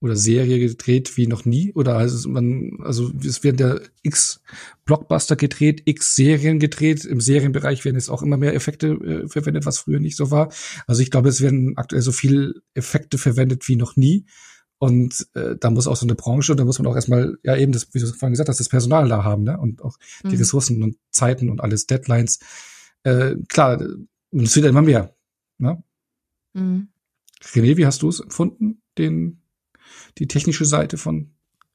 oder 0.00 0.16
Serie 0.16 0.58
gedreht 0.58 1.16
wie 1.16 1.26
noch 1.26 1.44
nie 1.44 1.72
oder 1.74 1.96
also 1.96 2.28
man 2.28 2.78
also 2.80 3.12
es 3.22 3.44
werden 3.44 3.58
ja 3.58 3.78
x 4.02 4.40
Blockbuster 4.84 5.36
gedreht, 5.36 5.82
x 5.84 6.14
Serien 6.16 6.58
gedreht. 6.58 7.04
Im 7.04 7.20
Serienbereich 7.20 7.84
werden 7.84 7.96
jetzt 7.96 8.08
auch 8.08 8.22
immer 8.22 8.36
mehr 8.36 8.54
Effekte 8.54 8.88
äh, 8.88 9.28
verwendet, 9.28 9.66
was 9.66 9.78
früher 9.78 10.00
nicht 10.00 10.16
so 10.16 10.30
war. 10.30 10.52
Also 10.86 11.02
ich 11.02 11.10
glaube, 11.10 11.28
es 11.28 11.40
werden 11.40 11.76
aktuell 11.76 12.02
so 12.02 12.12
viel 12.12 12.62
Effekte 12.74 13.18
verwendet 13.18 13.68
wie 13.68 13.76
noch 13.76 13.96
nie. 13.96 14.26
Und 14.78 15.28
äh, 15.34 15.56
da 15.60 15.70
muss 15.70 15.86
auch 15.86 15.96
so 15.96 16.06
eine 16.06 16.14
Branche, 16.14 16.56
da 16.56 16.64
muss 16.64 16.78
man 16.78 16.86
auch 16.86 16.96
erstmal, 16.96 17.36
ja 17.44 17.54
eben, 17.54 17.70
das, 17.70 17.92
wie 17.92 18.00
du 18.00 18.06
vorhin 18.06 18.32
gesagt 18.32 18.48
hast, 18.48 18.60
das 18.60 18.70
Personal 18.70 19.08
da 19.10 19.22
haben, 19.22 19.42
ne? 19.42 19.58
Und 19.58 19.82
auch 19.82 19.98
die 20.22 20.28
mhm. 20.28 20.38
Ressourcen 20.38 20.82
und 20.82 20.96
Zeiten 21.10 21.50
und 21.50 21.60
alles, 21.60 21.86
Deadlines. 21.86 22.40
Äh, 23.02 23.36
klar, 23.48 23.78
es 24.32 24.56
wird 24.56 24.66
immer 24.66 24.80
mehr. 24.80 25.14
Ne? 25.58 25.82
Mhm. 26.54 26.88
René, 27.42 27.76
wie 27.76 27.86
hast 27.86 28.02
du 28.02 28.08
es 28.08 28.20
empfunden, 28.20 28.80
den 28.96 29.42
die 30.18 30.28
technische 30.28 30.64
Seite 30.64 30.98
von 30.98 31.32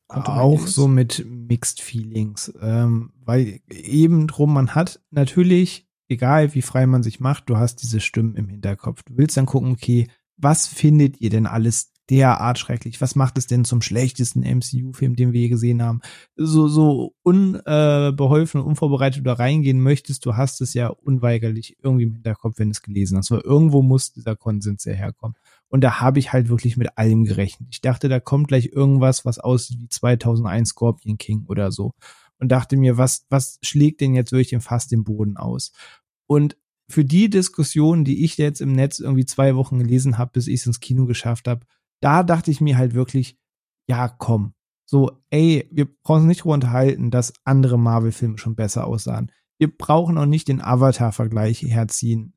auch 0.07 0.67
so 0.67 0.87
mit 0.87 1.25
Mixed 1.27 1.81
Feelings, 1.81 2.53
ähm, 2.61 3.11
weil 3.23 3.59
eben 3.69 4.27
drum 4.27 4.53
man 4.53 4.75
hat 4.75 5.01
natürlich, 5.09 5.87
egal 6.07 6.53
wie 6.53 6.61
frei 6.61 6.85
man 6.85 7.01
sich 7.01 7.19
macht, 7.19 7.49
du 7.49 7.57
hast 7.57 7.77
diese 7.77 7.99
Stimmen 7.99 8.35
im 8.35 8.47
Hinterkopf. 8.47 9.03
Du 9.03 9.17
willst 9.17 9.35
dann 9.35 9.47
gucken, 9.47 9.71
okay, 9.71 10.07
was 10.37 10.67
findet 10.67 11.21
ihr 11.21 11.29
denn 11.29 11.47
alles 11.47 11.91
derart 12.09 12.59
schrecklich? 12.59 13.01
Was 13.01 13.15
macht 13.15 13.37
es 13.37 13.47
denn 13.47 13.65
zum 13.65 13.81
schlechtesten 13.81 14.41
MCU-Film, 14.41 15.15
den 15.15 15.33
wir 15.33 15.41
je 15.41 15.49
gesehen 15.49 15.81
haben? 15.81 16.01
So, 16.35 16.67
so 16.67 17.15
unbeholfen 17.23 18.61
und 18.61 18.67
unvorbereitet 18.67 19.19
du 19.19 19.23
da 19.23 19.33
reingehen 19.33 19.81
möchtest, 19.81 20.25
du 20.25 20.35
hast 20.35 20.61
es 20.61 20.73
ja 20.73 20.89
unweigerlich 20.89 21.77
irgendwie 21.81 22.03
im 22.03 22.13
Hinterkopf, 22.13 22.59
wenn 22.59 22.69
du 22.69 22.73
es 22.73 22.81
gelesen 22.81 23.17
hast. 23.17 23.31
Weil 23.31 23.39
irgendwo 23.39 23.81
muss 23.81 24.13
dieser 24.13 24.35
Konsens 24.35 24.85
ja 24.85 24.93
herkommen. 24.93 25.35
Und 25.69 25.81
da 25.81 25.99
habe 25.99 26.19
ich 26.19 26.31
halt 26.31 26.49
wirklich 26.49 26.77
mit 26.77 26.97
allem 26.97 27.25
gerechnet. 27.25 27.69
Ich 27.71 27.81
dachte, 27.81 28.07
da 28.07 28.19
kommt 28.19 28.47
gleich 28.47 28.67
irgendwas, 28.67 29.25
was 29.25 29.39
aussieht 29.39 29.79
wie 29.81 29.89
2001 29.89 30.69
Scorpion 30.69 31.17
King 31.17 31.45
oder 31.47 31.71
so. 31.71 31.91
Und 32.37 32.49
dachte 32.49 32.77
mir, 32.77 32.97
was, 32.97 33.25
was 33.29 33.59
schlägt 33.61 34.01
denn 34.01 34.13
jetzt 34.13 34.31
wirklich 34.31 34.61
fast 34.63 34.91
den 34.91 35.03
Boden 35.03 35.37
aus? 35.37 35.71
Und 36.27 36.57
für 36.89 37.05
die 37.05 37.29
Diskussion, 37.29 38.03
die 38.03 38.23
ich 38.23 38.37
jetzt 38.37 38.61
im 38.61 38.73
Netz 38.73 38.99
irgendwie 38.99 39.25
zwei 39.25 39.55
Wochen 39.55 39.79
gelesen 39.79 40.17
habe, 40.17 40.31
bis 40.33 40.47
ich 40.47 40.61
es 40.61 40.67
ins 40.67 40.79
Kino 40.79 41.05
geschafft 41.05 41.47
habe, 41.47 41.65
da 42.01 42.23
dachte 42.23 42.51
ich 42.51 42.61
mir 42.61 42.77
halt 42.77 42.93
wirklich, 42.93 43.37
ja, 43.87 44.07
komm. 44.07 44.53
So, 44.85 45.23
ey, 45.31 45.67
wir 45.71 45.87
brauchen 46.03 46.21
uns 46.21 46.27
nicht 46.27 46.41
darüber 46.41 46.53
unterhalten, 46.53 47.09
dass 47.09 47.33
andere 47.43 47.79
Marvel-Filme 47.79 48.37
schon 48.37 48.55
besser 48.55 48.85
aussahen. 48.85 49.31
Wir 49.57 49.75
brauchen 49.75 50.17
auch 50.17 50.27
nicht 50.27 50.47
den 50.47 50.61
Avatar-Vergleich 50.61 51.63
herziehen. 51.63 52.33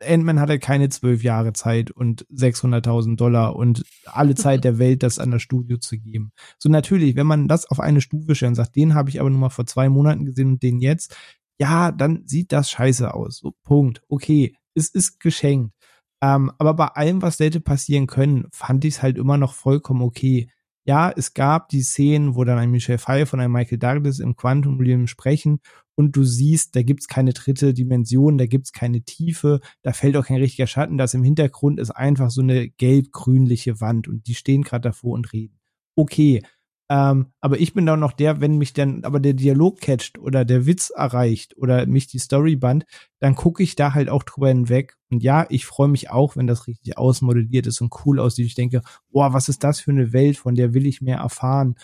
Ant-Man 0.00 0.40
hatte 0.40 0.58
keine 0.58 0.88
zwölf 0.88 1.22
Jahre 1.22 1.52
Zeit 1.52 1.90
und 1.90 2.26
600.000 2.28 3.16
Dollar 3.16 3.56
und 3.56 3.84
alle 4.04 4.34
Zeit 4.34 4.64
der 4.64 4.78
Welt, 4.78 5.02
das 5.02 5.18
an 5.18 5.30
das 5.30 5.42
Studio 5.42 5.78
zu 5.78 5.98
geben. 5.98 6.32
So 6.58 6.68
natürlich, 6.68 7.16
wenn 7.16 7.26
man 7.26 7.48
das 7.48 7.66
auf 7.66 7.80
eine 7.80 8.00
Stufe 8.00 8.34
stellt 8.34 8.50
und 8.50 8.54
sagt, 8.54 8.76
den 8.76 8.94
habe 8.94 9.10
ich 9.10 9.20
aber 9.20 9.30
nur 9.30 9.40
mal 9.40 9.50
vor 9.50 9.66
zwei 9.66 9.88
Monaten 9.88 10.24
gesehen 10.24 10.52
und 10.52 10.62
den 10.62 10.80
jetzt, 10.80 11.16
ja, 11.58 11.92
dann 11.92 12.22
sieht 12.26 12.52
das 12.52 12.70
scheiße 12.70 13.12
aus. 13.12 13.38
So, 13.38 13.54
Punkt. 13.64 14.02
Okay, 14.08 14.54
es 14.74 14.88
ist 14.88 15.20
geschenkt. 15.20 15.74
Ähm, 16.20 16.50
aber 16.58 16.74
bei 16.74 16.86
allem, 16.88 17.22
was 17.22 17.38
hätte 17.38 17.60
passieren 17.60 18.06
können, 18.06 18.46
fand 18.52 18.84
ich 18.84 18.94
es 18.94 19.02
halt 19.02 19.18
immer 19.18 19.38
noch 19.38 19.54
vollkommen 19.54 20.02
okay. 20.02 20.50
Ja, 20.88 21.12
es 21.14 21.34
gab 21.34 21.68
die 21.68 21.82
Szenen, 21.82 22.34
wo 22.34 22.44
dann 22.44 22.56
ein 22.56 22.70
Michel 22.70 22.96
Pfeiffer 22.96 23.34
und 23.34 23.40
ein 23.40 23.52
Michael 23.52 23.76
Douglas 23.76 24.20
im 24.20 24.36
Quantum 24.36 24.78
Realm 24.78 25.06
sprechen 25.06 25.60
und 25.96 26.16
du 26.16 26.24
siehst, 26.24 26.74
da 26.74 26.82
gibt's 26.82 27.08
keine 27.08 27.34
dritte 27.34 27.74
Dimension, 27.74 28.38
da 28.38 28.46
gibt's 28.46 28.72
keine 28.72 29.02
Tiefe, 29.02 29.60
da 29.82 29.92
fällt 29.92 30.16
auch 30.16 30.24
kein 30.24 30.40
richtiger 30.40 30.66
Schatten, 30.66 30.96
das 30.96 31.12
im 31.12 31.22
Hintergrund 31.22 31.78
ist 31.78 31.90
einfach 31.90 32.30
so 32.30 32.40
eine 32.40 32.70
gelb-grünliche 32.70 33.82
Wand 33.82 34.08
und 34.08 34.26
die 34.28 34.34
stehen 34.34 34.62
gerade 34.62 34.88
davor 34.88 35.12
und 35.12 35.30
reden. 35.34 35.60
Okay, 35.94 36.42
ähm, 36.90 37.26
aber 37.40 37.60
ich 37.60 37.74
bin 37.74 37.84
dann 37.84 38.00
noch 38.00 38.12
der, 38.12 38.40
wenn 38.40 38.56
mich 38.56 38.72
dann 38.72 39.04
aber 39.04 39.20
der 39.20 39.34
Dialog 39.34 39.80
catcht 39.80 40.18
oder 40.18 40.46
der 40.46 40.64
Witz 40.64 40.90
erreicht 40.90 41.56
oder 41.58 41.84
mich 41.86 42.06
die 42.06 42.18
Story 42.18 42.56
band, 42.56 42.86
dann 43.20 43.34
gucke 43.34 43.62
ich 43.62 43.76
da 43.76 43.92
halt 43.92 44.08
auch 44.08 44.22
drüber 44.22 44.48
hinweg. 44.48 44.96
Und 45.10 45.22
ja, 45.22 45.46
ich 45.50 45.66
freue 45.66 45.88
mich 45.88 46.10
auch, 46.10 46.36
wenn 46.36 46.46
das 46.46 46.66
richtig 46.66 46.96
ausmodelliert 46.96 47.66
ist 47.66 47.82
und 47.82 47.92
cool 48.06 48.18
aussieht. 48.18 48.46
Ich 48.46 48.54
denke, 48.54 48.80
boah, 49.10 49.34
was 49.34 49.50
ist 49.50 49.64
das 49.64 49.80
für 49.80 49.90
eine 49.90 50.12
Welt, 50.14 50.38
von 50.38 50.54
der 50.54 50.72
will 50.72 50.86
ich 50.86 51.02
mehr 51.02 51.18
erfahren. 51.18 51.76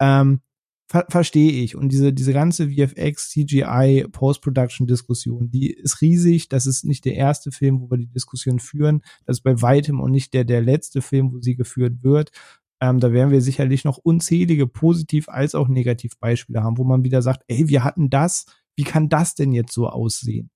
Ähm, 0.00 0.40
ver 0.88 1.06
verstehe 1.08 1.52
ich. 1.52 1.76
Und 1.76 1.90
diese, 1.90 2.12
diese 2.12 2.32
ganze 2.32 2.70
VFX, 2.70 3.30
CGI, 3.30 4.06
Post-Production-Diskussion, 4.10 5.50
die 5.50 5.70
ist 5.70 6.00
riesig. 6.00 6.48
Das 6.48 6.66
ist 6.66 6.84
nicht 6.84 7.04
der 7.04 7.14
erste 7.14 7.52
Film, 7.52 7.80
wo 7.80 7.90
wir 7.90 7.98
die 7.98 8.08
Diskussion 8.10 8.58
führen. 8.58 9.02
Das 9.26 9.38
ist 9.38 9.42
bei 9.42 9.60
weitem 9.62 10.00
und 10.00 10.10
nicht 10.10 10.34
der, 10.34 10.44
der 10.44 10.62
letzte 10.62 11.02
Film, 11.02 11.32
wo 11.32 11.40
sie 11.40 11.56
geführt 11.56 12.02
wird. 12.02 12.32
Ähm, 12.80 13.00
da 13.00 13.12
werden 13.12 13.30
wir 13.30 13.40
sicherlich 13.40 13.84
noch 13.84 13.98
unzählige 13.98 14.66
positiv 14.66 15.28
als 15.28 15.54
auch 15.54 15.68
negativ 15.68 16.18
Beispiele 16.18 16.62
haben, 16.62 16.78
wo 16.78 16.84
man 16.84 17.04
wieder 17.04 17.22
sagt, 17.22 17.42
ey, 17.48 17.68
wir 17.68 17.84
hatten 17.84 18.10
das, 18.10 18.46
wie 18.76 18.84
kann 18.84 19.08
das 19.08 19.34
denn 19.34 19.52
jetzt 19.52 19.72
so 19.72 19.88
aussehen? 19.88 20.50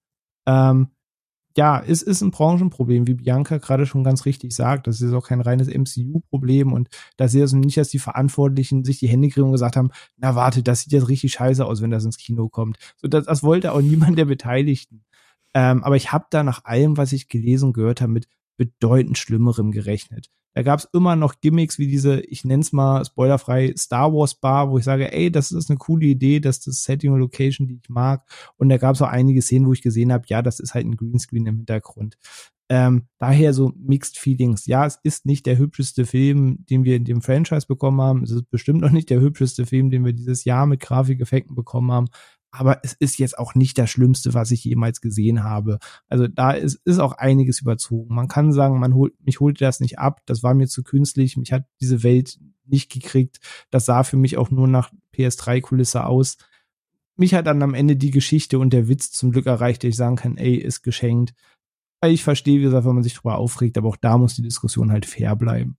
Ähm, 0.46 0.88
ja, 1.56 1.82
es 1.86 2.02
ist 2.02 2.22
ein 2.22 2.30
Branchenproblem, 2.30 3.06
wie 3.06 3.14
Bianca 3.14 3.58
gerade 3.58 3.84
schon 3.84 4.04
ganz 4.04 4.24
richtig 4.24 4.54
sagt. 4.54 4.86
Das 4.86 5.00
ist 5.00 5.12
auch 5.12 5.26
kein 5.26 5.40
reines 5.40 5.68
MCU-Problem 5.68 6.72
und 6.72 6.88
da 7.16 7.28
sehe 7.28 7.40
ich 7.40 7.42
also 7.42 7.58
nicht, 7.58 7.76
dass 7.76 7.88
die 7.88 7.98
Verantwortlichen 7.98 8.84
sich 8.84 8.98
die 8.98 9.08
Hände 9.08 9.28
kriegen 9.28 9.46
und 9.46 9.52
gesagt 9.52 9.76
haben, 9.76 9.90
na 10.16 10.34
warte, 10.34 10.62
das 10.62 10.82
sieht 10.82 10.92
jetzt 10.92 11.08
richtig 11.08 11.32
scheiße 11.32 11.64
aus, 11.64 11.82
wenn 11.82 11.90
das 11.90 12.04
ins 12.04 12.16
Kino 12.16 12.48
kommt. 12.48 12.78
So, 12.96 13.08
das, 13.08 13.26
das 13.26 13.42
wollte 13.42 13.72
auch 13.72 13.82
niemand 13.82 14.18
der 14.18 14.24
Beteiligten. 14.24 15.04
Ähm, 15.54 15.84
aber 15.84 15.96
ich 15.96 16.12
habe 16.12 16.26
da 16.30 16.42
nach 16.42 16.64
allem, 16.64 16.96
was 16.96 17.12
ich 17.12 17.28
gelesen 17.28 17.72
gehört 17.74 18.00
habe, 18.00 18.12
mit 18.12 18.28
bedeutend 18.56 19.18
Schlimmerem 19.18 19.72
gerechnet. 19.72 20.30
Da 20.54 20.62
gab 20.62 20.80
es 20.80 20.88
immer 20.92 21.16
noch 21.16 21.40
Gimmicks 21.40 21.78
wie 21.78 21.86
diese, 21.86 22.20
ich 22.20 22.44
nenne 22.44 22.60
es 22.60 22.72
mal 22.72 23.04
spoilerfrei, 23.04 23.72
Star 23.76 24.12
Wars 24.12 24.34
Bar, 24.34 24.70
wo 24.70 24.78
ich 24.78 24.84
sage, 24.84 25.10
ey, 25.10 25.30
das 25.30 25.50
ist 25.50 25.70
eine 25.70 25.78
coole 25.78 26.06
Idee, 26.06 26.40
das 26.40 26.58
ist 26.58 26.66
das 26.66 26.82
Setting 26.82 27.12
und 27.12 27.20
Location, 27.20 27.68
die 27.68 27.78
ich 27.82 27.88
mag. 27.88 28.24
Und 28.58 28.68
da 28.68 28.76
gab 28.76 28.94
es 28.94 29.02
auch 29.02 29.08
einige 29.08 29.40
Szenen, 29.40 29.66
wo 29.66 29.72
ich 29.72 29.80
gesehen 29.80 30.12
habe, 30.12 30.24
ja, 30.28 30.42
das 30.42 30.60
ist 30.60 30.74
halt 30.74 30.86
ein 30.86 30.96
Greenscreen 30.96 31.46
im 31.46 31.56
Hintergrund. 31.56 32.18
Ähm, 32.68 33.06
daher 33.18 33.54
so 33.54 33.72
Mixed 33.76 34.18
Feelings. 34.18 34.66
Ja, 34.66 34.86
es 34.86 34.98
ist 35.02 35.26
nicht 35.26 35.46
der 35.46 35.58
hübscheste 35.58 36.06
Film, 36.06 36.64
den 36.68 36.84
wir 36.84 36.96
in 36.96 37.04
dem 37.04 37.22
Franchise 37.22 37.66
bekommen 37.66 38.00
haben. 38.00 38.22
Es 38.22 38.30
ist 38.30 38.50
bestimmt 38.50 38.82
noch 38.82 38.90
nicht 38.90 39.10
der 39.10 39.20
hübscheste 39.20 39.66
Film, 39.66 39.90
den 39.90 40.04
wir 40.04 40.12
dieses 40.12 40.44
Jahr 40.44 40.66
mit 40.66 40.80
Grafikeffekten 40.80 41.54
bekommen 41.54 41.92
haben 41.92 42.08
aber 42.52 42.80
es 42.84 42.92
ist 42.92 43.18
jetzt 43.18 43.38
auch 43.38 43.54
nicht 43.54 43.78
das 43.78 43.90
Schlimmste, 43.90 44.34
was 44.34 44.50
ich 44.50 44.62
jemals 44.62 45.00
gesehen 45.00 45.42
habe. 45.42 45.78
Also 46.08 46.28
da 46.28 46.52
ist, 46.52 46.80
ist 46.84 46.98
auch 46.98 47.12
einiges 47.12 47.60
überzogen. 47.60 48.14
Man 48.14 48.28
kann 48.28 48.52
sagen, 48.52 48.78
man 48.78 48.94
holt, 48.94 49.14
mich 49.24 49.40
holte 49.40 49.64
das 49.64 49.80
nicht 49.80 49.98
ab, 49.98 50.20
das 50.26 50.42
war 50.42 50.52
mir 50.52 50.68
zu 50.68 50.82
künstlich, 50.82 51.38
mich 51.38 51.52
hat 51.52 51.64
diese 51.80 52.02
Welt 52.02 52.38
nicht 52.66 52.92
gekriegt. 52.92 53.40
Das 53.70 53.86
sah 53.86 54.04
für 54.04 54.18
mich 54.18 54.36
auch 54.36 54.50
nur 54.50 54.68
nach 54.68 54.92
PS3-Kulisse 55.14 56.04
aus. 56.04 56.36
Mich 57.16 57.34
hat 57.34 57.46
dann 57.46 57.62
am 57.62 57.74
Ende 57.74 57.96
die 57.96 58.10
Geschichte 58.10 58.58
und 58.58 58.72
der 58.72 58.86
Witz 58.86 59.10
zum 59.10 59.32
Glück 59.32 59.46
erreicht, 59.46 59.82
der 59.82 59.90
ich 59.90 59.96
sagen 59.96 60.16
kann, 60.16 60.36
ey, 60.36 60.54
ist 60.54 60.82
geschenkt. 60.82 61.34
Ich 62.04 62.22
verstehe, 62.22 62.58
wie 62.58 62.64
gesagt, 62.64 62.84
wenn 62.84 62.94
man 62.94 63.04
sich 63.04 63.14
darüber 63.14 63.38
aufregt, 63.38 63.78
aber 63.78 63.88
auch 63.88 63.96
da 63.96 64.18
muss 64.18 64.34
die 64.34 64.42
Diskussion 64.42 64.92
halt 64.92 65.06
fair 65.06 65.36
bleiben. 65.36 65.76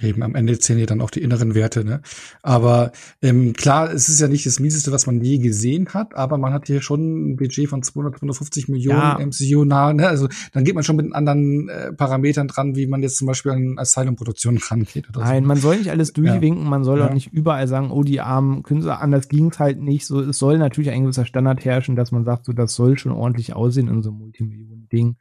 Eben, 0.00 0.22
am 0.22 0.34
Ende 0.34 0.58
zählen 0.58 0.78
ja 0.78 0.86
dann 0.86 1.00
auch 1.00 1.10
die 1.10 1.22
inneren 1.22 1.54
Werte, 1.54 1.82
ne? 1.82 2.02
Aber 2.42 2.92
ähm, 3.22 3.54
klar, 3.54 3.90
es 3.90 4.08
ist 4.08 4.20
ja 4.20 4.28
nicht 4.28 4.44
das 4.44 4.60
Mieseste, 4.60 4.92
was 4.92 5.06
man 5.06 5.20
je 5.22 5.38
gesehen 5.38 5.88
hat, 5.94 6.14
aber 6.14 6.36
man 6.36 6.52
hat 6.52 6.66
hier 6.66 6.82
schon 6.82 7.30
ein 7.30 7.36
Budget 7.36 7.68
von 7.68 7.82
200, 7.82 8.18
250 8.18 8.68
Millionen 8.68 8.98
ja. 9.00 9.18
MCU 9.18 9.64
nah, 9.64 9.92
ne? 9.94 10.06
Also 10.06 10.28
dann 10.52 10.64
geht 10.64 10.74
man 10.74 10.84
schon 10.84 10.96
mit 10.96 11.12
anderen 11.14 11.70
äh, 11.70 11.92
Parametern 11.92 12.48
dran, 12.48 12.76
wie 12.76 12.86
man 12.86 13.02
jetzt 13.02 13.16
zum 13.16 13.26
Beispiel 13.26 13.50
an 13.52 13.78
Asylum-Produktionen 13.78 14.58
rangeht. 14.58 15.08
Oder 15.08 15.20
Nein, 15.20 15.44
so. 15.44 15.48
man 15.48 15.56
soll 15.56 15.78
nicht 15.78 15.90
alles 15.90 16.12
durchwinken, 16.12 16.64
ja. 16.64 16.70
man 16.70 16.84
soll 16.84 16.98
ja. 16.98 17.08
auch 17.08 17.14
nicht 17.14 17.32
überall 17.32 17.66
sagen, 17.66 17.90
oh, 17.90 18.02
die 18.02 18.20
armen 18.20 18.62
Künstler, 18.62 19.00
anders 19.00 19.28
ging's 19.28 19.58
halt 19.58 19.80
nicht. 19.80 20.06
So, 20.06 20.20
es 20.20 20.38
soll 20.38 20.58
natürlich 20.58 20.90
ein 20.90 21.02
gewisser 21.02 21.24
Standard 21.24 21.64
herrschen, 21.64 21.96
dass 21.96 22.12
man 22.12 22.24
sagt, 22.24 22.44
so, 22.44 22.52
das 22.52 22.74
soll 22.74 22.98
schon 22.98 23.12
ordentlich 23.12 23.54
aussehen 23.54 23.88
in 23.88 24.02
so 24.02 24.10
einem 24.10 24.18
Multimillionen-Ding. 24.18 25.16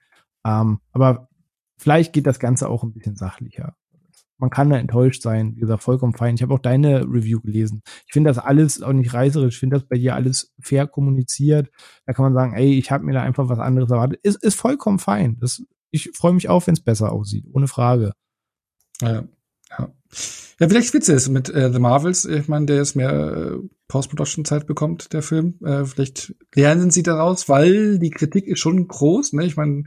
Ähm, 0.45 0.79
aber 0.91 1.29
vielleicht 1.77 2.11
geht 2.11 2.27
das 2.27 2.39
Ganze 2.39 2.67
auch 2.67 2.83
ein 2.83 2.91
bisschen 2.91 3.15
sachlicher 3.15 3.75
man 4.37 4.49
kann 4.49 4.69
da 4.69 4.77
enttäuscht 4.77 5.21
sein. 5.21 5.55
Wie 5.55 5.61
gesagt, 5.61 5.83
vollkommen 5.83 6.13
fein. 6.13 6.35
Ich 6.35 6.41
habe 6.41 6.53
auch 6.53 6.59
deine 6.59 7.01
Review 7.01 7.41
gelesen. 7.41 7.81
Ich 8.05 8.13
finde 8.13 8.29
das 8.29 8.37
alles 8.37 8.81
auch 8.81 8.93
nicht 8.93 9.13
reißerisch. 9.13 9.55
Ich 9.55 9.59
finde 9.59 9.77
das 9.77 9.87
bei 9.87 9.97
dir 9.97 10.15
alles 10.15 10.53
fair 10.59 10.87
kommuniziert. 10.87 11.69
Da 12.05 12.13
kann 12.13 12.23
man 12.23 12.33
sagen, 12.33 12.53
ey, 12.53 12.77
ich 12.77 12.91
habe 12.91 13.03
mir 13.03 13.13
da 13.13 13.21
einfach 13.21 13.49
was 13.49 13.59
anderes 13.59 13.89
erwartet. 13.89 14.19
Ist, 14.23 14.43
ist 14.43 14.55
vollkommen 14.55 14.99
fein. 14.99 15.37
Das, 15.39 15.63
ich 15.91 16.11
freue 16.13 16.33
mich 16.33 16.49
auch, 16.49 16.67
wenn 16.67 16.73
es 16.73 16.83
besser 16.83 17.11
aussieht. 17.11 17.45
Ohne 17.51 17.67
Frage. 17.67 18.13
Ja, 19.01 19.23
ja. 19.69 19.91
Ja, 20.59 20.67
vielleicht 20.67 20.87
spitze 20.87 21.13
ist 21.13 21.29
mit 21.29 21.49
äh, 21.49 21.71
The 21.71 21.79
Marvels. 21.79 22.25
Ich 22.25 22.47
meine, 22.47 22.65
der 22.65 22.81
ist 22.81 22.95
mehr 22.95 23.11
äh, 23.11 23.57
Post-Production-Zeit 23.87 24.65
bekommt, 24.65 25.13
der 25.13 25.21
Film. 25.21 25.59
Äh, 25.63 25.85
vielleicht 25.85 26.33
lernen 26.55 26.89
sie 26.89 27.03
daraus, 27.03 27.47
weil 27.47 27.99
die 27.99 28.09
Kritik 28.09 28.47
ist 28.47 28.59
schon 28.59 28.87
groß. 28.87 29.33
Ne? 29.33 29.45
Ich 29.45 29.55
meine, 29.55 29.83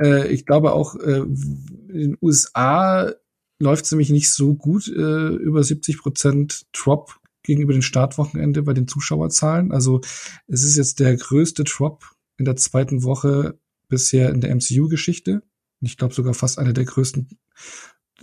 äh, 0.00 0.28
ich 0.28 0.46
glaube 0.46 0.72
auch 0.72 0.94
äh, 0.94 1.22
in 1.22 1.88
den 1.88 2.18
USA 2.22 3.12
läuft 3.58 3.84
es 3.86 3.92
nämlich 3.92 4.10
nicht 4.10 4.30
so 4.30 4.54
gut, 4.54 4.88
äh, 4.88 5.28
über 5.34 5.62
70 5.62 5.98
Prozent 5.98 6.66
Drop 6.72 7.18
gegenüber 7.42 7.72
dem 7.72 7.82
Startwochenende 7.82 8.62
bei 8.62 8.74
den 8.74 8.88
Zuschauerzahlen. 8.88 9.72
Also 9.72 10.00
es 10.46 10.62
ist 10.62 10.76
jetzt 10.76 11.00
der 11.00 11.16
größte 11.16 11.64
Drop 11.64 12.04
in 12.36 12.44
der 12.44 12.56
zweiten 12.56 13.02
Woche 13.02 13.58
bisher 13.88 14.30
in 14.30 14.40
der 14.40 14.54
MCU-Geschichte. 14.54 15.42
Ich 15.80 15.96
glaube 15.96 16.14
sogar 16.14 16.34
fast 16.34 16.58
einer 16.58 16.72
der 16.72 16.84
größten, 16.84 17.28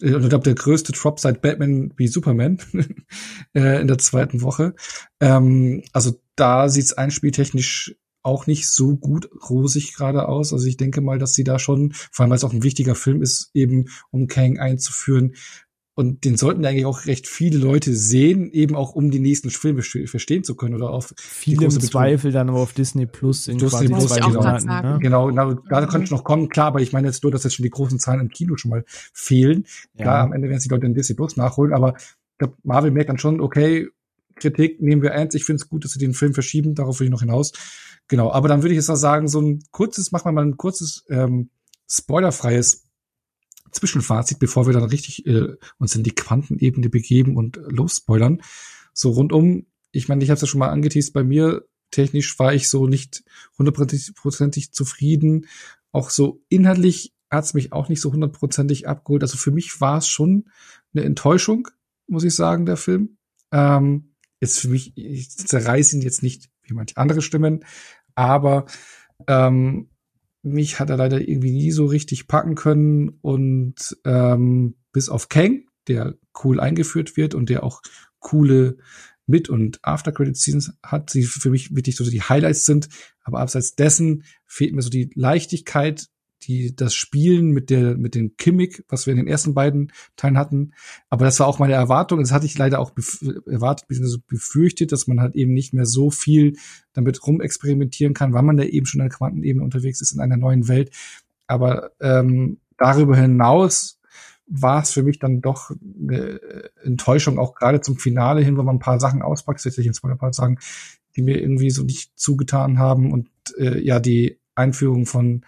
äh, 0.01 0.17
ich 0.17 0.29
glaube 0.29 0.43
der 0.43 0.55
größte 0.55 0.91
Drop 0.91 1.19
seit 1.19 1.41
Batman 1.41 1.93
wie 1.97 2.07
Superman 2.07 2.59
äh, 3.53 3.81
in 3.81 3.87
der 3.87 3.97
zweiten 3.97 4.41
Woche. 4.41 4.75
Ähm, 5.19 5.83
also 5.93 6.19
da 6.35 6.69
sieht 6.69 6.85
es 6.85 6.93
einspieltechnisch 6.93 7.95
auch 8.23 8.47
nicht 8.47 8.69
so 8.69 8.95
gut 8.95 9.29
rosig 9.49 9.93
gerade 9.93 10.27
aus. 10.27 10.53
Also 10.53 10.65
ich 10.67 10.77
denke 10.77 11.01
mal, 11.01 11.19
dass 11.19 11.33
sie 11.33 11.43
da 11.43 11.59
schon, 11.59 11.93
vor 11.93 12.23
allem 12.23 12.31
weil 12.31 12.37
es 12.37 12.43
auch 12.43 12.53
ein 12.53 12.63
wichtiger 12.63 12.95
Film 12.95 13.21
ist, 13.21 13.51
eben 13.53 13.85
um 14.11 14.27
Kang 14.27 14.57
einzuführen. 14.59 15.35
Und 15.95 16.25
den 16.25 16.37
sollten 16.37 16.65
eigentlich 16.65 16.87
auch 16.87 17.05
recht 17.05 17.27
viele 17.27 17.59
Leute 17.59 17.93
sehen, 17.93 18.49
eben 18.51 18.75
auch 18.75 18.95
um 18.95 19.11
die 19.11 19.19
nächsten 19.19 19.51
Filme 19.51 19.83
verstehen 19.83 20.43
zu 20.43 20.55
können 20.55 20.73
oder 20.73 20.89
auf 20.89 21.13
viele 21.17 21.65
im 21.65 21.71
Zweifel 21.71 22.31
dann 22.31 22.49
aber 22.49 22.61
auf 22.61 22.73
Disney 22.73 23.05
Plus 23.05 23.47
in 23.47 23.59
Disney 23.59 23.89
quasi 23.89 24.07
zwei 24.07 24.27
Monaten. 24.27 24.65
Ne? 24.65 24.97
Genau, 24.99 25.27
genau, 25.27 25.53
gerade 25.53 25.85
könnte 25.85 26.11
noch 26.11 26.23
kommen, 26.23 26.49
klar, 26.49 26.67
aber 26.67 26.81
ich 26.81 26.93
meine 26.93 27.07
jetzt 27.07 27.21
nur, 27.21 27.31
dass 27.31 27.43
jetzt 27.43 27.53
schon 27.53 27.63
die 27.63 27.69
großen 27.69 27.99
Zahlen 27.99 28.21
im 28.21 28.29
Kino 28.29 28.57
schon 28.57 28.71
mal 28.71 28.85
fehlen. 28.87 29.65
Ja. 29.93 30.03
Klar, 30.03 30.23
am 30.23 30.33
Ende 30.33 30.49
werden 30.49 30.59
sie 30.59 30.67
die 30.67 30.73
Leute 30.73 30.87
in 30.87 30.95
Disney 30.95 31.15
Plus 31.15 31.37
nachholen, 31.37 31.73
aber 31.73 31.95
ich 31.95 32.37
glaube, 32.39 32.55
Marvel 32.63 32.89
merkt 32.89 33.09
dann 33.09 33.19
schon, 33.19 33.39
okay, 33.39 33.87
Kritik 34.43 34.81
nehmen 34.81 35.01
wir 35.01 35.11
ernst. 35.11 35.35
Ich 35.35 35.45
finde 35.45 35.63
es 35.63 35.69
gut, 35.69 35.83
dass 35.83 35.91
sie 35.91 35.99
den 35.99 36.13
Film 36.13 36.33
verschieben, 36.33 36.75
darauf 36.75 36.99
will 36.99 37.05
ich 37.05 37.11
noch 37.11 37.21
hinaus. 37.21 37.53
Genau, 38.07 38.31
aber 38.31 38.49
dann 38.49 38.61
würde 38.61 38.73
ich 38.73 38.77
jetzt 38.77 38.89
auch 38.89 38.95
sagen, 38.95 39.27
so 39.27 39.41
ein 39.41 39.63
kurzes, 39.71 40.11
machen 40.11 40.25
wir 40.25 40.31
mal 40.33 40.45
ein 40.45 40.57
kurzes, 40.57 41.05
ähm, 41.09 41.49
spoilerfreies 41.89 42.83
Zwischenfazit, 43.71 44.39
bevor 44.39 44.67
wir 44.67 44.73
dann 44.73 44.83
richtig 44.83 45.25
äh, 45.25 45.55
uns 45.77 45.95
in 45.95 46.03
die 46.03 46.13
Quantenebene 46.13 46.89
begeben 46.89 47.37
und 47.37 47.59
losspoilern. 47.67 48.41
So 48.93 49.11
rundum, 49.11 49.65
ich 49.91 50.09
meine, 50.09 50.23
ich 50.23 50.29
habe 50.29 50.35
es 50.35 50.41
ja 50.41 50.47
schon 50.47 50.59
mal 50.59 50.69
angeteased, 50.69 51.13
bei 51.13 51.23
mir 51.23 51.65
technisch 51.91 52.37
war 52.39 52.53
ich 52.53 52.69
so 52.69 52.87
nicht 52.87 53.23
hundertprozentig 53.57 54.73
zufrieden. 54.73 55.47
Auch 55.91 56.09
so 56.09 56.43
inhaltlich 56.49 57.13
hat 57.29 57.45
es 57.45 57.53
mich 57.53 57.71
auch 57.71 57.89
nicht 57.89 58.01
so 58.01 58.11
hundertprozentig 58.11 58.87
abgeholt. 58.87 59.23
Also 59.23 59.37
für 59.37 59.51
mich 59.51 59.79
war 59.79 59.99
es 59.99 60.07
schon 60.07 60.49
eine 60.93 61.05
Enttäuschung, 61.05 61.67
muss 62.07 62.23
ich 62.23 62.35
sagen, 62.35 62.65
der 62.65 62.77
Film. 62.77 63.17
Ähm, 63.51 64.12
jetzt 64.43 64.59
für 64.59 64.67
mich, 64.67 64.93
ich 64.95 65.29
zerreiße 65.31 65.95
ihn 65.95 66.01
jetzt 66.01 66.21
nicht 66.21 66.49
wie 66.63 66.73
manche 66.73 66.97
andere 66.97 67.21
Stimmen. 67.21 67.65
Aber 68.15 68.65
ähm, 69.27 69.89
mich 70.43 70.79
hat 70.79 70.89
er 70.89 70.97
leider 70.97 71.21
irgendwie 71.21 71.51
nie 71.51 71.71
so 71.71 71.85
richtig 71.85 72.27
packen 72.27 72.55
können 72.55 73.09
und 73.21 73.97
ähm, 74.05 74.75
bis 74.91 75.09
auf 75.09 75.29
Kang, 75.29 75.63
der 75.87 76.15
cool 76.43 76.59
eingeführt 76.59 77.17
wird 77.17 77.33
und 77.33 77.49
der 77.49 77.63
auch 77.63 77.81
coole 78.19 78.77
mit 79.25 79.49
und 79.49 79.79
After 79.83 80.11
Credit 80.11 80.35
Scenes 80.35 80.73
hat, 80.83 81.09
sie 81.09 81.23
für 81.23 81.49
mich 81.49 81.73
wirklich 81.73 81.95
so 81.95 82.03
die 82.03 82.21
Highlights 82.21 82.65
sind. 82.65 82.89
Aber 83.23 83.39
abseits 83.39 83.75
dessen 83.75 84.23
fehlt 84.45 84.73
mir 84.73 84.81
so 84.81 84.89
die 84.89 85.09
Leichtigkeit, 85.15 86.09
die 86.47 86.75
das 86.75 86.93
Spielen 86.93 87.51
mit 87.51 87.69
der 87.69 87.95
mit 87.97 88.15
dem 88.15 88.35
Kimmik, 88.37 88.83
was 88.89 89.05
wir 89.05 89.11
in 89.11 89.17
den 89.17 89.27
ersten 89.27 89.53
beiden 89.53 89.91
Teilen 90.15 90.37
hatten. 90.37 90.73
Aber 91.09 91.25
das 91.25 91.39
war 91.39 91.47
auch 91.47 91.59
meine 91.59 91.73
Erwartung. 91.73 92.19
Das 92.19 92.31
hatte 92.31 92.45
ich 92.45 92.57
leider 92.57 92.79
auch 92.79 92.91
erwartet, 93.45 93.87
so 93.89 94.17
befürchtet, 94.27 94.91
dass 94.91 95.07
man 95.07 95.19
halt 95.19 95.35
eben 95.35 95.53
nicht 95.53 95.73
mehr 95.73 95.85
so 95.85 96.09
viel 96.09 96.57
damit 96.93 97.25
rumexperimentieren 97.25 98.13
kann, 98.13 98.33
weil 98.33 98.43
man 98.43 98.57
da 98.57 98.63
eben 98.63 98.85
schon 98.85 99.01
in 99.01 99.09
der 99.09 99.17
Quantenebene 99.17 99.63
unterwegs 99.63 100.01
ist 100.01 100.11
in 100.11 100.19
einer 100.19 100.37
neuen 100.37 100.67
Welt. 100.67 100.91
Aber 101.47 101.91
ähm, 101.99 102.59
darüber 102.77 103.15
hinaus 103.15 103.99
war 104.47 104.81
es 104.81 104.91
für 104.91 105.03
mich 105.03 105.19
dann 105.19 105.41
doch 105.41 105.71
eine 105.71 106.39
Enttäuschung, 106.83 107.39
auch 107.39 107.55
gerade 107.55 107.81
zum 107.81 107.97
Finale 107.97 108.41
hin, 108.41 108.57
wo 108.57 108.63
man 108.63 108.75
ein 108.75 108.79
paar 108.79 108.99
Sachen 108.99 109.21
auspackt, 109.21 109.65
ich 109.65 109.77
jetzt 109.77 110.03
mal 110.03 110.11
ein 110.11 110.17
paar 110.17 110.33
sagen, 110.33 110.59
die 111.15 111.21
mir 111.21 111.39
irgendwie 111.39 111.69
so 111.69 111.83
nicht 111.83 112.11
zugetan 112.19 112.79
haben 112.79 113.11
und 113.11 113.29
äh, 113.57 113.79
ja, 113.79 113.99
die 113.99 114.39
Einführung 114.55 115.05
von 115.05 115.45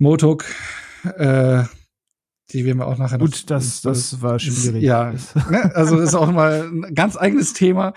Motok, 0.00 0.46
äh, 1.04 1.64
die 2.50 2.64
werden 2.64 2.78
wir 2.78 2.86
auch 2.86 2.96
nachher 2.96 3.18
Gut, 3.18 3.32
noch, 3.32 3.46
das, 3.46 3.82
das 3.82 4.22
war 4.22 4.38
schwierig. 4.38 4.82
Ja, 4.82 5.12
ne? 5.12 5.74
also 5.74 5.96
das 5.96 6.08
ist 6.10 6.14
auch 6.14 6.32
mal 6.32 6.70
ein 6.72 6.94
ganz 6.94 7.18
eigenes 7.18 7.52
Thema, 7.52 7.92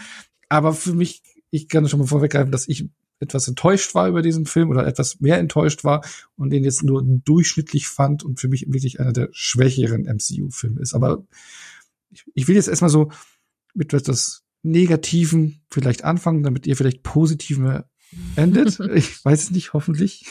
aber 0.49 0.73
für 0.73 0.93
mich, 0.93 1.23
ich 1.49 1.69
kann 1.69 1.87
schon 1.87 1.99
mal 1.99 2.05
vorweggreifen, 2.05 2.51
dass 2.51 2.67
ich 2.67 2.89
etwas 3.21 3.47
enttäuscht 3.47 3.95
war 3.95 4.09
über 4.09 4.21
diesen 4.21 4.45
Film 4.45 4.69
oder 4.69 4.85
etwas 4.85 5.21
mehr 5.21 5.37
enttäuscht 5.37 5.85
war 5.85 6.03
und 6.35 6.49
den 6.49 6.65
jetzt 6.65 6.83
nur 6.83 7.01
durchschnittlich 7.03 7.87
fand 7.87 8.23
und 8.23 8.37
für 8.37 8.49
mich 8.49 8.65
wirklich 8.67 8.99
einer 8.99 9.13
der 9.13 9.29
schwächeren 9.31 10.03
MCU-Filme 10.03 10.81
ist. 10.81 10.93
Aber 10.93 11.25
ich, 12.09 12.25
ich 12.33 12.49
will 12.49 12.55
jetzt 12.55 12.67
erstmal 12.67 12.89
so 12.89 13.11
mit 13.73 13.93
etwas 13.93 14.43
Negativen 14.61 15.61
vielleicht 15.69 16.03
anfangen, 16.03 16.43
damit 16.43 16.67
ihr 16.67 16.75
vielleicht 16.75 17.01
positiver 17.01 17.89
endet. 18.35 18.77
ich 18.93 19.23
weiß 19.23 19.43
es 19.43 19.51
nicht, 19.51 19.71
hoffentlich. 19.71 20.25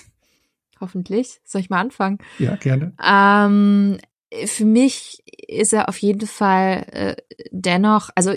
Hoffentlich. 0.83 1.41
Soll 1.45 1.61
ich 1.61 1.71
mal 1.71 1.81
anfangen? 1.81 2.19
Ja, 2.41 2.57
gerne. 2.57 2.93
Ähm, 3.03 3.99
für 4.47 4.65
mich 4.65 5.23
ist 5.47 5.73
er 5.73 5.89
auf 5.89 5.97
jeden 5.99 6.27
Fall 6.27 6.87
äh, 6.91 7.17
dennoch, 7.53 8.11
also 8.17 8.35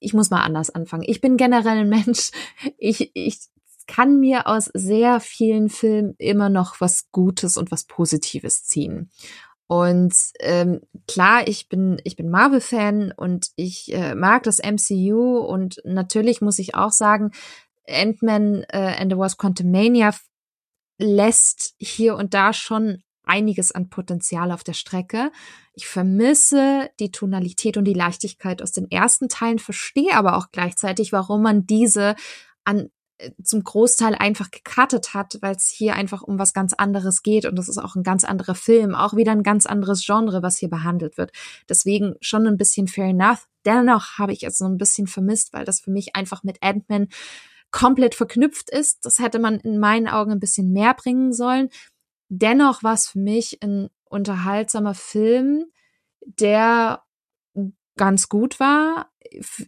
ich 0.00 0.14
muss 0.14 0.30
mal 0.30 0.42
anders 0.42 0.70
anfangen. 0.70 1.04
Ich 1.06 1.20
bin 1.20 1.36
generell 1.36 1.78
ein 1.78 1.88
Mensch. 1.88 2.32
Ich, 2.76 3.12
ich 3.14 3.38
kann 3.86 4.18
mir 4.18 4.48
aus 4.48 4.68
sehr 4.74 5.20
vielen 5.20 5.68
Filmen 5.68 6.16
immer 6.18 6.48
noch 6.48 6.80
was 6.80 7.12
Gutes 7.12 7.56
und 7.56 7.70
was 7.70 7.84
Positives 7.84 8.64
ziehen. 8.64 9.10
Und 9.68 10.14
ähm, 10.40 10.80
klar, 11.06 11.46
ich 11.46 11.68
bin 11.68 12.00
ich 12.02 12.16
bin 12.16 12.30
Marvel-Fan 12.30 13.12
und 13.16 13.50
ich 13.54 13.94
äh, 13.94 14.16
mag 14.16 14.42
das 14.42 14.58
MCU 14.58 15.38
und 15.38 15.80
natürlich 15.84 16.40
muss 16.40 16.58
ich 16.58 16.74
auch 16.74 16.92
sagen, 16.92 17.30
Ant-Man 17.88 18.64
äh, 18.68 18.96
and 18.98 19.12
the 19.12 19.18
Wasp 19.18 19.38
Quantumania 19.38 20.12
lässt 20.98 21.74
hier 21.78 22.16
und 22.16 22.34
da 22.34 22.52
schon 22.52 23.02
einiges 23.24 23.72
an 23.72 23.88
Potenzial 23.88 24.52
auf 24.52 24.64
der 24.64 24.74
Strecke. 24.74 25.32
Ich 25.72 25.86
vermisse 25.86 26.90
die 27.00 27.10
Tonalität 27.10 27.76
und 27.76 27.84
die 27.84 27.94
Leichtigkeit 27.94 28.62
aus 28.62 28.72
den 28.72 28.90
ersten 28.90 29.28
Teilen, 29.28 29.58
verstehe 29.58 30.14
aber 30.14 30.36
auch 30.36 30.48
gleichzeitig, 30.52 31.12
warum 31.12 31.42
man 31.42 31.66
diese 31.66 32.14
an 32.64 32.90
äh, 33.18 33.30
zum 33.42 33.64
Großteil 33.64 34.14
einfach 34.14 34.50
gecuttet 34.50 35.14
hat, 35.14 35.38
weil 35.40 35.56
es 35.56 35.68
hier 35.68 35.94
einfach 35.94 36.22
um 36.22 36.38
was 36.38 36.52
ganz 36.52 36.74
anderes 36.74 37.22
geht 37.22 37.46
und 37.46 37.56
das 37.56 37.68
ist 37.68 37.78
auch 37.78 37.94
ein 37.96 38.02
ganz 38.02 38.24
anderer 38.24 38.54
Film, 38.54 38.94
auch 38.94 39.16
wieder 39.16 39.32
ein 39.32 39.42
ganz 39.42 39.66
anderes 39.66 40.04
Genre, 40.04 40.42
was 40.42 40.58
hier 40.58 40.68
behandelt 40.70 41.16
wird. 41.16 41.32
Deswegen 41.68 42.14
schon 42.20 42.46
ein 42.46 42.56
bisschen 42.56 42.88
fair 42.88 43.06
enough. 43.06 43.46
Dennoch 43.64 44.18
habe 44.18 44.32
ich 44.32 44.42
es 44.44 44.58
so 44.58 44.66
ein 44.66 44.78
bisschen 44.78 45.06
vermisst, 45.06 45.52
weil 45.52 45.64
das 45.64 45.80
für 45.80 45.90
mich 45.90 46.14
einfach 46.14 46.42
mit 46.42 46.62
Ant-Man 46.62 47.08
komplett 47.74 48.14
verknüpft 48.14 48.70
ist. 48.70 49.04
Das 49.04 49.18
hätte 49.18 49.40
man 49.40 49.58
in 49.58 49.80
meinen 49.80 50.06
Augen 50.06 50.30
ein 50.30 50.38
bisschen 50.38 50.72
mehr 50.72 50.94
bringen 50.94 51.32
sollen. 51.32 51.70
Dennoch 52.28 52.84
war 52.84 52.94
es 52.94 53.08
für 53.08 53.18
mich 53.18 53.60
ein 53.64 53.90
unterhaltsamer 54.04 54.94
Film, 54.94 55.66
der 56.20 57.02
ganz 57.96 58.28
gut 58.28 58.60
war. 58.60 59.10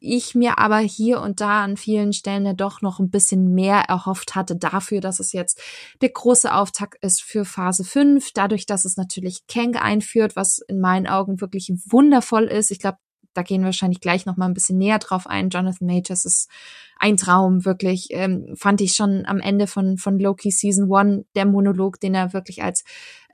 Ich 0.01 0.37
mir 0.37 0.59
aber 0.59 0.79
hier 0.79 1.21
und 1.21 1.41
da 1.41 1.65
an 1.65 1.77
vielen 1.77 2.13
Stellen 2.13 2.47
ja 2.47 2.53
doch 2.53 2.81
noch 2.81 3.01
ein 3.01 3.11
bisschen 3.11 3.55
mehr 3.55 3.81
erhofft 3.89 4.37
hatte 4.37 4.55
dafür, 4.55 5.01
dass 5.01 5.19
es 5.19 5.33
jetzt 5.33 5.61
der 6.01 6.11
große 6.11 6.55
Auftakt 6.55 7.03
ist 7.03 7.23
für 7.23 7.45
Phase 7.45 7.83
5, 7.83 8.31
dadurch, 8.35 8.67
dass 8.67 8.85
es 8.85 8.97
natürlich 8.97 9.49
Kang 9.49 9.75
einführt, 9.75 10.37
was 10.37 10.61
in 10.69 10.81
meinen 10.81 11.09
Augen 11.09 11.41
wirklich 11.41 11.73
wundervoll 11.87 12.45
ist. 12.45 12.71
Ich 12.71 12.79
glaube, 12.79 12.99
da 13.37 13.43
gehen 13.43 13.61
wir 13.61 13.67
wahrscheinlich 13.67 14.01
gleich 14.01 14.27
noch 14.27 14.37
mal 14.37 14.47
ein 14.47 14.55
bisschen 14.55 14.79
näher 14.79 14.99
drauf 14.99 15.27
ein. 15.27 15.51
Jonathan 15.51 15.87
Majors 15.87 16.25
ist 16.25 16.49
ein 16.99 17.17
Traum, 17.17 17.65
wirklich. 17.65 18.09
Ähm, 18.11 18.55
fand 18.57 18.81
ich 18.81 18.95
schon 18.95 19.27
am 19.27 19.39
Ende 19.39 19.67
von, 19.67 19.99
von 19.99 20.19
Loki 20.19 20.51
Season 20.51 20.93
1, 20.93 21.27
der 21.35 21.45
Monolog, 21.45 22.01
den 22.01 22.15
er 22.15 22.33
wirklich 22.33 22.63
als 22.63 22.85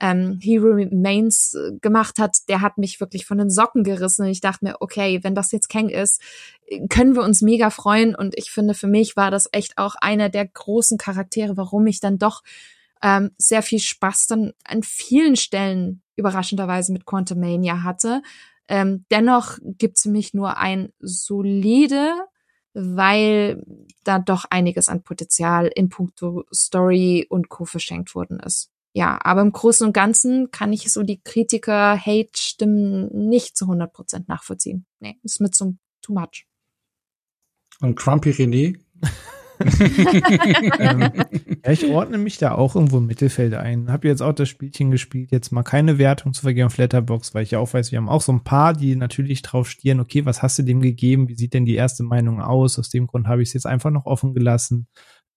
ähm, 0.01 0.37
Hero 0.41 0.67
Remains 0.67 1.53
äh, 1.53 1.77
gemacht 1.79 2.19
hat, 2.19 2.37
der 2.49 2.61
hat 2.61 2.77
mich 2.77 2.99
wirklich 2.99 3.25
von 3.25 3.37
den 3.37 3.49
Socken 3.49 3.83
gerissen. 3.83 4.23
Und 4.23 4.31
ich 4.31 4.41
dachte 4.41 4.65
mir, 4.65 4.75
okay, 4.81 5.19
wenn 5.23 5.35
das 5.35 5.51
jetzt 5.51 5.69
Kang 5.69 5.87
ist, 5.87 6.21
können 6.89 7.15
wir 7.15 7.23
uns 7.23 7.41
mega 7.41 7.69
freuen. 7.69 8.15
Und 8.15 8.37
ich 8.37 8.51
finde, 8.51 8.73
für 8.73 8.87
mich 8.87 9.15
war 9.15 9.31
das 9.31 9.47
echt 9.53 9.77
auch 9.77 9.95
einer 9.95 10.27
der 10.29 10.45
großen 10.45 10.97
Charaktere, 10.97 11.55
warum 11.55 11.87
ich 11.87 12.01
dann 12.01 12.17
doch 12.17 12.43
ähm, 13.01 13.31
sehr 13.37 13.61
viel 13.61 13.79
Spaß 13.79 14.27
dann 14.27 14.53
an 14.65 14.83
vielen 14.83 15.35
Stellen 15.35 16.01
überraschenderweise 16.15 16.91
mit 16.93 17.05
Quantumania 17.05 17.83
hatte. 17.83 18.21
Ähm, 18.67 19.05
dennoch 19.11 19.57
gibt's 19.61 20.03
für 20.03 20.09
mich 20.09 20.33
nur 20.33 20.57
ein 20.57 20.93
solide, 20.99 22.13
weil 22.73 23.63
da 24.03 24.19
doch 24.19 24.45
einiges 24.49 24.89
an 24.89 25.03
Potenzial 25.03 25.67
in 25.67 25.89
puncto 25.89 26.45
Story 26.53 27.27
und 27.29 27.49
Co. 27.49 27.65
verschenkt 27.65 28.15
worden 28.15 28.39
ist. 28.39 28.69
Ja, 28.93 29.19
aber 29.23 29.41
im 29.41 29.51
Großen 29.51 29.87
und 29.87 29.93
Ganzen 29.93 30.51
kann 30.51 30.71
ich 30.71 30.93
so 30.93 31.01
die 31.01 31.19
Kritiker-Hate-Stimmen 31.21 33.09
nicht 33.27 33.57
zu 33.57 33.65
100% 33.65 34.25
nachvollziehen. 34.27 34.85
Nee, 34.99 35.17
ist 35.23 35.41
mit 35.41 35.55
so 35.55 35.75
too 36.01 36.13
much. 36.13 36.45
Und 37.79 37.95
Crumpy 37.95 38.29
René 38.29 38.79
ähm, 40.79 41.11
ja, 41.65 41.71
ich 41.71 41.89
ordne 41.89 42.17
mich 42.17 42.37
da 42.37 42.53
auch 42.53 42.75
irgendwo 42.75 42.97
im 42.97 43.05
Mittelfeld 43.05 43.53
ein. 43.53 43.91
Hab 43.91 44.03
jetzt 44.05 44.21
auch 44.21 44.33
das 44.33 44.49
Spielchen 44.49 44.91
gespielt, 44.91 45.31
jetzt 45.31 45.51
mal 45.51 45.63
keine 45.63 45.97
Wertung 45.97 46.33
zu 46.33 46.41
vergeben 46.41 46.67
auf 46.67 46.77
Letterbox, 46.77 47.33
weil 47.33 47.43
ich 47.43 47.51
ja 47.51 47.59
auch 47.59 47.73
weiß, 47.73 47.91
wir 47.91 47.97
haben 47.97 48.09
auch 48.09 48.21
so 48.21 48.31
ein 48.31 48.43
paar, 48.43 48.73
die 48.73 48.95
natürlich 48.95 49.41
drauf 49.41 49.69
stieren, 49.69 49.99
okay, 49.99 50.25
was 50.25 50.41
hast 50.41 50.59
du 50.59 50.63
dem 50.63 50.81
gegeben? 50.81 51.29
Wie 51.29 51.35
sieht 51.35 51.53
denn 51.53 51.65
die 51.65 51.75
erste 51.75 52.03
Meinung 52.03 52.41
aus? 52.41 52.77
Aus 52.79 52.89
dem 52.89 53.07
Grund 53.07 53.27
habe 53.27 53.41
ich 53.41 53.49
es 53.49 53.53
jetzt 53.53 53.65
einfach 53.65 53.91
noch 53.91 54.05
offen 54.05 54.33
gelassen. 54.33 54.87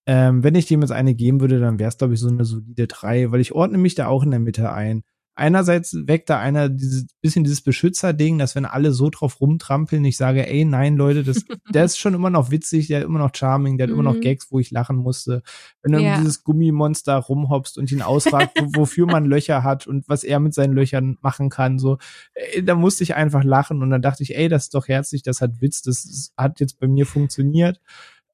Ähm, 0.07 0.44
wenn 0.44 0.55
ich 0.55 0.66
dem 0.66 0.82
jetzt 0.82 0.93
eine 0.93 1.15
geben 1.15 1.40
würde, 1.40 1.59
dann 1.59 1.78
wäre 1.78 1.89
es, 1.89 1.98
glaube 1.98 2.15
ich, 2.15 2.20
so 2.20 2.28
eine 2.28 2.44
solide 2.44 2.86
drei, 2.86 3.32
weil 3.32 3.40
ich 3.40 3.53
ordne 3.53 3.78
mich 3.78 3.94
da 3.97 4.07
auch 4.07 4.23
in 4.23 4.31
der 4.31 4.40
Mitte 4.40 4.73
ein 4.73 5.03
einerseits 5.36 5.94
weckt 6.06 6.30
da 6.30 6.40
einer 6.40 6.68
dieses 6.68 7.06
bisschen 7.20 7.44
dieses 7.44 7.60
Beschützerding, 7.60 8.38
dass 8.38 8.56
wenn 8.56 8.64
alle 8.64 8.92
so 8.92 9.10
drauf 9.10 9.40
rumtrampeln, 9.40 10.04
ich 10.04 10.16
sage, 10.16 10.48
ey, 10.48 10.64
nein, 10.64 10.96
Leute, 10.96 11.22
das, 11.22 11.44
der 11.72 11.84
ist 11.84 11.98
schon 11.98 12.14
immer 12.14 12.30
noch 12.30 12.50
witzig, 12.50 12.88
der 12.88 13.00
hat 13.00 13.06
immer 13.06 13.18
noch 13.18 13.34
charming, 13.34 13.76
der 13.76 13.84
hat 13.84 13.90
mhm. 13.90 14.00
immer 14.00 14.10
noch 14.10 14.16
mhm. 14.16 14.22
Gags, 14.22 14.50
wo 14.50 14.58
ich 14.58 14.70
lachen 14.70 14.96
musste. 14.96 15.42
Wenn 15.82 15.92
du 15.92 16.00
ja. 16.00 16.16
dieses 16.18 16.42
Gummimonster 16.42 17.16
rumhoppst 17.16 17.78
und 17.78 17.92
ihn 17.92 18.02
ausfragt, 18.02 18.58
wofür 18.74 19.06
man 19.06 19.26
Löcher 19.26 19.62
hat 19.62 19.86
und 19.86 20.08
was 20.08 20.24
er 20.24 20.40
mit 20.40 20.54
seinen 20.54 20.72
Löchern 20.72 21.18
machen 21.20 21.50
kann, 21.50 21.78
so, 21.78 21.98
ey, 22.34 22.64
da 22.64 22.74
musste 22.74 23.04
ich 23.04 23.14
einfach 23.14 23.44
lachen 23.44 23.82
und 23.82 23.90
dann 23.90 24.02
dachte 24.02 24.22
ich, 24.22 24.36
ey, 24.36 24.48
das 24.48 24.64
ist 24.64 24.74
doch 24.74 24.88
herzlich, 24.88 25.22
das 25.22 25.40
hat 25.40 25.60
Witz, 25.60 25.82
das 25.82 26.32
hat 26.36 26.60
jetzt 26.60 26.80
bei 26.80 26.88
mir 26.88 27.06
funktioniert. 27.06 27.80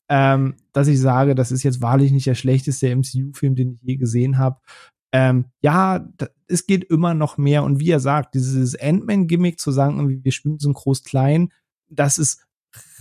Ähm, 0.08 0.56
dass 0.72 0.88
ich 0.88 1.00
sage, 1.00 1.34
das 1.34 1.52
ist 1.52 1.62
jetzt 1.62 1.80
wahrlich 1.80 2.12
nicht 2.12 2.26
der 2.26 2.34
schlechteste 2.34 2.94
MCU-Film, 2.94 3.54
den 3.54 3.72
ich 3.72 3.78
je 3.82 3.96
gesehen 3.96 4.36
habe 4.36 4.58
ähm, 5.12 5.46
ja, 5.60 6.08
es 6.48 6.66
geht 6.66 6.84
immer 6.84 7.14
noch 7.14 7.38
mehr. 7.38 7.62
Und 7.64 7.80
wie 7.80 7.90
er 7.90 8.00
sagt, 8.00 8.34
dieses 8.34 8.78
Ant-Man-Gimmick 8.78 9.60
zu 9.60 9.70
sagen, 9.70 10.22
wir 10.24 10.32
spielen 10.32 10.58
so 10.58 10.70
ein 10.70 10.74
groß-klein, 10.74 11.52
das 11.88 12.18
ist 12.18 12.46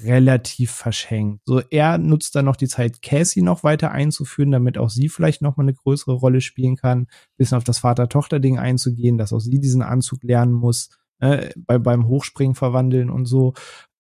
relativ 0.04 0.72
verschenkt. 0.72 1.44
So, 1.46 1.62
er 1.70 1.98
nutzt 1.98 2.36
dann 2.36 2.46
noch 2.46 2.58
die 2.58 2.68
Zeit, 2.68 3.02
Cassie 3.02 3.42
noch 3.42 3.64
weiter 3.64 3.92
einzuführen, 3.92 4.52
damit 4.52 4.78
auch 4.78 4.90
sie 4.90 5.08
vielleicht 5.08 5.42
noch 5.42 5.56
mal 5.56 5.64
eine 5.64 5.74
größere 5.74 6.14
Rolle 6.14 6.42
spielen 6.42 6.76
kann, 6.76 7.08
bisschen 7.38 7.58
auf 7.58 7.64
das 7.64 7.80
Vater-Tochter-Ding 7.80 8.60
einzugehen, 8.60 9.18
dass 9.18 9.32
auch 9.32 9.40
sie 9.40 9.60
diesen 9.60 9.82
Anzug 9.82 10.24
lernen 10.24 10.52
muss, 10.54 10.90
äh, 11.20 11.52
bei, 11.56 11.78
beim 11.78 12.08
Hochspringen 12.08 12.56
verwandeln 12.56 13.10
und 13.10 13.26
so. 13.26 13.54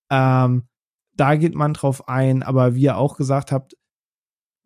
Ähm, 0.09 0.67
da 1.15 1.35
geht 1.35 1.55
man 1.55 1.73
drauf 1.73 2.09
ein, 2.09 2.43
aber 2.43 2.75
wie 2.75 2.83
ihr 2.83 2.97
auch 2.97 3.15
gesagt 3.15 3.51
habt, 3.51 3.77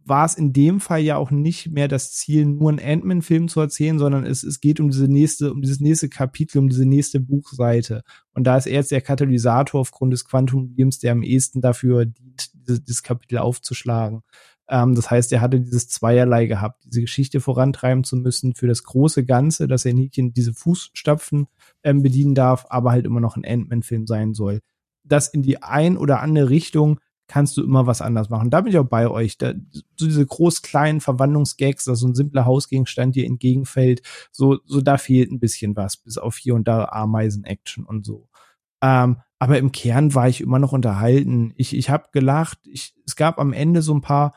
war 0.08 0.26
es 0.26 0.36
in 0.36 0.54
dem 0.54 0.80
Fall 0.80 1.02
ja 1.02 1.18
auch 1.18 1.32
nicht 1.32 1.72
mehr 1.72 1.88
das 1.88 2.14
Ziel, 2.14 2.46
nur 2.46 2.70
einen 2.70 2.80
Ant-Man-Film 2.80 3.48
zu 3.48 3.60
erzählen, 3.60 3.98
sondern 3.98 4.24
es, 4.24 4.44
es 4.44 4.62
geht 4.62 4.80
um 4.80 4.92
diese 4.92 5.08
nächste, 5.08 5.52
um 5.52 5.62
dieses 5.62 5.80
nächste 5.80 6.10
Kapitel, 6.10 6.60
um 6.60 6.70
diese 6.70 6.86
nächste 6.86 7.20
Buchseite. 7.20 8.04
Und 8.34 8.46
da 8.46 8.56
ist 8.56 8.68
er 8.68 8.74
jetzt 8.74 8.92
der 8.92 9.02
Katalysator 9.02 9.82
aufgrund 9.82 10.14
des 10.14 10.26
Quantum 10.26 10.76
Beams, 10.76 11.00
der 11.00 11.12
am 11.12 11.24
ehesten 11.24 11.60
dafür 11.60 12.06
dient, 12.06 12.52
dieses, 12.54 12.84
dieses 12.84 13.04
Kapitel 13.04 13.40
aufzuschlagen. 13.40 14.22
Ähm, 14.70 14.94
das 14.94 15.10
heißt, 15.10 15.34
er 15.34 15.42
hatte 15.42 15.60
dieses 15.60 15.88
Zweierlei 15.90 16.46
gehabt, 16.46 16.84
diese 16.86 17.02
Geschichte 17.02 17.42
vorantreiben 17.42 18.04
zu 18.04 18.16
müssen 18.16 18.54
für 18.54 18.68
das 18.68 18.84
große 18.84 19.26
Ganze, 19.26 19.68
dass 19.68 19.86
er 19.86 19.94
nicht 19.94 20.18
in 20.18 20.34
diese 20.34 20.54
Fußstapfen 20.54 21.48
ähm, 21.84 22.04
bedienen 22.04 22.36
darf, 22.36 22.66
aber 22.70 22.92
halt 22.92 23.06
immer 23.06 23.22
noch 23.22 23.38
ein 23.38 23.46
Ant-Man-Film 23.46 24.06
sein 24.06 24.34
soll. 24.36 24.62
Das 25.04 25.28
in 25.28 25.42
die 25.42 25.62
ein 25.62 25.98
oder 25.98 26.22
andere 26.22 26.50
Richtung 26.50 27.00
kannst 27.28 27.58
du 27.58 27.64
immer 27.64 27.88
was 27.88 28.02
anders 28.02 28.30
machen. 28.30 28.50
Da 28.50 28.62
bin 28.62 28.72
ich 28.72 28.78
auch 28.78 28.88
bei 28.88 29.08
euch. 29.08 29.38
Da, 29.38 29.54
so 29.96 30.06
diese 30.06 30.26
groß-kleinen 30.26 31.02
Verwandlungsgags, 31.02 31.86
dass 31.86 32.00
so 32.00 32.08
ein 32.08 32.16
simpler 32.16 32.46
Hausgegenstand 32.46 33.16
dir 33.16 33.26
entgegenfällt, 33.26 34.02
so, 34.32 34.60
so 34.66 34.82
da 34.82 34.98
fehlt 34.98 35.32
ein 35.32 35.40
bisschen 35.40 35.76
was, 35.76 35.98
bis 35.98 36.18
auf 36.18 36.38
hier 36.38 36.56
und 36.56 36.68
da 36.68 36.86
Ameisen-Action 36.86 37.86
und 37.86 38.06
so. 38.06 38.30
Ähm, 38.82 39.18
aber 39.40 39.58
im 39.58 39.72
Kern 39.72 40.14
war 40.14 40.30
ich 40.30 40.42
immer 40.42 40.60
noch 40.60 40.72
unterhalten. 40.72 41.54
Ich, 41.56 41.76
ich 41.76 41.90
habe 41.90 42.10
gelacht. 42.12 42.60
Ich, 42.66 42.96
es 43.06 43.16
gab 43.16 43.40
am 43.40 43.54
Ende 43.54 43.82
so 43.82 43.94
ein 43.94 44.02
paar 44.02 44.34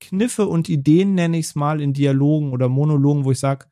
Kniffe 0.00 0.46
und 0.46 0.68
Ideen, 0.68 1.14
nenne 1.14 1.38
ich 1.38 1.46
es 1.46 1.54
mal, 1.54 1.80
in 1.80 1.92
Dialogen 1.92 2.52
oder 2.52 2.68
Monologen, 2.68 3.24
wo 3.24 3.32
ich 3.32 3.40
sage, 3.40 3.66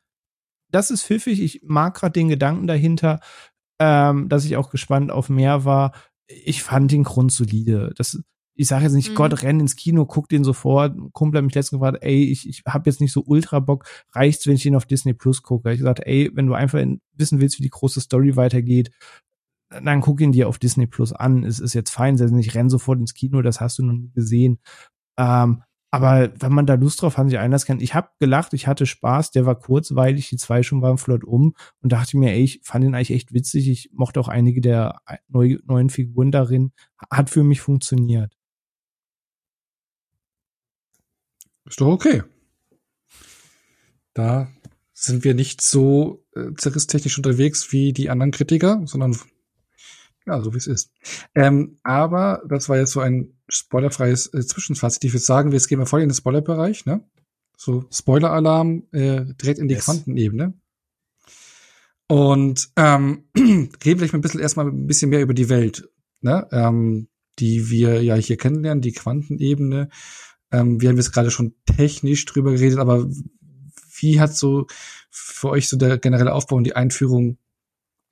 das 0.69 0.91
ist 0.91 1.03
pfiffig. 1.03 1.41
Ich 1.41 1.61
mag 1.63 1.95
gerade 1.95 2.13
den 2.13 2.27
Gedanken 2.27 2.67
dahinter, 2.67 3.21
ähm, 3.79 4.27
dass 4.27 4.43
ich 4.43 4.57
auch 4.57 4.69
gespannt 4.69 5.11
auf 5.11 5.29
mehr 5.29 5.63
war 5.63 5.93
ich 6.27 6.63
fand 6.63 6.91
den 6.91 7.03
Grund 7.03 7.31
solide. 7.31 7.93
Das, 7.95 8.21
ich 8.55 8.67
sage 8.67 8.83
jetzt 8.83 8.93
nicht, 8.93 9.11
mhm. 9.11 9.15
Gott, 9.15 9.43
renn 9.43 9.59
ins 9.59 9.75
Kino, 9.75 10.05
guck 10.05 10.29
den 10.29 10.43
sofort. 10.43 10.95
Kumpel 11.13 11.37
hat 11.37 11.45
mich 11.45 11.55
letztens 11.55 11.79
gefragt, 11.79 11.99
ey, 12.01 12.23
ich, 12.23 12.49
ich 12.49 12.63
habe 12.67 12.89
jetzt 12.89 13.01
nicht 13.01 13.13
so 13.13 13.23
ultra 13.25 13.59
Bock, 13.59 13.85
reicht's, 14.13 14.47
wenn 14.47 14.55
ich 14.55 14.63
den 14.63 14.75
auf 14.75 14.85
Disney 14.85 15.13
Plus 15.13 15.43
gucke? 15.43 15.71
Ich 15.71 15.79
gesagt, 15.79 16.01
ey, 16.03 16.31
wenn 16.33 16.47
du 16.47 16.53
einfach 16.53 16.83
wissen 17.13 17.39
willst, 17.39 17.59
wie 17.59 17.63
die 17.63 17.69
große 17.69 18.01
Story 18.01 18.35
weitergeht, 18.35 18.91
dann 19.69 20.01
guck 20.01 20.21
ihn 20.21 20.31
dir 20.31 20.47
auf 20.47 20.59
Disney 20.59 20.87
Plus 20.87 21.13
an. 21.13 21.43
Es 21.43 21.59
ist 21.59 21.73
jetzt 21.73 21.91
fein, 21.91 22.15
ich 22.39 22.55
renn 22.55 22.69
sofort 22.69 22.99
ins 22.99 23.13
Kino, 23.13 23.41
das 23.41 23.61
hast 23.61 23.79
du 23.79 23.83
noch 23.83 23.93
nie 23.93 24.11
gesehen. 24.11 24.59
Ähm, 25.17 25.63
aber 25.89 26.33
wenn 26.39 26.51
man 26.51 26.65
da 26.65 26.73
Lust 26.73 27.01
drauf 27.01 27.17
hat, 27.17 27.29
sich 27.29 27.39
anders 27.39 27.65
kennt, 27.65 27.81
ich 27.81 27.95
habe 27.95 28.09
gelacht, 28.19 28.53
ich 28.53 28.67
hatte 28.67 28.85
Spaß, 28.85 29.31
der 29.31 29.45
war 29.45 29.57
kurzweilig, 29.57 30.29
die 30.29 30.37
zwei 30.37 30.61
schon 30.61 30.81
waren 30.81 30.97
flott 30.97 31.23
um 31.23 31.55
und 31.81 31.91
dachte 31.91 32.17
mir, 32.17 32.31
ey, 32.31 32.43
ich 32.43 32.59
fand 32.63 32.83
ihn 32.83 32.93
eigentlich 32.93 33.11
echt 33.11 33.33
witzig. 33.33 33.69
Ich 33.69 33.89
mochte 33.93 34.19
auch 34.19 34.27
einige 34.27 34.59
der 34.59 35.01
neu, 35.29 35.57
neuen 35.65 35.89
Figuren 35.89 36.31
darin. 36.31 36.73
Hat 37.09 37.29
für 37.29 37.43
mich 37.43 37.61
funktioniert. 37.61 38.37
Ist 41.65 41.79
doch 41.79 41.87
okay. 41.87 42.23
Da 44.13 44.49
sind 44.93 45.23
wir 45.23 45.35
nicht 45.35 45.61
so 45.61 46.25
äh, 46.35 46.53
zerrisstechnisch 46.57 47.17
unterwegs 47.17 47.71
wie 47.71 47.93
die 47.93 48.09
anderen 48.09 48.31
Kritiker, 48.31 48.81
sondern 48.85 49.15
ja, 50.27 50.41
so 50.41 50.53
wie 50.53 50.57
es 50.57 50.67
ist. 50.67 50.91
Ähm, 51.33 51.77
aber 51.83 52.43
das 52.47 52.69
war 52.69 52.77
jetzt 52.77 52.91
so 52.91 52.99
ein 52.99 53.33
spoilerfreies 53.47 54.33
äh, 54.33 54.45
Zwischenfazit. 54.45 55.03
Ich 55.05 55.13
würde 55.13 55.23
sagen, 55.23 55.51
jetzt 55.51 55.67
gehen 55.67 55.79
wir 55.79 55.85
voll 55.85 56.01
in 56.01 56.09
den 56.09 56.15
Spoilerbereich, 56.15 56.85
ne? 56.85 57.03
So 57.57 57.85
Spoiler-Alarm 57.91 58.83
äh, 58.91 59.25
direkt 59.41 59.59
in 59.59 59.67
die 59.67 59.75
yes. 59.75 59.85
Quantenebene. 59.85 60.53
Und 62.07 62.69
ähm, 62.75 63.23
reden 63.37 63.71
vielleicht 63.81 64.13
mal 64.13 64.19
ein 64.19 64.21
bisschen 64.21 64.39
erstmal 64.39 64.67
ein 64.67 64.87
bisschen 64.87 65.09
mehr 65.09 65.21
über 65.21 65.33
die 65.33 65.49
Welt, 65.49 65.89
ne? 66.21 66.47
Ähm, 66.51 67.07
die 67.39 67.69
wir 67.69 68.03
ja 68.03 68.15
hier 68.15 68.37
kennenlernen, 68.37 68.81
die 68.81 68.93
Quantenebene. 68.93 69.89
Ähm, 70.51 70.81
wir 70.81 70.89
haben 70.89 70.97
jetzt 70.97 71.13
gerade 71.13 71.31
schon 71.31 71.55
technisch 71.65 72.25
drüber 72.25 72.51
geredet, 72.51 72.79
aber 72.79 73.07
wie 73.99 74.19
hat 74.19 74.35
so 74.35 74.67
für 75.09 75.49
euch 75.49 75.67
so 75.69 75.77
der 75.77 75.97
generelle 75.97 76.33
Aufbau 76.33 76.55
und 76.57 76.63
die 76.63 76.75
Einführung 76.75 77.37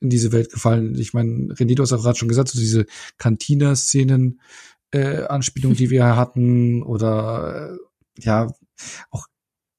in 0.00 0.10
diese 0.10 0.32
Welt 0.32 0.50
gefallen? 0.52 0.94
Ich 0.98 1.14
meine, 1.14 1.54
René, 1.54 1.74
du 1.74 1.82
hast 1.82 1.92
auch 1.92 2.02
gerade 2.02 2.18
schon 2.18 2.28
gesagt, 2.28 2.48
so 2.48 2.58
diese 2.58 2.86
Cantina-Szenen, 3.18 4.40
äh, 4.90 5.24
Anspielungen, 5.24 5.76
die 5.76 5.90
wir 5.90 6.04
hatten, 6.16 6.82
oder 6.82 7.72
äh, 7.72 8.22
ja, 8.22 8.52
auch 9.10 9.26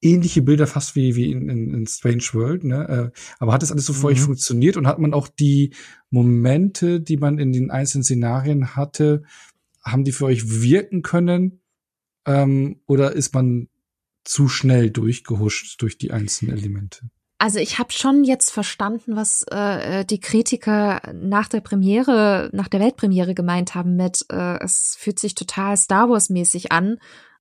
ähnliche 0.01 0.41
Bilder 0.41 0.67
fast 0.67 0.95
wie, 0.95 1.15
wie 1.15 1.31
in, 1.31 1.49
in, 1.49 1.73
in 1.73 1.87
Strange 1.87 2.23
World, 2.33 2.63
ne? 2.63 3.11
Äh, 3.13 3.19
aber 3.39 3.53
hat 3.53 3.61
das 3.61 3.71
alles 3.71 3.85
so 3.85 3.93
für 3.93 4.07
euch 4.07 4.19
mhm. 4.19 4.25
funktioniert 4.25 4.77
und 4.77 4.87
hat 4.87 4.99
man 4.99 5.13
auch 5.13 5.27
die 5.27 5.73
Momente, 6.09 7.01
die 7.01 7.17
man 7.17 7.39
in 7.39 7.51
den 7.51 7.71
einzelnen 7.71 8.03
Szenarien 8.03 8.75
hatte, 8.75 9.23
haben 9.83 10.03
die 10.03 10.11
für 10.11 10.25
euch 10.25 10.61
wirken 10.61 11.01
können? 11.01 11.61
Ähm, 12.25 12.81
oder 12.85 13.13
ist 13.13 13.33
man 13.33 13.69
zu 14.23 14.49
schnell 14.49 14.91
durchgehuscht 14.91 15.81
durch 15.81 15.97
die 15.97 16.11
einzelnen 16.11 16.57
Elemente? 16.57 17.09
Also 17.39 17.59
ich 17.59 17.77
habe 17.77 17.91
schon 17.91 18.23
jetzt 18.23 18.49
verstanden, 18.51 19.15
was 19.15 19.43
äh, 19.51 20.03
die 20.05 20.19
Kritiker 20.19 21.01
nach 21.13 21.47
der 21.47 21.61
Premiere, 21.61 22.49
nach 22.51 22.67
der 22.67 22.79
Weltpremiere 22.79 23.35
gemeint 23.35 23.75
haben 23.75 23.95
mit, 23.95 24.25
äh, 24.31 24.57
es 24.63 24.95
fühlt 24.99 25.19
sich 25.19 25.35
total 25.35 25.77
Star 25.77 26.09
Wars 26.09 26.29
mäßig 26.29 26.71
an 26.71 26.97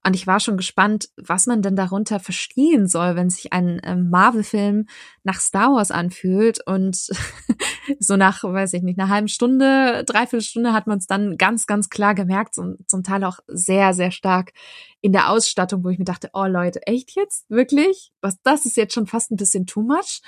und 0.07 0.15
ich 0.15 0.29
war 0.29 0.39
schon 0.39 0.57
gespannt, 0.57 1.09
was 1.17 1.49
man 1.49 1.63
denn 1.63 1.75
darunter 1.75 2.21
verstehen 2.21 2.87
soll, 2.87 3.17
wenn 3.17 3.29
sich 3.29 3.53
ein 3.53 3.81
ähm, 3.83 4.09
Marvel-Film 4.09 4.87
nach 5.25 5.41
Star 5.41 5.73
Wars 5.73 5.91
anfühlt. 5.91 6.65
Und 6.65 6.97
so 7.99 8.17
nach, 8.17 8.45
weiß 8.45 8.75
ich 8.75 8.83
nicht, 8.83 9.01
einer 9.01 9.09
halben 9.09 9.27
Stunde, 9.27 10.05
dreiviertel 10.07 10.43
Stunde 10.45 10.73
hat 10.73 10.87
man 10.87 10.99
es 10.99 11.09
dann 11.09 11.37
ganz, 11.37 11.67
ganz 11.67 11.89
klar 11.89 12.15
gemerkt 12.15 12.55
zum, 12.55 12.77
zum 12.87 13.03
Teil 13.03 13.25
auch 13.25 13.41
sehr, 13.49 13.95
sehr 13.95 14.13
stark 14.13 14.53
in 15.01 15.11
der 15.11 15.29
Ausstattung, 15.29 15.83
wo 15.83 15.89
ich 15.89 15.99
mir 15.99 16.05
dachte, 16.05 16.31
oh 16.35 16.47
Leute, 16.47 16.87
echt 16.87 17.17
jetzt? 17.17 17.51
Wirklich? 17.51 18.13
Was, 18.21 18.41
das 18.45 18.65
ist 18.65 18.77
jetzt 18.77 18.95
schon 18.95 19.09
fast 19.09 19.33
ein 19.33 19.37
bisschen 19.37 19.67
too 19.67 19.83
much. 19.83 20.21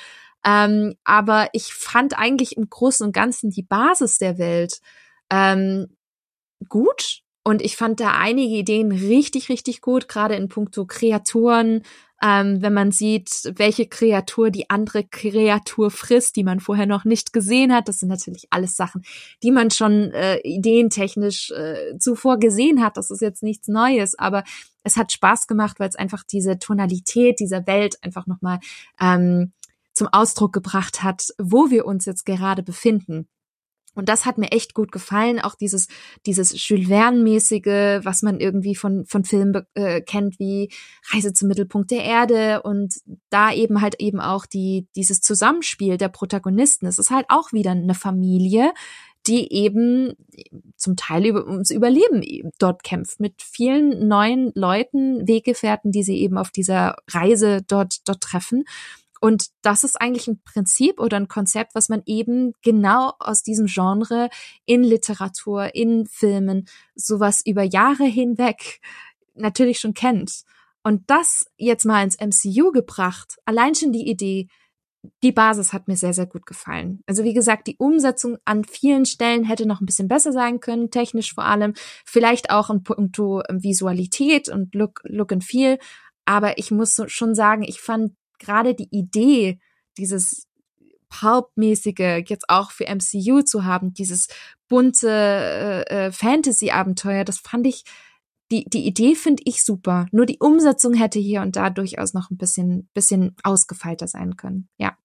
Ähm, 0.45 0.97
aber 1.05 1.51
ich 1.53 1.73
fand 1.73 2.19
eigentlich 2.19 2.57
im 2.57 2.69
Großen 2.69 3.07
und 3.07 3.13
Ganzen 3.13 3.51
die 3.51 3.63
Basis 3.63 4.19
der 4.19 4.39
Welt 4.39 4.81
ähm, 5.31 5.97
gut 6.69 7.23
und 7.49 7.63
ich 7.63 7.79
fand 7.79 7.99
da 7.99 8.11
einige 8.11 8.57
Ideen 8.57 8.93
richtig, 8.93 9.49
richtig 9.49 9.81
gut, 9.81 10.07
gerade 10.07 10.35
in 10.35 10.51
puncto 10.51 10.85
Kreaturen, 10.85 11.81
ähm, 12.23 12.61
wenn 12.61 12.75
man 12.75 12.93
sieht, 12.93 13.31
welche 13.57 13.87
Kreatur 13.87 14.51
die 14.51 14.69
andere 14.69 15.03
Kreatur 15.03 15.91
frisst, 15.91 16.37
die 16.37 16.45
man 16.45 16.61
vorher 16.61 16.85
noch 16.85 17.07
nicht 17.07 17.33
gesehen 17.33 17.73
hat. 17.73 17.89
Das 17.89 18.01
sind 18.01 18.11
natürlich 18.11 18.49
alles 18.51 18.77
Sachen, 18.77 19.03
die 19.43 19.51
man 19.51 19.71
schon 19.71 20.13
äh, 20.13 20.41
ideentechnisch 20.41 21.51
äh, 21.53 21.97
zuvor 21.99 22.39
gesehen 22.39 22.85
hat. 22.85 22.99
Das 22.99 23.11
ist 23.11 23.23
jetzt 23.23 23.43
nichts 23.43 23.67
Neues, 23.67 24.19
aber 24.19 24.45
es 24.83 24.99
hat 24.99 25.11
Spaß 25.11 25.47
gemacht, 25.47 25.81
weil 25.81 25.89
es 25.89 25.97
einfach 25.97 26.25
diese 26.25 26.59
Tonalität 26.59 27.41
dieser 27.41 27.67
Welt 27.67 27.97
einfach 28.03 28.27
nochmal 28.27 28.59
ähm, 29.01 29.53
zum 29.95 30.09
Ausdruck 30.09 30.53
gebracht 30.53 31.03
hat, 31.03 31.29
wo 31.39 31.71
wir 31.71 31.87
uns 31.87 32.05
jetzt 32.05 32.27
gerade 32.27 32.63
befinden. 32.63 33.27
Und 33.99 34.09
das 34.09 34.27
hat 34.27 34.39
mir 34.39 34.53
echt 34.53 34.75
gut 34.75 34.93
gefallen, 34.93 35.41
auch 35.41 35.57
dieses, 35.57 35.89
dieses 36.25 36.69
Jules 36.69 36.87
Verne-mäßige, 36.87 38.05
was 38.05 38.23
man 38.23 38.39
irgendwie 38.39 38.77
von, 38.77 39.05
von 39.07 39.25
Filmen 39.25 39.67
äh, 39.75 40.01
kennt, 40.01 40.39
wie 40.39 40.71
Reise 41.13 41.33
zum 41.33 41.49
Mittelpunkt 41.49 41.91
der 41.91 42.05
Erde 42.05 42.63
und 42.63 42.95
da 43.29 43.53
eben 43.53 43.81
halt 43.81 43.97
eben 43.99 44.21
auch 44.21 44.47
die, 44.47 44.87
dieses 44.95 45.21
Zusammenspiel 45.21 45.97
der 45.97 46.11
Protagonisten. 46.11 46.87
Es 46.87 47.01
ist 47.01 47.11
halt 47.11 47.27
auch 47.29 47.53
wieder 47.53 47.73
eine 47.73 47.95
Familie, 47.95 48.73
die 49.27 49.53
eben 49.53 50.13
zum 50.77 50.97
Teil 50.97 51.27
über, 51.27 51.47
ums 51.47 51.71
Überleben 51.71 52.23
dort 52.59 52.83
kämpft, 52.83 53.21
mit 53.21 53.43
vielen 53.43 54.09
neuen 54.09 54.53
Leuten, 54.55 55.27
Weggefährten, 55.27 55.93
die 55.93 56.03
sie 56.03 56.19
eben 56.19 56.39
auf 56.39 56.51
dieser 56.51 56.97
Reise 57.11 57.63
dort, 57.67 58.09
dort 58.09 58.21
treffen. 58.21 58.65
Und 59.21 59.47
das 59.63 59.85
ist 59.85 60.01
eigentlich 60.01 60.29
ein 60.29 60.43
Prinzip 60.43 61.01
oder 61.01 61.17
ein 61.17 61.29
Konzept, 61.29 61.75
was 61.75 61.89
man 61.89 62.03
eben 62.07 62.53
genau 62.63 63.13
aus 63.19 63.43
diesem 63.43 63.67
Genre 63.67 64.31
in 64.65 64.83
Literatur, 64.83 65.75
in 65.75 66.07
Filmen, 66.07 66.69
sowas 66.95 67.43
über 67.45 67.63
Jahre 67.63 68.05
hinweg 68.05 68.81
natürlich 69.35 69.79
schon 69.81 69.95
kennt. 69.95 70.43
Und 70.83 71.03
das 71.09 71.47
jetzt 71.57 71.85
mal 71.85 72.03
ins 72.03 72.19
MCU 72.19 72.73
gebracht, 72.73 73.37
allein 73.45 73.75
schon 73.75 73.93
die 73.93 74.09
Idee, 74.09 74.49
die 75.23 75.33
Basis 75.33 75.73
hat 75.73 75.89
mir 75.89 75.97
sehr, 75.97 76.13
sehr 76.13 76.27
gut 76.27 76.47
gefallen. 76.47 77.03
Also 77.07 77.25
wie 77.25 77.35
gesagt, 77.35 77.67
die 77.67 77.77
Umsetzung 77.79 78.39
an 78.45 78.65
vielen 78.65 79.07
Stellen 79.07 79.45
hätte 79.45 79.67
noch 79.67 79.81
ein 79.81 79.87
bisschen 79.87 80.09
besser 80.09 80.33
sein 80.33 80.61
können, 80.61 80.91
technisch 80.91 81.35
vor 81.35 81.45
allem, 81.45 81.75
vielleicht 82.05 82.51
auch 82.51 82.71
in 82.71 82.83
puncto 82.83 83.43
Visualität 83.49 84.49
und 84.49 84.75
Look, 84.75 85.01
Look 85.05 85.33
and 85.33 85.45
Feel. 85.45 85.79
Aber 86.25 86.59
ich 86.59 86.71
muss 86.71 87.01
schon 87.07 87.35
sagen, 87.35 87.63
ich 87.63 87.81
fand 87.81 88.13
gerade 88.39 88.75
die 88.75 88.89
Idee, 88.91 89.59
dieses 89.97 90.47
Pulp-mäßige 91.09 92.25
jetzt 92.27 92.49
auch 92.49 92.71
für 92.71 92.85
MCU 92.85 93.43
zu 93.43 93.65
haben, 93.65 93.95
dieses 93.95 94.29
bunte 94.69 95.09
äh, 95.09 96.07
äh, 96.07 96.13
Fantasy-Abenteuer, 96.13 97.25
das 97.25 97.39
fand 97.39 97.67
ich, 97.67 97.85
die, 98.51 98.65
die 98.65 98.87
Idee 98.87 99.15
finde 99.15 99.43
ich 99.47 99.65
super. 99.65 100.07
Nur 100.11 100.27
die 100.27 100.39
Umsetzung 100.39 100.95
hätte 100.95 101.19
hier 101.19 101.43
und 101.43 101.57
da 101.57 101.71
durchaus 101.71 102.15
noch 102.15 102.31
ein 102.31 102.39
bisschen, 102.39 102.89
bisschen 102.95 103.35
ausgefeilter 103.43 104.09
sein 104.09 104.37
können. 104.37 104.69
Ja. 104.79 104.97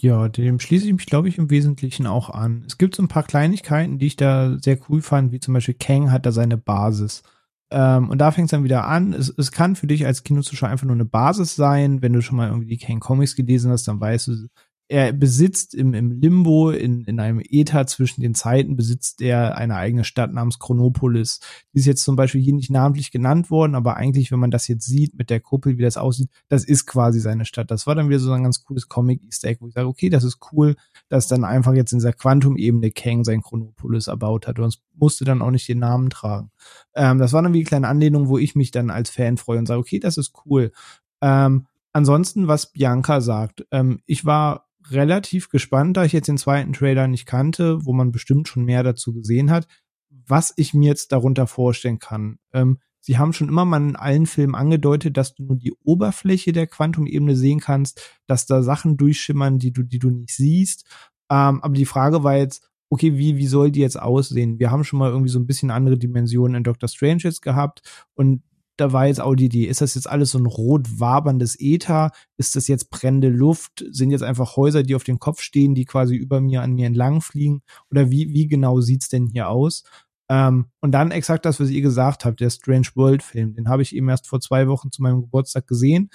Ja, 0.00 0.28
dem 0.28 0.60
schließe 0.60 0.86
ich 0.86 0.92
mich, 0.92 1.06
glaube 1.06 1.28
ich, 1.28 1.38
im 1.38 1.50
Wesentlichen 1.50 2.06
auch 2.06 2.30
an. 2.30 2.62
Es 2.66 2.78
gibt 2.78 2.94
so 2.94 3.02
ein 3.02 3.08
paar 3.08 3.24
Kleinigkeiten, 3.24 3.98
die 3.98 4.06
ich 4.06 4.16
da 4.16 4.56
sehr 4.60 4.78
cool 4.88 5.02
fand, 5.02 5.32
wie 5.32 5.40
zum 5.40 5.54
Beispiel 5.54 5.74
Kang 5.74 6.12
hat 6.12 6.24
da 6.24 6.30
seine 6.30 6.56
Basis. 6.56 7.22
Ähm, 7.70 8.08
und 8.08 8.18
da 8.18 8.30
fängt 8.30 8.46
es 8.46 8.50
dann 8.50 8.64
wieder 8.64 8.86
an. 8.86 9.12
Es, 9.12 9.32
es 9.36 9.52
kann 9.52 9.76
für 9.76 9.86
dich 9.86 10.06
als 10.06 10.22
Kinozuschauer 10.22 10.70
einfach 10.70 10.86
nur 10.86 10.96
eine 10.96 11.04
Basis 11.04 11.54
sein. 11.54 12.00
Wenn 12.02 12.12
du 12.12 12.22
schon 12.22 12.36
mal 12.36 12.48
irgendwie 12.48 12.68
die 12.68 12.78
Kane 12.78 13.00
Comics 13.00 13.36
gelesen 13.36 13.70
hast, 13.70 13.88
dann 13.88 14.00
weißt 14.00 14.28
du, 14.28 14.48
er 14.88 15.12
besitzt 15.12 15.74
im, 15.74 15.92
im 15.92 16.10
Limbo, 16.10 16.70
in, 16.70 17.04
in 17.04 17.20
einem 17.20 17.40
Äther 17.44 17.86
zwischen 17.86 18.22
den 18.22 18.34
Zeiten, 18.34 18.74
besitzt 18.74 19.20
er 19.20 19.56
eine 19.56 19.76
eigene 19.76 20.02
Stadt 20.02 20.32
namens 20.32 20.58
Chronopolis. 20.58 21.40
Die 21.74 21.78
ist 21.78 21.86
jetzt 21.86 22.04
zum 22.04 22.16
Beispiel 22.16 22.40
hier 22.40 22.54
nicht 22.54 22.70
namentlich 22.70 23.10
genannt 23.10 23.50
worden, 23.50 23.74
aber 23.74 23.96
eigentlich, 23.96 24.32
wenn 24.32 24.38
man 24.38 24.50
das 24.50 24.66
jetzt 24.66 24.86
sieht 24.86 25.16
mit 25.16 25.28
der 25.28 25.40
Kuppel, 25.40 25.76
wie 25.76 25.82
das 25.82 25.98
aussieht, 25.98 26.30
das 26.48 26.64
ist 26.64 26.86
quasi 26.86 27.20
seine 27.20 27.44
Stadt. 27.44 27.70
Das 27.70 27.86
war 27.86 27.94
dann 27.94 28.08
wieder 28.08 28.18
so 28.18 28.32
ein 28.32 28.42
ganz 28.42 28.64
cooles 28.64 28.88
Comic-Easter 28.88 29.48
Egg, 29.48 29.60
wo 29.60 29.68
ich 29.68 29.74
sage, 29.74 29.88
okay, 29.88 30.08
das 30.08 30.24
ist 30.24 30.38
cool, 30.52 30.74
dass 31.10 31.28
dann 31.28 31.44
einfach 31.44 31.74
jetzt 31.74 31.92
in 31.92 31.98
dieser 31.98 32.14
Quantum-Ebene 32.14 32.90
Kang 32.90 33.24
sein 33.24 33.42
Chronopolis 33.42 34.06
erbaut 34.06 34.46
hat 34.46 34.58
und 34.58 34.64
es 34.64 34.80
musste 34.94 35.26
dann 35.26 35.42
auch 35.42 35.50
nicht 35.50 35.68
den 35.68 35.80
Namen 35.80 36.08
tragen. 36.08 36.50
Ähm, 36.94 37.18
das 37.18 37.34
war 37.34 37.42
dann 37.42 37.52
wie 37.52 37.58
eine 37.58 37.64
kleine 37.64 37.88
Anlehnung, 37.88 38.28
wo 38.28 38.38
ich 38.38 38.54
mich 38.54 38.70
dann 38.70 38.88
als 38.88 39.10
Fan 39.10 39.36
freue 39.36 39.58
und 39.58 39.66
sage, 39.66 39.80
okay, 39.80 40.00
das 40.00 40.16
ist 40.16 40.32
cool. 40.46 40.72
Ähm, 41.20 41.66
ansonsten, 41.92 42.48
was 42.48 42.72
Bianca 42.72 43.20
sagt, 43.20 43.66
ähm, 43.70 44.00
ich 44.06 44.24
war 44.24 44.67
relativ 44.90 45.48
gespannt, 45.48 45.96
da 45.96 46.04
ich 46.04 46.12
jetzt 46.12 46.28
den 46.28 46.38
zweiten 46.38 46.72
Trailer 46.72 47.08
nicht 47.08 47.26
kannte, 47.26 47.84
wo 47.84 47.92
man 47.92 48.12
bestimmt 48.12 48.48
schon 48.48 48.64
mehr 48.64 48.82
dazu 48.82 49.12
gesehen 49.12 49.50
hat, 49.50 49.66
was 50.10 50.52
ich 50.56 50.74
mir 50.74 50.88
jetzt 50.88 51.12
darunter 51.12 51.46
vorstellen 51.46 51.98
kann. 51.98 52.38
Ähm, 52.52 52.78
sie 53.00 53.18
haben 53.18 53.32
schon 53.32 53.48
immer 53.48 53.64
mal 53.64 53.80
in 53.80 53.96
allen 53.96 54.26
Filmen 54.26 54.54
angedeutet, 54.54 55.16
dass 55.16 55.34
du 55.34 55.44
nur 55.44 55.56
die 55.56 55.72
Oberfläche 55.84 56.52
der 56.52 56.66
Quantumebene 56.66 57.36
sehen 57.36 57.60
kannst, 57.60 58.20
dass 58.26 58.46
da 58.46 58.62
Sachen 58.62 58.96
durchschimmern, 58.96 59.58
die 59.58 59.72
du, 59.72 59.82
die 59.82 59.98
du 59.98 60.10
nicht 60.10 60.34
siehst. 60.34 60.84
Ähm, 61.30 61.62
aber 61.62 61.74
die 61.74 61.86
Frage 61.86 62.24
war 62.24 62.36
jetzt, 62.36 62.68
okay, 62.90 63.16
wie, 63.18 63.36
wie 63.36 63.46
soll 63.46 63.70
die 63.70 63.80
jetzt 63.80 64.00
aussehen? 64.00 64.58
Wir 64.58 64.70
haben 64.70 64.84
schon 64.84 64.98
mal 64.98 65.10
irgendwie 65.10 65.30
so 65.30 65.38
ein 65.38 65.46
bisschen 65.46 65.70
andere 65.70 65.98
Dimensionen 65.98 66.56
in 66.56 66.64
Doctor 66.64 66.88
Strange 66.88 67.22
jetzt 67.24 67.42
gehabt 67.42 67.82
und 68.14 68.42
da 68.78 68.92
war 68.92 69.06
jetzt 69.06 69.20
auch 69.20 69.34
die 69.34 69.46
Idee, 69.46 69.64
ist 69.66 69.80
das 69.80 69.94
jetzt 69.94 70.08
alles 70.08 70.30
so 70.30 70.38
ein 70.38 70.46
rot 70.46 71.00
waberndes 71.00 71.58
Äther? 71.60 72.12
Ist 72.36 72.56
das 72.56 72.68
jetzt 72.68 72.90
brennende 72.90 73.28
Luft? 73.28 73.84
Sind 73.90 74.10
jetzt 74.10 74.22
einfach 74.22 74.56
Häuser, 74.56 74.82
die 74.82 74.94
auf 74.94 75.04
dem 75.04 75.18
Kopf 75.18 75.42
stehen, 75.42 75.74
die 75.74 75.84
quasi 75.84 76.14
über 76.14 76.40
mir 76.40 76.62
an 76.62 76.74
mir 76.74 76.86
entlang 76.86 77.20
fliegen? 77.20 77.62
Oder 77.90 78.10
wie, 78.10 78.32
wie 78.32 78.46
genau 78.46 78.80
sieht's 78.80 79.08
denn 79.08 79.26
hier 79.26 79.48
aus? 79.48 79.82
Ähm, 80.30 80.66
und 80.80 80.92
dann 80.92 81.10
exakt 81.10 81.44
das, 81.44 81.58
was 81.58 81.70
ihr 81.70 81.82
gesagt 81.82 82.24
habt, 82.24 82.40
der 82.40 82.50
Strange 82.50 82.88
World 82.94 83.22
Film, 83.22 83.54
den 83.54 83.68
habe 83.68 83.82
ich 83.82 83.94
eben 83.96 84.08
erst 84.08 84.28
vor 84.28 84.40
zwei 84.40 84.68
Wochen 84.68 84.92
zu 84.92 85.02
meinem 85.02 85.22
Geburtstag 85.22 85.66
gesehen, 85.66 86.10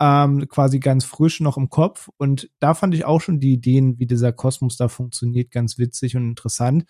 ähm, 0.00 0.48
quasi 0.48 0.78
ganz 0.78 1.04
frisch 1.04 1.40
noch 1.40 1.56
im 1.56 1.70
Kopf. 1.70 2.08
Und 2.18 2.50
da 2.60 2.74
fand 2.74 2.94
ich 2.94 3.04
auch 3.04 3.20
schon 3.20 3.40
die 3.40 3.52
Ideen, 3.52 3.98
wie 3.98 4.06
dieser 4.06 4.32
Kosmos 4.32 4.76
da 4.76 4.88
funktioniert, 4.88 5.50
ganz 5.50 5.78
witzig 5.78 6.16
und 6.16 6.28
interessant. 6.28 6.84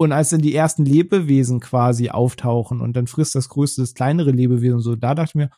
Und 0.00 0.12
als 0.12 0.30
dann 0.30 0.40
die 0.40 0.54
ersten 0.54 0.84
Lebewesen 0.84 1.60
quasi 1.60 2.08
auftauchen 2.10 2.80
und 2.80 2.94
dann 2.94 3.08
frisst 3.08 3.34
das 3.34 3.48
größte 3.48 3.82
das 3.82 3.94
kleinere 3.94 4.30
Lebewesen 4.30 4.80
so, 4.80 4.94
da 4.94 5.14
dachte 5.14 5.30
ich 5.30 5.34
mir, 5.34 5.50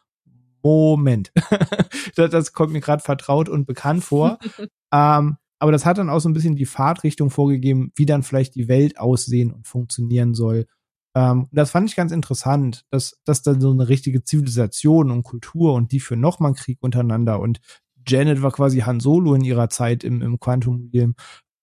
Moment, 0.62 1.32
das, 2.16 2.30
das, 2.30 2.52
kommt 2.52 2.72
mir 2.72 2.80
gerade 2.80 3.02
vertraut 3.02 3.48
und 3.48 3.66
bekannt 3.66 4.04
vor. 4.04 4.38
ähm, 4.92 5.36
aber 5.58 5.72
das 5.72 5.84
hat 5.84 5.98
dann 5.98 6.08
auch 6.08 6.20
so 6.20 6.28
ein 6.28 6.32
bisschen 6.32 6.56
die 6.56 6.66
Fahrtrichtung 6.66 7.30
vorgegeben, 7.30 7.92
wie 7.94 8.06
dann 8.06 8.22
vielleicht 8.22 8.54
die 8.54 8.68
Welt 8.68 8.98
aussehen 8.98 9.52
und 9.52 9.66
funktionieren 9.66 10.34
soll. 10.34 10.66
Ähm, 11.14 11.48
das 11.52 11.70
fand 11.70 11.88
ich 11.88 11.96
ganz 11.96 12.12
interessant, 12.12 12.86
dass, 12.90 13.20
dass 13.24 13.42
dann 13.42 13.60
so 13.60 13.70
eine 13.70 13.88
richtige 13.88 14.24
Zivilisation 14.24 15.10
und 15.10 15.22
Kultur 15.22 15.74
und 15.74 15.92
die 15.92 16.00
für 16.00 16.16
nochmal 16.16 16.54
Krieg 16.54 16.78
untereinander 16.80 17.40
und 17.40 17.60
Janet 18.06 18.40
war 18.40 18.52
quasi 18.52 18.80
Han 18.80 19.00
Solo 19.00 19.34
in 19.34 19.44
ihrer 19.44 19.68
Zeit 19.68 20.04
im, 20.04 20.22
im 20.22 20.40
Quantum 20.40 20.90
Realm. 20.92 21.14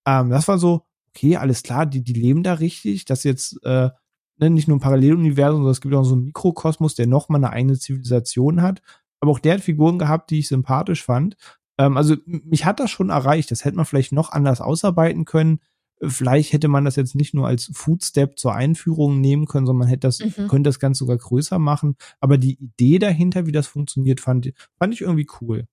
Ähm, 0.06 0.30
das 0.30 0.46
war 0.46 0.58
so, 0.58 0.84
okay, 1.18 1.36
alles 1.36 1.62
klar, 1.62 1.86
die, 1.86 2.02
die 2.02 2.12
leben 2.12 2.42
da 2.42 2.54
richtig, 2.54 3.04
das 3.04 3.24
jetzt 3.24 3.58
äh, 3.64 3.90
ne, 4.38 4.50
nicht 4.50 4.68
nur 4.68 4.76
ein 4.76 4.80
Paralleluniversum, 4.80 5.58
sondern 5.58 5.72
es 5.72 5.80
gibt 5.80 5.94
auch 5.94 6.04
so 6.04 6.14
einen 6.14 6.24
Mikrokosmos, 6.26 6.94
der 6.94 7.06
nochmal 7.06 7.44
eine 7.44 7.52
eigene 7.52 7.78
Zivilisation 7.78 8.62
hat. 8.62 8.82
Aber 9.20 9.32
auch 9.32 9.40
der 9.40 9.54
hat 9.54 9.60
Figuren 9.60 9.98
gehabt, 9.98 10.30
die 10.30 10.38
ich 10.38 10.48
sympathisch 10.48 11.04
fand. 11.04 11.36
Ähm, 11.76 11.96
also 11.96 12.16
mich 12.24 12.64
hat 12.64 12.78
das 12.78 12.90
schon 12.90 13.10
erreicht. 13.10 13.50
Das 13.50 13.64
hätte 13.64 13.76
man 13.76 13.84
vielleicht 13.84 14.12
noch 14.12 14.30
anders 14.30 14.60
ausarbeiten 14.60 15.24
können. 15.24 15.60
Vielleicht 16.00 16.52
hätte 16.52 16.68
man 16.68 16.84
das 16.84 16.94
jetzt 16.94 17.16
nicht 17.16 17.34
nur 17.34 17.48
als 17.48 17.70
Foodstep 17.74 18.38
zur 18.38 18.54
Einführung 18.54 19.20
nehmen 19.20 19.46
können, 19.46 19.66
sondern 19.66 19.80
man 19.80 19.88
hätte 19.88 20.06
das, 20.06 20.20
mhm. 20.20 20.46
könnte 20.46 20.68
das 20.68 20.78
Ganze 20.78 21.00
sogar 21.00 21.16
größer 21.16 21.58
machen. 21.58 21.96
Aber 22.20 22.38
die 22.38 22.54
Idee 22.60 23.00
dahinter, 23.00 23.46
wie 23.46 23.52
das 23.52 23.66
funktioniert, 23.66 24.20
fand, 24.20 24.52
fand 24.78 24.94
ich 24.94 25.00
irgendwie 25.00 25.26
cool. 25.40 25.66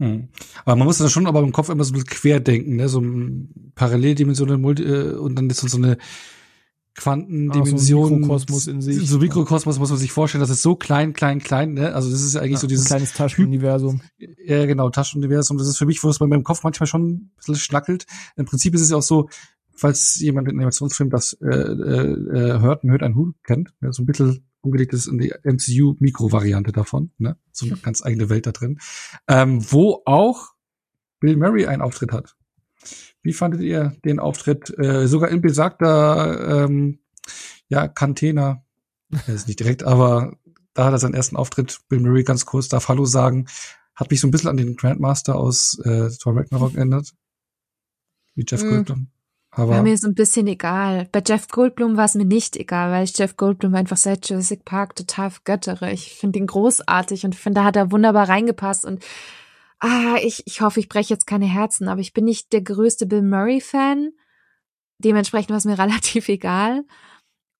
Hm. 0.00 0.28
Aber 0.64 0.76
man 0.76 0.86
muss 0.86 0.98
das 0.98 1.10
schon 1.10 1.26
aber 1.26 1.40
im 1.40 1.52
Kopf 1.52 1.68
immer 1.68 1.84
so 1.84 1.92
ein 1.92 1.94
bisschen 1.94 2.08
querdenken, 2.08 2.76
ne? 2.76 2.88
So 2.88 3.02
Paralleldimensionen 3.74 4.60
Multi 4.60 4.84
äh, 4.84 5.14
und 5.14 5.34
dann 5.36 5.50
ist 5.50 5.60
so 5.60 5.76
eine 5.76 5.98
Quantendimension. 6.94 8.04
Ah, 8.04 8.08
so 8.08 8.16
Mikrokosmos 8.16 8.66
in 8.66 8.80
sich. 8.80 9.08
So 9.08 9.18
Mikrokosmos 9.18 9.78
muss 9.78 9.90
man 9.90 9.98
sich 9.98 10.12
vorstellen, 10.12 10.40
das 10.40 10.50
ist 10.50 10.62
so 10.62 10.76
klein, 10.76 11.12
klein, 11.12 11.40
klein, 11.40 11.74
ne? 11.74 11.94
Also 11.94 12.10
das 12.10 12.22
ist 12.22 12.34
ja 12.34 12.40
eigentlich 12.40 12.52
ja, 12.54 12.58
so 12.58 12.66
dieses. 12.66 12.86
Ein 12.86 12.88
kleines 12.88 13.12
Taschenuniversum. 13.12 14.00
Ja, 14.44 14.66
genau, 14.66 14.90
Taschenuniversum. 14.90 15.58
Das 15.58 15.68
ist 15.68 15.78
für 15.78 15.86
mich, 15.86 16.02
wo 16.02 16.08
es 16.10 16.18
bei 16.18 16.26
meinem 16.26 16.44
Kopf 16.44 16.62
manchmal 16.62 16.86
schon 16.86 17.08
ein 17.08 17.30
bisschen 17.36 17.56
schnackelt. 17.56 18.06
Im 18.36 18.46
Prinzip 18.46 18.74
ist 18.74 18.82
es 18.82 18.90
ja 18.90 18.96
auch 18.96 19.02
so, 19.02 19.28
falls 19.74 20.18
jemand 20.20 20.46
mit 20.46 20.52
einem 20.52 20.60
Animationsfilm 20.60 21.10
das 21.10 21.34
äh, 21.40 21.46
äh, 21.46 22.56
äh 22.56 22.60
hört 22.60 22.84
und 22.84 22.90
hört 22.90 23.02
einen 23.02 23.14
Hut 23.14 23.34
kennt, 23.44 23.72
ja, 23.80 23.92
so 23.92 24.02
ein 24.02 24.06
bisschen 24.06 24.47
umgelegt 24.60 24.92
ist 24.92 25.06
in 25.06 25.18
die 25.18 25.32
MCU-Mikro-Variante 25.44 26.72
davon, 26.72 27.12
ne? 27.18 27.36
So 27.52 27.66
eine 27.66 27.76
ganz 27.76 28.04
eigene 28.04 28.28
Welt 28.28 28.46
da 28.46 28.52
drin. 28.52 28.78
Ähm, 29.28 29.64
wo 29.70 30.02
auch 30.04 30.48
Bill 31.20 31.36
Murray 31.36 31.66
einen 31.66 31.82
Auftritt 31.82 32.12
hat. 32.12 32.36
Wie 33.22 33.32
fandet 33.32 33.60
ihr 33.60 33.96
den 34.04 34.20
Auftritt? 34.20 34.76
Äh, 34.78 35.06
sogar 35.08 35.30
in 35.30 35.40
besagter 35.40 36.64
ähm, 36.64 37.00
ja, 37.68 37.88
Cantena, 37.88 38.64
er 39.10 39.34
ist 39.34 39.48
nicht 39.48 39.60
direkt, 39.60 39.82
aber 39.82 40.36
da 40.74 40.84
hat 40.84 40.92
er 40.92 40.98
seinen 40.98 41.14
ersten 41.14 41.36
Auftritt, 41.36 41.80
Bill 41.88 42.00
Murray 42.00 42.22
ganz 42.22 42.46
kurz 42.46 42.68
darf 42.68 42.88
Hallo 42.88 43.04
sagen. 43.04 43.46
Hat 43.94 44.10
mich 44.10 44.20
so 44.20 44.28
ein 44.28 44.30
bisschen 44.30 44.50
an 44.50 44.56
den 44.56 44.76
Grandmaster 44.76 45.34
aus 45.34 45.78
äh, 45.84 46.08
Thor 46.20 46.36
Ragnarok 46.36 46.76
erinnert. 46.76 47.14
Wie 48.34 48.44
Jeff 48.46 48.62
mm. 48.62 48.68
Goldblum. 48.68 49.08
Aber 49.58 49.72
war 49.72 49.82
mir 49.82 49.98
so 49.98 50.06
ein 50.06 50.14
bisschen 50.14 50.46
egal. 50.46 51.08
Bei 51.10 51.20
Jeff 51.26 51.48
Goldblum 51.48 51.96
war 51.96 52.04
es 52.04 52.14
mir 52.14 52.24
nicht 52.24 52.56
egal, 52.56 52.92
weil 52.92 53.02
ich 53.02 53.18
Jeff 53.18 53.36
Goldblum 53.36 53.74
einfach 53.74 53.96
seit 53.96 54.28
Jurassic 54.28 54.64
Park 54.64 54.94
total 54.94 55.32
göttere. 55.44 55.90
Ich 55.90 56.14
finde 56.14 56.38
ihn 56.38 56.46
großartig 56.46 57.24
und 57.24 57.34
finde, 57.34 57.60
da 57.60 57.64
hat 57.64 57.74
er 57.74 57.90
wunderbar 57.90 58.28
reingepasst 58.28 58.84
und 58.84 59.04
ah, 59.80 60.16
ich, 60.22 60.46
ich 60.46 60.60
hoffe, 60.60 60.78
ich 60.78 60.88
breche 60.88 61.12
jetzt 61.12 61.26
keine 61.26 61.46
Herzen, 61.46 61.88
aber 61.88 62.00
ich 62.00 62.12
bin 62.12 62.24
nicht 62.24 62.52
der 62.52 62.62
größte 62.62 63.06
Bill 63.06 63.22
Murray-Fan. 63.22 64.12
Dementsprechend 64.98 65.50
war 65.50 65.56
es 65.56 65.64
mir 65.64 65.78
relativ 65.78 66.28
egal. 66.28 66.84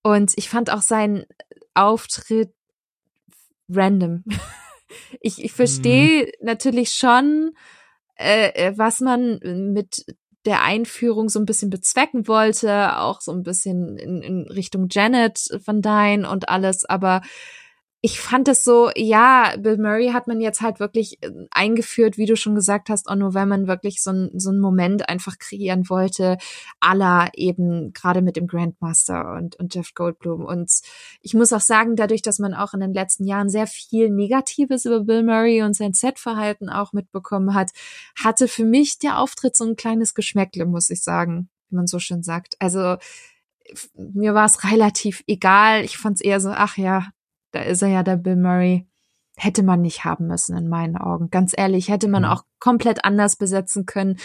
Und 0.01 0.31
ich 0.37 0.47
fand 0.47 0.71
auch 0.71 0.81
seinen 0.81 1.25
Auftritt 1.73 2.53
random. 3.69 4.23
ich 5.19 5.43
ich 5.43 5.51
verstehe 5.51 6.27
mhm. 6.27 6.45
natürlich 6.45 6.93
schon, 6.93 7.51
äh, 8.15 8.51
äh 8.53 8.77
was 8.77 9.01
man 9.01 9.39
mit 9.73 10.05
der 10.45 10.63
Einführung 10.63 11.29
so 11.29 11.39
ein 11.39 11.45
bisschen 11.45 11.69
bezwecken 11.69 12.27
wollte, 12.27 12.97
auch 12.97 13.21
so 13.21 13.31
ein 13.31 13.43
bisschen 13.43 13.97
in, 13.97 14.21
in 14.21 14.41
Richtung 14.47 14.87
Janet 14.89 15.49
Van 15.65 15.81
Dyne 15.81 16.29
und 16.29 16.49
alles, 16.49 16.85
aber 16.85 17.21
ich 18.01 18.21
fand 18.21 18.47
es 18.47 18.63
so, 18.63 18.91
ja, 18.95 19.55
Bill 19.57 19.77
Murray 19.77 20.11
hat 20.13 20.25
man 20.25 20.39
jetzt 20.39 20.61
halt 20.61 20.79
wirklich 20.79 21.21
äh, 21.21 21.31
eingeführt, 21.51 22.17
wie 22.17 22.25
du 22.25 22.37
schon 22.37 22.55
gesagt 22.55 22.89
hast, 22.89 23.09
auch 23.09 23.15
nur 23.15 23.33
weil 23.33 23.45
man 23.45 23.67
wirklich 23.67 24.01
so, 24.01 24.11
ein, 24.11 24.31
so 24.39 24.51
einen 24.51 24.61
Moment 24.61 25.09
einfach 25.09 25.37
kreieren 25.37 25.89
wollte, 25.89 26.37
aller 26.79 27.29
eben 27.33 27.91
gerade 27.91 28.21
mit 28.21 28.37
dem 28.37 28.47
Grandmaster 28.47 29.33
und, 29.33 29.57
und 29.57 29.75
Jeff 29.75 29.93
Goldblum. 29.95 30.45
Und 30.45 30.71
ich 31.21 31.33
muss 31.33 31.51
auch 31.51 31.59
sagen, 31.59 31.97
dadurch, 31.97 32.21
dass 32.21 32.39
man 32.39 32.53
auch 32.53 32.73
in 32.73 32.79
den 32.79 32.93
letzten 32.93 33.25
Jahren 33.25 33.49
sehr 33.49 33.67
viel 33.67 34.09
Negatives 34.09 34.85
über 34.85 35.01
Bill 35.01 35.23
Murray 35.23 35.61
und 35.61 35.75
sein 35.75 35.91
Set-Verhalten 35.91 36.69
auch 36.69 36.93
mitbekommen 36.93 37.53
hat, 37.53 37.71
hatte 38.17 38.47
für 38.47 38.65
mich 38.65 38.99
der 38.99 39.19
Auftritt 39.19 39.57
so 39.57 39.65
ein 39.65 39.75
kleines 39.75 40.13
Geschmäckle, 40.13 40.65
muss 40.65 40.89
ich 40.89 41.03
sagen, 41.03 41.49
wie 41.69 41.75
man 41.75 41.87
so 41.87 41.99
schön 41.99 42.23
sagt. 42.23 42.55
Also 42.59 42.95
mir 43.93 44.33
war 44.33 44.45
es 44.45 44.63
relativ 44.63 45.21
egal. 45.27 45.83
Ich 45.83 45.97
fand 45.97 46.15
es 46.15 46.21
eher 46.21 46.39
so, 46.39 46.49
ach 46.49 46.77
ja, 46.77 47.09
da 47.51 47.61
ist 47.61 47.81
er 47.81 47.89
ja 47.89 48.03
der 48.03 48.17
Bill 48.17 48.35
Murray. 48.35 48.87
Hätte 49.35 49.63
man 49.63 49.81
nicht 49.81 50.03
haben 50.03 50.27
müssen, 50.27 50.57
in 50.57 50.67
meinen 50.67 50.97
Augen. 50.97 51.29
Ganz 51.29 51.53
ehrlich, 51.55 51.87
hätte 51.87 52.09
man 52.09 52.25
auch 52.25 52.43
komplett 52.59 53.05
anders 53.05 53.37
besetzen 53.37 53.85
können. 53.85 54.17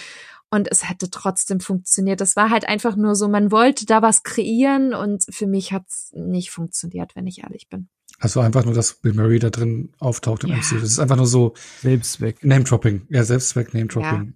Und 0.50 0.68
es 0.70 0.88
hätte 0.88 1.10
trotzdem 1.10 1.60
funktioniert. 1.60 2.20
Das 2.20 2.36
war 2.36 2.50
halt 2.50 2.68
einfach 2.68 2.96
nur 2.96 3.14
so, 3.14 3.28
man 3.28 3.50
wollte 3.50 3.86
da 3.86 4.02
was 4.02 4.22
kreieren 4.22 4.92
und 4.92 5.24
für 5.30 5.46
mich 5.46 5.72
hat 5.72 5.84
es 5.88 6.12
nicht 6.14 6.50
funktioniert, 6.50 7.14
wenn 7.16 7.26
ich 7.26 7.42
ehrlich 7.42 7.68
bin. 7.68 7.88
Also 8.18 8.40
einfach 8.40 8.64
nur, 8.64 8.74
dass 8.74 8.94
Bill 8.94 9.14
Murray 9.14 9.38
da 9.38 9.50
drin 9.50 9.92
auftaucht 9.98 10.44
im 10.44 10.50
ja. 10.50 10.56
MCU. 10.56 10.76
Das 10.76 10.90
ist 10.90 10.98
einfach 10.98 11.16
nur 11.16 11.26
so 11.26 11.54
Selbstzweck. 11.82 12.44
Name-Dropping. 12.44 13.06
Ja, 13.10 13.24
Selbstzweck, 13.24 13.74
Name-Dropping. 13.74 14.34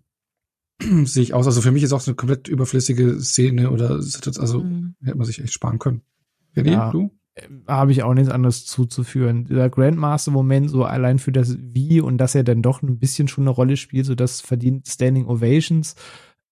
Ja. 0.83 1.05
Sehe 1.07 1.23
ich 1.23 1.35
aus. 1.35 1.47
Also 1.47 1.61
für 1.61 1.73
mich 1.73 1.83
ist 1.83 1.93
auch 1.93 2.01
so 2.01 2.11
eine 2.11 2.17
komplett 2.17 2.49
überflüssige 2.49 3.21
Szene 3.21 3.71
oder 3.71 4.01
also 4.39 4.63
mhm. 4.63 4.95
hätte 5.03 5.19
man 5.19 5.27
sich 5.27 5.41
echt 5.43 5.53
sparen 5.53 5.79
können. 5.79 6.03
René, 6.57 6.73
ja. 6.73 6.91
du? 6.91 7.11
Habe 7.67 7.93
ich 7.93 8.03
auch 8.03 8.15
nichts 8.15 8.31
anderes 8.31 8.67
zuzuführen. 8.67 9.45
Der 9.45 9.71
Grandmaster-Moment, 9.71 10.71
so 10.71 10.85
allein 10.85 11.19
für 11.19 11.33
das 11.33 11.57
Wie 11.61 12.01
und 12.01 12.19
dass 12.19 12.35
er 12.35 12.45
dann 12.45 12.63
doch 12.63 12.83
ein 12.83 12.99
bisschen 12.99 13.29
schon 13.29 13.45
eine 13.45 13.51
Rolle 13.51 13.77
spielt, 13.77 14.07
so 14.07 14.15
das 14.15 14.41
verdient 14.41 14.89
Standing 14.89 15.27
Ovations. 15.27 15.95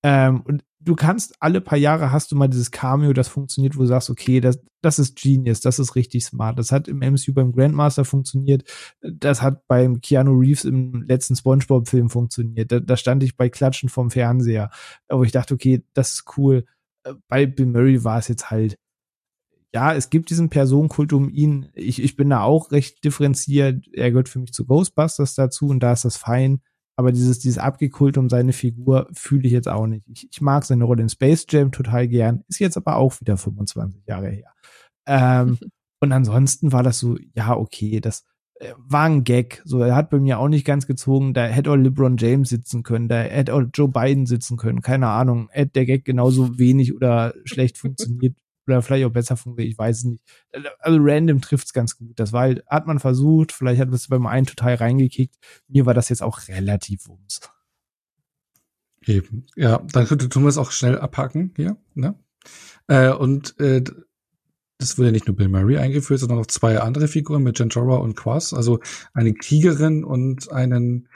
Ähm, 0.02 0.42
und 0.42 0.62
du 0.80 0.94
kannst 0.94 1.34
alle 1.40 1.60
paar 1.60 1.78
Jahre 1.78 2.12
hast 2.12 2.30
du 2.30 2.36
mal 2.36 2.48
dieses 2.48 2.70
Cameo, 2.70 3.12
das 3.12 3.28
funktioniert, 3.28 3.76
wo 3.76 3.80
du 3.80 3.86
sagst, 3.86 4.08
okay, 4.08 4.40
das, 4.40 4.60
das 4.80 4.98
ist 4.98 5.20
Genius, 5.20 5.60
das 5.60 5.78
ist 5.78 5.96
richtig 5.96 6.24
smart. 6.24 6.58
Das 6.58 6.70
hat 6.70 6.86
im 6.86 6.98
MCU 6.98 7.34
beim 7.34 7.52
Grandmaster 7.52 8.04
funktioniert, 8.04 8.62
das 9.00 9.42
hat 9.42 9.66
beim 9.66 10.00
Keanu 10.00 10.38
Reeves 10.38 10.64
im 10.64 11.02
letzten 11.08 11.34
SpongeBob-Film 11.34 12.08
funktioniert. 12.08 12.70
Da, 12.70 12.80
da 12.80 12.96
stand 12.96 13.22
ich 13.24 13.36
bei 13.36 13.48
Klatschen 13.48 13.88
vom 13.88 14.10
Fernseher, 14.10 14.70
wo 15.10 15.24
ich 15.24 15.32
dachte, 15.32 15.54
okay, 15.54 15.82
das 15.92 16.14
ist 16.14 16.38
cool. 16.38 16.64
Bei 17.28 17.46
Bill 17.46 17.66
Murray 17.66 18.04
war 18.04 18.18
es 18.18 18.28
jetzt 18.28 18.50
halt, 18.50 18.76
ja, 19.74 19.94
es 19.94 20.10
gibt 20.10 20.30
diesen 20.30 20.48
Personenkult 20.48 21.12
um 21.12 21.28
ihn. 21.28 21.68
Ich, 21.74 22.02
ich 22.02 22.16
bin 22.16 22.30
da 22.30 22.42
auch 22.42 22.70
recht 22.70 23.04
differenziert. 23.04 23.86
Er 23.92 24.10
gehört 24.10 24.28
für 24.28 24.38
mich 24.38 24.52
zu 24.52 24.64
Ghostbusters 24.64 25.34
dazu 25.34 25.68
und 25.68 25.80
da 25.80 25.92
ist 25.92 26.04
das 26.04 26.16
fein. 26.16 26.60
Aber 26.98 27.12
dieses, 27.12 27.40
dieses 27.40 27.58
Abgekult 27.58 28.16
um 28.16 28.30
seine 28.30 28.54
Figur 28.54 29.08
fühle 29.12 29.46
ich 29.46 29.52
jetzt 29.52 29.68
auch 29.68 29.86
nicht. 29.86 30.08
Ich, 30.08 30.28
ich 30.30 30.40
mag 30.40 30.64
seine 30.64 30.84
Rolle 30.84 31.02
in 31.02 31.10
Space 31.10 31.46
Jam 31.48 31.70
total 31.70 32.08
gern, 32.08 32.42
ist 32.48 32.58
jetzt 32.58 32.78
aber 32.78 32.96
auch 32.96 33.20
wieder 33.20 33.36
25 33.36 34.06
Jahre 34.06 34.30
her. 34.30 34.52
Ähm, 35.06 35.58
und 36.00 36.12
ansonsten 36.12 36.72
war 36.72 36.82
das 36.82 36.98
so, 36.98 37.18
ja, 37.34 37.54
okay, 37.54 38.00
das 38.00 38.24
äh, 38.60 38.72
war 38.78 39.04
ein 39.04 39.24
Gag. 39.24 39.60
So, 39.66 39.80
er 39.80 39.94
hat 39.94 40.08
bei 40.08 40.18
mir 40.18 40.38
auch 40.38 40.48
nicht 40.48 40.64
ganz 40.64 40.86
gezogen. 40.86 41.34
Da 41.34 41.44
hätte 41.44 41.70
auch 41.70 41.76
LeBron 41.76 42.16
James 42.16 42.48
sitzen 42.48 42.82
können, 42.82 43.08
da 43.08 43.20
hätte 43.20 43.52
auch 43.52 43.62
Joe 43.74 43.88
Biden 43.88 44.24
sitzen 44.24 44.56
können, 44.56 44.80
keine 44.80 45.08
Ahnung. 45.08 45.50
Hätte 45.50 45.72
der 45.72 45.84
Gag 45.84 46.06
genauso 46.06 46.58
wenig 46.58 46.94
oder 46.94 47.34
schlecht 47.44 47.76
funktioniert 47.76 48.36
oder 48.66 48.82
vielleicht 48.82 49.06
auch 49.06 49.12
besser 49.12 49.36
funktioniert, 49.36 49.72
ich 49.72 49.78
weiß 49.78 49.98
es 49.98 50.04
nicht. 50.04 50.22
Also 50.78 50.98
random 51.00 51.40
trifft's 51.40 51.72
ganz 51.72 51.96
gut. 51.96 52.18
Das 52.18 52.32
war 52.32 52.42
halt, 52.42 52.64
hat 52.66 52.86
man 52.86 52.98
versucht, 52.98 53.52
vielleicht 53.52 53.80
hat 53.80 53.92
es 53.92 54.08
beim 54.08 54.26
einen 54.26 54.46
total 54.46 54.74
reingekickt. 54.74 55.36
Mir 55.68 55.86
war 55.86 55.94
das 55.94 56.08
jetzt 56.08 56.22
auch 56.22 56.48
relativ 56.48 57.08
wumms. 57.08 57.40
Eben. 59.04 59.46
Ja, 59.54 59.78
dann 59.92 60.06
wir 60.08 60.48
es 60.48 60.58
auch 60.58 60.72
schnell 60.72 60.98
abhaken 60.98 61.52
hier, 61.56 61.76
ne? 61.94 62.18
Äh, 62.88 63.10
und 63.10 63.58
äh, 63.60 63.82
das 64.78 64.98
wurde 64.98 65.08
ja 65.08 65.12
nicht 65.12 65.26
nur 65.26 65.36
Bill 65.36 65.48
Murray 65.48 65.78
eingeführt, 65.78 66.20
sondern 66.20 66.38
auch 66.38 66.46
zwei 66.46 66.80
andere 66.80 67.08
Figuren 67.08 67.42
mit 67.42 67.58
Jen 67.58 67.70
Jorah 67.70 67.96
und 67.96 68.14
Quas, 68.14 68.52
also 68.52 68.80
eine 69.14 69.32
Kriegerin 69.32 70.04
und 70.04 70.52
einen 70.52 71.08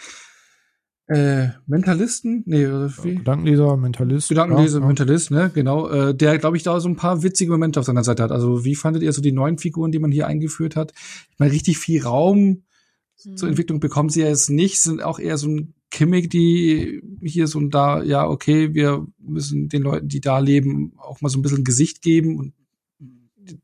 äh, 1.11 1.49
Mentalisten, 1.67 2.45
nee, 2.47 2.67
wie? 3.03 3.17
Gedankenleser, 3.17 3.77
Mentalist. 3.77 4.29
Gedankenleser, 4.29 4.79
ja, 4.79 4.87
Mentalist, 4.87 5.33
ne, 5.33 5.51
genau, 5.53 5.89
äh, 5.89 6.15
der, 6.15 6.39
glaube 6.39 6.57
ich, 6.57 6.63
da 6.63 6.79
so 6.79 6.89
ein 6.89 6.95
paar 6.95 7.25
witzige 7.25 7.51
Momente 7.51 7.81
auf 7.81 7.87
seiner 7.87 8.05
Seite 8.05 8.23
hat. 8.23 8.31
Also 8.31 8.65
wie 8.65 8.77
fandet 8.77 9.03
ihr 9.03 9.13
so 9.13 9.21
die 9.21 9.33
neuen 9.33 9.59
Figuren, 9.59 9.91
die 9.91 9.99
man 9.99 10.13
hier 10.13 10.29
eingeführt 10.29 10.77
hat? 10.77 10.93
Ich 11.33 11.39
meine, 11.39 11.51
richtig 11.51 11.79
viel 11.79 12.01
Raum 12.05 12.63
mhm. 13.25 13.37
zur 13.37 13.49
Entwicklung 13.49 13.81
bekommen 13.81 14.09
sie 14.09 14.21
ja 14.21 14.29
jetzt 14.29 14.51
nicht, 14.51 14.81
sind 14.81 15.03
auch 15.03 15.19
eher 15.19 15.37
so 15.37 15.49
ein 15.49 15.75
Kimmig, 15.91 16.31
die 16.31 17.03
hier 17.21 17.49
so 17.49 17.59
und 17.59 17.75
da, 17.75 18.05
ja, 18.05 18.29
okay, 18.29 18.73
wir 18.75 19.05
müssen 19.19 19.69
den 19.69 19.83
Leuten, 19.83 20.07
die 20.07 20.21
da 20.21 20.39
leben, 20.39 20.93
auch 20.97 21.21
mal 21.21 21.29
so 21.29 21.41
ein 21.41 21.43
bisschen 21.43 21.65
Gesicht 21.65 22.03
geben 22.03 22.39
und 22.39 22.53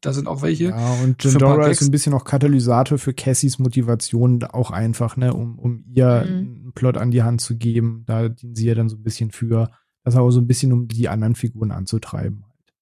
da 0.01 0.13
sind 0.13 0.29
auch 0.29 0.43
welche. 0.43 0.67
Ja, 0.71 0.95
und 1.03 1.23
Jandora 1.23 1.69
ist 1.69 1.83
ein 1.83 1.91
bisschen 1.91 2.15
auch 2.15 2.25
Katalysator 2.25 2.99
für 2.99 3.15
Cassies 3.15 3.59
Motivation 3.59 4.43
auch 4.45 4.71
einfach, 4.71 5.17
ne, 5.17 5.35
um, 5.35 5.59
um 5.59 5.85
ihr 5.87 6.25
mhm. 6.27 6.33
einen 6.33 6.73
Plot 6.75 6.97
an 6.97 7.11
die 7.11 7.23
Hand 7.23 7.41
zu 7.41 7.57
geben. 7.57 8.05
Da 8.07 8.29
dienen 8.29 8.55
sie 8.55 8.67
ja 8.67 8.75
dann 8.75 8.89
so 8.89 8.97
ein 8.97 9.03
bisschen 9.03 9.31
für. 9.31 9.71
Das 10.05 10.15
auch 10.15 10.31
so 10.31 10.41
ein 10.41 10.47
bisschen, 10.47 10.73
um 10.73 10.87
die 10.87 11.09
anderen 11.09 11.35
Figuren 11.35 11.73
anzutreiben. 11.73 12.45
Halt. 12.45 12.75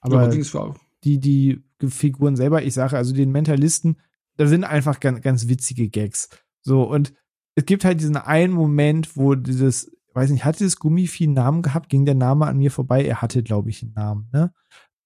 Aber 0.00 0.32
ja, 0.32 0.74
die, 1.04 1.18
die 1.18 1.62
Figuren 1.88 2.36
selber, 2.36 2.62
ich 2.62 2.74
sage, 2.74 2.96
also 2.96 3.14
den 3.14 3.30
Mentalisten, 3.32 3.96
da 4.36 4.46
sind 4.46 4.64
einfach 4.64 5.00
ganz, 5.00 5.20
ganz 5.20 5.48
witzige 5.48 5.90
Gags. 5.90 6.30
So, 6.62 6.82
und 6.82 7.12
es 7.54 7.66
gibt 7.66 7.84
halt 7.84 8.00
diesen 8.00 8.16
einen 8.16 8.54
Moment, 8.54 9.16
wo 9.16 9.34
dieses, 9.34 9.94
weiß 10.14 10.30
nicht, 10.30 10.44
hatte 10.44 10.64
das 10.64 10.76
Gummivieh 10.76 11.24
einen 11.24 11.34
Namen 11.34 11.62
gehabt? 11.62 11.88
Ging 11.88 12.06
der 12.06 12.14
Name 12.14 12.46
an 12.46 12.56
mir 12.56 12.70
vorbei? 12.70 13.04
Er 13.04 13.20
hatte, 13.20 13.42
glaube 13.42 13.70
ich, 13.70 13.82
einen 13.82 13.92
Namen, 13.92 14.28
ne? 14.32 14.52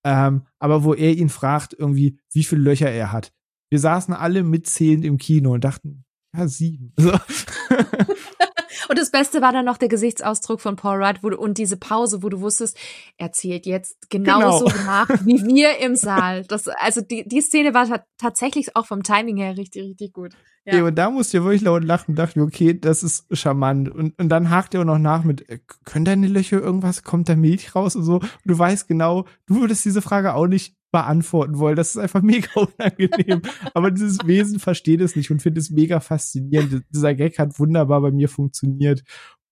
Ähm, 0.05 0.47
aber 0.59 0.85
wo 0.85 0.95
er 0.95 1.13
ihn 1.13 1.29
fragt, 1.31 1.75
irgendwie, 1.79 2.19
wie 2.33 2.45
viele 2.45 2.63
Löcher 2.63 2.91
er 2.91 3.13
hat. 3.13 3.33
Wir 3.71 3.79
saßen 3.79 4.15
alle 4.15 4.43
mitzählend 4.45 5.05
im 5.05 5.19
Kino 5.19 5.53
und 5.53 5.65
dachten, 5.65 6.05
ja, 6.37 6.47
sieben. 6.47 6.93
So. 6.97 7.13
und 8.89 8.99
das 8.99 9.11
Beste 9.11 9.41
war 9.41 9.53
dann 9.53 9.65
noch 9.65 9.79
der 9.79 9.89
Gesichtsausdruck 9.89 10.61
von 10.61 10.77
Paul 10.77 11.03
Rudd 11.03 11.23
wo 11.23 11.31
du, 11.31 11.39
und 11.39 11.59
diese 11.59 11.77
Pause, 11.77 12.23
wo 12.23 12.29
du 12.29 12.41
wusstest, 12.41 12.79
er 13.17 13.33
zählt 13.33 13.67
jetzt 13.67 14.11
genauso 14.11 14.67
genau. 14.67 14.77
nach 14.87 15.09
wie 15.25 15.45
wir 15.45 15.79
im 15.79 15.97
Saal. 15.97 16.45
Das, 16.45 16.69
also 16.69 17.01
die, 17.01 17.27
die 17.27 17.41
Szene 17.41 17.75
war 17.75 18.05
tatsächlich 18.19 18.77
auch 18.77 18.87
vom 18.87 19.03
Timing 19.03 19.37
her 19.37 19.57
richtig, 19.57 19.85
richtig 19.85 20.13
gut. 20.13 20.33
Ja. 20.67 20.77
ja, 20.77 20.85
und 20.85 20.95
da 20.95 21.11
musste 21.11 21.37
ich 21.37 21.45
wirklich 21.45 21.63
laut 21.63 21.85
lachen 21.85 22.13
und 22.13 22.17
dachte 22.17 22.39
mir, 22.39 22.47
okay, 22.47 22.79
das 22.79 23.03
ist 23.03 23.27
charmant. 23.31 23.91
Und, 23.91 24.19
und 24.19 24.29
dann 24.31 24.49
hakt 24.49 24.75
er 24.75 24.81
auch 24.81 24.85
noch 24.85 24.99
nach 24.99 25.23
mit, 25.23 25.47
äh, 25.51 25.59
können 25.85 26.07
deine 26.07 26.27
Löcher 26.27 26.59
irgendwas, 26.59 27.03
kommt 27.03 27.29
da 27.29 27.37
Milch 27.37 27.75
raus 27.75 27.97
und 27.97 28.05
so. 28.05 28.15
Und 28.15 28.31
du 28.45 28.59
weißt 28.59 28.89
genau, 28.89 29.27
du 29.47 29.61
würdest 29.61 29.85
diese 29.85 30.01
Frage 30.01 30.35
auch 30.35 30.47
nicht 30.47 30.75
beantworten 30.95 31.59
wollen. 31.59 31.75
Das 31.75 31.91
ist 31.91 31.97
einfach 31.97 32.23
mega 32.23 32.49
unangenehm. 32.55 33.43
Aber 33.75 33.91
dieses 33.91 34.19
Wesen 34.25 34.61
versteht 34.61 35.01
es 35.01 35.17
nicht 35.17 35.29
und 35.33 35.43
findet 35.43 35.65
es 35.65 35.71
mega 35.71 35.99
faszinierend. 35.99 36.85
Dieser 36.95 37.15
Gag 37.17 37.37
hat 37.41 37.59
wunderbar 37.59 38.01
bei 38.01 38.13
mir 38.13 38.29
funktioniert. 38.29 39.03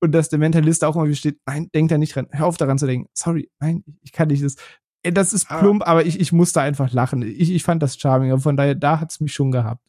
Und 0.01 0.12
dass 0.12 0.28
der 0.28 0.39
Mentalist 0.39 0.85
auch 0.85 0.94
mal 0.94 1.12
steht, 1.16 1.40
nein, 1.44 1.69
denk 1.74 1.89
da 1.89 1.98
nicht 1.98 2.14
dran, 2.14 2.28
hör 2.31 2.47
auf 2.47 2.59
daran 2.59 2.78
zu 2.78 2.86
denken. 2.86 3.09
Sorry, 3.12 3.51
nein, 3.59 3.82
ich 4.02 4.12
kann 4.12 4.28
nicht 4.28 4.44
das. 4.44 4.55
Das 5.02 5.32
ist 5.32 5.48
plump, 5.48 5.82
aber 5.85 6.06
ich, 6.06 6.20
ich 6.20 6.31
musste 6.31 6.60
einfach 6.60 6.93
lachen. 6.93 7.23
Ich, 7.23 7.51
ich 7.51 7.64
fand 7.64 7.82
das 7.82 7.98
charming. 7.98 8.31
Aber 8.31 8.40
von 8.40 8.56
daher, 8.56 8.77
da 8.77 9.01
hat's 9.01 9.20
mich 9.20 9.32
schon 9.32 9.51
gehabt. 9.51 9.82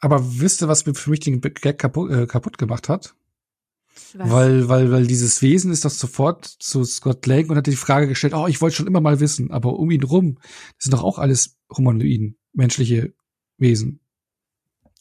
Aber 0.00 0.40
wisst 0.40 0.62
ihr, 0.62 0.68
was 0.68 0.86
mir 0.86 0.94
für 0.94 1.10
mich 1.10 1.20
den 1.20 1.42
Gag 1.42 1.78
kaputt, 1.78 2.10
äh, 2.10 2.26
kaputt 2.26 2.56
gemacht 2.56 2.88
hat? 2.88 3.14
Weil, 4.14 4.68
weil, 4.68 4.90
weil 4.90 5.06
dieses 5.06 5.42
Wesen 5.42 5.72
ist 5.72 5.84
das 5.84 5.98
sofort 5.98 6.46
zu 6.46 6.84
Scott 6.84 7.26
Lang 7.26 7.50
und 7.50 7.56
hat 7.56 7.66
die 7.66 7.76
Frage 7.76 8.08
gestellt, 8.08 8.34
oh, 8.34 8.46
ich 8.46 8.60
wollte 8.60 8.76
schon 8.76 8.86
immer 8.86 9.00
mal 9.00 9.20
wissen, 9.20 9.50
aber 9.50 9.78
um 9.78 9.90
ihn 9.90 10.02
rum, 10.02 10.38
das 10.40 10.84
sind 10.84 10.94
doch 10.94 11.02
auch 11.02 11.18
alles 11.18 11.56
Humanoiden, 11.76 12.36
menschliche 12.52 13.14
Wesen. 13.58 14.00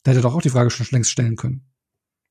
Da 0.04 0.12
hätte 0.12 0.20
er 0.20 0.24
doch 0.24 0.36
auch 0.36 0.42
die 0.42 0.50
Frage 0.50 0.70
schon 0.70 0.88
längst 0.92 1.12
stellen 1.12 1.36
können. 1.36 1.66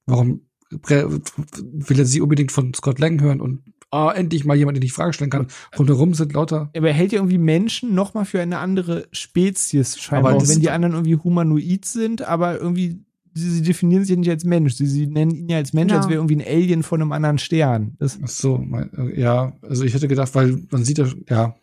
Warum 0.07 0.49
will 0.71 1.99
er 1.99 2.07
sie 2.07 2.21
unbedingt 2.21 2.53
von 2.53 2.73
Scott 2.75 2.99
Lang 2.99 3.21
hören 3.21 3.41
und 3.41 3.63
ah, 3.93 4.11
endlich 4.11 4.45
mal 4.45 4.57
jemand, 4.57 4.77
den 4.77 4.83
ich 4.83 4.93
Frage 4.93 5.13
stellen 5.13 5.31
kann. 5.31 5.49
Rundherum 5.79 6.15
sind 6.15 6.33
lauter. 6.33 6.71
Aber 6.77 6.89
er 6.89 6.95
hält 6.95 7.13
ja 7.13 7.19
irgendwie 7.19 7.39
Menschen 7.39 7.95
noch 7.95 8.15
mal 8.15 8.25
für 8.25 8.41
eine 8.41 8.59
andere 8.59 9.07
Spezies 9.13 9.99
scheinbar, 9.99 10.35
auch 10.37 10.49
wenn 10.49 10.61
die 10.61 10.71
anderen 10.71 10.95
irgendwie 10.95 11.17
humanoid 11.17 11.85
sind, 11.85 12.23
aber 12.23 12.59
irgendwie 12.59 13.05
sie, 13.35 13.51
sie 13.51 13.63
definieren 13.63 14.03
sich 14.03 14.11
ja 14.11 14.17
nicht 14.17 14.31
als 14.31 14.45
Mensch. 14.45 14.75
Sie, 14.75 14.87
sie 14.87 15.07
nennen 15.07 15.35
ihn 15.35 15.49
ja 15.49 15.57
als 15.57 15.73
Mensch, 15.73 15.89
genau. 15.89 15.99
als 15.99 16.09
wäre 16.09 16.19
irgendwie 16.19 16.37
ein 16.37 16.47
Alien 16.47 16.83
von 16.83 17.01
einem 17.01 17.13
anderen 17.13 17.39
Stern. 17.39 17.97
Das 17.99 18.19
Ach 18.23 18.29
so, 18.29 18.59
mein, 18.59 18.91
ja, 19.17 19.53
also 19.63 19.85
ich 19.85 19.95
hätte 19.95 20.09
gedacht, 20.09 20.35
weil 20.35 20.63
man 20.71 20.85
sieht 20.85 20.99
ja, 20.99 21.07
ja, 21.29 21.55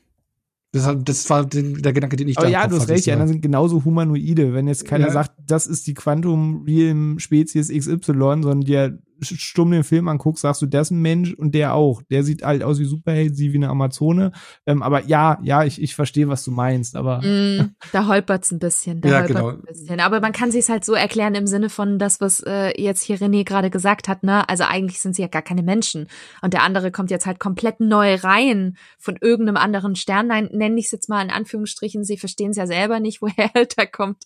das, 0.71 0.87
das 1.03 1.29
war 1.29 1.45
den, 1.45 1.81
der 1.81 1.93
Gedanke, 1.93 2.15
den 2.15 2.27
ich 2.27 2.37
Aber 2.37 2.45
da 2.45 2.51
ja, 2.51 2.67
du 2.67 2.75
hast 2.75 2.89
recht, 2.89 3.05
die 3.05 3.11
anderen 3.11 3.29
sind 3.29 3.41
genauso 3.41 3.83
humanoide. 3.85 4.53
Wenn 4.53 4.67
jetzt 4.67 4.85
keiner 4.85 5.07
ja. 5.07 5.13
sagt, 5.13 5.31
das 5.47 5.65
ist 5.65 5.87
die 5.87 5.95
Quantum 5.95 6.63
Realm 6.67 7.17
Spezies 7.17 7.69
XY, 7.69 8.13
sondern 8.13 8.61
dir 8.61 8.99
stumm 9.21 9.71
den 9.71 9.83
Film 9.83 10.07
anguckst, 10.07 10.41
sagst 10.41 10.61
du, 10.61 10.65
der 10.65 10.81
ist 10.81 10.91
ein 10.91 11.01
Mensch 11.01 11.33
und 11.33 11.53
der 11.55 11.73
auch. 11.73 12.01
Der 12.09 12.23
sieht 12.23 12.43
halt 12.43 12.63
aus 12.63 12.79
wie 12.79 12.85
Superheld, 12.85 13.35
sie 13.35 13.53
wie 13.53 13.57
eine 13.57 13.69
Amazone. 13.69 14.31
Ähm, 14.65 14.81
aber 14.81 15.05
ja, 15.05 15.39
ja, 15.43 15.63
ich, 15.63 15.81
ich 15.81 15.95
verstehe, 15.95 16.27
was 16.27 16.43
du 16.43 16.51
meinst, 16.51 16.95
aber. 16.95 17.21
Mm, 17.21 17.75
da 17.91 18.07
holpert's 18.07 18.51
ein 18.51 18.59
bisschen. 18.59 19.01
Da 19.01 19.09
ja, 19.09 19.21
genau. 19.21 19.49
ein 19.49 19.61
bisschen. 19.61 19.99
Aber 19.99 20.19
man 20.21 20.31
kann 20.31 20.51
sich's 20.51 20.69
halt 20.69 20.85
so 20.85 20.93
erklären 20.93 21.35
im 21.35 21.47
Sinne 21.47 21.69
von 21.69 21.99
das, 21.99 22.21
was 22.21 22.41
äh, 22.41 22.79
jetzt 22.81 23.03
hier 23.03 23.17
René 23.17 23.43
gerade 23.43 23.69
gesagt 23.69 24.07
hat, 24.07 24.23
ne? 24.23 24.47
Also 24.49 24.63
eigentlich 24.63 24.99
sind 24.99 25.15
sie 25.15 25.21
ja 25.21 25.27
gar 25.27 25.41
keine 25.41 25.63
Menschen. 25.63 26.07
Und 26.41 26.53
der 26.53 26.63
andere 26.63 26.91
kommt 26.91 27.11
jetzt 27.11 27.25
halt 27.25 27.39
komplett 27.39 27.79
neu 27.79 28.15
rein 28.15 28.77
von 28.97 29.17
irgendeinem 29.19 29.57
anderen 29.57 29.95
Stern. 29.95 30.27
Nein, 30.27 30.49
nenne 30.51 30.79
ich 30.79 30.85
es 30.85 30.91
jetzt 30.91 31.09
mal 31.09 31.23
in 31.23 31.31
Anführungsstrichen. 31.31 32.03
Sie 32.03 32.17
verstehen 32.17 32.51
es 32.51 32.57
ja 32.57 32.67
selber 32.67 32.99
nicht, 32.99 33.21
woher 33.21 33.51
er 33.53 33.65
da 33.65 33.85
kommt. 33.85 34.23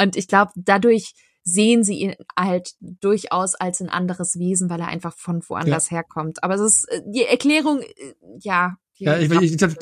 Und 0.00 0.16
ich 0.16 0.28
glaube, 0.28 0.52
dadurch 0.56 1.14
sehen 1.44 1.84
sie 1.84 1.94
ihn 1.94 2.14
halt 2.38 2.74
durchaus 2.80 3.54
als 3.54 3.80
ein 3.80 3.90
anderes 3.90 4.38
Wesen, 4.38 4.70
weil 4.70 4.80
er 4.80 4.88
einfach 4.88 5.14
von 5.16 5.42
woanders 5.46 5.90
ja. 5.90 5.98
herkommt. 5.98 6.42
Aber 6.42 6.54
es 6.54 6.60
ist 6.60 6.88
äh, 6.90 7.02
die 7.06 7.24
Erklärung, 7.24 7.80
äh, 7.80 8.14
ja. 8.40 8.76
Ja, 8.96 9.18
ich, 9.18 9.28
ich, 9.28 9.58
glaube, 9.58 9.74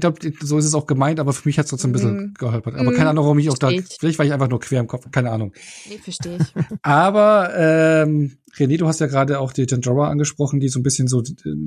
glaub, 0.00 0.18
so 0.40 0.58
ist 0.58 0.64
es 0.64 0.74
auch 0.74 0.88
gemeint, 0.88 1.20
aber 1.20 1.32
für 1.32 1.48
mich 1.48 1.56
hat 1.56 1.66
es 1.66 1.70
trotzdem 1.70 1.90
ein 1.90 1.92
bisschen 1.92 2.16
mm. 2.16 2.34
geholpert. 2.36 2.74
Aber 2.74 2.92
keine 2.92 3.10
Ahnung, 3.10 3.24
warum 3.24 3.38
ich 3.38 3.48
auch 3.48 3.58
da. 3.58 3.68
Vielleicht 3.68 4.18
war 4.18 4.26
ich 4.26 4.32
einfach 4.32 4.48
nur 4.48 4.58
quer 4.58 4.80
im 4.80 4.88
Kopf, 4.88 5.08
keine 5.12 5.30
Ahnung. 5.30 5.52
Nee, 5.88 5.98
verstehe 5.98 6.38
ich. 6.40 6.64
aber 6.82 7.52
ähm, 7.56 8.38
René, 8.56 8.76
du 8.76 8.88
hast 8.88 8.98
ja 8.98 9.06
gerade 9.06 9.38
auch 9.38 9.52
die 9.52 9.66
Jandora 9.68 10.10
angesprochen, 10.10 10.58
die 10.58 10.68
so 10.68 10.80
ein 10.80 10.82
bisschen 10.82 11.06
so 11.06 11.22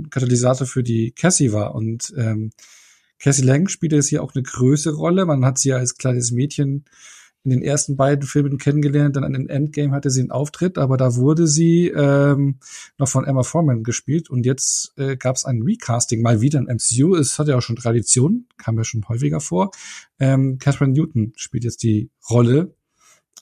Katalysator 0.10 0.68
für 0.68 0.84
die 0.84 1.12
Cassie 1.12 1.54
war. 1.54 1.74
Und 1.74 2.14
ähm, 2.18 2.52
Cassie 3.18 3.44
Lang 3.44 3.70
spielt 3.70 3.94
jetzt 3.94 4.10
hier 4.10 4.22
auch 4.22 4.36
eine 4.36 4.44
größere 4.44 4.96
Rolle. 4.96 5.26
Man 5.26 5.46
hat 5.46 5.58
sie 5.58 5.70
ja 5.70 5.78
als 5.78 5.96
kleines 5.96 6.32
Mädchen 6.32 6.84
in 7.44 7.52
den 7.52 7.62
ersten 7.62 7.96
beiden 7.96 8.28
Filmen 8.28 8.58
kennengelernt, 8.58 9.16
dann 9.16 9.24
an 9.24 9.34
den 9.34 9.50
Endgame 9.50 9.92
hatte 9.92 10.10
sie 10.10 10.20
einen 10.22 10.32
Auftritt, 10.32 10.78
aber 10.78 10.98
da 10.98 11.16
wurde 11.16 11.48
sie 11.48 11.88
ähm, 11.88 12.60
noch 12.98 13.08
von 13.08 13.26
Emma 13.26 13.44
Foreman 13.44 13.84
gespielt 13.84 14.30
und 14.30 14.46
jetzt 14.46 14.94
äh, 14.98 15.16
gab 15.16 15.36
es 15.36 15.46
ein 15.46 15.62
Recasting 15.62 16.22
mal 16.22 16.42
wieder 16.42 16.60
im 16.60 16.66
MCU. 16.66 17.16
Es 17.16 17.40
hat 17.40 17.48
ja 17.48 17.58
auch 17.58 17.62
schon 17.62 17.78
Tradition, 17.78 18.46
kam 18.58 18.78
ja 18.78 18.84
schon 18.84 19.08
häufiger 19.08 19.40
vor. 19.40 19.72
Ähm, 20.20 20.58
Catherine 20.60 20.94
Newton 20.94 21.34
spielt 21.38 21.64
jetzt 21.64 21.84
die 21.84 22.10
Rolle 22.30 22.76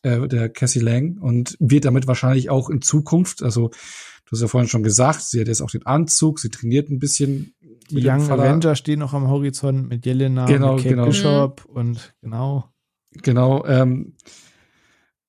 äh, 0.03 0.27
der 0.27 0.49
Cassie 0.49 0.79
Lang 0.79 1.17
und 1.17 1.57
wird 1.59 1.85
damit 1.85 2.07
wahrscheinlich 2.07 2.49
auch 2.49 2.69
in 2.69 2.81
Zukunft, 2.81 3.41
also 3.41 3.69
du 3.69 4.31
hast 4.31 4.41
ja 4.41 4.47
vorhin 4.47 4.69
schon 4.69 4.83
gesagt, 4.83 5.21
sie 5.21 5.39
hat 5.39 5.47
jetzt 5.47 5.61
auch 5.61 5.71
den 5.71 5.85
Anzug, 5.85 6.39
sie 6.39 6.49
trainiert 6.49 6.89
ein 6.89 6.99
bisschen 6.99 7.55
die 7.89 8.05
Young 8.05 8.29
Avengers 8.29 8.79
stehen 8.79 8.99
noch 8.99 9.13
am 9.13 9.29
Horizont 9.29 9.87
mit 9.87 10.05
Jelena, 10.05 10.45
genau, 10.45 10.75
mit 10.75 10.83
Kate 10.83 10.95
genau. 10.95 11.05
Bishop 11.05 11.65
und 11.65 12.13
genau. 12.21 12.69
Genau. 13.23 13.65
Ähm, 13.65 14.14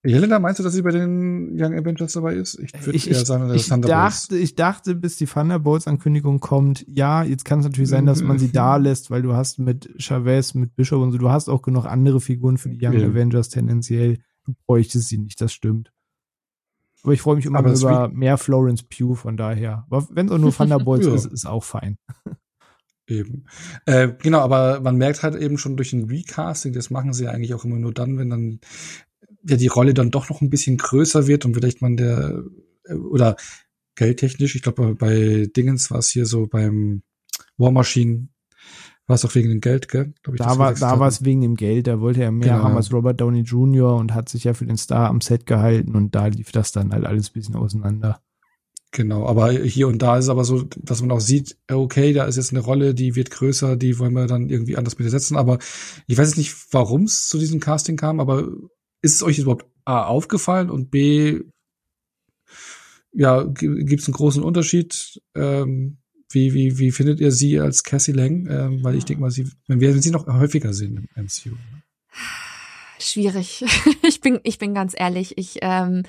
Jelena, 0.04 0.38
meinst 0.38 0.60
du, 0.60 0.62
dass 0.62 0.74
sie 0.74 0.82
bei 0.82 0.92
den 0.92 1.60
Young 1.60 1.74
Avengers 1.74 2.12
dabei 2.12 2.34
ist? 2.34 2.58
Ich 2.60 2.72
würde 2.86 2.98
eher 2.98 3.24
sagen, 3.26 3.48
dass 3.48 3.56
ich 3.56 3.68
dachte, 3.68 4.38
ich 4.38 4.54
dachte, 4.54 4.94
bis 4.94 5.16
die 5.16 5.26
Thunderbolts-Ankündigung 5.26 6.38
kommt, 6.38 6.84
ja, 6.88 7.24
jetzt 7.24 7.44
kann 7.44 7.58
es 7.58 7.66
natürlich 7.66 7.90
sein, 7.90 8.06
dass 8.06 8.22
man 8.22 8.38
sie 8.38 8.52
da 8.52 8.76
lässt, 8.76 9.10
weil 9.10 9.22
du 9.22 9.34
hast 9.34 9.58
mit 9.58 9.90
Chavez, 9.98 10.54
mit 10.54 10.76
Bishop 10.76 11.02
und 11.02 11.12
so, 11.12 11.18
du 11.18 11.30
hast 11.30 11.48
auch 11.48 11.62
genug 11.62 11.86
andere 11.86 12.20
Figuren 12.20 12.58
für 12.58 12.68
die 12.68 12.84
Young 12.84 12.92
ja. 12.94 13.08
Avengers 13.08 13.48
tendenziell. 13.48 14.18
Du 14.46 14.54
bräuchtest 14.66 15.08
sie 15.08 15.18
nicht, 15.18 15.40
das 15.40 15.52
stimmt. 15.52 15.92
Aber 17.02 17.12
ich 17.12 17.20
freue 17.20 17.36
mich 17.36 17.46
immer 17.46 17.60
über 17.60 18.08
mehr 18.08 18.38
Florence 18.38 18.82
Pugh, 18.84 19.14
von 19.14 19.36
daher. 19.36 19.86
Wenn 19.88 20.26
es 20.26 20.32
auch 20.32 20.38
nur 20.38 20.52
Thunderbolts 20.56 21.06
ist, 21.06 21.26
ist 21.26 21.46
auch 21.46 21.64
fein. 21.64 21.98
Eben. 23.08 23.44
Äh, 23.86 24.10
genau, 24.22 24.40
aber 24.40 24.80
man 24.80 24.96
merkt 24.96 25.22
halt 25.22 25.34
eben 25.34 25.56
schon 25.56 25.76
durch 25.76 25.90
den 25.90 26.04
Recasting, 26.04 26.74
das 26.74 26.90
machen 26.90 27.14
sie 27.14 27.26
eigentlich 27.26 27.54
auch 27.54 27.64
immer 27.64 27.78
nur 27.78 27.94
dann, 27.94 28.18
wenn 28.18 28.28
dann 28.28 28.60
ja 29.42 29.56
die 29.56 29.66
Rolle 29.66 29.94
dann 29.94 30.10
doch 30.10 30.28
noch 30.28 30.42
ein 30.42 30.50
bisschen 30.50 30.76
größer 30.76 31.26
wird 31.26 31.46
und 31.46 31.54
vielleicht 31.54 31.80
man 31.80 31.96
der 31.96 32.44
äh, 32.84 32.94
oder 32.94 33.36
geldtechnisch, 33.94 34.54
ich 34.54 34.62
glaube 34.62 34.94
bei 34.94 35.48
Dingens 35.56 35.90
war 35.90 35.98
es 35.98 36.10
hier 36.10 36.26
so 36.26 36.46
beim 36.46 37.02
War 37.56 37.72
Machine 37.72 38.28
war 39.06 39.14
es 39.14 39.24
auch 39.24 39.34
wegen 39.34 39.48
dem 39.48 39.62
Geld, 39.62 39.88
gell? 39.88 40.12
Ich, 40.30 40.36
da 40.36 40.58
war 40.58 40.74
da 40.74 41.00
war 41.00 41.08
es 41.08 41.24
wegen 41.24 41.40
dem 41.40 41.54
Geld, 41.54 41.86
da 41.86 41.98
wollte 42.00 42.22
er 42.22 42.30
mehr 42.30 42.52
genau. 42.52 42.64
haben 42.64 42.76
als 42.76 42.92
Robert 42.92 43.18
Downey 43.18 43.40
Jr. 43.40 43.96
und 43.96 44.12
hat 44.12 44.28
sich 44.28 44.44
ja 44.44 44.52
für 44.52 44.66
den 44.66 44.76
Star 44.76 45.08
am 45.08 45.22
Set 45.22 45.46
gehalten 45.46 45.96
und 45.96 46.14
da 46.14 46.26
lief 46.26 46.52
das 46.52 46.72
dann 46.72 46.92
halt 46.92 47.06
alles 47.06 47.30
ein 47.30 47.32
bisschen 47.32 47.56
auseinander. 47.56 48.20
Genau, 48.90 49.26
aber 49.26 49.52
hier 49.52 49.86
und 49.86 50.00
da 50.00 50.16
ist 50.16 50.30
aber 50.30 50.44
so, 50.44 50.62
dass 50.62 51.02
man 51.02 51.10
auch 51.10 51.20
sieht, 51.20 51.58
okay, 51.70 52.14
da 52.14 52.24
ist 52.24 52.36
jetzt 52.36 52.52
eine 52.52 52.60
Rolle, 52.60 52.94
die 52.94 53.16
wird 53.16 53.30
größer, 53.30 53.76
die 53.76 53.98
wollen 53.98 54.14
wir 54.14 54.26
dann 54.26 54.48
irgendwie 54.48 54.78
anders 54.78 54.94
besetzen. 54.94 55.36
Aber 55.36 55.58
ich 56.06 56.16
weiß 56.16 56.28
jetzt 56.28 56.38
nicht, 56.38 56.54
warum 56.72 57.02
es 57.02 57.28
zu 57.28 57.38
diesem 57.38 57.60
Casting 57.60 57.96
kam, 57.96 58.18
aber 58.18 58.48
ist 59.02 59.16
es 59.16 59.22
euch 59.22 59.38
überhaupt 59.38 59.66
A 59.84 60.04
aufgefallen 60.04 60.70
und 60.70 60.90
B, 60.90 61.40
ja, 63.12 63.44
gibt 63.44 64.00
es 64.00 64.06
einen 64.06 64.14
großen 64.14 64.42
Unterschied? 64.42 65.20
Ähm, 65.34 65.98
wie, 66.30 66.54
wie, 66.54 66.78
wie 66.78 66.90
findet 66.90 67.20
ihr 67.20 67.32
sie 67.32 67.58
als 67.58 67.84
Cassie 67.84 68.12
Lang? 68.12 68.46
Ähm, 68.50 68.84
weil 68.84 68.96
ich 68.96 69.04
denke 69.04 69.22
mal, 69.22 69.30
sie, 69.30 69.48
wenn 69.66 69.80
wir 69.80 70.00
sie 70.00 70.10
noch 70.10 70.26
häufiger 70.26 70.72
sehen 70.72 71.08
im 71.14 71.24
MCU. 71.24 71.50
Ne? 71.50 71.82
Schwierig. 72.98 73.64
ich 74.06 74.20
bin, 74.20 74.40
ich 74.42 74.58
bin 74.58 74.74
ganz 74.74 74.94
ehrlich. 74.96 75.36
Ich, 75.38 75.58
ähm, 75.62 76.04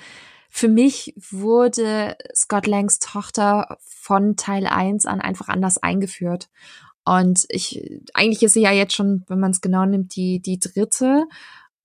für 0.50 0.68
mich 0.68 1.14
wurde 1.30 2.16
Scott 2.34 2.66
Langs 2.66 2.98
Tochter 2.98 3.78
von 3.80 4.36
Teil 4.36 4.66
1 4.66 5.06
an 5.06 5.20
einfach 5.20 5.48
anders 5.48 5.78
eingeführt. 5.78 6.48
Und 7.04 7.46
ich, 7.48 7.82
eigentlich 8.12 8.42
ist 8.42 8.54
sie 8.54 8.62
ja 8.62 8.72
jetzt 8.72 8.94
schon, 8.94 9.24
wenn 9.28 9.40
man 9.40 9.52
es 9.52 9.60
genau 9.60 9.86
nimmt, 9.86 10.14
die, 10.16 10.40
die 10.40 10.58
dritte. 10.58 11.24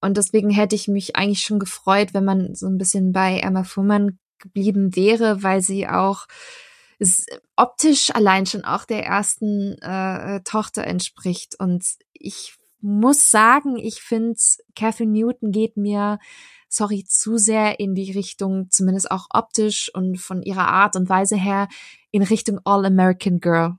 Und 0.02 0.18
deswegen 0.18 0.50
hätte 0.50 0.76
ich 0.76 0.88
mich 0.88 1.16
eigentlich 1.16 1.42
schon 1.42 1.60
gefreut, 1.60 2.14
wenn 2.14 2.26
man 2.26 2.56
so 2.56 2.68
ein 2.68 2.78
bisschen 2.78 3.12
bei 3.12 3.40
Emma 3.40 3.64
Fuhrmann 3.64 4.20
geblieben 4.40 4.96
wäre, 4.96 5.42
weil 5.44 5.62
sie 5.62 5.88
auch 5.88 6.26
optisch 7.56 8.14
allein 8.14 8.46
schon 8.46 8.64
auch 8.64 8.86
der 8.86 9.06
ersten 9.06 9.74
äh, 9.82 10.42
Tochter 10.44 10.86
entspricht. 10.86 11.56
Und 11.60 11.86
ich 12.14 12.56
muss 12.82 13.32
sagen, 13.32 13.78
ich 13.78 14.02
finde, 14.02 14.40
Catherine 14.76 15.12
Newton 15.12 15.52
geht 15.52 15.78
mir, 15.78 16.20
sorry, 16.76 17.06
zu 17.06 17.38
sehr 17.38 17.80
in 17.80 17.96
die 17.96 18.12
Richtung, 18.12 18.70
zumindest 18.70 19.10
auch 19.12 19.28
optisch 19.32 19.90
und 19.94 20.18
von 20.18 20.42
ihrer 20.44 20.68
Art 20.68 20.96
und 20.96 21.10
Weise 21.10 21.36
her, 21.36 21.68
in 22.12 22.22
Richtung 22.22 22.60
All-American 22.64 23.40
Girl. 23.40 23.78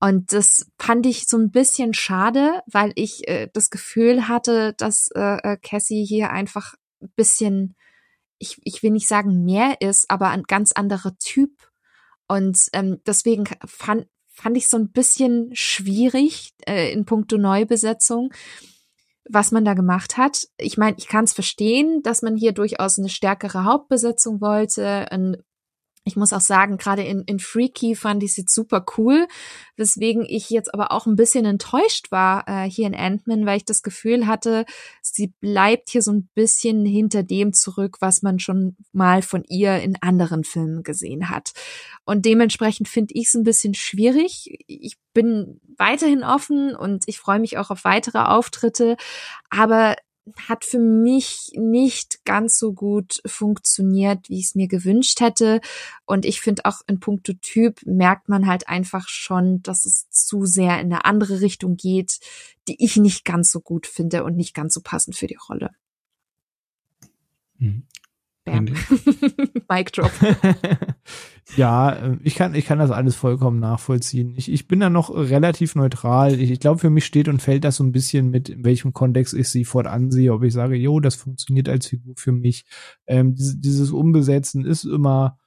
Und 0.00 0.32
das 0.32 0.70
fand 0.78 1.06
ich 1.06 1.26
so 1.26 1.36
ein 1.36 1.50
bisschen 1.50 1.92
schade, 1.92 2.62
weil 2.66 2.92
ich 2.94 3.26
äh, 3.28 3.48
das 3.52 3.70
Gefühl 3.70 4.28
hatte, 4.28 4.74
dass 4.74 5.10
äh, 5.14 5.38
äh, 5.42 5.56
Cassie 5.56 6.04
hier 6.04 6.30
einfach 6.30 6.74
ein 7.02 7.10
bisschen, 7.16 7.74
ich, 8.38 8.60
ich 8.62 8.82
will 8.82 8.92
nicht 8.92 9.08
sagen 9.08 9.44
mehr 9.44 9.80
ist, 9.80 10.08
aber 10.08 10.28
ein 10.28 10.44
ganz 10.44 10.72
anderer 10.72 11.16
Typ. 11.18 11.50
Und 12.28 12.68
ähm, 12.74 13.00
deswegen 13.06 13.44
fand, 13.66 14.06
fand 14.28 14.56
ich 14.56 14.68
so 14.68 14.76
ein 14.76 14.92
bisschen 14.92 15.50
schwierig 15.54 16.52
äh, 16.66 16.92
in 16.92 17.04
puncto 17.04 17.36
Neubesetzung, 17.36 18.32
was 19.28 19.52
man 19.52 19.64
da 19.64 19.74
gemacht 19.74 20.16
hat. 20.16 20.46
Ich 20.58 20.78
meine, 20.78 20.96
ich 20.98 21.08
kann 21.08 21.24
es 21.24 21.32
verstehen, 21.32 22.02
dass 22.02 22.22
man 22.22 22.36
hier 22.36 22.52
durchaus 22.52 22.98
eine 22.98 23.08
stärkere 23.08 23.64
Hauptbesetzung 23.64 24.40
wollte, 24.40 25.10
ein 25.10 25.36
ich 26.08 26.16
muss 26.16 26.32
auch 26.32 26.40
sagen, 26.40 26.76
gerade 26.76 27.02
in, 27.02 27.22
in 27.22 27.38
Freaky 27.38 27.94
fand 27.94 28.22
ich 28.22 28.34
sie 28.34 28.44
super 28.48 28.84
cool, 28.96 29.28
weswegen 29.76 30.24
ich 30.28 30.50
jetzt 30.50 30.74
aber 30.74 30.90
auch 30.90 31.06
ein 31.06 31.14
bisschen 31.14 31.44
enttäuscht 31.44 32.10
war 32.10 32.48
äh, 32.48 32.68
hier 32.68 32.86
in 32.86 32.94
Ant-Man, 32.94 33.46
weil 33.46 33.58
ich 33.58 33.64
das 33.64 33.82
Gefühl 33.82 34.26
hatte, 34.26 34.64
sie 35.02 35.28
bleibt 35.40 35.90
hier 35.90 36.02
so 36.02 36.10
ein 36.12 36.28
bisschen 36.34 36.84
hinter 36.84 37.22
dem 37.22 37.52
zurück, 37.52 37.98
was 38.00 38.22
man 38.22 38.38
schon 38.40 38.76
mal 38.92 39.22
von 39.22 39.44
ihr 39.44 39.80
in 39.80 39.96
anderen 40.00 40.42
Filmen 40.42 40.82
gesehen 40.82 41.30
hat. 41.30 41.52
Und 42.04 42.24
dementsprechend 42.24 42.88
finde 42.88 43.14
ich 43.14 43.26
es 43.26 43.34
ein 43.34 43.44
bisschen 43.44 43.74
schwierig. 43.74 44.64
Ich 44.66 44.96
bin 45.12 45.60
weiterhin 45.76 46.24
offen 46.24 46.74
und 46.74 47.04
ich 47.06 47.18
freue 47.18 47.38
mich 47.38 47.58
auch 47.58 47.70
auf 47.70 47.84
weitere 47.84 48.18
Auftritte, 48.18 48.96
aber 49.50 49.96
hat 50.48 50.64
für 50.64 50.78
mich 50.78 51.52
nicht 51.54 52.24
ganz 52.24 52.58
so 52.58 52.72
gut 52.72 53.20
funktioniert, 53.26 54.28
wie 54.28 54.38
ich 54.38 54.46
es 54.46 54.54
mir 54.54 54.68
gewünscht 54.68 55.20
hätte. 55.20 55.60
Und 56.04 56.24
ich 56.24 56.40
finde 56.40 56.64
auch 56.64 56.80
in 56.86 57.00
puncto 57.00 57.32
Typ 57.34 57.80
merkt 57.84 58.28
man 58.28 58.46
halt 58.46 58.68
einfach 58.68 59.08
schon, 59.08 59.62
dass 59.62 59.84
es 59.84 60.08
zu 60.10 60.44
sehr 60.44 60.80
in 60.80 60.92
eine 60.92 61.04
andere 61.04 61.40
Richtung 61.40 61.76
geht, 61.76 62.18
die 62.68 62.82
ich 62.84 62.96
nicht 62.96 63.24
ganz 63.24 63.50
so 63.50 63.60
gut 63.60 63.86
finde 63.86 64.24
und 64.24 64.36
nicht 64.36 64.54
ganz 64.54 64.74
so 64.74 64.80
passend 64.82 65.16
für 65.16 65.26
die 65.26 65.38
Rolle. 65.48 65.70
Hm. 67.58 67.86
Mic 69.68 69.92
drop. 69.92 70.12
ja, 71.56 71.92
äh, 71.92 72.16
ich 72.22 72.34
kann, 72.34 72.54
ich 72.54 72.66
kann 72.66 72.78
das 72.78 72.90
alles 72.90 73.16
vollkommen 73.16 73.58
nachvollziehen. 73.58 74.34
Ich, 74.36 74.50
ich 74.50 74.68
bin 74.68 74.80
da 74.80 74.90
noch 74.90 75.10
relativ 75.10 75.74
neutral. 75.74 76.38
Ich, 76.38 76.50
ich 76.50 76.60
glaube, 76.60 76.78
für 76.78 76.90
mich 76.90 77.06
steht 77.06 77.28
und 77.28 77.40
fällt 77.42 77.64
das 77.64 77.76
so 77.76 77.84
ein 77.84 77.92
bisschen 77.92 78.30
mit, 78.30 78.48
in 78.48 78.64
welchem 78.64 78.92
Kontext 78.92 79.34
ich 79.34 79.48
sie 79.48 79.64
fortan 79.64 80.10
sehe. 80.10 80.32
Ob 80.32 80.42
ich 80.42 80.52
sage, 80.52 80.76
jo, 80.76 81.00
das 81.00 81.14
funktioniert 81.14 81.68
als 81.68 81.86
Figur 81.86 82.14
für 82.16 82.32
mich. 82.32 82.64
Ähm, 83.06 83.34
dieses, 83.34 83.60
dieses 83.60 83.90
Umbesetzen 83.92 84.64
ist 84.64 84.84
immer 84.84 85.38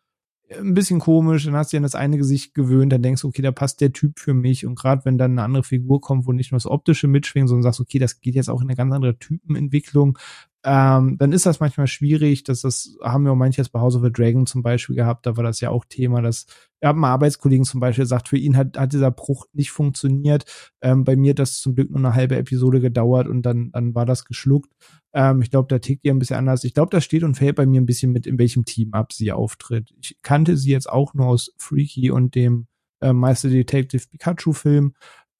ein 0.59 0.73
bisschen 0.73 0.99
komisch, 0.99 1.45
dann 1.45 1.55
hast 1.55 1.71
du 1.71 1.75
dir 1.75 1.79
an 1.79 1.83
das 1.83 1.95
eine 1.95 2.17
Gesicht 2.17 2.53
gewöhnt, 2.53 2.91
dann 2.91 3.01
denkst 3.01 3.21
du, 3.21 3.29
okay, 3.29 3.41
da 3.41 3.51
passt 3.51 3.81
der 3.81 3.93
Typ 3.93 4.19
für 4.19 4.33
mich 4.33 4.65
und 4.65 4.75
gerade 4.75 5.05
wenn 5.05 5.17
dann 5.17 5.31
eine 5.31 5.43
andere 5.43 5.63
Figur 5.63 6.01
kommt, 6.01 6.27
wo 6.27 6.33
nicht 6.33 6.51
nur 6.51 6.57
das 6.57 6.65
Optische 6.65 7.07
mitschwingt, 7.07 7.47
sondern 7.47 7.63
sagst, 7.63 7.79
okay, 7.79 7.99
das 7.99 8.19
geht 8.19 8.35
jetzt 8.35 8.49
auch 8.49 8.61
in 8.61 8.67
eine 8.67 8.75
ganz 8.75 8.93
andere 8.93 9.17
Typenentwicklung, 9.17 10.17
ähm, 10.63 11.17
dann 11.17 11.31
ist 11.31 11.45
das 11.45 11.59
manchmal 11.59 11.87
schwierig. 11.87 12.43
dass 12.43 12.61
das 12.61 12.95
haben 13.01 13.23
wir 13.23 13.31
auch 13.31 13.35
manches 13.35 13.69
bei 13.69 13.79
House 13.79 13.95
of 13.95 14.03
the 14.03 14.11
Dragon 14.11 14.45
zum 14.45 14.61
Beispiel 14.61 14.95
gehabt. 14.95 15.25
Da 15.25 15.35
war 15.35 15.43
das 15.43 15.59
ja 15.59 15.69
auch 15.71 15.85
Thema, 15.85 16.21
dass 16.21 16.45
wir 16.79 16.89
haben 16.89 17.03
einen 17.03 17.13
Arbeitskollegen 17.13 17.65
zum 17.65 17.79
Beispiel 17.79 18.03
gesagt, 18.03 18.29
für 18.29 18.37
ihn 18.37 18.57
hat, 18.57 18.77
hat 18.77 18.93
dieser 18.93 19.11
Bruch 19.11 19.45
nicht 19.53 19.71
funktioniert. 19.71 20.45
Ähm, 20.81 21.03
bei 21.03 21.15
mir 21.15 21.31
hat 21.31 21.39
das 21.39 21.59
zum 21.59 21.75
Glück 21.75 21.89
nur 21.89 21.99
eine 21.99 22.13
halbe 22.13 22.35
Episode 22.35 22.79
gedauert 22.79 23.27
und 23.27 23.43
dann, 23.43 23.71
dann 23.71 23.95
war 23.95 24.05
das 24.05 24.25
geschluckt. 24.25 24.71
Ähm, 25.13 25.41
ich 25.41 25.49
glaube, 25.49 25.67
da 25.67 25.79
tickt 25.79 26.05
ihr 26.05 26.13
ein 26.13 26.19
bisschen 26.19 26.37
anders. 26.37 26.63
Ich 26.63 26.73
glaube, 26.73 26.89
das 26.91 27.03
steht 27.03 27.23
und 27.23 27.35
fällt 27.35 27.55
bei 27.55 27.65
mir 27.65 27.81
ein 27.81 27.85
bisschen 27.87 28.11
mit, 28.11 28.27
in 28.27 28.37
welchem 28.37 28.65
Team 28.65 28.93
ab 28.93 29.13
sie 29.13 29.31
auftritt. 29.31 29.93
Ich 30.01 30.17
kannte 30.21 30.57
sie 30.57 30.71
jetzt 30.71 30.89
auch 30.89 31.13
nur 31.13 31.27
aus 31.27 31.53
Freaky 31.57 32.11
und 32.11 32.35
dem 32.35 32.67
äh, 33.01 33.13
Meister 33.13 33.49
Detective 33.49 34.07
Pikachu 34.09 34.53
Film. 34.53 34.93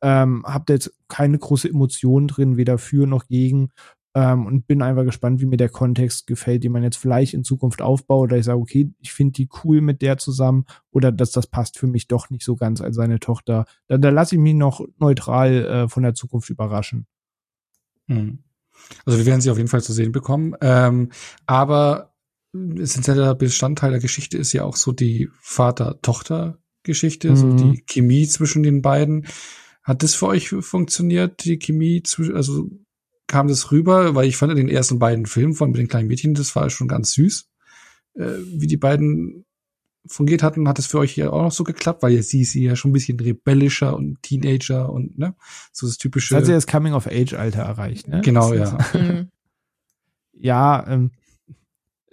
Ähm, 0.04 0.44
hab 0.46 0.68
jetzt 0.70 0.92
keine 1.08 1.38
große 1.38 1.70
Emotion 1.70 2.28
drin, 2.28 2.58
weder 2.58 2.80
für 2.80 3.06
noch 3.06 3.28
gegen 3.28 3.70
ähm, 4.14 4.46
und 4.46 4.68
bin 4.68 4.82
einfach 4.82 5.06
gespannt, 5.06 5.40
wie 5.42 5.46
mir 5.46 5.58
der 5.58 5.70
Kontext 5.70 6.28
gefällt, 6.28 6.64
den 6.64 6.72
man 6.72 6.84
jetzt 6.84 6.98
vielleicht 6.98 7.34
in 7.34 7.44
Zukunft 7.44 7.82
aufbaut. 7.82 8.30
Oder 8.30 8.38
ich 8.38 8.46
sage, 8.46 8.60
okay, 8.60 8.92
ich 9.00 9.14
finde 9.14 9.34
die 9.34 9.50
cool 9.64 9.82
mit 9.82 10.02
der 10.02 10.18
zusammen 10.18 10.66
oder 10.92 11.12
dass 11.12 11.32
das 11.32 11.48
passt 11.48 11.78
für 11.78 11.88
mich 11.88 12.08
doch 12.08 12.30
nicht 12.30 12.44
so 12.44 12.56
ganz 12.56 12.82
als 12.82 12.96
seine 12.96 13.20
Tochter. 13.20 13.66
Da, 13.88 13.98
da 13.98 14.10
lasse 14.10 14.36
ich 14.36 14.42
mich 14.42 14.56
noch 14.56 14.86
neutral 15.00 15.66
äh, 15.66 15.88
von 15.88 16.04
der 16.04 16.14
Zukunft 16.14 16.50
überraschen. 16.50 17.08
Hm. 18.08 18.40
Also 19.06 19.20
wir 19.20 19.26
werden 19.26 19.42
sie 19.42 19.52
auf 19.52 19.58
jeden 19.58 19.70
Fall 19.70 19.84
zu 19.84 19.94
sehen 19.94 20.12
bekommen. 20.12 20.56
Ähm, 20.62 21.12
aber 21.46 22.14
essentieller 22.54 23.36
Bestandteil 23.36 23.92
der 23.92 24.00
Geschichte 24.00 24.38
ist 24.38 24.52
ja 24.54 24.64
auch 24.64 24.76
so 24.76 24.92
die 24.92 25.30
Vater-Tochter-Geschichte, 25.40 27.30
mhm. 27.30 27.36
so 27.36 27.54
die 27.54 27.84
Chemie 27.86 28.28
zwischen 28.28 28.64
den 28.64 28.82
beiden. 28.82 29.28
Hat 29.84 30.04
das 30.04 30.16
für 30.16 30.28
euch 30.28 30.50
funktioniert, 30.50 31.46
die 31.46 31.58
Chemie 31.58 32.04
zwischen, 32.04 32.36
also 32.36 32.70
kam 33.32 33.48
das 33.48 33.72
rüber, 33.72 34.14
weil 34.14 34.28
ich 34.28 34.36
fand 34.36 34.52
in 34.52 34.58
den 34.58 34.70
ersten 34.70 35.00
beiden 35.00 35.26
Filmen 35.26 35.54
von 35.54 35.72
mit 35.72 35.80
den 35.80 35.88
kleinen 35.88 36.10
Mädchen, 36.10 36.34
das 36.34 36.56
war 36.56 36.70
schon 36.70 36.90
ganz 36.90 37.14
süß, 37.14 37.48
äh, 38.16 38.34
wie 38.46 38.68
die 38.68 38.78
beiden 38.78 39.46
fungiert 40.06 40.44
hatten. 40.44 40.68
Hat 40.68 40.80
es 40.80 40.88
für 40.88 41.00
euch 41.00 41.16
ja 41.16 41.30
auch 41.32 41.44
noch 41.44 41.52
so 41.52 41.64
geklappt, 41.64 42.04
weil 42.04 42.12
jetzt 42.12 42.30
sie 42.30 42.42
ist 42.42 42.54
ja 42.54 42.76
schon 42.76 42.92
ein 42.92 42.94
bisschen 42.94 43.20
rebellischer 43.20 43.96
und 43.96 44.22
Teenager 44.22 44.92
und 44.92 45.18
ne, 45.18 45.34
so 45.72 45.88
das 45.88 45.98
typische. 45.98 46.36
Hat 46.36 46.46
sie 46.46 46.52
das 46.52 46.68
Coming 46.68 46.94
of 46.94 47.08
Age 47.08 47.34
Alter 47.34 47.62
erreicht, 47.62 48.10
ne? 48.10 48.22
Genau, 48.22 48.54
ja. 48.54 48.78
Mhm. 48.94 49.30
ja, 50.34 50.86
ähm, 50.88 51.12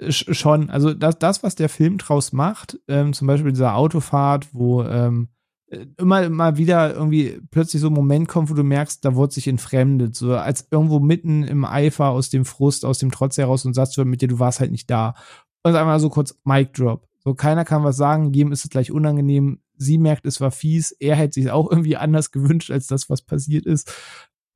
schon. 0.08 0.70
Also 0.70 0.94
das, 0.94 1.18
das, 1.18 1.42
was 1.42 1.56
der 1.56 1.68
Film 1.68 1.98
draus 1.98 2.32
macht, 2.32 2.78
ähm, 2.86 3.12
zum 3.12 3.26
Beispiel 3.26 3.50
dieser 3.50 3.74
Autofahrt, 3.74 4.48
wo 4.52 4.84
ähm, 4.84 5.26
äh, 5.26 5.37
immer 5.70 6.22
immer 6.22 6.56
wieder 6.56 6.94
irgendwie 6.94 7.40
plötzlich 7.50 7.82
so 7.82 7.88
ein 7.88 7.94
Moment 7.94 8.28
kommt, 8.28 8.50
wo 8.50 8.54
du 8.54 8.62
merkst, 8.62 9.04
da 9.04 9.14
wurde 9.14 9.34
sich 9.34 9.48
entfremdet, 9.48 10.14
so 10.14 10.34
als 10.34 10.66
irgendwo 10.70 10.98
mitten 10.98 11.44
im 11.44 11.64
Eifer 11.64 12.08
aus 12.08 12.30
dem 12.30 12.44
Frust, 12.44 12.84
aus 12.84 12.98
dem 12.98 13.10
Trotz 13.10 13.36
heraus 13.36 13.64
und 13.64 13.74
Satz 13.74 13.96
mit 13.98 14.22
dir, 14.22 14.28
du 14.28 14.38
warst 14.38 14.60
halt 14.60 14.70
nicht 14.70 14.90
da. 14.90 15.14
Und 15.62 15.74
einmal 15.74 16.00
so 16.00 16.08
kurz 16.08 16.38
Mic 16.44 16.72
Drop. 16.72 17.06
So 17.18 17.34
keiner 17.34 17.64
kann 17.64 17.84
was 17.84 17.96
sagen, 17.96 18.32
jedem 18.32 18.52
ist 18.52 18.64
es 18.64 18.70
gleich 18.70 18.90
unangenehm. 18.90 19.60
Sie 19.76 19.98
merkt, 19.98 20.24
es 20.24 20.40
war 20.40 20.50
fies, 20.50 20.92
er 20.92 21.16
hätte 21.16 21.34
sich 21.34 21.50
auch 21.50 21.70
irgendwie 21.70 21.96
anders 21.96 22.30
gewünscht 22.32 22.70
als 22.70 22.86
das, 22.86 23.10
was 23.10 23.22
passiert 23.22 23.66
ist. 23.66 23.92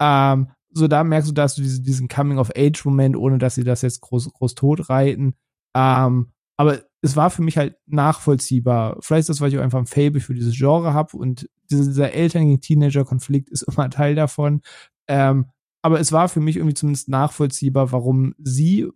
Ähm, 0.00 0.48
so 0.70 0.88
da 0.88 1.04
merkst 1.04 1.28
du, 1.28 1.34
dass 1.34 1.54
du 1.54 1.62
diese, 1.62 1.82
diesen 1.82 2.08
Coming-of-Age-Moment, 2.08 3.16
ohne 3.16 3.38
dass 3.38 3.56
sie 3.56 3.64
das 3.64 3.82
jetzt 3.82 4.00
groß, 4.00 4.32
groß 4.32 4.54
tot 4.54 4.88
reiten. 4.88 5.34
Ähm, 5.76 6.32
aber 6.56 6.82
es 7.02 7.16
war 7.16 7.30
für 7.30 7.42
mich 7.42 7.58
halt 7.58 7.76
nachvollziehbar. 7.86 8.96
Vielleicht 9.00 9.22
ist 9.22 9.28
das, 9.28 9.40
weil 9.40 9.52
ich 9.52 9.58
auch 9.58 9.62
einfach 9.62 9.80
ein 9.80 9.86
Fable 9.86 10.20
für 10.20 10.34
dieses 10.34 10.56
Genre 10.56 10.94
habe 10.94 11.16
und 11.16 11.48
dieser, 11.70 12.12
Eltern 12.12 12.46
gegen 12.46 12.60
Teenager-Konflikt 12.60 13.50
ist 13.50 13.62
immer 13.68 13.90
Teil 13.90 14.14
davon. 14.14 14.62
Ähm, 15.08 15.46
aber 15.82 15.98
es 15.98 16.12
war 16.12 16.28
für 16.28 16.40
mich 16.40 16.56
irgendwie 16.56 16.74
zumindest 16.74 17.08
nachvollziehbar, 17.08 17.90
warum 17.90 18.34
sie 18.38 18.88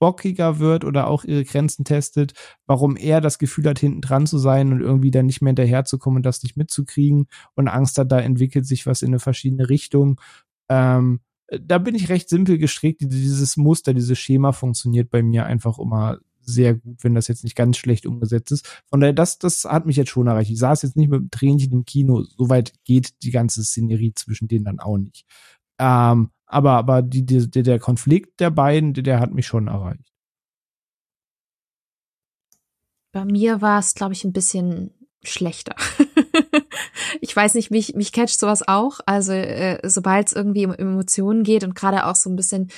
bockiger 0.00 0.58
wird 0.58 0.84
oder 0.84 1.06
auch 1.06 1.22
ihre 1.22 1.44
Grenzen 1.44 1.84
testet, 1.84 2.32
warum 2.66 2.96
er 2.96 3.20
das 3.20 3.38
Gefühl 3.38 3.68
hat, 3.68 3.78
hinten 3.78 4.00
dran 4.00 4.26
zu 4.26 4.38
sein 4.38 4.72
und 4.72 4.80
irgendwie 4.80 5.12
dann 5.12 5.26
nicht 5.26 5.40
mehr 5.40 5.50
hinterherzukommen 5.50 6.16
und 6.16 6.26
das 6.26 6.42
nicht 6.42 6.56
mitzukriegen 6.56 7.28
und 7.54 7.68
Angst 7.68 7.96
hat, 7.98 8.10
da 8.10 8.18
entwickelt 8.18 8.66
sich 8.66 8.84
was 8.84 9.02
in 9.02 9.10
eine 9.10 9.20
verschiedene 9.20 9.68
Richtung. 9.68 10.20
Ähm, 10.68 11.20
da 11.60 11.78
bin 11.78 11.94
ich 11.94 12.08
recht 12.08 12.28
simpel 12.28 12.58
gestrickt. 12.58 13.02
Dieses 13.02 13.56
Muster, 13.56 13.94
dieses 13.94 14.18
Schema 14.18 14.50
funktioniert 14.50 15.08
bei 15.10 15.22
mir 15.22 15.46
einfach 15.46 15.78
immer 15.78 16.18
sehr 16.44 16.74
gut, 16.74 17.02
wenn 17.02 17.14
das 17.14 17.28
jetzt 17.28 17.44
nicht 17.44 17.56
ganz 17.56 17.76
schlecht 17.76 18.06
umgesetzt 18.06 18.52
ist. 18.52 18.82
Von 18.88 19.00
daher, 19.00 19.12
das, 19.12 19.38
das 19.38 19.64
hat 19.64 19.86
mich 19.86 19.96
jetzt 19.96 20.10
schon 20.10 20.26
erreicht. 20.26 20.50
Ich 20.50 20.58
saß 20.58 20.82
jetzt 20.82 20.96
nicht 20.96 21.10
mit 21.10 21.20
dem 21.20 21.30
Tränchen 21.30 21.72
im 21.72 21.84
Kino. 21.84 22.22
Soweit 22.22 22.72
geht 22.84 23.22
die 23.22 23.30
ganze 23.30 23.64
Szenerie 23.64 24.12
zwischen 24.14 24.48
denen 24.48 24.64
dann 24.64 24.80
auch 24.80 24.98
nicht. 24.98 25.24
Ähm, 25.78 26.30
aber, 26.46 26.72
aber 26.72 27.02
die, 27.02 27.24
die, 27.24 27.48
der 27.48 27.78
Konflikt 27.78 28.40
der 28.40 28.50
beiden, 28.50 28.94
der, 28.94 29.02
der 29.02 29.20
hat 29.20 29.32
mich 29.32 29.46
schon 29.46 29.68
erreicht. 29.68 30.12
Bei 33.12 33.24
mir 33.24 33.60
war 33.60 33.78
es, 33.78 33.94
glaube 33.94 34.14
ich, 34.14 34.24
ein 34.24 34.32
bisschen 34.32 34.92
schlechter. 35.22 35.76
ich 37.20 37.34
weiß 37.34 37.54
nicht, 37.54 37.70
mich, 37.70 37.94
mich 37.94 38.12
catcht 38.12 38.38
sowas 38.38 38.66
auch. 38.66 39.00
Also 39.06 39.32
äh, 39.32 39.78
sobald 39.88 40.28
es 40.28 40.32
irgendwie 40.32 40.66
um 40.66 40.72
Emotionen 40.72 41.42
geht 41.42 41.64
und 41.64 41.74
gerade 41.74 42.06
auch 42.06 42.16
so 42.16 42.30
ein 42.30 42.36
bisschen, 42.36 42.70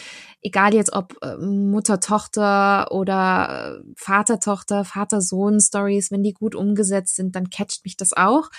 egal 0.43 0.75
jetzt 0.75 0.93
ob 0.93 1.17
äh, 1.23 1.37
Mutter-Tochter 1.37 2.91
oder 2.93 3.79
äh, 3.79 3.93
Vater-Tochter, 3.97 4.85
Vater-Sohn-Stories, 4.85 6.11
wenn 6.11 6.23
die 6.23 6.33
gut 6.33 6.55
umgesetzt 6.55 7.17
sind, 7.17 7.37
dann 7.37 7.51
catcht 7.51 7.85
mich 7.85 7.97
das 7.97 8.13
auch. 8.13 8.51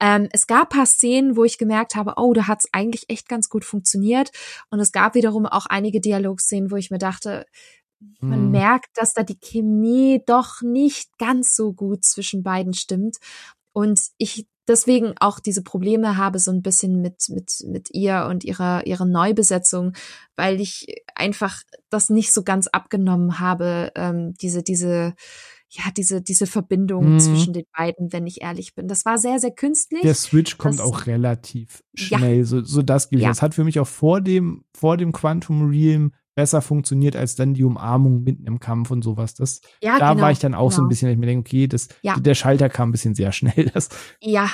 Ähm, 0.00 0.28
es 0.32 0.46
gab 0.46 0.70
paar 0.70 0.86
Szenen, 0.86 1.36
wo 1.36 1.44
ich 1.44 1.58
gemerkt 1.58 1.96
habe, 1.96 2.14
oh, 2.16 2.32
da 2.32 2.46
hat's 2.46 2.68
eigentlich 2.72 3.10
echt 3.10 3.28
ganz 3.28 3.48
gut 3.48 3.64
funktioniert. 3.64 4.30
Und 4.70 4.80
es 4.80 4.92
gab 4.92 5.14
wiederum 5.14 5.46
auch 5.46 5.66
einige 5.66 6.00
Dialogszenen, 6.00 6.70
wo 6.70 6.76
ich 6.76 6.90
mir 6.90 6.98
dachte, 6.98 7.46
man 8.20 8.38
hm. 8.38 8.50
merkt, 8.52 8.96
dass 8.96 9.12
da 9.12 9.24
die 9.24 9.38
Chemie 9.38 10.22
doch 10.24 10.62
nicht 10.62 11.18
ganz 11.18 11.56
so 11.56 11.72
gut 11.72 12.04
zwischen 12.04 12.42
beiden 12.42 12.74
stimmt. 12.74 13.16
Und 13.72 14.00
ich 14.18 14.46
deswegen 14.68 15.14
auch 15.20 15.40
diese 15.40 15.62
Probleme 15.62 16.16
habe 16.16 16.38
so 16.38 16.50
ein 16.50 16.62
bisschen 16.62 17.00
mit 17.00 17.28
mit 17.28 17.64
mit 17.66 17.88
ihr 17.92 18.26
und 18.28 18.44
ihrer 18.44 18.86
ihrer 18.86 19.06
Neubesetzung, 19.06 19.92
weil 20.36 20.60
ich 20.60 21.02
einfach 21.14 21.62
das 21.90 22.10
nicht 22.10 22.32
so 22.32 22.42
ganz 22.42 22.68
abgenommen 22.68 23.40
habe, 23.40 23.92
ähm, 23.96 24.34
diese 24.34 24.62
diese 24.62 25.14
ja 25.70 25.84
diese 25.96 26.22
diese 26.22 26.46
Verbindung 26.46 27.14
mhm. 27.14 27.20
zwischen 27.20 27.52
den 27.52 27.64
beiden, 27.76 28.12
wenn 28.12 28.26
ich 28.26 28.42
ehrlich 28.42 28.74
bin. 28.74 28.88
Das 28.88 29.04
war 29.04 29.18
sehr 29.18 29.38
sehr 29.38 29.52
künstlich. 29.52 30.02
Der 30.02 30.14
Switch 30.14 30.58
kommt 30.58 30.78
das, 30.78 30.86
auch 30.86 31.06
relativ 31.06 31.82
schnell, 31.94 32.38
ja. 32.38 32.44
so 32.44 32.62
so 32.62 32.82
das 32.82 33.10
gilt. 33.10 33.22
Ja. 33.22 33.28
Das 33.28 33.42
hat 33.42 33.54
für 33.54 33.64
mich 33.64 33.80
auch 33.80 33.88
vor 33.88 34.20
dem 34.20 34.64
vor 34.74 34.96
dem 34.96 35.12
Quantum 35.12 35.68
Realm 35.68 36.12
besser 36.38 36.62
funktioniert 36.62 37.16
als 37.16 37.34
dann 37.34 37.54
die 37.54 37.64
Umarmung 37.64 38.22
mitten 38.22 38.46
im 38.46 38.60
Kampf 38.60 38.92
und 38.92 39.02
sowas. 39.02 39.34
Das, 39.34 39.60
ja, 39.82 39.98
da 39.98 40.12
genau, 40.12 40.22
war 40.22 40.30
ich 40.30 40.38
dann 40.38 40.54
auch 40.54 40.68
genau. 40.68 40.70
so 40.70 40.76
ein 40.76 40.84
genau. 40.84 40.88
bisschen, 40.90 41.08
ich 41.08 41.18
mir 41.18 41.26
denke, 41.26 41.48
okay, 41.48 41.66
das, 41.66 41.88
ja. 42.02 42.14
der 42.14 42.36
Schalter 42.36 42.68
kam 42.68 42.90
ein 42.90 42.92
bisschen 42.92 43.16
sehr 43.16 43.32
schnell. 43.32 43.68
Das. 43.74 43.88
Ja, 44.20 44.48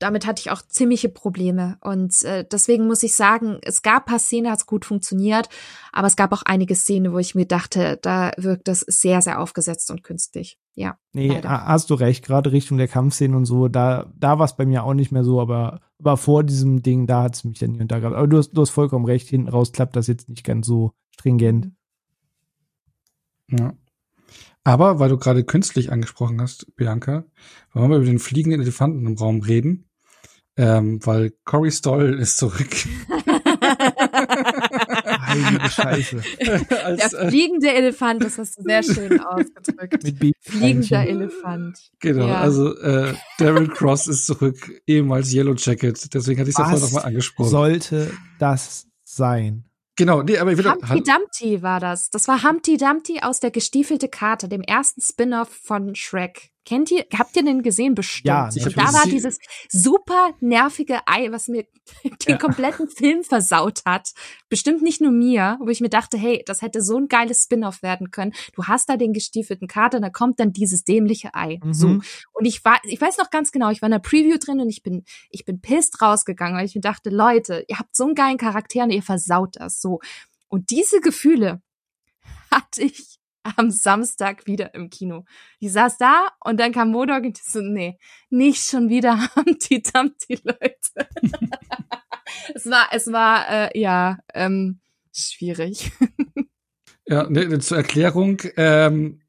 damit 0.00 0.26
hatte 0.26 0.40
ich 0.40 0.50
auch 0.50 0.60
ziemliche 0.60 1.08
Probleme. 1.08 1.78
Und 1.80 2.22
äh, 2.24 2.44
deswegen 2.44 2.86
muss 2.86 3.02
ich 3.02 3.14
sagen, 3.14 3.58
es 3.62 3.80
gab 3.80 4.04
paar 4.04 4.18
Szenen, 4.18 4.50
hat 4.50 4.58
es 4.58 4.66
gut 4.66 4.84
funktioniert, 4.84 5.48
aber 5.92 6.08
es 6.08 6.16
gab 6.16 6.30
auch 6.32 6.42
einige 6.44 6.74
Szenen, 6.74 7.14
wo 7.14 7.18
ich 7.18 7.34
mir 7.34 7.46
dachte, 7.46 7.98
da 8.02 8.32
wirkt 8.36 8.68
das 8.68 8.80
sehr, 8.80 9.22
sehr 9.22 9.40
aufgesetzt 9.40 9.90
und 9.90 10.04
künstlich. 10.04 10.58
Ja. 10.74 10.98
Nee, 11.14 11.28
leider. 11.28 11.66
hast 11.66 11.88
du 11.88 11.94
recht, 11.94 12.22
gerade 12.22 12.52
Richtung 12.52 12.76
der 12.76 12.88
Kampfszenen 12.88 13.34
und 13.34 13.46
so, 13.46 13.68
da, 13.68 14.12
da 14.14 14.38
war 14.38 14.44
es 14.44 14.56
bei 14.56 14.66
mir 14.66 14.84
auch 14.84 14.94
nicht 14.94 15.10
mehr 15.10 15.24
so, 15.24 15.40
aber, 15.40 15.80
aber 15.98 16.18
vor 16.18 16.44
diesem 16.44 16.82
Ding, 16.82 17.06
da 17.06 17.22
hat 17.22 17.36
es 17.36 17.44
mich 17.44 17.58
dann 17.60 17.72
hier 17.72 17.80
und 17.80 17.90
da 17.90 17.98
gehabt. 17.98 18.14
Aber 18.14 18.28
du 18.28 18.36
hast, 18.36 18.52
du 18.52 18.60
hast 18.60 18.70
vollkommen 18.70 19.06
recht, 19.06 19.28
hinten 19.28 19.48
raus 19.48 19.72
klappt 19.72 19.96
das 19.96 20.06
jetzt 20.06 20.28
nicht 20.28 20.44
ganz 20.44 20.66
so 20.66 20.92
stringent. 21.20 21.72
Ja. 23.48 23.74
Aber 24.64 24.98
weil 24.98 25.08
du 25.08 25.18
gerade 25.18 25.44
künstlich 25.44 25.90
angesprochen 25.90 26.40
hast, 26.40 26.74
Bianca, 26.76 27.24
wollen 27.72 27.90
wir 27.90 27.96
über 27.96 28.06
den 28.06 28.18
fliegenden 28.18 28.60
Elefanten 28.60 29.06
im 29.06 29.16
Raum 29.16 29.40
reden? 29.40 29.86
Ähm, 30.56 31.04
weil 31.06 31.32
Cory 31.44 31.70
Stoll 31.70 32.18
ist 32.18 32.36
zurück. 32.36 32.68
Heilige 35.26 35.70
Scheiße. 35.70 36.22
Als, 36.84 37.10
Der 37.10 37.28
fliegende 37.28 37.72
Elefant, 37.72 38.22
das 38.22 38.36
hast 38.36 38.58
du 38.58 38.62
sehr 38.62 38.82
schön 38.82 39.20
ausgedrückt. 39.24 40.02
Mit 40.02 40.36
Fliegender 40.40 41.06
Elefant. 41.06 41.78
Genau, 42.00 42.26
ja. 42.26 42.40
also 42.40 42.76
äh, 42.78 43.14
Darren 43.38 43.68
Cross 43.70 44.08
ist 44.08 44.26
zurück, 44.26 44.82
ehemals 44.86 45.32
Yellow 45.32 45.54
Jacket. 45.54 46.12
Deswegen 46.12 46.40
hatte 46.40 46.50
ich 46.50 46.56
es 46.56 46.58
ja 46.58 46.64
vorhin 46.64 46.82
nochmal 46.82 47.04
angesprochen. 47.04 47.50
Sollte 47.50 48.10
das 48.38 48.86
sein? 49.04 49.69
Genau, 50.00 50.22
nee, 50.22 50.38
aber 50.38 50.52
ich 50.52 50.56
will 50.56 50.64
Humpty 50.64 51.02
Dumpty 51.02 51.62
war 51.62 51.78
das. 51.78 52.08
Das 52.08 52.26
war 52.26 52.42
Humpty 52.42 52.78
Dumpty 52.78 53.20
aus 53.20 53.38
der 53.38 53.50
gestiefelte 53.50 54.08
Karte, 54.08 54.48
dem 54.48 54.62
ersten 54.62 55.02
Spin-off 55.02 55.50
von 55.50 55.94
Shrek. 55.94 56.49
Kennt 56.66 56.90
ihr, 56.90 57.06
habt 57.16 57.34
ihr 57.36 57.42
den 57.42 57.62
gesehen? 57.62 57.94
Bestimmt. 57.94 58.26
Ja, 58.26 58.44
und 58.44 58.76
da 58.76 58.92
war 58.92 59.06
dieses 59.06 59.38
super 59.70 60.34
nervige 60.40 61.00
Ei, 61.06 61.32
was 61.32 61.48
mir 61.48 61.64
den 62.04 62.12
ja. 62.28 62.36
kompletten 62.36 62.88
Film 62.88 63.24
versaut 63.24 63.80
hat. 63.86 64.12
Bestimmt 64.48 64.82
nicht 64.82 65.00
nur 65.00 65.10
mir, 65.10 65.58
wo 65.60 65.68
ich 65.68 65.80
mir 65.80 65.88
dachte, 65.88 66.18
hey, 66.18 66.42
das 66.46 66.60
hätte 66.60 66.82
so 66.82 66.98
ein 66.98 67.08
geiles 67.08 67.44
Spin-off 67.44 67.82
werden 67.82 68.10
können. 68.10 68.32
Du 68.54 68.64
hast 68.64 68.90
da 68.90 68.96
den 68.96 69.14
gestiefelten 69.14 69.68
Kater, 69.68 70.00
da 70.00 70.10
kommt 70.10 70.38
dann 70.38 70.52
dieses 70.52 70.84
dämliche 70.84 71.34
Ei. 71.34 71.58
Mhm. 71.62 71.72
So. 71.72 71.86
Und 72.32 72.44
ich 72.44 72.62
war, 72.64 72.78
ich 72.84 73.00
weiß 73.00 73.16
noch 73.16 73.30
ganz 73.30 73.52
genau, 73.52 73.70
ich 73.70 73.80
war 73.80 73.86
in 73.86 73.92
der 73.92 73.98
Preview 73.98 74.36
drin 74.38 74.60
und 74.60 74.68
ich 74.68 74.82
bin, 74.82 75.04
ich 75.30 75.46
bin 75.46 75.60
pisst 75.60 76.02
rausgegangen, 76.02 76.58
weil 76.58 76.66
ich 76.66 76.74
mir 76.74 76.82
dachte, 76.82 77.08
Leute, 77.08 77.64
ihr 77.68 77.78
habt 77.78 77.96
so 77.96 78.04
einen 78.04 78.14
geilen 78.14 78.38
Charakter 78.38 78.82
und 78.82 78.90
ihr 78.90 79.02
versaut 79.02 79.56
das. 79.56 79.80
So. 79.80 80.00
Und 80.48 80.70
diese 80.70 81.00
Gefühle 81.00 81.62
hatte 82.50 82.82
ich 82.82 83.19
am 83.56 83.70
Samstag 83.70 84.46
wieder 84.46 84.74
im 84.74 84.90
Kino. 84.90 85.24
Die 85.60 85.68
saß 85.68 85.98
da 85.98 86.28
und 86.44 86.60
dann 86.60 86.72
kam 86.72 86.90
Modok 86.90 87.24
und 87.24 87.38
die 87.38 87.42
so, 87.42 87.60
nee, 87.60 87.98
nicht 88.28 88.64
schon 88.64 88.88
wieder 88.88 89.28
Humpty 89.36 89.82
Dumpty, 89.82 90.40
Leute. 90.44 91.08
es 92.54 92.66
war, 92.66 92.88
es 92.92 93.10
war, 93.12 93.48
äh, 93.50 93.78
ja, 93.78 94.18
ähm, 94.34 94.80
schwierig. 95.12 95.92
ja, 97.06 97.28
ne, 97.28 97.58
zur 97.60 97.78
Erklärung, 97.78 98.40
ähm, 98.56 99.22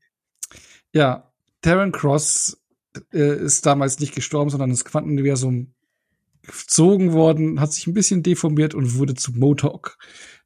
ja, 0.94 1.32
Terran 1.62 1.92
Cross 1.92 2.62
äh, 3.14 3.38
ist 3.38 3.66
damals 3.66 4.00
nicht 4.00 4.14
gestorben, 4.14 4.50
sondern 4.50 4.72
ins 4.72 4.86
Quantenuniversum 4.86 5.74
gezogen 6.46 7.14
worden, 7.14 7.60
hat 7.60 7.74
sich 7.74 7.88
ein 7.88 7.94
bisschen 7.94 8.24
deformiert 8.24 8.74
und 8.74 8.96
wurde 8.96 9.16
zu 9.16 9.32
Motok 9.34 9.98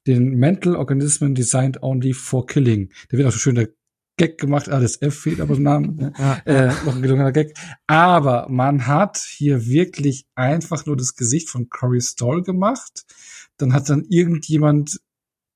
den 0.08 0.36
Mental 0.36 0.76
Organismen 0.76 1.36
Designed 1.36 1.82
Only 1.82 2.14
for 2.14 2.46
Killing. 2.46 2.92
Da 3.10 3.18
wird 3.18 3.28
auch 3.28 3.32
so 3.32 3.40
schön 3.40 3.56
der 3.56 3.70
Gag 4.18 4.38
gemacht, 4.38 4.70
ah, 4.70 4.80
das 4.80 5.02
F 5.02 5.20
fehlt 5.20 5.42
aber 5.42 5.56
im 5.56 5.64
Namen. 5.64 5.96
Ne? 5.98 6.14
Ja. 6.18 6.42
Äh, 6.46 6.68
noch 6.86 6.96
ein 6.96 7.02
gelungener 7.02 7.34
Gag. 7.34 7.54
Aber 7.86 8.48
man 8.50 8.88
hat 8.88 9.18
hier 9.18 9.66
wirklich 9.66 10.26
einfach 10.36 10.86
nur 10.86 10.96
das 10.96 11.16
Gesicht 11.16 11.50
von 11.50 11.70
Corey 11.70 12.00
Stoll 12.00 12.42
gemacht. 12.44 13.04
Dann 13.58 13.74
hat 13.74 13.90
dann 13.90 14.06
irgendjemand, 14.08 15.02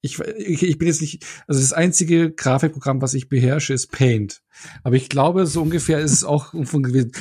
ich, 0.01 0.19
ich, 0.19 0.63
ich 0.63 0.77
bin 0.77 0.89
jetzt 0.89 0.99
nicht, 0.99 1.25
also 1.47 1.61
das 1.61 1.71
einzige 1.71 2.33
Grafikprogramm, 2.33 3.01
was 3.01 3.13
ich 3.13 3.29
beherrsche, 3.29 3.73
ist 3.73 3.91
Paint. 3.93 4.41
Aber 4.83 4.95
ich 4.97 5.07
glaube, 5.07 5.45
so 5.45 5.61
ungefähr 5.61 5.99
ist 5.99 6.11
es 6.11 6.25
auch 6.25 6.53
von 6.65 6.83
gewesen. 6.83 7.11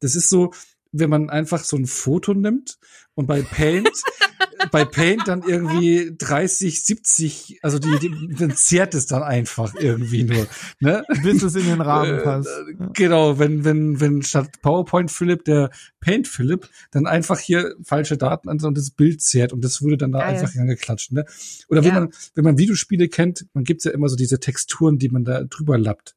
Das 0.00 0.16
ist 0.16 0.30
so, 0.30 0.52
wenn 0.92 1.10
man 1.10 1.30
einfach 1.30 1.64
so 1.64 1.76
ein 1.76 1.86
Foto 1.86 2.34
nimmt 2.34 2.78
und 3.14 3.26
bei 3.26 3.42
Paint 3.42 3.90
bei 4.70 4.84
Paint 4.84 5.28
dann 5.28 5.42
irgendwie 5.42 6.14
30, 6.16 6.84
70, 6.84 7.58
also 7.62 7.78
die, 7.78 7.98
die 7.98 8.34
dann 8.34 8.54
zehrt 8.56 8.94
es 8.94 9.06
dann 9.06 9.22
einfach 9.22 9.74
irgendwie 9.74 10.24
nur, 10.24 10.46
ne? 10.80 11.04
Bis 11.22 11.42
es 11.42 11.54
in 11.54 11.66
den 11.66 11.80
Rahmen 11.80 12.18
äh, 12.18 12.22
passt. 12.22 12.48
Äh, 12.48 12.74
genau, 12.92 13.38
wenn, 13.38 13.64
wenn, 13.64 14.00
wenn 14.00 14.22
statt 14.22 14.50
PowerPoint 14.62 15.10
Philipp 15.10 15.44
der 15.44 15.70
Paint 16.00 16.28
Philipp 16.28 16.68
dann 16.90 17.06
einfach 17.06 17.38
hier 17.38 17.74
falsche 17.82 18.16
Daten 18.16 18.48
an 18.48 18.60
und 18.60 18.78
das 18.78 18.90
Bild 18.90 19.20
zehrt 19.20 19.52
und 19.52 19.64
das 19.64 19.82
wurde 19.82 19.98
dann 19.98 20.12
da 20.12 20.20
Geil. 20.20 20.36
einfach 20.36 20.54
angeklatscht, 20.56 21.12
ne? 21.12 21.24
Oder 21.68 21.84
wenn 21.84 21.94
ja. 21.94 22.00
man, 22.00 22.12
wenn 22.34 22.44
man 22.44 22.58
Videospiele 22.58 23.08
kennt, 23.08 23.46
man 23.54 23.64
gibt's 23.64 23.84
ja 23.84 23.92
immer 23.92 24.08
so 24.08 24.16
diese 24.16 24.40
Texturen, 24.40 24.98
die 24.98 25.08
man 25.08 25.24
da 25.24 25.44
drüber 25.44 25.78
lappt. 25.78 26.14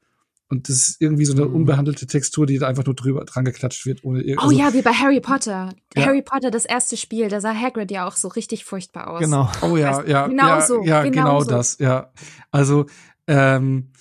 Und 0.47 0.69
das 0.69 0.75
ist 0.75 1.01
irgendwie 1.01 1.25
so 1.25 1.33
eine 1.33 1.45
mhm. 1.45 1.55
unbehandelte 1.55 2.05
Textur, 2.05 2.45
die 2.45 2.59
da 2.59 2.67
einfach 2.67 2.85
nur 2.85 2.93
drüber 2.93 3.25
dran 3.25 3.45
geklatscht 3.45 3.85
wird. 3.85 4.03
Ohne 4.03 4.23
oh 4.37 4.41
also, 4.41 4.55
ja, 4.55 4.73
wie 4.73 4.81
bei 4.81 4.91
Harry 4.91 5.19
Potter. 5.19 5.73
Ja. 5.95 6.05
Harry 6.05 6.21
Potter, 6.21 6.51
das 6.51 6.65
erste 6.65 6.97
Spiel, 6.97 7.29
da 7.29 7.41
sah 7.41 7.53
Hagrid 7.55 7.89
ja 7.89 8.07
auch 8.07 8.15
so 8.15 8.27
richtig 8.27 8.63
furchtbar 8.63 9.07
aus. 9.07 9.21
Genau. 9.21 9.49
Oh 9.63 9.75
ja, 9.75 10.03
ja. 10.05 10.27
Genau 10.27 10.47
ja, 10.47 10.61
so. 10.61 10.83
Ja, 10.83 11.03
genau, 11.03 11.23
genau 11.23 11.39
so. 11.41 11.49
das, 11.49 11.79
ja. 11.79 12.11
Also, 12.51 12.85
ähm, 13.27 13.91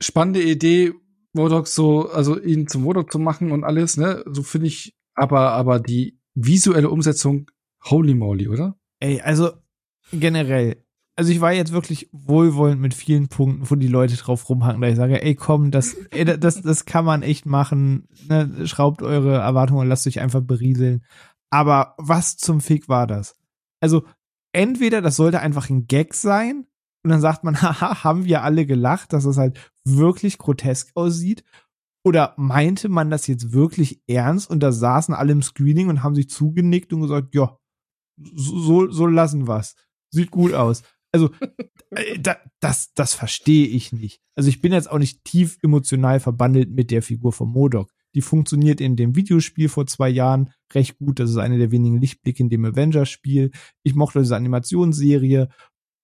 spannende 0.00 0.42
Idee, 0.42 0.92
Modok 1.32 1.68
so, 1.68 2.08
also 2.10 2.40
ihn 2.40 2.66
zum 2.66 2.82
Modok 2.82 3.10
zu 3.12 3.18
machen 3.18 3.52
und 3.52 3.64
alles, 3.64 3.96
ne? 3.96 4.24
So 4.26 4.42
finde 4.42 4.68
ich, 4.68 4.96
aber, 5.14 5.50
aber 5.50 5.80
die 5.80 6.18
visuelle 6.34 6.90
Umsetzung, 6.90 7.50
holy 7.84 8.14
moly, 8.14 8.48
oder? 8.48 8.76
Ey, 9.00 9.20
also 9.20 9.52
generell, 10.12 10.83
also 11.16 11.30
ich 11.30 11.40
war 11.40 11.52
jetzt 11.52 11.72
wirklich 11.72 12.08
wohlwollend 12.12 12.80
mit 12.80 12.92
vielen 12.92 13.28
Punkten, 13.28 13.70
wo 13.70 13.76
die 13.76 13.88
Leute 13.88 14.16
drauf 14.16 14.48
rumhaken, 14.48 14.80
da 14.80 14.88
ich 14.88 14.96
sage, 14.96 15.22
ey, 15.22 15.34
komm, 15.34 15.70
das, 15.70 15.94
ey, 16.10 16.24
das, 16.24 16.60
das 16.60 16.84
kann 16.86 17.04
man 17.04 17.22
echt 17.22 17.46
machen. 17.46 18.08
Ne? 18.28 18.66
Schraubt 18.66 19.02
eure 19.02 19.36
Erwartungen 19.36 19.88
lasst 19.88 20.06
euch 20.06 20.20
einfach 20.20 20.40
berieseln. 20.40 21.04
Aber 21.50 21.94
was 21.98 22.36
zum 22.36 22.60
Fick 22.60 22.88
war 22.88 23.06
das? 23.06 23.36
Also, 23.80 24.04
entweder 24.52 25.02
das 25.02 25.16
sollte 25.16 25.40
einfach 25.40 25.70
ein 25.70 25.86
Gag 25.86 26.14
sein, 26.14 26.66
und 27.04 27.10
dann 27.10 27.20
sagt 27.20 27.44
man, 27.44 27.54
haha, 27.62 28.02
haben 28.02 28.24
wir 28.24 28.42
alle 28.42 28.66
gelacht, 28.66 29.12
dass 29.12 29.24
es 29.24 29.36
halt 29.36 29.72
wirklich 29.84 30.38
grotesk 30.38 30.90
aussieht. 30.94 31.44
Oder 32.06 32.34
meinte 32.36 32.88
man 32.88 33.10
das 33.10 33.26
jetzt 33.26 33.52
wirklich 33.52 34.02
ernst 34.06 34.50
und 34.50 34.60
da 34.60 34.72
saßen 34.72 35.14
alle 35.14 35.32
im 35.32 35.42
Screening 35.42 35.88
und 35.88 36.02
haben 36.02 36.14
sich 36.14 36.28
zugenickt 36.28 36.92
und 36.92 37.00
gesagt, 37.00 37.34
ja, 37.34 37.58
so, 38.16 38.90
so 38.90 39.06
lassen 39.06 39.46
wir's. 39.46 39.74
Sieht 40.10 40.30
gut 40.30 40.52
aus 40.52 40.82
also 41.14 41.30
äh, 41.90 42.18
da, 42.18 42.36
das, 42.58 42.92
das 42.94 43.14
verstehe 43.14 43.68
ich 43.68 43.92
nicht. 43.92 44.20
Also 44.34 44.48
ich 44.48 44.60
bin 44.60 44.72
jetzt 44.72 44.90
auch 44.90 44.98
nicht 44.98 45.22
tief 45.22 45.58
emotional 45.62 46.18
verbandelt 46.18 46.72
mit 46.72 46.90
der 46.90 47.02
Figur 47.02 47.32
von 47.32 47.48
Modok. 47.48 47.92
Die 48.16 48.20
funktioniert 48.20 48.80
in 48.80 48.96
dem 48.96 49.14
Videospiel 49.14 49.68
vor 49.68 49.86
zwei 49.86 50.08
Jahren 50.08 50.50
recht 50.72 50.98
gut. 50.98 51.20
Das 51.20 51.30
ist 51.30 51.36
eine 51.36 51.56
der 51.56 51.70
wenigen 51.70 52.00
Lichtblicke 52.00 52.42
in 52.42 52.48
dem 52.48 52.64
Avengers-Spiel. 52.64 53.52
Ich 53.84 53.94
mochte 53.94 54.18
diese 54.18 54.34
Animationsserie. 54.34 55.50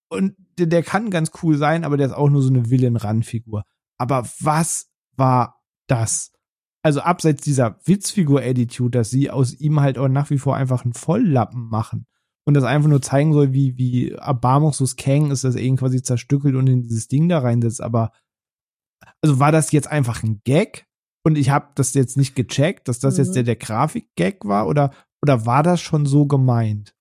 Und 0.09 0.35
der, 0.57 0.67
der 0.67 0.81
kann 0.81 1.09
ganz 1.09 1.31
cool 1.43 1.57
sein, 1.57 1.83
aber 1.83 1.97
der 1.97 2.07
ist 2.07 2.13
auch 2.13 2.29
nur 2.29 2.41
so 2.41 2.49
eine 2.49 2.69
Villain-Run-Figur. 2.69 3.63
Aber 3.97 4.25
was 4.39 4.87
war 5.17 5.61
das? 5.87 6.31
Also 6.83 7.01
abseits 7.01 7.43
dieser 7.43 7.79
Witzfigur-Attitude, 7.83 8.97
dass 8.97 9.09
sie 9.09 9.29
aus 9.29 9.53
ihm 9.53 9.81
halt 9.81 9.97
auch 9.97 10.07
nach 10.07 10.29
wie 10.29 10.37
vor 10.37 10.55
einfach 10.55 10.85
einen 10.85 10.93
Volllappen 10.93 11.67
machen 11.67 12.07
und 12.45 12.55
das 12.55 12.63
einfach 12.63 12.89
nur 12.89 13.01
zeigen 13.01 13.33
soll, 13.33 13.53
wie, 13.53 13.77
wie 13.77 14.11
erbarmungslos 14.11 14.95
Kang 14.95 15.31
ist, 15.31 15.43
dass 15.43 15.55
er 15.55 15.61
ihn 15.61 15.77
quasi 15.77 16.01
zerstückelt 16.01 16.55
und 16.55 16.67
in 16.67 16.83
dieses 16.83 17.07
Ding 17.07 17.29
da 17.29 17.39
reinsetzt. 17.39 17.81
Aber 17.81 18.11
also 19.21 19.39
war 19.39 19.51
das 19.51 19.71
jetzt 19.71 19.87
einfach 19.87 20.23
ein 20.23 20.41
Gag? 20.43 20.87
Und 21.23 21.37
ich 21.37 21.51
habe 21.51 21.67
das 21.75 21.93
jetzt 21.93 22.17
nicht 22.17 22.35
gecheckt, 22.35 22.87
dass 22.87 22.99
das 22.99 23.15
mhm. 23.15 23.23
jetzt 23.23 23.35
der, 23.35 23.43
der 23.43 23.55
Grafik-Gag 23.55 24.43
war 24.43 24.67
oder, 24.67 24.91
oder 25.21 25.45
war 25.45 25.61
das 25.61 25.79
schon 25.79 26.07
so 26.07 26.25
gemeint? 26.25 26.95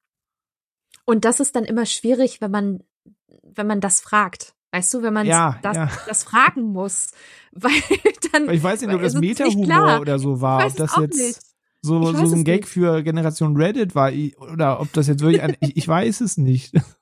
Und 1.06 1.24
das 1.24 1.40
ist 1.40 1.56
dann 1.56 1.64
immer 1.64 1.86
schwierig, 1.86 2.42
wenn 2.42 2.50
man, 2.50 2.82
wenn 3.42 3.66
man 3.66 3.80
das 3.80 4.00
fragt. 4.00 4.54
Weißt 4.72 4.94
du, 4.94 5.02
wenn 5.02 5.14
man 5.14 5.26
ja, 5.26 5.58
das, 5.62 5.76
ja. 5.76 5.90
das 6.06 6.22
fragen 6.22 6.62
muss. 6.62 7.12
Weil 7.52 7.72
dann. 8.30 8.48
Ich 8.50 8.62
weiß 8.62 8.82
nicht, 8.82 8.94
ob 8.94 9.02
das 9.02 9.14
Meta-Humor 9.14 10.00
oder 10.00 10.18
so 10.18 10.40
war. 10.40 10.66
Ob 10.66 10.76
das 10.76 10.96
jetzt. 10.96 11.18
Nicht 11.18 11.49
so, 11.82 12.12
so 12.12 12.34
ein 12.34 12.44
Gag 12.44 12.62
nicht. 12.62 12.68
für 12.68 13.02
Generation 13.02 13.56
Reddit 13.56 13.94
war 13.94 14.12
oder 14.52 14.80
ob 14.80 14.92
das 14.92 15.06
jetzt 15.06 15.22
wirklich 15.22 15.42
ein, 15.42 15.56
ich, 15.60 15.76
ich 15.76 15.88
weiß 15.88 16.20
es 16.20 16.36
nicht. 16.36 16.74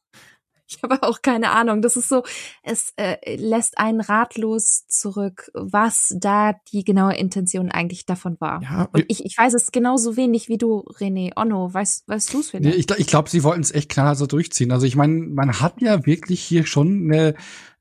Ich 0.70 0.82
habe 0.82 1.02
auch 1.02 1.22
keine 1.22 1.50
Ahnung. 1.52 1.80
Das 1.80 1.96
ist 1.96 2.08
so, 2.08 2.22
es 2.62 2.92
äh, 2.96 3.36
lässt 3.36 3.78
einen 3.78 4.00
ratlos 4.00 4.86
zurück, 4.86 5.50
was 5.54 6.14
da 6.18 6.54
die 6.72 6.84
genaue 6.84 7.16
Intention 7.16 7.70
eigentlich 7.70 8.04
davon 8.04 8.36
war. 8.38 8.62
Ja, 8.62 8.88
Und 8.92 9.06
ich, 9.08 9.24
ich 9.24 9.36
weiß 9.38 9.54
es 9.54 9.72
genauso 9.72 10.16
wenig 10.16 10.48
wie 10.48 10.58
du, 10.58 10.84
René 10.98 11.32
Onno. 11.36 11.72
Weißt, 11.72 12.06
weißt 12.06 12.34
du 12.34 12.40
es 12.40 12.50
vielleicht? 12.50 12.90
Ich, 12.90 12.98
ich 12.98 13.06
glaube, 13.06 13.30
sie 13.30 13.42
wollten 13.44 13.62
es 13.62 13.72
echt 13.72 13.88
klar 13.88 14.14
so 14.14 14.26
durchziehen. 14.26 14.70
Also 14.70 14.84
ich 14.84 14.94
meine, 14.94 15.14
man 15.14 15.58
hat 15.60 15.80
ja 15.80 16.04
wirklich 16.04 16.42
hier 16.42 16.66
schon 16.66 17.04
eine, 17.04 17.34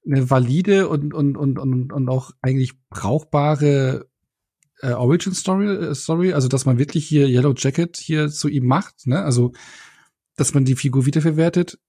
eine 0.05 0.29
valide 0.29 0.87
und, 0.87 1.13
und, 1.13 1.35
und, 1.35 1.59
und, 1.59 1.91
und 1.91 2.09
auch 2.09 2.31
eigentlich 2.41 2.79
brauchbare 2.89 4.07
äh, 4.81 4.91
Origin 4.91 5.33
Story, 5.33 5.67
äh, 5.67 5.95
Story, 5.95 6.33
also 6.33 6.47
dass 6.47 6.65
man 6.65 6.77
wirklich 6.77 7.07
hier 7.07 7.27
Yellow 7.27 7.53
Jacket 7.55 7.97
hier 7.97 8.29
zu 8.29 8.47
ihm 8.47 8.65
macht, 8.65 9.07
ne? 9.07 9.23
Also 9.23 9.51
dass 10.35 10.53
man 10.53 10.65
die 10.65 10.75
Figur 10.75 11.05
wiederverwertet, 11.05 11.79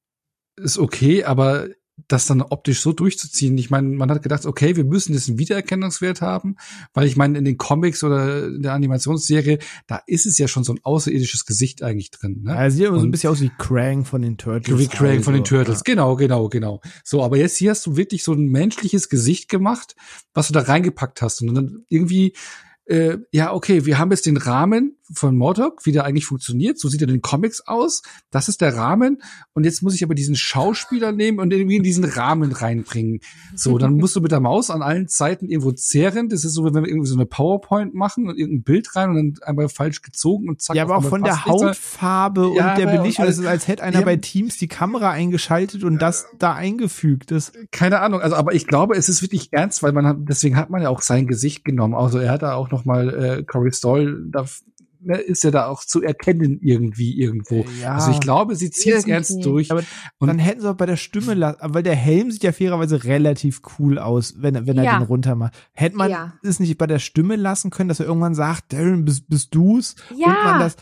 ist 0.56 0.78
okay, 0.78 1.24
aber 1.24 1.68
das 2.06 2.26
dann 2.26 2.42
optisch 2.42 2.80
so 2.80 2.92
durchzuziehen. 2.92 3.58
Ich 3.58 3.70
meine, 3.70 3.88
man 3.88 4.10
hat 4.10 4.22
gedacht, 4.22 4.46
okay, 4.46 4.76
wir 4.76 4.84
müssen 4.84 5.14
jetzt 5.14 5.28
einen 5.28 5.38
Wiedererkennungswert 5.38 6.20
haben, 6.20 6.56
weil 6.94 7.06
ich 7.06 7.16
meine, 7.16 7.36
in 7.38 7.44
den 7.44 7.58
Comics 7.58 8.04
oder 8.04 8.46
in 8.46 8.62
der 8.62 8.72
Animationsserie, 8.72 9.58
da 9.88 10.00
ist 10.06 10.24
es 10.26 10.38
ja 10.38 10.46
schon 10.46 10.62
so 10.62 10.72
ein 10.72 10.78
außerirdisches 10.82 11.44
Gesicht 11.44 11.82
eigentlich 11.82 12.10
drin. 12.10 12.42
Ne? 12.44 12.52
Ja, 12.52 12.70
sieht 12.70 12.86
immer 12.86 13.00
so 13.00 13.06
ein 13.06 13.10
bisschen 13.10 13.30
aus 13.30 13.40
wie 13.40 13.50
Krang 13.58 14.04
von 14.04 14.22
den 14.22 14.38
Turtles. 14.38 14.78
Wie 14.78 14.86
Krang 14.86 15.22
von 15.22 15.34
den 15.34 15.44
Turtles, 15.44 15.78
ja. 15.78 15.82
genau, 15.84 16.14
genau, 16.14 16.48
genau. 16.48 16.80
So, 17.02 17.24
aber 17.24 17.36
jetzt 17.36 17.56
hier 17.56 17.72
hast 17.72 17.84
du 17.86 17.96
wirklich 17.96 18.22
so 18.22 18.32
ein 18.32 18.46
menschliches 18.46 19.08
Gesicht 19.08 19.48
gemacht, 19.48 19.96
was 20.34 20.46
du 20.46 20.52
da 20.52 20.60
reingepackt 20.60 21.20
hast. 21.20 21.42
Und 21.42 21.54
dann 21.54 21.84
irgendwie 21.88 22.34
äh, 22.88 23.18
ja, 23.32 23.52
okay, 23.52 23.84
wir 23.86 23.98
haben 23.98 24.10
jetzt 24.10 24.26
den 24.26 24.36
Rahmen 24.36 24.97
von 25.12 25.36
Mordok, 25.36 25.84
wie 25.86 25.92
der 25.92 26.04
eigentlich 26.04 26.26
funktioniert. 26.26 26.78
So 26.78 26.88
sieht 26.88 27.00
er 27.00 27.08
in 27.08 27.14
den 27.14 27.22
Comics 27.22 27.60
aus. 27.66 28.02
Das 28.30 28.48
ist 28.48 28.60
der 28.60 28.76
Rahmen. 28.76 29.22
Und 29.54 29.64
jetzt 29.64 29.82
muss 29.82 29.94
ich 29.94 30.04
aber 30.04 30.14
diesen 30.14 30.36
Schauspieler 30.36 31.12
nehmen 31.12 31.38
und 31.38 31.52
irgendwie 31.52 31.76
in 31.76 31.82
diesen 31.82 32.04
Rahmen 32.04 32.52
reinbringen. 32.52 33.20
So, 33.54 33.78
dann 33.78 33.94
musst 33.94 34.16
du 34.16 34.20
mit 34.20 34.32
der 34.32 34.40
Maus 34.40 34.70
an 34.70 34.82
allen 34.82 35.08
Zeiten 35.08 35.46
irgendwo 35.46 35.72
zehren. 35.72 36.28
Das 36.28 36.44
ist 36.44 36.54
so, 36.54 36.64
wenn 36.64 36.74
wir 36.74 36.88
irgendwie 36.88 37.08
so 37.08 37.16
eine 37.16 37.26
PowerPoint 37.26 37.94
machen 37.94 38.28
und 38.28 38.38
irgendein 38.38 38.62
Bild 38.62 38.96
rein 38.96 39.10
und 39.10 39.16
dann 39.16 39.48
einmal 39.48 39.68
falsch 39.68 40.02
gezogen 40.02 40.48
und 40.48 40.62
zack. 40.62 40.76
Ja, 40.76 40.84
aber 40.84 40.96
auch 40.96 41.04
von 41.04 41.22
der 41.22 41.44
Hautfarbe 41.44 42.52
ja, 42.54 42.70
und 42.70 42.78
der 42.78 42.86
Belichtung. 42.86 43.26
Ist, 43.26 43.44
als 43.44 43.68
hätte 43.68 43.82
einer 43.82 44.02
bei 44.02 44.16
Teams 44.16 44.56
die 44.56 44.68
Kamera 44.68 45.10
eingeschaltet 45.10 45.84
und 45.84 46.00
das 46.00 46.26
da 46.38 46.54
eingefügt 46.54 47.30
ist. 47.30 47.52
Keine 47.70 48.00
Ahnung. 48.00 48.20
Also, 48.20 48.36
aber 48.36 48.54
ich 48.54 48.66
glaube, 48.66 48.96
es 48.96 49.08
ist 49.08 49.22
wirklich 49.22 49.52
ernst, 49.52 49.82
weil 49.82 49.92
man 49.92 50.06
hat, 50.06 50.16
deswegen 50.20 50.56
hat 50.56 50.70
man 50.70 50.82
ja 50.82 50.88
auch 50.88 51.02
sein 51.02 51.26
Gesicht 51.26 51.64
genommen. 51.64 51.94
Also, 51.94 52.18
er 52.18 52.30
hat 52.30 52.42
da 52.42 52.54
auch 52.54 52.70
noch 52.70 52.84
mal 52.84 53.38
äh, 53.38 53.42
Corey 53.44 53.72
Stoll 53.72 54.26
da 54.30 54.46
ist 55.26 55.44
ja 55.44 55.50
da 55.50 55.66
auch 55.66 55.84
zu 55.84 56.02
erkennen 56.02 56.58
irgendwie 56.60 57.18
irgendwo. 57.18 57.64
Ja, 57.80 57.94
also 57.94 58.10
ich 58.10 58.20
glaube, 58.20 58.56
sie 58.56 58.70
zieht 58.70 58.94
es 58.94 59.06
ernst 59.06 59.44
durch. 59.44 59.70
Aber 59.70 59.82
und 60.18 60.28
dann 60.28 60.38
hätten 60.38 60.60
sie 60.60 60.70
auch 60.70 60.76
bei 60.76 60.86
der 60.86 60.96
Stimme 60.96 61.34
lassen, 61.34 61.58
weil 61.62 61.82
der 61.82 61.94
Helm 61.94 62.30
sieht 62.30 62.42
ja 62.42 62.52
fairerweise 62.52 63.04
relativ 63.04 63.62
cool 63.78 63.98
aus, 63.98 64.34
wenn, 64.38 64.66
wenn 64.66 64.78
er 64.78 64.84
ja. 64.84 64.98
den 64.98 65.06
runter 65.06 65.34
macht. 65.34 65.54
Hätte 65.72 65.96
man 65.96 66.10
ja. 66.10 66.32
es 66.42 66.60
nicht 66.60 66.76
bei 66.78 66.86
der 66.86 66.98
Stimme 66.98 67.36
lassen 67.36 67.70
können, 67.70 67.88
dass 67.88 68.00
er 68.00 68.06
irgendwann 68.06 68.34
sagt, 68.34 68.72
Darren, 68.72 69.04
bist, 69.04 69.28
bist 69.28 69.54
du's? 69.54 69.96
Ja. 70.16 70.26
Und 70.26 70.44
man 70.44 70.60
das, 70.60 70.76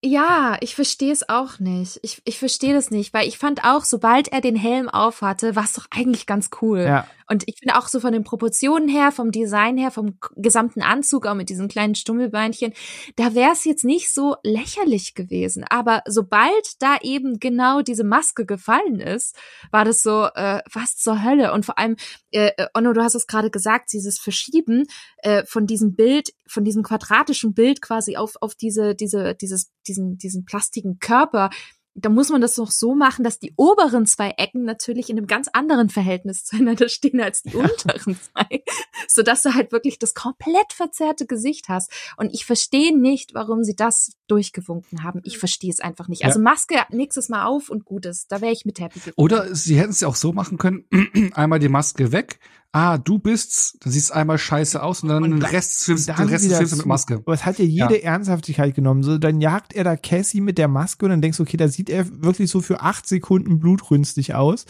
ja, 0.00 0.56
ich 0.60 0.74
verstehe 0.74 1.12
es 1.12 1.28
auch 1.28 1.58
nicht. 1.58 1.98
Ich, 2.02 2.22
ich 2.24 2.38
verstehe 2.38 2.72
das 2.72 2.90
nicht, 2.90 3.12
weil 3.12 3.26
ich 3.26 3.38
fand 3.38 3.64
auch, 3.64 3.84
sobald 3.84 4.28
er 4.28 4.40
den 4.40 4.54
Helm 4.56 4.88
aufhatte, 4.88 5.56
war 5.56 5.64
es 5.64 5.72
doch 5.72 5.86
eigentlich 5.90 6.26
ganz 6.26 6.50
cool. 6.60 6.80
Ja. 6.80 7.06
Und 7.28 7.42
ich 7.46 7.56
finde 7.58 7.76
auch 7.76 7.88
so 7.88 7.98
von 7.98 8.12
den 8.12 8.22
Proportionen 8.22 8.88
her, 8.88 9.10
vom 9.10 9.32
Design 9.32 9.76
her, 9.76 9.90
vom 9.90 10.18
gesamten 10.36 10.82
Anzug, 10.82 11.26
auch 11.26 11.34
mit 11.34 11.48
diesen 11.48 11.66
kleinen 11.66 11.96
Stummelbeinchen, 11.96 12.72
da 13.16 13.34
wäre 13.34 13.52
es 13.52 13.64
jetzt 13.64 13.84
nicht 13.84 14.14
so 14.14 14.36
lächerlich 14.44 15.14
gewesen. 15.14 15.64
Aber 15.68 16.02
sobald 16.06 16.80
da 16.80 16.98
eben 17.02 17.40
genau 17.40 17.82
diese 17.82 18.04
Maske 18.04 18.46
gefallen 18.46 19.00
ist, 19.00 19.36
war 19.72 19.84
das 19.84 20.02
so, 20.02 20.28
äh, 20.34 20.60
was 20.72 20.96
zur 20.96 21.24
Hölle. 21.24 21.52
Und 21.52 21.66
vor 21.66 21.78
allem, 21.78 21.96
äh, 22.30 22.52
äh 22.56 22.68
Onno, 22.74 22.92
du 22.92 23.02
hast 23.02 23.16
es 23.16 23.26
gerade 23.26 23.50
gesagt, 23.50 23.92
dieses 23.92 24.20
Verschieben 24.20 24.86
äh, 25.18 25.44
von 25.44 25.66
diesem 25.66 25.96
Bild, 25.96 26.30
von 26.48 26.64
diesem 26.64 26.82
quadratischen 26.82 27.54
Bild 27.54 27.82
quasi 27.82 28.16
auf, 28.16 28.34
auf 28.40 28.54
diese, 28.54 28.94
diese, 28.94 29.34
dieses, 29.34 29.70
diesen, 29.86 30.18
diesen 30.18 30.44
plastiken 30.44 30.98
Körper, 30.98 31.50
da 31.98 32.10
muss 32.10 32.28
man 32.28 32.40
das 32.40 32.56
noch 32.58 32.70
so 32.70 32.94
machen, 32.94 33.24
dass 33.24 33.38
die 33.38 33.54
oberen 33.56 34.06
zwei 34.06 34.30
Ecken 34.36 34.64
natürlich 34.64 35.08
in 35.08 35.16
einem 35.16 35.26
ganz 35.26 35.48
anderen 35.52 35.88
Verhältnis 35.88 36.44
zueinander 36.44 36.88
stehen 36.88 37.20
als 37.20 37.42
die 37.42 37.56
unteren 37.56 38.16
zwei, 38.16 38.62
so 39.08 39.22
dass 39.22 39.42
du 39.42 39.54
halt 39.54 39.72
wirklich 39.72 39.98
das 39.98 40.14
komplett 40.14 40.72
verzerrte 40.72 41.26
Gesicht 41.26 41.68
hast. 41.68 41.90
Und 42.16 42.34
ich 42.34 42.44
verstehe 42.44 42.96
nicht, 42.96 43.34
warum 43.34 43.64
sie 43.64 43.74
das 43.74 44.12
durchgewunken 44.26 45.02
haben. 45.02 45.20
Ich 45.24 45.38
verstehe 45.38 45.70
es 45.70 45.80
einfach 45.80 46.08
nicht. 46.08 46.24
Also 46.24 46.38
Maske 46.38 46.76
nächstes 46.90 47.28
Mal 47.28 47.46
auf 47.46 47.70
und 47.70 47.84
gut 47.84 48.04
ist. 48.06 48.30
Da 48.30 48.40
wäre 48.40 48.52
ich 48.52 48.66
mit 48.66 48.78
happy. 48.78 49.00
Oder 49.16 49.54
sie 49.54 49.78
hätten 49.78 49.90
es 49.90 50.00
ja 50.00 50.08
auch 50.08 50.16
so 50.16 50.32
machen 50.32 50.58
können: 50.58 50.84
einmal 51.34 51.58
die 51.58 51.68
Maske 51.68 52.12
weg, 52.12 52.40
ah, 52.76 52.98
du 52.98 53.18
bist's, 53.18 53.78
dann 53.80 53.90
siehst 53.90 54.12
einmal 54.12 54.36
scheiße 54.36 54.82
aus 54.82 55.02
und 55.02 55.08
dann 55.08 55.22
und 55.22 55.30
den 55.30 55.42
Rest 55.42 55.84
filmst, 55.84 56.08
den 56.08 56.28
Rest 56.28 56.46
filmst 56.52 56.72
du 56.74 56.76
mit 56.76 56.86
Maske. 56.86 57.14
Aber 57.14 57.32
es 57.32 57.46
hat 57.46 57.58
ja 57.58 57.64
jede 57.64 58.02
ja. 58.02 58.12
Ernsthaftigkeit 58.12 58.74
genommen. 58.74 59.02
So, 59.02 59.16
dann 59.16 59.40
jagt 59.40 59.72
er 59.72 59.82
da 59.82 59.96
Cassie 59.96 60.42
mit 60.42 60.58
der 60.58 60.68
Maske 60.68 61.06
und 61.06 61.10
dann 61.10 61.22
denkst 61.22 61.38
du, 61.38 61.44
okay, 61.44 61.56
da 61.56 61.68
sieht 61.68 61.88
er 61.88 62.06
wirklich 62.22 62.50
so 62.50 62.60
für 62.60 62.82
acht 62.82 63.08
Sekunden 63.08 63.60
blutrünstig 63.60 64.34
aus. 64.34 64.66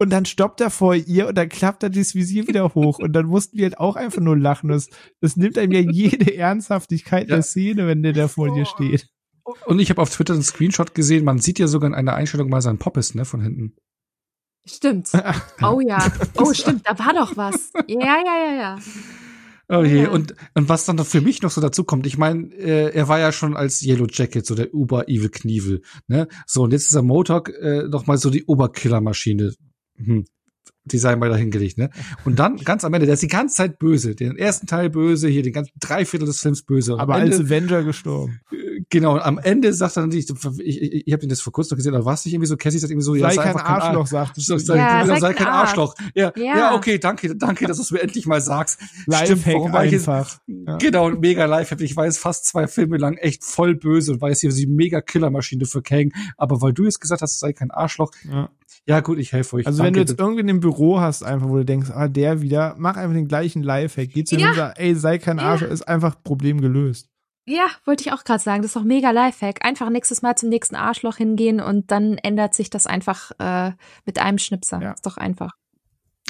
Und 0.00 0.10
dann 0.10 0.24
stoppt 0.24 0.60
er 0.60 0.70
vor 0.70 0.94
ihr 0.94 1.26
und 1.26 1.36
dann 1.36 1.48
klappt 1.48 1.82
er 1.82 1.90
das 1.90 2.14
Visier 2.14 2.46
wieder 2.46 2.72
hoch. 2.76 3.00
Und 3.00 3.12
dann 3.14 3.26
mussten 3.26 3.58
wir 3.58 3.64
halt 3.64 3.80
auch 3.80 3.96
einfach 3.96 4.22
nur 4.22 4.38
lachen. 4.38 4.68
Das, 4.68 4.88
das 5.20 5.36
nimmt 5.36 5.58
einem 5.58 5.72
ja 5.72 5.80
jede 5.80 6.36
Ernsthaftigkeit 6.36 7.28
ja. 7.28 7.36
der 7.36 7.42
Szene, 7.42 7.88
wenn 7.88 8.04
der 8.04 8.12
da 8.12 8.28
vor 8.28 8.54
dir 8.54 8.66
steht. 8.66 9.08
Und 9.66 9.80
ich 9.80 9.90
habe 9.90 10.00
auf 10.00 10.10
Twitter 10.10 10.34
einen 10.34 10.44
Screenshot 10.44 10.94
gesehen, 10.94 11.24
man 11.24 11.38
sieht 11.38 11.58
ja 11.58 11.66
sogar 11.66 11.88
in 11.88 11.94
einer 11.94 12.14
Einstellung 12.14 12.50
mal 12.50 12.60
seinen 12.60 12.78
Poppes, 12.78 13.16
ne, 13.16 13.24
von 13.24 13.40
hinten. 13.40 13.74
Stimmt. 14.68 15.10
Oh 15.62 15.80
ja. 15.80 15.98
Oh, 16.36 16.52
stimmt, 16.52 16.86
da 16.86 16.98
war 16.98 17.14
doch 17.14 17.36
was. 17.36 17.72
Ja, 17.88 18.16
ja, 18.24 18.46
ja, 18.46 18.54
ja. 18.54 18.78
Oh 19.68 19.82
je, 19.82 20.04
ja. 20.04 20.10
und, 20.10 20.34
und 20.54 20.68
was 20.68 20.86
dann 20.86 20.96
noch 20.96 21.06
für 21.06 21.20
mich 21.20 21.42
noch 21.42 21.50
so 21.50 21.60
dazu 21.60 21.84
kommt, 21.84 22.06
ich 22.06 22.16
meine, 22.16 22.54
äh, 22.54 22.90
er 22.94 23.08
war 23.08 23.18
ja 23.18 23.32
schon 23.32 23.54
als 23.54 23.82
Yellow 23.82 24.06
Jacket 24.10 24.46
so 24.46 24.54
der 24.54 24.72
Uber-Evil 24.72 25.28
Knievel, 25.28 25.82
ne? 26.06 26.26
So, 26.46 26.62
und 26.62 26.72
jetzt 26.72 26.88
ist 26.88 26.94
er 26.94 27.02
Motok 27.02 27.50
äh, 27.50 27.82
noch 27.82 28.06
mal 28.06 28.16
so 28.16 28.30
die 28.30 28.44
Oberkiller-Maschine. 28.44 29.52
Hm. 29.96 30.24
Die 30.84 30.98
sei 30.98 31.16
mal 31.16 31.28
dahingelegt, 31.28 31.76
ne? 31.76 31.90
Und 32.24 32.38
dann 32.38 32.56
ganz 32.64 32.84
am 32.84 32.94
Ende, 32.94 33.04
der 33.04 33.14
ist 33.14 33.22
die 33.22 33.28
ganze 33.28 33.56
Zeit 33.56 33.78
böse. 33.78 34.14
Den 34.14 34.38
ersten 34.38 34.66
Teil 34.66 34.88
böse, 34.88 35.28
hier 35.28 35.42
den 35.42 35.52
ganzen 35.52 35.78
Dreiviertel 35.78 36.26
des 36.26 36.40
Films 36.40 36.62
böse. 36.62 36.98
Aber 36.98 37.20
Ende, 37.20 37.36
als 37.36 37.44
Avenger 37.44 37.82
gestorben. 37.82 38.40
Genau, 38.90 39.18
am 39.18 39.38
Ende 39.38 39.74
sagt 39.74 39.98
er 39.98 40.00
dann, 40.00 40.12
ich, 40.12 40.30
ich, 40.30 40.82
ich, 40.82 41.06
ich 41.06 41.12
habe 41.12 41.20
den 41.20 41.28
das 41.28 41.42
vor 41.42 41.52
kurzem 41.52 41.74
noch 41.74 41.76
gesehen, 41.76 41.94
aber 41.94 42.06
war 42.06 42.14
es 42.14 42.24
nicht 42.24 42.32
irgendwie 42.32 42.48
so, 42.48 42.56
Cassie 42.56 42.78
sagt 42.78 42.90
irgendwie 42.90 43.04
so, 43.04 43.14
sei 43.14 43.20
ja, 43.20 43.30
sei 43.32 43.42
kein 43.42 43.56
Arschloch, 43.56 44.06
sagt 44.06 44.36
so, 44.36 44.56
sei, 44.56 44.76
ja, 44.76 45.04
sei, 45.04 45.20
sei 45.20 45.34
kein 45.34 45.46
Arschloch. 45.46 45.94
Ja, 46.14 46.32
ja, 46.36 46.56
ja, 46.56 46.74
okay, 46.74 46.98
danke, 46.98 47.36
danke, 47.36 47.66
dass 47.66 47.76
du 47.76 47.82
es 47.82 47.90
mir 47.90 48.00
endlich 48.00 48.26
mal 48.26 48.40
sagst. 48.40 48.80
Lifehack 49.06 49.74
einfach. 49.74 50.38
Ja. 50.46 50.78
Genau, 50.78 51.10
mega 51.10 51.44
Lifehack. 51.44 51.82
Ich 51.82 51.94
weiß 51.94 52.16
fast 52.16 52.46
zwei 52.46 52.66
Filme 52.66 52.96
lang 52.96 53.18
echt 53.18 53.44
voll 53.44 53.74
böse 53.74 54.12
und 54.12 54.22
weiß 54.22 54.40
hier, 54.40 54.52
sie 54.52 54.66
mega 54.66 55.02
Killermaschine 55.02 55.66
für 55.66 55.82
Kang, 55.82 56.12
aber 56.38 56.62
weil 56.62 56.72
du 56.72 56.84
jetzt 56.84 57.00
gesagt 57.00 57.20
hast, 57.20 57.40
sei 57.40 57.52
kein 57.52 57.70
Arschloch, 57.70 58.12
ja. 58.30 58.48
Ja, 58.86 59.00
gut, 59.00 59.18
ich 59.18 59.32
helfe 59.32 59.56
euch. 59.56 59.66
Also 59.66 59.82
Danke. 59.82 59.86
wenn 59.86 59.94
du 59.94 60.00
jetzt 60.00 60.18
irgendwie 60.18 60.48
im 60.48 60.60
Büro 60.60 60.98
hast, 60.98 61.22
einfach, 61.22 61.50
wo 61.50 61.56
du 61.58 61.64
denkst, 61.66 61.90
ah, 61.92 62.08
der 62.08 62.40
wieder, 62.40 62.74
mach 62.78 62.96
einfach 62.96 63.14
den 63.14 63.28
gleichen 63.28 63.62
Lifehack. 63.62 64.08
Geh 64.14 64.24
zu 64.24 64.36
ja. 64.36 64.50
und 64.50 64.78
ey, 64.78 64.94
sei 64.94 65.18
kein 65.18 65.38
Arsch, 65.38 65.60
ja. 65.60 65.66
ist 65.66 65.86
einfach 65.86 66.22
Problem 66.22 66.62
gelöst. 66.62 67.10
Ja, 67.48 67.66
wollte 67.86 68.04
ich 68.04 68.12
auch 68.12 68.24
gerade 68.24 68.42
sagen. 68.42 68.60
Das 68.60 68.70
ist 68.70 68.76
doch 68.76 68.84
mega 68.84 69.10
Lifehack. 69.10 69.64
Einfach 69.64 69.88
nächstes 69.88 70.20
Mal 70.20 70.36
zum 70.36 70.50
nächsten 70.50 70.76
Arschloch 70.76 71.16
hingehen 71.16 71.60
und 71.60 71.90
dann 71.90 72.18
ändert 72.18 72.52
sich 72.52 72.68
das 72.68 72.86
einfach 72.86 73.30
äh, 73.38 73.72
mit 74.04 74.18
einem 74.18 74.36
Schnipser. 74.36 74.82
Ja. 74.82 74.92
Ist 74.92 75.06
doch 75.06 75.16
einfach. 75.16 75.52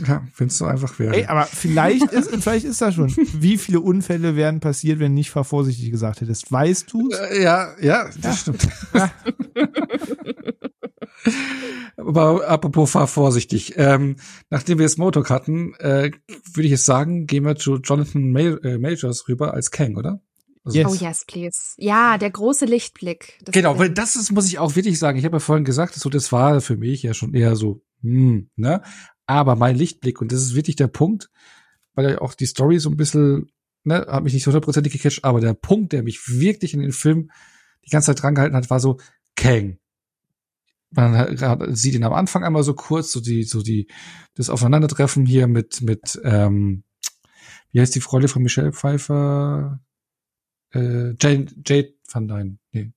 Ja, 0.06 0.22
findest 0.32 0.60
du 0.60 0.66
einfach 0.66 0.96
wäre. 1.00 1.16
Ey, 1.16 1.26
aber 1.26 1.44
vielleicht 1.44 2.12
ist, 2.12 2.30
vielleicht 2.36 2.64
ist 2.64 2.80
das 2.80 2.94
schon. 2.94 3.08
Wie 3.16 3.58
viele 3.58 3.80
Unfälle 3.80 4.36
wären 4.36 4.60
passiert, 4.60 5.00
wenn 5.00 5.14
nicht 5.14 5.30
vorsichtig 5.30 5.90
gesagt 5.90 6.20
hättest? 6.20 6.52
Weißt 6.52 6.92
du? 6.92 7.10
Äh, 7.10 7.42
ja, 7.42 7.74
ja, 7.80 8.04
das 8.04 8.22
ja. 8.22 8.32
stimmt. 8.34 8.68
Ja. 8.94 9.10
Aber 11.96 12.48
apropos 12.48 12.92
fahr 12.92 13.08
vorsichtig. 13.08 13.74
Ähm, 13.76 14.16
nachdem 14.50 14.78
wir 14.78 14.86
das 14.86 14.98
Motok 14.98 15.30
hatten, 15.30 15.74
äh, 15.80 16.12
würde 16.52 16.64
ich 16.64 16.70
jetzt 16.70 16.84
sagen, 16.84 17.26
gehen 17.26 17.44
wir 17.44 17.56
zu 17.56 17.78
Jonathan 17.78 18.36
äh, 18.36 18.78
Majors 18.78 19.26
rüber 19.28 19.52
als 19.52 19.72
Kang, 19.72 19.96
oder? 19.96 20.20
Yes. 20.74 20.86
Oh 20.86 20.94
yes, 20.94 21.24
please. 21.26 21.74
Ja, 21.76 22.18
der 22.18 22.30
große 22.30 22.64
Lichtblick. 22.64 23.38
Genau, 23.46 23.78
weil 23.78 23.90
das 23.90 24.16
ist, 24.16 24.32
muss 24.32 24.46
ich 24.48 24.58
auch 24.58 24.76
wirklich 24.76 24.98
sagen. 24.98 25.18
Ich 25.18 25.24
habe 25.24 25.36
ja 25.36 25.40
vorhin 25.40 25.64
gesagt, 25.64 25.94
so 25.94 26.08
das 26.08 26.32
war 26.32 26.60
für 26.60 26.76
mich 26.76 27.02
ja 27.02 27.14
schon 27.14 27.34
eher 27.34 27.56
so, 27.56 27.82
hm, 28.02 28.50
ne? 28.56 28.82
Aber 29.26 29.56
mein 29.56 29.76
Lichtblick 29.76 30.20
und 30.20 30.32
das 30.32 30.42
ist 30.42 30.54
wirklich 30.54 30.76
der 30.76 30.88
Punkt, 30.88 31.30
weil 31.94 32.10
ja 32.10 32.20
auch 32.20 32.34
die 32.34 32.46
Story 32.46 32.78
so 32.78 32.88
ein 32.88 32.96
bisschen, 32.96 33.50
ne, 33.84 34.06
hat 34.08 34.24
mich 34.24 34.32
nicht 34.32 34.44
so 34.44 34.48
hundertprozentig 34.48 34.92
gecatcht, 34.92 35.24
aber 35.24 35.40
der 35.40 35.54
Punkt, 35.54 35.92
der 35.92 36.02
mich 36.02 36.28
wirklich 36.28 36.72
in 36.72 36.80
den 36.80 36.92
Film 36.92 37.30
die 37.84 37.90
ganze 37.90 38.06
Zeit 38.06 38.22
dran 38.22 38.34
gehalten 38.34 38.56
hat, 38.56 38.70
war 38.70 38.80
so 38.80 38.98
Kang 39.36 39.78
man 40.90 41.74
sieht 41.74 41.94
ihn 41.94 42.04
am 42.04 42.12
Anfang 42.12 42.44
einmal 42.44 42.62
so 42.62 42.74
kurz, 42.74 43.12
so 43.12 43.20
die, 43.20 43.44
so 43.44 43.62
die, 43.62 43.88
das 44.34 44.50
Aufeinandertreffen 44.50 45.26
hier 45.26 45.46
mit, 45.46 45.82
mit, 45.82 46.18
ähm, 46.24 46.84
wie 47.72 47.80
heißt 47.80 47.94
die 47.94 48.00
Freundin 48.00 48.28
von 48.28 48.42
Michelle 48.42 48.72
Pfeiffer? 48.72 49.80
Äh, 50.72 51.14
Jane, 51.20 51.46
Jade 51.66 51.94
Van 52.10 52.28
Dyne, 52.28 52.58
nee. 52.72 52.92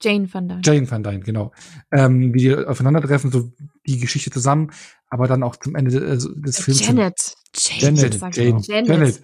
Jane 0.00 0.32
Van 0.32 0.48
Dyne. 0.48 0.60
Jane 0.64 0.90
Van 0.90 1.02
Dyne, 1.02 1.20
genau. 1.20 1.52
Ähm, 1.90 2.32
wie 2.32 2.38
die 2.38 2.54
aufeinandertreffen, 2.54 3.32
so 3.32 3.52
die 3.86 3.98
Geschichte 3.98 4.30
zusammen, 4.30 4.70
aber 5.08 5.26
dann 5.26 5.42
auch 5.42 5.56
zum 5.56 5.74
Ende 5.74 5.90
des, 5.90 6.24
äh, 6.24 6.40
des 6.40 6.60
Films. 6.60 6.86
Janet. 6.86 7.34
Janet. 7.54 8.20
Janet. 8.20 8.36
Jane, 8.36 8.60
Janet. 8.62 8.88
Janet. 8.88 9.22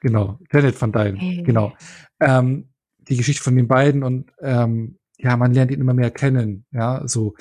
Genau. 0.00 0.38
Janet 0.50 0.80
Van 0.80 0.92
Dyne. 0.92 1.18
Hey. 1.18 1.42
Genau. 1.42 1.74
Ähm, 2.20 2.70
die 3.00 3.16
Geschichte 3.16 3.42
von 3.42 3.56
den 3.56 3.68
beiden 3.68 4.02
und 4.02 4.30
ähm, 4.40 4.98
ja, 5.18 5.36
man 5.36 5.52
lernt 5.52 5.70
ihn 5.70 5.80
immer 5.80 5.94
mehr 5.94 6.10
kennen, 6.10 6.64
ja, 6.70 7.02
so 7.06 7.34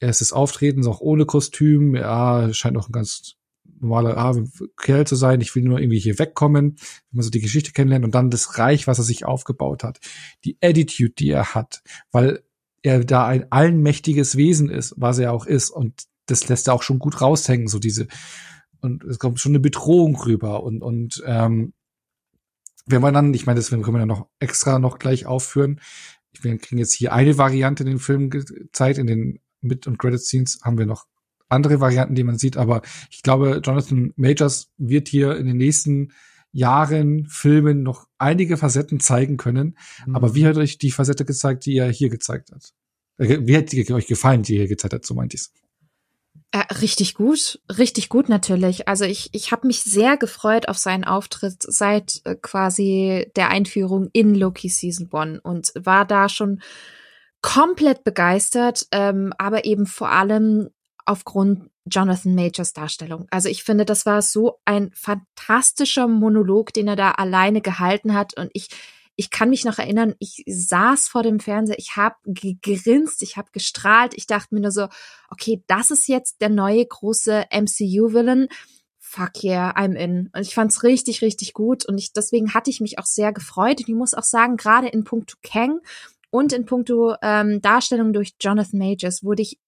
erstes 0.00 0.32
Auftreten, 0.32 0.86
auch 0.86 1.00
ohne 1.00 1.26
Kostüm, 1.26 1.94
ja, 1.94 2.52
scheint 2.52 2.76
auch 2.76 2.88
ein 2.88 2.92
ganz 2.92 3.34
normaler 3.80 4.16
ah, 4.16 4.34
Kerl 4.76 5.06
zu 5.06 5.16
sein, 5.16 5.40
ich 5.40 5.54
will 5.54 5.62
nur 5.62 5.78
irgendwie 5.78 5.98
hier 5.98 6.18
wegkommen, 6.18 6.76
wenn 6.76 7.16
man 7.16 7.22
so 7.22 7.30
die 7.30 7.40
Geschichte 7.40 7.72
kennenlernt 7.72 8.04
und 8.04 8.14
dann 8.14 8.30
das 8.30 8.58
Reich, 8.58 8.86
was 8.86 8.98
er 8.98 9.04
sich 9.04 9.24
aufgebaut 9.24 9.84
hat, 9.84 10.00
die 10.44 10.56
Attitude, 10.62 11.14
die 11.18 11.30
er 11.30 11.54
hat, 11.54 11.82
weil 12.12 12.42
er 12.82 13.04
da 13.04 13.26
ein 13.26 13.50
allmächtiges 13.50 14.36
Wesen 14.36 14.68
ist, 14.68 14.94
was 14.96 15.18
er 15.18 15.32
auch 15.32 15.46
ist 15.46 15.70
und 15.70 16.04
das 16.26 16.48
lässt 16.48 16.68
er 16.68 16.74
auch 16.74 16.82
schon 16.82 16.98
gut 16.98 17.20
raushängen, 17.20 17.68
so 17.68 17.78
diese 17.78 18.08
und 18.80 19.02
es 19.04 19.18
kommt 19.18 19.40
schon 19.40 19.52
eine 19.52 19.60
Bedrohung 19.60 20.16
rüber 20.16 20.62
und 20.62 20.82
und 20.82 21.22
ähm, 21.26 21.72
wenn 22.86 23.02
man 23.02 23.12
dann, 23.12 23.34
ich 23.34 23.44
meine, 23.44 23.58
das 23.58 23.70
können 23.70 23.84
wir 23.84 23.98
dann 23.98 24.08
noch 24.08 24.28
extra 24.38 24.78
noch 24.78 24.98
gleich 24.98 25.26
aufführen, 25.26 25.80
wir 26.40 26.56
kriegen 26.58 26.78
jetzt 26.78 26.94
hier 26.94 27.12
eine 27.12 27.38
Variante 27.38 27.82
in 27.82 27.88
den 27.88 27.98
Film 27.98 28.30
gezeigt, 28.30 28.98
in 28.98 29.06
den 29.06 29.40
Mid- 29.60 29.86
und 29.86 29.98
Credit-Scenes 29.98 30.60
haben 30.62 30.78
wir 30.78 30.86
noch 30.86 31.06
andere 31.48 31.80
Varianten, 31.80 32.14
die 32.14 32.24
man 32.24 32.38
sieht, 32.38 32.56
aber 32.56 32.82
ich 33.10 33.22
glaube, 33.22 33.60
Jonathan 33.64 34.12
Majors 34.16 34.70
wird 34.76 35.08
hier 35.08 35.36
in 35.36 35.46
den 35.46 35.56
nächsten 35.56 36.12
Jahren 36.52 37.26
Filmen 37.26 37.82
noch 37.82 38.06
einige 38.18 38.56
Facetten 38.56 39.00
zeigen 39.00 39.36
können. 39.36 39.76
Mhm. 40.06 40.16
Aber 40.16 40.34
wie 40.34 40.46
hat 40.46 40.56
euch 40.56 40.78
die 40.78 40.90
Facette 40.90 41.24
gezeigt, 41.24 41.66
die 41.66 41.76
er 41.76 41.90
hier 41.90 42.08
gezeigt 42.08 42.50
hat? 42.52 42.72
Äh, 43.18 43.40
wie 43.42 43.56
hat 43.56 43.72
die 43.72 43.92
euch 43.92 44.06
gefallen, 44.06 44.42
die 44.42 44.54
er 44.54 44.60
hier 44.60 44.68
gezeigt 44.68 44.94
hat, 44.94 45.04
so 45.04 45.14
meint 45.14 45.34
ich's. 45.34 45.52
Äh, 46.50 46.60
richtig 46.80 47.14
gut, 47.14 47.60
richtig 47.76 48.08
gut 48.08 48.30
natürlich. 48.30 48.88
Also 48.88 49.04
ich, 49.04 49.28
ich 49.32 49.52
habe 49.52 49.66
mich 49.66 49.82
sehr 49.82 50.16
gefreut 50.16 50.68
auf 50.68 50.78
seinen 50.78 51.04
Auftritt 51.04 51.62
seit 51.62 52.22
äh, 52.24 52.36
quasi 52.36 53.30
der 53.36 53.50
Einführung 53.50 54.08
in 54.12 54.34
Loki 54.34 54.70
Season 54.70 55.10
1 55.12 55.40
und 55.40 55.72
war 55.74 56.06
da 56.06 56.28
schon 56.30 56.62
komplett 57.42 58.02
begeistert, 58.02 58.86
ähm, 58.92 59.32
aber 59.36 59.66
eben 59.66 59.86
vor 59.86 60.10
allem 60.10 60.70
aufgrund 61.08 61.70
Jonathan 61.86 62.34
Majors 62.34 62.72
Darstellung. 62.72 63.26
Also 63.30 63.48
ich 63.48 63.64
finde, 63.64 63.84
das 63.84 64.04
war 64.06 64.22
so 64.22 64.60
ein 64.64 64.90
fantastischer 64.94 66.06
Monolog, 66.06 66.72
den 66.72 66.88
er 66.88 66.96
da 66.96 67.12
alleine 67.12 67.60
gehalten 67.60 68.14
hat 68.14 68.36
und 68.36 68.50
ich 68.52 68.68
ich 69.20 69.30
kann 69.30 69.50
mich 69.50 69.64
noch 69.64 69.80
erinnern, 69.80 70.14
ich 70.20 70.44
saß 70.46 71.08
vor 71.08 71.24
dem 71.24 71.40
Fernseher, 71.40 71.76
ich 71.76 71.96
habe 71.96 72.14
gegrinst, 72.24 73.20
ich 73.22 73.36
habe 73.36 73.48
gestrahlt, 73.50 74.14
ich 74.14 74.28
dachte 74.28 74.54
mir 74.54 74.60
nur 74.60 74.70
so, 74.70 74.86
okay, 75.28 75.60
das 75.66 75.90
ist 75.90 76.06
jetzt 76.06 76.40
der 76.40 76.50
neue 76.50 76.86
große 76.86 77.46
MCU-Villain. 77.50 78.46
Fuck 79.00 79.42
yeah, 79.42 79.76
I'm 79.76 79.96
in. 79.96 80.30
Und 80.32 80.42
ich 80.42 80.54
fand's 80.54 80.84
richtig, 80.84 81.20
richtig 81.20 81.52
gut. 81.52 81.84
Und 81.84 81.98
ich, 81.98 82.12
deswegen 82.12 82.54
hatte 82.54 82.70
ich 82.70 82.80
mich 82.80 83.00
auch 83.00 83.06
sehr 83.06 83.32
gefreut. 83.32 83.80
Und 83.80 83.88
ich 83.88 83.94
muss 83.96 84.14
auch 84.14 84.22
sagen, 84.22 84.56
gerade 84.56 84.86
in 84.86 85.02
puncto 85.02 85.36
Kang 85.42 85.80
und 86.30 86.52
in 86.52 86.64
puncto 86.64 87.16
ähm, 87.20 87.60
Darstellung 87.60 88.12
durch 88.12 88.34
Jonathan 88.40 88.78
Majors 88.78 89.24
wurde 89.24 89.42
ich 89.42 89.58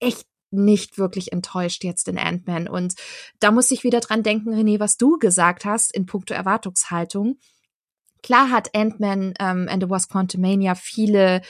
echt 0.00 0.26
nicht 0.52 0.98
wirklich 0.98 1.32
enttäuscht 1.32 1.84
jetzt 1.84 2.08
in 2.08 2.18
Ant-Man. 2.18 2.68
Und 2.68 2.94
da 3.40 3.50
muss 3.50 3.70
ich 3.70 3.84
wieder 3.84 4.00
dran 4.00 4.22
denken, 4.22 4.50
René, 4.50 4.80
was 4.80 4.96
du 4.96 5.18
gesagt 5.18 5.64
hast 5.64 5.94
in 5.94 6.06
puncto 6.06 6.34
Erwartungshaltung. 6.34 7.38
Klar 8.22 8.50
hat 8.50 8.74
Ant-Man 8.74 9.34
ähm, 9.40 9.68
and 9.68 9.82
the 9.82 9.90
Wasp 9.90 10.12
Quantumania 10.12 10.74
viele 10.74 11.42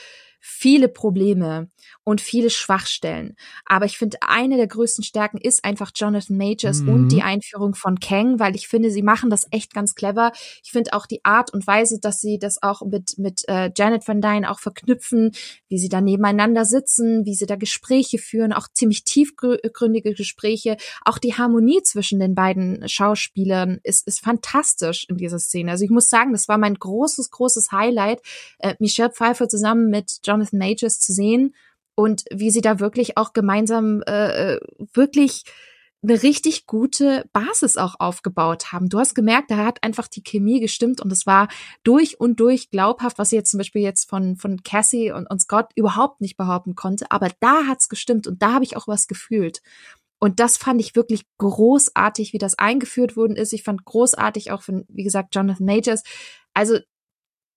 viele 0.45 0.89
Probleme 0.89 1.69
und 2.03 2.19
viele 2.19 2.49
Schwachstellen. 2.49 3.35
Aber 3.65 3.85
ich 3.85 3.97
finde, 3.97 4.17
eine 4.27 4.57
der 4.57 4.67
größten 4.67 5.03
Stärken 5.03 5.37
ist 5.37 5.63
einfach 5.63 5.91
Jonathan 5.95 6.35
Majors 6.35 6.81
mhm. 6.81 6.89
und 6.89 7.09
die 7.09 7.21
Einführung 7.21 7.75
von 7.75 7.99
Kang, 7.99 8.39
weil 8.39 8.53
ich 8.55 8.67
finde, 8.67 8.91
sie 8.91 9.03
machen 9.03 9.29
das 9.29 9.47
echt 9.51 9.73
ganz 9.73 9.95
clever. 9.95 10.33
Ich 10.63 10.71
finde 10.71 10.91
auch 10.93 11.05
die 11.05 11.23
Art 11.23 11.53
und 11.53 11.65
Weise, 11.65 11.99
dass 12.01 12.19
sie 12.19 12.39
das 12.39 12.61
auch 12.61 12.81
mit, 12.81 13.17
mit 13.17 13.47
äh, 13.47 13.71
Janet 13.75 14.05
Van 14.05 14.19
Dyne 14.19 14.51
auch 14.51 14.59
verknüpfen, 14.59 15.31
wie 15.69 15.77
sie 15.77 15.87
da 15.87 16.01
nebeneinander 16.01 16.65
sitzen, 16.65 17.25
wie 17.25 17.35
sie 17.35 17.45
da 17.45 17.55
Gespräche 17.55 18.17
führen, 18.17 18.51
auch 18.51 18.67
ziemlich 18.73 19.05
tiefgründige 19.05 20.13
Gespräche. 20.13 20.75
Auch 21.05 21.19
die 21.19 21.35
Harmonie 21.35 21.81
zwischen 21.83 22.19
den 22.19 22.35
beiden 22.35 22.87
Schauspielern 22.89 23.79
ist, 23.83 24.05
ist 24.07 24.19
fantastisch 24.19 25.05
in 25.07 25.15
dieser 25.15 25.39
Szene. 25.39 25.71
Also 25.71 25.85
ich 25.85 25.91
muss 25.91 26.09
sagen, 26.09 26.33
das 26.33 26.49
war 26.49 26.57
mein 26.57 26.75
großes, 26.75 27.31
großes 27.31 27.71
Highlight, 27.71 28.21
äh, 28.59 28.75
Michelle 28.79 29.11
Pfeiffer 29.11 29.47
zusammen 29.47 29.89
mit 29.89 30.27
Jonathan 30.33 30.59
Majors 30.59 30.99
zu 30.99 31.13
sehen 31.13 31.55
und 31.95 32.23
wie 32.31 32.51
sie 32.51 32.61
da 32.61 32.79
wirklich 32.79 33.17
auch 33.17 33.33
gemeinsam 33.33 34.01
äh, 34.07 34.55
äh, 34.55 34.59
wirklich 34.93 35.43
eine 36.03 36.21
richtig 36.21 36.67
gute 36.67 37.25
Basis 37.31 37.77
auch 37.77 37.95
aufgebaut 37.99 38.73
haben. 38.73 38.89
Du 38.89 38.99
hast 38.99 39.15
gemerkt, 39.15 39.51
da 39.51 39.57
hat 39.57 39.81
einfach 39.83 40.07
die 40.09 40.21
Chemie 40.21 40.59
gestimmt 40.59 40.99
und 40.99 41.11
es 41.11 41.25
war 41.25 41.47
durch 41.83 42.19
und 42.19 42.39
durch 42.41 42.69
glaubhaft, 42.69 43.17
was 43.17 43.29
sie 43.29 43.37
jetzt 43.37 43.51
zum 43.51 43.59
Beispiel 43.59 43.81
jetzt 43.81 44.09
von, 44.09 44.35
von 44.35 44.63
Cassie 44.63 45.11
und, 45.11 45.27
und 45.29 45.41
Scott 45.41 45.71
überhaupt 45.75 46.19
nicht 46.19 46.35
behaupten 46.35 46.75
konnte. 46.75 47.09
Aber 47.09 47.29
da 47.39 47.67
hat's 47.67 47.87
gestimmt 47.87 48.27
und 48.27 48.41
da 48.41 48.53
habe 48.53 48.65
ich 48.65 48.75
auch 48.75 48.87
was 48.87 49.07
gefühlt. 49.07 49.61
Und 50.19 50.39
das 50.39 50.57
fand 50.57 50.81
ich 50.81 50.95
wirklich 50.95 51.25
großartig, 51.37 52.33
wie 52.33 52.37
das 52.37 52.57
eingeführt 52.57 53.15
worden 53.15 53.35
ist. 53.35 53.53
Ich 53.53 53.63
fand 53.63 53.85
großartig 53.85 54.51
auch 54.51 54.61
von, 54.61 54.85
wie 54.89 55.03
gesagt, 55.03 55.35
Jonathan 55.35 55.65
Majors. 55.65 56.03
Also 56.53 56.79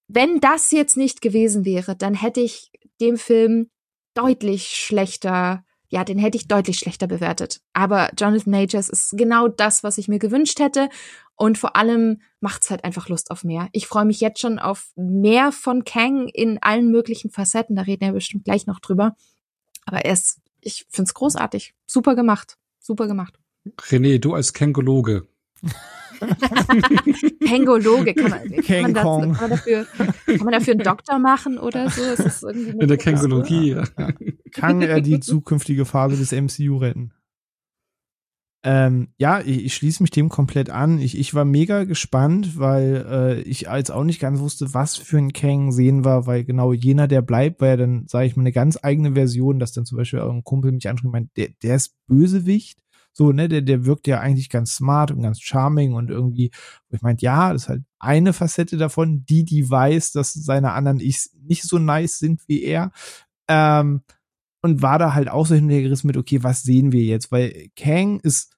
wenn 0.09 0.41
das 0.41 0.71
jetzt 0.71 0.97
nicht 0.97 1.21
gewesen 1.21 1.65
wäre, 1.65 1.97
dann 1.97 2.15
hätte 2.15 2.41
ich 2.41 2.71
dem 3.01 3.17
Film 3.17 3.71
deutlich 4.15 4.69
schlechter 4.69 5.65
ja, 5.89 6.05
den 6.05 6.19
hätte 6.19 6.37
ich 6.37 6.49
deutlich 6.49 6.79
schlechter 6.79 7.07
bewertet. 7.07 7.61
Aber 7.73 8.11
Jonathan 8.19 8.51
Majors 8.51 8.89
ist 8.89 9.17
genau 9.17 9.49
das, 9.49 9.85
was 9.85 9.99
ich 9.99 10.09
mir 10.09 10.19
gewünscht 10.19 10.59
hätte. 10.59 10.89
Und 11.37 11.59
vor 11.59 11.77
allem 11.77 12.23
macht's 12.41 12.71
halt 12.71 12.83
einfach 12.85 13.09
Lust 13.09 13.31
auf 13.31 13.45
mehr. 13.45 13.69
Ich 13.73 13.87
freue 13.87 14.05
mich 14.05 14.21
jetzt 14.21 14.41
schon 14.41 14.59
auf 14.59 14.91
mehr 14.97 15.53
von 15.53 15.85
Kang 15.85 16.29
in 16.29 16.59
allen 16.63 16.91
möglichen 16.91 17.31
Facetten. 17.31 17.77
Da 17.77 17.83
reden 17.83 18.07
wir 18.07 18.13
bestimmt 18.13 18.45
gleich 18.45 18.67
noch 18.67 18.81
drüber. 18.81 19.15
Aber 19.85 20.05
er 20.05 20.13
ist, 20.13 20.41
ich 20.61 20.87
find's 20.89 21.15
großartig. 21.15 21.75
Super 21.87 22.17
gemacht. 22.17 22.57
Super 22.81 23.07
gemacht. 23.07 23.39
René, 23.79 24.19
du 24.19 24.35
als 24.35 24.53
Kängologe. 24.53 25.29
Pengologe, 27.47 28.15
kann 28.15 28.31
man, 28.31 28.63
kann 28.63 28.83
man, 28.83 28.95
das, 28.95 29.03
kann, 29.03 29.31
man 29.31 29.51
dafür, 29.51 29.87
kann 30.27 30.39
man 30.39 30.53
dafür 30.53 30.75
einen 30.75 30.83
Doktor 30.83 31.19
machen 31.19 31.59
oder 31.59 31.91
so? 31.91 32.03
Ist 32.03 32.25
das 32.25 32.43
irgendwie 32.43 32.71
In 32.71 32.89
der 32.89 32.97
Kängologie, 32.97 33.71
ja. 33.71 33.85
Kann 34.53 34.83
er 34.83 35.01
die 35.01 35.21
zukünftige 35.21 35.85
Phase 35.85 36.17
des 36.17 36.33
MCU 36.33 36.77
retten? 36.79 37.13
Ähm, 38.69 39.11
ja, 39.17 39.41
ich, 39.43 39.65
ich 39.65 39.75
schließe 39.77 40.03
mich 40.03 40.11
dem 40.11 40.29
komplett 40.29 40.71
an. 40.71 40.99
Ich, 40.99 41.17
ich 41.17 41.35
war 41.35 41.45
mega 41.45 41.85
gespannt, 41.85 42.59
weil 42.59 43.07
äh, 43.09 43.41
ich 43.43 43.71
als 43.71 43.93
auch 43.93 44.03
nicht 44.03 44.19
ganz 44.19 44.41
wusste, 44.41 44.75
was 44.75 44.97
für 44.97 45.19
ein 45.19 45.33
Kang 45.33 45.71
sehen 45.71 46.05
war, 46.05 46.27
weil 46.27 46.43
genau 46.43 46.73
jener, 46.73 47.07
der 47.07 47.23
bleibt, 47.23 47.61
war 47.61 47.69
ja 47.69 47.77
dann, 47.77 48.09
sage 48.09 48.27
ich 48.27 48.35
mal, 48.35 48.43
eine 48.43 48.51
ganz 48.51 48.77
eigene 48.83 49.13
Version, 49.13 49.61
dass 49.61 49.71
dann 49.71 49.87
zum 49.87 49.99
Beispiel 49.99 50.21
ein 50.21 50.43
Kumpel 50.43 50.73
mich 50.73 50.89
anschrieb, 50.89 51.13
meint, 51.13 51.31
der, 51.37 51.51
der 51.63 51.77
ist 51.77 51.95
Bösewicht. 52.09 52.81
So, 53.17 53.33
ne, 53.33 53.49
der, 53.49 53.63
der 53.63 53.87
wirkt 53.87 54.07
ja 54.07 54.21
eigentlich 54.21 54.51
ganz 54.51 54.75
smart 54.75 55.11
und 55.11 55.23
ganz 55.23 55.41
charming 55.41 55.95
und 55.95 56.11
irgendwie, 56.11 56.51
ich 56.91 57.01
meinte, 57.01 57.25
ja, 57.25 57.51
das 57.51 57.63
ist 57.63 57.69
halt 57.71 57.83
eine 57.99 58.35
Facette 58.35 58.77
davon, 58.77 59.25
die, 59.25 59.43
die 59.43 59.71
weiß, 59.71 60.13
dass 60.13 60.35
seine 60.35 60.73
anderen 60.73 61.01
Ichs 61.01 61.31
nicht 61.41 61.63
so 61.63 61.79
nice 61.79 62.19
sind 62.19 62.43
wie 62.47 62.63
er. 62.63 62.93
Ähm, 63.49 64.03
und 64.61 64.83
war 64.83 64.99
da 64.99 65.15
halt 65.15 65.31
auch 65.31 65.47
so 65.47 65.55
hintergerissen 65.55 66.09
mit, 66.09 66.19
okay, 66.19 66.43
was 66.43 66.63
sehen 66.63 66.93
wir 66.93 67.05
jetzt? 67.05 67.33
Weil 67.33 67.69
Kang 67.75 68.21
ist 68.21 68.53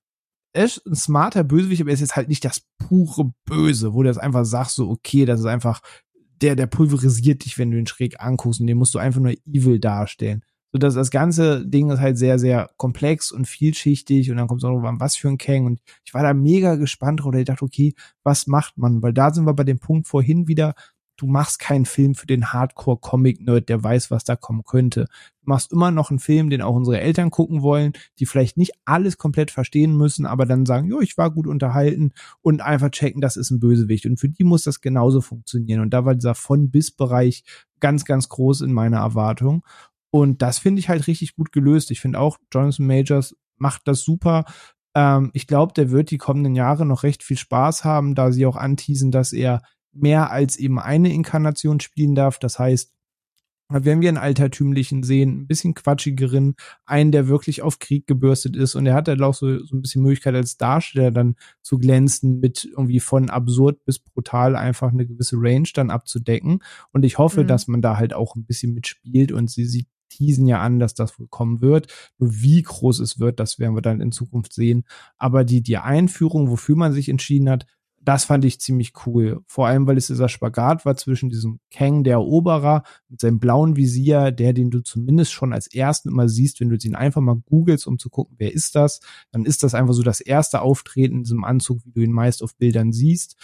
ist 0.55 0.85
ein 0.87 0.97
smarter 0.97 1.45
Bösewicht, 1.45 1.83
aber 1.83 1.91
er 1.91 1.95
ist 1.95 2.01
jetzt 2.01 2.17
halt 2.17 2.29
nicht 2.29 2.45
das 2.45 2.63
pure 2.79 3.33
Böse, 3.45 3.93
wo 3.93 4.03
du 4.03 4.09
das 4.09 4.19
einfach 4.19 4.45
sagst, 4.45 4.75
so, 4.75 4.91
okay, 4.91 5.25
das 5.25 5.39
ist 5.39 5.47
einfach 5.47 5.83
der, 6.43 6.57
der 6.57 6.67
pulverisiert 6.67 7.45
dich, 7.45 7.59
wenn 7.59 7.71
du 7.71 7.79
ihn 7.79 7.87
schräg 7.87 8.21
anguckst 8.21 8.61
und 8.61 8.67
den 8.67 8.79
musst 8.79 8.95
du 8.95 8.99
einfach 8.99 9.21
nur 9.21 9.35
evil 9.47 9.79
darstellen. 9.79 10.43
So 10.73 10.79
dass 10.79 10.95
das 10.95 11.11
ganze 11.11 11.67
Ding 11.67 11.91
ist 11.91 12.01
halt 12.01 12.19
sehr, 12.19 12.39
sehr 12.39 12.71
komplex 12.77 13.33
und 13.33 13.47
vielschichtig 13.47 14.31
und 14.31 14.37
dann 14.37 14.49
kommt 14.49 14.63
es 14.63 14.65
auch 14.65 14.73
noch 14.73 14.89
an, 14.89 15.01
was 15.01 15.17
für 15.17 15.29
ein 15.29 15.39
Kang 15.39 15.67
und 15.67 15.81
ich 16.05 16.13
war 16.13 16.23
da 16.23 16.35
mega 16.35 16.75
gespannt 16.75 17.21
drauf, 17.21 17.35
ich 17.35 17.45
dachte, 17.47 17.65
okay, 17.65 17.95
was 18.23 18.47
macht 18.47 18.77
man? 18.77 19.03
Weil 19.03 19.13
da 19.13 19.33
sind 19.33 19.47
wir 19.47 19.55
bei 19.55 19.65
dem 19.65 19.79
Punkt 19.79 20.09
vorhin 20.09 20.47
wieder, 20.47 20.75
du 21.19 21.27
machst 21.27 21.59
keinen 21.59 21.85
Film 21.85 22.15
für 22.15 22.27
den 22.27 22.53
Hardcore-Comic-Nerd, 22.53 23.69
der 23.69 23.83
weiß, 23.83 24.11
was 24.11 24.25
da 24.25 24.37
kommen 24.37 24.63
könnte. 24.65 25.07
Du 25.43 25.51
machst 25.51 25.73
immer 25.73 25.91
noch 25.91 26.11
einen 26.11 26.21
Film, 26.21 26.49
den 26.49 26.63
auch 26.63 26.75
unsere 26.75 27.01
Eltern 27.01 27.31
gucken 27.31 27.63
wollen, 27.63 27.93
die 28.19 28.27
vielleicht 28.27 28.57
nicht 28.57 28.73
alles 28.85 29.19
komplett 29.19 29.51
verstehen 29.51 29.97
müssen, 29.97 30.27
aber 30.27 30.47
dann 30.47 30.65
sagen, 30.65 30.89
jo, 30.89 31.01
ich 31.01 31.19
war 31.19 31.31
gut 31.31 31.47
unterhalten 31.47 32.13
und 32.41 32.63
einfach 32.63 32.91
checken, 32.91 33.21
das 33.21 33.37
ist 33.37 33.51
ein 33.51 33.61
Bösewicht. 33.61 34.07
Und 34.07 34.19
für 34.19 34.29
die 34.29 34.45
muss 34.45 34.63
das 34.63 34.81
genauso 34.81 35.21
funktionieren. 35.21 35.81
Und 35.81 35.91
da 35.91 36.05
war 36.05 36.15
dieser 36.15 36.37
Von-Bis-Bereich 36.37 37.43
ganz, 37.81 38.05
ganz 38.05 38.29
groß 38.29 38.61
in 38.63 38.73
meiner 38.73 38.99
Erwartung. 38.99 39.65
Und 40.11 40.43
das 40.43 40.59
finde 40.59 40.81
ich 40.81 40.89
halt 40.89 41.07
richtig 41.07 41.37
gut 41.37 41.53
gelöst. 41.53 41.91
Ich 41.91 42.01
finde 42.01 42.21
auch, 42.21 42.39
Jonathan 42.53 42.87
Majors 42.87 43.37
macht 43.57 43.83
das 43.87 44.01
super. 44.01 44.45
Ähm, 44.95 45.31
ich 45.35 45.47
glaube, 45.47 45.73
der 45.75 45.91
wird 45.91 46.11
die 46.11 46.19
kommenden 46.19 46.55
Jahre 46.55 46.87
noch 46.87 47.03
recht 47.03 47.23
viel 47.23 47.37
Spaß 47.37 47.85
haben, 47.85 48.15
da 48.15 48.33
sie 48.33 48.47
auch 48.47 48.57
anteasen, 48.57 49.11
dass 49.11 49.33
er 49.33 49.63
mehr 49.93 50.31
als 50.31 50.57
eben 50.57 50.79
eine 50.79 51.13
Inkarnation 51.13 51.81
spielen 51.81 52.15
darf. 52.15 52.39
Das 52.39 52.59
heißt, 52.59 52.93
wenn 53.71 54.01
wir 54.01 54.09
einen 54.09 54.17
altertümlichen 54.17 55.03
sehen, 55.03 55.43
ein 55.43 55.47
bisschen 55.47 55.75
quatschigeren, 55.75 56.55
einen, 56.87 57.13
der 57.13 57.29
wirklich 57.29 57.61
auf 57.61 57.79
Krieg 57.79 58.07
gebürstet 58.07 58.57
ist 58.57 58.75
und 58.75 58.87
er 58.87 58.95
hat 58.95 59.09
dann 59.09 59.23
auch 59.23 59.35
so, 59.35 59.63
so 59.63 59.77
ein 59.77 59.83
bisschen 59.83 60.03
Möglichkeit 60.03 60.35
als 60.35 60.57
Darsteller 60.57 61.11
dann 61.11 61.37
zu 61.63 61.79
glänzen 61.79 62.41
mit 62.41 62.65
irgendwie 62.65 63.01
von 63.01 63.29
absurd 63.29 63.85
bis 63.85 63.99
brutal 63.99 64.57
einfach 64.57 64.91
eine 64.91 65.07
gewisse 65.07 65.37
Range 65.39 65.69
dann 65.75 65.91
abzudecken 65.91 66.63
und 66.93 67.05
ich 67.05 67.19
hoffe, 67.19 67.43
mhm. 67.43 67.49
dass 67.49 67.69
man 67.69 67.83
da 67.83 67.99
halt 67.99 68.15
auch 68.15 68.37
ein 68.37 68.47
bisschen 68.47 68.73
mitspielt 68.73 69.33
und 69.33 69.51
sie, 69.51 69.67
sie 69.67 69.87
teasen 70.09 70.47
ja 70.47 70.61
an, 70.61 70.79
dass 70.79 70.95
das 70.95 71.19
wohl 71.19 71.29
kommen 71.29 71.61
wird. 71.61 71.93
Nur 72.19 72.31
wie 72.33 72.63
groß 72.63 73.01
es 73.01 73.19
wird, 73.19 73.41
das 73.41 73.59
werden 73.59 73.75
wir 73.75 73.83
dann 73.83 74.01
in 74.01 74.13
Zukunft 74.13 74.53
sehen. 74.53 74.85
Aber 75.17 75.45
die, 75.45 75.63
die 75.63 75.79
Einführung, 75.79 76.51
wofür 76.51 76.77
man 76.77 76.93
sich 76.93 77.09
entschieden 77.09 77.49
hat, 77.49 77.67
das 78.09 78.25
fand 78.25 78.45
ich 78.47 78.61
ziemlich 78.61 78.93
cool. 79.07 79.43
Vor 79.47 79.67
allem, 79.67 79.87
weil 79.87 79.99
es 79.99 80.07
dieser 80.07 80.31
Spagat 80.31 80.87
war 80.87 80.97
zwischen 80.97 81.29
diesem 81.29 81.61
Kang, 81.71 82.05
der 82.05 82.15
Eroberer, 82.15 82.83
mit 83.09 83.21
seinem 83.21 83.39
blauen 83.39 83.77
Visier, 83.77 84.31
der, 84.31 84.55
den 84.55 84.71
du 84.71 84.81
zumindest 84.81 85.33
schon 85.33 85.53
als 85.53 85.67
ersten 85.67 86.09
immer 86.09 86.27
siehst, 86.27 86.61
wenn 86.61 86.71
du 86.71 86.77
ihn 86.77 86.95
einfach 86.95 87.21
mal 87.21 87.37
googelst, 87.47 87.87
um 87.87 87.99
zu 87.99 88.09
gucken, 88.09 88.37
wer 88.39 88.55
ist 88.55 88.75
das, 88.75 89.01
dann 89.31 89.45
ist 89.45 89.63
das 89.63 89.75
einfach 89.75 89.93
so 89.93 90.03
das 90.03 90.21
erste 90.21 90.63
Auftreten 90.63 91.17
in 91.17 91.23
diesem 91.25 91.45
Anzug, 91.45 91.85
wie 91.85 91.93
du 91.93 92.01
ihn 92.01 92.13
meist 92.13 92.43
auf 92.43 92.57
Bildern 92.57 92.93
siehst. 92.93 93.37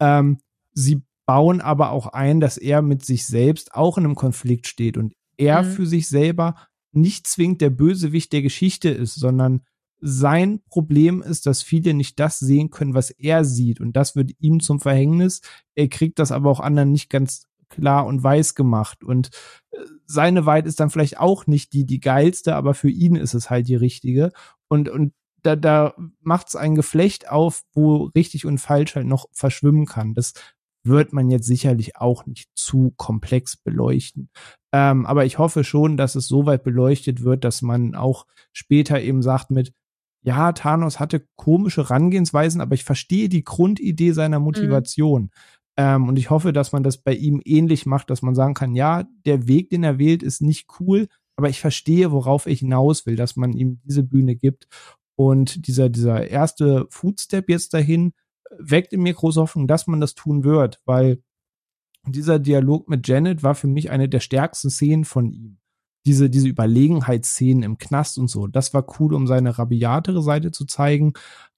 Ähm, 0.00 0.38
sie 0.72 1.02
bauen 1.24 1.60
aber 1.60 1.90
auch 1.90 2.08
ein, 2.08 2.40
dass 2.40 2.58
er 2.58 2.82
mit 2.82 3.04
sich 3.04 3.24
selbst 3.24 3.74
auch 3.74 3.96
in 3.96 4.04
einem 4.04 4.16
Konflikt 4.16 4.66
steht 4.66 4.98
und 4.98 5.14
er 5.40 5.62
mhm. 5.62 5.70
für 5.72 5.86
sich 5.86 6.08
selber 6.08 6.54
nicht 6.92 7.26
zwingend 7.26 7.60
der 7.60 7.70
Bösewicht 7.70 8.32
der 8.32 8.42
Geschichte 8.42 8.90
ist, 8.90 9.14
sondern 9.14 9.62
sein 10.00 10.60
Problem 10.68 11.22
ist, 11.22 11.46
dass 11.46 11.62
viele 11.62 11.94
nicht 11.94 12.18
das 12.18 12.38
sehen 12.38 12.70
können, 12.70 12.94
was 12.94 13.10
er 13.10 13.44
sieht. 13.44 13.80
Und 13.80 13.96
das 13.96 14.16
wird 14.16 14.32
ihm 14.38 14.60
zum 14.60 14.80
Verhängnis. 14.80 15.40
Er 15.74 15.88
kriegt 15.88 16.18
das 16.18 16.32
aber 16.32 16.50
auch 16.50 16.60
anderen 16.60 16.92
nicht 16.92 17.10
ganz 17.10 17.46
klar 17.68 18.06
und 18.06 18.22
weiß 18.22 18.54
gemacht. 18.54 19.04
Und 19.04 19.30
äh, 19.70 19.78
seine 20.06 20.46
Wahrheit 20.46 20.66
ist 20.66 20.80
dann 20.80 20.90
vielleicht 20.90 21.18
auch 21.18 21.46
nicht 21.46 21.72
die, 21.72 21.84
die 21.84 22.00
geilste, 22.00 22.56
aber 22.56 22.74
für 22.74 22.90
ihn 22.90 23.14
ist 23.14 23.34
es 23.34 23.50
halt 23.50 23.68
die 23.68 23.76
richtige. 23.76 24.32
Und, 24.68 24.88
und 24.88 25.12
da, 25.42 25.56
da 25.56 25.94
macht 26.20 26.48
es 26.48 26.56
ein 26.56 26.74
Geflecht 26.74 27.30
auf, 27.30 27.62
wo 27.72 28.10
richtig 28.14 28.46
und 28.46 28.58
falsch 28.58 28.94
halt 28.94 29.06
noch 29.06 29.26
verschwimmen 29.32 29.86
kann. 29.86 30.14
Das 30.14 30.32
wird 30.82 31.12
man 31.12 31.30
jetzt 31.30 31.46
sicherlich 31.46 31.96
auch 31.96 32.26
nicht 32.26 32.48
zu 32.54 32.92
komplex 32.96 33.56
beleuchten. 33.56 34.30
Ähm, 34.72 35.06
aber 35.06 35.24
ich 35.24 35.38
hoffe 35.38 35.64
schon, 35.64 35.96
dass 35.96 36.14
es 36.14 36.26
so 36.26 36.46
weit 36.46 36.62
beleuchtet 36.62 37.22
wird, 37.22 37.44
dass 37.44 37.62
man 37.62 37.94
auch 37.94 38.26
später 38.52 39.00
eben 39.00 39.22
sagt 39.22 39.50
mit, 39.50 39.72
ja, 40.22 40.52
Thanos 40.52 41.00
hatte 41.00 41.26
komische 41.36 41.82
Herangehensweisen, 41.82 42.60
aber 42.60 42.74
ich 42.74 42.84
verstehe 42.84 43.28
die 43.28 43.44
Grundidee 43.44 44.12
seiner 44.12 44.38
mhm. 44.38 44.46
Motivation. 44.46 45.22
Mhm. 45.22 45.30
Ähm, 45.76 46.08
und 46.08 46.18
ich 46.18 46.30
hoffe, 46.30 46.52
dass 46.52 46.72
man 46.72 46.82
das 46.82 46.98
bei 46.98 47.14
ihm 47.14 47.40
ähnlich 47.44 47.86
macht, 47.86 48.10
dass 48.10 48.22
man 48.22 48.34
sagen 48.34 48.54
kann, 48.54 48.74
ja, 48.74 49.04
der 49.24 49.46
Weg, 49.48 49.70
den 49.70 49.82
er 49.82 49.98
wählt, 49.98 50.22
ist 50.22 50.42
nicht 50.42 50.66
cool, 50.78 51.08
aber 51.36 51.48
ich 51.48 51.60
verstehe, 51.60 52.12
worauf 52.12 52.46
er 52.46 52.54
hinaus 52.54 53.06
will, 53.06 53.16
dass 53.16 53.36
man 53.36 53.52
ihm 53.52 53.80
diese 53.84 54.02
Bühne 54.02 54.36
gibt. 54.36 54.66
Und 55.16 55.66
dieser, 55.66 55.88
dieser 55.88 56.28
erste 56.28 56.86
Footstep 56.90 57.48
jetzt 57.48 57.72
dahin 57.74 58.12
weckt 58.58 58.92
in 58.92 59.02
mir 59.02 59.14
große 59.14 59.40
Hoffnung, 59.40 59.66
dass 59.66 59.86
man 59.86 60.00
das 60.00 60.14
tun 60.14 60.44
wird, 60.44 60.80
weil 60.84 61.22
dieser 62.06 62.38
Dialog 62.38 62.88
mit 62.88 63.06
Janet 63.06 63.42
war 63.42 63.54
für 63.54 63.66
mich 63.66 63.90
eine 63.90 64.08
der 64.08 64.20
stärksten 64.20 64.70
Szenen 64.70 65.04
von 65.04 65.30
ihm 65.30 65.60
diese, 66.06 66.30
diese 66.30 66.48
Überlegenheitsszenen 66.48 67.62
im 67.62 67.78
Knast 67.78 68.18
und 68.18 68.28
so, 68.28 68.46
das 68.46 68.72
war 68.72 68.86
cool, 68.98 69.14
um 69.14 69.26
seine 69.26 69.58
rabiatere 69.58 70.22
Seite 70.22 70.50
zu 70.50 70.64
zeigen. 70.64 71.12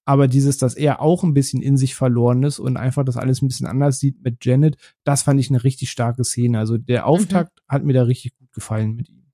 Aber 0.04 0.26
dieses, 0.26 0.58
dass 0.58 0.74
er 0.74 1.00
auch 1.00 1.22
ein 1.22 1.32
bisschen 1.32 1.62
in 1.62 1.76
sich 1.76 1.94
verloren 1.94 2.42
ist 2.42 2.58
und 2.58 2.76
einfach 2.76 3.04
das 3.04 3.16
alles 3.16 3.40
ein 3.40 3.46
bisschen 3.46 3.68
anders 3.68 4.00
sieht 4.00 4.20
mit 4.24 4.44
Janet, 4.44 4.76
das 5.04 5.22
fand 5.22 5.38
ich 5.38 5.48
eine 5.48 5.62
richtig 5.62 5.92
starke 5.92 6.24
Szene. 6.24 6.58
Also 6.58 6.76
der 6.76 7.06
Auftakt 7.06 7.52
mhm. 7.56 7.72
hat 7.72 7.84
mir 7.84 7.92
da 7.92 8.02
richtig 8.02 8.36
gut 8.36 8.52
gefallen 8.52 8.96
mit 8.96 9.08
ihm. 9.10 9.32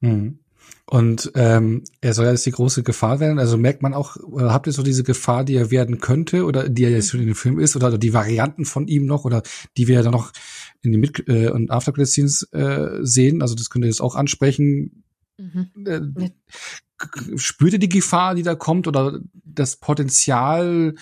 Mhm. 0.00 0.43
Und 0.86 1.32
ähm, 1.34 1.82
er 2.02 2.12
soll 2.12 2.26
ja 2.26 2.32
jetzt 2.32 2.44
die 2.44 2.50
große 2.50 2.82
Gefahr 2.82 3.18
werden. 3.18 3.38
Also 3.38 3.56
merkt 3.56 3.82
man 3.82 3.94
auch, 3.94 4.16
oder 4.16 4.52
habt 4.52 4.66
ihr 4.66 4.72
so 4.72 4.82
diese 4.82 5.02
Gefahr, 5.02 5.44
die 5.44 5.56
er 5.56 5.70
werden 5.70 5.98
könnte, 5.98 6.44
oder 6.44 6.68
die 6.68 6.84
er 6.84 6.90
jetzt 6.90 7.10
schon 7.10 7.20
in 7.20 7.26
dem 7.26 7.34
Film 7.34 7.58
ist, 7.58 7.74
oder 7.74 7.96
die 7.96 8.12
Varianten 8.12 8.66
von 8.66 8.86
ihm 8.86 9.06
noch, 9.06 9.24
oder 9.24 9.42
die 9.78 9.88
wir 9.88 10.02
dann 10.02 10.12
noch 10.12 10.32
in 10.82 10.92
den 10.92 11.00
Mid- 11.00 11.26
äh, 11.26 11.48
und 11.48 11.70
After-Credit-Scenes 11.70 12.48
äh, 12.52 12.98
sehen? 13.00 13.40
Also 13.40 13.54
das 13.54 13.70
könnt 13.70 13.84
ihr 13.84 13.88
jetzt 13.88 14.02
auch 14.02 14.14
ansprechen. 14.14 15.04
Mhm. 15.38 15.70
Äh, 15.86 16.30
spürt 17.36 17.72
ihr 17.72 17.78
die 17.78 17.88
Gefahr, 17.88 18.34
die 18.34 18.42
da 18.42 18.54
kommt, 18.54 18.86
oder 18.86 19.20
das 19.44 19.76
Potenzial, 19.76 20.94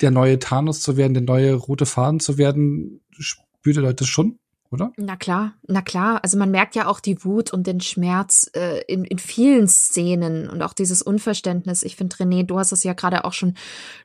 der 0.00 0.10
neue 0.10 0.38
Thanos 0.38 0.82
zu 0.82 0.96
werden, 0.98 1.14
der 1.14 1.22
neue 1.22 1.54
rote 1.54 1.86
Faden 1.86 2.20
zu 2.20 2.36
werden? 2.36 3.00
Spürt 3.18 3.76
ihr 3.76 3.92
das 3.92 4.08
schon? 4.08 4.38
Oder? 4.74 4.92
Na 4.96 5.16
klar, 5.16 5.54
na 5.66 5.80
klar. 5.80 6.20
Also 6.22 6.36
man 6.36 6.50
merkt 6.50 6.74
ja 6.74 6.86
auch 6.86 7.00
die 7.00 7.24
Wut 7.24 7.52
und 7.52 7.66
den 7.66 7.80
Schmerz 7.80 8.50
äh, 8.54 8.82
in, 8.86 9.04
in 9.04 9.18
vielen 9.18 9.66
Szenen 9.68 10.50
und 10.50 10.60
auch 10.62 10.74
dieses 10.74 11.00
Unverständnis. 11.00 11.82
Ich 11.82 11.96
finde, 11.96 12.16
René, 12.16 12.44
du 12.44 12.58
hast 12.58 12.72
es 12.72 12.84
ja 12.84 12.92
gerade 12.92 13.24
auch 13.24 13.32
schon 13.32 13.54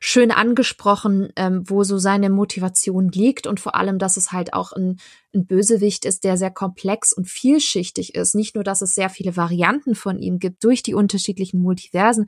schön 0.00 0.30
angesprochen, 0.30 1.30
ähm, 1.36 1.64
wo 1.66 1.84
so 1.84 1.98
seine 1.98 2.30
Motivation 2.30 3.10
liegt 3.10 3.46
und 3.46 3.60
vor 3.60 3.74
allem, 3.74 3.98
dass 3.98 4.16
es 4.16 4.32
halt 4.32 4.54
auch 4.54 4.72
ein, 4.72 4.98
ein 5.34 5.46
Bösewicht 5.46 6.06
ist, 6.06 6.24
der 6.24 6.36
sehr 6.36 6.50
komplex 6.50 7.12
und 7.12 7.28
vielschichtig 7.28 8.14
ist. 8.14 8.34
Nicht 8.34 8.54
nur, 8.54 8.64
dass 8.64 8.80
es 8.80 8.94
sehr 8.94 9.10
viele 9.10 9.36
Varianten 9.36 9.94
von 9.94 10.18
ihm 10.18 10.38
gibt 10.38 10.64
durch 10.64 10.82
die 10.82 10.94
unterschiedlichen 10.94 11.60
Multiversen, 11.60 12.26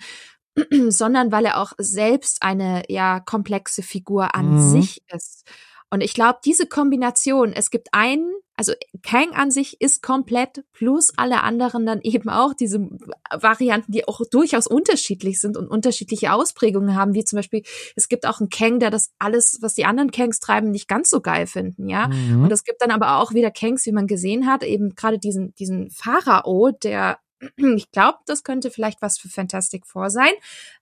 sondern 0.89 1.33
weil 1.33 1.47
er 1.47 1.61
auch 1.61 1.73
selbst 1.79 2.43
eine 2.43 2.83
ja 2.89 3.21
komplexe 3.21 3.83
Figur 3.83 4.35
an 4.35 4.55
mhm. 4.55 4.71
sich 4.73 5.03
ist. 5.15 5.45
Und 5.93 6.01
ich 6.01 6.15
glaube, 6.15 6.39
diese 6.43 6.65
Kombination, 6.65 7.53
es 7.53 7.71
gibt 7.71 7.89
einen, 7.93 8.33
also 8.57 8.73
Kang 9.03 9.33
an 9.33 9.51
sich 9.51 9.79
ist 9.79 10.03
komplett, 10.03 10.65
plus 10.73 11.13
alle 11.19 11.43
anderen 11.43 11.85
dann 11.85 12.01
eben 12.03 12.31
auch 12.31 12.55
diese 12.55 12.81
Varianten, 13.31 13.93
die 13.93 14.09
auch 14.09 14.23
durchaus 14.31 14.67
unterschiedlich 14.67 15.39
sind 15.39 15.59
und 15.59 15.69
unterschiedliche 15.69 16.33
Ausprägungen 16.33 16.97
haben, 16.97 17.13
wie 17.13 17.25
zum 17.25 17.37
Beispiel, 17.37 17.63
es 17.95 18.09
gibt 18.09 18.27
auch 18.27 18.41
einen 18.41 18.49
Kang, 18.49 18.79
der 18.79 18.89
das 18.89 19.11
alles, 19.19 19.59
was 19.61 19.75
die 19.75 19.85
anderen 19.85 20.11
Kangs 20.11 20.41
treiben, 20.41 20.71
nicht 20.71 20.89
ganz 20.89 21.11
so 21.11 21.21
geil 21.21 21.47
finden, 21.47 21.91
ja. 21.91 22.09
Mhm. 22.09 22.45
Und 22.45 22.53
es 22.53 22.65
gibt 22.65 22.81
dann 22.81 22.91
aber 22.91 23.19
auch 23.19 23.35
wieder 23.35 23.51
Kangs, 23.51 23.85
wie 23.85 23.93
man 23.93 24.07
gesehen 24.07 24.47
hat, 24.47 24.63
eben 24.63 24.95
gerade 24.95 25.19
diesen, 25.19 25.55
diesen 25.57 25.91
Pharao, 25.91 26.71
der 26.71 27.19
ich 27.57 27.91
glaube, 27.91 28.19
das 28.27 28.45
könnte 28.45 28.71
vielleicht 28.71 29.03
was 29.03 29.19
für 29.19 29.29
Fantastic 29.29 29.87
Four 29.87 30.11
sein. 30.11 30.33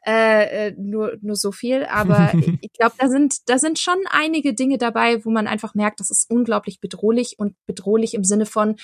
Äh, 0.07 0.69
äh 0.69 0.75
nur, 0.77 1.17
nur 1.21 1.37
so 1.37 1.53
viel. 1.53 1.85
Aber 1.87 2.33
ich 2.61 2.73
glaube, 2.73 2.95
da 2.99 3.09
sind, 3.09 3.49
da 3.49 3.59
sind 3.59 3.79
schon 3.79 3.99
einige 4.11 4.55
Dinge 4.55 4.79
dabei, 4.79 5.25
wo 5.25 5.31
man 5.31 5.47
einfach 5.47 5.75
merkt, 5.75 6.01
das 6.01 6.11
ist 6.11 6.31
unglaublich 6.31 6.81
bedrohlich 6.81 7.39
und 7.39 7.55
bedrohlich 7.67 8.15
im 8.15 8.25
Sinne 8.25 8.47
von, 8.47 8.77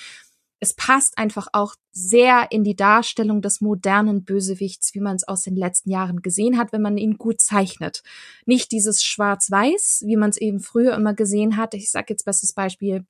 es 0.59 0.73
passt 0.73 1.17
einfach 1.17 1.47
auch 1.53 1.75
sehr 1.91 2.47
in 2.51 2.63
die 2.63 2.75
Darstellung 2.75 3.41
des 3.41 3.61
modernen 3.61 4.23
Bösewichts, 4.23 4.93
wie 4.95 4.99
man 4.99 5.15
es 5.15 5.27
aus 5.27 5.43
den 5.43 5.55
letzten 5.55 5.91
Jahren 5.91 6.21
gesehen 6.21 6.57
hat, 6.57 6.71
wenn 6.73 6.81
man 6.81 6.97
ihn 6.97 7.17
gut 7.17 7.41
zeichnet. 7.41 8.01
Nicht 8.45 8.71
dieses 8.71 9.03
Schwarz-Weiß, 9.03 10.03
wie 10.05 10.17
man 10.17 10.31
es 10.31 10.37
eben 10.37 10.59
früher 10.59 10.95
immer 10.95 11.13
gesehen 11.13 11.57
hat. 11.57 11.75
Ich 11.75 11.91
sage 11.91 12.07
jetzt 12.09 12.25
bestes 12.25 12.53
Beispiel. 12.53 13.05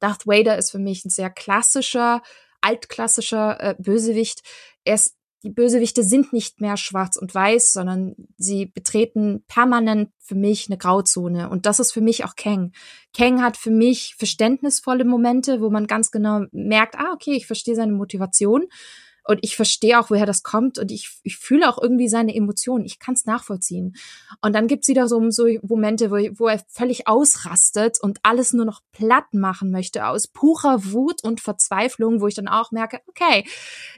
Darth 0.00 0.26
Vader 0.26 0.58
ist 0.58 0.72
für 0.72 0.80
mich 0.80 1.04
ein 1.04 1.10
sehr 1.10 1.30
klassischer 1.30 2.22
altklassischer 2.62 3.60
äh, 3.60 3.74
Bösewicht. 3.78 4.42
Erst 4.84 5.16
die 5.44 5.50
Bösewichte 5.50 6.04
sind 6.04 6.32
nicht 6.32 6.60
mehr 6.60 6.76
schwarz 6.76 7.16
und 7.16 7.34
weiß, 7.34 7.72
sondern 7.72 8.14
sie 8.36 8.66
betreten 8.66 9.44
permanent 9.48 10.10
für 10.20 10.36
mich 10.36 10.68
eine 10.68 10.78
Grauzone. 10.78 11.50
Und 11.50 11.66
das 11.66 11.80
ist 11.80 11.90
für 11.90 12.00
mich 12.00 12.24
auch 12.24 12.36
Kang. 12.36 12.72
Kang 13.16 13.42
hat 13.42 13.56
für 13.56 13.72
mich 13.72 14.14
verständnisvolle 14.16 15.04
Momente, 15.04 15.60
wo 15.60 15.68
man 15.68 15.88
ganz 15.88 16.12
genau 16.12 16.44
merkt, 16.52 16.94
ah, 16.96 17.12
okay, 17.12 17.32
ich 17.32 17.46
verstehe 17.46 17.74
seine 17.74 17.92
Motivation. 17.92 18.66
Und 19.24 19.38
ich 19.42 19.56
verstehe 19.56 20.00
auch, 20.00 20.10
woher 20.10 20.26
das 20.26 20.42
kommt 20.42 20.78
und 20.78 20.90
ich, 20.90 21.20
ich 21.22 21.36
fühle 21.36 21.68
auch 21.68 21.80
irgendwie 21.80 22.08
seine 22.08 22.34
Emotionen. 22.34 22.84
Ich 22.84 22.98
kann 22.98 23.14
es 23.14 23.24
nachvollziehen. 23.24 23.94
Und 24.40 24.54
dann 24.54 24.66
gibt's 24.66 24.88
wieder 24.88 25.06
so, 25.08 25.30
so 25.30 25.46
Momente, 25.62 26.10
wo, 26.10 26.16
wo 26.38 26.48
er 26.48 26.60
völlig 26.68 27.06
ausrastet 27.06 27.98
und 28.00 28.18
alles 28.22 28.52
nur 28.52 28.64
noch 28.64 28.80
platt 28.92 29.32
machen 29.32 29.70
möchte 29.70 30.06
aus 30.06 30.26
purer 30.26 30.92
Wut 30.92 31.22
und 31.22 31.40
Verzweiflung, 31.40 32.20
wo 32.20 32.26
ich 32.26 32.34
dann 32.34 32.48
auch 32.48 32.72
merke, 32.72 33.00
okay, 33.06 33.44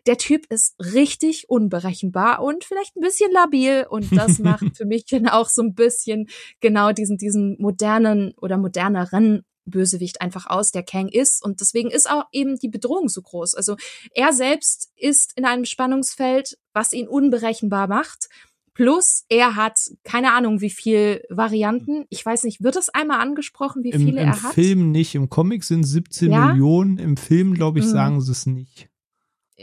der 0.06 0.18
Typ 0.18 0.44
ist 0.50 0.74
richtig 0.78 1.48
unberechenbar 1.48 2.42
und 2.42 2.64
vielleicht 2.64 2.96
ein 2.96 3.00
bisschen 3.00 3.32
labil 3.32 3.86
und 3.88 4.16
das 4.16 4.38
macht 4.38 4.64
für 4.76 4.84
mich 4.84 5.06
dann 5.06 5.28
auch 5.28 5.48
so 5.48 5.62
ein 5.62 5.74
bisschen 5.74 6.28
genau 6.60 6.92
diesen, 6.92 7.16
diesen 7.16 7.56
modernen 7.58 8.34
oder 8.40 8.58
moderneren 8.58 9.44
Bösewicht 9.66 10.20
einfach 10.20 10.46
aus, 10.46 10.70
der 10.70 10.82
Kang 10.82 11.08
ist. 11.08 11.42
Und 11.42 11.60
deswegen 11.60 11.90
ist 11.90 12.10
auch 12.10 12.24
eben 12.32 12.56
die 12.56 12.68
Bedrohung 12.68 13.08
so 13.08 13.22
groß. 13.22 13.54
Also 13.54 13.76
er 14.14 14.32
selbst 14.32 14.90
ist 14.96 15.32
in 15.36 15.44
einem 15.44 15.64
Spannungsfeld, 15.64 16.58
was 16.72 16.92
ihn 16.92 17.08
unberechenbar 17.08 17.88
macht. 17.88 18.28
Plus, 18.74 19.24
er 19.28 19.54
hat 19.54 19.78
keine 20.02 20.32
Ahnung, 20.32 20.60
wie 20.60 20.70
viel 20.70 21.22
Varianten. 21.30 22.06
Ich 22.10 22.26
weiß 22.26 22.42
nicht, 22.42 22.62
wird 22.62 22.74
es 22.74 22.88
einmal 22.88 23.20
angesprochen, 23.20 23.84
wie 23.84 23.90
Im, 23.90 24.00
viele 24.00 24.20
im 24.20 24.28
er 24.28 24.42
hat? 24.42 24.56
Im 24.56 24.64
Film 24.64 24.90
nicht. 24.90 25.14
Im 25.14 25.30
Comic 25.30 25.62
sind 25.62 25.84
17 25.84 26.32
ja? 26.32 26.48
Millionen. 26.48 26.98
Im 26.98 27.16
Film, 27.16 27.54
glaube 27.54 27.78
ich, 27.78 27.84
mhm. 27.84 27.90
sagen 27.90 28.20
sie 28.20 28.32
es 28.32 28.46
nicht. 28.46 28.88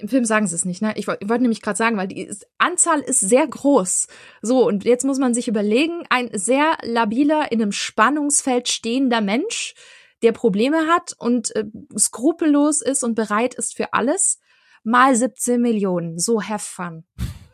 Im 0.01 0.07
Film 0.07 0.25
sagen 0.25 0.47
sie 0.47 0.55
es 0.55 0.65
nicht, 0.65 0.81
ne? 0.81 0.93
Ich 0.97 1.07
wollte 1.07 1.29
wollt 1.29 1.41
nämlich 1.41 1.61
gerade 1.61 1.77
sagen, 1.77 1.95
weil 1.95 2.07
die 2.07 2.29
Anzahl 2.57 3.01
ist 3.01 3.19
sehr 3.19 3.47
groß. 3.47 4.07
So, 4.41 4.65
und 4.67 4.83
jetzt 4.83 5.05
muss 5.05 5.19
man 5.19 5.33
sich 5.33 5.47
überlegen, 5.47 6.03
ein 6.09 6.29
sehr 6.33 6.77
labiler, 6.81 7.51
in 7.51 7.61
einem 7.61 7.71
Spannungsfeld 7.71 8.67
stehender 8.67 9.21
Mensch, 9.21 9.75
der 10.23 10.31
Probleme 10.31 10.87
hat 10.87 11.13
und 11.17 11.55
äh, 11.55 11.65
skrupellos 11.97 12.81
ist 12.81 13.03
und 13.03 13.15
bereit 13.15 13.53
ist 13.53 13.75
für 13.75 13.93
alles, 13.93 14.39
mal 14.83 15.15
17 15.15 15.61
Millionen. 15.61 16.17
So 16.17 16.41
have 16.41 16.65
fun. 16.65 17.03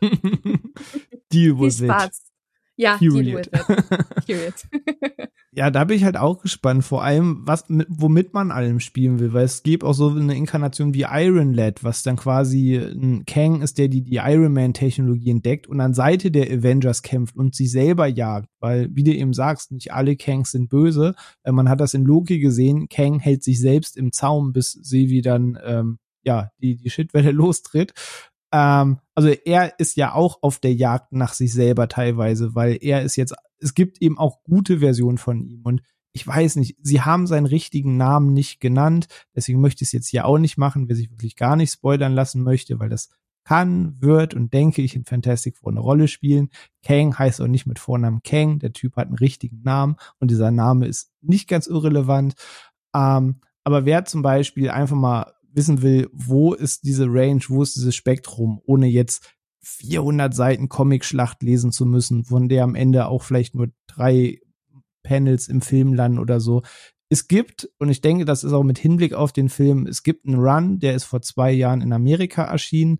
Deal 1.30 1.58
with 1.58 1.78
Viel 1.78 1.88
Spaß. 1.88 2.06
It. 2.06 2.22
Ja, 2.76 2.96
Period. 2.96 3.50
deal 3.52 3.68
with 3.68 3.78
it. 3.90 4.26
Period. 4.26 4.54
ja, 5.58 5.72
da 5.72 5.82
bin 5.82 5.96
ich 5.96 6.04
halt 6.04 6.16
auch 6.16 6.40
gespannt, 6.40 6.84
vor 6.84 7.02
allem, 7.02 7.40
was, 7.44 7.64
womit 7.88 8.32
man 8.32 8.52
allem 8.52 8.78
spielen 8.78 9.18
will, 9.18 9.32
weil 9.32 9.44
es 9.44 9.64
gibt 9.64 9.82
auch 9.82 9.92
so 9.92 10.08
eine 10.10 10.36
Inkarnation 10.36 10.94
wie 10.94 11.04
Iron 11.10 11.52
Lad, 11.52 11.82
was 11.82 12.04
dann 12.04 12.14
quasi 12.14 12.76
ein 12.76 13.24
Kang 13.26 13.60
ist, 13.60 13.76
der 13.76 13.88
die, 13.88 14.02
die 14.02 14.20
Iron 14.22 14.52
Man 14.52 14.72
Technologie 14.72 15.30
entdeckt 15.30 15.66
und 15.66 15.80
an 15.80 15.94
Seite 15.94 16.30
der 16.30 16.46
Avengers 16.46 17.02
kämpft 17.02 17.34
und 17.34 17.56
sich 17.56 17.72
selber 17.72 18.06
jagt, 18.06 18.48
weil, 18.60 18.88
wie 18.94 19.02
du 19.02 19.12
eben 19.12 19.32
sagst, 19.32 19.72
nicht 19.72 19.92
alle 19.92 20.14
Kangs 20.14 20.52
sind 20.52 20.68
böse. 20.68 21.16
Äh, 21.42 21.50
man 21.50 21.68
hat 21.68 21.80
das 21.80 21.92
in 21.92 22.04
Loki 22.04 22.38
gesehen, 22.38 22.88
Kang 22.88 23.18
hält 23.18 23.42
sich 23.42 23.58
selbst 23.58 23.96
im 23.96 24.12
Zaum, 24.12 24.52
bis 24.52 24.70
Sevi 24.70 25.22
dann, 25.22 25.58
ähm, 25.64 25.98
ja, 26.22 26.50
die, 26.62 26.76
die 26.76 26.90
Shitwelle 26.90 27.32
lostritt. 27.32 27.94
Ähm, 28.52 28.98
also 29.14 29.28
er 29.28 29.78
ist 29.78 29.96
ja 29.96 30.14
auch 30.14 30.38
auf 30.42 30.58
der 30.58 30.74
Jagd 30.74 31.12
nach 31.12 31.34
sich 31.34 31.52
selber 31.52 31.88
teilweise, 31.88 32.54
weil 32.54 32.78
er 32.80 33.02
ist 33.02 33.16
jetzt, 33.16 33.34
es 33.58 33.74
gibt 33.74 34.00
eben 34.00 34.18
auch 34.18 34.42
gute 34.44 34.78
Versionen 34.78 35.18
von 35.18 35.40
ihm 35.42 35.62
und 35.64 35.82
ich 36.12 36.26
weiß 36.26 36.56
nicht, 36.56 36.76
sie 36.82 37.02
haben 37.02 37.26
seinen 37.26 37.46
richtigen 37.46 37.96
Namen 37.96 38.32
nicht 38.32 38.60
genannt, 38.60 39.06
deswegen 39.36 39.60
möchte 39.60 39.84
ich 39.84 39.88
es 39.88 39.92
jetzt 39.92 40.08
hier 40.08 40.24
auch 40.24 40.38
nicht 40.38 40.56
machen, 40.56 40.88
wer 40.88 40.96
sich 40.96 41.10
wirklich 41.10 41.36
gar 41.36 41.56
nicht 41.56 41.72
spoilern 41.72 42.14
lassen 42.14 42.42
möchte, 42.42 42.80
weil 42.80 42.88
das 42.88 43.10
kann, 43.44 43.96
wird 44.00 44.34
und 44.34 44.52
denke 44.52 44.82
ich 44.82 44.94
in 44.94 45.06
Fantastic 45.06 45.56
Four 45.56 45.72
eine 45.72 45.80
Rolle 45.80 46.06
spielen. 46.06 46.50
Kang 46.84 47.18
heißt 47.18 47.40
auch 47.40 47.46
nicht 47.46 47.64
mit 47.66 47.78
Vornamen 47.78 48.20
Kang, 48.22 48.58
der 48.58 48.74
Typ 48.74 48.96
hat 48.96 49.06
einen 49.06 49.16
richtigen 49.16 49.62
Namen 49.62 49.96
und 50.18 50.30
dieser 50.30 50.50
Name 50.50 50.86
ist 50.86 51.12
nicht 51.22 51.48
ganz 51.48 51.66
irrelevant. 51.66 52.34
Ähm, 52.94 53.40
aber 53.64 53.86
wer 53.86 54.04
zum 54.04 54.20
Beispiel 54.20 54.68
einfach 54.68 54.96
mal 54.96 55.32
wissen 55.52 55.82
will, 55.82 56.08
wo 56.12 56.54
ist 56.54 56.84
diese 56.84 57.06
Range, 57.06 57.40
wo 57.48 57.62
ist 57.62 57.76
dieses 57.76 57.94
Spektrum, 57.94 58.60
ohne 58.64 58.86
jetzt 58.86 59.34
400 59.62 60.34
Seiten 60.34 60.68
Comic-Schlacht 60.68 61.42
lesen 61.42 61.72
zu 61.72 61.84
müssen, 61.84 62.24
von 62.24 62.48
der 62.48 62.64
am 62.64 62.74
Ende 62.74 63.06
auch 63.06 63.22
vielleicht 63.22 63.54
nur 63.54 63.68
drei 63.86 64.40
Panels 65.02 65.48
im 65.48 65.60
Film 65.60 65.94
landen 65.94 66.18
oder 66.18 66.40
so. 66.40 66.62
Es 67.10 67.28
gibt, 67.28 67.68
und 67.78 67.88
ich 67.88 68.00
denke, 68.00 68.24
das 68.24 68.44
ist 68.44 68.52
auch 68.52 68.62
mit 68.62 68.78
Hinblick 68.78 69.14
auf 69.14 69.32
den 69.32 69.48
Film, 69.48 69.86
es 69.86 70.02
gibt 70.02 70.26
einen 70.26 70.38
Run, 70.38 70.78
der 70.78 70.94
ist 70.94 71.04
vor 71.04 71.22
zwei 71.22 71.50
Jahren 71.52 71.80
in 71.80 71.92
Amerika 71.92 72.44
erschienen. 72.44 72.98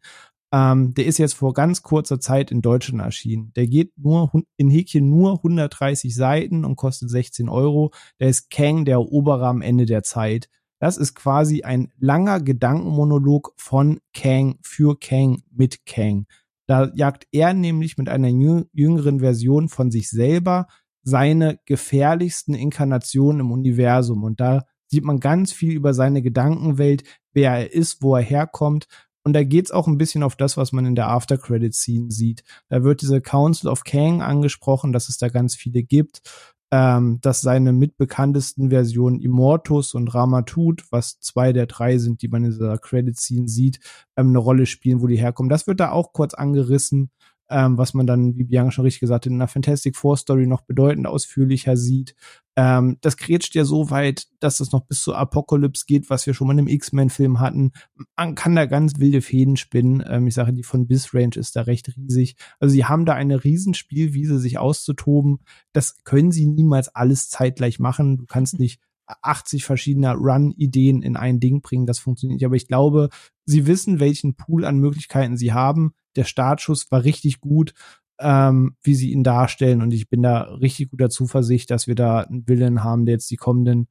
Ähm, 0.50 0.94
der 0.94 1.04
ist 1.04 1.18
jetzt 1.18 1.34
vor 1.34 1.52
ganz 1.52 1.82
kurzer 1.82 2.18
Zeit 2.20 2.50
in 2.50 2.62
Deutschland 2.62 3.02
erschienen. 3.02 3.52
Der 3.54 3.66
geht 3.66 3.92
nur 3.98 4.32
in 4.56 4.70
Häkchen 4.70 5.10
nur 5.10 5.34
130 5.34 6.14
Seiten 6.14 6.64
und 6.64 6.76
kostet 6.76 7.10
16 7.10 7.50
Euro. 7.50 7.92
Der 8.18 8.30
ist 8.30 8.48
Kang, 8.48 8.86
der 8.86 8.94
Eroberer 8.94 9.48
am 9.48 9.60
Ende 9.60 9.84
der 9.84 10.02
Zeit. 10.02 10.48
Das 10.80 10.96
ist 10.96 11.14
quasi 11.14 11.62
ein 11.62 11.92
langer 11.98 12.40
Gedankenmonolog 12.40 13.52
von 13.56 14.00
Kang 14.14 14.58
für 14.62 14.98
Kang 14.98 15.42
mit 15.50 15.84
Kang. 15.86 16.26
Da 16.66 16.92
jagt 16.94 17.26
er 17.32 17.54
nämlich 17.54 17.96
mit 17.96 18.08
einer 18.08 18.28
jüngeren 18.28 19.20
Version 19.20 19.68
von 19.68 19.90
sich 19.90 20.10
selber 20.10 20.66
seine 21.02 21.58
gefährlichsten 21.64 22.54
Inkarnationen 22.54 23.40
im 23.40 23.50
Universum. 23.50 24.22
Und 24.22 24.40
da 24.40 24.64
sieht 24.86 25.04
man 25.04 25.18
ganz 25.18 25.52
viel 25.52 25.72
über 25.72 25.94
seine 25.94 26.22
Gedankenwelt, 26.22 27.04
wer 27.32 27.52
er 27.52 27.72
ist, 27.72 28.02
wo 28.02 28.14
er 28.14 28.22
herkommt. 28.22 28.86
Und 29.24 29.32
da 29.32 29.42
geht's 29.44 29.70
auch 29.70 29.86
ein 29.86 29.98
bisschen 29.98 30.22
auf 30.22 30.36
das, 30.36 30.56
was 30.56 30.72
man 30.72 30.86
in 30.86 30.94
der 30.94 31.08
After-Credit-Scene 31.08 32.10
sieht. 32.10 32.44
Da 32.68 32.82
wird 32.84 33.02
diese 33.02 33.20
Council 33.20 33.68
of 33.68 33.84
Kang 33.84 34.22
angesprochen, 34.22 34.92
dass 34.92 35.08
es 35.08 35.18
da 35.18 35.28
ganz 35.28 35.56
viele 35.56 35.82
gibt 35.82 36.22
ähm, 36.70 37.18
dass 37.22 37.40
seine 37.40 37.72
mitbekanntesten 37.72 38.70
Versionen 38.70 39.20
Immortus 39.20 39.94
und 39.94 40.14
Ramatut, 40.14 40.84
was 40.90 41.18
zwei 41.20 41.52
der 41.52 41.66
drei 41.66 41.98
sind, 41.98 42.20
die 42.22 42.28
man 42.28 42.44
in 42.44 42.50
dieser 42.50 42.78
Credit-Scene 42.78 43.48
sieht, 43.48 43.80
ähm, 44.16 44.28
eine 44.28 44.38
Rolle 44.38 44.66
spielen, 44.66 45.00
wo 45.00 45.06
die 45.06 45.18
herkommen. 45.18 45.48
Das 45.48 45.66
wird 45.66 45.80
da 45.80 45.92
auch 45.92 46.12
kurz 46.12 46.34
angerissen, 46.34 47.10
ähm, 47.50 47.78
was 47.78 47.94
man 47.94 48.06
dann, 48.06 48.36
wie 48.36 48.44
Bianca 48.44 48.70
schon 48.70 48.84
richtig 48.84 49.00
gesagt 49.00 49.24
hat, 49.24 49.30
in 49.30 49.36
einer 49.36 49.48
Fantastic 49.48 49.96
Four 49.96 50.16
Story 50.16 50.46
noch 50.46 50.62
bedeutend 50.62 51.06
ausführlicher 51.06 51.76
sieht. 51.76 52.14
Ähm, 52.56 52.98
das 53.00 53.16
kretscht 53.16 53.54
ja 53.54 53.64
so 53.64 53.90
weit, 53.90 54.26
dass 54.40 54.60
es 54.60 54.72
noch 54.72 54.86
bis 54.86 55.02
zur 55.02 55.16
Apocalypse 55.16 55.84
geht, 55.86 56.10
was 56.10 56.26
wir 56.26 56.34
schon 56.34 56.46
mal 56.46 56.54
in 56.54 56.60
einem 56.60 56.68
X-Men-Film 56.68 57.40
hatten. 57.40 57.72
Man 58.16 58.34
kann 58.34 58.56
da 58.56 58.66
ganz 58.66 58.98
wilde 58.98 59.22
Fäden 59.22 59.56
spinnen. 59.56 60.02
Ähm, 60.06 60.26
ich 60.26 60.34
sage, 60.34 60.52
die 60.52 60.62
von 60.62 60.86
Biss-Range 60.86 61.36
ist 61.36 61.56
da 61.56 61.62
recht 61.62 61.96
riesig. 61.96 62.36
Also 62.58 62.72
sie 62.72 62.84
haben 62.84 63.04
da 63.04 63.14
eine 63.14 63.44
Riesenspielwiese, 63.44 64.38
sich 64.38 64.58
auszutoben. 64.58 65.38
Das 65.72 66.02
können 66.04 66.32
sie 66.32 66.46
niemals 66.46 66.88
alles 66.88 67.30
zeitgleich 67.30 67.78
machen. 67.78 68.18
Du 68.18 68.26
kannst 68.26 68.58
nicht 68.58 68.80
80 69.22 69.64
verschiedener 69.64 70.14
Run-Ideen 70.14 71.02
in 71.02 71.16
ein 71.16 71.40
Ding 71.40 71.60
bringen. 71.62 71.86
Das 71.86 71.98
funktioniert 71.98 72.38
nicht. 72.38 72.46
Aber 72.46 72.56
ich 72.56 72.68
glaube, 72.68 73.08
sie 73.48 73.66
wissen, 73.66 74.00
welchen 74.00 74.34
Pool 74.36 74.64
an 74.64 74.78
Möglichkeiten 74.78 75.36
sie 75.36 75.52
haben 75.52 75.94
der 76.18 76.24
Startschuss 76.24 76.90
war 76.90 77.04
richtig 77.04 77.40
gut, 77.40 77.72
ähm, 78.18 78.76
wie 78.82 78.94
sie 78.94 79.12
ihn 79.12 79.24
darstellen. 79.24 79.80
Und 79.80 79.92
ich 79.92 80.08
bin 80.08 80.22
da 80.22 80.42
richtig 80.42 80.90
guter 80.90 81.08
Zuversicht, 81.08 81.70
dass 81.70 81.86
wir 81.86 81.94
da 81.94 82.20
einen 82.20 82.46
Willen 82.48 82.84
haben, 82.84 83.06
der 83.06 83.14
jetzt 83.14 83.30
die 83.30 83.36
kommenden, 83.36 83.88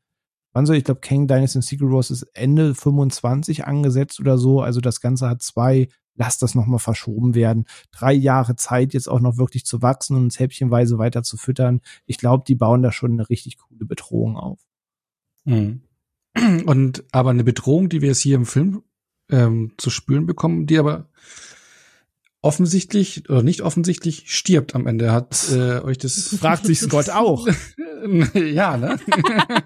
wann 0.52 0.66
soll 0.66 0.76
ich 0.76 0.84
glaube, 0.84 1.00
Kang 1.00 1.28
Dynasty 1.28 1.62
Secret 1.62 1.90
Wars 1.90 2.12
ist 2.12 2.24
Ende 2.34 2.76
25 2.76 3.66
angesetzt 3.66 4.20
oder 4.20 4.38
so. 4.38 4.62
Also 4.62 4.82
das 4.82 5.02
Ganze 5.02 5.30
hat 5.30 5.42
zwei 5.42 5.88
lass 6.20 6.40
das 6.40 6.56
nochmal 6.56 6.80
verschoben 6.80 7.36
werden. 7.36 7.66
Drei 7.92 8.12
Jahre 8.12 8.56
Zeit, 8.56 8.96
jetzt 8.96 9.08
auch 9.08 9.20
noch 9.20 9.38
wirklich 9.38 9.66
zu 9.66 9.84
wachsen 9.84 10.16
und 10.16 10.24
uns 10.24 10.40
häppchenweise 10.40 10.98
weiter 10.98 11.22
zu 11.22 11.38
füttern. 11.38 11.82
Ich 12.08 12.18
glaube, 12.18 12.44
die 12.48 12.56
bauen 12.56 12.82
da 12.82 12.92
schon 12.92 13.12
eine 13.12 13.30
richtig 13.30 13.60
coole 13.60 13.86
Bedrohung 13.86 14.36
auf. 14.36 14.60
Mhm. 15.46 15.82
Und 16.66 17.04
aber 17.12 17.30
eine 17.30 17.44
Bedrohung, 17.44 17.90
die 17.90 18.02
wir 18.02 18.10
jetzt 18.10 18.22
hier 18.22 18.36
im 18.36 18.48
Film 18.48 18.82
ähm, 19.30 19.74
zu 19.78 19.90
spüren 19.90 20.26
bekommen, 20.26 20.66
die 20.68 20.78
aber 20.78 21.10
offensichtlich 22.42 23.30
oder 23.30 23.44
nicht 23.44 23.62
offensichtlich 23.62 24.24
stirbt 24.28 24.76
am 24.76 24.88
Ende. 24.88 25.12
Hat 25.12 25.52
äh, 25.52 25.80
euch 25.82 25.98
das 25.98 26.36
fragt 26.40 26.66
sich 26.66 26.80
Scott 26.80 27.10
auch. 27.10 27.48
ja, 28.34 28.78
ne? 28.78 29.00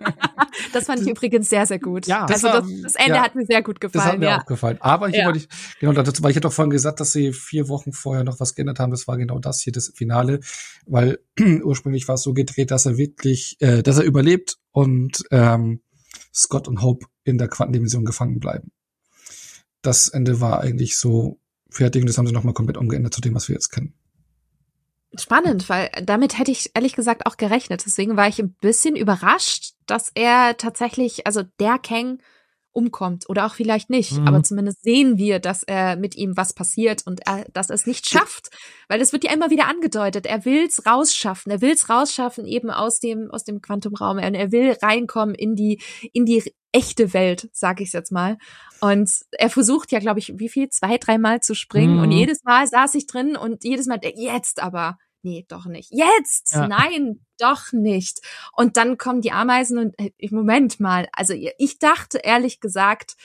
das 0.73 0.85
fand 0.85 1.01
ich 1.01 1.09
übrigens 1.09 1.49
sehr 1.49 1.65
sehr 1.65 1.80
gut. 1.80 2.07
Ja, 2.07 2.25
also 2.25 2.48
das, 2.48 2.65
das 2.81 2.95
Ende 2.95 3.15
ja, 3.15 3.23
hat 3.23 3.35
mir 3.35 3.45
sehr 3.45 3.61
gut 3.61 3.81
gefallen. 3.81 4.03
Das 4.03 4.14
hat 4.14 4.19
mir 4.19 4.25
ja. 4.25 4.41
auch 4.41 4.45
gefallen. 4.45 4.77
Aber 4.80 5.09
hier 5.09 5.19
ja. 5.19 5.25
wollte 5.25 5.40
ich 5.40 5.49
genau 5.80 5.91
dazu, 5.93 6.23
weil 6.23 6.31
ich 6.31 6.38
hatte 6.38 6.48
doch 6.48 6.53
vorhin 6.53 6.72
gesagt, 6.72 6.99
dass 6.99 7.11
sie 7.11 7.33
vier 7.33 7.67
Wochen 7.67 7.91
vorher 7.91 8.23
noch 8.23 8.40
was 8.40 8.56
geändert 8.56 8.80
haben. 8.80 8.91
Das 8.91 9.07
war 9.07 9.17
genau 9.17 9.38
das 9.38 9.61
hier 9.61 9.73
das 9.73 9.91
Finale, 9.93 10.40
weil 10.85 11.19
ursprünglich 11.64 12.07
war 12.07 12.15
es 12.15 12.23
so 12.23 12.33
gedreht, 12.33 12.72
dass 12.72 12.85
er 12.85 12.98
wirklich, 12.98 13.57
äh, 13.59 13.83
dass 13.83 13.98
er 13.98 14.06
überlebt 14.06 14.57
und 14.72 15.23
ähm, 15.30 15.81
Scott 16.33 16.67
und 16.67 16.81
Hope 16.81 17.06
in 17.25 17.38
der 17.38 17.49
Quantendimension 17.49 18.06
gefangen 18.06 18.40
bleiben. 18.40 18.72
Das 19.82 20.08
Ende 20.10 20.42
war 20.42 20.61
eigentlich 20.61 20.98
so 20.98 21.40
fertig 21.69 22.01
und 22.01 22.08
das 22.08 22.18
haben 22.18 22.27
sie 22.27 22.34
nochmal 22.34 22.53
komplett 22.53 22.77
umgeändert 22.77 23.14
zu 23.14 23.22
dem, 23.22 23.35
was 23.35 23.48
wir 23.48 23.56
jetzt 23.56 23.69
kennen. 23.69 23.93
Spannend, 25.18 25.68
weil 25.68 25.90
damit 26.03 26.38
hätte 26.40 26.51
ich 26.51 26.72
ehrlich 26.74 26.93
gesagt 26.93 27.26
auch 27.26 27.35
gerechnet. 27.35 27.84
Deswegen 27.85 28.16
war 28.16 28.30
ich 28.30 28.40
ein 28.40 28.53
bisschen 28.53 28.95
überrascht, 28.95 29.74
dass 29.85 30.10
er 30.16 30.56
tatsächlich, 30.58 31.27
also 31.27 31.43
der 31.60 31.77
Kang 31.80 32.19
umkommt 32.74 33.30
oder 33.30 33.45
auch 33.45 33.56
vielleicht 33.56 33.90
nicht, 33.90 34.14
mhm. 34.14 34.27
aber 34.27 34.43
zumindest 34.43 34.83
sehen 34.83 35.17
wir, 35.17 35.40
dass 35.40 35.64
er 35.64 35.95
mit 35.95 36.16
ihm 36.16 36.38
was 36.38 36.53
passiert 36.53 37.06
und 37.06 37.22
er, 37.27 37.45
dass 37.53 37.69
er 37.69 37.75
es 37.75 37.85
nicht 37.85 38.09
schafft, 38.09 38.50
weil 38.88 39.01
es 39.01 39.11
wird 39.11 39.24
ja 39.24 39.33
immer 39.33 39.50
wieder 39.50 39.67
angedeutet, 39.67 40.25
er 40.25 40.45
will's 40.45 40.85
rausschaffen, 40.85 41.51
er 41.51 41.61
will's 41.61 41.90
rausschaffen 41.90 42.45
eben 42.45 42.69
aus 42.69 43.00
dem 43.00 43.30
aus 43.32 43.43
dem 43.43 43.61
Quantumraum, 43.61 44.17
er, 44.17 44.33
er 44.33 44.51
will 44.51 44.77
reinkommen 44.82 45.35
in 45.35 45.56
die 45.56 45.82
in 46.14 46.25
die 46.25 46.53
echte 46.72 47.14
Welt, 47.14 47.50
sag 47.51 47.82
ich 47.82 47.91
jetzt 47.93 48.11
mal. 48.11 48.38
Und 48.80 49.11
er 49.32 49.50
versucht 49.50 49.91
ja, 49.91 50.00
glaube 50.00 50.19
ich, 50.19 50.33
wie 50.38 50.50
viel? 50.50 50.69
Zwei, 50.69 50.98
dreimal 50.98 51.41
zu 51.41 51.53
springen. 51.53 51.98
Mhm. 51.98 52.03
Und 52.03 52.11
jedes 52.11 52.43
Mal 52.43 52.66
saß 52.67 52.95
ich 52.95 53.08
drin 53.08 53.35
und 53.35 53.64
jedes 53.64 53.88
Mal, 53.88 54.00
jetzt 54.16 54.61
aber. 54.61 54.98
Nee, 55.24 55.45
doch 55.48 55.66
nicht. 55.66 55.91
Jetzt! 55.91 56.53
Ja. 56.53 56.67
Nein, 56.67 57.25
doch 57.38 57.72
nicht. 57.72 58.22
Und 58.53 58.77
dann 58.77 58.98
kommen 58.98 59.22
die 59.22 59.32
Ameisen 59.32 59.77
und 59.77 60.00
äh, 60.00 60.11
Moment 60.32 60.80
mal. 60.80 61.08
Also 61.14 61.33
ich 61.58 61.80
dachte 61.80 62.19
ehrlich 62.19 62.59
gesagt, 62.59 63.16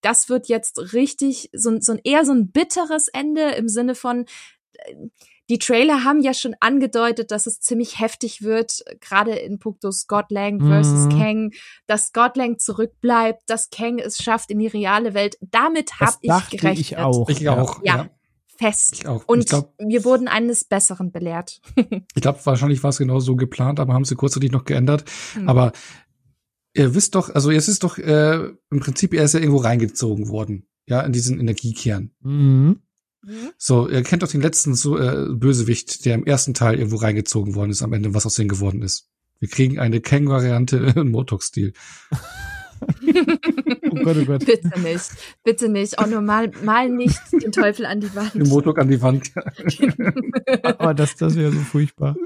das 0.00 0.28
wird 0.28 0.48
jetzt 0.48 0.92
richtig 0.92 1.50
so, 1.52 1.80
so 1.80 1.92
ein 1.92 2.00
eher 2.04 2.24
so 2.24 2.32
ein 2.32 2.50
bitteres 2.50 3.08
Ende 3.08 3.52
im 3.52 3.68
Sinne 3.68 3.94
von 3.94 4.26
äh, 4.74 4.94
die 5.50 5.58
Trailer 5.58 6.04
haben 6.04 6.22
ja 6.22 6.32
schon 6.32 6.56
angedeutet, 6.60 7.30
dass 7.30 7.46
es 7.46 7.60
ziemlich 7.60 8.00
heftig 8.00 8.42
wird, 8.42 8.82
gerade 9.00 9.32
in 9.32 9.58
puncto 9.58 9.92
Scott 9.92 10.30
Lang 10.30 10.58
versus 10.58 11.12
mhm. 11.12 11.18
Kang, 11.18 11.52
dass 11.86 12.06
Scott 12.06 12.36
Lang 12.38 12.58
zurückbleibt, 12.58 13.42
dass 13.46 13.68
Kang 13.68 13.98
es 13.98 14.16
schafft 14.16 14.50
in 14.50 14.58
die 14.58 14.68
reale 14.68 15.12
Welt. 15.12 15.36
Damit 15.42 16.00
habe 16.00 16.16
ich 16.22 16.48
gerechnet. 16.50 16.78
Ich 16.78 16.96
auch. 16.96 17.28
Ich 17.28 17.46
auch. 17.46 17.82
Ja. 17.84 17.96
ja. 17.96 18.10
Fest. 18.64 18.94
Ich 18.94 19.06
auch. 19.06 19.24
Und 19.26 19.40
ich 19.40 19.46
glaub, 19.46 19.74
wir 19.78 20.04
wurden 20.04 20.26
eines 20.26 20.64
Besseren 20.64 21.12
belehrt. 21.12 21.60
ich 21.76 22.22
glaube, 22.22 22.38
wahrscheinlich 22.44 22.82
war 22.82 22.90
es 22.90 22.98
genau 22.98 23.20
so 23.20 23.36
geplant, 23.36 23.78
aber 23.78 23.92
haben 23.92 24.06
sie 24.06 24.14
kurzzeitig 24.14 24.52
noch 24.52 24.64
geändert. 24.64 25.04
Mhm. 25.38 25.48
Aber 25.50 25.72
ihr 26.72 26.94
wisst 26.94 27.14
doch, 27.14 27.34
also 27.34 27.50
es 27.50 27.68
ist 27.68 27.84
doch 27.84 27.98
äh, 27.98 28.36
im 28.70 28.80
Prinzip, 28.80 29.12
er 29.12 29.24
ist 29.24 29.34
ja 29.34 29.40
irgendwo 29.40 29.60
reingezogen 29.60 30.28
worden, 30.28 30.66
ja, 30.88 31.02
in 31.02 31.12
diesen 31.12 31.38
Energiekern. 31.38 32.12
Mhm. 32.20 32.80
Mhm. 33.22 33.50
So, 33.58 33.86
ihr 33.86 34.02
kennt 34.02 34.22
doch 34.22 34.30
den 34.30 34.40
letzten 34.40 34.74
so, 34.74 34.96
äh, 34.98 35.26
Bösewicht, 35.30 36.06
der 36.06 36.14
im 36.14 36.24
ersten 36.24 36.54
Teil 36.54 36.78
irgendwo 36.78 36.96
reingezogen 36.96 37.54
worden 37.54 37.70
ist, 37.70 37.82
am 37.82 37.92
Ende, 37.92 38.14
was 38.14 38.24
aus 38.24 38.36
dem 38.36 38.48
geworden 38.48 38.80
ist. 38.80 39.10
Wir 39.40 39.48
kriegen 39.48 39.78
eine 39.78 40.00
Kang-Variante 40.00 40.76
im 40.96 41.10
Motok-Stil. 41.10 41.74
oh 44.00 44.04
Gott, 44.04 44.16
oh 44.20 44.24
Gott. 44.24 44.44
Bitte 44.46 44.80
nicht. 44.80 45.10
Bitte 45.42 45.68
nicht. 45.68 45.98
Auch 45.98 46.06
nur 46.06 46.20
mal, 46.20 46.50
mal 46.62 46.88
nicht 46.88 47.20
den 47.32 47.52
Teufel 47.52 47.86
an 47.86 48.00
die 48.00 48.14
Wand. 48.14 48.34
Den 48.34 48.48
Motok 48.48 48.78
an 48.78 48.88
die 48.88 49.00
Wand. 49.00 49.32
Aber 50.78 50.94
das, 50.94 51.16
das 51.16 51.36
wäre 51.36 51.52
so 51.52 51.60
furchtbar. 51.60 52.16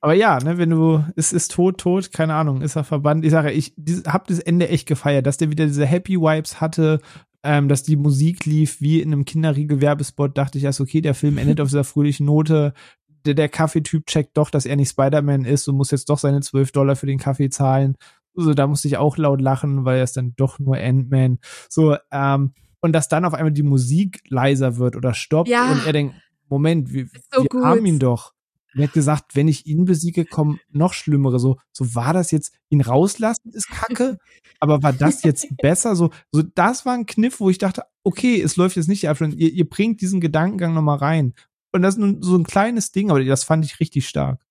Aber 0.00 0.14
ja, 0.14 0.38
ne, 0.38 0.58
wenn 0.58 0.70
du, 0.70 1.04
es 1.16 1.32
ist 1.32 1.52
tot, 1.52 1.78
tot, 1.78 2.12
keine 2.12 2.34
Ahnung, 2.34 2.60
ist 2.60 2.76
er 2.76 2.84
verbannt. 2.84 3.24
Ich 3.24 3.30
sage, 3.30 3.50
ich 3.50 3.72
hab 4.06 4.26
das 4.26 4.38
Ende 4.40 4.68
echt 4.68 4.86
gefeiert, 4.86 5.26
dass 5.26 5.38
der 5.38 5.50
wieder 5.50 5.66
diese 5.66 5.86
Happy 5.86 6.20
Vibes 6.20 6.60
hatte, 6.60 7.00
ähm, 7.42 7.68
dass 7.68 7.82
die 7.82 7.96
Musik 7.96 8.44
lief 8.44 8.80
wie 8.80 9.00
in 9.00 9.12
einem 9.12 9.24
Kinderriegel-Werbespot, 9.24 10.36
dachte 10.36 10.58
ich 10.58 10.64
erst, 10.64 10.80
okay, 10.80 11.00
der 11.00 11.14
Film 11.14 11.38
endet 11.38 11.60
auf 11.60 11.68
dieser 11.68 11.84
fröhlichen 11.84 12.26
Note. 12.26 12.74
Der, 13.24 13.34
der 13.34 13.48
Kaffeetyp 13.48 14.06
checkt 14.06 14.36
doch, 14.36 14.50
dass 14.50 14.66
er 14.66 14.76
nicht 14.76 14.90
Spider-Man 14.90 15.44
ist 15.44 15.68
und 15.68 15.76
muss 15.76 15.92
jetzt 15.92 16.08
doch 16.10 16.18
seine 16.18 16.40
12 16.40 16.72
Dollar 16.72 16.96
für 16.96 17.06
den 17.06 17.18
Kaffee 17.18 17.48
zahlen. 17.48 17.96
So, 18.36 18.54
da 18.54 18.66
musste 18.66 18.88
ich 18.88 18.96
auch 18.96 19.16
laut 19.16 19.40
lachen, 19.40 19.84
weil 19.84 19.98
er 19.98 20.04
ist 20.04 20.16
dann 20.16 20.34
doch 20.36 20.58
nur 20.58 20.76
Ant-Man. 20.76 21.38
So, 21.68 21.96
ähm, 22.10 22.52
und 22.80 22.92
dass 22.92 23.08
dann 23.08 23.24
auf 23.24 23.34
einmal 23.34 23.52
die 23.52 23.62
Musik 23.62 24.20
leiser 24.28 24.76
wird 24.76 24.96
oder 24.96 25.14
stoppt 25.14 25.48
ja. 25.48 25.72
und 25.72 25.86
er 25.86 25.92
denkt, 25.92 26.14
Moment, 26.48 26.92
wir, 26.92 27.08
so 27.32 27.42
wir 27.42 27.64
haben 27.64 27.84
ihn 27.84 27.98
doch. 27.98 28.32
Er 28.76 28.84
hat 28.84 28.92
gesagt, 28.92 29.34
wenn 29.34 29.48
ich 29.48 29.66
ihn 29.66 29.86
besiege, 29.86 30.26
kommen 30.26 30.60
noch 30.70 30.92
schlimmere. 30.92 31.38
So, 31.38 31.56
so 31.72 31.94
war 31.94 32.12
das 32.12 32.30
jetzt, 32.30 32.52
ihn 32.68 32.82
rauslassen 32.82 33.50
ist 33.52 33.68
kacke, 33.68 34.18
aber 34.60 34.82
war 34.82 34.92
das 34.92 35.22
jetzt 35.22 35.48
besser? 35.56 35.96
So, 35.96 36.10
so 36.30 36.42
das 36.42 36.84
war 36.84 36.92
ein 36.92 37.06
Kniff, 37.06 37.40
wo 37.40 37.48
ich 37.48 37.58
dachte, 37.58 37.84
okay, 38.04 38.40
es 38.40 38.56
läuft 38.56 38.76
jetzt 38.76 38.88
nicht. 38.88 39.04
Ihr, 39.04 39.34
ihr 39.36 39.68
bringt 39.68 40.02
diesen 40.02 40.20
Gedankengang 40.20 40.74
nochmal 40.74 40.98
rein. 40.98 41.34
Und 41.72 41.82
das 41.82 41.94
ist 41.94 42.00
nur 42.00 42.16
so 42.20 42.36
ein 42.36 42.44
kleines 42.44 42.92
Ding, 42.92 43.10
aber 43.10 43.24
das 43.24 43.44
fand 43.44 43.64
ich 43.64 43.80
richtig 43.80 44.06
stark. 44.06 44.45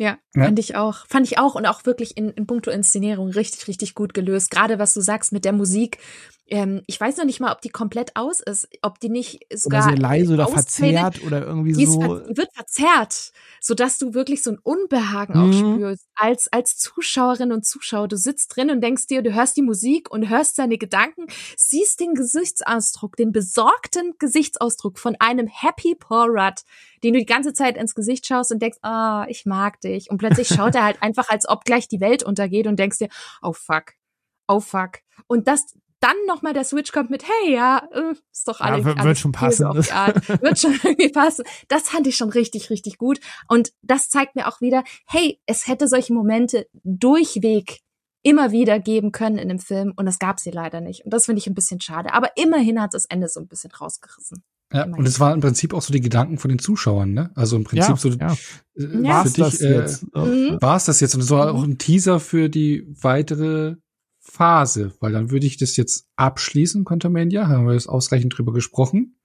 Ja, 0.00 0.16
ja, 0.34 0.44
fand 0.44 0.58
ich 0.58 0.76
auch. 0.76 1.04
Fand 1.08 1.26
ich 1.26 1.38
auch 1.38 1.56
und 1.56 1.66
auch 1.66 1.84
wirklich 1.84 2.16
in, 2.16 2.30
in 2.30 2.46
puncto 2.46 2.70
Inszenierung 2.70 3.28
richtig, 3.28 3.68
richtig 3.68 3.94
gut 3.94 4.14
gelöst. 4.14 4.50
Gerade 4.50 4.78
was 4.78 4.94
du 4.94 5.02
sagst 5.02 5.30
mit 5.30 5.44
der 5.44 5.52
Musik. 5.52 5.98
Ähm, 6.46 6.80
ich 6.86 6.98
weiß 6.98 7.18
noch 7.18 7.26
nicht 7.26 7.38
mal, 7.38 7.52
ob 7.52 7.60
die 7.60 7.68
komplett 7.68 8.16
aus 8.16 8.40
ist, 8.40 8.66
ob 8.80 8.98
die 8.98 9.10
nicht 9.10 9.46
sogar. 9.54 9.84
Oder 9.84 9.90
sehr 9.90 10.00
leise 10.00 10.32
oder 10.32 10.48
verzerrt 10.48 11.22
oder 11.22 11.46
irgendwie 11.46 11.74
die 11.74 11.84
so. 11.84 12.18
die 12.20 12.34
wird 12.34 12.48
verzerrt, 12.54 13.32
sodass 13.60 13.98
du 13.98 14.14
wirklich 14.14 14.42
so 14.42 14.52
ein 14.52 14.58
Unbehagen 14.62 15.34
mhm. 15.34 15.50
auch 15.50 15.52
spürst. 15.52 16.06
Als, 16.14 16.50
als 16.50 16.78
Zuschauerin 16.78 17.52
und 17.52 17.66
Zuschauer, 17.66 18.08
du 18.08 18.16
sitzt 18.16 18.56
drin 18.56 18.70
und 18.70 18.80
denkst 18.80 19.06
dir, 19.06 19.20
du 19.20 19.34
hörst 19.34 19.58
die 19.58 19.62
Musik 19.62 20.10
und 20.10 20.30
hörst 20.30 20.56
seine 20.56 20.78
Gedanken, 20.78 21.26
siehst 21.58 22.00
den 22.00 22.14
Gesichtsausdruck, 22.14 23.16
den 23.16 23.32
besorgten 23.32 24.14
Gesichtsausdruck 24.18 24.98
von 24.98 25.14
einem 25.20 25.46
Happy 25.46 25.94
Paul 25.94 26.30
Rudd, 26.30 26.62
den 27.02 27.14
du 27.14 27.18
die 27.18 27.26
ganze 27.26 27.52
Zeit 27.52 27.76
ins 27.76 27.94
Gesicht 27.94 28.26
schaust 28.26 28.52
und 28.52 28.60
denkst, 28.60 28.78
ah, 28.82 29.22
oh, 29.22 29.26
ich 29.28 29.46
mag 29.46 29.80
dich. 29.80 30.10
Und 30.10 30.18
plötzlich 30.18 30.48
schaut 30.48 30.74
er 30.74 30.84
halt 30.84 30.96
einfach, 31.02 31.28
als 31.28 31.48
ob 31.48 31.64
gleich 31.64 31.88
die 31.88 32.00
Welt 32.00 32.22
untergeht 32.22 32.66
und 32.66 32.78
denkst 32.78 32.98
dir, 32.98 33.08
oh 33.42 33.52
fuck, 33.52 33.92
oh 34.48 34.60
fuck. 34.60 34.98
Und 35.26 35.48
das, 35.48 35.74
dann 36.00 36.16
nochmal 36.26 36.54
der 36.54 36.64
Switch 36.64 36.92
kommt 36.92 37.10
mit, 37.10 37.24
hey, 37.24 37.54
ja, 37.54 37.86
äh, 37.92 38.14
ist 38.32 38.48
doch 38.48 38.60
alles. 38.60 38.80
Ja, 38.80 38.84
wird, 38.84 39.04
wird 39.04 39.18
schon 39.18 39.32
passen. 39.32 39.66
wird 40.40 40.58
schon 40.58 40.72
irgendwie 40.82 41.10
passen. 41.10 41.44
Das 41.68 41.90
fand 41.90 42.06
ich 42.06 42.16
schon 42.16 42.30
richtig, 42.30 42.70
richtig 42.70 42.98
gut. 42.98 43.20
Und 43.48 43.72
das 43.82 44.08
zeigt 44.08 44.34
mir 44.34 44.48
auch 44.48 44.60
wieder, 44.60 44.82
hey, 45.06 45.40
es 45.46 45.68
hätte 45.68 45.88
solche 45.88 46.12
Momente 46.12 46.66
durchweg 46.84 47.80
immer 48.22 48.52
wieder 48.52 48.78
geben 48.78 49.12
können 49.12 49.38
in 49.38 49.48
dem 49.48 49.58
Film 49.58 49.92
und 49.96 50.04
das 50.04 50.18
gab 50.18 50.40
sie 50.40 50.50
leider 50.50 50.80
nicht. 50.80 51.04
Und 51.04 51.12
das 51.12 51.26
finde 51.26 51.38
ich 51.38 51.46
ein 51.46 51.54
bisschen 51.54 51.80
schade. 51.80 52.12
Aber 52.12 52.36
immerhin 52.36 52.80
hat 52.80 52.94
das 52.94 53.06
Ende 53.06 53.28
so 53.28 53.40
ein 53.40 53.48
bisschen 53.48 53.70
rausgerissen. 53.70 54.44
Ja, 54.72 54.84
und 54.84 55.06
es 55.06 55.18
waren 55.18 55.34
im 55.34 55.40
Prinzip 55.40 55.74
auch 55.74 55.82
so 55.82 55.92
die 55.92 56.00
Gedanken 56.00 56.38
von 56.38 56.48
den 56.48 56.60
Zuschauern, 56.60 57.12
ne? 57.12 57.30
Also 57.34 57.56
im 57.56 57.64
Prinzip 57.64 57.90
ja, 57.90 57.96
so 57.96 58.08
ja. 58.10 58.36
Äh, 58.76 59.02
ja. 59.02 59.24
für 59.24 59.30
dich, 59.30 59.60
äh, 59.62 59.86
mhm. 60.14 60.58
war 60.60 60.76
es 60.76 60.84
das 60.84 61.00
jetzt? 61.00 61.14
Und 61.16 61.22
es 61.22 61.30
war 61.30 61.52
auch 61.52 61.64
ein 61.64 61.78
Teaser 61.78 62.20
für 62.20 62.48
die 62.48 62.86
weitere 62.88 63.76
Phase, 64.20 64.92
weil 65.00 65.12
dann 65.12 65.30
würde 65.30 65.46
ich 65.46 65.56
das 65.56 65.76
jetzt 65.76 66.06
abschließen, 66.14 66.84
Quantumania, 66.84 67.48
haben 67.48 67.66
wir 67.66 67.72
jetzt 67.72 67.88
ausreichend 67.88 68.36
drüber 68.36 68.52
gesprochen, 68.52 69.16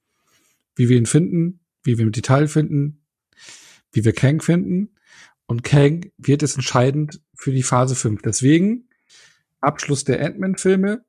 wie 0.75 0.89
wir 0.89 0.97
ihn 0.97 1.05
finden, 1.05 1.59
wie 1.83 1.97
wir 1.97 2.05
im 2.05 2.11
Detail 2.11 2.47
finden, 2.47 3.05
wie 3.91 4.03
wir 4.03 4.13
Kang 4.13 4.41
finden. 4.41 4.95
Und 5.45 5.63
Kang 5.63 6.11
wird 6.17 6.41
jetzt 6.41 6.55
entscheidend 6.55 7.21
für 7.35 7.51
die 7.51 7.61
Phase 7.61 7.93
5. 7.93 8.23
Deswegen 8.23 8.89
Abschluss 9.61 10.05
der 10.05 10.25
Ant-Man-Filme 10.25 11.05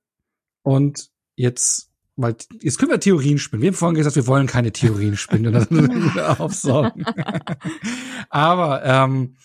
und 0.62 1.10
jetzt 1.36 1.90
weil 2.16 2.36
jetzt 2.60 2.78
können 2.78 2.90
wir 2.90 3.00
Theorien 3.00 3.38
spinnen. 3.38 3.62
Wir 3.62 3.68
haben 3.68 3.76
vorhin 3.76 3.96
gesagt, 3.96 4.16
wir 4.16 4.26
wollen 4.26 4.46
keine 4.46 4.72
Theorien 4.72 5.16
spinnen 5.16 5.54
oder 5.54 6.40
aufsaugen. 6.40 7.04
Aber 8.30 8.84
ähm, 8.84 9.36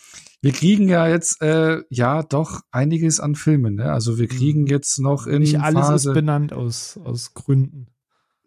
wir 0.42 0.54
kriegen 0.54 0.88
ja 0.88 1.08
jetzt 1.08 1.42
äh, 1.42 1.84
ja 1.90 2.24
doch 2.24 2.62
einiges 2.72 3.20
an 3.20 3.36
Filmen. 3.36 3.76
Ne? 3.76 3.92
Also 3.92 4.18
wir 4.18 4.28
kriegen 4.28 4.62
mhm. 4.62 4.68
jetzt 4.68 5.00
noch 5.00 5.28
in 5.28 5.40
nicht 5.40 5.60
alles 5.60 5.88
Phase, 5.88 6.10
ist 6.10 6.14
benannt 6.16 6.54
aus 6.54 7.00
aus 7.04 7.34
Gründen. 7.34 7.88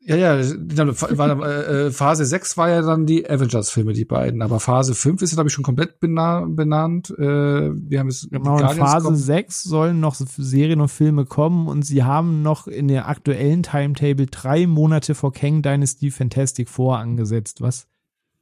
Ja, 0.07 0.17
ja, 0.17 0.37
war, 0.37 1.43
äh, 1.47 1.91
Phase 1.91 2.27
6 2.27 2.59
war 2.59 2.69
ja 2.69 2.83
dann 2.83 3.07
die 3.07 3.29
Avengers-Filme, 3.29 3.95
die 3.95 4.05
beiden. 4.05 4.43
Aber 4.43 4.61
Phase 4.61 4.95
5 4.95 5.23
ist 5.23 5.31
ja, 5.31 5.37
glaube 5.37 5.49
ich, 5.49 5.55
schon 5.55 5.65
komplett 5.65 5.99
bena 5.99 6.45
benannt. 6.47 7.09
Äh, 7.19 7.23
wir 7.23 8.01
haben 8.01 8.11
jetzt 8.11 8.31
genau, 8.31 8.59
in 8.59 8.69
Phase 8.69 9.07
kommen. 9.07 9.17
6 9.17 9.63
sollen 9.63 10.01
noch 10.01 10.15
Serien 10.15 10.83
und 10.83 10.89
Filme 10.89 11.25
kommen 11.25 11.69
und 11.69 11.87
sie 11.87 12.05
haben 12.05 12.43
noch 12.43 12.67
in 12.67 12.89
der 12.89 13.09
aktuellen 13.09 13.63
Timetable 13.63 14.27
drei 14.27 14.67
Monate 14.67 15.15
vor 15.15 15.33
Kang 15.33 15.63
Dynasty 15.63 16.11
Fantastic 16.11 16.69
Four 16.69 16.99
angesetzt, 16.99 17.63
was 17.63 17.87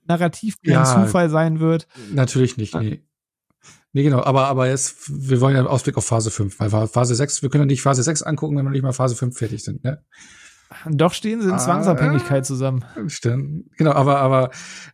narrativ 0.08 0.56
kein 0.64 0.72
ja, 0.72 0.84
Zufall 0.84 1.30
sein 1.30 1.60
wird. 1.60 1.86
Natürlich 2.12 2.56
nicht, 2.56 2.74
nee. 2.74 3.04
Nee, 3.92 4.02
genau, 4.02 4.24
aber, 4.24 4.46
aber 4.46 4.68
jetzt, 4.68 4.96
wir 5.08 5.40
wollen 5.40 5.54
ja 5.54 5.60
einen 5.60 5.68
Ausblick 5.68 5.96
auf 5.96 6.06
Phase 6.06 6.32
5, 6.32 6.58
weil 6.58 6.88
Phase 6.88 7.14
6, 7.14 7.42
wir 7.42 7.50
können 7.50 7.62
ja 7.62 7.66
nicht 7.66 7.82
Phase 7.82 8.02
6 8.02 8.22
angucken, 8.22 8.56
wenn 8.56 8.64
wir 8.64 8.70
nicht 8.70 8.82
mal 8.82 8.92
Phase 8.92 9.14
5 9.14 9.36
fertig 9.36 9.62
sind, 9.62 9.84
ne? 9.84 10.02
Doch 10.90 11.12
stehen 11.12 11.40
sie 11.40 11.48
in 11.48 11.54
ah, 11.54 11.58
Zwangsabhängigkeit 11.58 12.46
zusammen. 12.46 12.84
Stimmt. 13.06 13.70
Genau, 13.76 13.92
aber, 13.92 14.18
aber 14.18 14.50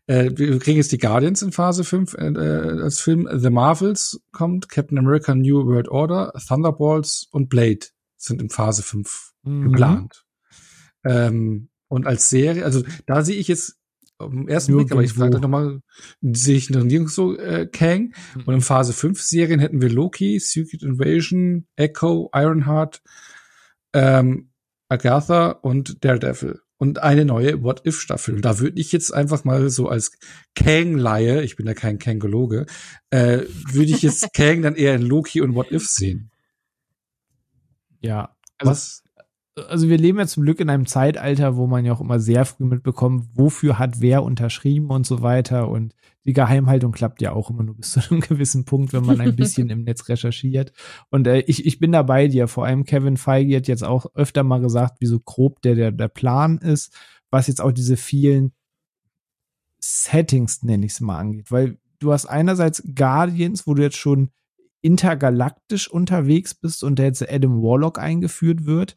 äh, 0.06 0.30
wir 0.34 0.58
kriegen 0.58 0.76
jetzt 0.76 0.92
die 0.92 0.98
Guardians 0.98 1.42
in 1.42 1.52
Phase 1.52 1.84
5 1.84 2.14
äh, 2.14 2.38
als 2.82 3.00
Film. 3.00 3.28
The 3.32 3.50
Marvels 3.50 4.20
kommt, 4.32 4.68
Captain 4.68 4.98
America 4.98 5.34
New 5.34 5.66
World 5.66 5.88
Order, 5.88 6.32
Thunderbolts 6.46 7.28
und 7.30 7.48
Blade 7.48 7.86
sind 8.16 8.42
in 8.42 8.50
Phase 8.50 8.82
5 8.82 9.32
mhm. 9.44 9.64
geplant. 9.64 10.24
Ähm, 11.04 11.68
und 11.88 12.06
als 12.06 12.28
Serie, 12.28 12.64
also 12.64 12.82
da 13.06 13.22
sehe 13.22 13.36
ich 13.36 13.48
jetzt 13.48 13.78
den 14.20 14.48
ersten 14.48 14.76
Blick, 14.76 14.90
aber 14.90 15.02
ich 15.02 15.12
frage 15.12 15.38
noch 15.38 15.48
mal, 15.48 15.80
sehe 16.20 16.56
ich 16.56 16.70
noch 16.70 16.82
nirgends 16.82 17.14
so 17.14 17.36
äh, 17.36 17.66
Kang. 17.66 18.12
Mhm. 18.34 18.42
Und 18.46 18.54
in 18.54 18.60
Phase 18.60 18.92
5 18.92 19.20
Serien 19.22 19.60
hätten 19.60 19.80
wir 19.80 19.90
Loki, 19.90 20.38
Secret 20.40 20.82
Invasion, 20.82 21.66
Echo, 21.76 22.30
Ironheart, 22.34 23.00
ähm, 23.92 24.50
Agatha 24.88 25.50
und 25.50 26.04
Daredevil 26.04 26.60
und 26.78 27.02
eine 27.02 27.24
neue 27.24 27.62
What 27.62 27.84
If 27.86 28.00
Staffel. 28.00 28.40
Da 28.40 28.58
würde 28.60 28.80
ich 28.80 28.92
jetzt 28.92 29.12
einfach 29.12 29.44
mal 29.44 29.68
so 29.68 29.88
als 29.88 30.12
Kang-Laie, 30.54 31.42
ich 31.42 31.56
bin 31.56 31.66
ja 31.66 31.74
kein 31.74 31.98
Kangologe, 31.98 32.66
äh, 33.10 33.42
würde 33.48 33.90
ich 33.90 34.02
jetzt 34.02 34.28
Kang 34.32 34.62
dann 34.62 34.76
eher 34.76 34.94
in 34.94 35.02
Loki 35.02 35.40
und 35.40 35.54
What 35.54 35.72
If 35.72 35.86
sehen. 35.86 36.30
Ja. 38.00 38.36
Also, 38.58 38.70
Was? 38.70 39.02
Also 39.68 39.88
wir 39.88 39.98
leben 39.98 40.18
ja 40.18 40.26
zum 40.26 40.42
Glück 40.42 40.60
in 40.60 40.70
einem 40.70 40.86
Zeitalter, 40.86 41.56
wo 41.56 41.66
man 41.66 41.84
ja 41.84 41.92
auch 41.92 42.00
immer 42.00 42.20
sehr 42.20 42.44
früh 42.44 42.64
mitbekommt, 42.64 43.26
wofür 43.34 43.78
hat 43.78 44.00
wer 44.00 44.22
unterschrieben 44.22 44.90
und 44.90 45.06
so 45.06 45.22
weiter. 45.22 45.68
Und 45.68 45.94
die 46.24 46.32
Geheimhaltung 46.32 46.92
klappt 46.92 47.22
ja 47.22 47.32
auch 47.32 47.50
immer 47.50 47.62
nur 47.62 47.76
bis 47.76 47.92
zu 47.92 48.00
einem 48.10 48.20
gewissen 48.20 48.64
Punkt, 48.64 48.92
wenn 48.92 49.04
man 49.04 49.20
ein 49.20 49.36
bisschen 49.36 49.70
im 49.70 49.84
Netz 49.84 50.08
recherchiert. 50.08 50.72
Und 51.10 51.26
äh, 51.26 51.40
ich, 51.40 51.66
ich 51.66 51.78
bin 51.78 51.92
da 51.92 52.02
bei 52.02 52.28
dir. 52.28 52.48
Vor 52.48 52.64
allem 52.64 52.84
Kevin 52.84 53.16
Feige 53.16 53.56
hat 53.56 53.68
jetzt 53.68 53.84
auch 53.84 54.06
öfter 54.14 54.42
mal 54.42 54.60
gesagt, 54.60 55.00
wie 55.00 55.06
so 55.06 55.20
grob 55.20 55.62
der, 55.62 55.74
der, 55.74 55.92
der 55.92 56.08
Plan 56.08 56.58
ist, 56.58 56.94
was 57.30 57.46
jetzt 57.46 57.60
auch 57.60 57.72
diese 57.72 57.96
vielen 57.96 58.52
Settings, 59.80 60.62
nenne 60.62 60.86
ich 60.86 60.92
es 60.92 61.00
mal, 61.00 61.18
angeht. 61.18 61.50
Weil 61.50 61.78
du 61.98 62.12
hast 62.12 62.26
einerseits 62.26 62.82
Guardians, 62.94 63.66
wo 63.66 63.74
du 63.74 63.82
jetzt 63.82 63.96
schon 63.96 64.30
intergalaktisch 64.80 65.88
unterwegs 65.90 66.54
bist 66.54 66.84
und 66.84 66.98
der 66.98 67.06
jetzt 67.06 67.28
Adam 67.30 67.62
Warlock 67.62 67.98
eingeführt 67.98 68.64
wird. 68.64 68.96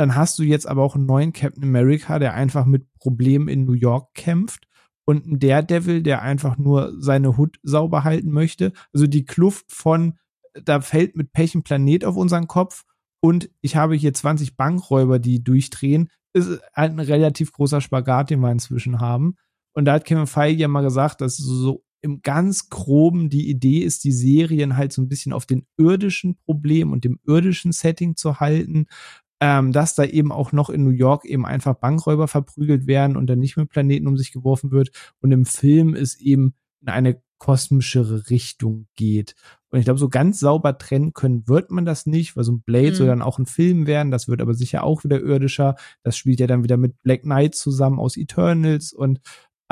Dann 0.00 0.16
hast 0.16 0.38
du 0.38 0.44
jetzt 0.44 0.66
aber 0.66 0.82
auch 0.82 0.94
einen 0.94 1.04
neuen 1.04 1.34
Captain 1.34 1.62
America, 1.62 2.18
der 2.18 2.32
einfach 2.32 2.64
mit 2.64 2.90
Problemen 2.94 3.48
in 3.48 3.66
New 3.66 3.74
York 3.74 4.14
kämpft 4.14 4.66
und 5.04 5.26
ein 5.26 5.38
Daredevil, 5.38 6.02
der 6.02 6.22
einfach 6.22 6.56
nur 6.56 6.94
seine 6.98 7.36
Hut 7.36 7.58
sauber 7.62 8.02
halten 8.02 8.30
möchte. 8.30 8.72
Also 8.94 9.06
die 9.06 9.26
Kluft 9.26 9.70
von, 9.70 10.18
da 10.54 10.80
fällt 10.80 11.16
mit 11.16 11.34
Pech 11.34 11.54
ein 11.54 11.64
Planet 11.64 12.06
auf 12.06 12.16
unseren 12.16 12.46
Kopf 12.46 12.84
und 13.20 13.50
ich 13.60 13.76
habe 13.76 13.94
hier 13.94 14.14
20 14.14 14.56
Bankräuber, 14.56 15.18
die 15.18 15.44
durchdrehen, 15.44 16.08
ist 16.32 16.62
halt 16.74 16.92
ein 16.92 17.00
relativ 17.00 17.52
großer 17.52 17.82
Spagat, 17.82 18.30
den 18.30 18.40
wir 18.40 18.50
inzwischen 18.50 19.00
haben. 19.00 19.36
Und 19.74 19.84
da 19.84 19.92
hat 19.92 20.06
Kevin 20.06 20.26
Feige 20.26 20.62
ja 20.62 20.68
mal 20.68 20.80
gesagt, 20.80 21.20
dass 21.20 21.36
so 21.36 21.84
im 22.00 22.22
ganz 22.22 22.70
groben 22.70 23.28
die 23.28 23.50
Idee 23.50 23.80
ist, 23.80 24.04
die 24.04 24.12
Serien 24.12 24.78
halt 24.78 24.94
so 24.94 25.02
ein 25.02 25.08
bisschen 25.08 25.34
auf 25.34 25.44
den 25.44 25.66
irdischen 25.76 26.38
Problem 26.46 26.90
und 26.90 27.04
dem 27.04 27.20
irdischen 27.26 27.72
Setting 27.72 28.16
zu 28.16 28.40
halten 28.40 28.86
ähm, 29.40 29.72
dass 29.72 29.94
da 29.94 30.04
eben 30.04 30.32
auch 30.32 30.52
noch 30.52 30.70
in 30.70 30.84
New 30.84 30.90
York 30.90 31.24
eben 31.24 31.46
einfach 31.46 31.74
Bankräuber 31.74 32.28
verprügelt 32.28 32.86
werden 32.86 33.16
und 33.16 33.26
dann 33.26 33.38
nicht 33.38 33.56
mit 33.56 33.70
Planeten 33.70 34.06
um 34.06 34.16
sich 34.16 34.32
geworfen 34.32 34.70
wird. 34.70 34.90
Und 35.20 35.32
im 35.32 35.46
Film 35.46 35.94
es 35.94 36.16
eben 36.20 36.54
in 36.82 36.88
eine 36.88 37.22
kosmischere 37.38 38.28
Richtung 38.28 38.86
geht. 38.96 39.34
Und 39.70 39.78
ich 39.78 39.86
glaube, 39.86 39.98
so 39.98 40.08
ganz 40.08 40.40
sauber 40.40 40.76
trennen 40.76 41.14
können 41.14 41.48
wird 41.48 41.70
man 41.70 41.86
das 41.86 42.04
nicht, 42.04 42.36
weil 42.36 42.44
so 42.44 42.52
ein 42.52 42.60
Blade 42.60 42.90
mhm. 42.90 42.94
soll 42.94 43.06
dann 43.06 43.22
auch 43.22 43.38
ein 43.38 43.46
Film 43.46 43.86
werden. 43.86 44.10
Das 44.10 44.28
wird 44.28 44.42
aber 44.42 44.52
sicher 44.54 44.84
auch 44.84 45.04
wieder 45.04 45.20
irdischer. 45.20 45.76
Das 46.02 46.16
spielt 46.16 46.38
ja 46.38 46.46
dann 46.46 46.62
wieder 46.62 46.76
mit 46.76 47.02
Black 47.02 47.22
Knight 47.22 47.54
zusammen 47.54 47.98
aus 47.98 48.16
Eternals 48.16 48.92
und 48.92 49.20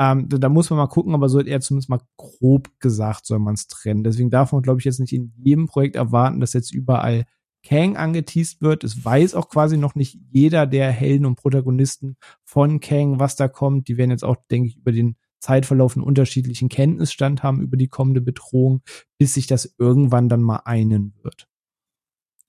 ähm, 0.01 0.29
da, 0.29 0.37
da, 0.37 0.47
muss 0.47 0.69
man 0.69 0.77
mal 0.77 0.87
gucken, 0.87 1.13
aber 1.13 1.27
so 1.27 1.39
hat 1.39 1.47
er 1.47 1.59
zumindest 1.59 1.89
mal 1.89 1.99
grob 2.15 2.69
gesagt, 2.79 3.25
soll 3.25 3.39
man 3.39 3.55
es 3.55 3.67
trennen. 3.67 4.05
Deswegen 4.05 4.29
darf 4.29 4.53
man, 4.53 4.61
glaube 4.61 4.79
ich, 4.79 4.85
jetzt 4.85 5.01
nicht 5.01 5.11
in 5.11 5.33
jedem 5.35 5.67
Projekt 5.67 5.97
erwarten, 5.97 6.39
dass 6.39 6.53
jetzt 6.53 6.73
überall 6.73 7.25
Kang 7.63 7.97
angeteased 7.97 8.61
wird. 8.61 8.83
Es 8.83 9.03
weiß 9.03 9.35
auch 9.35 9.49
quasi 9.49 9.77
noch 9.77 9.95
nicht 9.95 10.17
jeder 10.31 10.65
der 10.65 10.91
Helden 10.91 11.25
und 11.25 11.35
Protagonisten 11.35 12.17
von 12.43 12.79
Kang, 12.79 13.19
was 13.19 13.35
da 13.35 13.47
kommt. 13.47 13.87
Die 13.87 13.97
werden 13.97 14.11
jetzt 14.11 14.23
auch, 14.23 14.37
denke 14.49 14.69
ich, 14.69 14.77
über 14.77 14.91
den 14.91 15.17
Zeitverlauf 15.39 15.95
einen 15.95 16.03
unterschiedlichen 16.03 16.69
Kenntnisstand 16.69 17.43
haben 17.43 17.61
über 17.61 17.77
die 17.77 17.87
kommende 17.87 18.21
Bedrohung, 18.21 18.81
bis 19.17 19.33
sich 19.33 19.47
das 19.47 19.73
irgendwann 19.77 20.29
dann 20.29 20.41
mal 20.41 20.61
einen 20.65 21.13
wird. 21.23 21.47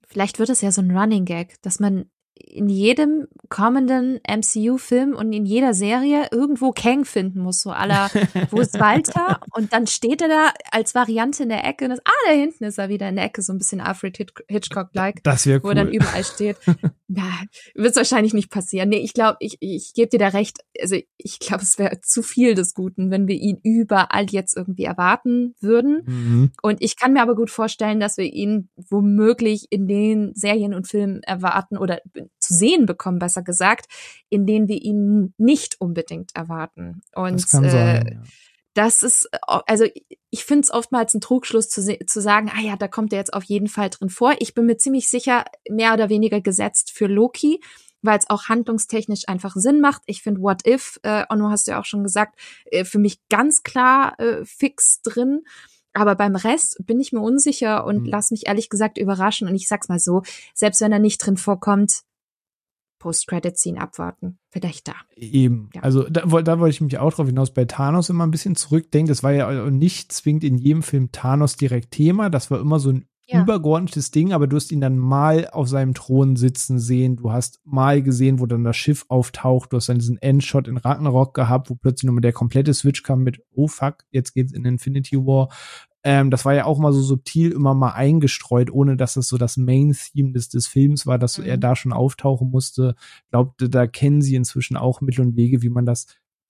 Vielleicht 0.07 0.41
wird 0.41 0.49
es 0.49 0.61
ja 0.61 0.73
so 0.73 0.83
ein 0.83 0.97
Running 0.97 1.25
Gag, 1.25 1.63
dass 1.63 1.79
man 1.79 2.11
in 2.35 2.69
jedem 2.69 3.29
kommenden 3.49 4.21
MCU-Film 4.29 5.15
und 5.15 5.33
in 5.33 5.45
jeder 5.45 5.75
Serie 5.75 6.29
irgendwo 6.31 6.73
Kang 6.73 7.05
finden 7.05 7.41
muss, 7.41 7.63
so 7.63 7.71
aller, 7.71 8.11
wo 8.51 8.61
ist 8.61 8.75
Walter? 8.81 9.41
und 9.55 9.73
dann 9.73 9.87
steht 9.87 10.23
er 10.23 10.29
da 10.29 10.53
als 10.71 10.95
Variante 10.95 11.43
in 11.45 11.49
der 11.49 11.65
Ecke 11.65 11.85
und 11.85 11.91
das, 11.91 12.01
ah, 12.05 12.27
da 12.27 12.33
hinten 12.33 12.65
ist 12.65 12.79
er 12.79 12.89
wieder 12.89 13.09
in 13.09 13.17
der 13.17 13.25
Ecke, 13.27 13.43
so 13.43 13.53
ein 13.53 13.59
bisschen 13.59 13.81
Alfred 13.81 14.17
Hitchcock-like. 14.49 15.23
Das 15.23 15.47
wäre 15.47 15.59
cool. 15.59 15.65
Wo 15.65 15.69
er 15.71 15.75
dann 15.75 15.93
überall 15.93 16.25
steht. 16.25 16.57
Na, 17.13 17.29
wird 17.75 17.97
wahrscheinlich 17.97 18.35
nicht 18.35 18.51
passieren. 18.51 18.89
Nee, 18.89 18.99
ich 18.99 19.15
glaube, 19.15 19.37
ich, 19.41 19.57
ich 19.59 19.93
gebe 19.95 20.09
dir 20.09 20.21
da 20.21 20.29
recht. 20.29 20.59
Also 20.81 20.97
ich 21.17 21.41
glaube, 21.41 21.65
es 21.65 21.77
wäre 21.77 22.01
zu 22.01 22.23
viel 22.23 22.55
des 22.55 22.73
Guten, 22.73 23.11
wenn 23.11 23.27
wir 23.27 23.35
ihn 23.35 23.59
überall 23.65 24.27
jetzt 24.31 24.57
irgendwie 24.57 24.85
erwarten 24.85 25.57
würden. 25.61 26.03
Mhm. 26.07 26.53
Und 26.63 26.81
ich 26.81 26.97
kann 26.97 27.13
mir 27.13 27.23
aber 27.23 27.35
gut 27.35 27.51
vorstellen, 27.51 27.99
dass 27.99 28.17
wir 28.17 28.33
ihn 28.33 28.69
womöglich 28.77 29.67
in 29.71 29.89
den 29.89 30.33
Serien 30.37 30.73
und 30.73 30.87
Filmen 30.87 31.21
erwarten 31.25 31.77
oder 31.77 32.01
zu 32.39 32.55
sehen 32.55 32.87
bekommen, 32.87 33.19
besser 33.19 33.43
gesagt, 33.43 33.87
in 34.29 34.47
denen 34.47 34.69
wir 34.69 34.81
ihn 34.83 35.35
nicht 35.39 35.81
unbedingt 35.81 36.35
erwarten. 36.35 37.03
Und 37.15 37.43
das, 37.43 37.55
äh, 37.55 37.71
sein, 37.71 38.11
ja. 38.13 38.23
das 38.75 39.03
ist, 39.03 39.29
also 39.43 39.85
ich 40.31 40.45
finde 40.45 40.63
es 40.63 40.71
oftmals 40.71 41.15
ein 41.15 41.21
Trugschluss 41.21 41.69
zu, 41.69 41.83
zu 42.07 42.21
sagen, 42.21 42.51
ah 42.55 42.61
ja, 42.61 42.77
da 42.77 42.89
kommt 42.89 43.13
er 43.13 43.19
jetzt 43.19 43.35
auf 43.35 43.45
jeden 43.45 43.69
Fall 43.69 43.91
drin 43.91 44.11
vor. 44.11 44.35
Ich 44.39 44.55
bin 44.55 44.67
mir 44.67 44.77
ziemlich 44.77 45.09
sicher, 45.09 45.45
mehr 45.69 45.95
oder 45.95 46.09
weniger 46.09 46.41
gesetzt 46.41 46.93
für 46.93 47.07
Loki 47.07 47.61
weil 48.03 48.19
es 48.19 48.31
auch 48.31 48.45
handlungstechnisch 48.45 49.29
einfach 49.29 49.55
Sinn 49.57 49.81
macht. 49.81 50.03
Ich 50.07 50.23
finde 50.23 50.41
What 50.41 50.67
If, 50.67 50.99
äh, 51.03 51.25
Onno 51.29 51.51
hast 51.51 51.67
du 51.67 51.73
ja 51.73 51.81
auch 51.81 51.85
schon 51.85 52.03
gesagt, 52.03 52.39
äh, 52.67 52.85
für 52.85 52.99
mich 52.99 53.21
ganz 53.29 53.63
klar 53.63 54.19
äh, 54.19 54.45
fix 54.45 55.03
drin. 55.03 55.43
Aber 55.93 56.15
beim 56.15 56.37
Rest 56.37 56.77
bin 56.87 57.01
ich 57.01 57.13
mir 57.13 57.21
unsicher 57.21 57.85
und 57.85 58.03
mhm. 58.03 58.07
lass 58.07 58.31
mich 58.31 58.47
ehrlich 58.47 58.69
gesagt 58.69 58.97
überraschen. 58.97 59.49
Und 59.49 59.55
ich 59.55 59.67
sag's 59.67 59.89
mal 59.89 59.99
so, 59.99 60.23
selbst 60.55 60.81
wenn 60.81 60.93
er 60.93 61.01
nicht 61.01 61.19
drin 61.19 61.37
vorkommt, 61.37 62.03
Post-Credit-Scene 63.01 63.81
abwarten. 63.81 64.39
Vielleicht 64.51 64.87
da. 64.87 64.95
Eben. 65.17 65.71
Ja. 65.75 65.83
Also 65.83 66.05
da, 66.05 66.23
da 66.23 66.61
wollte 66.61 66.75
ich 66.75 66.81
mich 66.81 66.99
auch 66.99 67.13
drauf 67.13 67.27
hinaus 67.27 67.53
bei 67.53 67.65
Thanos 67.65 68.09
immer 68.11 68.25
ein 68.25 68.31
bisschen 68.31 68.55
zurückdenken. 68.55 69.09
Das 69.09 69.25
war 69.25 69.33
ja 69.33 69.71
nicht 69.71 70.13
zwingend 70.13 70.45
in 70.45 70.59
jedem 70.59 70.85
Film 70.85 71.11
Thanos 71.11 71.57
direkt 71.57 71.91
Thema. 71.91 72.31
Das 72.31 72.51
war 72.51 72.61
immer 72.61 72.79
so 72.79 72.91
ein 72.91 73.07
ja. 73.27 73.43
übergeordnetes 73.43 74.11
Ding, 74.11 74.33
aber 74.33 74.47
du 74.47 74.57
hast 74.57 74.73
ihn 74.73 74.81
dann 74.81 74.99
mal 74.99 75.49
auf 75.51 75.69
seinem 75.69 75.95
Thron 75.95 76.37
sitzen 76.37 76.79
sehen. 76.79 77.17
Du 77.17 77.33
hast 77.33 77.61
mal 77.65 78.03
gesehen, 78.03 78.41
wo 78.41 78.47
dann 78.47 78.65
das 78.65 78.77
Schiff 78.77 79.05
auftaucht. 79.09 79.73
Du 79.73 79.77
hast 79.77 79.89
dann 79.89 79.99
diesen 79.99 80.19
Endshot 80.19 80.69
in 80.69 80.77
Ragnarok 80.77 81.35
gehabt, 81.35 81.71
wo 81.71 81.75
plötzlich 81.75 82.07
nochmal 82.07 82.23
der 82.23 82.33
komplette 82.33 82.75
Switch 82.75 83.03
kam 83.03 83.23
mit, 83.23 83.41
oh 83.53 83.69
fuck, 83.69 84.05
jetzt 84.11 84.35
geht's 84.35 84.53
in 84.53 84.65
Infinity 84.65 85.17
War. 85.17 85.49
Ähm, 86.03 86.31
das 86.31 86.45
war 86.45 86.55
ja 86.55 86.65
auch 86.65 86.79
mal 86.79 86.93
so 86.93 87.03
subtil 87.03 87.53
immer 87.53 87.75
mal 87.75 87.93
eingestreut, 87.93 88.71
ohne 88.71 88.97
dass 88.97 89.17
es 89.17 89.29
so 89.29 89.37
das 89.37 89.57
Main-Theme 89.57 90.33
des, 90.33 90.49
des 90.49 90.67
Films 90.67 91.07
war, 91.07 91.19
dass 91.19 91.39
mhm. 91.39 91.45
er 91.45 91.59
da 91.59 91.77
schon 91.77 91.93
auftauchen 91.93 92.51
musste. 92.51 92.95
Glaubte, 93.31 93.69
da 93.69 93.87
kennen 93.87 94.23
sie 94.23 94.35
inzwischen 94.35 94.77
auch 94.77 95.01
Mittel 95.01 95.23
und 95.23 95.37
Wege, 95.37 95.63
wie 95.63 95.69
man 95.69 95.87
das 95.87 96.07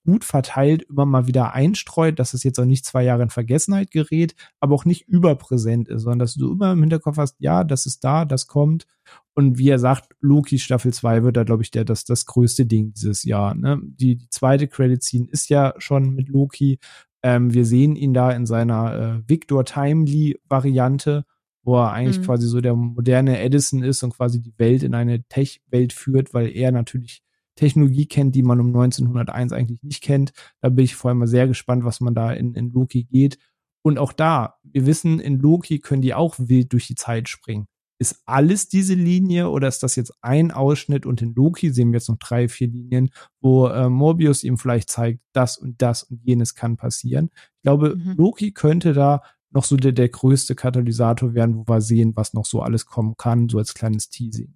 gut 0.06 0.24
verteilt 0.24 0.82
immer 0.88 1.04
mal 1.04 1.26
wieder 1.26 1.52
einstreut, 1.52 2.18
dass 2.18 2.34
es 2.34 2.42
jetzt 2.42 2.58
auch 2.58 2.64
nicht 2.64 2.86
zwei 2.86 3.04
Jahre 3.04 3.22
in 3.22 3.30
Vergessenheit 3.30 3.90
gerät, 3.90 4.34
aber 4.58 4.74
auch 4.74 4.84
nicht 4.84 5.06
überpräsent 5.08 5.88
ist, 5.88 6.02
sondern 6.02 6.20
dass 6.20 6.34
du 6.34 6.52
immer 6.52 6.72
im 6.72 6.80
Hinterkopf 6.80 7.18
hast, 7.18 7.36
ja, 7.38 7.64
das 7.64 7.86
ist 7.86 8.02
da, 8.02 8.24
das 8.24 8.46
kommt. 8.46 8.86
Und 9.34 9.58
wie 9.58 9.68
er 9.68 9.78
sagt, 9.78 10.14
Loki 10.20 10.58
Staffel 10.58 10.92
2 10.92 11.22
wird 11.22 11.36
da, 11.36 11.44
glaube 11.44 11.62
ich, 11.62 11.70
der, 11.70 11.84
das, 11.84 12.04
das 12.04 12.26
größte 12.26 12.66
Ding 12.66 12.92
dieses 12.94 13.24
Jahr. 13.24 13.54
Ne? 13.54 13.80
Die, 13.82 14.16
die 14.16 14.28
zweite 14.30 14.68
Credit 14.68 15.02
Scene 15.02 15.28
ist 15.30 15.48
ja 15.48 15.74
schon 15.78 16.14
mit 16.14 16.28
Loki 16.28 16.78
ähm, 17.22 17.52
wir 17.52 17.64
sehen 17.64 17.96
ihn 17.96 18.14
da 18.14 18.30
in 18.32 18.46
seiner 18.46 18.94
äh, 18.94 19.28
Victor 19.28 19.64
Timely-Variante, 19.64 21.24
wo 21.62 21.76
er 21.76 21.92
eigentlich 21.92 22.18
mhm. 22.18 22.24
quasi 22.24 22.46
so 22.46 22.60
der 22.60 22.74
moderne 22.74 23.38
Edison 23.40 23.82
ist 23.82 24.02
und 24.02 24.14
quasi 24.14 24.40
die 24.40 24.54
Welt 24.58 24.82
in 24.82 24.94
eine 24.94 25.22
Tech-Welt 25.24 25.92
führt, 25.92 26.32
weil 26.32 26.54
er 26.56 26.72
natürlich 26.72 27.22
Technologie 27.56 28.06
kennt, 28.06 28.34
die 28.34 28.42
man 28.42 28.60
um 28.60 28.68
1901 28.68 29.52
eigentlich 29.52 29.82
nicht 29.82 30.02
kennt. 30.02 30.32
Da 30.62 30.70
bin 30.70 30.84
ich 30.84 30.96
vor 30.96 31.10
allem 31.10 31.18
mal 31.18 31.26
sehr 31.26 31.46
gespannt, 31.46 31.84
was 31.84 32.00
man 32.00 32.14
da 32.14 32.32
in, 32.32 32.54
in 32.54 32.70
Loki 32.70 33.04
geht. 33.04 33.38
Und 33.82 33.98
auch 33.98 34.12
da, 34.12 34.56
wir 34.62 34.86
wissen, 34.86 35.20
in 35.20 35.38
Loki 35.38 35.78
können 35.78 36.02
die 36.02 36.14
auch 36.14 36.36
wild 36.38 36.72
durch 36.72 36.86
die 36.86 36.94
Zeit 36.94 37.28
springen. 37.28 37.66
Ist 38.00 38.22
alles 38.24 38.68
diese 38.68 38.94
Linie 38.94 39.50
oder 39.50 39.68
ist 39.68 39.82
das 39.82 39.94
jetzt 39.94 40.14
ein 40.22 40.50
Ausschnitt 40.50 41.04
und 41.04 41.20
in 41.20 41.34
Loki 41.34 41.70
sehen 41.70 41.92
wir 41.92 41.98
jetzt 41.98 42.08
noch 42.08 42.18
drei, 42.18 42.48
vier 42.48 42.68
Linien, 42.68 43.10
wo 43.40 43.66
äh, 43.66 43.90
Morbius 43.90 44.42
ihm 44.42 44.56
vielleicht 44.56 44.88
zeigt, 44.88 45.20
das 45.32 45.58
und 45.58 45.82
das 45.82 46.04
und 46.04 46.20
jenes 46.24 46.54
kann 46.54 46.76
passieren. 46.76 47.30
Ich 47.34 47.62
glaube, 47.62 47.96
mhm. 47.96 48.14
Loki 48.16 48.52
könnte 48.52 48.94
da 48.94 49.22
noch 49.50 49.64
so 49.64 49.76
der, 49.76 49.92
der 49.92 50.08
größte 50.08 50.54
Katalysator 50.54 51.34
werden, 51.34 51.56
wo 51.56 51.68
wir 51.68 51.80
sehen, 51.80 52.12
was 52.16 52.32
noch 52.32 52.46
so 52.46 52.62
alles 52.62 52.86
kommen 52.86 53.16
kann, 53.16 53.48
so 53.48 53.58
als 53.58 53.74
kleines 53.74 54.08
Teasing. 54.08 54.54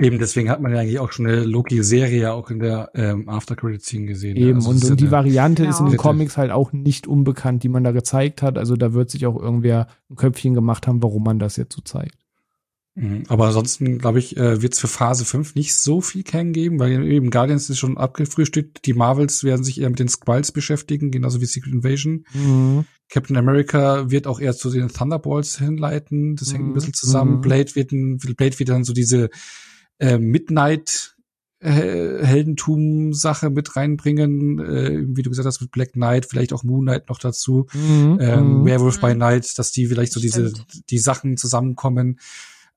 Eben, 0.00 0.18
deswegen 0.20 0.48
hat 0.48 0.60
man 0.60 0.72
ja 0.72 0.78
eigentlich 0.78 1.00
auch 1.00 1.10
schon 1.10 1.26
eine 1.26 1.42
Loki-Serie 1.42 2.32
auch 2.32 2.50
in 2.50 2.60
der 2.60 2.90
ähm, 2.94 3.28
After-Credit-Scene 3.28 4.06
gesehen. 4.06 4.36
Eben, 4.36 4.56
also 4.56 4.70
und, 4.70 4.84
und 4.84 5.00
die 5.00 5.10
Variante 5.10 5.62
genau. 5.62 5.74
ist 5.74 5.80
in 5.80 5.86
den 5.86 5.96
Comics 5.96 6.36
halt 6.36 6.52
auch 6.52 6.72
nicht 6.72 7.08
unbekannt, 7.08 7.64
die 7.64 7.68
man 7.68 7.82
da 7.82 7.90
gezeigt 7.90 8.40
hat. 8.40 8.58
Also 8.58 8.76
da 8.76 8.92
wird 8.92 9.10
sich 9.10 9.26
auch 9.26 9.36
irgendwer 9.36 9.88
ein 10.08 10.14
Köpfchen 10.14 10.54
gemacht 10.54 10.86
haben, 10.86 11.02
warum 11.02 11.24
man 11.24 11.40
das 11.40 11.56
jetzt 11.56 11.74
so 11.74 11.82
zeigt. 11.82 12.16
Mhm. 12.94 13.24
Aber 13.28 13.46
ansonsten, 13.46 13.98
glaube 13.98 14.20
ich, 14.20 14.36
äh, 14.36 14.62
wird 14.62 14.74
es 14.74 14.80
für 14.80 14.88
Phase 14.88 15.24
5 15.24 15.56
nicht 15.56 15.74
so 15.74 16.00
viel 16.00 16.22
Kang 16.22 16.52
geben, 16.52 16.78
weil 16.78 17.04
eben 17.04 17.30
Guardians 17.30 17.68
ist 17.68 17.78
schon 17.78 17.98
abgefrühstückt. 17.98 18.86
Die 18.86 18.94
Marvels 18.94 19.42
werden 19.42 19.64
sich 19.64 19.80
eher 19.80 19.90
mit 19.90 19.98
den 19.98 20.08
Squalls 20.08 20.52
beschäftigen, 20.52 21.10
genauso 21.10 21.40
wie 21.40 21.46
Secret 21.46 21.72
Invasion. 21.72 22.24
Mhm. 22.34 22.84
Captain 23.08 23.36
America 23.36 24.10
wird 24.10 24.26
auch 24.26 24.40
eher 24.40 24.54
zu 24.54 24.70
den 24.70 24.88
Thunderbolts 24.88 25.58
hinleiten. 25.58 26.36
Das 26.36 26.52
hängt 26.52 26.64
ein 26.64 26.70
mhm. 26.70 26.74
bisschen 26.74 26.94
zusammen. 26.94 27.36
Mhm. 27.36 27.40
Blade 27.40 27.74
wird, 27.74 27.92
ein, 27.92 28.18
Blade 28.18 28.58
wird 28.58 28.68
dann 28.68 28.84
so 28.84 28.92
diese 28.92 29.30
äh, 29.98 30.18
Midnight 30.18 31.16
äh, 31.60 32.24
Heldentum-Sache 32.24 33.50
mit 33.50 33.74
reinbringen, 33.74 34.58
äh, 34.60 35.04
wie 35.08 35.22
du 35.22 35.30
gesagt 35.30 35.46
hast, 35.46 35.60
mit 35.60 35.72
Black 35.72 35.92
Knight, 35.92 36.26
vielleicht 36.26 36.52
auch 36.52 36.62
Moon 36.62 36.82
Knight 36.82 37.08
noch 37.08 37.18
dazu, 37.18 37.66
mhm, 37.72 38.18
ähm, 38.20 38.60
mhm. 38.60 38.64
Werewolf 38.64 39.00
by 39.00 39.14
Night, 39.14 39.58
dass 39.58 39.72
die 39.72 39.86
vielleicht 39.86 40.12
so 40.12 40.20
diese, 40.20 40.52
die 40.88 40.98
Sachen 40.98 41.36
zusammenkommen. 41.36 42.20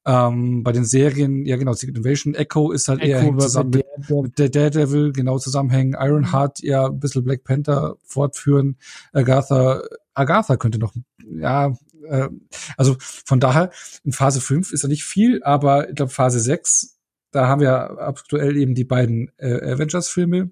Ähm, 0.03 0.63
bei 0.63 0.71
den 0.71 0.83
Serien, 0.83 1.45
ja 1.45 1.57
genau, 1.57 1.73
Secret 1.73 1.97
Invasion, 1.97 2.33
Echo 2.33 2.71
ist 2.71 2.87
halt 2.87 3.01
Echo 3.01 3.33
eher 3.33 3.37
zusammen 3.37 3.69
mit, 3.69 3.85
mit, 4.09 4.39
der 4.39 4.49
Daredevil, 4.49 5.11
genau 5.11 5.37
zusammenhängen, 5.37 5.93
Ironheart 5.93 6.59
ja 6.63 6.87
ein 6.87 6.99
bisschen 6.99 7.23
Black 7.23 7.43
Panther 7.43 7.97
fortführen, 8.03 8.77
Agatha, 9.13 9.83
Agatha 10.15 10.57
könnte 10.57 10.79
noch, 10.79 10.95
ja, 11.23 11.75
äh, 12.07 12.29
also 12.77 12.95
von 12.99 13.39
daher, 13.39 13.69
in 14.03 14.11
Phase 14.11 14.41
5 14.41 14.73
ist 14.73 14.81
ja 14.81 14.89
nicht 14.89 15.03
viel, 15.03 15.43
aber 15.43 15.89
ich 15.89 15.95
glaube 15.95 16.11
Phase 16.11 16.39
6 16.39 16.97
da 17.31 17.47
haben 17.47 17.61
wir 17.61 17.99
aktuell 17.99 18.57
eben 18.57 18.75
die 18.75 18.83
beiden 18.83 19.31
äh, 19.37 19.73
Avengers-Filme. 19.73 20.51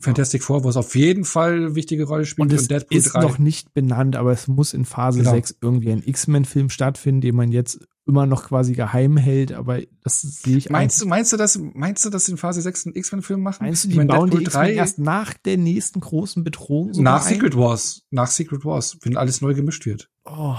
Fantastic 0.00 0.44
Four, 0.44 0.62
wo 0.64 0.68
es 0.68 0.76
auf 0.76 0.94
jeden 0.94 1.24
Fall 1.24 1.54
eine 1.54 1.74
wichtige 1.74 2.04
Rolle 2.04 2.24
spielt. 2.24 2.46
Und 2.46 2.52
es 2.52 2.62
und 2.62 2.70
Deadpool 2.70 2.98
ist 2.98 3.14
3. 3.14 3.20
noch 3.20 3.38
nicht 3.38 3.74
benannt, 3.74 4.14
aber 4.16 4.32
es 4.32 4.46
muss 4.46 4.72
in 4.72 4.84
Phase 4.84 5.18
genau. 5.18 5.32
6 5.32 5.56
irgendwie 5.60 5.90
ein 5.90 6.02
X-Men-Film 6.04 6.70
stattfinden, 6.70 7.20
den 7.20 7.34
man 7.34 7.50
jetzt 7.50 7.80
immer 8.06 8.24
noch 8.24 8.44
quasi 8.44 8.72
geheim 8.72 9.16
hält, 9.16 9.52
aber 9.52 9.80
das 10.02 10.22
sehe 10.22 10.56
ich 10.56 10.70
Meinst 10.70 11.02
du, 11.02 11.06
meinst 11.06 11.32
du, 11.32 11.36
dass, 11.36 11.58
meinst 11.74 12.04
du, 12.04 12.10
dass 12.10 12.28
in 12.28 12.38
Phase 12.38 12.62
6 12.62 12.86
einen 12.86 12.96
X-Men-Film 12.96 13.42
machen? 13.42 13.64
Meinst 13.64 13.84
du, 13.84 13.88
die 13.88 13.92
ich 13.92 13.98
mein, 13.98 14.06
bauen 14.06 14.30
Deadpool 14.30 14.40
die 14.40 14.46
X-Men 14.46 14.76
erst 14.76 14.98
nach 14.98 15.34
der 15.34 15.58
nächsten 15.58 16.00
großen 16.00 16.42
Bedrohung? 16.42 16.92
Nach 16.92 17.22
Secret 17.22 17.56
Wars. 17.56 18.02
Nach 18.10 18.28
Secret 18.28 18.64
Wars, 18.64 18.96
wenn 19.02 19.16
alles 19.16 19.40
neu 19.40 19.52
gemischt 19.52 19.84
wird. 19.84 20.10
Oh. 20.24 20.56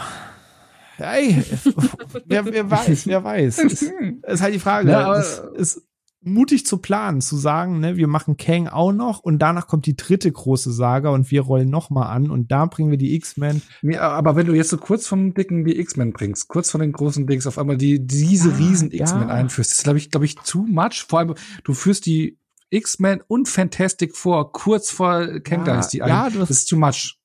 Ey, 0.99 1.43
wer, 2.25 2.45
wer 2.45 2.69
weiß, 2.69 3.07
wer 3.07 3.23
weiß. 3.23 3.59
Ist, 3.59 3.81
ist 4.27 4.41
halt 4.41 4.53
die 4.53 4.59
Frage. 4.59 4.91
Ja, 4.91 5.13
ist, 5.15 5.43
ist 5.55 5.89
mutig 6.21 6.65
zu 6.65 6.77
planen, 6.77 7.21
zu 7.21 7.37
sagen, 7.37 7.79
ne, 7.79 7.95
wir 7.95 8.07
machen 8.07 8.35
Kang 8.37 8.67
auch 8.67 8.91
noch 8.91 9.19
und 9.19 9.39
danach 9.39 9.67
kommt 9.67 9.85
die 9.85 9.95
dritte 9.95 10.31
große 10.31 10.71
Saga 10.71 11.09
und 11.09 11.31
wir 11.31 11.41
rollen 11.41 11.69
noch 11.69 11.89
mal 11.89 12.07
an 12.07 12.29
und 12.29 12.51
da 12.51 12.65
bringen 12.65 12.91
wir 12.91 12.97
die 12.97 13.15
X-Men. 13.15 13.61
Ja, 13.81 14.09
aber 14.09 14.35
wenn 14.35 14.45
du 14.45 14.53
jetzt 14.53 14.69
so 14.69 14.77
kurz 14.77 15.07
vom 15.07 15.33
dicken 15.33 15.63
die 15.63 15.79
X-Men 15.79 16.11
bringst, 16.11 16.47
kurz 16.49 16.71
von 16.71 16.81
den 16.81 16.91
großen 16.91 17.25
Dings 17.25 17.47
auf 17.47 17.57
einmal 17.57 17.77
die 17.77 18.05
diese 18.05 18.49
ja, 18.49 18.55
riesen 18.57 18.91
X-Men 18.91 19.29
ja. 19.29 19.33
einführst, 19.33 19.71
ist 19.71 19.83
glaube 19.83 19.97
ich, 19.97 20.11
glaube 20.11 20.25
ich 20.25 20.35
too 20.35 20.65
much. 20.67 21.05
Vor 21.07 21.19
allem 21.19 21.35
du 21.63 21.73
führst 21.73 22.05
die 22.05 22.37
X-Men 22.69 23.21
und 23.27 23.47
Fantastic 23.47 24.15
Four 24.15 24.51
kurz 24.51 24.91
vor 24.91 25.25
Kang 25.39 25.59
ja, 25.59 25.65
Dynasty 25.65 26.01
ein. 26.01 26.09
Ja, 26.09 26.29
das 26.29 26.49
ist 26.49 26.65
too 26.65 26.77
much. 26.77 27.18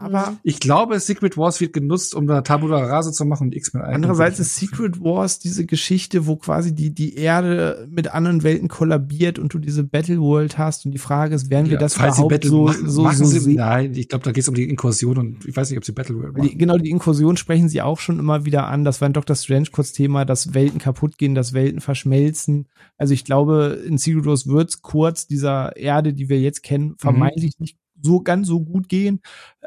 Aber 0.00 0.36
ich 0.42 0.60
glaube, 0.60 0.98
Secret 0.98 1.36
Wars 1.36 1.60
wird 1.60 1.72
genutzt, 1.72 2.14
um 2.14 2.26
da 2.26 2.40
Tabula 2.40 2.78
Rase 2.78 3.12
zu 3.12 3.24
machen 3.24 3.48
und 3.48 3.54
X-Men 3.54 3.82
Andererseits 3.82 4.38
ist 4.40 4.56
Secret 4.56 5.00
Wars 5.00 5.38
diese 5.38 5.66
Geschichte, 5.66 6.26
wo 6.26 6.36
quasi 6.36 6.74
die, 6.74 6.94
die 6.94 7.16
Erde 7.16 7.86
mit 7.90 8.12
anderen 8.12 8.42
Welten 8.42 8.68
kollabiert 8.68 9.38
und 9.38 9.52
du 9.52 9.58
diese 9.58 9.84
Battle 9.84 10.20
World 10.20 10.58
hast 10.58 10.86
und 10.86 10.92
die 10.92 10.98
Frage 10.98 11.34
ist, 11.34 11.50
werden 11.50 11.66
wir 11.66 11.74
ja, 11.74 11.78
das 11.78 11.96
überhaupt 11.96 12.44
so, 12.44 12.64
machen, 12.64 12.88
so, 12.88 13.02
machen 13.02 13.16
so 13.18 13.24
sie, 13.26 13.40
sehen? 13.40 13.56
Nein, 13.56 13.94
ich 13.94 14.08
glaube, 14.08 14.24
da 14.24 14.32
geht 14.32 14.42
es 14.42 14.48
um 14.48 14.54
die 14.54 14.68
Inkursion 14.68 15.18
und 15.18 15.44
ich 15.46 15.56
weiß 15.56 15.70
nicht, 15.70 15.78
ob 15.78 15.84
sie 15.84 15.92
Battle 15.92 16.16
World 16.16 16.36
machen. 16.36 16.48
Die, 16.48 16.56
genau, 16.56 16.78
die 16.78 16.90
Inkursion 16.90 17.36
sprechen 17.36 17.68
sie 17.68 17.82
auch 17.82 17.98
schon 17.98 18.18
immer 18.18 18.44
wieder 18.44 18.66
an. 18.68 18.84
Das 18.84 19.00
war 19.00 19.06
in 19.06 19.12
Doctor 19.12 19.36
Strange 19.36 19.68
kurz 19.70 19.92
Thema, 19.92 20.24
dass 20.24 20.54
Welten 20.54 20.78
kaputt 20.78 21.18
gehen, 21.18 21.34
dass 21.34 21.52
Welten 21.52 21.80
verschmelzen. 21.80 22.68
Also 22.96 23.14
ich 23.14 23.24
glaube, 23.24 23.82
in 23.86 23.98
Secret 23.98 24.24
Wars 24.26 24.46
wird's 24.46 24.82
kurz 24.82 25.26
dieser 25.26 25.76
Erde, 25.76 26.12
die 26.12 26.28
wir 26.28 26.40
jetzt 26.40 26.62
kennen, 26.62 26.90
mhm. 26.90 26.98
vermeintlich 26.98 27.54
mhm. 27.58 27.64
nicht 27.64 27.79
so 28.02 28.20
ganz 28.20 28.48
so 28.48 28.60
gut 28.60 28.88
gehen 28.88 29.20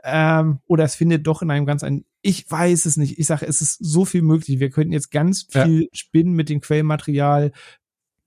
ähm, 0.04 0.60
oder 0.68 0.84
es 0.84 0.96
findet 0.96 1.28
doch 1.28 1.42
in 1.42 1.52
einem 1.52 1.66
ganz 1.66 1.84
ein 1.84 2.06
ich 2.26 2.50
weiß 2.50 2.86
es 2.86 2.96
nicht. 2.96 3.20
Ich 3.20 3.28
sage, 3.28 3.46
es 3.46 3.62
ist 3.62 3.78
so 3.84 4.06
viel 4.06 4.22
möglich. 4.22 4.60
Wir 4.60 4.70
könnten 4.70 4.94
jetzt 4.94 5.12
ganz 5.12 5.44
viel 5.44 5.82
ja. 5.82 5.88
spinnen 5.92 6.34
mit 6.34 6.48
dem 6.48 6.62
Quellmaterial. 6.62 7.52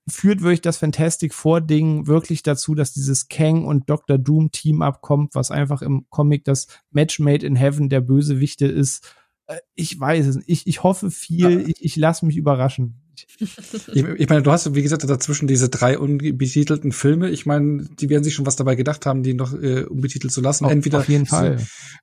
Führt 0.09 0.43
wirklich 0.43 0.61
das 0.61 0.77
Fantastic 0.77 1.33
Four 1.33 1.63
Ding 1.63 2.07
wirklich 2.07 2.43
dazu, 2.43 2.75
dass 2.75 2.93
dieses 2.93 3.29
Kang 3.29 3.65
und 3.65 3.89
Dr. 3.89 4.19
Doom 4.19 4.53
Team 4.53 4.83
abkommt, 4.83 5.35
was 5.35 5.51
einfach 5.51 5.81
im 5.81 6.07
Comic 6.11 6.45
das 6.45 6.67
Match 6.91 7.19
Made 7.19 7.45
in 7.45 7.57
Heaven 7.57 7.89
der 7.89 8.03
Bösewichte 8.03 8.67
ist? 8.67 9.17
Äh, 9.47 9.57
ich 9.75 9.99
weiß 9.99 10.27
es 10.27 10.37
nicht. 10.37 10.49
Ich, 10.51 10.67
ich 10.67 10.83
hoffe 10.83 11.11
viel. 11.11 11.61
Ja. 11.63 11.67
Ich, 11.67 11.83
ich 11.83 11.97
lasse 11.97 12.27
mich 12.27 12.37
überraschen 12.37 13.01
ich, 13.39 14.05
ich 14.05 14.29
meine, 14.29 14.43
du 14.43 14.51
hast, 14.51 14.75
wie 14.75 14.83
gesagt, 14.83 15.09
dazwischen 15.09 15.47
diese 15.47 15.69
drei 15.69 15.99
unbetitelten 15.99 16.93
Filme. 16.93 17.31
Ich 17.31 17.47
meine, 17.47 17.85
die 17.99 18.09
werden 18.09 18.25
sich 18.25 18.35
schon 18.35 18.47
was 18.47 18.57
dabei 18.57 18.75
gedacht 18.75 19.07
haben, 19.07 19.23
die 19.23 19.35
noch 19.35 19.55
äh, 19.55 19.85
unbetitelt 19.85 20.33
zu 20.33 20.41
lassen. 20.41 20.65
Auf, 20.65 20.73
Entweder 20.73 20.99
auf 20.99 21.09
jeden 21.09 21.27
Fall. 21.27 21.59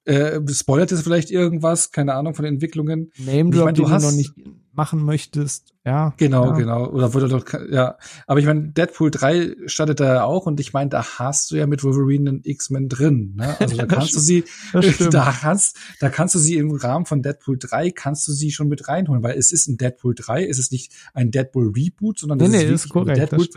Äh, 0.05 0.39
spoilert 0.51 0.91
es 0.91 1.01
vielleicht 1.01 1.31
irgendwas, 1.31 1.91
keine 1.91 2.13
Ahnung 2.13 2.35
von 2.35 2.45
den 2.45 2.55
Entwicklungen. 2.55 3.11
Name 3.17 3.49
Drop, 3.51 3.53
ich 3.53 3.65
mein, 3.65 3.75
du 3.75 3.89
hast, 3.89 4.03
noch 4.03 4.11
nicht 4.11 4.33
machen 4.73 5.03
möchtest. 5.03 5.73
Ja. 5.85 6.13
Genau, 6.17 6.45
ja. 6.45 6.51
genau. 6.51 6.87
Oder 6.87 7.13
wurde 7.13 7.27
doch, 7.27 7.45
ja. 7.69 7.97
Aber 8.25 8.39
ich 8.39 8.45
meine, 8.45 8.69
Deadpool 8.69 9.11
3 9.11 9.55
startet 9.65 9.99
da 9.99 10.13
ja 10.13 10.23
auch 10.23 10.45
und 10.45 10.59
ich 10.59 10.73
meine, 10.73 10.89
da 10.89 11.03
hast 11.19 11.51
du 11.51 11.55
ja 11.55 11.67
mit 11.67 11.83
Wolverine 11.83 12.29
einen 12.29 12.41
X-Men 12.43 12.89
drin. 12.89 13.33
Ne? 13.35 13.59
Also 13.59 13.77
da 13.77 13.85
kannst 13.87 14.15
du 14.15 14.19
sie, 14.19 14.45
da 15.11 15.33
kannst, 15.39 15.77
da 15.99 16.09
kannst 16.09 16.35
du 16.35 16.39
sie 16.39 16.55
im 16.57 16.71
Rahmen 16.71 17.05
von 17.05 17.21
Deadpool 17.21 17.57
3 17.57 17.91
kannst 17.91 18.27
du 18.27 18.31
sie 18.31 18.51
schon 18.51 18.67
mit 18.69 18.87
reinholen, 18.87 19.23
weil 19.23 19.37
es 19.37 19.51
ist 19.51 19.67
ein 19.67 19.77
Deadpool 19.77 20.15
3, 20.15 20.47
es 20.47 20.57
ist 20.57 20.71
nicht 20.71 20.93
ein 21.13 21.31
Deadpool 21.31 21.71
Reboot, 21.75 22.19
sondern 22.19 22.37
nee, 22.37 22.47
nee, 22.47 22.63
ist, 22.63 22.85
ist 22.85 22.89
korrekt, 22.89 23.17
Deadpool. 23.17 23.47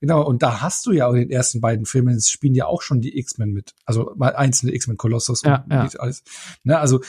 Genau, 0.00 0.26
und 0.26 0.42
da 0.42 0.60
hast 0.62 0.86
du 0.86 0.92
ja 0.92 1.06
auch 1.06 1.12
in 1.12 1.20
den 1.20 1.30
ersten 1.30 1.60
beiden 1.60 1.86
Filmen, 1.86 2.16
es 2.16 2.30
spielen 2.30 2.54
ja 2.54 2.66
auch 2.66 2.82
schon 2.82 3.00
die 3.00 3.18
X-Men 3.18 3.52
mit. 3.52 3.74
Also 3.84 4.12
mal 4.16 4.34
einzelne 4.34 4.74
X-Men 4.74 4.96
Kolossus 4.96 5.42
ja, 5.42 5.62
und 5.62 5.72
ja. 5.72 5.88
alles. 5.98 6.22
Ne? 6.64 6.78
Also 6.78 7.00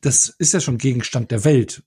das 0.00 0.28
ist 0.28 0.54
ja 0.54 0.60
schon 0.60 0.78
Gegenstand 0.78 1.30
der 1.30 1.44
Welt. 1.44 1.82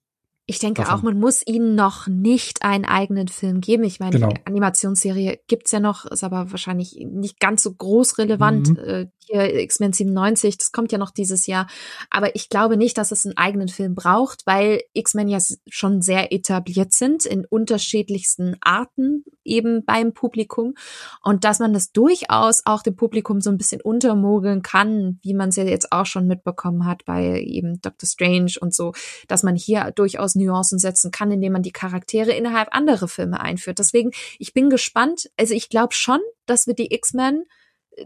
Ich 0.46 0.60
denke 0.60 0.82
davon. 0.82 1.00
auch, 1.00 1.04
man 1.04 1.20
muss 1.20 1.42
ihnen 1.46 1.76
noch 1.76 2.08
nicht 2.08 2.64
einen 2.64 2.84
eigenen 2.84 3.30
Film 3.30 3.62
geben. 3.62 3.86
Ich 3.86 4.02
meine, 4.02 4.12
genau. 4.12 4.28
die 4.28 4.46
Animationsserie 4.46 5.40
gibt's 5.48 5.72
ja 5.72 5.80
noch, 5.80 6.06
ist 6.06 6.24
aber 6.24 6.52
wahrscheinlich 6.52 6.98
nicht 7.10 7.40
ganz 7.40 7.64
so 7.64 7.74
groß 7.74 8.18
relevant. 8.18 8.70
Mhm. 8.70 8.78
Äh, 8.78 9.06
hier 9.26 9.60
X-Men 9.62 9.94
97, 9.94 10.58
das 10.58 10.72
kommt 10.72 10.92
ja 10.92 10.98
noch 10.98 11.12
dieses 11.12 11.48
Jahr. 11.48 11.68
Aber 12.10 12.36
ich 12.36 12.50
glaube 12.50 12.76
nicht, 12.76 12.98
dass 12.98 13.12
es 13.12 13.26
einen 13.26 13.38
eigenen 13.38 13.70
Film 13.70 13.96
braucht, 13.96 14.46
weil 14.46 14.82
X-Men 14.94 15.30
ja 15.30 15.40
schon 15.70 16.02
sehr 16.02 16.34
etabliert 16.34 16.92
sind 16.92 17.26
in 17.26 17.46
unterschiedlichsten 17.46 18.58
Arten 18.62 19.24
eben 19.44 19.86
beim 19.86 20.14
Publikum. 20.14 20.74
Und 21.22 21.44
dass 21.44 21.60
man 21.60 21.74
das 21.74 21.92
durchaus 21.92 22.64
auch 22.66 22.84
dem 22.84 22.96
Publikum 22.96 23.42
so 23.42 23.50
ein 23.50 23.58
bisschen 23.58 23.82
untermogeln 23.82 24.62
kann, 24.62 25.20
wie 25.22 25.34
man 25.34 25.50
es 25.50 25.56
ja 25.56 25.64
jetzt 25.64 25.92
auch 25.92 26.06
schon 26.06 26.28
mitbekommen 26.28 26.86
hat 26.86 27.06
bei 27.06 27.42
eben 27.42 27.82
Doctor 27.82 28.08
Strange 28.08 28.54
und 28.60 28.74
so, 28.74 28.94
dass 29.28 29.44
man 29.44 29.56
hier 29.56 29.92
durchaus 29.96 30.33
durchaus 30.34 30.54
Nuancen 30.54 30.80
setzen 30.80 31.12
kann, 31.12 31.32
indem 31.32 31.54
man 31.54 31.64
die 31.64 31.72
Charaktere 31.72 32.32
innerhalb 32.32 32.70
anderer 32.72 33.08
Filme 33.08 33.40
einführt. 33.40 33.80
Deswegen, 33.80 34.12
ich 34.40 34.54
bin 34.54 34.70
gespannt. 34.70 35.30
Also 35.38 35.54
ich 35.54 35.70
glaube 35.70 35.94
schon, 35.94 36.20
dass 36.46 36.68
wir 36.68 36.74
die 36.74 36.94
X-Men 36.94 37.44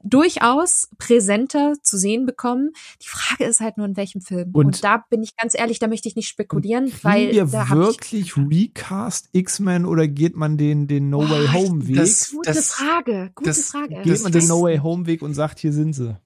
durchaus 0.04 0.90
präsenter 0.98 1.76
zu 1.82 1.98
sehen 1.98 2.26
bekommen. 2.26 2.72
Die 3.02 3.08
Frage 3.08 3.46
ist 3.46 3.62
halt 3.62 3.78
nur 3.78 3.86
in 3.86 3.96
welchem 3.96 4.20
Film. 4.20 4.50
Und, 4.52 4.66
und 4.66 4.84
da 4.84 5.06
bin 5.10 5.24
ich 5.24 5.38
ganz 5.38 5.58
ehrlich, 5.58 5.80
da 5.80 5.88
möchte 5.88 6.10
ich 6.10 6.18
nicht 6.18 6.28
spekulieren, 6.28 6.92
weil 7.04 7.32
wir 7.32 7.46
da 7.46 7.70
wirklich 7.70 8.36
Recast 8.36 9.30
X-Men 9.32 9.86
oder 9.86 10.10
geht 10.10 10.36
man 10.36 10.58
den 10.58 10.88
den 10.88 11.10
No 11.10 11.20
Way 11.20 11.48
Home 11.54 11.88
Weg? 11.88 11.96
Das, 11.96 12.32
gute 12.32 12.52
das, 12.52 12.74
Frage, 12.74 13.32
gute 13.34 13.50
das, 13.50 13.70
Frage. 13.70 14.02
Geht 14.04 14.24
man 14.24 14.34
den 14.34 14.48
No 14.48 14.62
Way 14.62 14.80
Home 14.80 15.06
Weg 15.06 15.22
und 15.22 15.34
sagt, 15.34 15.60
hier 15.60 15.72
sind 15.72 15.94
sie 15.94 16.18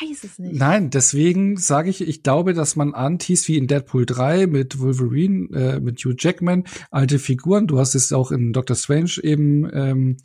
weiß 0.00 0.24
es 0.24 0.38
nicht. 0.38 0.54
Nein, 0.54 0.90
deswegen 0.90 1.56
sage 1.56 1.90
ich, 1.90 2.00
ich 2.00 2.22
glaube, 2.22 2.54
dass 2.54 2.76
man 2.76 2.94
anteast 2.94 3.48
wie 3.48 3.56
in 3.56 3.66
Deadpool 3.66 4.06
3 4.06 4.46
mit 4.46 4.78
Wolverine, 4.78 5.48
äh, 5.54 5.80
mit 5.80 6.04
Hugh 6.04 6.14
Jackman, 6.18 6.64
alte 6.90 7.18
Figuren. 7.18 7.66
Du 7.66 7.78
hast 7.78 7.94
es 7.94 8.12
auch 8.12 8.30
in 8.30 8.52
Doctor 8.52 8.76
Strange 8.76 9.12
eben 9.22 9.68
ähm, 9.72 10.16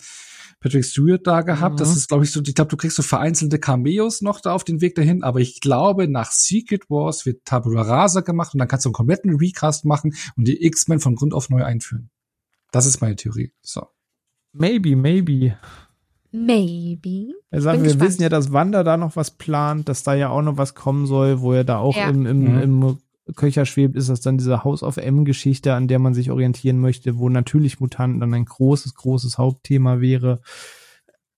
Patrick 0.60 0.86
Stewart 0.86 1.26
da 1.26 1.42
gehabt. 1.42 1.76
Mhm. 1.76 1.78
Das 1.78 1.96
ist, 1.96 2.10
glaube 2.10 2.24
ich, 2.24 2.32
so, 2.32 2.42
ich 2.46 2.56
glaube, 2.56 2.70
du 2.70 2.78
kriegst 2.78 2.98
so 2.98 3.04
vereinzelte 3.04 3.60
Cameos 3.60 4.22
noch 4.22 4.42
da 4.42 4.54
auf 4.54 4.64
den 4.64 4.82
Weg 4.82 4.96
dahin, 4.96 5.24
aber 5.24 5.40
ich 5.40 5.62
glaube, 5.62 6.08
nach 6.08 6.32
Secret 6.32 6.90
Wars 6.90 7.26
wird 7.26 7.46
Tabula 7.46 7.82
Rasa 7.82 8.22
gemacht 8.22 8.54
und 8.54 8.60
dann 8.60 8.68
kannst 8.68 8.86
du 8.86 8.90
einen 8.90 8.94
kompletten 8.94 9.36
Recast 9.36 9.86
machen 9.86 10.16
und 10.36 10.48
die 10.48 10.66
X-Men 10.66 11.00
von 11.00 11.16
Grund 11.16 11.34
auf 11.34 11.50
neu 11.50 11.64
einführen. 11.64 12.10
Das 12.72 12.86
ist 12.86 13.02
meine 13.02 13.16
Theorie. 13.16 13.54
So. 13.62 13.88
Maybe, 14.52 14.96
maybe. 14.96 15.58
Maybe. 16.32 17.34
Er 17.50 17.62
sagt, 17.62 17.80
wir 17.80 17.86
gespannt. 17.86 18.10
wissen 18.10 18.22
ja, 18.22 18.30
dass 18.30 18.54
Wanda 18.54 18.84
da 18.84 18.98
noch 18.98 19.16
was 19.16 19.32
plant, 19.32 19.90
dass 19.90 20.04
da 20.04 20.14
ja 20.14 20.30
auch 20.30 20.42
noch 20.42 20.58
was 20.58 20.76
kommen 20.76 21.08
soll, 21.08 21.42
wo 21.42 21.54
er 21.54 21.64
da 21.64 21.80
auch 21.80 21.96
ja. 21.96 22.10
im, 22.10 22.26
im, 22.26 22.40
mhm. 22.40 22.62
im 22.62 22.98
Köcher 23.36 23.66
schwebt, 23.66 23.96
ist 23.96 24.10
das 24.10 24.22
dann 24.22 24.38
diese 24.38 24.64
House 24.64 24.84
of 24.84 24.98
M-Geschichte, 24.98 25.74
an 25.74 25.88
der 25.88 26.00
man 26.00 26.14
sich 26.14 26.32
orientieren 26.32 26.80
möchte, 26.80 27.18
wo 27.18 27.30
natürlich 27.30 27.80
Mutanten 27.80 28.20
dann 28.20 28.34
ein 28.34 28.46
großes, 28.46 28.96
großes 28.96 29.38
Hauptthema 29.38 30.02
wäre. 30.02 30.42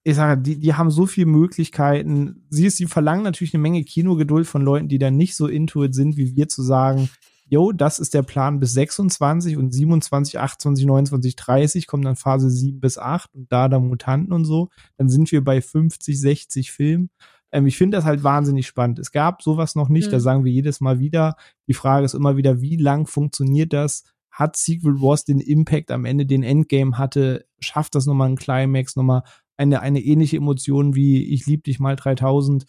Ich 0.04 0.16
sage, 0.16 0.42
die, 0.42 0.60
die 0.60 0.74
haben 0.74 0.90
so 0.90 1.06
viele 1.06 1.28
Möglichkeiten. 1.28 2.46
Sie, 2.50 2.70
sie 2.70 2.86
verlangen 2.86 3.24
natürlich 3.24 3.54
eine 3.54 3.62
Menge 3.62 3.84
Kinogeduld 3.84 4.48
von 4.48 4.62
Leuten, 4.62 4.88
die 4.88 5.00
da 5.00 5.12
nicht 5.12 5.36
so 5.36 5.48
intuit 5.48 5.94
sind, 5.94 6.18
wie 6.18 6.36
wir 6.36 6.48
zu 6.48 6.64
sagen, 6.64 7.10
yo, 7.52 7.74
das 7.74 8.00
ist 8.00 8.14
der 8.14 8.24
Plan 8.24 8.62
bis 8.62 8.74
26 8.74 9.58
und 9.58 9.74
27, 9.74 10.40
28, 10.40 10.86
29, 10.86 11.36
30 11.36 11.86
kommt 11.86 12.06
dann 12.06 12.16
Phase 12.16 12.50
7 12.50 12.80
bis 12.80 12.98
8 12.98 13.36
und 13.36 13.52
da 13.52 13.68
dann 13.68 13.90
Mutanten 13.90 14.32
und 14.32 14.46
so. 14.46 14.70
Dann 14.98 15.10
sind 15.10 15.30
wir 15.34 15.44
bei 15.44 15.62
50, 15.62 16.20
60 16.20 16.72
Filmen. 16.72 17.10
Ähm, 17.52 17.68
ich 17.68 17.78
finde 17.78 17.98
das 17.98 18.06
halt 18.06 18.24
wahnsinnig 18.24 18.68
spannend. 18.68 19.00
Es 19.00 19.12
gab 19.12 19.42
sowas 19.42 19.76
noch 19.76 19.90
nicht, 19.90 20.08
mhm. 20.08 20.12
da 20.12 20.20
sagen 20.22 20.46
wir 20.46 20.52
jedes 20.52 20.80
Mal 20.80 21.00
wieder. 21.00 21.36
Die 21.68 21.74
Frage 21.74 22.06
ist 22.06 22.14
immer 22.14 22.38
wieder, 22.38 22.62
wie 22.62 22.78
lang 22.78 23.06
funktioniert 23.06 23.74
das? 23.74 24.06
Hat 24.32 24.56
Secret 24.56 25.02
Wars 25.02 25.26
den 25.26 25.42
Impact 25.42 25.92
am 25.92 26.06
Ende, 26.06 26.26
den 26.26 26.44
Endgame 26.44 26.98
hatte? 26.98 27.46
Schafft 27.60 27.96
das 27.96 28.06
nochmal 28.06 28.30
ein 28.30 28.38
Climax, 28.38 28.96
nochmal 28.96 29.24
eine, 29.58 29.82
eine 29.82 30.00
ähnliche 30.00 30.38
Emotion 30.38 30.96
wie 30.96 31.34
Ich 31.34 31.46
lieb 31.48 31.66
dich 31.66 31.82
mal 31.82 31.98
3000? 31.98 32.64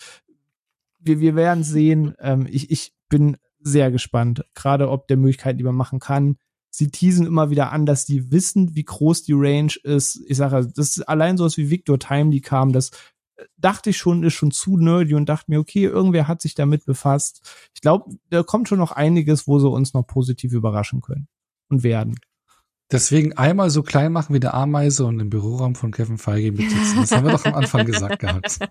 Wir, 0.98 1.20
wir 1.20 1.36
werden 1.36 1.62
sehen. 1.62 2.14
Ähm, 2.18 2.48
ich, 2.50 2.72
ich 2.72 2.92
bin 3.08 3.36
sehr 3.62 3.90
gespannt, 3.90 4.44
gerade 4.54 4.90
ob 4.90 5.08
der 5.08 5.16
Möglichkeit, 5.16 5.58
die 5.58 5.64
man 5.64 5.74
machen 5.74 6.00
kann. 6.00 6.36
Sie 6.70 6.90
teasen 6.90 7.26
immer 7.26 7.50
wieder 7.50 7.70
an, 7.70 7.84
dass 7.84 8.06
die 8.06 8.30
wissen, 8.30 8.74
wie 8.74 8.84
groß 8.84 9.24
die 9.24 9.34
Range 9.34 9.72
ist. 9.82 10.22
Ich 10.26 10.38
sage, 10.38 10.66
das 10.74 10.96
ist 10.96 11.08
allein 11.08 11.36
sowas 11.36 11.56
wie 11.56 11.70
Victor 11.70 11.98
Timely 11.98 12.40
kam, 12.40 12.72
das 12.72 12.90
dachte 13.56 13.90
ich 13.90 13.96
schon, 13.96 14.22
ist 14.22 14.34
schon 14.34 14.50
zu 14.50 14.76
nerdy 14.76 15.14
und 15.14 15.28
dachte 15.28 15.50
mir, 15.50 15.60
okay, 15.60 15.84
irgendwer 15.84 16.28
hat 16.28 16.42
sich 16.42 16.54
damit 16.54 16.84
befasst. 16.84 17.42
Ich 17.74 17.80
glaube, 17.80 18.16
da 18.30 18.42
kommt 18.42 18.68
schon 18.68 18.78
noch 18.78 18.92
einiges, 18.92 19.46
wo 19.46 19.58
sie 19.58 19.68
uns 19.68 19.94
noch 19.94 20.06
positiv 20.06 20.52
überraschen 20.52 21.00
können 21.00 21.28
und 21.68 21.82
werden. 21.82 22.18
Deswegen 22.90 23.32
einmal 23.32 23.70
so 23.70 23.82
klein 23.82 24.12
machen 24.12 24.34
wie 24.34 24.40
der 24.40 24.54
Ameise 24.54 25.06
und 25.06 25.18
im 25.18 25.30
Büroraum 25.30 25.74
von 25.74 25.92
Kevin 25.92 26.18
Feige 26.18 26.54
sitzen. 26.54 26.96
Das 26.96 27.12
haben 27.12 27.24
wir 27.24 27.32
doch 27.32 27.44
am 27.46 27.54
Anfang 27.54 27.86
gesagt 27.86 28.20
gehabt. 28.20 28.58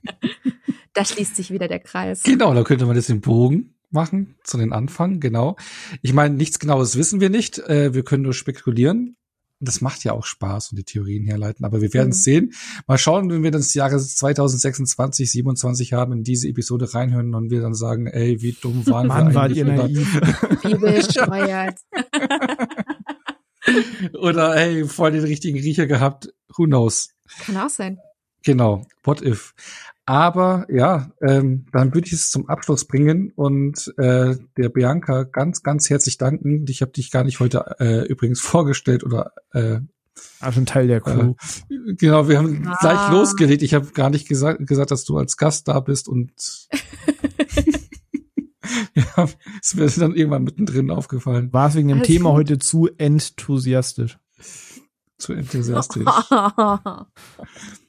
Da 0.94 1.06
schließt 1.06 1.38
sich 1.38 1.52
wieder 1.52 1.70
der 1.70 1.80
Kreis. 1.80 2.22
Genau, 2.24 2.54
da 2.54 2.64
könnte 2.64 2.86
man 2.86 2.98
das 2.98 3.08
im 3.08 3.22
Bogen 3.22 3.76
machen 3.94 4.36
zu 4.44 4.58
den 4.58 4.74
Anfang, 4.74 5.20
genau. 5.20 5.56
Ich 6.02 6.14
meine, 6.14 6.36
nichts 6.36 6.60
Genaues 6.60 6.98
wissen 6.98 7.20
wir 7.20 7.30
nicht. 7.30 7.60
Äh, 7.60 7.94
wir 7.94 8.04
können 8.04 8.24
nur 8.24 8.34
spekulieren. 8.34 9.18
Das 9.64 9.80
macht 9.80 10.04
ja 10.04 10.14
auch 10.14 10.26
Spaß 10.26 10.72
und 10.72 10.80
die 10.80 10.84
Theorien 10.84 11.24
herleiten. 11.24 11.66
Aber 11.66 11.82
wir 11.82 11.94
werden 11.94 12.10
es 12.10 12.20
mhm. 12.20 12.24
sehen. 12.24 12.54
Mal 12.88 12.98
schauen, 12.98 13.30
wenn 13.30 13.44
wir 13.44 13.52
das 13.52 13.74
Jahre 13.76 14.00
2026, 14.00 15.32
27 15.32 15.94
haben, 15.94 16.14
in 16.14 16.24
diese 16.24 16.48
Episode 16.48 16.92
reinhören 16.94 17.36
und 17.36 17.52
wir 17.52 17.62
dann 17.62 17.76
sagen, 17.76 18.08
ey, 18.08 18.42
wie 18.42 18.54
dumm 18.60 18.86
waren 18.88 19.08
Mann, 19.08 19.34
wir 19.34 19.42
eigentlich? 19.42 19.68
War 19.68 19.76
naiv. 19.76 20.22
Wie 20.64 20.76
bescheuert. 20.76 21.80
Oder 24.20 24.56
ey, 24.56 24.86
voll 24.86 25.12
den 25.12 25.24
richtigen 25.24 25.60
Riecher 25.60 25.86
gehabt. 25.86 26.34
Who 26.58 26.66
knows? 26.66 27.10
Kann 27.46 27.58
auch 27.58 27.70
sein. 27.70 28.00
Genau. 28.44 28.88
What 29.04 29.22
if? 29.22 29.54
Aber 30.12 30.66
ja, 30.70 31.10
ähm, 31.22 31.68
dann 31.72 31.94
würde 31.94 32.06
ich 32.06 32.12
es 32.12 32.32
zum 32.32 32.50
Abschluss 32.50 32.84
bringen 32.84 33.32
und 33.34 33.94
äh, 33.98 34.36
der 34.58 34.68
Bianca 34.68 35.24
ganz, 35.24 35.64
ganz 35.64 35.90
herzlich 35.90 36.18
danken. 36.18 36.66
Ich 36.68 36.82
habe 36.82 36.92
dich 36.92 37.12
gar 37.12 37.24
nicht 37.24 37.40
heute 37.40 37.78
äh, 37.80 38.06
übrigens 38.08 38.42
vorgestellt 38.42 39.06
oder 39.06 39.32
äh, 39.54 39.80
also 40.42 40.60
ein 40.60 40.66
Teil 40.66 40.90
der 40.90 41.00
Crew. 41.00 41.36
Äh, 41.70 41.94
genau, 41.94 42.28
wir 42.28 42.40
haben 42.40 42.68
ah. 42.68 42.78
gleich 42.82 43.10
losgelegt. 43.10 43.62
Ich 43.62 43.74
habe 43.74 43.88
gar 43.94 44.10
nicht 44.10 44.28
gesagt, 44.28 44.68
gesagt, 44.68 44.92
dass 44.92 45.06
du 45.06 45.18
als 45.18 45.38
Gast 45.38 45.70
da 45.70 45.80
bist 45.80 46.10
und 46.10 46.34
ja, 48.94 49.30
es 49.64 49.78
wäre 49.78 49.90
dann 49.98 50.14
irgendwann 50.14 50.44
mittendrin 50.44 50.92
aufgefallen. 50.92 51.54
War 51.54 51.70
es 51.70 51.76
wegen 51.76 51.88
dem 51.88 52.00
also, 52.00 52.12
Thema 52.12 52.34
heute 52.34 52.60
zu 52.60 52.90
enthusiastisch? 52.98 54.20
Zu 55.18 55.32
enthusiastisch. 55.32 56.04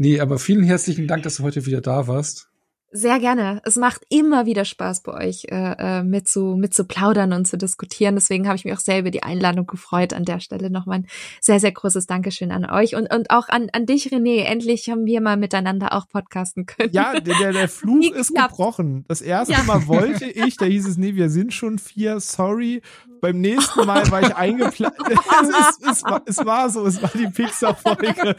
Nee, 0.00 0.20
aber 0.20 0.38
vielen 0.38 0.62
herzlichen 0.62 1.08
Dank, 1.08 1.24
dass 1.24 1.36
du 1.36 1.42
heute 1.42 1.66
wieder 1.66 1.80
da 1.80 2.06
warst. 2.06 2.48
Sehr 2.90 3.18
gerne. 3.20 3.60
Es 3.64 3.76
macht 3.76 4.02
immer 4.08 4.46
wieder 4.46 4.64
Spaß 4.64 5.02
bei 5.02 5.12
euch 5.12 5.44
äh, 5.50 5.74
äh, 5.78 6.02
mit 6.02 6.26
zu 6.26 6.56
mit 6.56 6.72
zu 6.72 6.84
plaudern 6.84 7.34
und 7.34 7.46
zu 7.46 7.58
diskutieren. 7.58 8.14
Deswegen 8.14 8.46
habe 8.46 8.56
ich 8.56 8.64
mich 8.64 8.72
auch 8.72 8.80
sehr 8.80 9.00
über 9.00 9.10
die 9.10 9.22
Einladung 9.22 9.66
gefreut. 9.66 10.14
An 10.14 10.24
der 10.24 10.40
Stelle 10.40 10.70
nochmal 10.70 11.00
ein 11.00 11.06
sehr 11.38 11.60
sehr 11.60 11.72
großes 11.72 12.06
Dankeschön 12.06 12.50
an 12.50 12.64
euch 12.64 12.94
und 12.94 13.12
und 13.12 13.30
auch 13.30 13.50
an 13.50 13.68
an 13.74 13.84
dich 13.84 14.06
René. 14.06 14.44
Endlich 14.44 14.88
haben 14.88 15.04
wir 15.04 15.20
mal 15.20 15.36
miteinander 15.36 15.92
auch 15.92 16.08
podcasten 16.08 16.64
können. 16.64 16.90
Ja, 16.92 17.20
der 17.20 17.36
der, 17.36 17.52
der 17.52 17.68
Fluch 17.68 18.10
ist 18.10 18.34
gebrochen. 18.34 19.04
Das 19.06 19.20
erste 19.20 19.52
ja. 19.52 19.62
Mal 19.64 19.86
wollte 19.86 20.24
ich, 20.24 20.56
da 20.56 20.64
hieß 20.64 20.88
es 20.88 20.96
nee, 20.96 21.14
wir 21.14 21.28
sind 21.28 21.52
schon 21.52 21.78
vier. 21.78 22.20
Sorry. 22.20 22.80
Beim 23.20 23.40
nächsten 23.40 23.84
Mal 23.84 24.08
war 24.10 24.22
ich 24.22 24.34
eingeplant. 24.34 24.94
es, 25.10 25.90
es, 25.90 26.04
war, 26.04 26.22
es 26.24 26.38
war 26.38 26.70
so, 26.70 26.86
es 26.86 27.02
war 27.02 27.10
die 27.14 27.26
Pixar-Folge. 27.26 28.14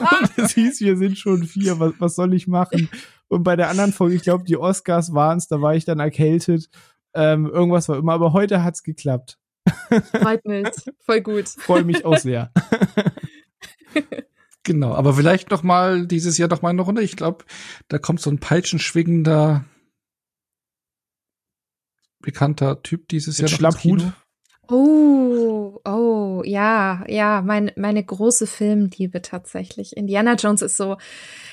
Und 0.00 0.30
es 0.36 0.54
hieß, 0.54 0.80
wir 0.80 0.96
sind 0.96 1.16
schon 1.16 1.44
vier. 1.44 1.78
Was, 1.78 1.92
was 1.98 2.14
soll 2.16 2.34
ich 2.34 2.48
machen? 2.48 2.88
Und 3.28 3.42
bei 3.42 3.56
der 3.56 3.68
anderen 3.68 3.92
Folge, 3.92 4.14
ich 4.14 4.22
glaube, 4.22 4.44
die 4.44 4.56
Oscars 4.56 5.12
waren 5.12 5.38
es, 5.38 5.48
da 5.48 5.60
war 5.60 5.74
ich 5.74 5.84
dann 5.84 5.98
erkältet. 5.98 6.68
Ähm, 7.14 7.46
irgendwas 7.46 7.88
war 7.88 7.96
immer, 7.96 8.12
aber 8.12 8.32
heute 8.32 8.62
hat's 8.62 8.82
geklappt. 8.82 9.38
Freut 10.20 10.44
mich. 10.44 10.68
Voll 11.00 11.20
gut. 11.22 11.48
Freue 11.48 11.84
mich 11.84 12.04
auch 12.04 12.18
sehr. 12.18 12.52
genau, 14.62 14.94
aber 14.94 15.14
vielleicht 15.14 15.50
noch 15.50 15.62
mal 15.62 16.06
dieses 16.06 16.38
Jahr 16.38 16.48
noch 16.48 16.62
mal 16.62 16.70
eine 16.70 16.82
Runde. 16.82 17.02
Ich 17.02 17.16
glaube, 17.16 17.44
da 17.88 17.98
kommt 17.98 18.20
so 18.20 18.30
ein 18.30 18.38
peitschenschwingender 18.38 19.64
bekannter 22.20 22.82
Typ 22.82 23.08
dieses 23.08 23.38
Jahr. 23.38 23.48
Schlapphut. 23.48 24.12
Oh, 24.68 25.80
oh, 25.84 26.42
ja, 26.44 27.04
ja, 27.06 27.40
mein, 27.40 27.70
meine 27.76 28.02
große 28.02 28.48
Filmliebe 28.48 29.22
tatsächlich. 29.22 29.96
Indiana 29.96 30.34
Jones 30.34 30.60
ist 30.60 30.76
so, 30.76 30.96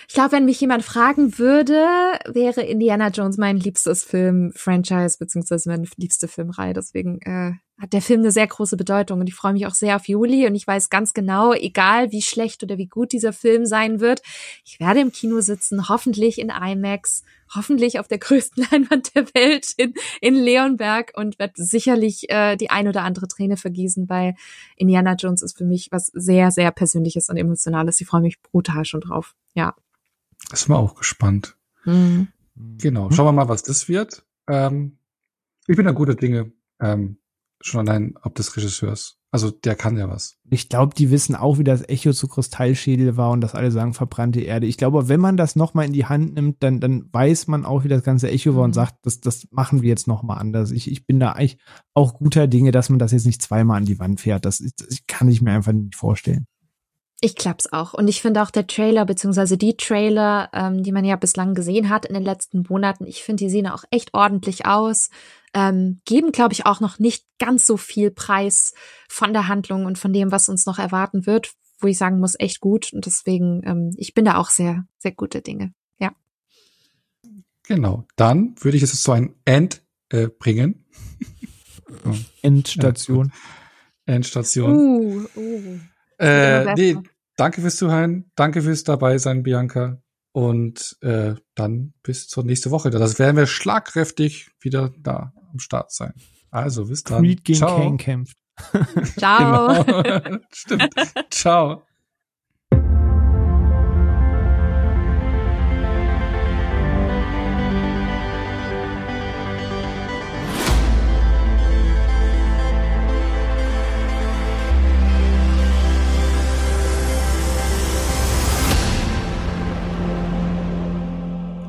ich 0.08 0.16
glaube, 0.16 0.32
wenn 0.32 0.46
mich 0.46 0.60
jemand 0.60 0.84
fragen 0.84 1.38
würde, 1.38 1.86
wäre 2.26 2.62
Indiana 2.64 3.10
Jones 3.10 3.38
mein 3.38 3.58
liebstes 3.58 4.04
Film-Franchise, 4.04 5.18
beziehungsweise 5.20 5.70
meine 5.70 5.86
liebste 5.98 6.28
Filmreihe. 6.28 6.74
Deswegen 6.74 7.22
äh, 7.22 7.52
hat 7.80 7.92
der 7.92 8.02
Film 8.02 8.22
eine 8.22 8.32
sehr 8.32 8.46
große 8.48 8.78
Bedeutung 8.78 9.20
und 9.20 9.28
ich 9.28 9.34
freue 9.34 9.54
mich 9.54 9.66
auch 9.66 9.74
sehr 9.74 9.96
auf 9.96 10.08
Juli 10.08 10.46
und 10.46 10.56
ich 10.56 10.68
weiß 10.68 10.90
ganz 10.90 11.14
genau, 11.14 11.54
egal 11.54 12.12
wie 12.12 12.22
schlecht 12.22 12.64
oder 12.64 12.78
wie 12.78 12.86
gut 12.86 13.12
dieser 13.12 13.34
Film 13.34 13.66
sein 13.66 14.00
wird, 14.00 14.22
ich 14.64 14.80
werde 14.80 15.00
im 15.00 15.12
Kino 15.12 15.42
sitzen, 15.42 15.90
hoffentlich 15.90 16.40
in 16.40 16.50
IMAX, 16.50 17.24
hoffentlich 17.54 18.00
auf 18.00 18.08
der 18.08 18.18
größten 18.20 18.68
Leinwand 18.72 19.16
der 19.16 19.26
Welt 19.34 19.74
in, 19.78 19.96
in 20.22 20.36
Leonberg 20.36 21.14
und 21.16 21.40
werde 21.40 21.54
sicherlich 21.56 22.30
äh, 22.30 22.56
die 22.58 22.70
ein 22.70 22.88
oder 22.88 23.04
andere 23.04 23.28
Träne 23.28 23.58
vergießen, 23.58 24.08
weil 24.08 24.36
Indiana 24.76 25.16
Jones 25.16 25.42
ist 25.42 25.58
für 25.58 25.66
mich 25.66 25.92
was 25.92 26.08
sehr, 26.08 26.52
sehr 26.52 26.72
Persönliches 26.72 27.30
und 27.30 27.38
Emotionales. 27.38 28.00
Ich 28.00 28.08
freue 28.08 28.22
mich 28.22 28.42
brutal 28.42 28.86
schon 28.86 29.02
drauf. 29.02 29.36
Ja. 29.56 29.76
Ist 30.52 30.70
wir 30.70 30.78
auch 30.78 30.96
gespannt. 30.96 31.58
Mhm. 31.86 32.28
Genau. 32.78 33.10
Schauen 33.12 33.26
wir 33.26 33.32
mal, 33.32 33.50
was 33.50 33.64
das 33.64 33.90
wird. 33.90 34.24
Ähm, 34.48 34.98
ich 35.68 35.76
bin 35.76 35.86
da 35.86 35.92
gute 35.92 36.16
Dinge. 36.16 36.52
Ähm, 36.80 37.18
schon 37.66 37.88
allein 37.88 38.16
ob 38.22 38.36
des 38.36 38.56
Regisseurs. 38.56 39.18
Also 39.32 39.50
der 39.50 39.76
kann 39.76 39.98
ja 39.98 40.08
was. 40.08 40.36
Ich 40.52 40.70
glaube, 40.70 40.94
die 40.94 41.10
wissen 41.10 41.36
auch, 41.36 41.58
wie 41.58 41.64
das 41.64 41.82
Echo 41.90 42.14
zu 42.14 42.28
Kristallschädel 42.28 43.18
war 43.18 43.32
und 43.32 43.42
dass 43.42 43.56
alle 43.56 43.72
sagen 43.72 43.96
verbrannte 43.96 44.42
Erde. 44.42 44.68
Ich 44.68 44.78
glaube, 44.78 45.10
wenn 45.10 45.20
man 45.20 45.38
das 45.38 45.56
nochmal 45.56 45.88
in 45.88 45.94
die 45.94 46.06
Hand 46.06 46.36
nimmt, 46.36 46.62
dann, 46.62 46.80
dann 46.80 47.10
weiß 47.12 47.48
man 47.48 47.66
auch, 47.66 47.84
wie 47.84 47.88
das 47.88 48.04
ganze 48.04 48.30
Echo 48.30 48.56
war 48.56 48.64
und 48.64 48.72
mhm. 48.72 48.76
sagt, 48.76 48.98
das, 49.02 49.22
das 49.22 49.48
machen 49.50 49.82
wir 49.82 49.90
jetzt 49.90 50.08
nochmal 50.08 50.38
anders. 50.38 50.70
Ich, 50.70 50.92
ich 50.92 51.08
bin 51.08 51.20
da 51.20 51.32
eigentlich 51.32 51.58
auch 51.96 52.14
guter 52.14 52.46
Dinge, 52.46 52.72
dass 52.72 52.90
man 52.90 53.00
das 53.00 53.12
jetzt 53.12 53.26
nicht 53.26 53.42
zweimal 53.42 53.78
an 53.78 53.86
die 53.86 53.98
Wand 53.98 54.22
fährt. 54.22 54.46
Das, 54.46 54.60
das 54.60 55.00
kann 55.08 55.30
ich 55.30 55.42
mir 55.42 55.54
einfach 55.54 55.72
nicht 55.72 55.96
vorstellen. 55.96 56.46
Ich 57.20 57.36
klapp's 57.36 57.72
auch. 57.74 57.94
Und 57.94 58.10
ich 58.10 58.22
finde 58.22 58.44
auch 58.44 58.52
der 58.52 58.68
Trailer, 58.68 59.06
beziehungsweise 59.06 59.58
die 59.58 59.78
Trailer, 59.78 60.50
ähm, 60.54 60.84
die 60.84 60.92
man 60.92 61.06
ja 61.06 61.16
bislang 61.16 61.56
gesehen 61.56 61.90
hat 61.90 62.06
in 62.06 62.14
den 62.14 62.24
letzten 62.24 62.66
Monaten, 62.70 63.08
ich 63.08 63.24
finde, 63.24 63.46
die 63.46 63.50
sehen 63.50 63.66
auch 63.66 63.86
echt 63.90 64.14
ordentlich 64.14 64.68
aus. 64.68 65.10
Ähm, 65.56 66.02
geben, 66.06 66.32
glaube 66.32 66.54
ich, 66.54 66.66
auch 66.66 66.80
noch 66.80 66.98
nicht 66.98 67.26
ganz 67.38 67.68
so 67.68 67.78
viel 67.78 68.10
Preis 68.10 68.74
von 69.08 69.34
der 69.34 69.48
Handlung 69.48 69.86
und 69.86 70.00
von 70.00 70.12
dem, 70.12 70.32
was 70.32 70.50
uns 70.50 70.66
noch 70.66 70.80
erwarten 70.80 71.28
wird, 71.28 71.54
wo 71.80 71.88
ich 71.88 71.98
sagen 71.98 72.20
muss, 72.20 72.36
echt 72.40 72.60
gut. 72.60 72.92
Und 72.92 73.06
deswegen, 73.06 73.62
ähm, 73.66 73.92
ich 73.96 74.16
bin 74.16 74.26
da 74.26 74.38
auch 74.38 74.50
sehr, 74.50 74.86
sehr 74.98 75.12
gute 75.12 75.42
Dinge. 75.42 75.74
Ja. 76.00 76.12
Genau. 77.68 78.06
Dann 78.16 78.56
würde 78.62 78.78
ich 78.78 78.84
es 78.84 79.02
zu 79.02 79.12
einem 79.12 79.36
End 79.46 79.84
äh, 80.10 80.28
bringen. 80.28 80.86
Endstation. 82.42 83.32
Ja, 84.08 84.16
Endstation. 84.16 84.76
Uh, 84.76 85.26
uh. 85.36 85.80
Äh, 86.18 86.74
nee, 86.76 86.98
danke 87.36 87.62
fürs 87.62 87.76
Zuhören, 87.78 88.32
danke 88.36 88.62
fürs 88.62 88.84
dabei 88.84 89.18
sein, 89.18 89.44
Bianca. 89.44 90.02
Und 90.32 90.98
äh, 91.02 91.36
dann 91.54 91.94
bis 92.02 92.28
zur 92.28 92.44
nächste 92.44 92.72
Woche. 92.72 92.90
Das 92.90 93.20
werden 93.20 93.38
wir 93.38 93.46
schlagkräftig 93.46 94.50
wieder 94.60 94.92
da 94.98 95.32
am 95.54 95.60
Start 95.60 95.92
sein. 95.92 96.14
Also 96.52 96.86
bis 96.86 97.04
dann. 97.04 97.24
Creed 97.24 97.44
gegen 97.44 97.60
Ciao. 97.60 97.78
Kane 97.78 97.98
kämpft. 97.98 98.38
Ciao. 99.18 99.84
genau. 99.84 100.40
Stimmt. 100.52 100.94
Ciao. 101.30 101.84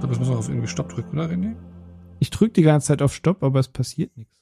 Da 0.01 0.09
muss 0.09 0.29
man 0.29 0.37
auf 0.37 0.49
irgendwie 0.51 0.69
Stopp 0.69 0.91
drücken, 0.91 1.19
oder 1.19 1.31
René? 1.31 1.55
Ich 2.25 2.31
drücke 2.31 2.55
die 2.55 2.63
ganze 2.63 2.87
Zeit 2.87 3.03
auf 3.03 3.13
Stopp, 3.15 3.43
aber 3.43 3.61
es 3.61 3.69
passiert 3.69 4.17
nichts. 4.17 4.33